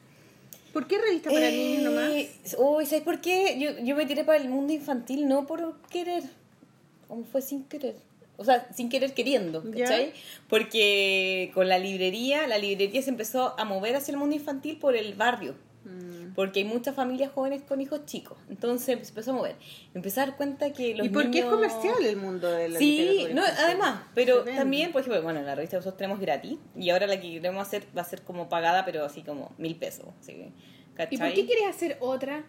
¿Por 0.72 0.86
qué 0.86 0.98
revistas 0.98 1.32
para 1.32 1.50
niños 1.50 1.82
nomás? 1.82 2.10
Eh, 2.10 2.30
Uy, 2.58 2.86
¿sabes 2.86 3.02
por 3.02 3.20
qué? 3.20 3.56
Yo, 3.58 3.82
yo 3.84 3.96
me 3.96 4.06
tiré 4.06 4.24
para 4.24 4.38
el 4.38 4.48
mundo 4.48 4.72
infantil 4.72 5.26
no 5.26 5.46
por 5.46 5.80
querer, 5.90 6.22
como 7.08 7.24
fue 7.24 7.42
sin 7.42 7.64
querer. 7.64 7.96
O 8.36 8.44
sea, 8.44 8.68
sin 8.72 8.88
querer 8.88 9.14
queriendo. 9.14 9.64
¿cachai? 9.72 10.12
Porque 10.48 11.50
con 11.54 11.68
la 11.68 11.78
librería, 11.78 12.46
la 12.46 12.58
librería 12.58 13.02
se 13.02 13.10
empezó 13.10 13.58
a 13.58 13.64
mover 13.64 13.96
hacia 13.96 14.12
el 14.12 14.18
mundo 14.18 14.36
infantil 14.36 14.78
por 14.78 14.94
el 14.94 15.14
barrio. 15.14 15.56
Porque 16.38 16.60
hay 16.60 16.64
muchas 16.64 16.94
familias 16.94 17.32
jóvenes 17.34 17.62
con 17.62 17.80
hijos 17.80 18.06
chicos. 18.06 18.38
Entonces 18.48 18.84
se 18.86 18.92
empezó 18.92 19.32
a 19.32 19.34
mover. 19.34 19.56
Empecé 19.92 20.20
a 20.20 20.26
dar 20.26 20.36
cuenta 20.36 20.72
que 20.72 20.94
los 20.94 21.08
¿Y 21.08 21.10
por 21.10 21.32
qué 21.32 21.40
es 21.40 21.44
comercial 21.46 21.96
el 22.04 22.16
mundo 22.16 22.48
de 22.48 22.68
la 22.68 22.78
Sí, 22.78 23.26
no, 23.34 23.42
además, 23.42 24.02
pero 24.14 24.44
también, 24.44 24.92
por 24.92 25.00
ejemplo, 25.00 25.20
bueno, 25.20 25.42
la 25.42 25.56
revista 25.56 25.78
nosotros 25.78 25.96
tenemos 25.96 26.20
gratis 26.20 26.56
y 26.76 26.90
ahora 26.90 27.08
la 27.08 27.18
que 27.18 27.32
queremos 27.32 27.66
hacer 27.66 27.88
va 27.96 28.02
a 28.02 28.04
ser 28.04 28.22
como 28.22 28.48
pagada, 28.48 28.84
pero 28.84 29.04
así 29.04 29.22
como 29.22 29.50
mil 29.58 29.74
pesos. 29.74 30.06
Así. 30.20 30.52
¿Y 31.10 31.18
por 31.18 31.34
qué 31.34 31.44
quieres 31.44 31.66
hacer 31.70 31.96
otra? 31.98 32.44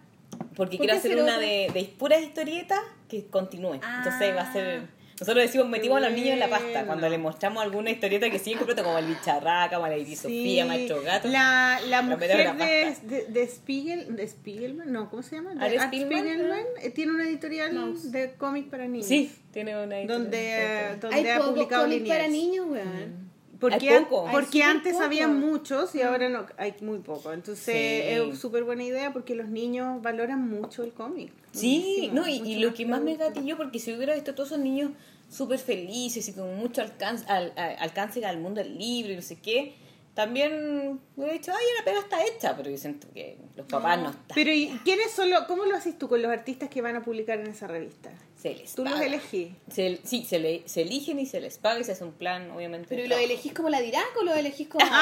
Porque 0.56 0.78
por 0.78 0.86
quiero 0.86 0.94
hacer 0.94 1.14
hacer 1.14 1.24
una 1.24 1.40
de, 1.40 1.72
de 1.74 1.84
puras 1.98 2.22
historietas 2.22 2.82
que 3.07 3.26
continúe. 3.26 3.80
Ah. 3.82 4.03
Entonces 4.03 4.36
va 4.36 4.41
a 4.41 4.53
ser... 4.53 4.98
Nosotros 5.19 5.43
decimos, 5.43 5.67
metimos 5.67 5.97
a 5.97 6.01
los 6.01 6.13
niños 6.13 6.29
en 6.29 6.39
la 6.39 6.49
pasta 6.49 6.85
cuando 6.85 7.09
les 7.09 7.19
mostramos 7.19 7.61
alguna 7.61 7.91
historieta 7.91 8.29
que 8.29 8.39
sigue 8.39 8.57
completo, 8.57 8.83
como 8.83 8.97
el 8.97 9.05
bicharraca, 9.05 9.75
como 9.75 9.87
la 9.87 9.97
Lady 9.97 10.15
Sofía, 10.15 10.65
Maestro 10.65 11.01
Gato. 11.01 11.27
La, 11.27 11.79
la 11.87 12.01
mujer 12.01 12.37
de, 12.37 12.43
pasta. 12.45 13.05
de, 13.05 13.25
de 13.25 13.47
Spiegel, 13.47 14.15
de 14.15 14.27
Spiegelman, 14.27 14.91
no, 14.91 15.09
¿cómo 15.09 15.21
se 15.21 15.35
llama? 15.35 15.55
De 15.55 15.65
¿Ale 15.65 15.79
Art 15.79 15.87
Spiegelman? 15.87 16.19
Spiegelman, 16.19 16.65
eh, 16.81 16.89
tiene 16.91 17.11
una 17.11 17.27
editorial 17.27 18.11
de 18.11 18.33
cómic 18.35 18.69
para 18.69 18.87
niños. 18.87 19.07
Sí, 19.07 19.31
tiene 19.51 19.71
una 19.71 19.99
editorial. 19.99 20.23
Donde, 20.23 20.97
donde 21.01 21.17
Hay 21.17 21.27
ha 21.27 21.39
publicado 21.39 21.83
cómics 21.83 22.07
para 22.07 22.27
niños, 22.27 22.65
weón. 22.69 23.28
Porque, 23.60 23.90
Hay 23.90 23.95
an- 23.98 24.06
poco. 24.07 24.30
porque 24.31 24.64
antes 24.64 24.94
poco. 24.94 25.03
había 25.06 25.27
muchos 25.27 25.94
y 25.94 26.02
ahora 26.02 26.30
no 26.30 26.45
hay 26.57 26.73
muy 26.81 26.99
poco. 26.99 27.34
Entonces 27.34 27.65
Sí. 27.65 28.31
es 28.31 28.40
súper 28.40 28.64
buena 28.64 28.84
idea 28.84 29.11
porque 29.11 29.36
los 29.36 29.49
niños 29.49 30.02
valoran 30.02 30.48
mucho 30.49 30.84
el 30.84 30.94
cómic. 30.94 31.31
Sí, 31.52 32.10
no, 32.14 32.26
y, 32.27 32.56
lo 32.56 32.73
que 32.73 32.86
más 32.86 33.02
me 33.02 33.15
gatilló, 33.18 33.57
porque 33.57 33.80
si 33.80 33.94
hubiera 33.94 34.14
visto 34.14 34.31
a 34.31 34.36
todos 34.36 34.49
esos 34.52 34.64
niños 34.64 34.91
súper 35.30 35.60
felices 35.60 36.27
y 36.30 36.34
con 36.34 36.56
mucho 36.57 36.81
alcance 36.81 37.26
al, 37.27 37.52
al- 37.57 37.76
alcance 37.80 38.23
al 38.26 38.40
mundo 38.40 38.61
del 38.64 38.77
libro 38.77 39.11
y 39.11 39.15
no 39.18 39.22
sé 39.22 39.38
qué, 39.41 39.76
también 40.19 40.99
hubiera 41.15 41.31
dicho, 41.33 41.53
ay, 41.57 41.65
la 41.77 41.85
pega 41.85 41.99
está 42.01 42.25
hecha, 42.25 42.53
pero 42.57 42.69
yo 42.69 42.77
siento 42.77 43.07
que 43.13 43.37
los 43.55 43.65
papás 43.67 43.97
no, 43.99 44.09
están. 44.09 44.25
Pero 44.35 44.51
¿y 44.51 44.77
quiénes 44.83 45.11
son 45.13 45.29
los, 45.29 45.45
cómo 45.45 45.63
lo 45.63 45.77
haces 45.77 45.97
tú 45.97 46.09
con 46.09 46.21
los 46.21 46.29
artistas 46.29 46.67
que 46.67 46.81
van 46.81 46.97
a 46.97 47.01
publicar 47.03 47.39
en 47.39 47.47
esa 47.47 47.67
revista? 47.67 48.09
Se 48.35 48.53
les 48.53 48.73
Tú 48.75 48.83
los 48.83 48.91
paga. 48.91 49.05
elegí. 49.05 49.55
Se- 49.71 49.99
sí, 50.03 50.25
se, 50.29 50.39
le, 50.39 50.63
se 50.67 50.81
eligen 50.81 51.19
y 51.19 51.25
se 51.25 51.39
les 51.39 51.57
paga 51.57 51.79
y 51.79 51.85
se 51.85 51.93
hace 51.93 52.03
un 52.03 52.11
plan, 52.11 52.51
obviamente. 52.51 52.87
¿Pero 52.93 53.07
lo 53.07 53.15
elegís 53.17 53.53
como 53.53 53.69
la 53.69 53.79
Dirac 53.79 54.09
o 54.19 54.23
lo 54.23 54.33
elegís 54.33 54.67
como.? 54.67 54.85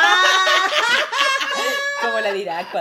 Como 1.99 2.19
la 2.19 2.31
dirá, 2.31 2.61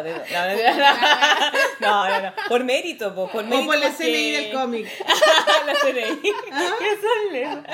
no, 1.81 1.89
no, 2.07 2.09
no, 2.11 2.21
no, 2.21 2.33
por 2.49 2.63
mérito, 2.65 3.15
po, 3.15 3.29
por 3.29 3.45
mérito. 3.45 3.63
O 3.63 3.67
por 3.67 3.79
la 3.79 3.89
porque- 3.89 4.05
CNI 4.05 4.31
del 4.31 4.53
cómic. 4.53 4.87
la 5.67 5.75
CNI. 5.75 6.21
¿Qué 6.21 6.99
son? 7.01 7.67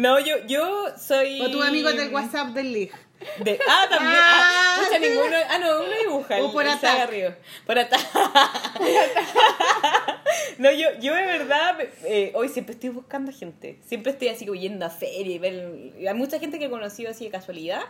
No, 0.00 0.20
yo, 0.20 0.36
yo 0.46 0.86
soy. 0.96 1.40
O 1.40 1.50
tus 1.50 1.64
amigos 1.66 1.96
del 1.96 2.14
WhatsApp 2.14 2.48
del 2.50 2.72
League. 2.72 2.92
De, 3.38 3.58
ah, 3.68 3.86
también. 3.88 4.14
Ah, 4.16 4.76
Ah, 4.76 4.84
sí. 4.90 4.98
ninguno. 5.00 5.36
Ah, 5.48 5.58
no, 5.58 5.80
uno 5.82 5.96
dibuja. 6.02 6.36
O 6.42 6.46
el- 6.46 6.52
por 6.52 7.10
Río. 7.10 7.34
Por 7.66 7.78
ataque. 7.78 8.04
no, 10.58 10.70
yo, 10.72 10.88
yo 11.00 11.14
de 11.14 11.24
verdad, 11.26 11.76
eh, 12.04 12.32
hoy 12.34 12.48
siempre 12.48 12.74
estoy 12.74 12.90
buscando 12.90 13.32
gente. 13.32 13.78
Siempre 13.86 14.12
estoy 14.12 14.28
así 14.28 14.46
como 14.46 14.58
yendo 14.60 14.84
a 14.86 14.90
feria 14.90 15.34
y 15.34 15.38
ver. 15.38 15.92
y 15.98 16.06
Hay 16.06 16.14
mucha 16.14 16.38
gente 16.38 16.58
que 16.58 16.66
he 16.66 16.70
conocido 16.70 17.10
así 17.10 17.24
de 17.24 17.30
casualidad. 17.30 17.80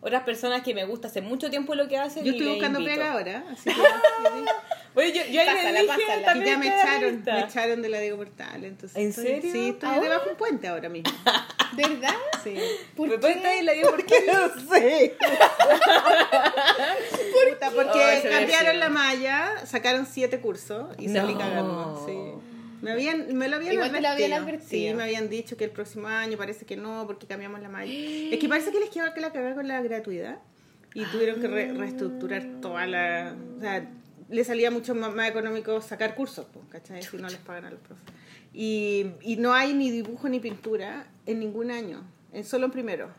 Otras 0.00 0.24
personas 0.24 0.62
que 0.62 0.74
me 0.74 0.84
gusta 0.84 1.06
hace 1.08 1.20
mucho 1.20 1.48
tiempo 1.48 1.74
lo 1.76 1.86
que 1.88 1.96
hacen. 1.96 2.24
Yo 2.24 2.32
y 2.32 2.34
estoy 2.34 2.46
les 2.46 2.54
buscando 2.56 2.84
pega 2.84 3.12
ahora. 3.12 3.44
Así 3.52 3.70
que, 3.70 3.80
Bueno, 4.94 5.14
yo, 5.14 5.22
yo 5.30 5.40
ahí 5.40 5.46
Pásala, 5.46 5.80
me 5.80 5.86
pásala. 5.86 6.20
y 6.20 6.24
también 6.24 6.46
ya 6.46 6.58
me 6.58 6.66
echaron, 6.68 7.22
me 7.24 7.40
echaron 7.40 7.82
de 7.82 7.88
la 7.88 7.98
Diego 8.00 8.16
Portal. 8.18 8.64
Entonces 8.64 8.96
¿En 8.96 9.08
estoy- 9.08 9.24
serio? 9.26 9.52
Sí, 9.52 9.68
estoy 9.70 9.88
¿Ahora? 9.88 10.02
debajo 10.02 10.24
de 10.26 10.30
un 10.32 10.36
puente 10.36 10.68
ahora 10.68 10.88
mismo. 10.90 11.10
¿Verdad? 11.76 12.14
Sí. 12.44 12.54
¿Por 12.94 13.08
¿Me 13.08 13.14
qué? 13.14 13.20
puedes 13.20 13.40
traer 13.40 13.64
la 13.64 13.72
digo 13.72 13.90
por 13.90 14.04
qué? 14.04 14.14
No 14.32 14.74
sé. 14.76 15.16
Porque 17.74 18.02
Ay, 18.02 18.20
se 18.22 18.28
ve 18.28 18.34
cambiaron 18.34 18.78
la 18.80 18.88
malla, 18.90 19.66
sacaron 19.66 20.06
siete 20.06 20.40
cursos 20.40 20.88
y 20.98 21.06
No. 21.06 21.20
salí 21.20 21.34
cagando. 21.34 22.04
Sí. 22.06 22.12
Me, 22.82 22.92
habían, 22.92 23.34
me 23.36 23.48
lo 23.48 23.56
habían 23.56 23.74
Igual 23.74 23.92
te 23.92 24.00
lo 24.00 24.08
advertido. 24.08 24.26
habían 24.26 24.42
advertido. 24.42 24.68
Sí, 24.90 24.94
me 24.94 25.02
habían 25.04 25.28
dicho 25.30 25.56
que 25.56 25.64
el 25.64 25.70
próximo 25.70 26.08
año 26.08 26.36
parece 26.36 26.66
que 26.66 26.76
no, 26.76 27.06
porque 27.06 27.26
cambiamos 27.26 27.60
la 27.62 27.68
malla. 27.68 27.90
Es 27.92 28.38
que 28.38 28.48
parece 28.48 28.72
que 28.72 28.80
les 28.80 28.90
quedó 28.90 29.12
que 29.14 29.20
la 29.20 29.30
cagada 29.32 29.54
con 29.54 29.68
la 29.68 29.80
gratuidad 29.80 30.38
y 30.94 31.04
tuvieron 31.06 31.40
que 31.40 31.46
re- 31.48 31.72
reestructurar 31.72 32.42
toda 32.60 32.86
la. 32.86 33.34
O 33.56 33.60
sea, 33.60 33.88
le 34.32 34.44
salía 34.44 34.70
mucho 34.70 34.94
más, 34.94 35.14
más 35.14 35.28
económico 35.28 35.80
sacar 35.80 36.14
cursos, 36.14 36.46
pues, 36.52 36.64
¿cachai? 36.70 37.02
Si 37.02 37.16
no 37.16 37.28
les 37.28 37.38
pagan 37.38 37.66
a 37.66 37.70
los 37.70 37.80
profes. 37.80 38.04
Y, 38.52 39.06
y 39.22 39.36
no 39.36 39.52
hay 39.54 39.72
ni 39.74 39.90
dibujo 39.90 40.28
ni 40.28 40.40
pintura 40.40 41.06
en 41.26 41.38
ningún 41.40 41.70
año, 41.70 42.02
en 42.32 42.44
solo 42.44 42.66
en 42.66 42.72
primero. 42.72 43.10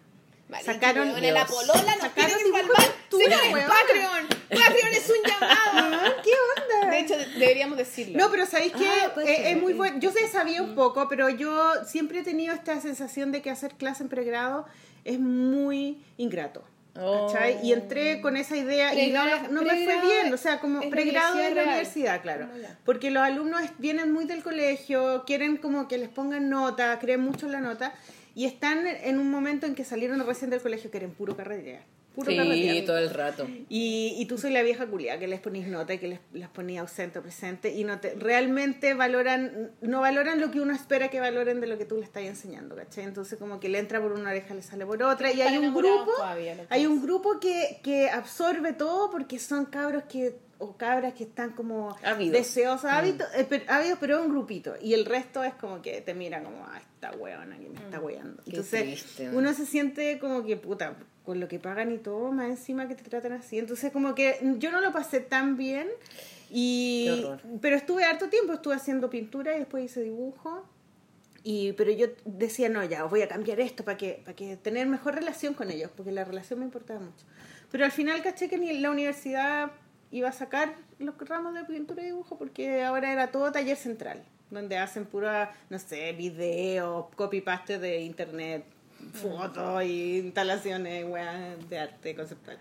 Vale, 0.49 0.64
Sacaron- 0.65 1.15
que, 1.15 1.27
en 1.27 1.34
la 1.34 1.45
polola 1.48 1.73
nos 1.95 1.98
Sacaron 2.02 2.38
que 2.38 2.44
pintura, 2.44 3.38
weón. 3.52 3.68
Patreon. 3.68 4.27
Patreon 4.49 4.94
es 4.94 5.10
un 5.10 5.15
llamado. 5.31 5.98
Ah, 6.03 6.14
¿Qué 6.23 6.31
onda? 6.81 6.91
De 6.91 6.99
hecho, 6.99 7.18
de- 7.18 7.26
deberíamos 7.40 7.77
decirlo. 7.77 8.18
No, 8.19 8.30
pero 8.30 8.45
¿sabéis 8.45 8.73
que 8.73 8.88
Ah, 8.88 9.11
puede 9.14 9.31
es, 9.31 9.38
ser. 9.38 9.48
es 9.57 9.61
muy 9.64 9.73
bueno? 9.73 9.99
Yo 9.99 10.11
sé, 10.11 10.27
sabía 10.27 10.61
un 10.61 10.76
poco, 10.76 11.07
pero 11.07 11.30
yo 11.30 11.72
siempre 11.85 12.19
he 12.19 12.23
tenido 12.23 12.53
esta 12.53 12.80
sensación 12.81 13.31
de 13.31 13.41
que 13.41 13.49
hacer 13.49 13.73
clase 13.76 14.03
en 14.03 14.10
pregrado 14.10 14.65
es 15.06 15.19
muy 15.19 16.03
ingrato. 16.18 16.64
Oh. 16.95 17.34
Y 17.64 17.74
entré 17.74 18.22
con 18.22 18.38
esa 18.38 18.56
idea 18.56 18.94
y 18.94 19.11
no, 19.11 19.24
no 19.49 19.64
me 19.64 19.84
fue 19.84 20.02
bien, 20.02 20.32
o 20.32 20.38
sea, 20.38 20.60
como 20.60 20.80
pregrado 20.91 21.38
de 21.38 21.49
la 21.49 21.56
real. 21.56 21.68
universidad, 21.68 22.22
claro. 22.22 22.48
Porque 22.86 23.10
los 23.10 23.24
alumnos 23.24 23.61
vienen 23.80 24.11
muy 24.11 24.26
del 24.26 24.44
colegio, 24.44 25.24
quieren 25.26 25.57
como 25.57 25.88
que 25.88 25.98
les 25.98 26.10
pongan 26.10 26.49
nota, 26.49 26.99
creen 26.99 27.22
mucho 27.22 27.48
en 27.48 27.53
la 27.53 27.61
nota 27.61 27.94
y 28.36 28.45
están 28.45 28.86
en 28.86 29.18
un 29.18 29.32
momento 29.32 29.65
en 29.65 29.74
que 29.74 29.84
salieron 29.84 30.24
recién 30.26 30.52
del 30.52 30.61
colegio, 30.61 30.91
quieren 30.91 31.11
puro 31.11 31.36
carretear. 31.36 31.82
Puro 32.14 32.30
Sí, 32.31 32.84
todo 32.85 32.98
el 32.98 33.10
rato. 33.10 33.48
Y, 33.69 34.15
y 34.18 34.26
tú 34.26 34.38
soy 34.38 34.52
la 34.52 34.61
vieja 34.61 34.85
culia 34.85 35.18
que 35.18 35.27
les 35.27 35.40
ponís 35.40 35.68
nota 35.68 35.94
y 35.95 35.98
que 35.98 36.07
les, 36.07 36.19
les 36.31 36.48
ponís 36.48 36.80
ausente 36.80 37.19
o 37.19 37.22
presente 37.23 37.73
y 37.73 37.84
no 37.84 37.99
te, 37.99 38.14
realmente 38.14 38.94
valoran, 38.94 39.72
no 39.81 40.02
valoran 40.02 40.40
lo 40.40 40.52
que 40.52 40.61
uno 40.61 40.73
espera 40.73 41.10
que 41.10 41.19
valoren 41.19 41.60
de 41.60 41.68
lo 41.68 41.77
que 41.77 41.85
tú 41.85 41.98
le 41.98 42.03
estás 42.03 42.23
enseñando, 42.23 42.76
¿cachai? 42.76 43.06
Entonces 43.06 43.40
como 43.40 43.60
que 43.60 43.69
le 43.69 43.80
entra 43.80 43.99
por 43.99 44.11
una 44.11 44.30
oreja, 44.30 44.53
le 44.53 44.61
sale 44.61 44.85
por 44.85 45.02
otra 45.02 45.31
y 45.31 45.41
hay 45.41 45.57
un 45.57 45.73
grupo, 45.73 46.11
todavía, 46.15 46.68
hay 46.69 46.85
un 46.85 47.02
grupo 47.02 47.40
que, 47.40 47.80
que 47.84 48.10
absorbe 48.10 48.73
todo 48.73 49.10
porque 49.10 49.40
son 49.40 49.65
cabros 49.65 50.03
que 50.03 50.35
o 50.59 50.77
cabras 50.77 51.13
que 51.13 51.23
están 51.23 51.51
como 51.51 51.95
Ávidos. 52.03 52.34
deseosos, 52.34 52.85
ávidos, 52.85 53.27
eh, 53.35 53.45
pero, 53.47 53.65
ávidos, 53.67 53.97
pero 53.99 54.19
es 54.19 54.25
un 54.25 54.31
grupito 54.31 54.75
y 54.81 54.93
el 54.93 55.05
resto 55.05 55.43
es 55.43 55.53
como 55.55 55.81
que 55.81 56.01
te 56.01 56.13
mira 56.13 56.43
como, 56.43 56.65
ah, 56.65 56.80
esta 56.80 57.11
hueona 57.17 57.57
que 57.57 57.69
me 57.69 57.80
está 57.80 57.99
hueando. 57.99 58.43
Qué 58.43 58.51
Entonces 58.51 58.81
triste, 58.84 59.30
uno 59.30 59.53
se 59.53 59.65
siente 59.65 60.19
como 60.19 60.43
que 60.43 60.57
puta 60.57 60.95
con 61.25 61.39
lo 61.39 61.47
que 61.47 61.59
pagan 61.59 61.91
y 61.91 61.97
todo 61.97 62.31
más 62.31 62.49
encima 62.49 62.88
que 62.88 62.95
te 62.95 63.03
tratan 63.03 63.34
así. 63.34 63.57
Entonces 63.57 63.91
como 63.91 64.15
que 64.15 64.39
yo 64.57 64.71
no 64.71 64.81
lo 64.81 64.91
pasé 64.91 65.19
tan 65.19 65.57
bien 65.57 65.88
y 66.49 67.25
pero 67.61 67.75
estuve 67.75 68.03
harto 68.03 68.30
tiempo 68.30 68.53
estuve 68.53 68.75
haciendo 68.75 69.09
pintura 69.09 69.55
y 69.55 69.59
después 69.59 69.85
hice 69.85 70.01
dibujo. 70.01 70.67
Y 71.45 71.73
pero 71.73 71.91
yo 71.91 72.07
decía 72.23 72.69
no 72.69 72.84
ya 72.85 73.03
voy 73.03 73.21
a 73.21 73.27
cambiar 73.27 73.59
esto 73.59 73.84
para 73.84 73.97
que 73.97 74.21
para 74.23 74.35
que 74.35 74.55
tener 74.55 74.88
mejor 74.88 75.15
relación 75.15 75.53
con 75.53 75.71
ellos 75.71 75.91
porque 75.93 76.11
la 76.11 76.23
relación 76.23 76.59
me 76.59 76.65
importaba 76.65 77.01
mucho 77.01 77.25
pero 77.73 77.85
al 77.85 77.91
final 77.91 78.21
caché 78.21 78.47
que 78.47 78.59
ni 78.59 78.71
la 78.80 78.91
universidad 78.91 79.71
iba 80.14 80.30
a 80.30 80.31
sacar 80.31 80.76
los 80.99 81.18
ramos 81.18 81.53
de 81.56 81.65
pintura 81.65 82.02
y 82.03 82.06
dibujo 82.06 82.38
porque 82.38 82.84
ahora 82.84 83.11
era 83.11 83.31
todo 83.31 83.52
taller 83.52 83.76
central 83.76 84.23
donde 84.52 84.77
hacen 84.77 85.06
pura 85.06 85.53
no 85.69 85.80
sé 85.80 86.14
videos 86.14 87.07
copy 87.15 87.41
paste 87.41 87.80
de 87.80 88.02
internet 88.02 88.64
fotos 89.11 89.84
y 89.84 90.19
instalaciones 90.19 91.03
weas, 91.06 91.69
de 91.69 91.80
arte 91.80 92.15
conceptual 92.15 92.57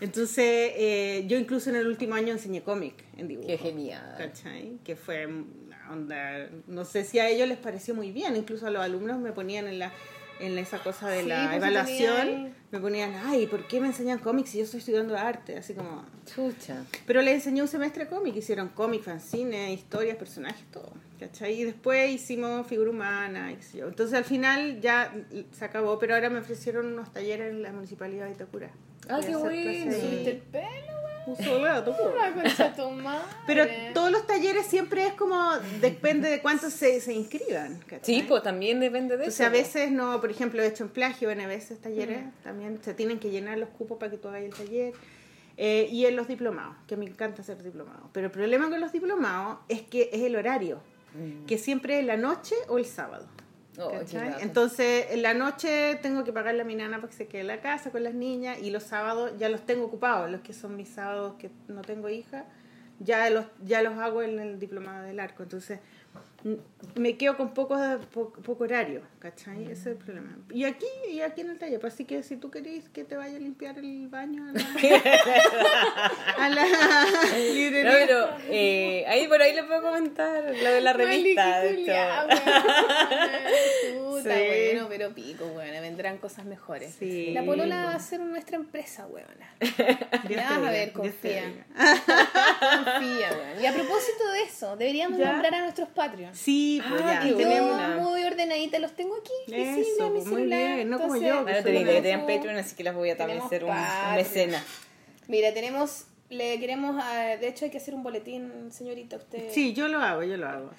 entonces 0.00 0.72
eh, 0.76 1.24
yo 1.28 1.38
incluso 1.38 1.70
en 1.70 1.76
el 1.76 1.86
último 1.86 2.16
año 2.16 2.32
enseñé 2.32 2.62
cómic 2.62 3.04
en 3.16 3.28
dibujo 3.28 3.48
Qué 3.48 3.56
genial. 3.56 4.14
¿cachai? 4.18 4.78
Que 4.84 4.96
fue 4.96 5.26
onda, 5.90 6.48
no 6.66 6.84
sé 6.84 7.04
si 7.04 7.18
a 7.18 7.28
ellos 7.28 7.48
les 7.48 7.58
pareció 7.58 7.94
muy 7.94 8.10
bien, 8.10 8.36
incluso 8.36 8.66
a 8.66 8.70
los 8.70 8.82
alumnos 8.82 9.18
me 9.20 9.32
ponían 9.32 9.68
en 9.68 9.78
la 9.78 9.92
en 10.38 10.58
esa 10.58 10.78
cosa 10.80 11.08
de 11.08 11.22
Sí, 11.22 11.28
la 11.28 11.46
pues, 11.46 11.56
evaluación, 11.56 12.54
me 12.70 12.80
ponían, 12.80 13.14
ay, 13.24 13.46
¿por 13.46 13.66
qué 13.68 13.80
me 13.80 13.86
enseñan 13.86 14.18
cómics 14.18 14.50
si 14.50 14.58
yo 14.58 14.64
estoy 14.64 14.80
estudiando 14.80 15.16
arte? 15.16 15.56
Así 15.56 15.74
como... 15.74 16.04
Chucha. 16.24 16.84
Pero 17.06 17.22
les 17.22 17.34
enseñé 17.34 17.62
un 17.62 17.68
semestre 17.68 18.08
cómic, 18.08 18.34
hicieron 18.36 18.68
cómic, 18.70 19.02
fanzine, 19.02 19.72
historias, 19.72 20.16
personajes, 20.16 20.64
todo, 20.72 20.92
¿cachai? 21.20 21.60
Y 21.60 21.64
después 21.64 22.10
hicimos 22.10 22.66
figura 22.66 22.90
humana, 22.90 23.52
y 23.52 23.56
qué 23.56 23.62
sé 23.62 23.78
yo. 23.78 23.88
Entonces 23.88 24.16
al 24.16 24.24
final 24.24 24.80
ya 24.80 25.14
se 25.52 25.64
acabó, 25.64 25.98
pero 25.98 26.14
ahora 26.14 26.28
me 26.28 26.40
ofrecieron 26.40 26.86
unos 26.86 27.12
talleres 27.12 27.50
en 27.52 27.62
la 27.62 27.72
Municipalidad 27.72 28.26
de 28.26 28.32
Itacura. 28.32 28.70
Ah, 29.08 29.20
qué 29.24 29.36
bueno. 29.36 29.92
¿Subiste 29.92 30.30
el 30.30 30.38
pelo, 30.38 30.66
Un 31.26 31.36
soleado, 31.36 31.96
pues. 31.96 32.54
Pero 33.46 33.64
todos 33.94 34.10
los 34.10 34.26
talleres 34.26 34.66
siempre 34.66 35.06
es 35.06 35.14
como, 35.14 35.52
depende 35.80 36.28
de 36.30 36.40
cuántos 36.40 36.72
se, 36.72 37.00
se 37.00 37.12
inscriban. 37.12 37.78
¿cachai? 37.86 38.00
Sí, 38.02 38.24
pues 38.26 38.42
también 38.42 38.80
depende 38.80 39.16
de 39.16 39.24
O 39.24 39.28
eso. 39.28 39.36
sea, 39.38 39.46
a 39.46 39.50
veces 39.50 39.90
no, 39.90 40.20
por 40.20 40.30
ejemplo, 40.30 40.62
he 40.62 40.66
hecho 40.66 40.84
en 40.84 40.90
plagio, 40.90 41.30
en 41.30 41.40
a 41.40 41.46
veces 41.46 41.80
talleres, 41.80 42.20
también 42.42 42.80
se 42.82 42.94
tienen 42.94 43.18
que 43.18 43.30
llenar 43.30 43.58
los 43.58 43.68
cupos 43.70 43.98
para 43.98 44.10
que 44.10 44.18
tú 44.18 44.28
hagas 44.28 44.42
el 44.42 44.54
taller. 44.54 44.92
Eh, 45.58 45.88
y 45.90 46.04
en 46.04 46.16
los 46.16 46.28
diplomados, 46.28 46.76
que 46.86 46.96
me 46.98 47.06
encanta 47.06 47.40
hacer 47.42 47.62
diplomados. 47.62 48.10
Pero 48.12 48.26
el 48.26 48.32
problema 48.32 48.68
con 48.68 48.78
los 48.78 48.92
diplomados 48.92 49.58
es 49.68 49.80
que 49.82 50.10
es 50.12 50.20
el 50.22 50.36
horario, 50.36 50.80
que 51.46 51.56
siempre 51.56 51.98
es 51.98 52.04
la 52.04 52.18
noche 52.18 52.54
o 52.68 52.76
el 52.76 52.84
sábado. 52.84 53.26
Oh. 53.78 53.90
Entonces, 54.40 55.06
en 55.10 55.22
la 55.22 55.34
noche 55.34 55.98
tengo 56.02 56.24
que 56.24 56.32
pagarle 56.32 56.62
a 56.62 56.64
mi 56.64 56.74
nana 56.74 56.96
para 56.96 57.08
que 57.10 57.16
se 57.16 57.26
quede 57.28 57.42
en 57.42 57.46
la 57.48 57.60
casa 57.60 57.90
con 57.90 58.02
las 58.02 58.14
niñas 58.14 58.58
y 58.62 58.70
los 58.70 58.82
sábados 58.84 59.32
ya 59.38 59.48
los 59.48 59.66
tengo 59.66 59.84
ocupados, 59.84 60.30
los 60.30 60.40
que 60.40 60.52
son 60.52 60.76
mis 60.76 60.88
sábados 60.88 61.34
que 61.38 61.50
no 61.68 61.82
tengo 61.82 62.08
hija, 62.08 62.44
ya 63.00 63.28
los, 63.30 63.44
ya 63.62 63.82
los 63.82 63.98
hago 63.98 64.22
en 64.22 64.38
el 64.40 64.58
diplomado 64.58 65.04
del 65.04 65.20
arco. 65.20 65.42
Entonces, 65.42 65.80
me 66.94 67.16
quedo 67.18 67.36
con 67.36 67.52
poco, 67.52 67.76
po- 68.12 68.32
poco 68.32 68.64
horario, 68.64 69.02
¿cachai? 69.30 69.64
Ese 69.64 69.72
es 69.72 69.86
el 69.86 69.96
problema. 69.96 70.36
Y 70.52 70.64
aquí, 70.64 70.86
y 71.10 71.20
aquí 71.20 71.40
en 71.40 71.50
el 71.50 71.58
taller, 71.58 71.80
pues 71.80 71.94
así 71.94 72.04
que 72.04 72.22
si 72.22 72.36
tú 72.36 72.50
querés 72.50 72.88
que 72.90 73.02
te 73.04 73.16
vaya 73.16 73.36
a 73.36 73.40
limpiar 73.40 73.76
el 73.78 74.06
baño 74.08 74.44
a 74.48 74.52
la, 74.52 74.60
a 76.38 76.48
la 76.48 76.62
No, 76.64 77.90
pero 77.92 78.28
eh, 78.48 79.04
ahí 79.08 79.26
por 79.26 79.40
ahí 79.42 79.54
le 79.54 79.64
puedo 79.64 79.82
comentar 79.82 80.44
lo 80.44 80.70
de 80.70 80.80
la 80.80 80.92
revista. 80.92 81.60
de 81.60 81.70
hecho. 81.82 81.92
Puta, 83.94 84.22
Sí. 84.36 84.72
bueno, 84.72 84.86
pero 84.88 85.12
pico, 85.14 85.44
weona, 85.46 85.80
vendrán 85.80 86.18
cosas 86.18 86.44
mejores. 86.44 86.94
Sí. 86.98 87.32
La 87.32 87.44
polola 87.44 87.84
va 87.86 87.94
a 87.94 87.98
ser 88.00 88.20
nuestra 88.20 88.56
empresa, 88.56 89.06
weona. 89.06 89.54
Ya 90.28 90.42
vas 90.50 90.68
a 90.68 90.70
ver, 90.70 90.92
confía. 90.92 91.42
Confía. 91.74 93.56
Y 93.60 93.66
a 93.66 93.72
propósito 93.72 94.30
de 94.32 94.42
eso, 94.42 94.76
deberíamos 94.76 95.18
Ya. 95.18 95.32
nombrar 95.32 95.54
a 95.54 95.60
nuestros 95.62 95.88
Patreons. 95.90 96.36
Sí, 96.38 96.82
pues 96.88 97.02
Ah, 97.04 97.20
ya, 97.24 97.36
tenemos... 97.36 97.96
muy 98.02 98.24
ordenadita 98.24 98.78
los 98.78 98.92
tengo 98.94 99.15
aquí, 99.20 99.32
mi 99.52 99.56
pues, 99.56 100.26
muy 100.26 100.40
celular. 100.42 100.74
bien, 100.76 100.90
no 100.90 100.98
como 101.00 101.14
Entonces, 101.16 101.36
yo, 101.38 101.44
que 101.44 101.52
Ah, 101.52 101.62
tenía 101.62 101.80
una 101.80 101.90
idea, 101.90 102.02
tenían 102.02 102.20
tenemos- 102.20 102.36
Patreon, 102.38 102.56
así 102.58 102.76
que 102.76 102.84
las 102.84 102.94
voy 102.94 103.10
a 103.10 103.16
también 103.16 103.40
hacer 103.40 103.64
un, 103.64 103.70
un 103.70 104.14
mecena. 104.14 104.62
Mira, 105.28 105.52
tenemos, 105.54 106.04
le 106.30 106.58
queremos, 106.60 106.96
ah, 107.02 107.36
de 107.40 107.48
hecho 107.48 107.64
hay 107.64 107.70
que 107.70 107.78
hacer 107.78 107.94
un 107.94 108.02
boletín, 108.02 108.70
señorita, 108.70 109.16
usted. 109.16 109.50
Sí, 109.50 109.72
yo 109.74 109.88
lo 109.88 109.98
hago, 110.00 110.22
yo 110.22 110.36
lo 110.36 110.48
hago. 110.48 110.70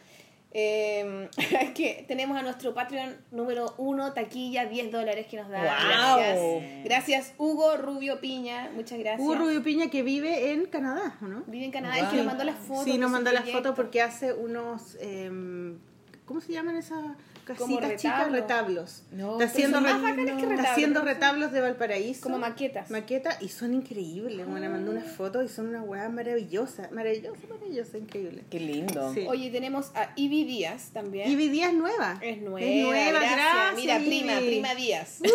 Eh, 0.51 1.27
es 1.38 1.72
que 1.72 2.05
tenemos 2.07 2.38
a 2.38 2.41
nuestro 2.41 2.73
Patreon 2.73 3.18
número 3.31 3.76
uno, 3.77 4.14
taquilla, 4.14 4.65
10 4.65 4.91
dólares 4.91 5.27
que 5.27 5.35
nos 5.38 5.49
da. 5.49 5.61
¡Guau! 5.61 6.18
Gracias. 6.18 6.84
Gracias, 6.85 7.34
Hugo 7.38 7.76
Rubio 7.77 8.22
Piña. 8.22 8.72
Muchas 8.73 8.97
gracias. 8.97 9.19
Hugo 9.19 9.35
Rubio 9.35 9.61
Piña 9.61 9.89
que 9.89 10.01
vive 10.03 10.53
en 10.53 10.65
Canadá, 10.68 11.18
¿o 11.22 11.26
no? 11.26 11.43
Vive 11.47 11.65
en 11.65 11.72
Canadá 11.72 11.97
y 11.97 11.99
Guau. 11.99 12.11
que 12.11 12.18
nos 12.18 12.26
mandó 12.26 12.43
las 12.45 12.55
fotos. 12.57 12.85
Sí, 12.85 12.93
de 12.93 12.97
nos 12.97 13.09
su 13.09 13.14
mandó 13.14 13.31
las 13.34 13.41
proyecto. 13.41 13.61
fotos 13.69 13.76
porque 13.76 14.01
hace 14.01 14.34
unos... 14.34 14.95
em, 15.01 15.77
¿Cómo 16.26 16.39
se 16.41 16.53
llaman 16.53 16.76
esas 16.77 17.03
casitas 17.48 17.95
chicas? 18.02 18.32
retablos. 18.32 19.03
No, 19.11 19.34
está 19.34 19.45
haciendo, 19.45 19.80
re- 19.80 19.90
está 19.91 20.11
retablos, 20.11 20.65
haciendo 20.65 21.02
retablos 21.02 21.52
de 21.52 21.61
Valparaíso. 21.61 22.22
Como 22.22 22.38
maquetas. 22.40 22.90
Maqueta 22.91 23.38
y 23.41 23.49
son 23.49 23.74
increíbles. 23.74 24.45
Bueno, 24.45 24.61
me 24.68 24.69
mandó 24.69 24.91
unas 24.91 25.11
fotos 25.11 25.45
y 25.45 25.48
son 25.48 25.68
una 25.69 25.82
weá 25.82 26.07
maravillosa. 26.10 26.90
Maravillosa, 26.91 27.40
maravillosa, 27.49 27.98
increíble. 27.98 28.44
Qué 28.49 28.60
lindo. 28.60 29.14
Sí. 29.14 29.26
Oye, 29.28 29.49
tenemos 29.49 29.91
a 29.95 30.11
Ivy 30.15 30.44
Díaz 30.44 30.90
también. 30.94 31.30
Y 31.32 31.36
Día 31.48 31.68
es 31.69 31.74
nueva. 31.74 32.18
Es 32.22 32.41
nueva. 32.41 32.61
Es 32.61 32.84
nueva, 32.86 33.10
gracias. 33.19 33.36
gracias. 33.36 33.76
Mira, 33.76 33.99
Ivy. 33.99 34.07
prima, 34.07 34.38
prima 34.40 34.76
Díaz. 34.76 35.19
Bien. 35.22 35.34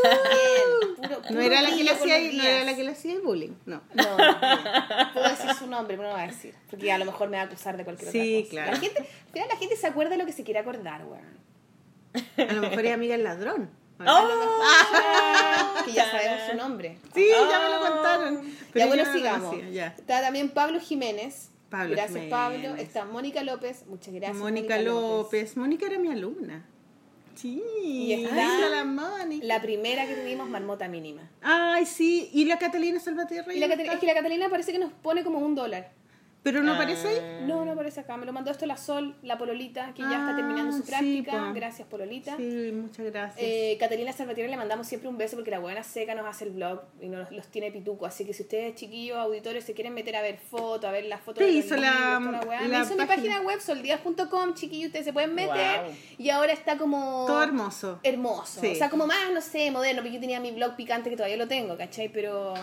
Puro, 0.97 1.23
No 1.31 1.41
era 1.41 1.63
la 1.63 1.71
que 1.71 1.85
le 1.85 1.91
hacía, 1.91 2.19
no 2.19 2.25
era 2.25 2.31
Díaz. 2.31 2.67
la 2.67 2.77
que 2.77 2.85
le 2.85 2.91
hacía 2.91 3.13
el 3.15 3.21
bullying, 3.23 3.53
no. 3.67 3.81
No, 3.95 4.03
no. 4.19 5.13
puedo 5.15 5.29
decir 5.29 5.55
su 5.59 5.67
nombre, 5.67 5.97
pero 5.97 6.09
no 6.09 6.15
lo 6.17 6.21
voy 6.21 6.29
a 6.29 6.33
decir. 6.33 6.55
Porque 6.71 6.93
a 6.93 6.99
lo 6.99 7.05
mejor 7.05 7.29
me 7.31 7.37
va 7.37 7.45
a 7.45 7.47
acusar 7.47 7.77
de 7.77 7.85
cualquier 7.85 8.11
Sí, 8.11 8.19
otra 8.19 8.43
cosa. 8.43 8.51
claro. 8.51 8.73
La 8.73 8.79
gente, 8.79 8.99
al 9.01 9.33
final 9.33 9.49
la 9.49 9.57
gente 9.57 9.77
se 9.77 9.87
acuerda 9.87 10.11
de 10.11 10.17
lo 10.19 10.27
que 10.27 10.33
se 10.33 10.43
quiere 10.45 10.61
acordar, 10.61 11.05
weón. 11.07 11.43
A 12.37 12.53
lo 12.53 12.61
mejor 12.63 12.85
es 12.87 12.95
amiga 12.95 13.15
del 13.15 13.25
ladrón. 13.25 13.71
¿o 13.99 14.03
no? 14.05 14.17
A 14.17 14.23
lo 14.25 14.29
mejor, 14.37 15.85
que 15.85 15.93
ya 15.93 16.11
sabemos 16.11 16.41
su 16.51 16.57
nombre. 16.57 16.99
Sí, 17.15 17.27
ya 17.29 17.59
me 17.61 17.69
lo 17.71 17.81
contaron. 17.93 18.43
ya 18.43 18.51
Pero 18.73 18.87
bueno, 18.89 19.03
yo 19.05 19.09
no 19.09 19.13
lo 19.13 19.19
sigamos. 19.19 19.57
ya. 19.73 19.87
Está 19.99 20.21
también 20.21 20.49
Pablo 20.51 20.81
Jiménez. 20.81 21.51
Pablo 21.71 21.91
gracias, 21.95 22.11
Jiménez. 22.25 22.31
Pablo. 22.31 22.75
Está 22.77 23.05
Mónica 23.05 23.43
López. 23.43 23.87
Muchas 23.87 24.13
gracias. 24.15 24.37
Mónica 24.37 24.79
López. 24.79 25.57
Mónica 25.57 25.87
era 25.87 25.99
mi 25.99 26.11
alumna. 26.11 26.67
Sí. 27.35 27.63
Y 27.83 28.13
está 28.25 28.69
la 28.69 28.85
Mónica. 28.85 29.47
La 29.47 29.63
primera 29.63 30.07
que 30.07 30.15
tuvimos, 30.15 30.49
Marmota 30.51 30.87
Mínima. 30.89 31.23
Ay, 31.41 31.87
sí. 31.87 32.29
¿Y 32.35 32.45
la 32.45 32.59
Catalina 32.59 33.01
Salvatierra? 33.01 33.55
Y 33.55 33.59
la 33.59 33.69
ya 33.69 33.77
Cata- 33.77 33.93
es 33.95 34.01
que 34.01 34.07
la 34.07 34.15
Catalina 34.15 34.49
parece 34.51 34.73
que 34.73 34.79
nos 34.79 34.93
pone 34.93 35.25
como 35.25 35.39
un 35.39 35.55
dólar. 35.55 35.91
¿Pero 36.43 36.61
no 36.63 36.75
aparece 36.75 37.07
ahí? 37.07 37.45
No, 37.47 37.65
no 37.65 37.73
aparece 37.73 38.01
acá. 38.01 38.17
Me 38.17 38.27
lo 38.27 38.33
mandó 38.33 38.51
esto 38.51 38.67
la 38.67 38.77
Sol, 38.77 39.15
la 39.23 39.39
Pololita, 39.39 39.93
que 39.95 40.03
ya 40.03 40.11
está 40.11 40.31
Ah, 40.33 40.37
terminando 40.37 40.73
su 40.73 40.83
sí, 40.83 40.89
práctica. 40.89 41.53
Gracias, 41.55 41.87
Pololita. 41.87 42.37
Sí, 42.37 42.71
muchas 42.75 43.07
gracias. 43.07 43.39
Eh, 43.41 43.77
Catalina 43.79 44.13
Salvatierra 44.13 44.51
le 44.51 44.57
mandamos 44.57 44.89
siempre 44.89 45.09
un 45.09 45.17
beso 45.17 45.37
porque 45.37 45.53
la 45.53 45.61
buena 45.61 45.85
seca 45.85 46.17
nos 46.17 46.27
hace 46.27 46.47
el 46.47 46.51
blog 46.51 46.81
y 47.01 47.07
nos 47.07 47.31
los 47.31 47.47
tiene 47.47 47.71
pituco. 47.71 48.07
Así 48.07 48.25
que 48.25 48.33
si 48.33 48.43
ustedes, 48.43 48.75
chiquillos, 48.75 49.19
auditores, 49.19 49.63
se 49.65 49.73
quieren 49.73 49.95
meter 49.95 50.17
a 50.17 50.23
ver 50.23 50.37
fotos, 50.39 50.85
a 50.89 50.91
ver 50.93 51.05
las 51.05 51.21
fotos 51.21 51.45
de 51.45 51.51
hizo 51.53 51.77
la- 51.77 52.19
libros, 52.21 52.45
la 52.47 52.61
me 52.69 52.81
hizo 52.81 52.97
mi 52.97 53.05
página. 53.07 53.41
web, 53.43 53.61
soldias.com, 53.61 54.55
chiquillos, 54.55 54.87
ustedes 54.89 55.05
se 55.07 55.13
pueden 55.13 55.35
meter. 55.35 55.83
Y 56.19 56.31
ahora 56.31 56.53
está 56.53 56.77
como... 56.77 57.25
Todo 57.27 57.43
hermoso. 57.43 58.01
Hermoso. 58.03 58.61
Sí. 58.61 58.73
O 58.73 58.75
sea, 58.75 58.91
como 58.91 59.07
más, 59.07 59.31
no 59.33 59.41
sé, 59.41 59.71
moderno, 59.71 60.03
porque 60.03 60.15
yo 60.15 60.21
tenía 60.21 60.41
mi 60.41 60.51
blog 60.51 60.75
picante 60.75 61.09
que 61.09 61.17
todavía 61.17 61.37
lo 61.37 61.47
tengo, 61.47 61.77
¿cachai? 61.77 62.09
Pero, 62.09 62.55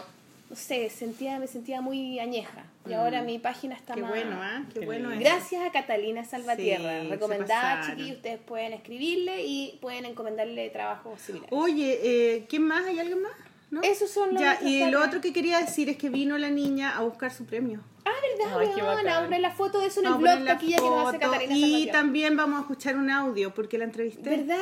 no 0.49 0.55
sé, 0.55 0.89
sentía, 0.89 1.37
me 1.37 1.47
sentía 1.47 1.79
muy 1.81 2.19
añeja. 2.19 2.65
Y 2.87 2.93
ahora 2.93 3.21
mi 3.21 3.37
página 3.37 3.75
está 3.75 3.93
Mm. 3.93 3.95
Qué 3.95 4.01
más... 4.01 4.09
bueno, 4.11 4.35
¿ah? 4.41 4.63
Qué, 4.73 4.79
Qué 4.79 4.85
bueno 4.85 5.11
es. 5.11 5.19
Gracias 5.19 5.61
a 5.63 5.71
Catalina 5.71 6.25
Salvatierra. 6.25 7.01
Sí, 7.01 7.07
Recomendada, 7.09 7.85
chiquillos. 7.85 8.17
Ustedes 8.17 8.39
pueden 8.39 8.73
escribirle 8.73 9.45
y 9.45 9.77
pueden 9.79 10.05
encomendarle 10.05 10.69
trabajo 10.71 11.15
similar. 11.17 11.47
Oye, 11.51 11.99
eh, 12.03 12.45
¿quién 12.49 12.63
más? 12.63 12.83
¿Hay 12.85 12.97
alguien 12.99 13.21
más? 13.21 13.31
¿No? 13.71 13.81
Esos 13.83 14.09
son 14.09 14.33
los 14.33 14.41
Ya, 14.41 14.59
y 14.61 14.89
lo 14.89 15.03
otro 15.03 15.21
que 15.21 15.31
quería 15.33 15.59
decir 15.59 15.89
es 15.89 15.97
que 15.97 16.09
vino 16.09 16.37
la 16.37 16.49
niña 16.49 16.97
a 16.97 17.01
buscar 17.03 17.31
su 17.31 17.45
premio. 17.45 17.81
Ah, 18.05 18.11
verdad, 18.37 18.57
Ay, 18.59 18.69
qué 18.73 18.81
weón. 18.81 18.95
bacán. 18.95 19.05
Vamos 19.05 19.19
a 19.19 19.23
poner 19.25 19.41
la 19.41 19.51
foto 19.51 19.79
de 19.81 19.87
eso 19.87 19.99
en 19.99 20.07
el 20.07 20.13
blog 20.15 20.45
taquilla 20.45 20.77
que 20.77 20.83
nos 20.83 21.07
hace 21.07 21.19
foto 21.19 21.31
Catalina 21.31 21.55
y 21.55 21.91
también 21.91 22.35
vamos 22.37 22.57
a 22.57 22.61
escuchar 22.61 22.95
un 22.95 23.09
audio 23.11 23.53
porque 23.53 23.77
la 23.77 23.83
entrevisté. 23.85 24.29
¿Verdad? 24.29 24.57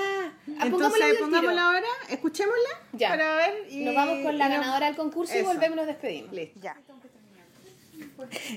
Ah, 0.60 0.66
Entonces, 0.66 1.02
pongámosla 1.20 1.66
ahora, 1.68 1.88
escuchémosla 2.10 2.70
Ya. 2.94 3.10
para 3.10 3.36
ver. 3.36 3.68
Y, 3.70 3.84
Nos 3.86 3.96
vamos 3.96 4.18
con 4.24 4.38
la 4.38 4.50
ganadora 4.50 4.88
del 4.88 4.96
concurso 4.96 5.38
y 5.38 5.42
volvemos 5.44 5.74
y 5.74 5.76
nos 5.78 5.88
despedimos. 5.88 6.34
Listo. 6.34 6.60
Ya. 6.62 6.76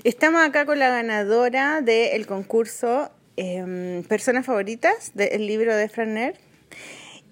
Estamos 0.03 0.41
acá 0.41 0.65
con 0.65 0.79
la 0.79 0.89
ganadora 0.89 1.81
del 1.81 2.25
concurso 2.27 3.09
em, 3.37 4.03
Personas 4.03 4.45
Favoritas 4.45 5.11
del 5.13 5.47
libro 5.47 5.75
de 5.75 5.87
Franer. 5.87 6.37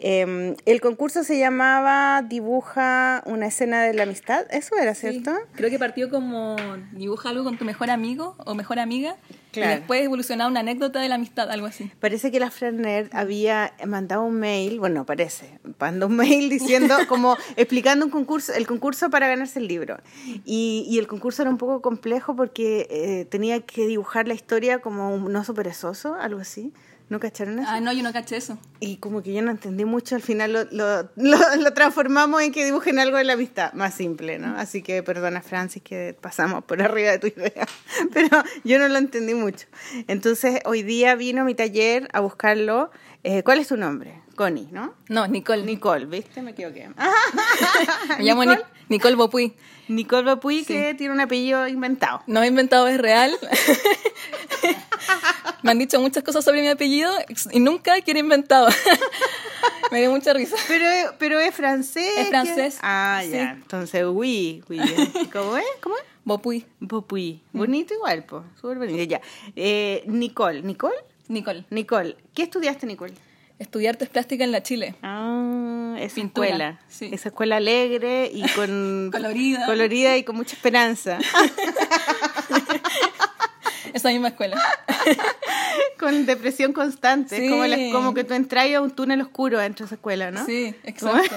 Em, 0.01 0.55
el 0.65 0.79
concurso 0.79 1.25
se 1.25 1.37
llamaba 1.37 2.21
Dibuja 2.21 3.21
una 3.25 3.47
escena 3.47 3.83
de 3.83 3.93
la 3.93 4.03
amistad. 4.03 4.45
¿Eso 4.49 4.77
era 4.77 4.95
cierto? 4.95 5.33
Creo 5.55 5.69
que 5.69 5.77
partió 5.77 6.09
como 6.09 6.55
dibuja 6.93 7.29
algo 7.29 7.43
con 7.43 7.57
tu 7.57 7.65
mejor 7.65 7.89
amigo 7.89 8.35
o 8.45 8.55
mejor 8.55 8.79
amiga 8.79 9.17
Claro. 9.51 9.71
y 9.71 9.75
después 9.77 10.03
evolucionó 10.03 10.43
a 10.43 10.47
una 10.47 10.59
anécdota 10.59 10.99
de 11.01 11.09
la 11.09 11.15
amistad, 11.15 11.49
algo 11.49 11.65
así. 11.65 11.91
Parece 11.99 12.31
que 12.31 12.39
la 12.39 12.51
Franer 12.51 13.09
había 13.11 13.73
mandado 13.85 14.23
un 14.23 14.39
mail, 14.39 14.79
bueno, 14.79 15.05
parece, 15.05 15.59
mandó 15.79 16.05
un 16.07 16.15
mail 16.15 16.49
diciendo, 16.49 16.95
como 17.09 17.35
explicando 17.57 18.05
un 18.05 18.11
concurso, 18.11 18.53
el 18.53 18.67
concurso 18.67 19.09
para 19.09 19.27
ganarse 19.27 19.59
el 19.59 19.67
libro. 19.67 19.97
Y, 20.45 20.85
y 20.87 20.99
el 20.99 21.07
concurso 21.07 21.41
era 21.41 21.49
un 21.51 21.57
poco 21.57 21.81
complejo 21.81 22.35
porque 22.35 22.87
eh, 22.89 23.25
tenía 23.25 23.59
que 23.61 23.87
dibujar 23.87 24.27
la 24.27 24.33
historia 24.35 24.79
como 24.79 25.13
un 25.13 25.35
oso 25.35 25.53
perezoso, 25.53 26.13
algo 26.15 26.39
así. 26.39 26.71
¿No 27.09 27.19
cacharon 27.19 27.57
eso? 27.57 27.67
Ah, 27.71 27.79
no, 27.81 27.91
yo 27.91 28.03
no 28.03 28.13
caché 28.13 28.37
eso. 28.37 28.59
Y 28.79 28.97
como 28.97 29.23
que 29.23 29.33
yo 29.33 29.41
no 29.41 29.49
entendí 29.49 29.83
mucho, 29.83 30.15
al 30.15 30.21
final 30.21 30.53
lo, 30.53 30.63
lo, 30.65 31.09
lo- 31.15 31.55
lo 31.59 31.73
transformamos 31.73 32.41
en 32.43 32.51
que 32.51 32.63
dibujen 32.63 32.99
algo 32.99 33.17
de 33.17 33.23
la 33.23 33.33
amistad, 33.33 33.73
más 33.73 33.95
simple, 33.95 34.37
¿no? 34.37 34.55
Así 34.57 34.83
que 34.83 35.01
perdona, 35.01 35.41
Francis, 35.41 35.81
que 35.81 36.15
pasamos 36.21 36.63
por 36.63 36.81
arriba 36.83 37.09
de 37.11 37.17
tu 37.19 37.27
idea, 37.27 37.67
pero 38.13 38.43
yo 38.63 38.77
no 38.77 38.87
lo 38.87 38.97
entendí 38.97 39.33
mucho. 39.33 39.65
Entonces, 40.07 40.59
hoy 40.65 40.83
día 40.83 41.15
vino 41.15 41.41
a 41.41 41.45
mi 41.45 41.55
taller 41.55 42.07
a 42.13 42.19
buscarlo. 42.19 42.91
Eh, 43.23 43.43
¿Cuál 43.43 43.59
es 43.59 43.67
tu 43.67 43.75
nombre? 43.75 44.21
Connie, 44.35 44.69
¿no? 44.71 44.93
No, 45.09 45.27
Nicole. 45.27 45.63
Nicole, 45.63 46.05
¿viste? 46.05 46.41
Me 46.41 46.51
equivoqué. 46.51 46.89
Me 48.17 48.23
llamo 48.23 48.43
Ni- 48.45 48.51
Nicole, 48.51 48.65
Nicole 48.89 49.15
Bopuy. 49.15 49.55
Nicole 49.89 50.23
Bapuy, 50.23 50.63
que 50.63 50.93
tiene 50.93 51.13
un 51.13 51.19
apellido 51.19 51.67
inventado. 51.67 52.21
No 52.27 52.45
inventado, 52.45 52.87
es 52.87 52.99
real. 52.99 53.35
Me 55.63 55.71
han 55.71 55.79
dicho 55.79 55.99
muchas 55.99 56.23
cosas 56.23 56.45
sobre 56.45 56.61
mi 56.61 56.67
apellido 56.69 57.11
y 57.51 57.59
nunca 57.59 57.99
quiero 58.01 58.19
inventado. 58.19 58.67
Me 59.91 59.99
dio 59.99 60.11
mucha 60.11 60.31
risa. 60.33 60.55
Pero, 60.67 60.85
pero 61.17 61.39
es 61.39 61.53
francés. 61.55 62.11
Es 62.17 62.25
que- 62.25 62.29
francés, 62.29 62.77
Ah, 62.81 63.21
sí. 63.23 63.31
ya. 63.31 63.51
Entonces, 63.51 64.05
oui, 64.07 64.63
oui. 64.69 64.79
¿Cómo 65.33 65.57
es? 65.57 65.65
¿Cómo 65.81 65.95
es? 65.97 66.03
Bopuy. 66.23 66.65
Popuy. 66.87 67.41
Bonito 67.51 67.93
igual, 67.95 68.23
pues. 68.23 68.43
Súper 68.61 68.77
bonito. 68.77 69.03
Ya. 69.03 69.19
Eh, 69.55 70.03
Nicole. 70.05 70.61
¿Nicole? 70.61 70.95
Nicole. 71.27 71.65
Nicole. 71.71 72.15
¿Qué 72.35 72.43
estudiaste, 72.43 72.85
Nicole? 72.85 73.13
Estudié 73.59 73.89
artes 73.89 74.07
plásticas 74.09 74.45
en 74.45 74.51
la 74.53 74.63
Chile. 74.63 74.95
Ah, 75.03 75.95
esa 75.99 76.15
Pintura, 76.15 76.47
escuela. 76.47 76.79
sí. 76.87 77.09
Esa 77.11 77.27
escuela 77.29 77.57
alegre 77.57 78.31
y 78.33 78.41
con... 78.53 79.09
Colorida. 79.11 79.65
Colorida 79.65 80.15
y 80.17 80.23
con 80.23 80.37
mucha 80.37 80.55
esperanza. 80.55 81.19
Esa 83.93 84.09
misma 84.09 84.29
escuela. 84.29 84.57
con 85.99 86.25
depresión 86.25 86.73
constante. 86.73 87.35
Es 87.37 87.41
Sí. 87.43 87.49
como, 87.49 87.65
la- 87.65 87.91
como 87.91 88.13
que 88.13 88.23
tú 88.23 88.33
entras 88.33 88.67
a 88.73 88.81
un 88.81 88.91
túnel 88.91 89.21
oscuro 89.21 89.57
dentro 89.59 89.83
de 89.83 89.87
esa 89.87 89.95
escuela, 89.95 90.31
¿no? 90.31 90.45
Sí, 90.45 90.73
exacto. 90.83 91.35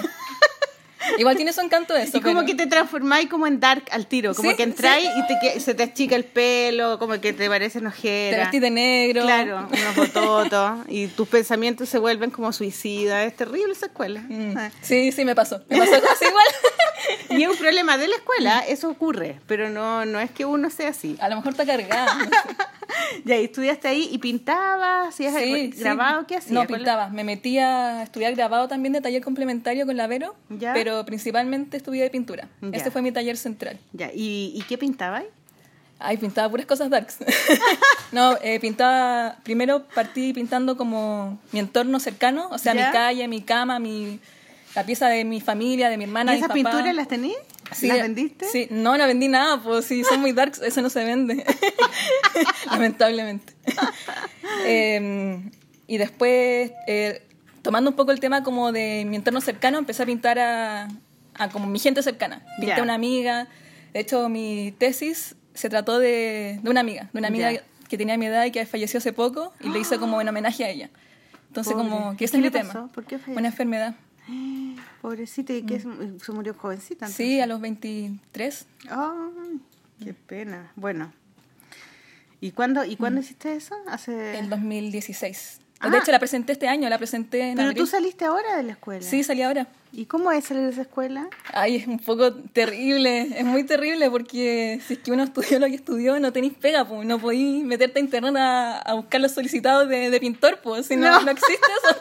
Igual 1.17 1.35
tiene 1.35 1.53
su 1.53 1.61
encanto 1.61 1.95
eso. 1.95 2.17
Y 2.17 2.21
como 2.21 2.41
pero- 2.41 2.45
que 2.47 2.55
te 2.55 2.67
transformáis 2.67 3.29
como 3.29 3.47
en 3.47 3.59
dark 3.59 3.83
al 3.91 4.07
tiro, 4.07 4.33
como 4.33 4.49
Sí, 4.51 4.55
que 4.55 4.63
entráis 4.63 5.09
y 5.17 5.27
te, 5.27 5.35
que- 5.41 5.59
se 5.59 5.73
te 5.73 5.83
achica 5.83 6.15
el 6.15 6.23
pelo, 6.25 6.97
como 6.99 7.19
que 7.19 7.33
te 7.33 7.47
parecen 7.49 7.81
Te 7.83 7.87
ojeras. 7.87 8.39
vestís 8.41 8.61
de 8.61 8.69
negro. 8.69 9.23
Claro, 9.23 9.67
unos 9.71 9.95
bototos 9.95 10.79
y 10.87 11.07
tus 11.07 11.27
pensamientos 11.27 11.89
se 11.89 11.99
vuelven 11.99 12.31
como 12.31 12.51
suicidas. 12.53 13.25
Es 13.27 13.35
terrible 13.35 13.73
esa 13.73 13.87
escuela. 13.87 14.21
Mm. 14.27 14.57
Ah. 14.57 14.71
Sí, 14.81 15.11
sí, 15.11 15.25
me 15.25 15.35
pasó. 15.35 15.61
Me 15.69 15.77
pasó 15.77 15.91
casi 16.01 16.25
igual. 16.25 16.45
Y 17.29 17.43
es 17.43 17.49
un 17.49 17.57
problema 17.57 17.97
de 17.97 18.07
la 18.07 18.15
escuela, 18.15 18.59
eso 18.67 18.89
ocurre, 18.89 19.39
pero 19.47 19.69
no, 19.69 20.05
no 20.05 20.19
es 20.19 20.31
que 20.31 20.45
uno 20.45 20.69
sea 20.69 20.89
así. 20.89 21.17
A 21.19 21.29
lo 21.29 21.35
mejor 21.37 21.51
está 21.51 21.65
cargada. 21.65 22.13
no 22.15 22.25
sé. 22.25 22.31
Ya, 23.25 23.37
y 23.39 23.45
estudiaste 23.45 23.87
ahí 23.87 24.07
y 24.11 24.17
pintabas, 24.19 25.07
hacías 25.09 25.33
Sí, 25.35 25.71
sí. 25.73 25.79
grabado, 25.81 26.27
¿qué 26.27 26.35
hacías? 26.35 26.51
No, 26.51 26.67
¿Cuál- 26.67 26.79
pintaba. 26.81 27.09
Me 27.09 27.23
metí 27.23 27.57
a 27.57 28.03
estudiar 28.03 28.35
grabado 28.35 28.67
también 28.67 28.93
de 28.93 29.01
taller 29.01 29.23
complementario 29.23 29.85
con 29.87 29.97
la 29.97 30.05
Vero, 30.05 30.35
Ya. 30.49 30.73
pero 30.73 31.03
principalmente 31.05 31.77
estudié 31.77 32.03
de 32.03 32.09
pintura. 32.11 32.49
Ya. 32.61 32.69
Ese 32.77 32.91
fue 32.91 33.01
mi 33.01 33.11
taller 33.11 33.35
central. 33.37 33.79
Ya, 33.93 34.11
¿y, 34.13 34.53
y 34.55 34.61
qué 34.67 34.77
pintabas? 34.77 35.23
Ay, 35.97 36.17
pintaba 36.17 36.49
puras 36.49 36.65
cosas 36.67 36.89
darks. 36.91 37.17
no, 38.11 38.37
eh, 38.43 38.59
pintaba. 38.59 39.37
Primero 39.43 39.85
partí 39.95 40.33
pintando 40.33 40.77
como 40.77 41.39
mi 41.51 41.59
entorno 41.59 41.99
cercano, 41.99 42.49
o 42.51 42.57
sea, 42.59 42.73
¿Ya? 42.75 42.87
mi 42.87 42.91
calle, 42.91 43.27
mi 43.27 43.41
cama, 43.41 43.79
mi 43.79 44.19
la 44.75 44.85
pieza 44.85 45.07
de 45.07 45.23
mi 45.25 45.41
familia, 45.41 45.89
de 45.89 45.97
mi 45.97 46.05
hermana, 46.05 46.31
¿Y 46.31 46.35
mi 46.35 46.39
esas 46.39 46.49
papá. 46.49 46.55
pinturas 46.55 46.95
las 46.95 47.07
tenías? 47.07 47.37
Sí, 47.71 47.87
¿Las 47.87 48.01
vendiste? 48.01 48.45
Sí, 48.47 48.67
no, 48.69 48.97
no 48.97 49.07
vendí 49.07 49.27
nada, 49.27 49.61
pues 49.61 49.85
si 49.85 50.03
son 50.03 50.21
muy 50.21 50.31
darks, 50.31 50.61
eso 50.61 50.81
no 50.81 50.89
se 50.89 51.03
vende. 51.03 51.43
Lamentablemente. 52.71 53.53
Eh, 54.65 55.41
y 55.87 55.97
después, 55.97 56.71
eh, 56.87 57.21
tomando 57.63 57.89
un 57.89 57.95
poco 57.95 58.11
el 58.11 58.19
tema 58.19 58.43
como 58.43 58.71
de 58.71 59.03
mi 59.05 59.15
entorno 59.17 59.41
cercano, 59.41 59.77
empecé 59.77 60.03
a 60.03 60.05
pintar 60.05 60.39
a, 60.39 60.87
a 61.33 61.49
como 61.49 61.67
mi 61.67 61.79
gente 61.79 62.01
cercana. 62.01 62.45
Pinté 62.59 62.75
a 62.75 62.83
una 62.83 62.93
amiga. 62.93 63.47
De 63.93 63.99
hecho, 63.99 64.29
mi 64.29 64.73
tesis 64.77 65.35
se 65.53 65.69
trató 65.69 65.99
de, 65.99 66.59
de 66.61 66.69
una 66.69 66.79
amiga, 66.79 67.09
de 67.11 67.19
una 67.19 67.27
amiga 67.27 67.51
que 67.89 67.97
tenía 67.97 68.17
mi 68.17 68.27
edad 68.27 68.45
y 68.45 68.51
que 68.51 68.65
falleció 68.65 68.99
hace 68.99 69.11
poco, 69.11 69.53
y 69.59 69.69
le 69.69 69.79
hice 69.79 69.97
como 69.99 70.21
en 70.21 70.29
homenaje 70.29 70.63
a 70.63 70.69
ella. 70.69 70.89
Entonces, 71.47 71.73
Pobre. 71.73 71.89
como 71.89 72.15
que 72.15 72.23
¿Y 72.23 72.25
ese 72.25 72.39
qué 72.39 72.47
es 72.47 72.53
mi 72.53 72.59
tema. 72.59 72.87
¿Por 72.93 73.03
qué 73.05 73.17
falleció? 73.17 73.37
Una 73.39 73.47
enfermedad. 73.49 73.95
Pobrecita, 75.01 75.53
¿y 75.53 75.63
qué 75.63 75.75
es? 75.75 75.83
se 76.23 76.31
murió 76.31 76.53
jovencita? 76.53 77.05
entonces? 77.05 77.15
Sí, 77.15 77.39
a 77.39 77.47
los 77.47 77.59
23. 77.61 78.65
Ay, 78.89 79.59
qué 80.03 80.13
pena. 80.13 80.71
Bueno. 80.75 81.11
¿Y 82.41 82.51
cuándo, 82.51 82.83
¿y 82.83 82.97
cuándo 82.97 83.21
hiciste 83.21 83.55
eso? 83.55 83.75
Hace... 83.87 84.37
El 84.37 84.49
2016. 84.49 85.59
Ah. 85.79 85.89
De 85.89 85.97
hecho, 85.97 86.11
la 86.11 86.19
presenté 86.19 86.53
este 86.53 86.67
año, 86.67 86.89
la 86.89 86.97
presenté 86.97 87.49
en 87.49 87.55
Pero 87.55 87.69
abril. 87.69 87.83
tú 87.83 87.87
saliste 87.87 88.25
ahora 88.25 88.57
de 88.57 88.63
la 88.63 88.71
escuela. 88.73 89.01
Sí, 89.01 89.23
salí 89.23 89.41
ahora. 89.41 89.67
¿Y 89.95 90.05
cómo 90.07 90.31
es 90.31 90.45
salir 90.45 90.63
de 90.63 90.71
esa 90.71 90.81
escuela? 90.81 91.27
Ay, 91.53 91.75
es 91.75 91.85
un 91.87 91.99
poco 91.99 92.33
terrible, 92.33 93.27
es 93.37 93.45
muy 93.45 93.63
terrible 93.63 94.09
porque 94.09 94.79
si 94.87 94.93
es 94.95 94.99
que 94.99 95.11
uno 95.11 95.21
estudió 95.23 95.59
lo 95.59 95.67
que 95.67 95.75
estudió, 95.75 96.19
no 96.19 96.33
tenéis 96.33 96.53
pega, 96.59 96.83
pues 96.87 97.05
no 97.05 97.19
podéis 97.19 97.63
meterte 97.63 97.99
a 97.99 98.01
internet 98.01 98.35
a, 98.37 98.79
a 98.79 98.93
buscar 98.95 99.21
los 99.21 99.33
solicitados 99.33 99.87
de, 99.89 100.09
de 100.09 100.19
pintor, 100.19 100.59
pues 100.63 100.87
si 100.87 100.95
no, 100.95 101.11
No. 101.11 101.21
no 101.21 101.31
existe 101.31 101.53
eso. 101.83 101.95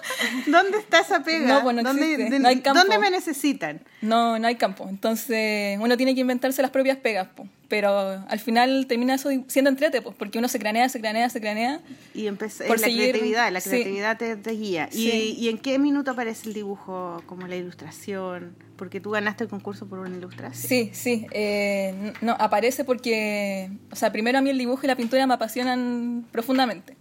¿Dónde 0.51 0.79
está 0.79 1.01
esa 1.01 1.23
pega? 1.23 1.47
No, 1.47 1.63
pues 1.63 1.77
no 1.77 1.83
¿Dónde, 1.83 2.13
existe, 2.13 2.31
de- 2.31 2.39
no 2.39 2.49
hay 2.49 2.61
campo. 2.61 2.81
¿Dónde 2.81 2.99
me 2.99 3.11
necesitan? 3.11 3.83
No, 4.01 4.39
no 4.39 4.47
hay 4.49 4.55
campo. 4.57 4.87
Entonces 4.89 5.79
uno 5.79 5.97
tiene 5.99 6.15
que 6.15 6.23
inventarse 6.23 6.63
las 6.63 6.71
propias 6.71 6.97
pegas, 6.97 7.29
pues. 7.37 7.49
Pero 7.69 7.89
al 8.29 8.39
final 8.39 8.87
termina 8.87 9.15
eso 9.15 9.31
siendo 9.49 9.71
entrete, 9.71 10.03
pues, 10.03 10.15
porque 10.19 10.39
uno 10.39 10.47
se 10.49 10.59
cranea, 10.59 10.91
se 10.91 11.01
cranea, 11.01 11.31
se 11.31 11.41
cranea. 11.41 11.81
Y 12.13 12.31
Por 12.31 12.43
la 12.43 12.87
seguir- 12.87 13.11
creatividad, 13.11 13.51
la 13.51 13.61
sí. 13.63 13.71
creatividad 13.71 14.19
te, 14.19 14.37
te 14.37 14.51
guía. 14.51 14.89
¿Y, 14.93 15.11
Sí. 15.11 15.37
¿Y 15.39 15.49
en 15.49 15.57
qué 15.59 15.79
minuto 15.79 16.11
aparece 16.11 16.49
el 16.49 16.55
dibujo, 16.55 17.23
como 17.25 17.47
la 17.47 17.57
ilustración? 17.83 18.57
Porque 18.77 19.01
tú 19.01 19.11
ganaste 19.11 19.45
el 19.45 19.51
concurso 19.51 19.87
por 19.87 19.99
una 19.99 20.17
ilustración. 20.17 20.69
Sí, 20.69 20.91
sí. 20.93 21.27
eh, 21.33 22.13
no, 22.21 22.33
aparece 22.39 22.85
porque, 22.85 23.71
o 23.91 23.97
sea, 23.97 24.13
primero 24.13 24.39
a 24.39 24.41
mí 24.41 24.51
el 24.51 24.59
dibujo 24.59 24.81
y 24.85 24.87
la 24.87 24.97
pintura 24.97 25.27
me 25.27 25.35
apasionan 25.35 26.27
profundamente. 26.33 26.97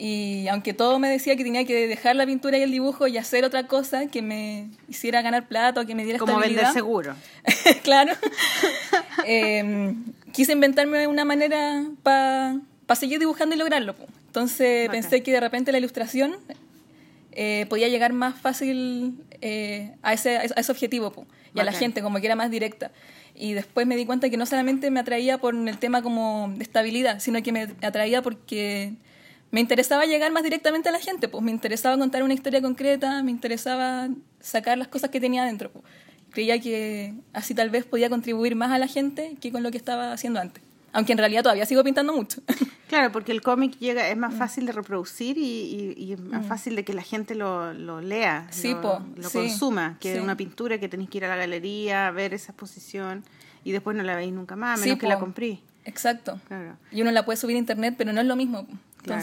Y 0.00 0.46
aunque 0.46 0.74
todo 0.74 1.00
me 1.00 1.08
decía 1.08 1.34
que 1.34 1.42
tenía 1.42 1.64
que 1.64 1.88
dejar 1.88 2.14
la 2.14 2.24
pintura 2.24 2.56
y 2.56 2.62
el 2.62 2.70
dibujo 2.70 3.08
y 3.08 3.18
hacer 3.18 3.44
otra 3.44 3.66
cosa 3.66 4.06
que 4.06 4.22
me 4.22 4.70
hiciera 4.88 5.22
ganar 5.22 5.48
plata 5.48 5.80
o 5.80 5.86
que 5.86 5.96
me 5.96 6.04
diera 6.04 6.20
Como 6.20 6.38
vender 6.38 6.66
seguro. 6.72 7.14
claro. 7.82 8.12
Eh, 9.26 9.94
quise 10.32 10.52
inventarme 10.52 11.06
una 11.08 11.24
manera 11.24 11.84
para 12.02 12.60
seguir 12.94 13.18
dibujando 13.18 13.56
y 13.56 13.58
lograrlo. 13.58 13.94
Entonces 14.26 14.88
pensé 14.88 15.22
que 15.22 15.32
de 15.32 15.40
repente 15.40 15.72
la 15.72 15.78
ilustración 15.78 16.36
eh, 17.40 17.66
podía 17.68 17.86
llegar 17.86 18.12
más 18.12 18.36
fácil 18.36 19.14
eh, 19.40 19.94
a, 20.02 20.12
ese, 20.12 20.38
a 20.38 20.42
ese 20.42 20.72
objetivo 20.72 21.12
po, 21.12 21.24
y 21.54 21.60
a 21.60 21.62
la 21.62 21.70
gente, 21.70 22.02
como 22.02 22.18
que 22.18 22.26
era 22.26 22.34
más 22.34 22.50
directa. 22.50 22.90
Y 23.32 23.52
después 23.52 23.86
me 23.86 23.94
di 23.94 24.04
cuenta 24.06 24.28
que 24.28 24.36
no 24.36 24.44
solamente 24.44 24.90
me 24.90 24.98
atraía 24.98 25.38
por 25.38 25.54
el 25.54 25.78
tema 25.78 26.02
como 26.02 26.52
de 26.56 26.64
estabilidad, 26.64 27.20
sino 27.20 27.40
que 27.40 27.52
me 27.52 27.68
atraía 27.82 28.22
porque 28.22 28.94
me 29.52 29.60
interesaba 29.60 30.04
llegar 30.04 30.32
más 30.32 30.42
directamente 30.42 30.88
a 30.88 30.92
la 30.92 30.98
gente, 30.98 31.28
pues 31.28 31.44
me 31.44 31.52
interesaba 31.52 31.96
contar 31.96 32.24
una 32.24 32.34
historia 32.34 32.60
concreta, 32.60 33.22
me 33.22 33.30
interesaba 33.30 34.08
sacar 34.40 34.76
las 34.76 34.88
cosas 34.88 35.10
que 35.10 35.20
tenía 35.20 35.44
adentro. 35.44 35.70
pues. 35.70 35.84
Creía 36.30 36.60
que 36.60 37.14
así 37.32 37.54
tal 37.54 37.70
vez 37.70 37.84
podía 37.84 38.10
contribuir 38.10 38.56
más 38.56 38.72
a 38.72 38.78
la 38.78 38.88
gente 38.88 39.36
que 39.40 39.52
con 39.52 39.62
lo 39.62 39.70
que 39.70 39.78
estaba 39.78 40.12
haciendo 40.12 40.40
antes. 40.40 40.60
Aunque 40.92 41.12
en 41.12 41.18
realidad 41.18 41.42
todavía 41.42 41.66
sigo 41.66 41.82
pintando 41.84 42.12
mucho. 42.14 42.40
Claro, 42.88 43.12
porque 43.12 43.32
el 43.32 43.42
cómic 43.42 43.76
llega, 43.80 44.08
es 44.08 44.16
más 44.16 44.32
fácil 44.32 44.64
de 44.64 44.72
reproducir 44.72 45.36
y, 45.36 45.42
y- 45.42 45.94
y 46.04 46.12
es 46.14 46.20
más 46.20 46.46
fácil 46.46 46.74
de 46.74 46.84
que 46.86 46.94
la 46.94 47.02
gente 47.02 47.34
lo, 47.34 47.74
lo 47.74 48.00
lea, 48.00 48.46
Mm. 48.48 48.52
Sí, 48.54 48.70
lo, 48.70 48.80
po, 48.80 49.02
lo 49.14 49.28
sí, 49.28 49.36
consuma, 49.40 49.98
que 50.00 50.14
sí. 50.14 50.20
una 50.20 50.38
pintura 50.38 50.78
que 50.80 50.88
tenéis 50.88 51.10
que 51.10 51.18
ir 51.18 51.26
a 51.26 51.28
la 51.28 51.36
galería, 51.36 52.10
ver 52.12 52.32
esa 52.32 52.52
exposición 52.52 53.24
y 53.62 53.72
después 53.72 53.94
no 53.94 54.02
la 54.04 54.16
veis 54.16 54.32
nunca 54.32 54.56
más, 54.56 54.78
a 54.78 54.82
menos 54.82 54.98
que 54.98 55.04
po. 55.04 55.10
la 55.12 55.18
compré. 55.18 55.60
Exacto. 55.84 56.40
Claro. 56.48 56.78
Y 56.90 57.02
uno 57.02 57.10
la 57.10 57.26
puede 57.26 57.36
subir 57.36 57.56
a 57.56 57.58
internet, 57.58 57.94
pero 57.98 58.10
no 58.14 58.22
es 58.22 58.26
lo 58.26 58.36
mismo. 58.36 58.66
Claro. 59.02 59.22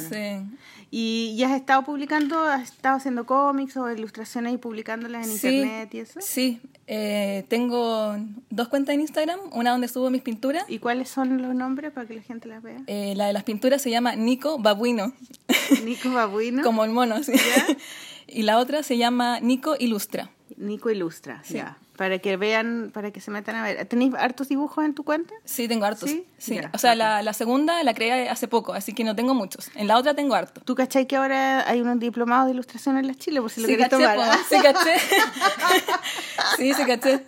¿Y, 0.92 1.36
y 1.38 1.44
has 1.44 1.52
estado 1.54 1.84
publicando, 1.84 2.40
has 2.44 2.72
estado 2.72 2.98
haciendo 2.98 3.26
cómics 3.26 3.76
o 3.78 3.92
ilustraciones 3.92 4.54
y 4.54 4.58
publicándolas 4.58 5.28
en 5.28 5.38
sí, 5.38 5.48
internet 5.48 5.94
y 5.94 6.00
eso? 6.00 6.20
Sí, 6.22 6.62
eh, 6.88 7.46
tengo 7.48 8.16
dos 8.50 8.68
cuentas 8.68 8.96
en 8.96 9.02
Instagram, 9.02 9.40
una 9.52 9.72
donde 9.72 9.88
subo 9.88 10.10
mis 10.10 10.22
pinturas. 10.22 10.66
¿Y 10.68 10.80
cuáles 10.80 11.10
son 11.10 11.42
los 11.42 11.56
nombres 11.56 11.92
para 11.92 12.08
que 12.08 12.14
la 12.16 12.22
gente 12.22 12.48
las 12.48 12.62
vea? 12.62 12.82
Eh, 12.88 13.14
la 13.16 13.28
de 13.28 13.34
las 13.34 13.44
pinturas 13.44 13.82
se 13.82 13.90
llama 13.90 14.16
Nico 14.16 14.60
Babuino, 14.60 15.14
Nico 15.86 16.12
Babuino. 16.12 16.64
como 16.64 16.86
el 16.86 16.92
mono, 16.92 17.24
sí. 17.24 17.34
y 18.28 18.44
la 18.44 18.60
otra 18.60 18.84
se 18.84 18.98
llama 18.98 19.40
Nico 19.40 19.76
Ilustra. 19.80 20.30
Nico 20.58 20.90
Ilustra, 20.90 21.42
ya. 21.50 21.78
Para 21.98 22.20
que 22.20 22.36
vean, 22.36 22.92
para 22.94 23.12
que 23.12 23.22
se 23.22 23.32
metan 23.32 23.56
a 23.56 23.64
ver. 23.64 23.86
¿Tenéis 23.86 24.14
hartos 24.16 24.50
dibujos 24.50 24.84
en 24.84 24.94
tu 24.94 25.04
cuenta? 25.06 25.34
Sí, 25.46 25.68
tengo 25.68 25.86
hartos. 25.86 26.10
¿Sí? 26.10 26.26
Sí, 26.38 26.56
Ya, 26.56 26.70
o 26.74 26.78
sea, 26.78 26.94
la, 26.96 27.22
la 27.22 27.32
segunda 27.34 27.82
la 27.84 27.94
creé 27.94 28.28
hace 28.30 28.48
poco, 28.50 28.74
así 28.74 28.94
que 28.94 29.04
no 29.06 29.16
tengo 29.16 29.34
muchos. 29.34 29.72
En 29.76 29.88
la 29.88 29.98
otra 29.98 30.14
tengo 30.14 30.36
harto. 30.36 30.60
¿Tú 30.62 30.76
cachai 30.76 31.08
que 31.08 31.16
ahora 31.16 31.68
hay 31.70 31.80
unos 31.82 32.00
diplomados 32.00 32.48
de 32.48 32.54
ilustración 32.54 32.98
en 32.98 33.08
la 33.08 33.14
Chile? 33.16 33.40
Por 33.42 33.50
si 33.50 33.62
lo 33.62 33.68
Sí, 33.68 33.74
querés 33.78 33.90
caché, 33.90 34.04
tomar. 34.04 34.18
po, 34.18 34.24
¿ah? 34.24 34.40
sí, 34.50 34.56
caché. 34.62 34.96
sí, 36.58 36.74
sí, 36.74 36.86
caché. 36.86 37.24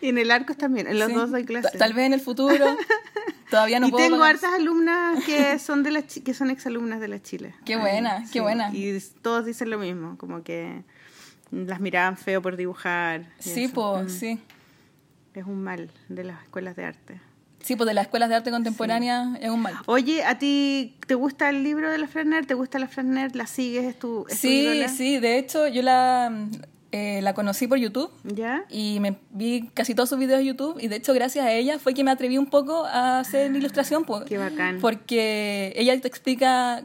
Y 0.00 0.08
en 0.10 0.18
el 0.18 0.30
Arcos 0.30 0.56
también, 0.56 0.86
en 0.86 0.98
los 0.98 1.08
Sí. 1.08 1.14
dos 1.14 1.32
hay 1.32 1.44
clases. 1.44 1.72
Ta- 1.72 1.78
Tal 1.78 1.92
vez 1.94 2.06
en 2.06 2.12
el 2.12 2.20
futuro. 2.20 2.76
Todavía 3.50 3.80
no 3.80 3.88
y 3.88 3.90
puedo 3.90 4.04
tengo 4.04 4.18
pagar. 4.18 4.36
hartas 4.36 4.52
alumnas 4.54 5.24
que 5.24 5.58
son 5.58 5.82
de 5.82 5.90
la 5.90 6.02
que 6.02 6.34
son 6.34 6.50
exalumnas 6.50 7.00
de 7.00 7.08
la 7.08 7.20
Chile. 7.20 7.54
Qué 7.64 7.76
buena, 7.76 8.24
qué 8.32 8.40
buena. 8.40 8.70
Y 8.72 8.96
todos 9.22 9.44
dicen 9.44 9.70
lo 9.70 9.78
mismo, 9.78 10.16
como 10.18 10.42
que 10.44 10.82
las 11.50 11.80
miraban 11.80 12.16
feo 12.16 12.40
por 12.42 12.56
dibujar. 12.56 13.26
Sí, 13.38 13.68
pues, 13.68 14.04
Mm. 14.04 14.08
sí. 14.08 14.38
Es 15.34 15.44
un 15.46 15.62
mal 15.62 15.90
de 16.08 16.24
las 16.24 16.42
escuelas 16.42 16.76
de 16.76 16.84
arte. 16.84 17.20
Sí, 17.62 17.76
pues 17.76 17.86
de 17.86 17.94
las 17.94 18.06
escuelas 18.06 18.28
de 18.30 18.36
arte 18.36 18.50
contemporánea 18.50 19.36
es 19.40 19.50
un 19.50 19.60
mal. 19.60 19.74
Oye, 19.86 20.24
¿a 20.24 20.38
ti 20.38 20.96
te 21.06 21.14
gusta 21.14 21.50
el 21.50 21.62
libro 21.62 21.90
de 21.90 21.98
la 21.98 22.08
Fresner? 22.08 22.46
¿Te 22.46 22.54
gusta 22.54 22.78
la 22.78 22.88
Fresner? 22.88 23.36
¿La 23.36 23.46
sigues? 23.46 23.84
¿Es 23.84 23.98
tu, 23.98 24.26
es 24.28 24.38
Sí, 24.38 24.82
sí, 24.88 25.18
de 25.18 25.36
hecho 25.38 25.68
yo 25.68 25.82
la, 25.82 26.32
eh, 26.90 27.20
la 27.22 27.34
conocí 27.34 27.66
por 27.66 27.76
YouTube 27.78 28.10
¿Ya? 28.24 28.64
y 28.70 28.98
me 29.00 29.18
vi 29.30 29.68
casi 29.74 29.94
todos 29.94 30.08
sus 30.08 30.18
videos 30.18 30.38
de 30.40 30.46
YouTube 30.46 30.78
y 30.80 30.88
de 30.88 30.96
hecho 30.96 31.12
gracias 31.12 31.44
a 31.44 31.52
ella 31.52 31.78
fue 31.78 31.92
que 31.92 32.02
me 32.02 32.10
atreví 32.10 32.38
un 32.38 32.46
poco 32.46 32.86
a 32.86 33.20
hacer 33.20 33.54
ilustración. 33.54 34.04
Pues, 34.04 34.24
Qué 34.24 34.38
bacán. 34.38 34.78
Porque 34.80 35.74
ella 35.76 36.00
te 36.00 36.08
explica 36.08 36.84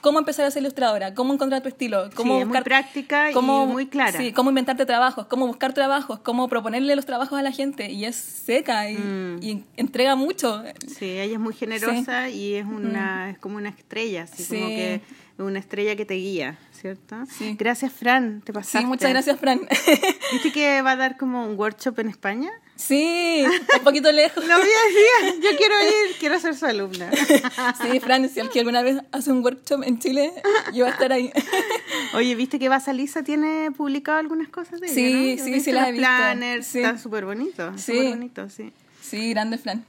cómo 0.00 0.18
empezar 0.18 0.44
a 0.46 0.50
ser 0.50 0.62
ilustradora, 0.62 1.14
cómo 1.14 1.32
encontrar 1.34 1.62
tu 1.62 1.68
estilo, 1.68 2.10
cómo 2.14 2.34
Sí, 2.34 2.40
es 2.40 2.46
muy 2.46 2.54
buscar... 2.58 2.64
práctica 2.64 3.30
y 3.30 3.34
muy 3.34 3.86
clara. 3.86 4.18
Sí, 4.18 4.32
cómo 4.32 4.50
inventarte 4.50 4.86
trabajos, 4.86 5.26
cómo 5.26 5.46
buscar 5.46 5.72
trabajos, 5.74 6.20
cómo 6.20 6.48
proponerle 6.48 6.96
los 6.96 7.06
trabajos 7.06 7.38
a 7.38 7.42
la 7.42 7.52
gente 7.52 7.90
y 7.90 8.04
es 8.04 8.16
seca 8.16 8.90
y, 8.90 8.96
Mm. 8.96 9.42
y 9.42 9.64
entrega 9.76 10.14
mucho. 10.16 10.62
Sí, 10.86 11.04
ella 11.06 11.34
es 11.34 11.40
muy 11.40 11.54
generosa 11.54 12.28
y 12.28 12.54
es 12.54 12.64
una 12.66 13.30
es 13.30 13.38
como 13.38 13.56
una 13.56 13.68
estrella, 13.70 14.22
así 14.24 14.44
como 14.44 14.68
Sí. 14.68 14.74
que 14.76 15.00
una 15.38 15.58
estrella 15.58 15.96
que 15.96 16.04
te 16.04 16.14
guía, 16.14 16.58
¿cierto? 16.72 17.16
Sí. 17.38 17.56
Gracias, 17.58 17.92
Fran, 17.92 18.42
te 18.42 18.52
pasaste. 18.52 18.78
Sí, 18.80 18.84
muchas 18.84 19.10
gracias, 19.10 19.40
Fran. 19.40 19.60
¿Viste 20.32 20.52
que 20.52 20.82
va 20.82 20.92
a 20.92 20.96
dar 20.96 21.16
como 21.16 21.46
un 21.46 21.58
workshop 21.58 21.98
en 22.00 22.08
España? 22.08 22.50
Sí, 22.80 23.44
un 23.78 23.84
poquito 23.84 24.10
lejos. 24.10 24.44
Lo 24.46 24.56
vi 24.56 24.62
decía, 24.64 25.34
yo 25.50 25.56
quiero 25.56 25.74
ir, 25.82 26.16
quiero 26.18 26.38
ser 26.40 26.56
su 26.56 26.66
alumna. 26.66 27.10
Sí, 27.82 28.00
Fran, 28.00 28.28
si 28.28 28.40
alguien 28.40 28.60
alguna 28.66 28.82
vez 28.82 28.96
hace 29.12 29.30
un 29.32 29.42
workshop 29.44 29.82
en 29.84 29.98
Chile, 29.98 30.32
yo 30.72 30.84
voy 30.84 30.90
a 30.90 30.94
estar 30.94 31.12
ahí. 31.12 31.30
Oye, 32.14 32.34
¿viste 32.34 32.58
que 32.58 32.68
Basa 32.68 32.92
Lisa 32.92 33.22
tiene 33.22 33.70
publicado 33.70 34.18
algunas 34.18 34.48
cosas 34.48 34.80
de 34.80 34.86
ella, 34.86 34.94
Sí, 34.94 35.36
¿no? 35.38 35.44
sí, 35.44 35.50
¿Viste 35.52 35.70
sí 35.70 35.72
las 35.72 35.88
he 35.88 35.92
visto. 35.92 36.06
planners, 36.06 36.66
Sí. 36.66 36.78
están 36.78 36.98
súper 36.98 37.24
bonitos, 37.24 37.80
Sí. 37.80 37.92
súper 37.92 38.08
bonitos, 38.10 38.52
sí. 38.52 38.72
Sí, 39.02 39.30
grande 39.30 39.58
Fran. 39.58 39.84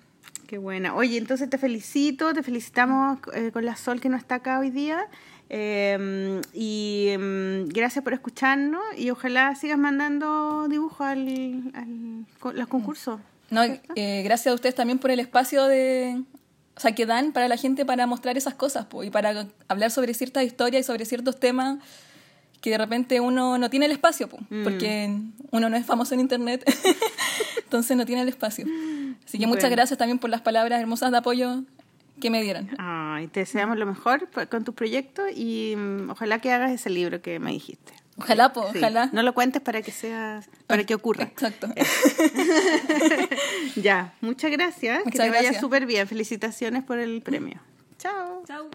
Qué 0.47 0.57
buena. 0.57 0.93
Oye, 0.95 1.17
entonces 1.17 1.49
te 1.49 1.57
felicito, 1.57 2.33
te 2.33 2.43
felicitamos 2.43 3.19
eh, 3.33 3.51
con 3.53 3.65
la 3.65 3.75
Sol 3.77 4.01
que 4.01 4.09
no 4.09 4.17
está 4.17 4.35
acá 4.35 4.59
hoy 4.59 4.69
día. 4.69 5.07
Eh, 5.53 6.41
y 6.53 7.07
em, 7.09 7.67
gracias 7.67 8.01
por 8.05 8.13
escucharnos 8.13 8.81
y 8.97 9.09
ojalá 9.09 9.53
sigas 9.55 9.77
mandando 9.77 10.69
dibujos 10.69 11.01
al, 11.01 11.73
al 11.73 12.55
los 12.55 12.67
concursos. 12.69 13.19
No, 13.49 13.61
eh, 13.63 14.21
gracias 14.23 14.53
a 14.53 14.55
ustedes 14.55 14.75
también 14.75 14.97
por 14.97 15.11
el 15.11 15.19
espacio 15.19 15.65
de, 15.65 16.23
o 16.77 16.79
sea, 16.79 16.95
que 16.95 17.05
dan 17.05 17.33
para 17.33 17.49
la 17.49 17.57
gente 17.57 17.85
para 17.85 18.07
mostrar 18.07 18.37
esas 18.37 18.53
cosas 18.53 18.85
po, 18.85 19.03
y 19.03 19.09
para 19.09 19.45
hablar 19.67 19.91
sobre 19.91 20.13
ciertas 20.13 20.45
historias 20.45 20.81
y 20.81 20.83
sobre 20.85 21.03
ciertos 21.03 21.37
temas 21.37 21.79
que 22.61 22.69
de 22.69 22.77
repente 22.77 23.19
uno 23.19 23.57
no 23.57 23.69
tiene 23.69 23.87
el 23.87 23.91
espacio, 23.91 24.29
po, 24.29 24.39
porque 24.63 25.13
uno 25.51 25.69
no 25.69 25.75
es 25.75 25.85
famoso 25.85 26.13
en 26.13 26.21
internet, 26.21 26.63
entonces 27.63 27.97
no 27.97 28.05
tiene 28.05 28.21
el 28.21 28.29
espacio. 28.29 28.65
Así 29.25 29.37
que 29.37 29.47
muchas 29.47 29.69
gracias 29.69 29.97
también 29.99 30.17
por 30.17 30.29
las 30.29 30.39
palabras 30.39 30.79
hermosas 30.79 31.11
de 31.11 31.17
apoyo 31.17 31.65
que 32.21 32.29
me 32.29 32.41
dieron. 32.41 32.69
Ay, 32.77 33.27
te 33.27 33.41
deseamos 33.41 33.77
lo 33.77 33.85
mejor 33.85 34.29
con 34.49 34.63
tu 34.63 34.73
proyecto 34.73 35.23
y 35.27 35.75
mm, 35.75 36.11
ojalá 36.11 36.39
que 36.39 36.51
hagas 36.51 36.71
ese 36.71 36.89
libro 36.89 37.21
que 37.21 37.39
me 37.39 37.51
dijiste. 37.51 37.93
Ojalá, 38.17 38.53
po, 38.53 38.71
Sí, 38.71 38.77
ojalá. 38.77 39.09
No 39.11 39.23
lo 39.23 39.33
cuentes 39.33 39.61
para 39.61 39.81
que 39.81 39.91
sea, 39.91 40.41
para 40.67 40.83
que 40.85 40.95
ocurra. 40.95 41.23
Exacto. 41.25 41.67
Ya, 43.75 44.13
muchas 44.21 44.51
gracias. 44.51 45.03
que 45.03 45.17
te 45.17 45.29
vaya 45.29 45.59
súper 45.59 45.85
bien. 45.85 46.07
Felicitaciones 46.07 46.83
por 46.83 46.99
el 46.99 47.21
premio. 47.21 47.59
Chao. 47.97 48.43
Chao. 48.45 48.69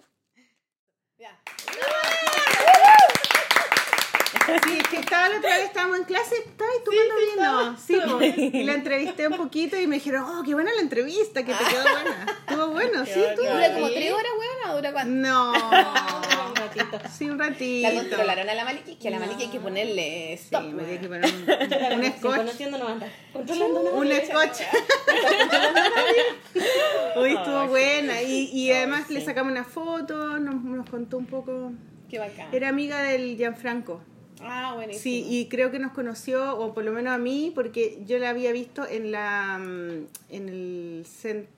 Sí, 4.47 4.79
es 4.81 4.89
que 4.89 4.97
estaba 4.99 5.29
la 5.29 5.39
otra 5.39 5.57
vez, 5.57 5.65
estábamos 5.65 5.99
en 5.99 6.05
clase, 6.05 6.35
estaba 6.37 6.71
ahí 6.71 6.79
tomando 6.85 7.15
vino. 7.35 7.77
Sí, 7.79 7.99
pues, 8.17 8.39
y 8.55 8.63
la 8.65 8.75
entrevisté 8.75 9.27
un 9.29 9.37
poquito 9.37 9.79
y 9.81 9.87
me 9.87 9.97
dijeron, 9.97 10.25
oh, 10.25 10.43
qué 10.45 10.55
buena 10.55 10.71
la 10.75 10.81
entrevista, 10.83 11.45
que 11.45 11.53
te 11.53 11.65
quedó 11.65 11.83
buena. 11.83 12.27
Estuvo 12.47 12.67
bueno, 12.69 13.05
sí, 13.05 13.21
estuvo 13.23 13.47
¿Dura 13.51 13.73
como 13.75 13.89
tres 13.91 14.13
horas, 14.13 14.33
weón, 14.39 14.71
o 14.71 14.77
dura 14.77 14.93
cuánto? 14.93 15.15
No, 15.15 15.53
Un 16.51 16.55
ratito. 16.57 16.99
sí, 17.17 17.29
un 17.29 17.39
La 17.39 17.49
ratito. 17.49 17.89
controlaron 17.95 18.49
a 18.49 18.55
la 18.55 18.65
Maliki, 18.65 18.95
que 18.97 19.09
a 19.09 19.11
la 19.11 19.19
Maliki 19.19 19.43
hay 19.45 19.51
que 19.51 19.61
ponerle 19.61 20.37
Sí, 20.39 20.45
stop. 20.45 20.63
me 20.63 20.75
weón. 20.75 20.87
tenía 20.87 21.01
que 21.01 21.09
poner 21.09 21.25
un, 21.35 21.99
un 21.99 22.05
Sí, 22.05 22.13
scotch. 22.19 22.37
conociendo 22.37 22.79
no 22.79 22.89
anda. 22.89 23.09
Controlando 23.33 23.83
no. 23.83 23.91
Un 23.91 24.07
scotch. 24.09 24.61
Hoy 27.17 27.33
estuvo 27.37 27.67
buena 27.69 28.23
y, 28.23 28.51
y 28.53 28.71
además 28.73 29.11
le 29.11 29.21
sacamos 29.25 29.51
una 29.53 29.65
foto, 29.65 30.39
nos, 30.39 30.63
nos 30.63 30.89
contó 30.89 31.19
un 31.19 31.27
poco. 31.27 31.73
Qué 32.09 32.19
bacán. 32.19 32.49
Era 32.53 32.69
amiga 32.69 33.03
del 33.03 33.37
Gianfranco. 33.37 34.01
Ah, 34.43 34.73
buenísimo. 34.75 35.03
Sí, 35.03 35.25
y 35.29 35.49
creo 35.49 35.71
que 35.71 35.79
nos 35.79 35.93
conoció, 35.93 36.59
o 36.59 36.75
por 36.75 36.85
lo 36.85 36.93
menos 36.93 37.13
a 37.15 37.19
mí, 37.19 37.53
porque 37.55 38.03
yo 38.07 38.19
la 38.19 38.31
había 38.31 38.53
visto 38.53 38.87
en 38.87 39.11
la. 39.11 39.59
mm, 39.59 40.07
en 40.31 40.49
el. 40.49 41.07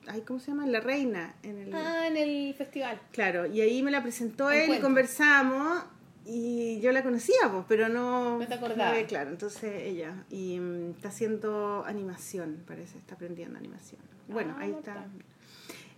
Ay, 0.07 0.21
¿Cómo 0.21 0.39
se 0.39 0.47
llama? 0.51 0.65
En 0.65 0.71
La 0.71 0.79
Reina. 0.79 1.35
En 1.43 1.57
el, 1.57 1.73
Ah, 1.73 2.07
en 2.07 2.17
el 2.17 2.53
festival. 2.55 2.99
Claro, 3.11 3.45
y 3.47 3.61
ahí 3.61 3.83
me 3.83 3.91
la 3.91 4.01
presentó 4.01 4.49
él 4.51 4.57
y 4.59 4.63
Encuentro. 4.63 4.87
conversamos. 4.87 5.83
Y 6.31 6.79
yo 6.81 6.91
la 6.91 7.01
conocía, 7.01 7.37
pues, 7.51 7.65
pero 7.67 7.89
no. 7.89 8.37
No 8.37 8.47
te 8.47 8.53
acordabas. 8.53 9.01
no, 9.01 9.07
claro, 9.07 9.29
entonces 9.31 9.81
ella. 9.83 10.13
Y 10.29 10.59
mm, 10.59 10.91
está 10.91 11.07
haciendo 11.09 11.83
animación, 11.87 12.63
parece, 12.67 12.97
está 12.99 13.15
aprendiendo 13.15 13.57
animación. 13.57 13.99
Bueno, 14.27 14.53
Ah, 14.57 14.61
ahí 14.61 14.69
está. 14.71 14.91
está. 14.91 15.07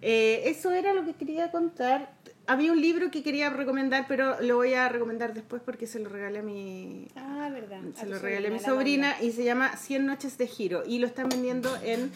Eh, 0.02 0.44
eso 0.46 0.72
era 0.72 0.94
lo 0.94 1.06
que 1.06 1.14
quería 1.14 1.52
contar. 1.52 2.14
Había 2.52 2.74
un 2.74 2.82
libro 2.82 3.12
que 3.12 3.24
quería 3.24 3.50
recomendar, 3.50 4.06
pero 4.10 4.42
lo 4.42 4.58
voy 4.58 4.74
a 4.74 4.90
recomendar 4.90 5.34
después 5.34 5.62
porque 5.64 5.88
se 5.88 6.00
lo 6.00 6.10
regalé 6.10 6.40
a 6.40 6.44
mi, 6.44 7.08
Ah, 7.16 7.50
verdad. 7.50 7.80
se 7.96 8.02
A 8.02 8.06
lo 8.10 8.20
regalé 8.20 8.50
a 8.50 8.52
mi 8.52 8.60
sobrina 8.60 9.16
y 9.22 9.32
se 9.32 9.46
llama 9.46 9.78
100 9.78 10.06
noches 10.06 10.38
de 10.38 10.48
giro 10.48 10.84
y 10.86 11.00
lo 11.00 11.08
están 11.08 11.30
vendiendo 11.30 11.70
en 11.82 12.12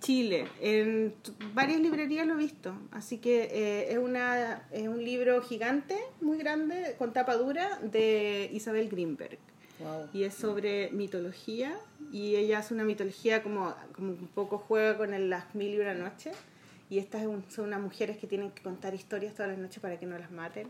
Chile. 0.00 0.46
En 0.62 1.14
varias 1.52 1.80
librerías 1.80 2.26
lo 2.26 2.32
he 2.32 2.38
visto. 2.38 2.74
Así 2.92 3.18
que 3.18 3.42
eh, 3.52 3.92
es, 3.92 3.98
una, 3.98 4.62
es 4.70 4.88
un 4.88 5.04
libro 5.04 5.42
gigante, 5.42 5.98
muy 6.22 6.38
grande, 6.38 6.94
con 6.96 7.12
tapa 7.12 7.36
dura, 7.36 7.78
de 7.82 8.48
Isabel 8.54 8.88
Greenberg. 8.88 9.38
Wow. 9.80 10.08
Y 10.14 10.22
es 10.24 10.32
sobre 10.34 10.90
mitología 10.92 11.76
y 12.10 12.36
ella 12.36 12.60
hace 12.60 12.72
una 12.72 12.84
mitología 12.84 13.42
como, 13.42 13.74
como 13.94 14.12
un 14.12 14.28
poco 14.28 14.56
juega 14.56 14.96
con 14.96 15.12
el 15.12 15.28
las 15.28 15.54
mil 15.54 15.74
y 15.74 15.78
una 15.80 15.92
noches. 15.92 16.34
Y 16.94 17.00
estas 17.00 17.24
son 17.48 17.64
unas 17.64 17.80
mujeres 17.80 18.18
que 18.18 18.28
tienen 18.28 18.52
que 18.52 18.62
contar 18.62 18.94
historias 18.94 19.34
todas 19.34 19.50
las 19.50 19.58
noches 19.58 19.80
para 19.80 19.98
que 19.98 20.06
no 20.06 20.16
las 20.16 20.30
maten. 20.30 20.68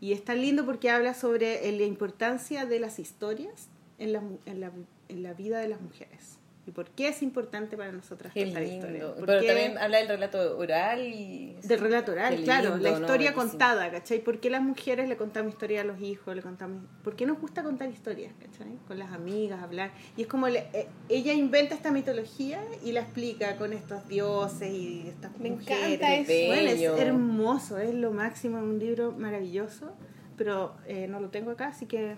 Y 0.00 0.12
es 0.12 0.24
tan 0.24 0.40
lindo 0.40 0.64
porque 0.64 0.90
habla 0.90 1.12
sobre 1.12 1.60
la 1.72 1.82
importancia 1.82 2.66
de 2.66 2.78
las 2.78 3.00
historias 3.00 3.66
en 3.98 4.12
la, 4.12 4.22
en 4.44 4.60
la, 4.60 4.70
en 5.08 5.22
la 5.24 5.34
vida 5.34 5.58
de 5.58 5.66
las 5.66 5.80
mujeres. 5.80 6.38
Y 6.66 6.72
por 6.72 6.90
qué 6.90 7.08
es 7.08 7.22
importante 7.22 7.76
para 7.76 7.92
nosotras 7.92 8.32
Qué 8.34 8.44
contar 8.44 8.62
historias. 8.64 8.92
lindo. 8.92 9.14
¿Por 9.14 9.26
Pero 9.26 9.40
qué- 9.40 9.46
también 9.46 9.78
habla 9.78 9.98
del 9.98 10.08
relato 10.08 10.58
oral 10.58 11.00
y... 11.06 11.56
del 11.62 11.78
relato 11.78 12.10
oral, 12.12 12.36
Qué 12.36 12.42
claro, 12.42 12.70
lindo, 12.76 12.90
la 12.90 12.98
historia 12.98 13.34
contada, 13.34 13.90
¿cachai? 13.92 14.18
¿Por 14.18 14.40
qué 14.40 14.50
las 14.50 14.62
mujeres 14.62 15.08
le 15.08 15.16
contamos 15.16 15.52
historia 15.52 15.82
a 15.82 15.84
los 15.84 16.00
hijos? 16.00 16.34
Le 16.34 16.42
contamos, 16.42 16.82
¿Por 17.04 17.14
qué 17.14 17.24
nos 17.24 17.40
gusta 17.40 17.62
contar 17.62 17.88
historias, 17.88 18.32
¿cachai? 18.40 18.76
Con 18.88 18.98
las 18.98 19.12
amigas, 19.12 19.62
hablar. 19.62 19.92
Y 20.16 20.22
es 20.22 20.26
como 20.26 20.48
le- 20.48 20.66
eh, 20.72 20.88
ella 21.08 21.32
inventa 21.32 21.74
esta 21.76 21.92
mitología 21.92 22.60
y 22.84 22.90
la 22.92 23.00
explica 23.02 23.56
con 23.56 23.72
estos 23.72 24.08
dioses 24.08 24.68
y 24.72 25.04
estas 25.08 25.38
Me 25.38 25.50
mujeres. 25.50 25.94
encanta 26.00 26.14
eso. 26.16 26.46
Bueno, 26.48 26.70
es 26.70 27.00
hermoso, 27.00 27.78
es 27.78 27.94
lo 27.94 28.10
máximo, 28.10 28.58
es 28.58 28.64
un 28.64 28.78
libro 28.80 29.12
maravilloso, 29.12 29.92
pero 30.36 30.76
eh, 30.88 31.06
no 31.08 31.20
lo 31.20 31.28
tengo 31.30 31.52
acá, 31.52 31.68
así 31.68 31.86
que 31.86 32.16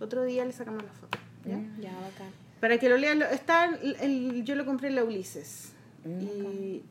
otro 0.00 0.24
día 0.24 0.46
le 0.46 0.52
sacamos 0.52 0.82
la 0.82 0.90
foto. 0.92 1.18
¿ya? 1.44 1.56
Mm. 1.58 1.80
Ya, 1.80 1.92
bacán. 1.92 2.32
Para 2.60 2.78
que 2.78 2.88
lo 2.88 2.96
lean, 2.96 3.18
lo- 3.20 3.26
está 3.26 3.64
el- 3.66 3.96
el- 4.00 4.44
yo 4.44 4.54
lo 4.54 4.64
compré 4.66 4.88
en 4.88 4.96
la 4.96 5.04
Ulises. 5.04 5.72
Mm, 6.04 6.20
y, 6.20 6.82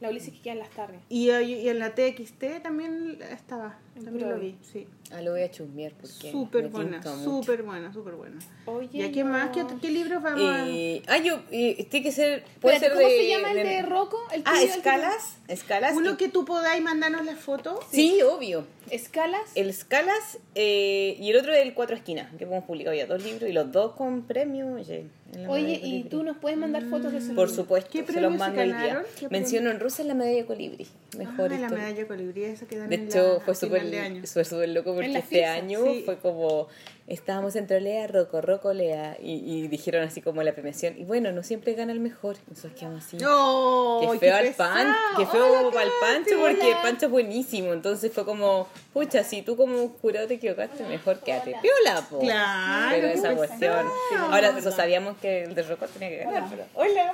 La 0.00 0.08
Ulises 0.10 0.32
que 0.34 0.40
queda 0.40 0.52
en 0.54 0.58
las 0.58 0.70
tardes. 0.70 1.00
y, 1.08 1.30
y 1.30 1.68
en 1.68 1.78
la 1.78 1.94
TXT 1.94 2.60
también 2.62 3.18
estaba, 3.30 3.78
también 4.04 4.28
lo 4.30 4.38
vi, 4.38 4.56
sí. 4.62 4.86
Ah, 5.10 5.20
lo 5.20 5.32
voy 5.32 5.42
a 5.42 5.50
chusmear 5.50 5.92
porque 5.92 6.30
Súper 6.30 6.68
buena, 6.68 7.02
súper 7.02 7.62
buena, 7.62 7.92
súper 7.92 8.14
buena. 8.14 8.38
Oye, 8.64 8.88
¿Y 8.92 9.02
a 9.02 9.12
qué 9.12 9.24
no. 9.24 9.30
más? 9.30 9.50
¿Qué, 9.50 9.64
qué 9.80 9.90
libros 9.90 10.22
vamos 10.22 10.40
a...? 10.42 10.66
Eh, 10.68 11.02
ah, 11.06 11.18
yo, 11.18 11.40
eh, 11.50 11.86
tiene 11.90 12.04
que 12.04 12.12
ser, 12.12 12.44
puede 12.60 12.76
Espérate, 12.76 12.80
ser 12.80 12.92
¿Cómo 12.94 13.08
de... 13.08 13.16
se 13.22 13.28
llama 13.28 13.52
el 13.52 13.62
de 13.66 13.82
Rocco? 13.82 14.18
El 14.32 14.42
Ah, 14.46 14.62
el 14.62 14.68
escalas, 14.70 15.36
escalas. 15.48 15.94
Uno 15.96 16.12
y- 16.12 16.16
que 16.16 16.28
tú 16.28 16.44
podáis 16.46 16.82
mandarnos 16.82 17.24
la 17.26 17.36
foto. 17.36 17.78
Sí, 17.90 18.20
obvio. 18.22 18.64
¿Escalas? 18.90 19.42
El 19.54 19.68
escalas 19.70 20.38
eh, 20.54 21.16
y 21.20 21.30
el 21.30 21.36
otro 21.36 21.52
del 21.52 21.72
Cuatro 21.74 21.94
Esquinas, 21.96 22.34
que 22.36 22.44
hemos 22.44 22.64
publicado 22.64 22.96
ya 22.96 23.06
dos 23.06 23.22
libros 23.22 23.48
y 23.48 23.52
los 23.52 23.70
dos 23.70 23.92
con 23.92 24.22
premio. 24.22 24.72
oye, 24.74 25.06
Oye, 25.48 25.80
¿y 25.82 26.04
tú 26.04 26.22
nos 26.24 26.36
puedes 26.36 26.58
mandar 26.58 26.84
fotos 26.84 27.12
de 27.12 27.18
esos 27.18 27.30
Por 27.30 27.48
libros? 27.48 27.54
supuesto, 27.56 27.90
¿Qué 27.90 28.04
se 28.04 28.20
los 28.20 28.36
mando 28.36 28.60
hoy 28.60 28.68
día. 28.68 29.02
Menciono 29.30 29.70
en 29.70 29.80
rusa 29.80 30.02
la 30.04 30.14
medalla 30.14 30.44
Colibrí. 30.46 30.86
Mejor 31.16 31.52
ah, 31.52 31.58
la 31.58 31.68
medalla 31.68 32.06
colibrí, 32.06 32.44
esa 32.44 32.66
que 32.66 32.76
dan 32.78 32.88
De 32.88 32.96
hecho, 32.96 33.40
fue 33.44 33.54
súper 33.54 33.84
de 33.84 33.91
año. 33.98 34.22
fue 34.26 34.44
súper 34.44 34.68
loco 34.70 34.94
porque 34.94 35.16
este 35.18 35.44
año 35.44 35.80
sí. 35.84 36.02
fue 36.04 36.18
como 36.18 36.68
estábamos 37.06 37.56
en 37.56 37.66
Trolea, 37.66 38.06
Roco, 38.06 38.40
Roco, 38.40 38.72
Lea 38.72 39.16
y, 39.20 39.32
y 39.44 39.68
dijeron 39.68 40.04
así 40.04 40.22
como 40.22 40.42
la 40.42 40.52
premiación 40.52 40.98
y 40.98 41.04
bueno, 41.04 41.32
no 41.32 41.42
siempre 41.42 41.74
gana 41.74 41.92
el 41.92 42.00
mejor, 42.00 42.36
nosotros 42.48 42.72
quedamos 42.78 43.04
así. 43.04 43.18
¡Oh, 43.26 44.00
Qué 44.12 44.18
feo 44.18 44.36
al 44.36 44.46
pesado! 44.46 44.74
pan, 44.74 44.96
qué 45.16 45.26
feo 45.26 45.46
Hola, 45.46 45.58
como 45.58 45.70
para 45.72 45.84
el 45.84 45.92
Pancho 46.00 46.38
porque 46.40 46.64
hola. 46.64 46.82
Pancho 46.82 47.06
es 47.06 47.12
buenísimo, 47.12 47.72
entonces 47.72 48.12
fue 48.12 48.24
como, 48.24 48.68
pucha, 48.92 49.24
si 49.24 49.42
tú 49.42 49.56
como 49.56 49.88
jurado 50.00 50.26
te 50.26 50.34
equivocaste, 50.34 50.84
mejor 50.84 51.18
quédate 51.20 51.56
piola, 51.60 52.00
po. 52.08 52.20
Claro, 52.20 52.96
Pero 52.96 53.08
qué 53.08 53.14
esa 53.14 53.34
cuestión. 53.34 53.86
Ahora 54.30 54.56
eso 54.56 54.70
sabíamos 54.70 55.16
que 55.18 55.44
el 55.44 55.54
de 55.54 55.62
Roco 55.64 55.86
tenía 55.86 56.08
que 56.08 56.18
ganar, 56.18 56.48
pero 56.48 56.64
hola. 56.74 57.12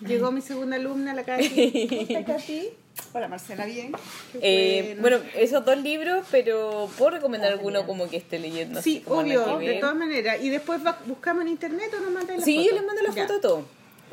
Llegó 0.00 0.30
mi 0.30 0.42
segunda 0.42 0.76
alumna, 0.76 1.14
la 1.14 1.24
Katy. 1.24 1.88
¿Cómo 1.88 2.00
está, 2.02 2.24
Katy? 2.24 2.70
Hola, 3.12 3.28
Marcela, 3.28 3.64
bien. 3.66 3.92
Eh, 4.40 4.96
bueno. 5.00 5.18
bueno, 5.18 5.30
esos 5.36 5.64
dos 5.64 5.78
libros, 5.78 6.26
pero 6.30 6.88
¿puedo 6.98 7.12
recomendar 7.12 7.52
alguno 7.52 7.86
como 7.86 8.08
que 8.08 8.16
esté 8.18 8.38
leyendo? 8.38 8.82
Sí, 8.82 9.02
obvio, 9.06 9.58
de 9.58 9.74
todas 9.74 9.96
maneras. 9.96 10.38
Y 10.42 10.48
después 10.50 10.84
va- 10.84 10.98
buscamos 11.06 11.42
en 11.42 11.48
internet 11.48 11.90
o 11.96 12.00
nos 12.00 12.10
mandan 12.12 12.38
la 12.38 12.44
Sí, 12.44 12.56
foto. 12.56 12.68
yo 12.68 12.74
les 12.76 12.84
mando 12.86 13.02
la 13.02 13.14
Ya. 13.14 13.22
foto 13.22 13.34
de 13.34 13.40
todo. 13.40 13.64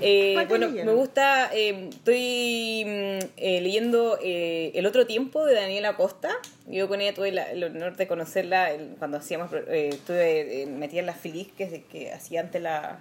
Eh, 0.01 0.31
¿Cuál 0.33 0.45
estás 0.45 0.59
bueno, 0.71 0.85
me 0.85 0.91
gusta, 0.93 1.51
eh, 1.53 1.89
estoy 1.91 2.83
mm, 2.85 3.25
eh, 3.37 3.61
leyendo 3.61 4.17
eh, 4.23 4.71
El 4.73 4.87
otro 4.87 5.05
tiempo 5.05 5.45
de 5.45 5.53
Daniela 5.53 5.95
Costa. 5.95 6.31
Yo 6.67 6.87
con 6.87 6.99
ella 6.99 7.13
tuve 7.13 7.31
la- 7.31 7.51
el 7.51 7.63
honor 7.63 7.95
de 7.95 8.07
conocerla 8.07 8.71
el- 8.71 8.95
cuando 8.97 9.17
hacíamos, 9.17 9.51
eh, 9.53 9.89
estuve 9.93 10.65
metida 10.65 11.01
en 11.01 11.05
la 11.05 11.13
Feliz 11.13 11.49
que, 11.57 11.83
que 11.91 12.11
hacía 12.11 12.39
antes 12.41 12.59
la, 12.61 12.99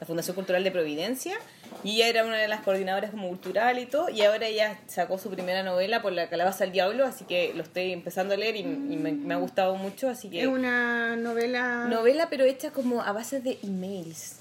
la 0.00 0.06
Fundación 0.06 0.34
Cultural 0.34 0.62
de 0.64 0.70
Providencia. 0.70 1.36
Y 1.84 1.96
ella 1.96 2.08
era 2.08 2.24
una 2.24 2.36
de 2.38 2.48
las 2.48 2.60
coordinadoras 2.62 3.10
como 3.10 3.28
cultural 3.28 3.78
y 3.78 3.86
todo. 3.86 4.08
Y 4.08 4.22
ahora 4.22 4.46
ella 4.46 4.78
sacó 4.86 5.18
su 5.18 5.30
primera 5.30 5.62
novela 5.62 6.02
por 6.02 6.12
La 6.12 6.28
Calabaza 6.28 6.64
al 6.64 6.72
Diablo, 6.72 7.04
así 7.04 7.24
que 7.24 7.52
lo 7.54 7.62
estoy 7.62 7.92
empezando 7.92 8.34
a 8.34 8.36
leer 8.36 8.56
y, 8.56 8.60
y 8.60 8.64
me, 8.96 9.12
me 9.12 9.34
ha 9.34 9.36
gustado 9.38 9.74
mucho. 9.76 10.08
Así 10.08 10.28
que 10.30 10.40
Es 10.42 10.46
una 10.46 11.16
novela... 11.16 11.86
novela, 11.86 12.28
pero 12.30 12.44
hecha 12.44 12.70
como 12.72 13.02
a 13.02 13.12
base 13.12 13.40
de 13.40 13.58
emails. 13.62 14.36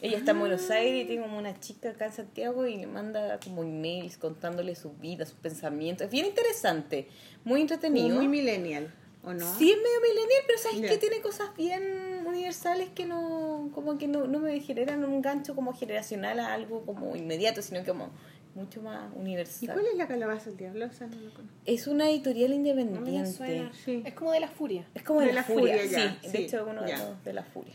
Ella 0.00 0.16
está 0.18 0.30
en 0.30 0.36
Ah. 0.36 0.40
Buenos 0.40 0.70
Aires 0.70 1.04
y 1.04 1.06
tiene 1.08 1.22
como 1.22 1.38
una 1.38 1.58
chica 1.58 1.90
acá 1.90 2.06
en 2.06 2.12
Santiago 2.12 2.66
y 2.68 2.76
le 2.76 2.86
manda 2.86 3.40
como 3.40 3.64
emails 3.64 4.16
contándole 4.16 4.76
su 4.76 4.92
vida, 4.92 5.26
sus 5.26 5.34
pensamientos. 5.38 6.04
Es 6.04 6.10
bien 6.12 6.24
interesante, 6.26 7.08
muy 7.44 7.62
entretenido. 7.62 8.14
muy 8.16 8.28
millennial, 8.28 8.94
¿o 9.24 9.32
no? 9.32 9.40
Sí, 9.58 9.70
es 9.72 9.76
medio 9.76 10.00
millennial, 10.02 10.42
pero 10.46 10.58
sabes 10.60 10.80
Ya. 10.82 10.88
que 10.88 10.98
tiene 10.98 11.20
cosas 11.20 11.48
bien 11.56 12.22
universales 12.24 12.90
que 12.94 13.06
no, 13.06 13.18
como 13.70 13.98
que 13.98 14.08
no, 14.08 14.26
no 14.26 14.38
me 14.38 14.58
generan 14.60 15.04
un 15.04 15.20
gancho 15.22 15.54
como 15.54 15.72
generacional 15.72 16.40
a 16.40 16.52
algo 16.54 16.82
como 16.84 17.14
inmediato, 17.16 17.62
sino 17.62 17.80
que 17.80 17.86
como 17.88 18.10
mucho 18.54 18.82
más 18.82 19.12
¿Y 19.14 19.18
universal. 19.18 19.70
cuál 19.74 19.86
es 19.86 19.96
la 19.96 20.08
calabaza 20.08 20.46
del 20.46 20.56
diablo? 20.56 20.86
O 20.86 20.92
sea, 20.92 21.06
no 21.06 21.16
lo 21.16 21.30
conozco. 21.32 21.56
Es 21.64 21.86
una 21.86 22.10
editorial 22.10 22.50
No 22.50 22.56
independiente. 22.56 23.30
suena. 23.32 23.72
Sí. 23.84 24.02
Es 24.04 24.14
como 24.14 24.32
de 24.32 24.40
la 24.40 24.48
furia. 24.48 24.86
Es 24.94 25.02
como 25.02 25.20
de, 25.20 25.26
De 25.28 25.32
la, 25.32 25.40
la 25.40 25.44
furia, 25.46 25.78
furia, 25.78 25.90
ya, 25.90 26.10
sí. 26.12 26.18
sí, 26.22 26.28
De 26.32 26.38
hecho, 26.44 26.66
uno 26.68 26.82
de 26.82 26.88
ya. 26.88 26.98
los 26.98 27.24
de 27.24 27.32
la 27.32 27.44
furia. 27.44 27.74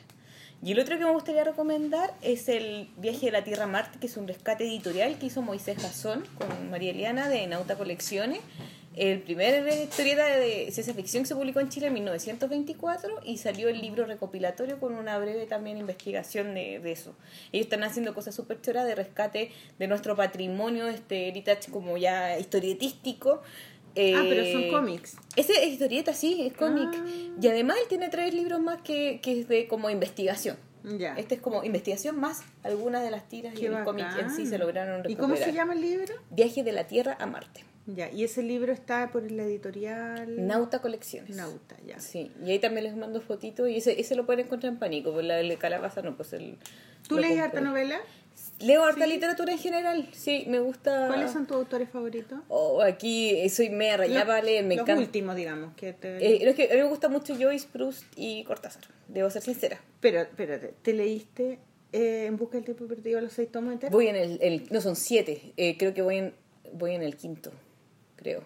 Y 0.62 0.72
el 0.72 0.80
otro 0.80 0.98
que 0.98 1.04
me 1.04 1.12
gustaría 1.12 1.44
recomendar 1.44 2.14
es 2.22 2.48
el 2.48 2.90
Viaje 2.98 3.26
de 3.26 3.32
la 3.34 3.44
Tierra 3.44 3.66
a 3.66 3.68
Marte, 3.68 4.00
que 4.00 4.08
es 4.08 4.16
un 4.16 4.28
rescate 4.28 4.64
editorial 4.64 5.18
que 5.20 5.26
hizo 5.26 5.42
Moisés 5.42 5.78
Jason 5.78 6.24
con 6.38 6.70
María 6.70 6.92
Eliana 6.92 7.28
de 7.28 7.46
Nauta 7.48 7.76
Colecciones. 7.76 8.40
El 8.96 9.22
primer 9.22 9.68
historieta 9.68 10.26
de 10.38 10.70
ciencia 10.72 10.94
ficción 10.94 11.24
que 11.24 11.28
se 11.30 11.36
publicó 11.36 11.60
en 11.60 11.70
Chile 11.70 11.88
en 11.88 11.94
1924 11.94 13.22
y 13.26 13.38
salió 13.38 13.70
el 13.70 13.82
libro 13.82 14.06
recopilatorio 14.06 14.80
con 14.80 14.94
una 14.96 15.18
breve 15.18 15.46
también 15.48 15.78
investigación 15.78 16.54
de, 16.54 16.80
de 16.80 16.92
eso. 16.92 17.16
Ellos 17.52 17.66
están 17.66 17.84
haciendo 17.84 18.14
cosas 18.14 18.36
súper 18.36 18.62
choras 18.62 18.86
de 18.86 18.96
rescate 18.96 19.52
de 19.80 19.88
nuestro 19.88 20.16
patrimonio, 20.16 20.88
este 20.88 21.28
heritage 21.28 21.72
como 21.72 21.98
ya 21.98 22.38
historietístico. 22.40 23.42
Ah, 23.96 24.24
pero 24.28 24.44
son 24.52 24.64
Eh, 24.64 24.70
cómics. 24.72 25.18
ese 25.36 25.54
es 25.64 25.72
historieta, 25.74 26.14
sí, 26.14 26.46
es 26.48 26.54
cómic. 26.54 26.90
Ah. 26.94 27.06
Y 27.42 27.48
además 27.48 27.78
él 27.82 27.88
tiene 27.90 28.10
tres 28.10 28.34
libros 28.34 28.60
más 28.60 28.82
que, 28.82 29.20
que 29.22 29.40
es 29.42 29.48
de 29.48 29.68
como 29.68 29.90
investigación. 29.90 30.58
Ya. 30.84 31.16
Este 31.16 31.36
es 31.36 31.42
como 31.42 31.64
investigación 31.64 32.20
más 32.20 32.42
algunas 32.64 33.04
de 33.04 33.12
las 33.12 33.30
tiras 33.30 33.54
y 33.54 33.58
Qué 33.62 33.68
el 33.68 33.84
cómic 33.84 34.06
en 34.20 34.30
sí 34.32 34.46
se 34.46 34.58
lograron 34.58 35.00
¿Y 35.00 35.04
recuperar. 35.04 35.22
cómo 35.22 35.36
se 35.38 35.54
llama 35.54 35.74
el 35.74 35.82
libro? 35.82 36.14
Viaje 36.32 36.62
de 36.64 36.72
la 36.74 36.88
Tierra 36.88 37.16
a 37.20 37.26
Marte. 37.26 37.64
Ya, 37.86 38.10
y 38.10 38.24
ese 38.24 38.44
libro 38.44 38.72
está 38.72 39.12
por 39.12 39.30
la 39.30 39.44
editorial 39.44 40.48
Nauta 40.48 40.82
Colecciones. 40.82 41.36
Nauta, 41.36 41.76
ya. 41.86 42.00
Sí, 42.00 42.32
y 42.46 42.52
ahí 42.52 42.60
también 42.60 42.86
les 42.86 42.96
mando 42.96 43.20
fotitos 43.20 43.68
y 43.70 43.76
ese, 43.78 44.00
ese 44.00 44.16
lo 44.16 44.26
pueden 44.26 44.46
encontrar 44.46 44.72
en 44.72 44.80
pánico, 44.80 45.12
pues 45.12 45.26
la 45.26 45.36
de 45.36 45.58
Calabaza 45.58 46.02
no, 46.02 46.16
pues 46.16 46.32
el... 46.34 46.58
¿Tú 47.08 47.18
lees 47.20 47.38
harta 47.40 47.60
novela? 47.60 48.00
Leo 48.60 48.84
harta 48.86 49.06
literatura 49.06 49.52
en 49.52 49.60
general, 49.60 50.08
sí, 50.14 50.46
me 50.48 50.60
gusta... 50.60 51.08
¿Cuáles 51.08 51.32
son 51.32 51.46
tus 51.46 51.58
autores 51.58 51.90
favoritos? 51.90 52.40
Oh, 52.48 52.82
aquí 52.82 53.48
soy 53.50 53.70
media 53.70 53.98
rayada 53.98 54.26
para 54.26 54.42
leer, 54.42 54.64
me 54.64 54.76
los 54.76 54.84
encanta. 54.84 55.02
últimos, 55.02 55.36
digamos. 55.36 55.76
Que 55.76 55.92
te... 55.92 56.18
Eh, 56.26 56.48
es 56.50 56.56
que 56.56 56.66
a 56.72 56.76
mí 56.76 56.82
me 56.82 56.88
gusta 56.88 57.10
mucho 57.10 57.36
Joyce, 57.38 57.68
Proust 57.72 58.06
y 58.16 58.46
Cortázar, 58.46 58.84
debo 59.10 59.30
ser 59.30 59.42
sincera. 59.42 59.82
Pero, 60.00 60.22
espérate, 60.22 60.74
¿te 60.82 60.94
leíste 60.94 61.60
eh, 61.92 62.26
En 62.28 62.38
busca 62.38 62.56
del 62.56 62.64
tiempo 62.64 62.86
perdido 62.88 63.20
los 63.20 63.34
seis 63.34 63.52
tomos 63.52 63.74
enteros? 63.74 63.92
Voy 63.92 64.08
en 64.08 64.16
el, 64.16 64.40
el- 64.42 64.68
no 64.72 64.80
son 64.80 64.96
siete, 64.96 65.52
eh, 65.58 65.78
creo 65.78 65.94
que 65.94 66.02
voy 66.02 66.18
en, 66.18 66.34
voy 66.72 66.96
en 66.96 67.04
el 67.04 67.16
quinto, 67.18 67.52
creo. 68.24 68.44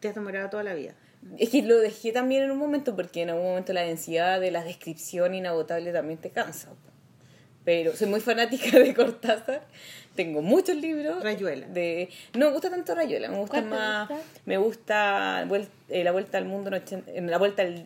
Te 0.00 0.08
has 0.08 0.14
demorado 0.14 0.48
toda 0.48 0.62
la 0.62 0.74
vida. 0.74 0.94
Es 1.38 1.50
que 1.50 1.62
lo 1.62 1.78
dejé 1.78 2.12
también 2.12 2.44
en 2.44 2.50
un 2.52 2.58
momento 2.58 2.94
porque 2.94 3.22
en 3.22 3.30
algún 3.30 3.46
momento 3.46 3.72
la 3.72 3.82
densidad 3.82 4.40
de 4.40 4.50
la 4.50 4.62
descripción 4.62 5.34
inagotable 5.34 5.92
también 5.92 6.18
te 6.20 6.30
cansa. 6.30 6.68
Pero 7.64 7.94
soy 7.96 8.08
muy 8.08 8.20
fanática 8.20 8.78
de 8.78 8.94
Cortázar. 8.94 9.66
Tengo 10.14 10.40
muchos 10.40 10.76
libros. 10.76 11.22
Rayuela. 11.22 11.66
De, 11.66 12.08
no 12.34 12.46
me 12.46 12.52
gusta 12.52 12.70
tanto 12.70 12.94
Rayuela, 12.94 13.28
me 13.28 13.38
gusta 13.38 13.60
¿Cuál 13.60 13.64
te 13.64 13.70
más. 13.70 14.08
gusta? 14.08 14.24
Me 14.46 14.56
gusta 14.56 15.48
eh, 15.88 16.04
La 16.04 16.12
Vuelta 16.12 16.38
al 16.38 16.44
Mundo 16.44 16.70
en 17.06 17.30
La 17.30 17.38
Vuelta 17.38 17.62
al, 17.62 17.84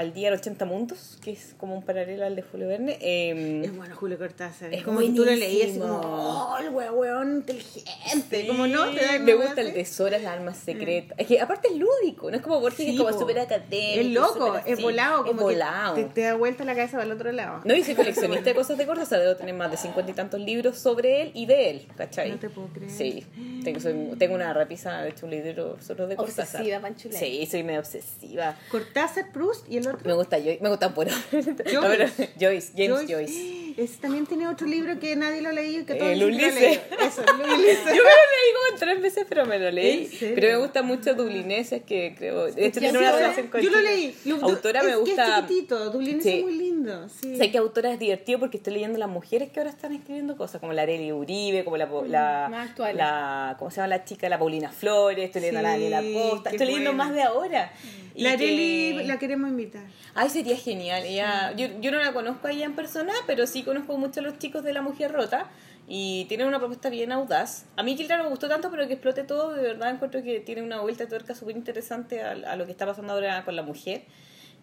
al 0.00 0.14
Día 0.14 0.28
en 0.28 0.34
80 0.34 0.64
Mundos, 0.64 1.18
que 1.22 1.32
es 1.32 1.54
como 1.58 1.74
un 1.76 1.82
paralelo 1.82 2.24
al 2.24 2.34
de 2.34 2.42
Julio 2.42 2.68
Verne. 2.68 2.96
Eh, 3.00 3.62
Es 3.64 3.76
bueno 3.76 3.94
Julio 3.94 4.16
Cortázar. 4.18 4.72
Es 4.72 4.82
como 4.82 5.00
que 5.00 5.10
tú 5.10 5.24
lo 5.24 5.32
leías 5.32 5.76
buenísimo. 5.76 6.00
como, 6.00 6.52
oh, 6.54 6.58
el 6.58 6.70
weón 6.70 7.36
inteligente. 7.36 8.46
como 8.46 8.66
no, 8.66 8.90
te 8.90 9.04
da 9.04 9.18
me 9.18 9.34
gusta 9.34 9.60
el 9.60 9.74
tesoro, 9.74 10.10
las 10.10 10.24
almas 10.24 10.56
secretas. 10.56 11.18
Es 11.18 11.26
que 11.26 11.40
aparte 11.40 11.68
es 11.68 11.76
lúdico, 11.76 12.30
no 12.30 12.36
es 12.36 12.42
como 12.42 12.60
Borges 12.60 12.78
que 12.86 12.92
es 12.92 12.98
como 12.98 13.12
súper 13.18 13.40
académico. 13.40 14.00
Es 14.00 14.06
loco, 14.06 14.60
es 14.64 14.80
volado. 14.82 15.18
Como 15.24 15.30
es 15.32 15.36
que 15.38 15.42
volado. 15.44 15.94
te, 15.96 16.04
te 16.04 16.20
da 16.22 16.34
vuelta 16.34 16.64
la 16.64 16.74
cabeza 16.74 16.92
para 16.92 17.04
el 17.04 17.12
otro 17.12 17.30
lado. 17.32 17.60
No, 17.64 17.74
y 17.74 17.84
soy 17.84 17.94
coleccionista 17.94 18.44
de 18.44 18.54
cosas 18.60 18.78
de 18.78 18.86
Cortázar, 18.86 19.20
debo 19.20 19.36
tener 19.36 19.54
más 19.54 19.70
de 19.70 19.76
cincuenta 19.76 20.10
y 20.12 20.14
tantos 20.14 20.40
libros 20.40 20.78
sobre 20.78 21.22
él 21.22 21.30
y 21.34 21.46
de 21.46 21.70
él, 21.70 21.86
¿cachai? 21.96 22.30
No 22.30 22.38
te 22.38 22.48
puedo 22.48 22.68
creer. 22.68 22.90
Sí, 22.90 23.24
tengo, 23.64 23.80
soy- 23.80 24.16
tengo 24.18 24.34
una 24.34 24.52
repisa, 24.54 25.02
de 25.02 25.10
hecho, 25.10 25.26
un 25.26 25.32
libro 25.32 25.76
solo 25.80 26.06
de 26.06 26.16
Cortázar. 26.16 26.62
Obsesiva. 26.62 27.18
Sí, 27.18 27.46
soy 27.50 27.62
medio 27.62 27.80
obsesiva. 27.80 28.56
Cortázar, 28.70 29.30
Proust 29.32 29.68
y 29.70 29.76
el 29.76 29.89
otro. 29.90 30.08
Me 30.08 30.14
gusta 30.14 30.38
Joyce, 30.38 30.58
me 30.60 30.68
gusta 30.68 30.92
puro. 30.94 31.10
Pero- 31.30 32.06
Joyce, 32.40 32.72
James 32.76 33.06
Joyce. 33.08 33.69
Ese 33.80 33.96
también 33.98 34.26
tiene 34.26 34.46
otro 34.46 34.66
libro 34.66 34.98
que 34.98 35.16
nadie 35.16 35.40
lo 35.40 35.48
ha 35.48 35.52
leído 35.52 35.82
y 35.82 35.84
que 35.86 35.94
todos 35.94 36.10
El 36.12 36.18
que 36.18 36.24
lo 36.26 36.26
Ulises. 36.26 36.54
leído. 36.60 36.80
Eso, 37.00 37.22
el 37.22 37.40
Ulises. 37.52 37.84
Yo 37.86 37.90
me 37.90 37.96
lo 37.96 38.02
leí 38.02 38.50
como 38.68 38.78
tres 38.78 39.00
veces, 39.02 39.26
pero 39.28 39.46
me 39.46 39.58
lo 39.58 39.70
leí. 39.70 40.10
Pero 40.20 40.48
me 40.48 40.56
gusta 40.56 40.82
mucho 40.82 41.14
Dublineses, 41.14 41.82
que 41.84 42.14
creo. 42.16 42.46
De 42.52 42.66
hecho, 42.66 42.80
tiene 42.80 42.98
una 42.98 43.12
relación 43.12 43.46
con 43.48 43.60
Yo 43.62 43.70
lo 43.70 43.80
leí. 43.80 44.14
Lo- 44.26 44.36
Autora 44.42 44.80
es 44.80 44.86
me 44.86 44.92
que 44.92 44.96
gusta. 44.98 45.38
es 45.38 45.42
chiquitito. 45.46 45.90
Dublín 45.90 46.20
Sí. 46.22 46.28
es 46.30 46.42
muy 46.42 46.54
lindo. 46.56 47.08
sí. 47.08 47.36
Sé 47.36 47.50
que 47.50 47.58
autora 47.58 47.92
es 47.92 47.98
divertido 47.98 48.38
porque 48.38 48.58
estoy 48.58 48.74
leyendo 48.74 48.98
las 48.98 49.08
mujeres 49.08 49.50
que 49.50 49.60
ahora 49.60 49.70
están 49.70 49.92
escribiendo 49.94 50.36
cosas, 50.36 50.60
como 50.60 50.72
la 50.74 50.82
Arely 50.82 51.12
Uribe, 51.12 51.64
como 51.64 51.76
la, 51.76 51.86
Mm, 51.86 52.06
la, 52.08 52.48
más 52.50 52.78
la- 52.94 53.56
¿cómo 53.58 53.70
se 53.70 53.76
llama 53.76 53.88
la 53.88 54.04
chica? 54.04 54.28
La 54.28 54.38
Paulina 54.38 54.70
Flores, 54.70 55.24
estoy 55.24 55.40
leyendo 55.40 55.60
a 55.60 55.62
la 55.62 55.70
Daniela 55.70 56.02
Costa, 56.12 56.50
estoy 56.50 56.66
leyendo 56.66 56.92
más 56.92 57.12
de 57.14 57.22
ahora. 57.22 57.72
Y 58.14 58.22
La 58.24 58.36
que- 58.36 58.44
Arely 58.44 59.04
la 59.06 59.18
queremos 59.18 59.48
invitar. 59.50 59.84
Ay, 60.14 60.28
sería 60.28 60.56
genial. 60.56 61.04
Ella, 61.04 61.52
yo, 61.56 61.68
yo 61.80 61.92
no 61.92 61.98
la 61.98 62.12
conozco 62.12 62.48
a 62.48 62.50
ella 62.50 62.64
en 62.64 62.74
persona, 62.74 63.12
pero 63.26 63.46
sí 63.46 63.62
conozco 63.70 63.96
mucho 63.98 64.20
a 64.20 64.22
los 64.22 64.38
chicos 64.38 64.62
de 64.64 64.72
La 64.72 64.82
Mujer 64.82 65.12
Rota 65.12 65.46
y 65.88 66.24
tienen 66.26 66.46
una 66.46 66.58
propuesta 66.58 66.90
bien 66.90 67.10
audaz. 67.12 67.66
A 67.76 67.82
mí 67.82 67.96
Kilda 67.96 68.16
no 68.16 68.24
me 68.24 68.30
gustó 68.30 68.48
tanto, 68.48 68.70
pero 68.70 68.86
que 68.86 68.94
explote 68.94 69.24
todo, 69.24 69.54
de 69.54 69.62
verdad 69.62 69.90
encuentro 69.90 70.22
que 70.22 70.40
tiene 70.40 70.62
una 70.62 70.80
vuelta 70.80 71.04
de 71.04 71.10
tuerca 71.10 71.34
súper 71.34 71.56
interesante 71.56 72.22
a, 72.22 72.30
a 72.32 72.56
lo 72.56 72.66
que 72.66 72.72
está 72.72 72.86
pasando 72.86 73.12
ahora 73.12 73.44
con 73.44 73.56
la 73.56 73.62
mujer. 73.62 74.02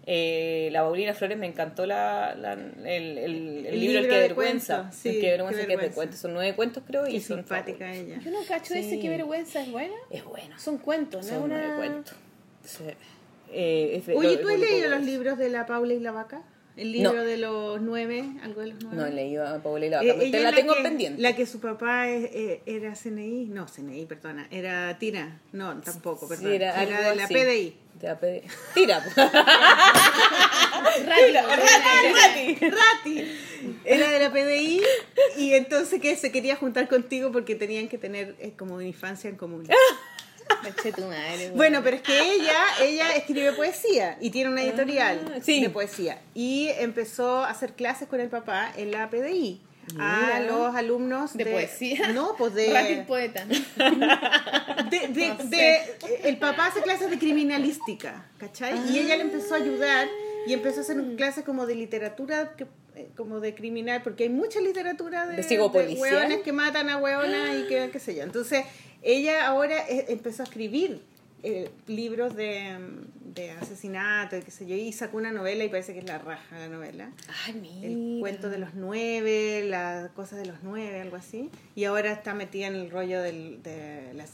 Eh, 0.09 0.69
la 0.71 0.83
Paulina 0.83 1.13
Flores 1.13 1.37
me 1.37 1.47
encantó 1.47 1.85
la, 1.85 2.33
la- 2.35 2.53
el, 2.53 2.85
el- 2.85 3.17
el 3.17 3.65
El 3.65 3.79
libro 3.81 3.99
El 3.99 4.07
que 4.07 4.17
vergüenza. 4.19 4.89
sí, 4.93 5.09
el 5.09 5.15
que 5.15 5.21
Qué 5.21 5.31
vergüenza, 5.31 5.61
que 5.61 5.67
vergüenza. 5.67 5.87
vergüenza. 5.99 6.17
Son 6.21 6.33
nueve 6.33 6.55
cuentos 6.55 6.83
creo 6.87 7.03
Qué 7.03 7.11
y 7.11 7.19
son 7.19 7.37
simpática 7.39 7.93
ella. 7.93 8.17
Yo 8.23 8.31
no 8.31 8.39
cacho 8.47 8.73
ese, 8.73 8.91
Sí. 8.91 8.99
qué 9.01 9.09
vergüenza, 9.09 9.61
¿es 9.61 9.69
buena? 9.71 9.95
Es 10.09 10.23
bueno. 10.23 10.57
Son 10.57 10.77
cuentos, 10.77 11.25
¿no? 11.25 11.33
Son 11.33 11.43
Una- 11.43 11.57
nueve 11.57 11.75
cuentos. 11.77 12.15
Sí. 12.63 12.83
Eh, 13.51 14.01
es- 14.07 14.15
Oye, 14.15 14.35
lo- 14.35 14.39
¿tú 14.41 14.47
has 14.49 14.59
leído 14.59 14.89
lo- 14.89 14.95
los 14.97 15.05
libros 15.05 15.37
de 15.37 15.49
la 15.49 15.65
Paula 15.65 15.93
y 15.93 15.99
la 15.99 16.11
vaca? 16.13 16.41
El 16.77 17.01
No. 17.01 17.09
libro 17.11 17.25
de 17.25 17.37
los 17.37 17.81
nueve, 17.81 18.23
algo 18.43 18.61
de 18.61 18.67
los 18.67 18.83
nueve. 18.83 18.97
No 18.97 19.07
leído 19.15 19.47
a 19.47 19.61
Paula 19.63 19.85
y 19.85 19.89
la 19.89 20.03
Eh, 20.03 20.13
te 20.31 20.37
es 20.37 20.43
la 20.43 20.51
tengo 20.53 20.75
que, 20.75 20.83
pendiente. 20.83 21.21
La 21.21 21.35
que 21.35 21.45
su 21.47 21.59
papá 21.59 22.07
es- 22.07 22.29
eh, 22.33 22.61
era 22.67 22.95
CNI, 22.95 23.45
no, 23.45 23.67
CNI, 23.67 24.05
perdona, 24.05 24.47
era 24.51 24.97
Tira, 24.99 25.39
no, 25.53 25.75
tampoco, 25.81 26.27
Sí, 26.27 26.35
perdón, 26.35 26.53
era 26.53 26.83
de 27.09 27.15
la 27.15 27.23
así. 27.25 27.33
PDI. 27.33 27.75
De 27.99 28.07
la 28.07 28.19
PDI. 28.19 28.41
Tira. 28.75 29.03
Rati, 31.05 31.31
Rati. 31.33 32.69
Rati 32.69 33.25
era 33.85 34.09
de 34.11 34.19
la 34.19 34.31
PDI 34.31 34.81
y 35.37 35.53
entonces 35.53 35.99
que 36.01 36.15
se 36.15 36.31
quería 36.31 36.55
juntar 36.55 36.87
contigo 36.87 37.31
porque 37.31 37.55
tenían 37.55 37.87
que 37.87 37.97
tener 37.97 38.35
eh, 38.39 38.53
como 38.57 38.81
infancia 38.81 39.29
en 39.29 39.35
común. 39.37 39.67
Tu 40.95 41.01
madre. 41.01 41.51
Bueno, 41.55 41.81
pero 41.83 41.97
es 41.97 42.01
que 42.01 42.17
ella, 42.19 42.53
ella 42.81 43.11
escribe 43.15 43.51
poesía 43.53 44.17
y 44.21 44.29
tiene 44.31 44.49
una 44.51 44.63
editorial 44.63 45.33
Ah, 45.35 45.39
sí. 45.41 45.61
de 45.61 45.69
poesía. 45.69 46.19
Y 46.33 46.69
empezó 46.79 47.43
a 47.43 47.49
hacer 47.49 47.73
clases 47.73 48.07
con 48.07 48.19
el 48.21 48.29
papá 48.29 48.71
en 48.77 48.91
la 48.91 49.09
PDI. 49.09 49.61
A 49.99 50.19
Mira. 50.21 50.39
los 50.41 50.75
alumnos 50.75 51.33
¿De 51.37 51.45
poesía? 51.45 52.09
No, 52.11 52.35
pues 52.37 52.53
de. 52.53 52.73
Rati 52.73 52.93
el 52.93 53.05
poeta. 53.05 53.45
de, 53.45 55.07
de- 55.07 55.27
No 55.29 55.37
sé. 55.37 55.45
de- 55.49 55.81
el 56.25 56.37
papá 56.37 56.67
hace 56.67 56.81
clases 56.81 57.09
de 57.09 57.17
criminalística, 57.17 58.25
¿cachai? 58.37 58.77
Y 58.91 58.99
ella 58.99 59.15
le 59.15 59.23
empezó 59.23 59.53
a 59.53 59.57
ayudar 59.57 60.07
y 60.45 60.53
empezó 60.53 60.79
a 60.79 60.83
hacer 60.83 60.97
Mm. 60.97 61.15
clases 61.15 61.43
como 61.45 61.65
de 61.65 61.75
literatura, 61.75 62.53
que, 62.57 62.65
eh, 62.95 63.09
como 63.15 63.39
de 63.39 63.55
criminal, 63.55 64.01
porque 64.03 64.23
hay 64.23 64.29
mucha 64.29 64.59
literatura 64.59 65.25
de, 65.25 65.37
¿De 65.37 65.43
psicopolicial? 65.43 65.99
hueones 66.01 66.39
que 66.41 66.51
matan 66.51 66.89
a 66.89 66.97
hueonas 66.97 67.55
y 67.57 67.67
que 67.67 67.89
qué 67.91 67.99
sé 67.99 68.15
yo. 68.15 68.23
Entonces, 68.23 68.65
ella 69.01 69.47
ahora 69.47 69.87
eh, 69.89 70.05
empezó 70.09 70.43
a 70.43 70.45
escribir 70.45 71.01
eh, 71.43 71.69
libros 71.87 72.35
de, 72.35 72.77
de 73.33 73.51
asesinato 73.51 74.35
y 74.37 74.41
qué 74.41 74.51
sé 74.51 74.65
yo, 74.65 74.75
y 74.75 74.91
sacó 74.91 75.17
una 75.17 75.31
novela 75.31 75.63
y 75.63 75.69
parece 75.69 75.93
que 75.93 75.99
es 75.99 76.05
la 76.05 76.17
raja 76.17 76.57
la 76.57 76.67
novela. 76.67 77.11
Ay, 77.45 77.53
mira. 77.53 77.87
El 77.87 78.17
cuento 78.19 78.49
de 78.49 78.57
los 78.57 78.73
nueve, 78.73 79.63
las 79.67 80.09
cosas 80.11 80.39
de 80.39 80.45
los 80.47 80.57
nueve, 80.63 80.99
algo 80.99 81.15
así. 81.15 81.49
Y 81.75 81.83
ahora 81.85 82.11
está 82.11 82.33
metida 82.33 82.67
en 82.67 82.75
el 82.75 82.89
rollo 82.89 83.21
del- 83.21 83.61
de 83.63 84.13
las 84.15 84.33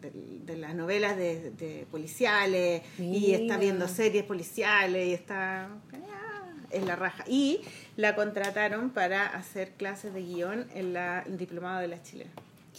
de, 0.00 0.10
de 0.46 0.56
las 0.56 0.74
novelas 0.74 1.16
de, 1.16 1.50
de 1.52 1.86
policiales 1.90 2.82
y 2.98 3.32
está 3.34 3.58
viendo 3.58 3.86
series 3.86 4.24
policiales 4.24 5.06
y 5.08 5.12
está 5.12 5.66
ah, 5.66 6.52
en 6.70 6.86
la 6.86 6.96
raja. 6.96 7.24
Y 7.28 7.60
la 7.96 8.16
contrataron 8.16 8.90
para 8.90 9.26
hacer 9.26 9.72
clases 9.72 10.12
de 10.14 10.22
guion 10.22 10.66
en 10.74 10.92
la 10.94 11.22
el 11.26 11.36
diplomado 11.38 11.80
de 11.80 11.88
las 11.88 12.02
chilenas. 12.02 12.32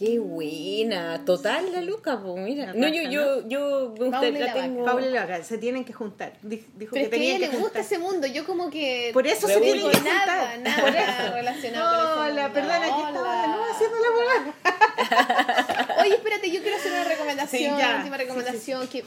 Qué 0.04 0.18
buena. 0.18 1.24
Total, 1.26 1.72
la 1.72 1.80
Luca, 1.82 2.20
pues 2.20 2.36
mira. 2.44 2.74
No, 2.74 2.88
yo, 2.88 3.04
yo, 3.04 3.48
yo 3.48 3.94
me 4.00 4.06
gusta, 4.06 4.20
Paula 4.22 4.28
y 4.30 4.32
la 4.42 4.46
la 4.48 4.54
tengo. 4.54 4.84
Paula 4.84 5.06
y 5.06 5.10
la 5.12 5.22
Vaca, 5.28 5.44
se 5.44 5.60
tienen 5.60 5.86
que 5.86 5.94
juntar. 5.94 6.34
Di- 6.42 6.66
Dijo 6.76 6.94
Pero 6.96 7.10
que 7.12 7.16
es 7.18 7.22
que 7.22 7.32
a 7.32 7.36
ella 7.36 7.36
que 7.36 7.40
le 7.40 7.60
gusta 7.60 7.62
juntar. 7.62 7.82
ese 7.82 8.00
mundo. 8.00 8.26
Yo 8.26 8.44
como 8.48 8.72
que... 8.72 9.12
Por 9.14 9.28
eso 9.28 9.48
se 9.48 9.62
tienen 9.62 9.92
que 9.92 10.02
nada, 10.02 10.54
juntar. 10.56 10.82
Por 10.82 10.92
nada 10.94 11.24
eso. 11.26 11.34
relacionado 11.36 12.16
con 12.16 12.26
Hola, 12.32 12.52
perdona, 12.52 12.78
aquí 12.78 13.02
estaba 13.08 13.42
de 13.44 13.48
nuevo 13.50 13.64
haciendo 13.72 13.98
la 14.00 14.10
bola. 14.10 15.98
Oye, 16.02 16.16
espérate, 16.16 16.50
yo 16.52 16.62
quiero 16.62 16.78
hacer 16.78 16.92
una 16.94 17.04
recomendación, 17.04 17.78
Sí, 17.80 17.86
última 17.98 18.18
recomendación 18.18 18.88
que 18.88 19.04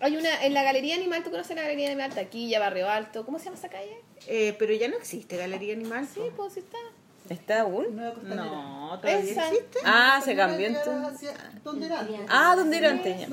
hay 0.00 0.16
una 0.16 0.42
en 0.44 0.54
la 0.54 0.62
Galería 0.62 0.94
Animal, 0.96 1.22
¿tú 1.22 1.30
conoces 1.30 1.54
la 1.54 1.62
Galería 1.62 1.88
Animal? 1.88 2.12
Taquilla, 2.14 2.60
Barrio 2.60 2.88
Alto, 2.88 3.24
¿cómo 3.26 3.38
se 3.38 3.44
llama 3.46 3.56
esa 3.58 3.68
calle? 3.68 3.98
Eh, 4.26 4.54
pero 4.58 4.72
ya 4.72 4.88
no 4.88 4.96
existe 4.96 5.36
Galería 5.36 5.74
Animal. 5.74 6.06
Sí, 6.12 6.20
pues 6.34 6.54
sí 6.54 6.60
está. 6.60 6.78
¿Está 7.28 7.62
aún? 7.62 7.96
No, 7.96 8.98
todavía 9.00 9.18
existe. 9.18 9.78
Ah, 9.84 10.20
se 10.22 10.36
cambió 10.36 10.66
entonces. 10.66 11.30
¿Dónde 11.64 11.86
era? 11.86 12.06
Ah, 12.28 12.54
¿dónde 12.54 12.76
era 12.76 12.90
antes? 12.90 13.26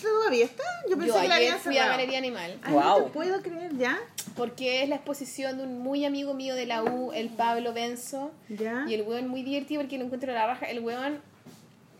¿Todavía 0.00 0.44
está? 0.46 0.62
Yo 0.88 0.96
pensé 0.96 1.08
Yo 1.14 1.20
que 1.20 1.28
la 1.28 1.34
ayer 1.34 1.48
habían 1.50 1.58
fui 1.60 1.76
a 1.76 1.82
cerrado. 1.82 1.98
Galería 1.98 2.18
Animal 2.18 2.58
Ay, 2.62 2.72
no 2.74 2.80
Wow. 2.98 3.12
puedo 3.12 3.42
creer, 3.42 3.76
¿ya? 3.76 3.98
porque 4.34 4.82
es 4.82 4.88
la 4.88 4.94
exposición 4.96 5.58
de 5.58 5.64
un 5.64 5.80
muy 5.80 6.06
amigo 6.06 6.32
mío 6.32 6.54
de 6.54 6.64
la 6.64 6.82
U, 6.84 7.12
el 7.12 7.28
Pablo 7.28 7.74
Benzo. 7.74 8.30
¿Ya? 8.48 8.84
Y 8.88 8.94
el 8.94 9.02
weón 9.02 9.28
muy 9.28 9.42
divertido 9.42 9.82
porque 9.82 9.98
lo 9.98 10.04
encuentro 10.06 10.32
a 10.32 10.34
la 10.34 10.46
raja. 10.46 10.64
El 10.66 10.80
weón, 10.80 11.20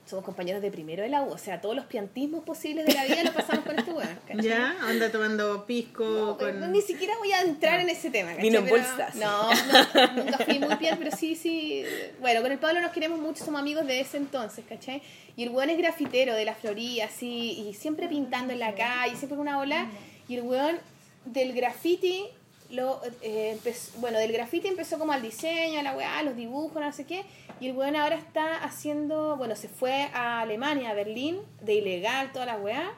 somos 0.04 0.24
compañeros 0.24 0.60
de 0.60 0.70
primero 0.70 1.02
de 1.02 1.08
la 1.08 1.22
U, 1.22 1.30
o 1.30 1.38
sea, 1.38 1.60
todos 1.60 1.76
los 1.76 1.86
piantismos 1.86 2.42
posibles 2.44 2.86
de 2.86 2.94
la 2.94 3.04
vida 3.04 3.22
lo 3.22 3.32
pasamos 3.32 3.64
con 3.64 3.78
este 3.78 3.92
weón. 3.92 4.18
¿cachai? 4.26 4.44
¿Ya? 4.44 4.76
Anda 4.82 5.10
tomando 5.10 5.64
pisco 5.64 6.04
No, 6.04 6.38
con... 6.38 6.72
Ni 6.72 6.82
siquiera 6.82 7.14
voy 7.18 7.32
a 7.32 7.42
entrar 7.42 7.80
en 7.80 7.88
ese 7.88 8.10
tema. 8.10 8.30
¿cachai? 8.30 8.42
Vino 8.42 8.58
en 8.58 8.68
bolsas. 8.68 9.14
No, 9.14 9.50
no, 9.50 10.12
nunca 10.24 10.38
fui 10.38 10.58
muy 10.58 10.74
bien, 10.76 10.96
pero 10.98 11.16
sí, 11.16 11.36
sí. 11.36 11.84
Bueno, 12.20 12.42
con 12.42 12.52
el 12.52 12.58
Pablo 12.58 12.80
nos 12.80 12.90
queremos 12.90 13.20
mucho, 13.20 13.44
somos 13.44 13.60
amigos 13.60 13.86
de 13.86 14.00
ese 14.00 14.16
entonces, 14.16 14.64
¿cachai? 14.68 15.02
Y 15.36 15.44
el 15.44 15.50
weón 15.50 15.70
es 15.70 15.78
grafitero 15.78 16.34
de 16.34 16.44
la 16.44 16.54
Florida, 16.54 17.04
así, 17.04 17.64
y 17.68 17.74
siempre 17.74 18.08
pintando 18.08 18.52
en 18.52 18.58
la 18.58 18.74
calle, 18.74 19.16
siempre 19.16 19.36
con 19.36 19.40
una 19.40 19.58
ola. 19.58 19.86
Y 20.28 20.34
el 20.34 20.42
weón 20.42 20.78
del 21.24 21.52
graffiti, 21.52 22.26
lo, 22.72 23.00
eh, 23.20 23.50
empezó- 23.52 23.92
bueno, 24.00 24.18
del 24.18 24.32
graffiti 24.32 24.66
empezó 24.66 24.98
como 24.98 25.12
al 25.12 25.22
diseño, 25.22 25.78
a 25.78 25.82
la 25.82 25.94
weá, 25.96 26.22
los 26.24 26.34
dibujos, 26.34 26.82
no 26.82 26.92
sé 26.92 27.04
qué. 27.04 27.24
Y 27.60 27.68
el 27.68 27.76
weón 27.76 27.94
ahora 27.96 28.16
está 28.16 28.64
haciendo, 28.64 29.36
bueno, 29.36 29.54
se 29.54 29.68
fue 29.68 30.08
a 30.14 30.40
Alemania, 30.40 30.90
a 30.90 30.94
Berlín, 30.94 31.38
de 31.60 31.74
ilegal, 31.74 32.32
toda 32.32 32.46
la 32.46 32.56
weá 32.56 32.92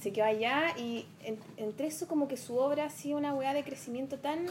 se 0.00 0.12
quedó 0.12 0.26
allá 0.26 0.74
y 0.78 1.06
en- 1.24 1.38
entre 1.56 1.86
eso 1.88 2.06
como 2.06 2.28
que 2.28 2.36
su 2.36 2.56
obra 2.58 2.84
ha 2.84 2.90
sido 2.90 3.18
una 3.18 3.34
weá 3.34 3.52
de 3.54 3.64
crecimiento 3.64 4.18
tan 4.18 4.46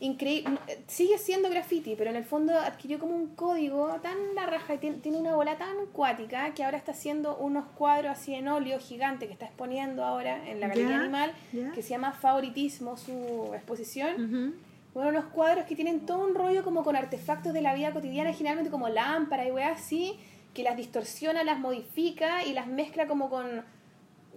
increíble. 0.00 0.58
Sigue 0.86 1.18
siendo 1.18 1.50
graffiti, 1.50 1.94
pero 1.96 2.10
en 2.10 2.16
el 2.16 2.24
fondo 2.24 2.58
adquirió 2.58 2.98
como 2.98 3.14
un 3.14 3.34
código 3.34 3.98
tan 4.02 4.16
la 4.34 4.46
raja 4.46 4.74
y 4.74 4.78
tiene, 4.78 4.98
tiene 4.98 5.18
una 5.18 5.34
bola 5.34 5.56
tan 5.58 5.86
cuática 5.92 6.54
que 6.54 6.64
ahora 6.64 6.78
está 6.78 6.92
haciendo 6.92 7.36
unos 7.36 7.66
cuadros 7.76 8.12
así 8.12 8.34
en 8.34 8.48
óleo 8.48 8.78
gigante 8.78 9.26
que 9.26 9.32
está 9.32 9.46
exponiendo 9.46 10.04
ahora 10.04 10.48
en 10.48 10.60
la 10.60 10.68
Galería 10.68 11.00
Animal, 11.00 11.32
que 11.74 11.82
se 11.82 11.90
llama 11.90 12.12
Favoritismo, 12.12 12.96
su 12.96 13.50
exposición. 13.54 14.54
Bueno, 14.94 15.10
unos 15.10 15.26
cuadros 15.26 15.66
que 15.66 15.76
tienen 15.76 16.06
todo 16.06 16.26
un 16.26 16.34
rollo 16.34 16.64
como 16.64 16.82
con 16.82 16.96
artefactos 16.96 17.52
de 17.52 17.60
la 17.60 17.74
vida 17.74 17.92
cotidiana, 17.92 18.32
generalmente 18.32 18.70
como 18.70 18.88
lámparas 18.88 19.46
y 19.46 19.50
weas 19.50 19.80
así, 19.80 20.18
que 20.54 20.62
las 20.62 20.76
distorsiona, 20.76 21.44
las 21.44 21.58
modifica 21.60 22.42
y 22.44 22.52
las 22.52 22.66
mezcla 22.66 23.06
como 23.06 23.28
con, 23.28 23.64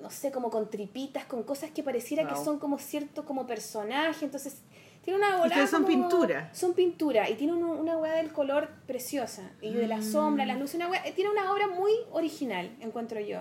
no 0.02 0.10
sé, 0.10 0.32
como 0.32 0.50
con 0.50 0.70
tripitas, 0.70 1.26
con 1.26 1.44
cosas 1.44 1.72
que 1.72 1.84
pareciera 1.84 2.28
que 2.28 2.36
son 2.36 2.60
como 2.60 2.78
cierto 2.78 3.26
como 3.26 3.48
personaje. 3.48 4.26
Entonces, 4.26 4.62
tiene 5.04 5.18
una 5.20 5.38
bola. 5.38 5.56
que 5.56 5.68
son 5.68 5.84
como- 5.84 5.88
pintura. 5.88 6.50
Son 6.54 6.74
pintura 6.74 7.30
y 7.30 7.34
tiene 7.36 7.54
un- 7.54 7.64
una 7.64 7.98
wea 7.98 8.14
del 8.14 8.32
color 8.32 8.70
preciosa. 8.88 9.52
Y 9.62 9.74
de 9.74 9.86
Mm. 9.86 9.90
la 9.90 10.02
sombra, 10.02 10.46
las 10.46 10.60
luces, 10.60 10.76
una 10.76 10.90
wea- 10.90 11.06
eh, 11.06 11.12
tiene 11.14 11.30
una 11.32 11.52
obra 11.52 11.68
muy 11.68 11.92
original, 12.12 12.70
encuentro 12.82 13.20
yo. 13.20 13.40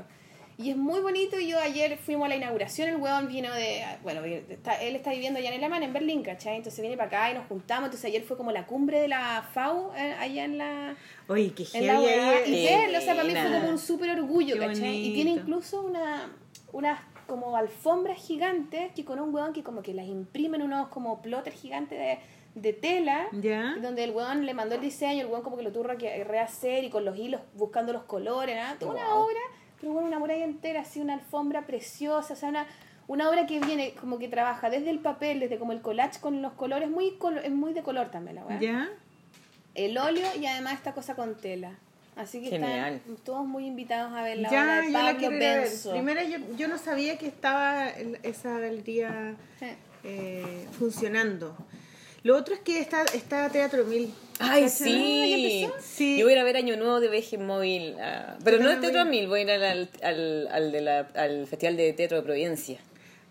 Y 0.56 0.68
es 0.70 0.76
muy 0.76 1.00
bonito. 1.00 1.40
y 1.40 1.48
Yo 1.48 1.58
ayer 1.58 1.97
fuimos 1.97 2.26
a 2.26 2.28
la 2.28 2.36
inauguración. 2.36 2.89
El 2.90 2.97
huevón 2.97 3.28
vino 3.28 3.50
de. 3.55 3.82
Bueno, 4.02 4.22
está- 4.24 4.74
él 4.82 4.94
está 4.94 5.10
viviendo 5.10 5.39
allá 5.39 5.48
en 5.48 5.55
Alemania, 5.55 5.86
en 5.86 5.94
Berlín, 5.94 6.22
¿cachai? 6.22 6.56
Entonces 6.56 6.80
viene 6.82 6.98
para 6.98 7.06
acá 7.08 7.30
y 7.30 7.34
nos 7.34 7.47
juntamos. 7.47 7.86
Entonces 7.86 8.05
ayer 8.10 8.22
fue 8.24 8.36
como 8.36 8.52
la 8.52 8.66
cumbre 8.66 9.00
de 9.00 9.08
la 9.08 9.42
FAU, 9.55 9.90
eh, 9.97 10.14
allá 10.18 10.44
en 10.44 10.58
la. 10.58 10.97
Oye, 11.28 11.55
qué 11.55 11.64
En 11.72 11.86
la. 11.86 11.94
Y 12.47 12.64
verlo, 12.66 12.98
o 12.98 13.00
sea, 13.00 13.14
para 13.14 13.24
mí 13.26 13.32
fue 13.34 13.50
como 13.58 13.70
un 13.70 13.78
súper 13.78 14.10
orgullo, 14.10 14.55
Qué 14.56 14.66
¿cachai? 14.66 14.97
Y 15.06 15.14
tiene 15.14 15.30
incluso 15.30 15.80
una, 15.80 16.30
unas 16.72 17.00
como 17.31 17.57
alfombras 17.57 18.18
gigantes 18.18 18.92
que 18.92 19.05
con 19.05 19.20
un 19.20 19.33
huevón 19.33 19.52
que 19.52 19.62
como 19.62 19.83
que 19.83 19.94
las 19.94 20.07
imprimen 20.07 20.62
unos 20.62 20.89
como 20.89 21.23
plotters 21.23 21.55
gigantes 21.59 21.97
de, 21.99 22.18
de 22.60 22.73
tela. 22.73 23.28
Donde 23.81 24.02
el 24.05 24.10
weón 24.10 24.44
le 24.44 24.52
mandó 24.52 24.75
el 24.75 24.81
diseño, 24.81 25.20
el 25.23 25.26
weón 25.28 25.42
como 25.42 25.57
que 25.57 25.62
lo 25.62 25.70
tuvo 25.73 25.97
que 25.97 26.25
rehacer 26.25 26.83
y 26.83 26.91
con 26.91 27.05
los 27.05 27.17
hilos 27.17 27.41
buscando 27.55 27.92
los 27.92 28.02
colores, 28.02 28.57
¿no? 28.57 28.76
Toda 28.78 28.92
una 28.94 29.15
obra, 29.15 29.41
pero 29.81 29.92
bueno, 29.92 30.09
una 30.09 30.18
muralla 30.18 30.44
entera, 30.44 30.81
así 30.81 31.00
una 31.00 31.15
alfombra 31.15 31.67
preciosa, 31.67 32.34
o 32.34 32.36
sea, 32.36 32.49
una, 32.49 32.67
una 33.07 33.31
obra 33.31 33.47
que 33.47 33.60
viene 33.60 33.94
como 33.94 34.18
que 34.18 34.28
trabaja 34.28 34.68
desde 34.68 34.91
el 34.91 34.99
papel, 34.99 35.39
desde 35.41 35.59
como 35.59 35.70
el 35.73 35.81
collage 35.83 36.20
con 36.20 36.42
los 36.42 36.52
colores, 36.55 36.91
muy 36.91 37.12
colo- 37.18 37.41
es 37.42 37.52
muy 37.52 37.73
de 37.73 37.83
color 37.83 38.09
también 38.10 38.34
la 38.36 38.44
weá. 38.44 38.59
¿Ya? 38.60 38.89
El 39.75 39.97
óleo 39.99 40.26
y 40.39 40.47
además 40.47 40.75
esta 40.75 40.92
cosa 40.94 41.15
con 41.15 41.36
tela. 41.36 41.78
Así 42.16 42.42
que 42.42 42.50
Genial. 42.50 42.94
están 42.97 43.16
todos 43.24 43.47
muy 43.47 43.66
invitados 43.66 44.12
a 44.12 44.22
ver 44.22 44.39
la 44.39 44.50
Ya, 44.50 44.62
obra 44.62 44.80
de 44.82 44.92
yo 44.92 45.02
la 45.02 45.16
quiero 45.16 45.36
ir 45.36 45.42
a 45.44 45.55
ver. 45.60 45.68
Primero, 45.90 46.20
yo, 46.22 46.39
yo 46.56 46.68
no 46.68 46.76
sabía 46.78 47.16
que 47.18 47.26
estaba 47.26 47.89
esa 48.22 48.58
galería 48.58 49.36
Sí. 49.58 49.66
eh, 50.05 50.66
funcionando. 50.78 51.56
Lo 52.22 52.36
otro 52.36 52.52
es 52.55 52.60
que 52.60 52.78
está, 52.80 53.05
está 53.14 53.48
Teatro 53.48 53.84
Mil. 53.84 54.12
Ay, 54.39 54.64
¿Cachai? 54.64 54.68
sí. 54.70 55.68
Sí. 55.80 56.18
Yo 56.18 56.26
voy 56.26 56.32
a 56.32 56.36
ir 56.36 56.40
a 56.40 56.44
ver 56.44 56.56
Año 56.58 56.76
Nuevo 56.76 57.00
de 57.00 57.08
Veje 57.08 57.39
Móvil. 57.39 57.97
ah, 57.98 58.36
pero 58.44 58.58
no 58.58 58.68
de 58.68 58.74
también 58.74 58.92
Teatro. 58.92 59.10
Mil, 59.10 59.26
voy 59.28 59.40
a 59.40 59.42
ir 59.42 59.50
al, 59.50 59.89
al, 60.02 60.48
al, 60.48 60.72
de 60.72 60.80
la- 60.82 61.08
al 61.14 61.47
Festival 61.47 61.76
de 61.78 61.92
Teatro 61.94 62.18
de 62.18 62.22
Providencia. 62.22 62.78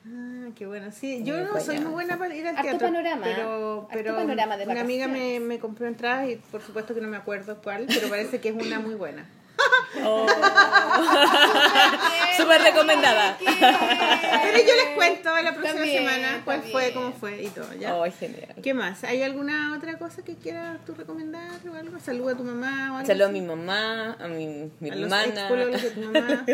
Ah, 0.08 0.50
qué 0.56 0.66
bueno. 0.66 0.92
Sí, 0.92 1.24
yo 1.24 1.36
Muy 1.36 1.44
no 1.44 1.52
para 1.52 1.64
soy 1.66 1.80
muy 1.80 1.92
buena 1.92 2.18
para 2.18 2.36
ir 2.36 2.48
al 2.48 2.62
teatro. 2.62 2.88
panorama, 2.88 3.22
Pero, 3.24 3.88
pero 3.92 4.16
panorama 4.16 4.58
de 4.58 4.66
una 4.66 4.82
amiga 4.82 5.08
me, 5.08 5.40
me 5.40 5.60
compró 5.60 5.88
entradas 5.88 6.30
y 6.30 6.36
por 6.38 6.62
supuesto 6.62 6.96
que 6.96 7.02
no 7.02 7.08
me 7.10 7.18
acuerdo 7.18 7.62
cuál, 7.62 7.86
pero 7.88 8.08
parece 8.10 8.40
que 8.40 8.50
es 8.50 8.56
una 8.56 8.80
muy 8.80 8.96
buena. 8.96 9.26
Súper 12.38 12.62
recomendada. 12.62 13.38
Pero 13.40 14.58
yo 14.58 14.76
les 14.76 14.96
cuento 14.96 15.30
la 15.42 15.54
próxima 15.54 15.86
semana 15.86 16.42
cuál 16.46 16.62
fue, 16.64 16.92
cómo 16.94 17.12
fue 17.14 17.44
y 17.44 17.48
todo, 17.48 17.74
¿ya? 17.74 17.94
Ay, 18.02 18.12
genial. 18.18 18.56
¿Qué 18.64 18.74
más? 18.74 19.04
¿Hay 19.04 19.22
alguna 19.24 19.76
otra 19.78 19.98
cosa 19.98 20.24
que 20.24 20.36
quieras 20.36 20.78
tú 20.86 20.94
recomendar 20.96 21.52
o 21.72 21.76
algo? 21.76 22.00
Saluda 22.00 22.34
a 22.34 22.38
tu 22.38 22.44
mamá 22.44 22.92
o 22.94 22.96
algo. 22.98 23.08
Saludo 23.08 23.28
a 23.28 23.32
mi 23.32 23.42
mamá, 23.42 24.16
a 24.20 24.28
mi, 24.28 24.72
mi 24.80 24.90
a 24.90 24.96
los 24.96 25.04
hermana. 25.12 25.42
expololos 25.42 25.82
de 25.82 25.92
tu 25.92 26.02
mamá. 26.02 26.46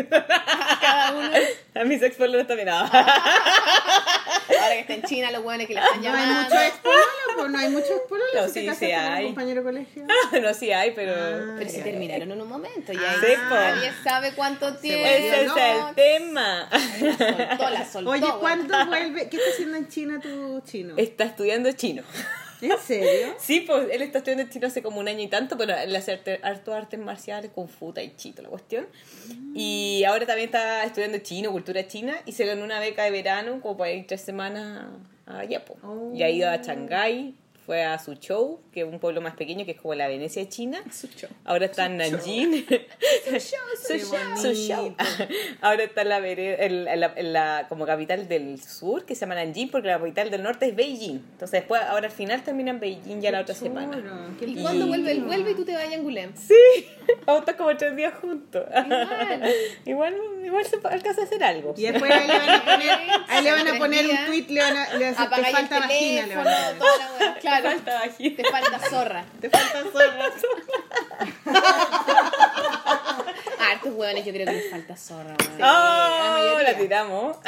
Cada 0.80 1.12
uno. 1.16 1.30
A 1.74 1.84
mis 1.84 2.02
expololos 2.02 2.46
también. 2.46 2.68
ah. 2.70 2.90
Ahora 4.60 4.74
que 4.74 4.80
está 4.80 4.94
en 4.94 5.02
China, 5.02 5.30
los 5.30 5.42
buenos 5.42 5.66
que 5.66 5.74
la 5.74 5.80
están 5.84 6.02
No 6.02 6.12
hay 6.12 6.26
llamando. 6.26 6.54
pues 7.36 7.50
no 7.50 7.58
hay 7.58 7.68
muchos 7.68 7.90
expololos. 7.90 8.34
No, 8.34 8.48
si 8.48 8.52
te 8.54 8.60
sí, 8.60 8.66
casaste 8.66 8.86
sí 8.86 8.92
un 8.92 8.98
hay. 9.12 9.24
compañero 9.26 9.60
de 9.60 9.64
colegio. 9.66 10.04
no, 10.42 10.54
sí 10.54 10.72
hay, 10.72 10.90
pero... 10.92 11.12
Ah, 11.14 11.54
Pero 11.58 11.70
si 11.70 11.76
ya. 11.78 11.84
terminaron 11.84 12.32
en 12.32 12.40
un 12.40 12.48
momento, 12.48 12.92
ya 12.92 13.00
Ah, 13.00 13.12
ahí 13.22 13.34
sí, 13.34 13.42
nadie 13.50 13.92
sabe 14.02 14.32
cuánto 14.34 14.74
tiempo. 14.76 15.06
Ese 15.06 15.28
es 15.44 15.50
el 15.52 15.94
tema. 15.94 16.68
La 16.70 17.48
soltó, 17.58 17.70
la 17.70 17.84
soltó. 17.86 18.10
Oye. 18.10 18.26
¿cuándo 18.40 18.86
vuelve? 18.86 19.28
¿Qué 19.28 19.36
está 19.36 19.50
haciendo 19.50 19.76
en 19.76 19.88
China 19.88 20.20
tu 20.20 20.60
chino? 20.62 20.94
Está 20.96 21.24
estudiando 21.24 21.70
chino. 21.72 22.02
¿En 22.62 22.78
serio? 22.78 23.34
Sí, 23.38 23.60
pues 23.66 23.88
él 23.92 24.02
está 24.02 24.18
estudiando 24.18 24.50
chino 24.52 24.66
hace 24.66 24.82
como 24.82 25.00
un 25.00 25.08
año 25.08 25.20
y 25.22 25.28
tanto, 25.28 25.56
pero 25.56 25.76
él 25.76 25.94
hace 25.94 26.12
arte- 26.12 26.40
harto 26.42 26.72
artes 26.74 26.98
marciales, 26.98 27.50
con 27.54 27.68
futa 27.68 28.02
y 28.02 28.14
chito 28.16 28.42
la 28.42 28.48
cuestión. 28.48 28.86
Y 29.54 30.04
ahora 30.04 30.26
también 30.26 30.46
está 30.48 30.84
estudiando 30.84 31.18
chino, 31.18 31.50
cultura 31.52 31.86
china, 31.86 32.16
y 32.26 32.32
se 32.32 32.44
ganó 32.46 32.64
una 32.64 32.80
beca 32.80 33.04
de 33.04 33.10
verano 33.10 33.60
como 33.60 33.76
para 33.76 33.92
ir 33.92 34.06
tres 34.06 34.20
semanas 34.22 34.86
allá. 35.26 35.64
po. 35.64 35.76
Oh. 35.82 36.12
Y 36.14 36.22
ha 36.22 36.30
ido 36.30 36.48
a 36.48 36.56
Shanghái, 36.56 37.34
fue 37.66 37.82
a 37.84 37.98
Suzhou, 37.98 38.60
que 38.72 38.80
es 38.82 38.86
un 38.86 39.00
pueblo 39.00 39.20
más 39.20 39.34
pequeño, 39.34 39.64
que 39.64 39.72
es 39.72 39.80
como 39.80 39.94
la 39.94 40.06
Venecia 40.06 40.40
de 40.42 40.48
China. 40.48 40.80
Ahora 41.44 41.66
está 41.66 41.86
en 41.86 41.96
Nanjing. 41.98 42.64
Suzhou, 43.86 44.36
Suzhou. 44.40 44.94
Ahora 45.60 45.82
está 45.84 46.02
en 46.02 46.08
la, 46.08 46.18
en- 46.28 47.00
la- 47.00 47.12
en 47.16 47.32
la- 47.32 47.66
como 47.68 47.84
capital 47.86 48.28
del 48.28 48.60
sur, 48.62 49.04
que 49.04 49.14
se 49.14 49.22
llama 49.22 49.34
Nanjing, 49.34 49.70
porque 49.70 49.88
la 49.88 49.98
capital 49.98 50.30
del 50.30 50.42
norte 50.42 50.66
es 50.68 50.76
Beijing. 50.76 51.16
Entonces 51.32 51.50
después, 51.60 51.82
ahora 51.82 52.06
al 52.06 52.12
final 52.12 52.42
termina 52.42 52.70
en 52.70 52.80
Beijing 52.80 53.20
ya 53.20 53.30
la 53.32 53.40
otra 53.40 53.54
semana. 53.54 53.96
Choro, 53.96 54.36
qué 54.38 54.44
¿Y 54.44 54.48
lindo. 54.48 54.62
cuándo 54.62 54.86
vuelve? 54.86 55.10
Él 55.12 55.24
vuelve 55.24 55.50
y 55.50 55.54
tú 55.54 55.64
te 55.64 55.74
vayas 55.74 55.92
a 55.92 55.96
Angulem. 55.96 56.32
Sí, 56.36 56.54
vamos 57.26 57.38
a 57.38 57.40
estar 57.40 57.56
como 57.56 57.76
tres 57.76 57.96
días 57.96 58.14
juntos. 58.20 58.64
Igual. 58.74 59.52
igual, 59.84 60.14
igual 60.44 60.64
se 60.64 60.76
alcanza 60.84 61.22
a 61.22 61.24
hacer 61.24 61.42
algo. 61.42 61.74
Y 61.76 61.82
después 61.82 62.10
ahí 62.10 62.26
le 62.26 62.38
van 62.38 62.50
a 62.50 62.64
poner, 62.64 62.90
ahí 63.28 63.44
le 63.44 63.50
van 63.52 63.68
a 63.68 63.78
poner 63.78 64.06
un 64.06 64.26
tweet, 64.26 64.46
le 64.48 64.60
van 64.60 64.76
a, 64.76 64.94
le 64.94 65.04
van 65.12 65.14
a 65.16 65.26
decir, 65.26 65.44
te 65.44 65.50
falta 65.52 65.78
vagina, 65.80 66.26
le 66.26 66.36
van 66.36 66.46
a 66.48 66.56
poner. 66.78 67.40
Claro. 67.60 67.68
Te 67.68 67.74
falta 67.82 67.94
vagina. 68.06 68.36
Te 68.36 68.44
falta 68.50 68.78
zorra. 68.90 69.24
Te 69.40 69.50
falta 69.50 69.82
zorra. 69.92 70.26
A 73.58 73.70
hartos 73.70 73.92
hueones 73.94 74.24
yo 74.24 74.32
creo 74.32 74.46
que 74.46 74.52
les 74.52 74.70
falta 74.70 74.96
zorra, 74.96 75.34
weón. 75.40 75.62
¡Oh! 75.62 76.58
la 76.58 76.62
La 76.62 76.76
tiramos. 76.76 77.36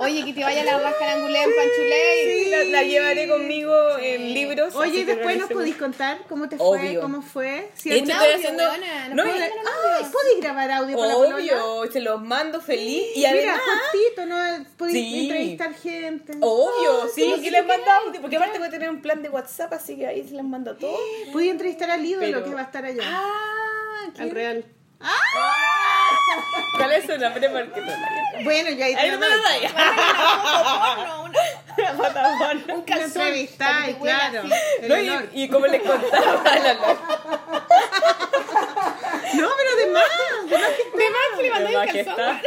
Oye, 0.00 0.24
que 0.24 0.32
te 0.32 0.42
vaya 0.44 0.64
la 0.64 0.78
raja 0.80 1.12
en 1.12 1.18
Angulem, 1.18 1.50
Panchuley. 1.56 2.44
Sí, 2.44 2.50
la, 2.50 2.64
la 2.64 2.82
llevaré 2.82 3.28
conmigo 3.28 3.72
en 3.98 4.34
libros. 4.34 4.74
Oye, 4.74 4.90
así 4.90 5.00
y 5.00 5.04
después 5.04 5.38
nos 5.38 5.50
podéis 5.50 5.76
contar 5.76 6.18
cómo 6.28 6.48
te 6.48 6.56
fue, 6.56 6.66
Obvio. 6.66 7.00
cómo 7.00 7.22
fue. 7.22 7.70
Si 7.74 7.90
De 7.90 7.96
hecho, 7.96 8.04
Un 8.04 8.10
estoy 8.10 8.26
audio, 8.26 8.36
haciendo. 8.36 9.14
No, 9.14 9.26
y- 9.26 9.30
Ay, 9.40 10.04
¿podéis 10.12 10.40
grabar 10.40 10.70
audio 10.72 10.96
polola? 10.96 11.36
obvio, 11.36 11.92
se 11.92 12.00
los 12.00 12.20
mando 12.22 12.60
feliz. 12.60 13.04
Y 13.14 13.18
Mira, 13.20 13.30
además. 13.30 13.60
cortito, 13.92 14.26
¿no? 14.26 14.66
Podéis 14.76 14.96
Sí. 14.98 15.22
entrevistar 15.24 15.74
gente. 15.74 16.32
Obvio, 16.40 17.08
sí, 17.14 17.28
no 17.30 17.36
que 17.36 17.42
sé 17.44 17.50
les 17.50 17.66
mando 17.66 17.90
audio, 17.90 18.20
porque 18.20 18.36
aparte 18.36 18.58
voy 18.58 18.68
a 18.68 18.70
tener 18.70 18.90
un 18.90 19.00
plan 19.02 19.22
de 19.22 19.28
WhatsApp, 19.28 19.72
así 19.72 19.96
que 19.96 20.06
ahí 20.06 20.26
se 20.26 20.34
les 20.34 20.44
mando 20.44 20.76
todo. 20.76 20.98
Podéis 21.32 21.52
entrevistar 21.52 21.90
al 21.90 22.04
ídolo 22.04 22.20
Pero- 22.26 22.44
que 22.44 22.54
va 22.54 22.60
a 22.60 22.64
estar 22.64 22.84
allá. 22.84 23.02
Ah, 23.04 24.04
al 24.06 24.12
¿quién? 24.12 24.30
real. 24.34 24.64
¿Cuál 26.76 26.92
es 26.92 27.04
su 27.06 27.16
nombre? 27.18 27.48
Porque 27.48 27.80
no 27.80 27.86
la- 27.86 28.42
Bueno, 28.44 28.70
ya 28.70 28.84
ahí 28.86 28.94
te 28.96 29.10
lo 29.12 29.18
doy. 29.18 29.28
Un 31.76 32.74
Una 32.74 32.84
calzón. 32.84 33.32
te 33.32 33.94
huela 33.94 34.30
claro. 34.30 34.42
El 34.80 34.88
No, 34.88 34.98
y, 35.34 35.42
y 35.44 35.48
como 35.48 35.66
les 35.66 35.82
contaba, 35.82 36.42
la, 36.44 36.74
la, 36.74 36.74
No, 39.34 39.48
pero 39.56 39.76
de 39.76 39.86
más. 39.92 40.04
De 40.48 40.58
más 40.58 40.70
que 40.76 40.98
De 40.98 41.10
más 41.10 41.20
que 41.36 41.42
le 41.42 41.78
un 41.78 41.86
que 41.86 42.04
calzón. 42.04 42.40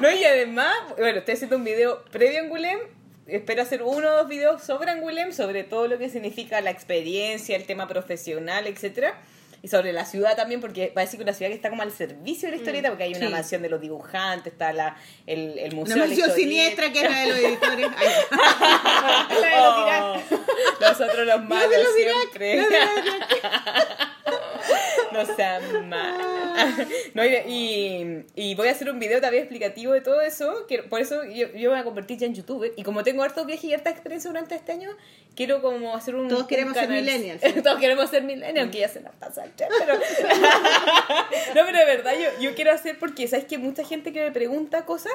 No, 0.00 0.10
y 0.10 0.24
además, 0.24 0.74
bueno, 0.96 1.18
estoy 1.18 1.34
haciendo 1.34 1.56
un 1.56 1.64
video 1.64 2.02
previo 2.10 2.40
a 2.40 2.42
Angulem. 2.44 2.78
Espero 3.26 3.62
hacer 3.62 3.82
uno 3.82 4.08
o 4.08 4.12
dos 4.16 4.28
videos 4.28 4.62
sobre 4.62 4.90
Angulem, 4.90 5.32
sobre 5.32 5.62
todo 5.62 5.86
lo 5.86 5.98
que 5.98 6.08
significa 6.08 6.60
la 6.60 6.70
experiencia, 6.70 7.54
el 7.56 7.64
tema 7.66 7.86
profesional, 7.86 8.66
etcétera 8.66 9.14
Y 9.62 9.68
sobre 9.68 9.92
la 9.92 10.06
ciudad 10.06 10.36
también, 10.36 10.60
porque 10.60 10.90
parece 10.94 11.16
que 11.16 11.22
una 11.22 11.34
ciudad 11.34 11.50
que 11.50 11.56
está 11.56 11.68
como 11.68 11.82
al 11.82 11.92
servicio 11.92 12.48
de 12.48 12.52
la 12.52 12.56
historieta, 12.56 12.88
porque 12.88 13.04
hay 13.04 13.14
una 13.14 13.26
sí. 13.26 13.32
mansión 13.32 13.62
de 13.62 13.68
los 13.68 13.80
dibujantes, 13.80 14.52
está 14.52 14.72
la, 14.72 14.96
el, 15.26 15.58
el 15.58 15.74
museo 15.74 15.96
Una 15.96 16.06
mansión 16.06 16.30
siniestra 16.32 16.90
que 16.90 17.02
es 17.02 17.10
la 17.10 17.20
de 17.20 17.26
los 17.28 17.38
editores. 17.38 17.86
La 18.30 19.36
de 19.38 19.56
los. 19.56 20.40
Oh, 20.40 20.80
nosotros 20.80 21.26
los 21.26 21.42
malos 21.44 21.76
los 21.76 21.98
Irak, 21.98 22.16
siempre. 22.38 24.06
No 25.12 25.24
sean 25.36 25.88
malos. 25.88 26.26
No, 27.14 27.24
y, 27.24 28.26
y, 28.34 28.54
voy 28.54 28.68
a 28.68 28.72
hacer 28.72 28.90
un 28.90 28.98
video 28.98 29.20
también 29.20 29.44
explicativo 29.44 29.92
de 29.92 30.00
todo 30.00 30.20
eso. 30.20 30.66
Que, 30.66 30.82
por 30.82 31.00
eso 31.00 31.24
yo, 31.24 31.48
yo 31.48 31.52
me 31.52 31.68
voy 31.68 31.78
a 31.78 31.84
convertir 31.84 32.18
ya 32.18 32.26
en 32.26 32.34
youtuber. 32.34 32.72
Y 32.76 32.82
como 32.82 33.02
tengo 33.02 33.22
hartos 33.22 33.46
viajes 33.46 33.64
y 33.64 33.74
harta 33.74 33.90
experiencia 33.90 34.28
durante 34.30 34.54
este 34.54 34.72
año, 34.72 34.90
quiero 35.34 35.62
como 35.62 35.94
hacer 35.96 36.14
un. 36.14 36.28
Todos 36.28 36.42
un 36.42 36.48
queremos 36.48 36.74
ser 36.74 36.86
canal. 36.86 37.02
millennials. 37.02 37.40
Todos 37.62 37.78
queremos 37.78 38.10
ser 38.10 38.22
millennials, 38.22 38.60
aunque 38.60 38.78
ya 38.78 38.88
se 38.88 39.00
nos 39.00 39.14
pasa 39.14 39.44
el 39.44 39.52
tren, 39.52 39.70
pero. 39.78 39.94
no, 41.54 41.66
pero 41.66 41.78
de 41.78 41.84
verdad, 41.84 42.12
yo, 42.14 42.40
yo 42.40 42.54
quiero 42.54 42.72
hacer 42.72 42.98
porque, 42.98 43.26
¿sabes 43.28 43.46
que 43.46 43.58
Mucha 43.58 43.84
gente 43.84 44.12
que 44.12 44.22
me 44.22 44.32
pregunta 44.32 44.84
cosas, 44.84 45.12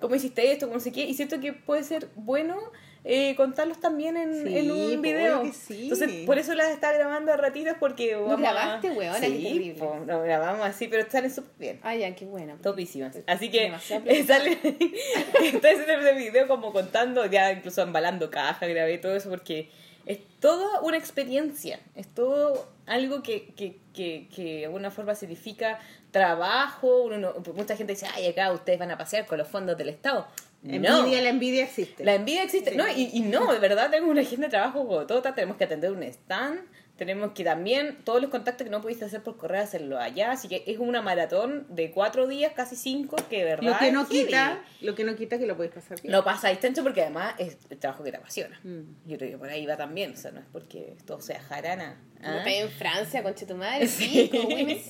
¿cómo 0.00 0.14
hiciste 0.14 0.50
esto? 0.50 0.66
¿Cómo 0.66 0.76
no 0.76 0.80
sé 0.80 0.92
qué? 0.92 1.02
Y 1.04 1.14
siento 1.14 1.40
que 1.40 1.52
puede 1.52 1.84
ser 1.84 2.08
bueno 2.16 2.56
eh, 3.04 3.34
contarlos 3.36 3.78
también 3.80 4.16
en, 4.16 4.46
Sí, 4.46 4.56
en 4.58 4.70
un 4.72 5.02
video. 5.02 5.40
obvio 5.40 5.50
que 5.52 5.56
sí. 5.56 5.82
Entonces, 5.84 6.10
por 6.26 6.38
eso 6.38 6.54
las 6.54 6.70
está 6.70 6.90
grabando 6.92 7.32
a 7.32 7.36
ratitos 7.36 7.74
porque 7.78 8.14
vamos 8.16 8.32
a- 8.32 8.36
grabaste? 8.36 8.88
Qué 8.88 9.20
Sí, 9.20 9.74
po, 9.78 9.98
lo 10.06 10.22
grabamos 10.22 10.66
así, 10.66 10.88
pero 10.88 11.08
salen 11.10 11.30
súper 11.30 11.52
bien. 11.58 11.80
Ay, 11.82 12.00
ya, 12.00 12.14
qué 12.14 12.24
buena. 12.24 12.56
Topísimas. 12.62 13.16
Así 13.26 13.50
que 13.50 13.66
eh, 14.06 14.24
sale, 14.24 14.58
haciendo 15.38 15.68
ese 15.68 16.12
video 16.14 16.48
como 16.48 16.72
contando, 16.72 17.26
ya 17.26 17.52
incluso 17.52 17.82
embalando 17.82 18.30
caja, 18.30 18.66
grabé 18.66 18.98
todo 18.98 19.14
eso 19.16 19.28
porque 19.28 19.70
es 20.06 20.18
toda 20.40 20.80
una 20.80 20.96
experiencia, 20.98 21.80
es 21.94 22.06
todo 22.08 22.68
algo 22.86 23.22
que, 23.22 23.46
que, 23.54 23.76
que, 23.94 24.28
que 24.34 24.42
de 24.60 24.64
alguna 24.66 24.90
forma 24.90 25.14
significa 25.14 25.78
trabajo, 26.10 27.02
uno 27.02 27.18
no- 27.18 27.34
mucha 27.54 27.76
gente 27.76 27.94
dice, 27.94 28.06
ay, 28.14 28.28
acá 28.28 28.52
ustedes 28.52 28.78
van 28.78 28.90
a 28.90 28.98
pasear 28.98 29.26
con 29.26 29.38
los 29.38 29.48
fondos 29.48 29.76
del 29.76 29.88
Estado. 29.88 30.26
No. 30.64 31.00
Envidia, 31.00 31.22
la 31.22 31.28
envidia 31.28 31.64
existe. 31.64 32.04
La 32.04 32.14
envidia 32.14 32.42
existe. 32.42 32.74
No, 32.74 32.88
y, 32.88 33.10
y 33.12 33.20
no, 33.20 33.52
de 33.52 33.58
verdad, 33.58 33.90
tenemos 33.90 34.10
una 34.10 34.22
agenda 34.22 34.46
de 34.46 34.50
trabajo 34.50 34.84
gotota, 34.84 35.34
tenemos 35.34 35.58
que 35.58 35.64
atender 35.64 35.92
un 35.92 36.02
stand, 36.02 36.60
tenemos 36.96 37.32
que 37.32 37.44
también, 37.44 37.98
todos 38.04 38.22
los 38.22 38.30
contactos 38.30 38.64
que 38.64 38.70
no 38.70 38.80
pudiste 38.80 39.04
hacer 39.04 39.22
por 39.22 39.36
correo, 39.36 39.62
hacerlo 39.62 39.98
allá. 39.98 40.30
Así 40.30 40.48
que 40.48 40.62
es 40.66 40.78
una 40.78 41.02
maratón 41.02 41.66
de 41.68 41.90
cuatro 41.90 42.26
días, 42.26 42.52
casi 42.54 42.76
cinco, 42.76 43.16
que 43.28 43.38
de 43.38 43.44
verdad. 43.44 43.72
Lo 43.72 43.78
que 43.78 43.92
no 43.92 44.02
es 44.02 44.08
heavy. 44.08 44.24
quita, 44.26 44.64
lo 44.80 44.94
que 44.94 45.04
no 45.04 45.16
quita 45.16 45.38
que 45.38 45.46
lo 45.46 45.56
puedes 45.56 45.72
pasar 45.72 46.00
bien. 46.00 46.12
Lo 46.12 46.24
pasa 46.24 46.50
extenso 46.50 46.82
porque 46.82 47.02
además 47.02 47.34
es 47.38 47.58
el 47.68 47.78
trabajo 47.78 48.04
que 48.04 48.10
te 48.10 48.16
apasiona. 48.16 48.58
Mm. 48.62 49.08
Yo 49.08 49.18
creo 49.18 49.32
que 49.32 49.38
por 49.38 49.50
ahí 49.50 49.66
va 49.66 49.76
también, 49.76 50.12
o 50.12 50.16
sea, 50.16 50.30
no 50.30 50.40
es 50.40 50.46
porque 50.50 50.96
todo 51.04 51.20
sea 51.20 51.40
jarana. 51.40 52.00
¿Ah? 52.24 52.42
en 52.46 52.68
Francia, 52.70 53.22
conche 53.22 53.46
tu 53.46 53.54
madre. 53.54 53.86
Sí. 53.86 54.04
Sí, 54.04 54.28
como 54.30 54.48
oui. 54.48 54.82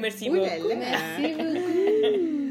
Merci 0.00 0.30
Uy, 0.30 0.40
la, 0.40 0.56
beaucoup. 0.56 0.70
la. 0.70 0.76
Merci 1.18 1.34
beaucoup. 1.34 1.88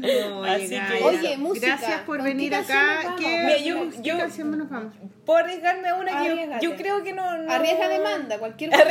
Oye, 0.00 0.48
Así 0.48 0.68
que- 0.98 1.04
Oye, 1.04 1.36
música. 1.36 1.66
Gracias 1.66 2.00
por 2.02 2.18
¿Con 2.18 2.26
venir 2.26 2.54
acá. 2.54 3.16
¿Qué, 3.18 3.26
Mira, 3.44 3.58
yo- 3.58 3.90
qué 4.02 4.16
canción 4.16 4.56
nos 4.56 4.70
vamos? 4.70 4.94
Puedo 5.26 5.40
arriesgarme 5.40 5.88
a 5.88 5.96
una 5.96 6.22
que 6.22 6.28
yo, 6.28 6.70
yo 6.70 6.76
creo 6.76 7.02
que 7.02 7.12
no. 7.12 7.36
no... 7.36 7.52
Arriesga 7.52 7.88
demanda, 7.88 8.38
cualquier 8.38 8.70
cosa. 8.70 8.84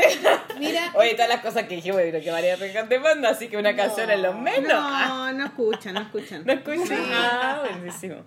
Mira, 0.60 0.92
Oye, 0.96 1.14
todas 1.14 1.30
las 1.30 1.40
cosas 1.42 1.64
que 1.64 1.76
dije, 1.76 1.92
bueno, 1.94 2.20
que 2.20 2.32
María 2.32 2.54
arriesgar 2.54 2.88
demanda, 2.90 3.30
así 3.30 3.48
que 3.48 3.58
una 3.58 3.76
canción 3.76 4.12
es 4.12 4.20
lo 4.20 4.34
menos. 4.34 4.72
Ah. 4.76 5.32
No, 5.32 5.40
no 5.40 5.46
escuchan, 5.46 5.94
no 5.94 6.02
escuchan. 6.02 6.44
¿No 6.46 6.52
escuchan? 6.54 7.00
Ah, 7.12 7.64
buenísimo. 7.72 8.18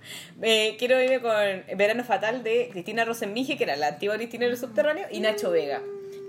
Eh, 0.42 0.74
quiero 0.78 1.00
irme 1.02 1.20
con 1.20 1.32
Verano 1.76 2.02
Fatal 2.02 2.42
de 2.42 2.70
Cristina 2.72 3.04
Rosenmige, 3.04 3.56
que 3.58 3.64
era 3.64 3.76
la 3.76 3.88
antigua 3.88 4.16
Cristina 4.16 4.46
del 4.46 4.56
Subterráneo, 4.56 5.06
y 5.10 5.20
Nacho 5.20 5.50
Vega. 5.50 5.80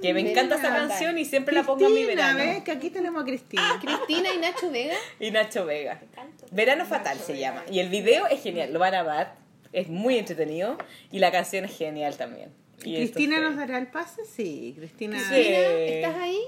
Que 0.02 0.14
me 0.14 0.32
encanta 0.32 0.56
esa 0.56 0.70
canción 0.70 1.18
y 1.18 1.26
siempre 1.26 1.54
la 1.54 1.64
pongo 1.64 1.86
en 1.88 1.94
mi 1.94 2.04
Cristina, 2.04 2.34
verano. 2.34 2.52
¿ves? 2.52 2.64
Que 2.64 2.72
aquí 2.72 2.90
tenemos 2.90 3.22
a 3.22 3.26
Cristina. 3.26 3.80
Cristina 3.82 4.30
y 4.34 4.38
Nacho 4.40 4.72
Vega. 4.72 4.96
Y 5.20 5.32
Nacho 5.32 5.66
Vega. 5.66 6.02
Verano 6.52 6.86
Fatal 6.86 7.18
se 7.20 7.38
llama. 7.38 7.64
Y 7.72 7.80
el 7.80 7.90
video 7.90 8.28
es 8.28 8.42
genial, 8.42 8.74
lo 8.74 8.80
van 8.80 8.96
a 8.96 9.04
ver. 9.04 9.28
Es 9.74 9.88
muy 9.88 10.18
entretenido. 10.18 10.78
Y 11.12 11.20
la 11.20 11.32
canción 11.32 11.66
es 11.66 11.78
genial 11.78 12.18
también. 12.18 12.52
Y 12.84 12.96
¿Cristina 12.96 13.40
nos 13.40 13.56
dará 13.58 13.78
el 13.78 13.88
pase? 13.88 14.26
Sí, 14.26 14.74
Cristina. 14.78 15.20
Sí. 15.20 15.36
Cristina, 15.36 15.60
¿estás 15.60 16.16
ahí? 16.18 16.40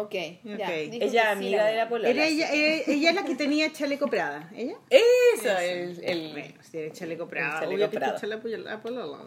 Ok, 0.00 0.14
ya. 0.44 0.54
Ok. 0.68 0.90
dijo 0.92 1.04
Ella 1.06 1.22
que 1.22 1.28
amiga 1.28 1.62
sí, 1.64 1.70
de 1.70 1.76
la 1.76 1.88
polola. 1.88 2.08
Era 2.08 2.26
ella, 2.26 2.48
era- 2.52 2.82
ella 2.86 3.08
es 3.10 3.14
la 3.16 3.24
que 3.24 3.34
tenía 3.34 3.72
chaleco 3.72 4.06
Prada. 4.06 4.48
¿Ella? 4.54 4.74
Eso, 4.90 5.58
el... 5.58 6.00
el... 6.04 6.30
Bueno, 6.32 6.54
si 6.70 6.78
era 6.78 6.92
chaleco 6.92 7.26
Prada. 7.26 7.54
chaleco 7.60 7.74
obvio 7.74 7.90
que 7.90 7.96
Prada. 7.98 8.14
está 8.14 8.20
chaleco 8.28 8.48
la 8.48 8.80
polola. 8.80 9.18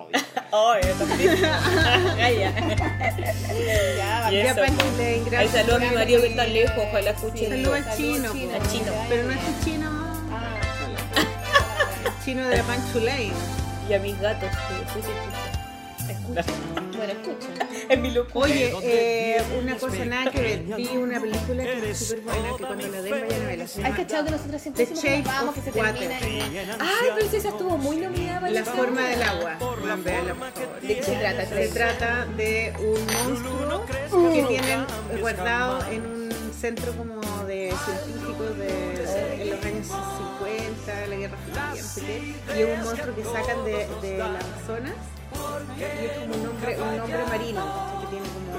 Oh, 0.51 0.73
yo 0.81 0.93
también. 0.93 1.41
Gaya. 2.17 2.53
Y 3.51 3.95
Ya, 3.97 4.29
eso, 4.31 4.55
pues. 4.55 5.25
Gracias. 5.25 5.33
Ahí 5.33 5.47
saludo 5.49 5.75
a 5.75 5.79
mi 5.79 5.89
marido 5.93 6.21
que 6.21 6.27
está 6.27 6.45
lejos, 6.47 6.77
ojalá 6.87 7.09
escuche. 7.11 7.49
Saludos 7.49 7.73
al 7.75 7.83
Saludos, 7.83 7.97
chino, 7.97 8.33
chino. 8.33 8.49
po. 8.51 8.55
Al 8.63 8.71
chino. 8.71 8.91
Pero 9.09 9.23
no 9.23 9.31
es 9.31 9.37
el 9.39 9.65
chino. 9.65 10.01
El 12.05 12.25
chino 12.25 12.47
de 12.47 12.57
la 12.57 12.63
Pancho 12.63 12.99
Lane. 13.01 13.31
Y 13.89 13.93
a 13.93 13.99
mis 13.99 14.17
gatos, 14.21 14.49
que 14.69 14.73
después 14.75 15.05
se 16.05 16.11
escuchan. 16.13 16.90
Bueno, 17.01 17.13
escucha. 17.13 17.67
Es 17.89 17.99
mi 17.99 18.11
locura. 18.11 18.45
Oye, 18.45 18.71
eh, 18.83 19.41
una 19.59 19.75
cosa 19.75 20.05
nada 20.05 20.29
que 20.29 20.39
ver. 20.39 20.59
Vi 20.77 20.87
una 20.97 21.19
película 21.19 21.63
que 21.63 21.89
es 21.89 21.97
súper 21.97 22.21
buena 22.21 22.49
que 22.55 22.63
cuando 22.63 22.87
la 22.89 23.01
den 23.01 23.11
vayan 23.11 23.41
a 23.41 23.47
verla. 23.47 23.67
Se 23.67 23.81
¿Has 23.81 23.85
llama 23.85 23.95
cachado 23.97 24.25
que 24.25 24.31
nosotros 24.31 24.61
siempre 24.61 24.85
The 24.85 24.93
decimos 24.93 25.03
que 25.03 25.17
nos 25.17 25.25
Shape 25.25 25.37
vamos, 25.39 25.55
que 25.55 25.61
se 25.61 25.71
termina. 25.71 26.17
Ay, 26.79 27.09
pero 27.15 27.25
esa 27.25 27.49
estuvo 27.49 27.77
muy 27.79 27.97
nominada 27.97 28.39
para 28.41 28.51
La 28.51 28.59
el 28.59 28.65
forma 28.67 29.01
del 29.07 29.23
agua. 29.23 29.57
Van, 29.83 30.03
véanla, 30.03 30.35
por 30.35 30.51
favor. 30.51 30.81
¿De 30.81 30.95
qué 30.95 31.03
se 31.03 31.15
trata? 31.15 31.45
Se 31.47 31.67
trata 31.69 32.25
de 32.37 32.73
un 32.77 33.29
monstruo 33.29 34.31
que 34.31 34.43
tienen 34.43 34.85
guardado 35.19 35.91
en 35.91 36.05
un 36.05 36.53
centro 36.53 36.93
como 36.93 37.19
de 37.45 37.73
científicos 37.83 38.57
de, 38.59 39.41
en 39.41 39.49
los 39.49 39.65
años 39.65 39.87
50, 39.87 41.07
la 41.07 41.15
guerra 41.15 41.37
fría, 41.47 41.65
no 41.67 41.75
sé 41.75 42.01
qué. 42.01 42.59
Y 42.59 42.61
es 42.61 42.77
un 42.77 42.85
monstruo 42.85 43.15
que 43.15 43.23
sacan 43.23 43.65
de, 43.65 43.87
de 44.07 44.17
las 44.19 44.45
Amazonas 44.45 44.93
y 45.77 45.83
es 45.83 46.17
como 46.19 46.35
un 46.35 46.45
hombre, 46.47 46.77
un 46.79 47.29
marino 47.29 47.63
que 48.01 48.07
tiene 48.07 48.27
como. 48.29 48.51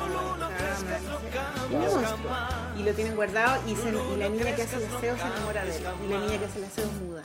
Y 2.79 2.83
lo 2.83 2.95
tienen 2.95 3.15
guardado 3.15 3.61
y 3.67 3.75
la 4.17 4.29
niña 4.29 4.57
que 4.57 4.63
hace 4.63 4.77
el 4.77 4.85
aseo 4.85 5.17
se 5.17 5.23
enamora 5.23 5.65
de 5.65 5.77
él. 5.77 5.83
Y 6.05 6.09
la 6.09 6.19
niña 6.19 6.39
que 6.39 6.45
hace 6.45 6.59
el 6.59 6.65
aseo 6.65 6.85
es 6.85 6.93
muda. 7.01 7.23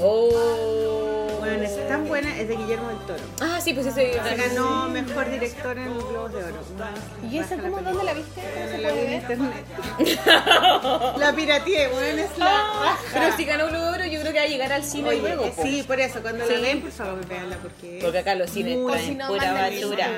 Oh. 0.00 1.36
Bueno, 1.38 1.62
es 1.62 1.88
tan 1.88 2.06
buena, 2.06 2.36
es 2.38 2.46
de 2.48 2.56
Guillermo 2.56 2.88
del 2.88 2.98
Toro. 2.98 3.20
Ah, 3.40 3.58
sí, 3.62 3.72
pues 3.72 3.86
ese. 3.86 4.12
Se 4.12 4.36
ganó 4.36 4.88
mejor 4.90 5.30
director 5.30 5.78
en 5.78 5.94
los 5.94 6.08
Globos 6.08 6.32
de 6.32 6.38
Oro. 6.44 6.56
¿Y 7.30 7.38
esa 7.38 7.56
cómo? 7.56 7.80
¿Dónde 7.80 8.04
la 8.04 8.12
viste? 8.12 8.42
¿Cómo 8.54 8.68
se 8.68 8.78
La 8.78 8.92
vi 8.92 8.98
en 9.00 9.12
internet. 9.14 9.64
la 11.16 11.32
pirateé, 11.34 11.88
bueno, 11.88 12.22
es 12.22 12.38
la 12.38 12.44
raja. 12.46 12.98
Pero 13.14 13.36
si 13.36 13.44
ganó 13.46 13.66
Globo 13.68 13.84
de 13.86 13.90
Oro, 13.92 14.04
yo 14.06 14.20
creo 14.20 14.32
que 14.32 14.38
va 14.40 14.44
a 14.44 14.48
llegar 14.48 14.72
al 14.72 14.84
cine 14.84 15.08
Oye, 15.08 15.20
luego. 15.20 15.50
po. 15.50 15.62
sí, 15.62 15.82
por 15.86 15.98
eso, 16.00 16.20
cuando 16.20 16.44
la 16.44 16.60
ven, 16.60 16.80
por 16.82 16.90
favor, 16.92 17.26
veanla 17.26 17.56
porque 17.62 17.98
Porque 18.02 18.18
acá 18.18 18.34
los 18.34 18.50
cines 18.50 18.76
traen 18.86 19.18
pura 19.28 19.52
basura. 19.54 20.08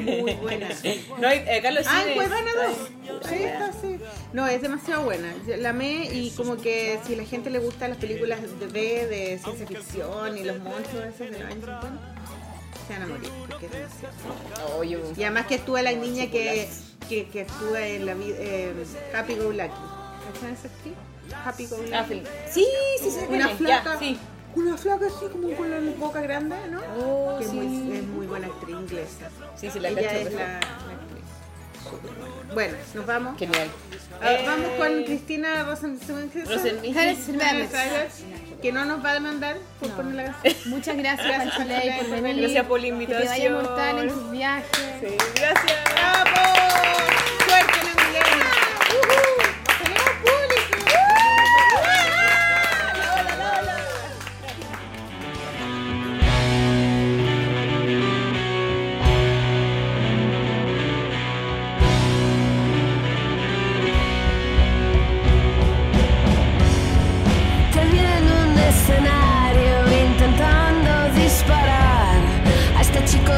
muy 0.00 0.34
buena. 0.34 0.68
No 1.18 1.28
acá 1.28 1.70
los 1.72 1.86
Ah, 1.88 2.00
cines. 2.02 2.08
en 2.08 2.14
Cuevana 2.14 2.50
2. 2.54 3.28
Sí, 3.28 3.34
está, 3.42 3.72
sí. 3.80 3.98
No, 4.32 4.46
es 4.46 4.62
demasiado 4.62 5.02
buena. 5.02 5.34
La 5.58 5.70
amé 5.70 6.08
y 6.12 6.30
como 6.36 6.56
que 6.58 6.98
si 7.06 7.16
la 7.16 7.24
gente 7.24 7.50
le 7.50 7.58
gustan 7.58 7.90
las 7.90 7.98
películas 7.98 8.38
de, 8.60 8.66
de, 8.86 9.06
de 9.06 9.38
ciencia 9.38 9.66
ficción 9.66 10.38
y 10.38 10.44
los 10.44 10.58
monstruos 10.60 11.04
esos 11.06 11.18
de 11.18 11.30
los 11.30 11.40
años 11.42 11.54
50, 11.54 11.90
se 12.86 12.92
van 12.92 13.02
a 13.02 13.06
morir. 13.06 13.30
Porque 13.48 13.66
es 13.66 13.72
demasiado. 13.72 14.78
Oye, 14.78 14.98
Y 15.16 15.22
además 15.22 15.46
que 15.46 15.54
actúa 15.56 15.82
la 15.82 15.92
niña 15.92 16.30
que, 16.30 16.68
que, 17.08 17.28
que 17.28 17.40
actúa 17.42 17.86
en 17.86 18.06
la 18.06 18.14
eh, 18.18 18.72
Happy 19.14 19.34
Go 19.34 19.50
Lucky. 19.50 19.58
¿Cachai 19.60 20.52
esa 20.52 20.68
actriz? 20.68 20.94
Happy 21.44 21.66
Go 21.66 21.76
Lucky. 21.78 21.92
Ah, 21.92 22.06
sí. 22.08 22.22
Sí, 22.52 22.66
sí, 23.02 23.10
sí. 23.10 23.18
Una 23.28 23.48
flaca. 23.50 23.98
sí. 23.98 24.18
Una 24.54 24.76
flaca 24.78 25.06
así 25.06 25.26
como 25.30 25.50
con 25.54 25.70
la 25.70 25.78
boca 25.98 26.20
grande, 26.22 26.56
¿no? 26.70 26.80
Oh, 26.98 27.38
que 27.38 27.44
es, 27.44 27.52
muy, 27.52 27.94
es 27.94 28.04
muy 28.04 28.26
buena 28.26 28.46
actriz 28.46 28.74
inglesa. 28.74 29.28
Sí, 29.54 29.68
sí, 29.70 29.78
la 29.80 29.88
Ella 29.90 30.00
cacho, 30.02 30.16
es 30.16 30.32
la, 30.32 30.40
la 30.40 30.56
actriz. 30.58 32.54
Buena. 32.54 32.54
Bueno, 32.54 32.76
nos 32.94 33.06
vamos. 33.06 33.38
Genial. 33.38 33.68
Eh, 34.22 34.44
Vamos 34.46 34.70
con 34.78 35.04
Cristina 35.04 35.62
Rosen 35.64 36.00
Rosen- 36.00 36.80
que 38.62 38.72
no 38.72 38.84
nos 38.84 39.04
va 39.04 39.10
a 39.10 39.14
demandar 39.14 39.56
por 39.80 39.90
poner 39.90 40.14
la 40.14 40.24
canción. 40.32 40.54
Muchas 40.70 40.96
gracias, 40.96 41.36
Pancho 41.38 41.64
Ley, 41.64 41.90
por 41.98 42.20
venir. 42.22 42.42
Gracias 42.42 42.66
por 42.66 42.80
la 42.80 42.86
Que 42.98 43.06
te 43.06 43.14
vaya 43.14 43.14
invitación. 43.46 43.52
mortal 43.54 43.98
en 43.98 44.08
tus 44.08 44.30
viajes. 44.30 44.94
Sí, 45.00 45.16
gracias. 45.36 45.94
¡Bravo! 45.94 47.25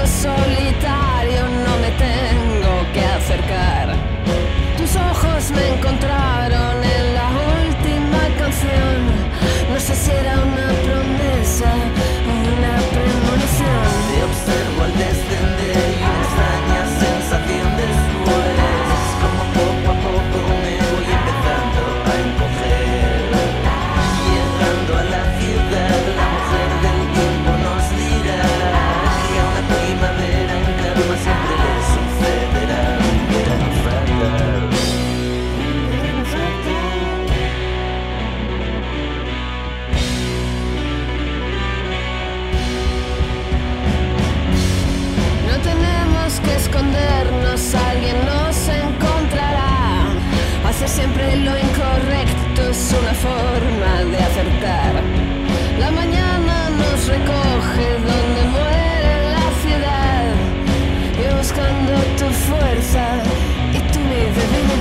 Este 0.08 0.57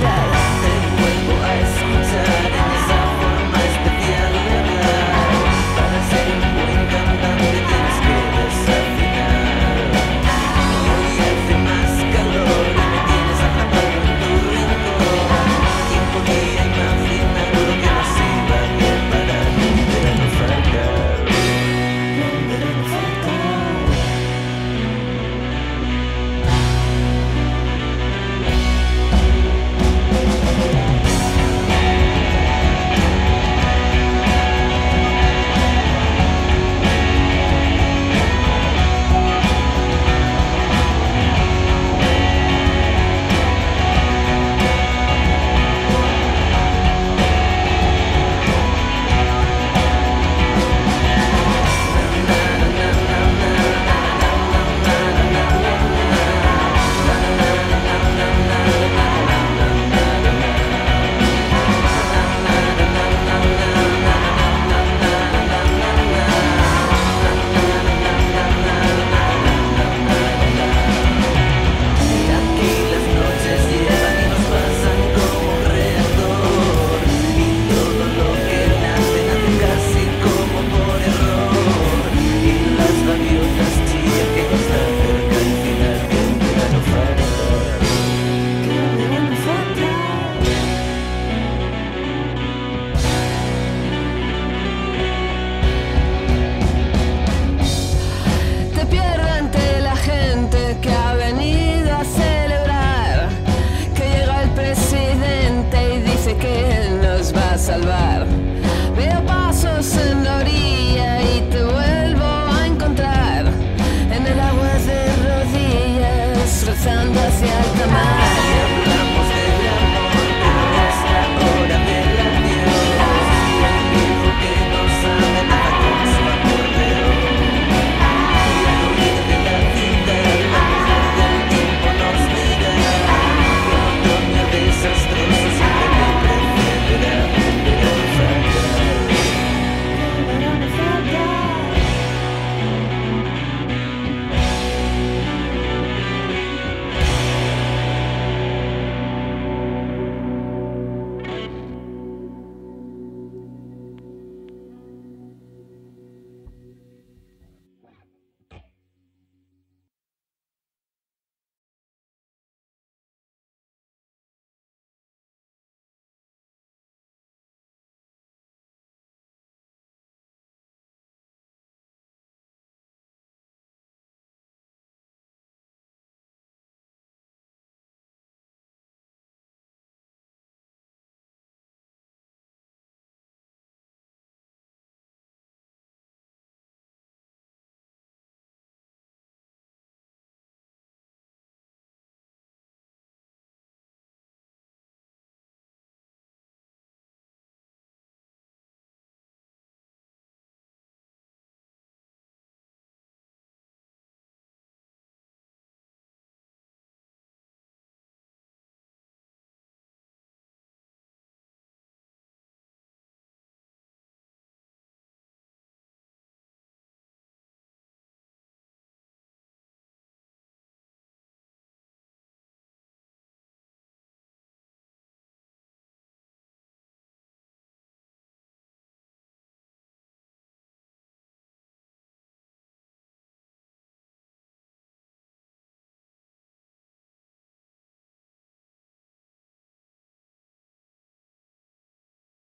today. 0.00 0.27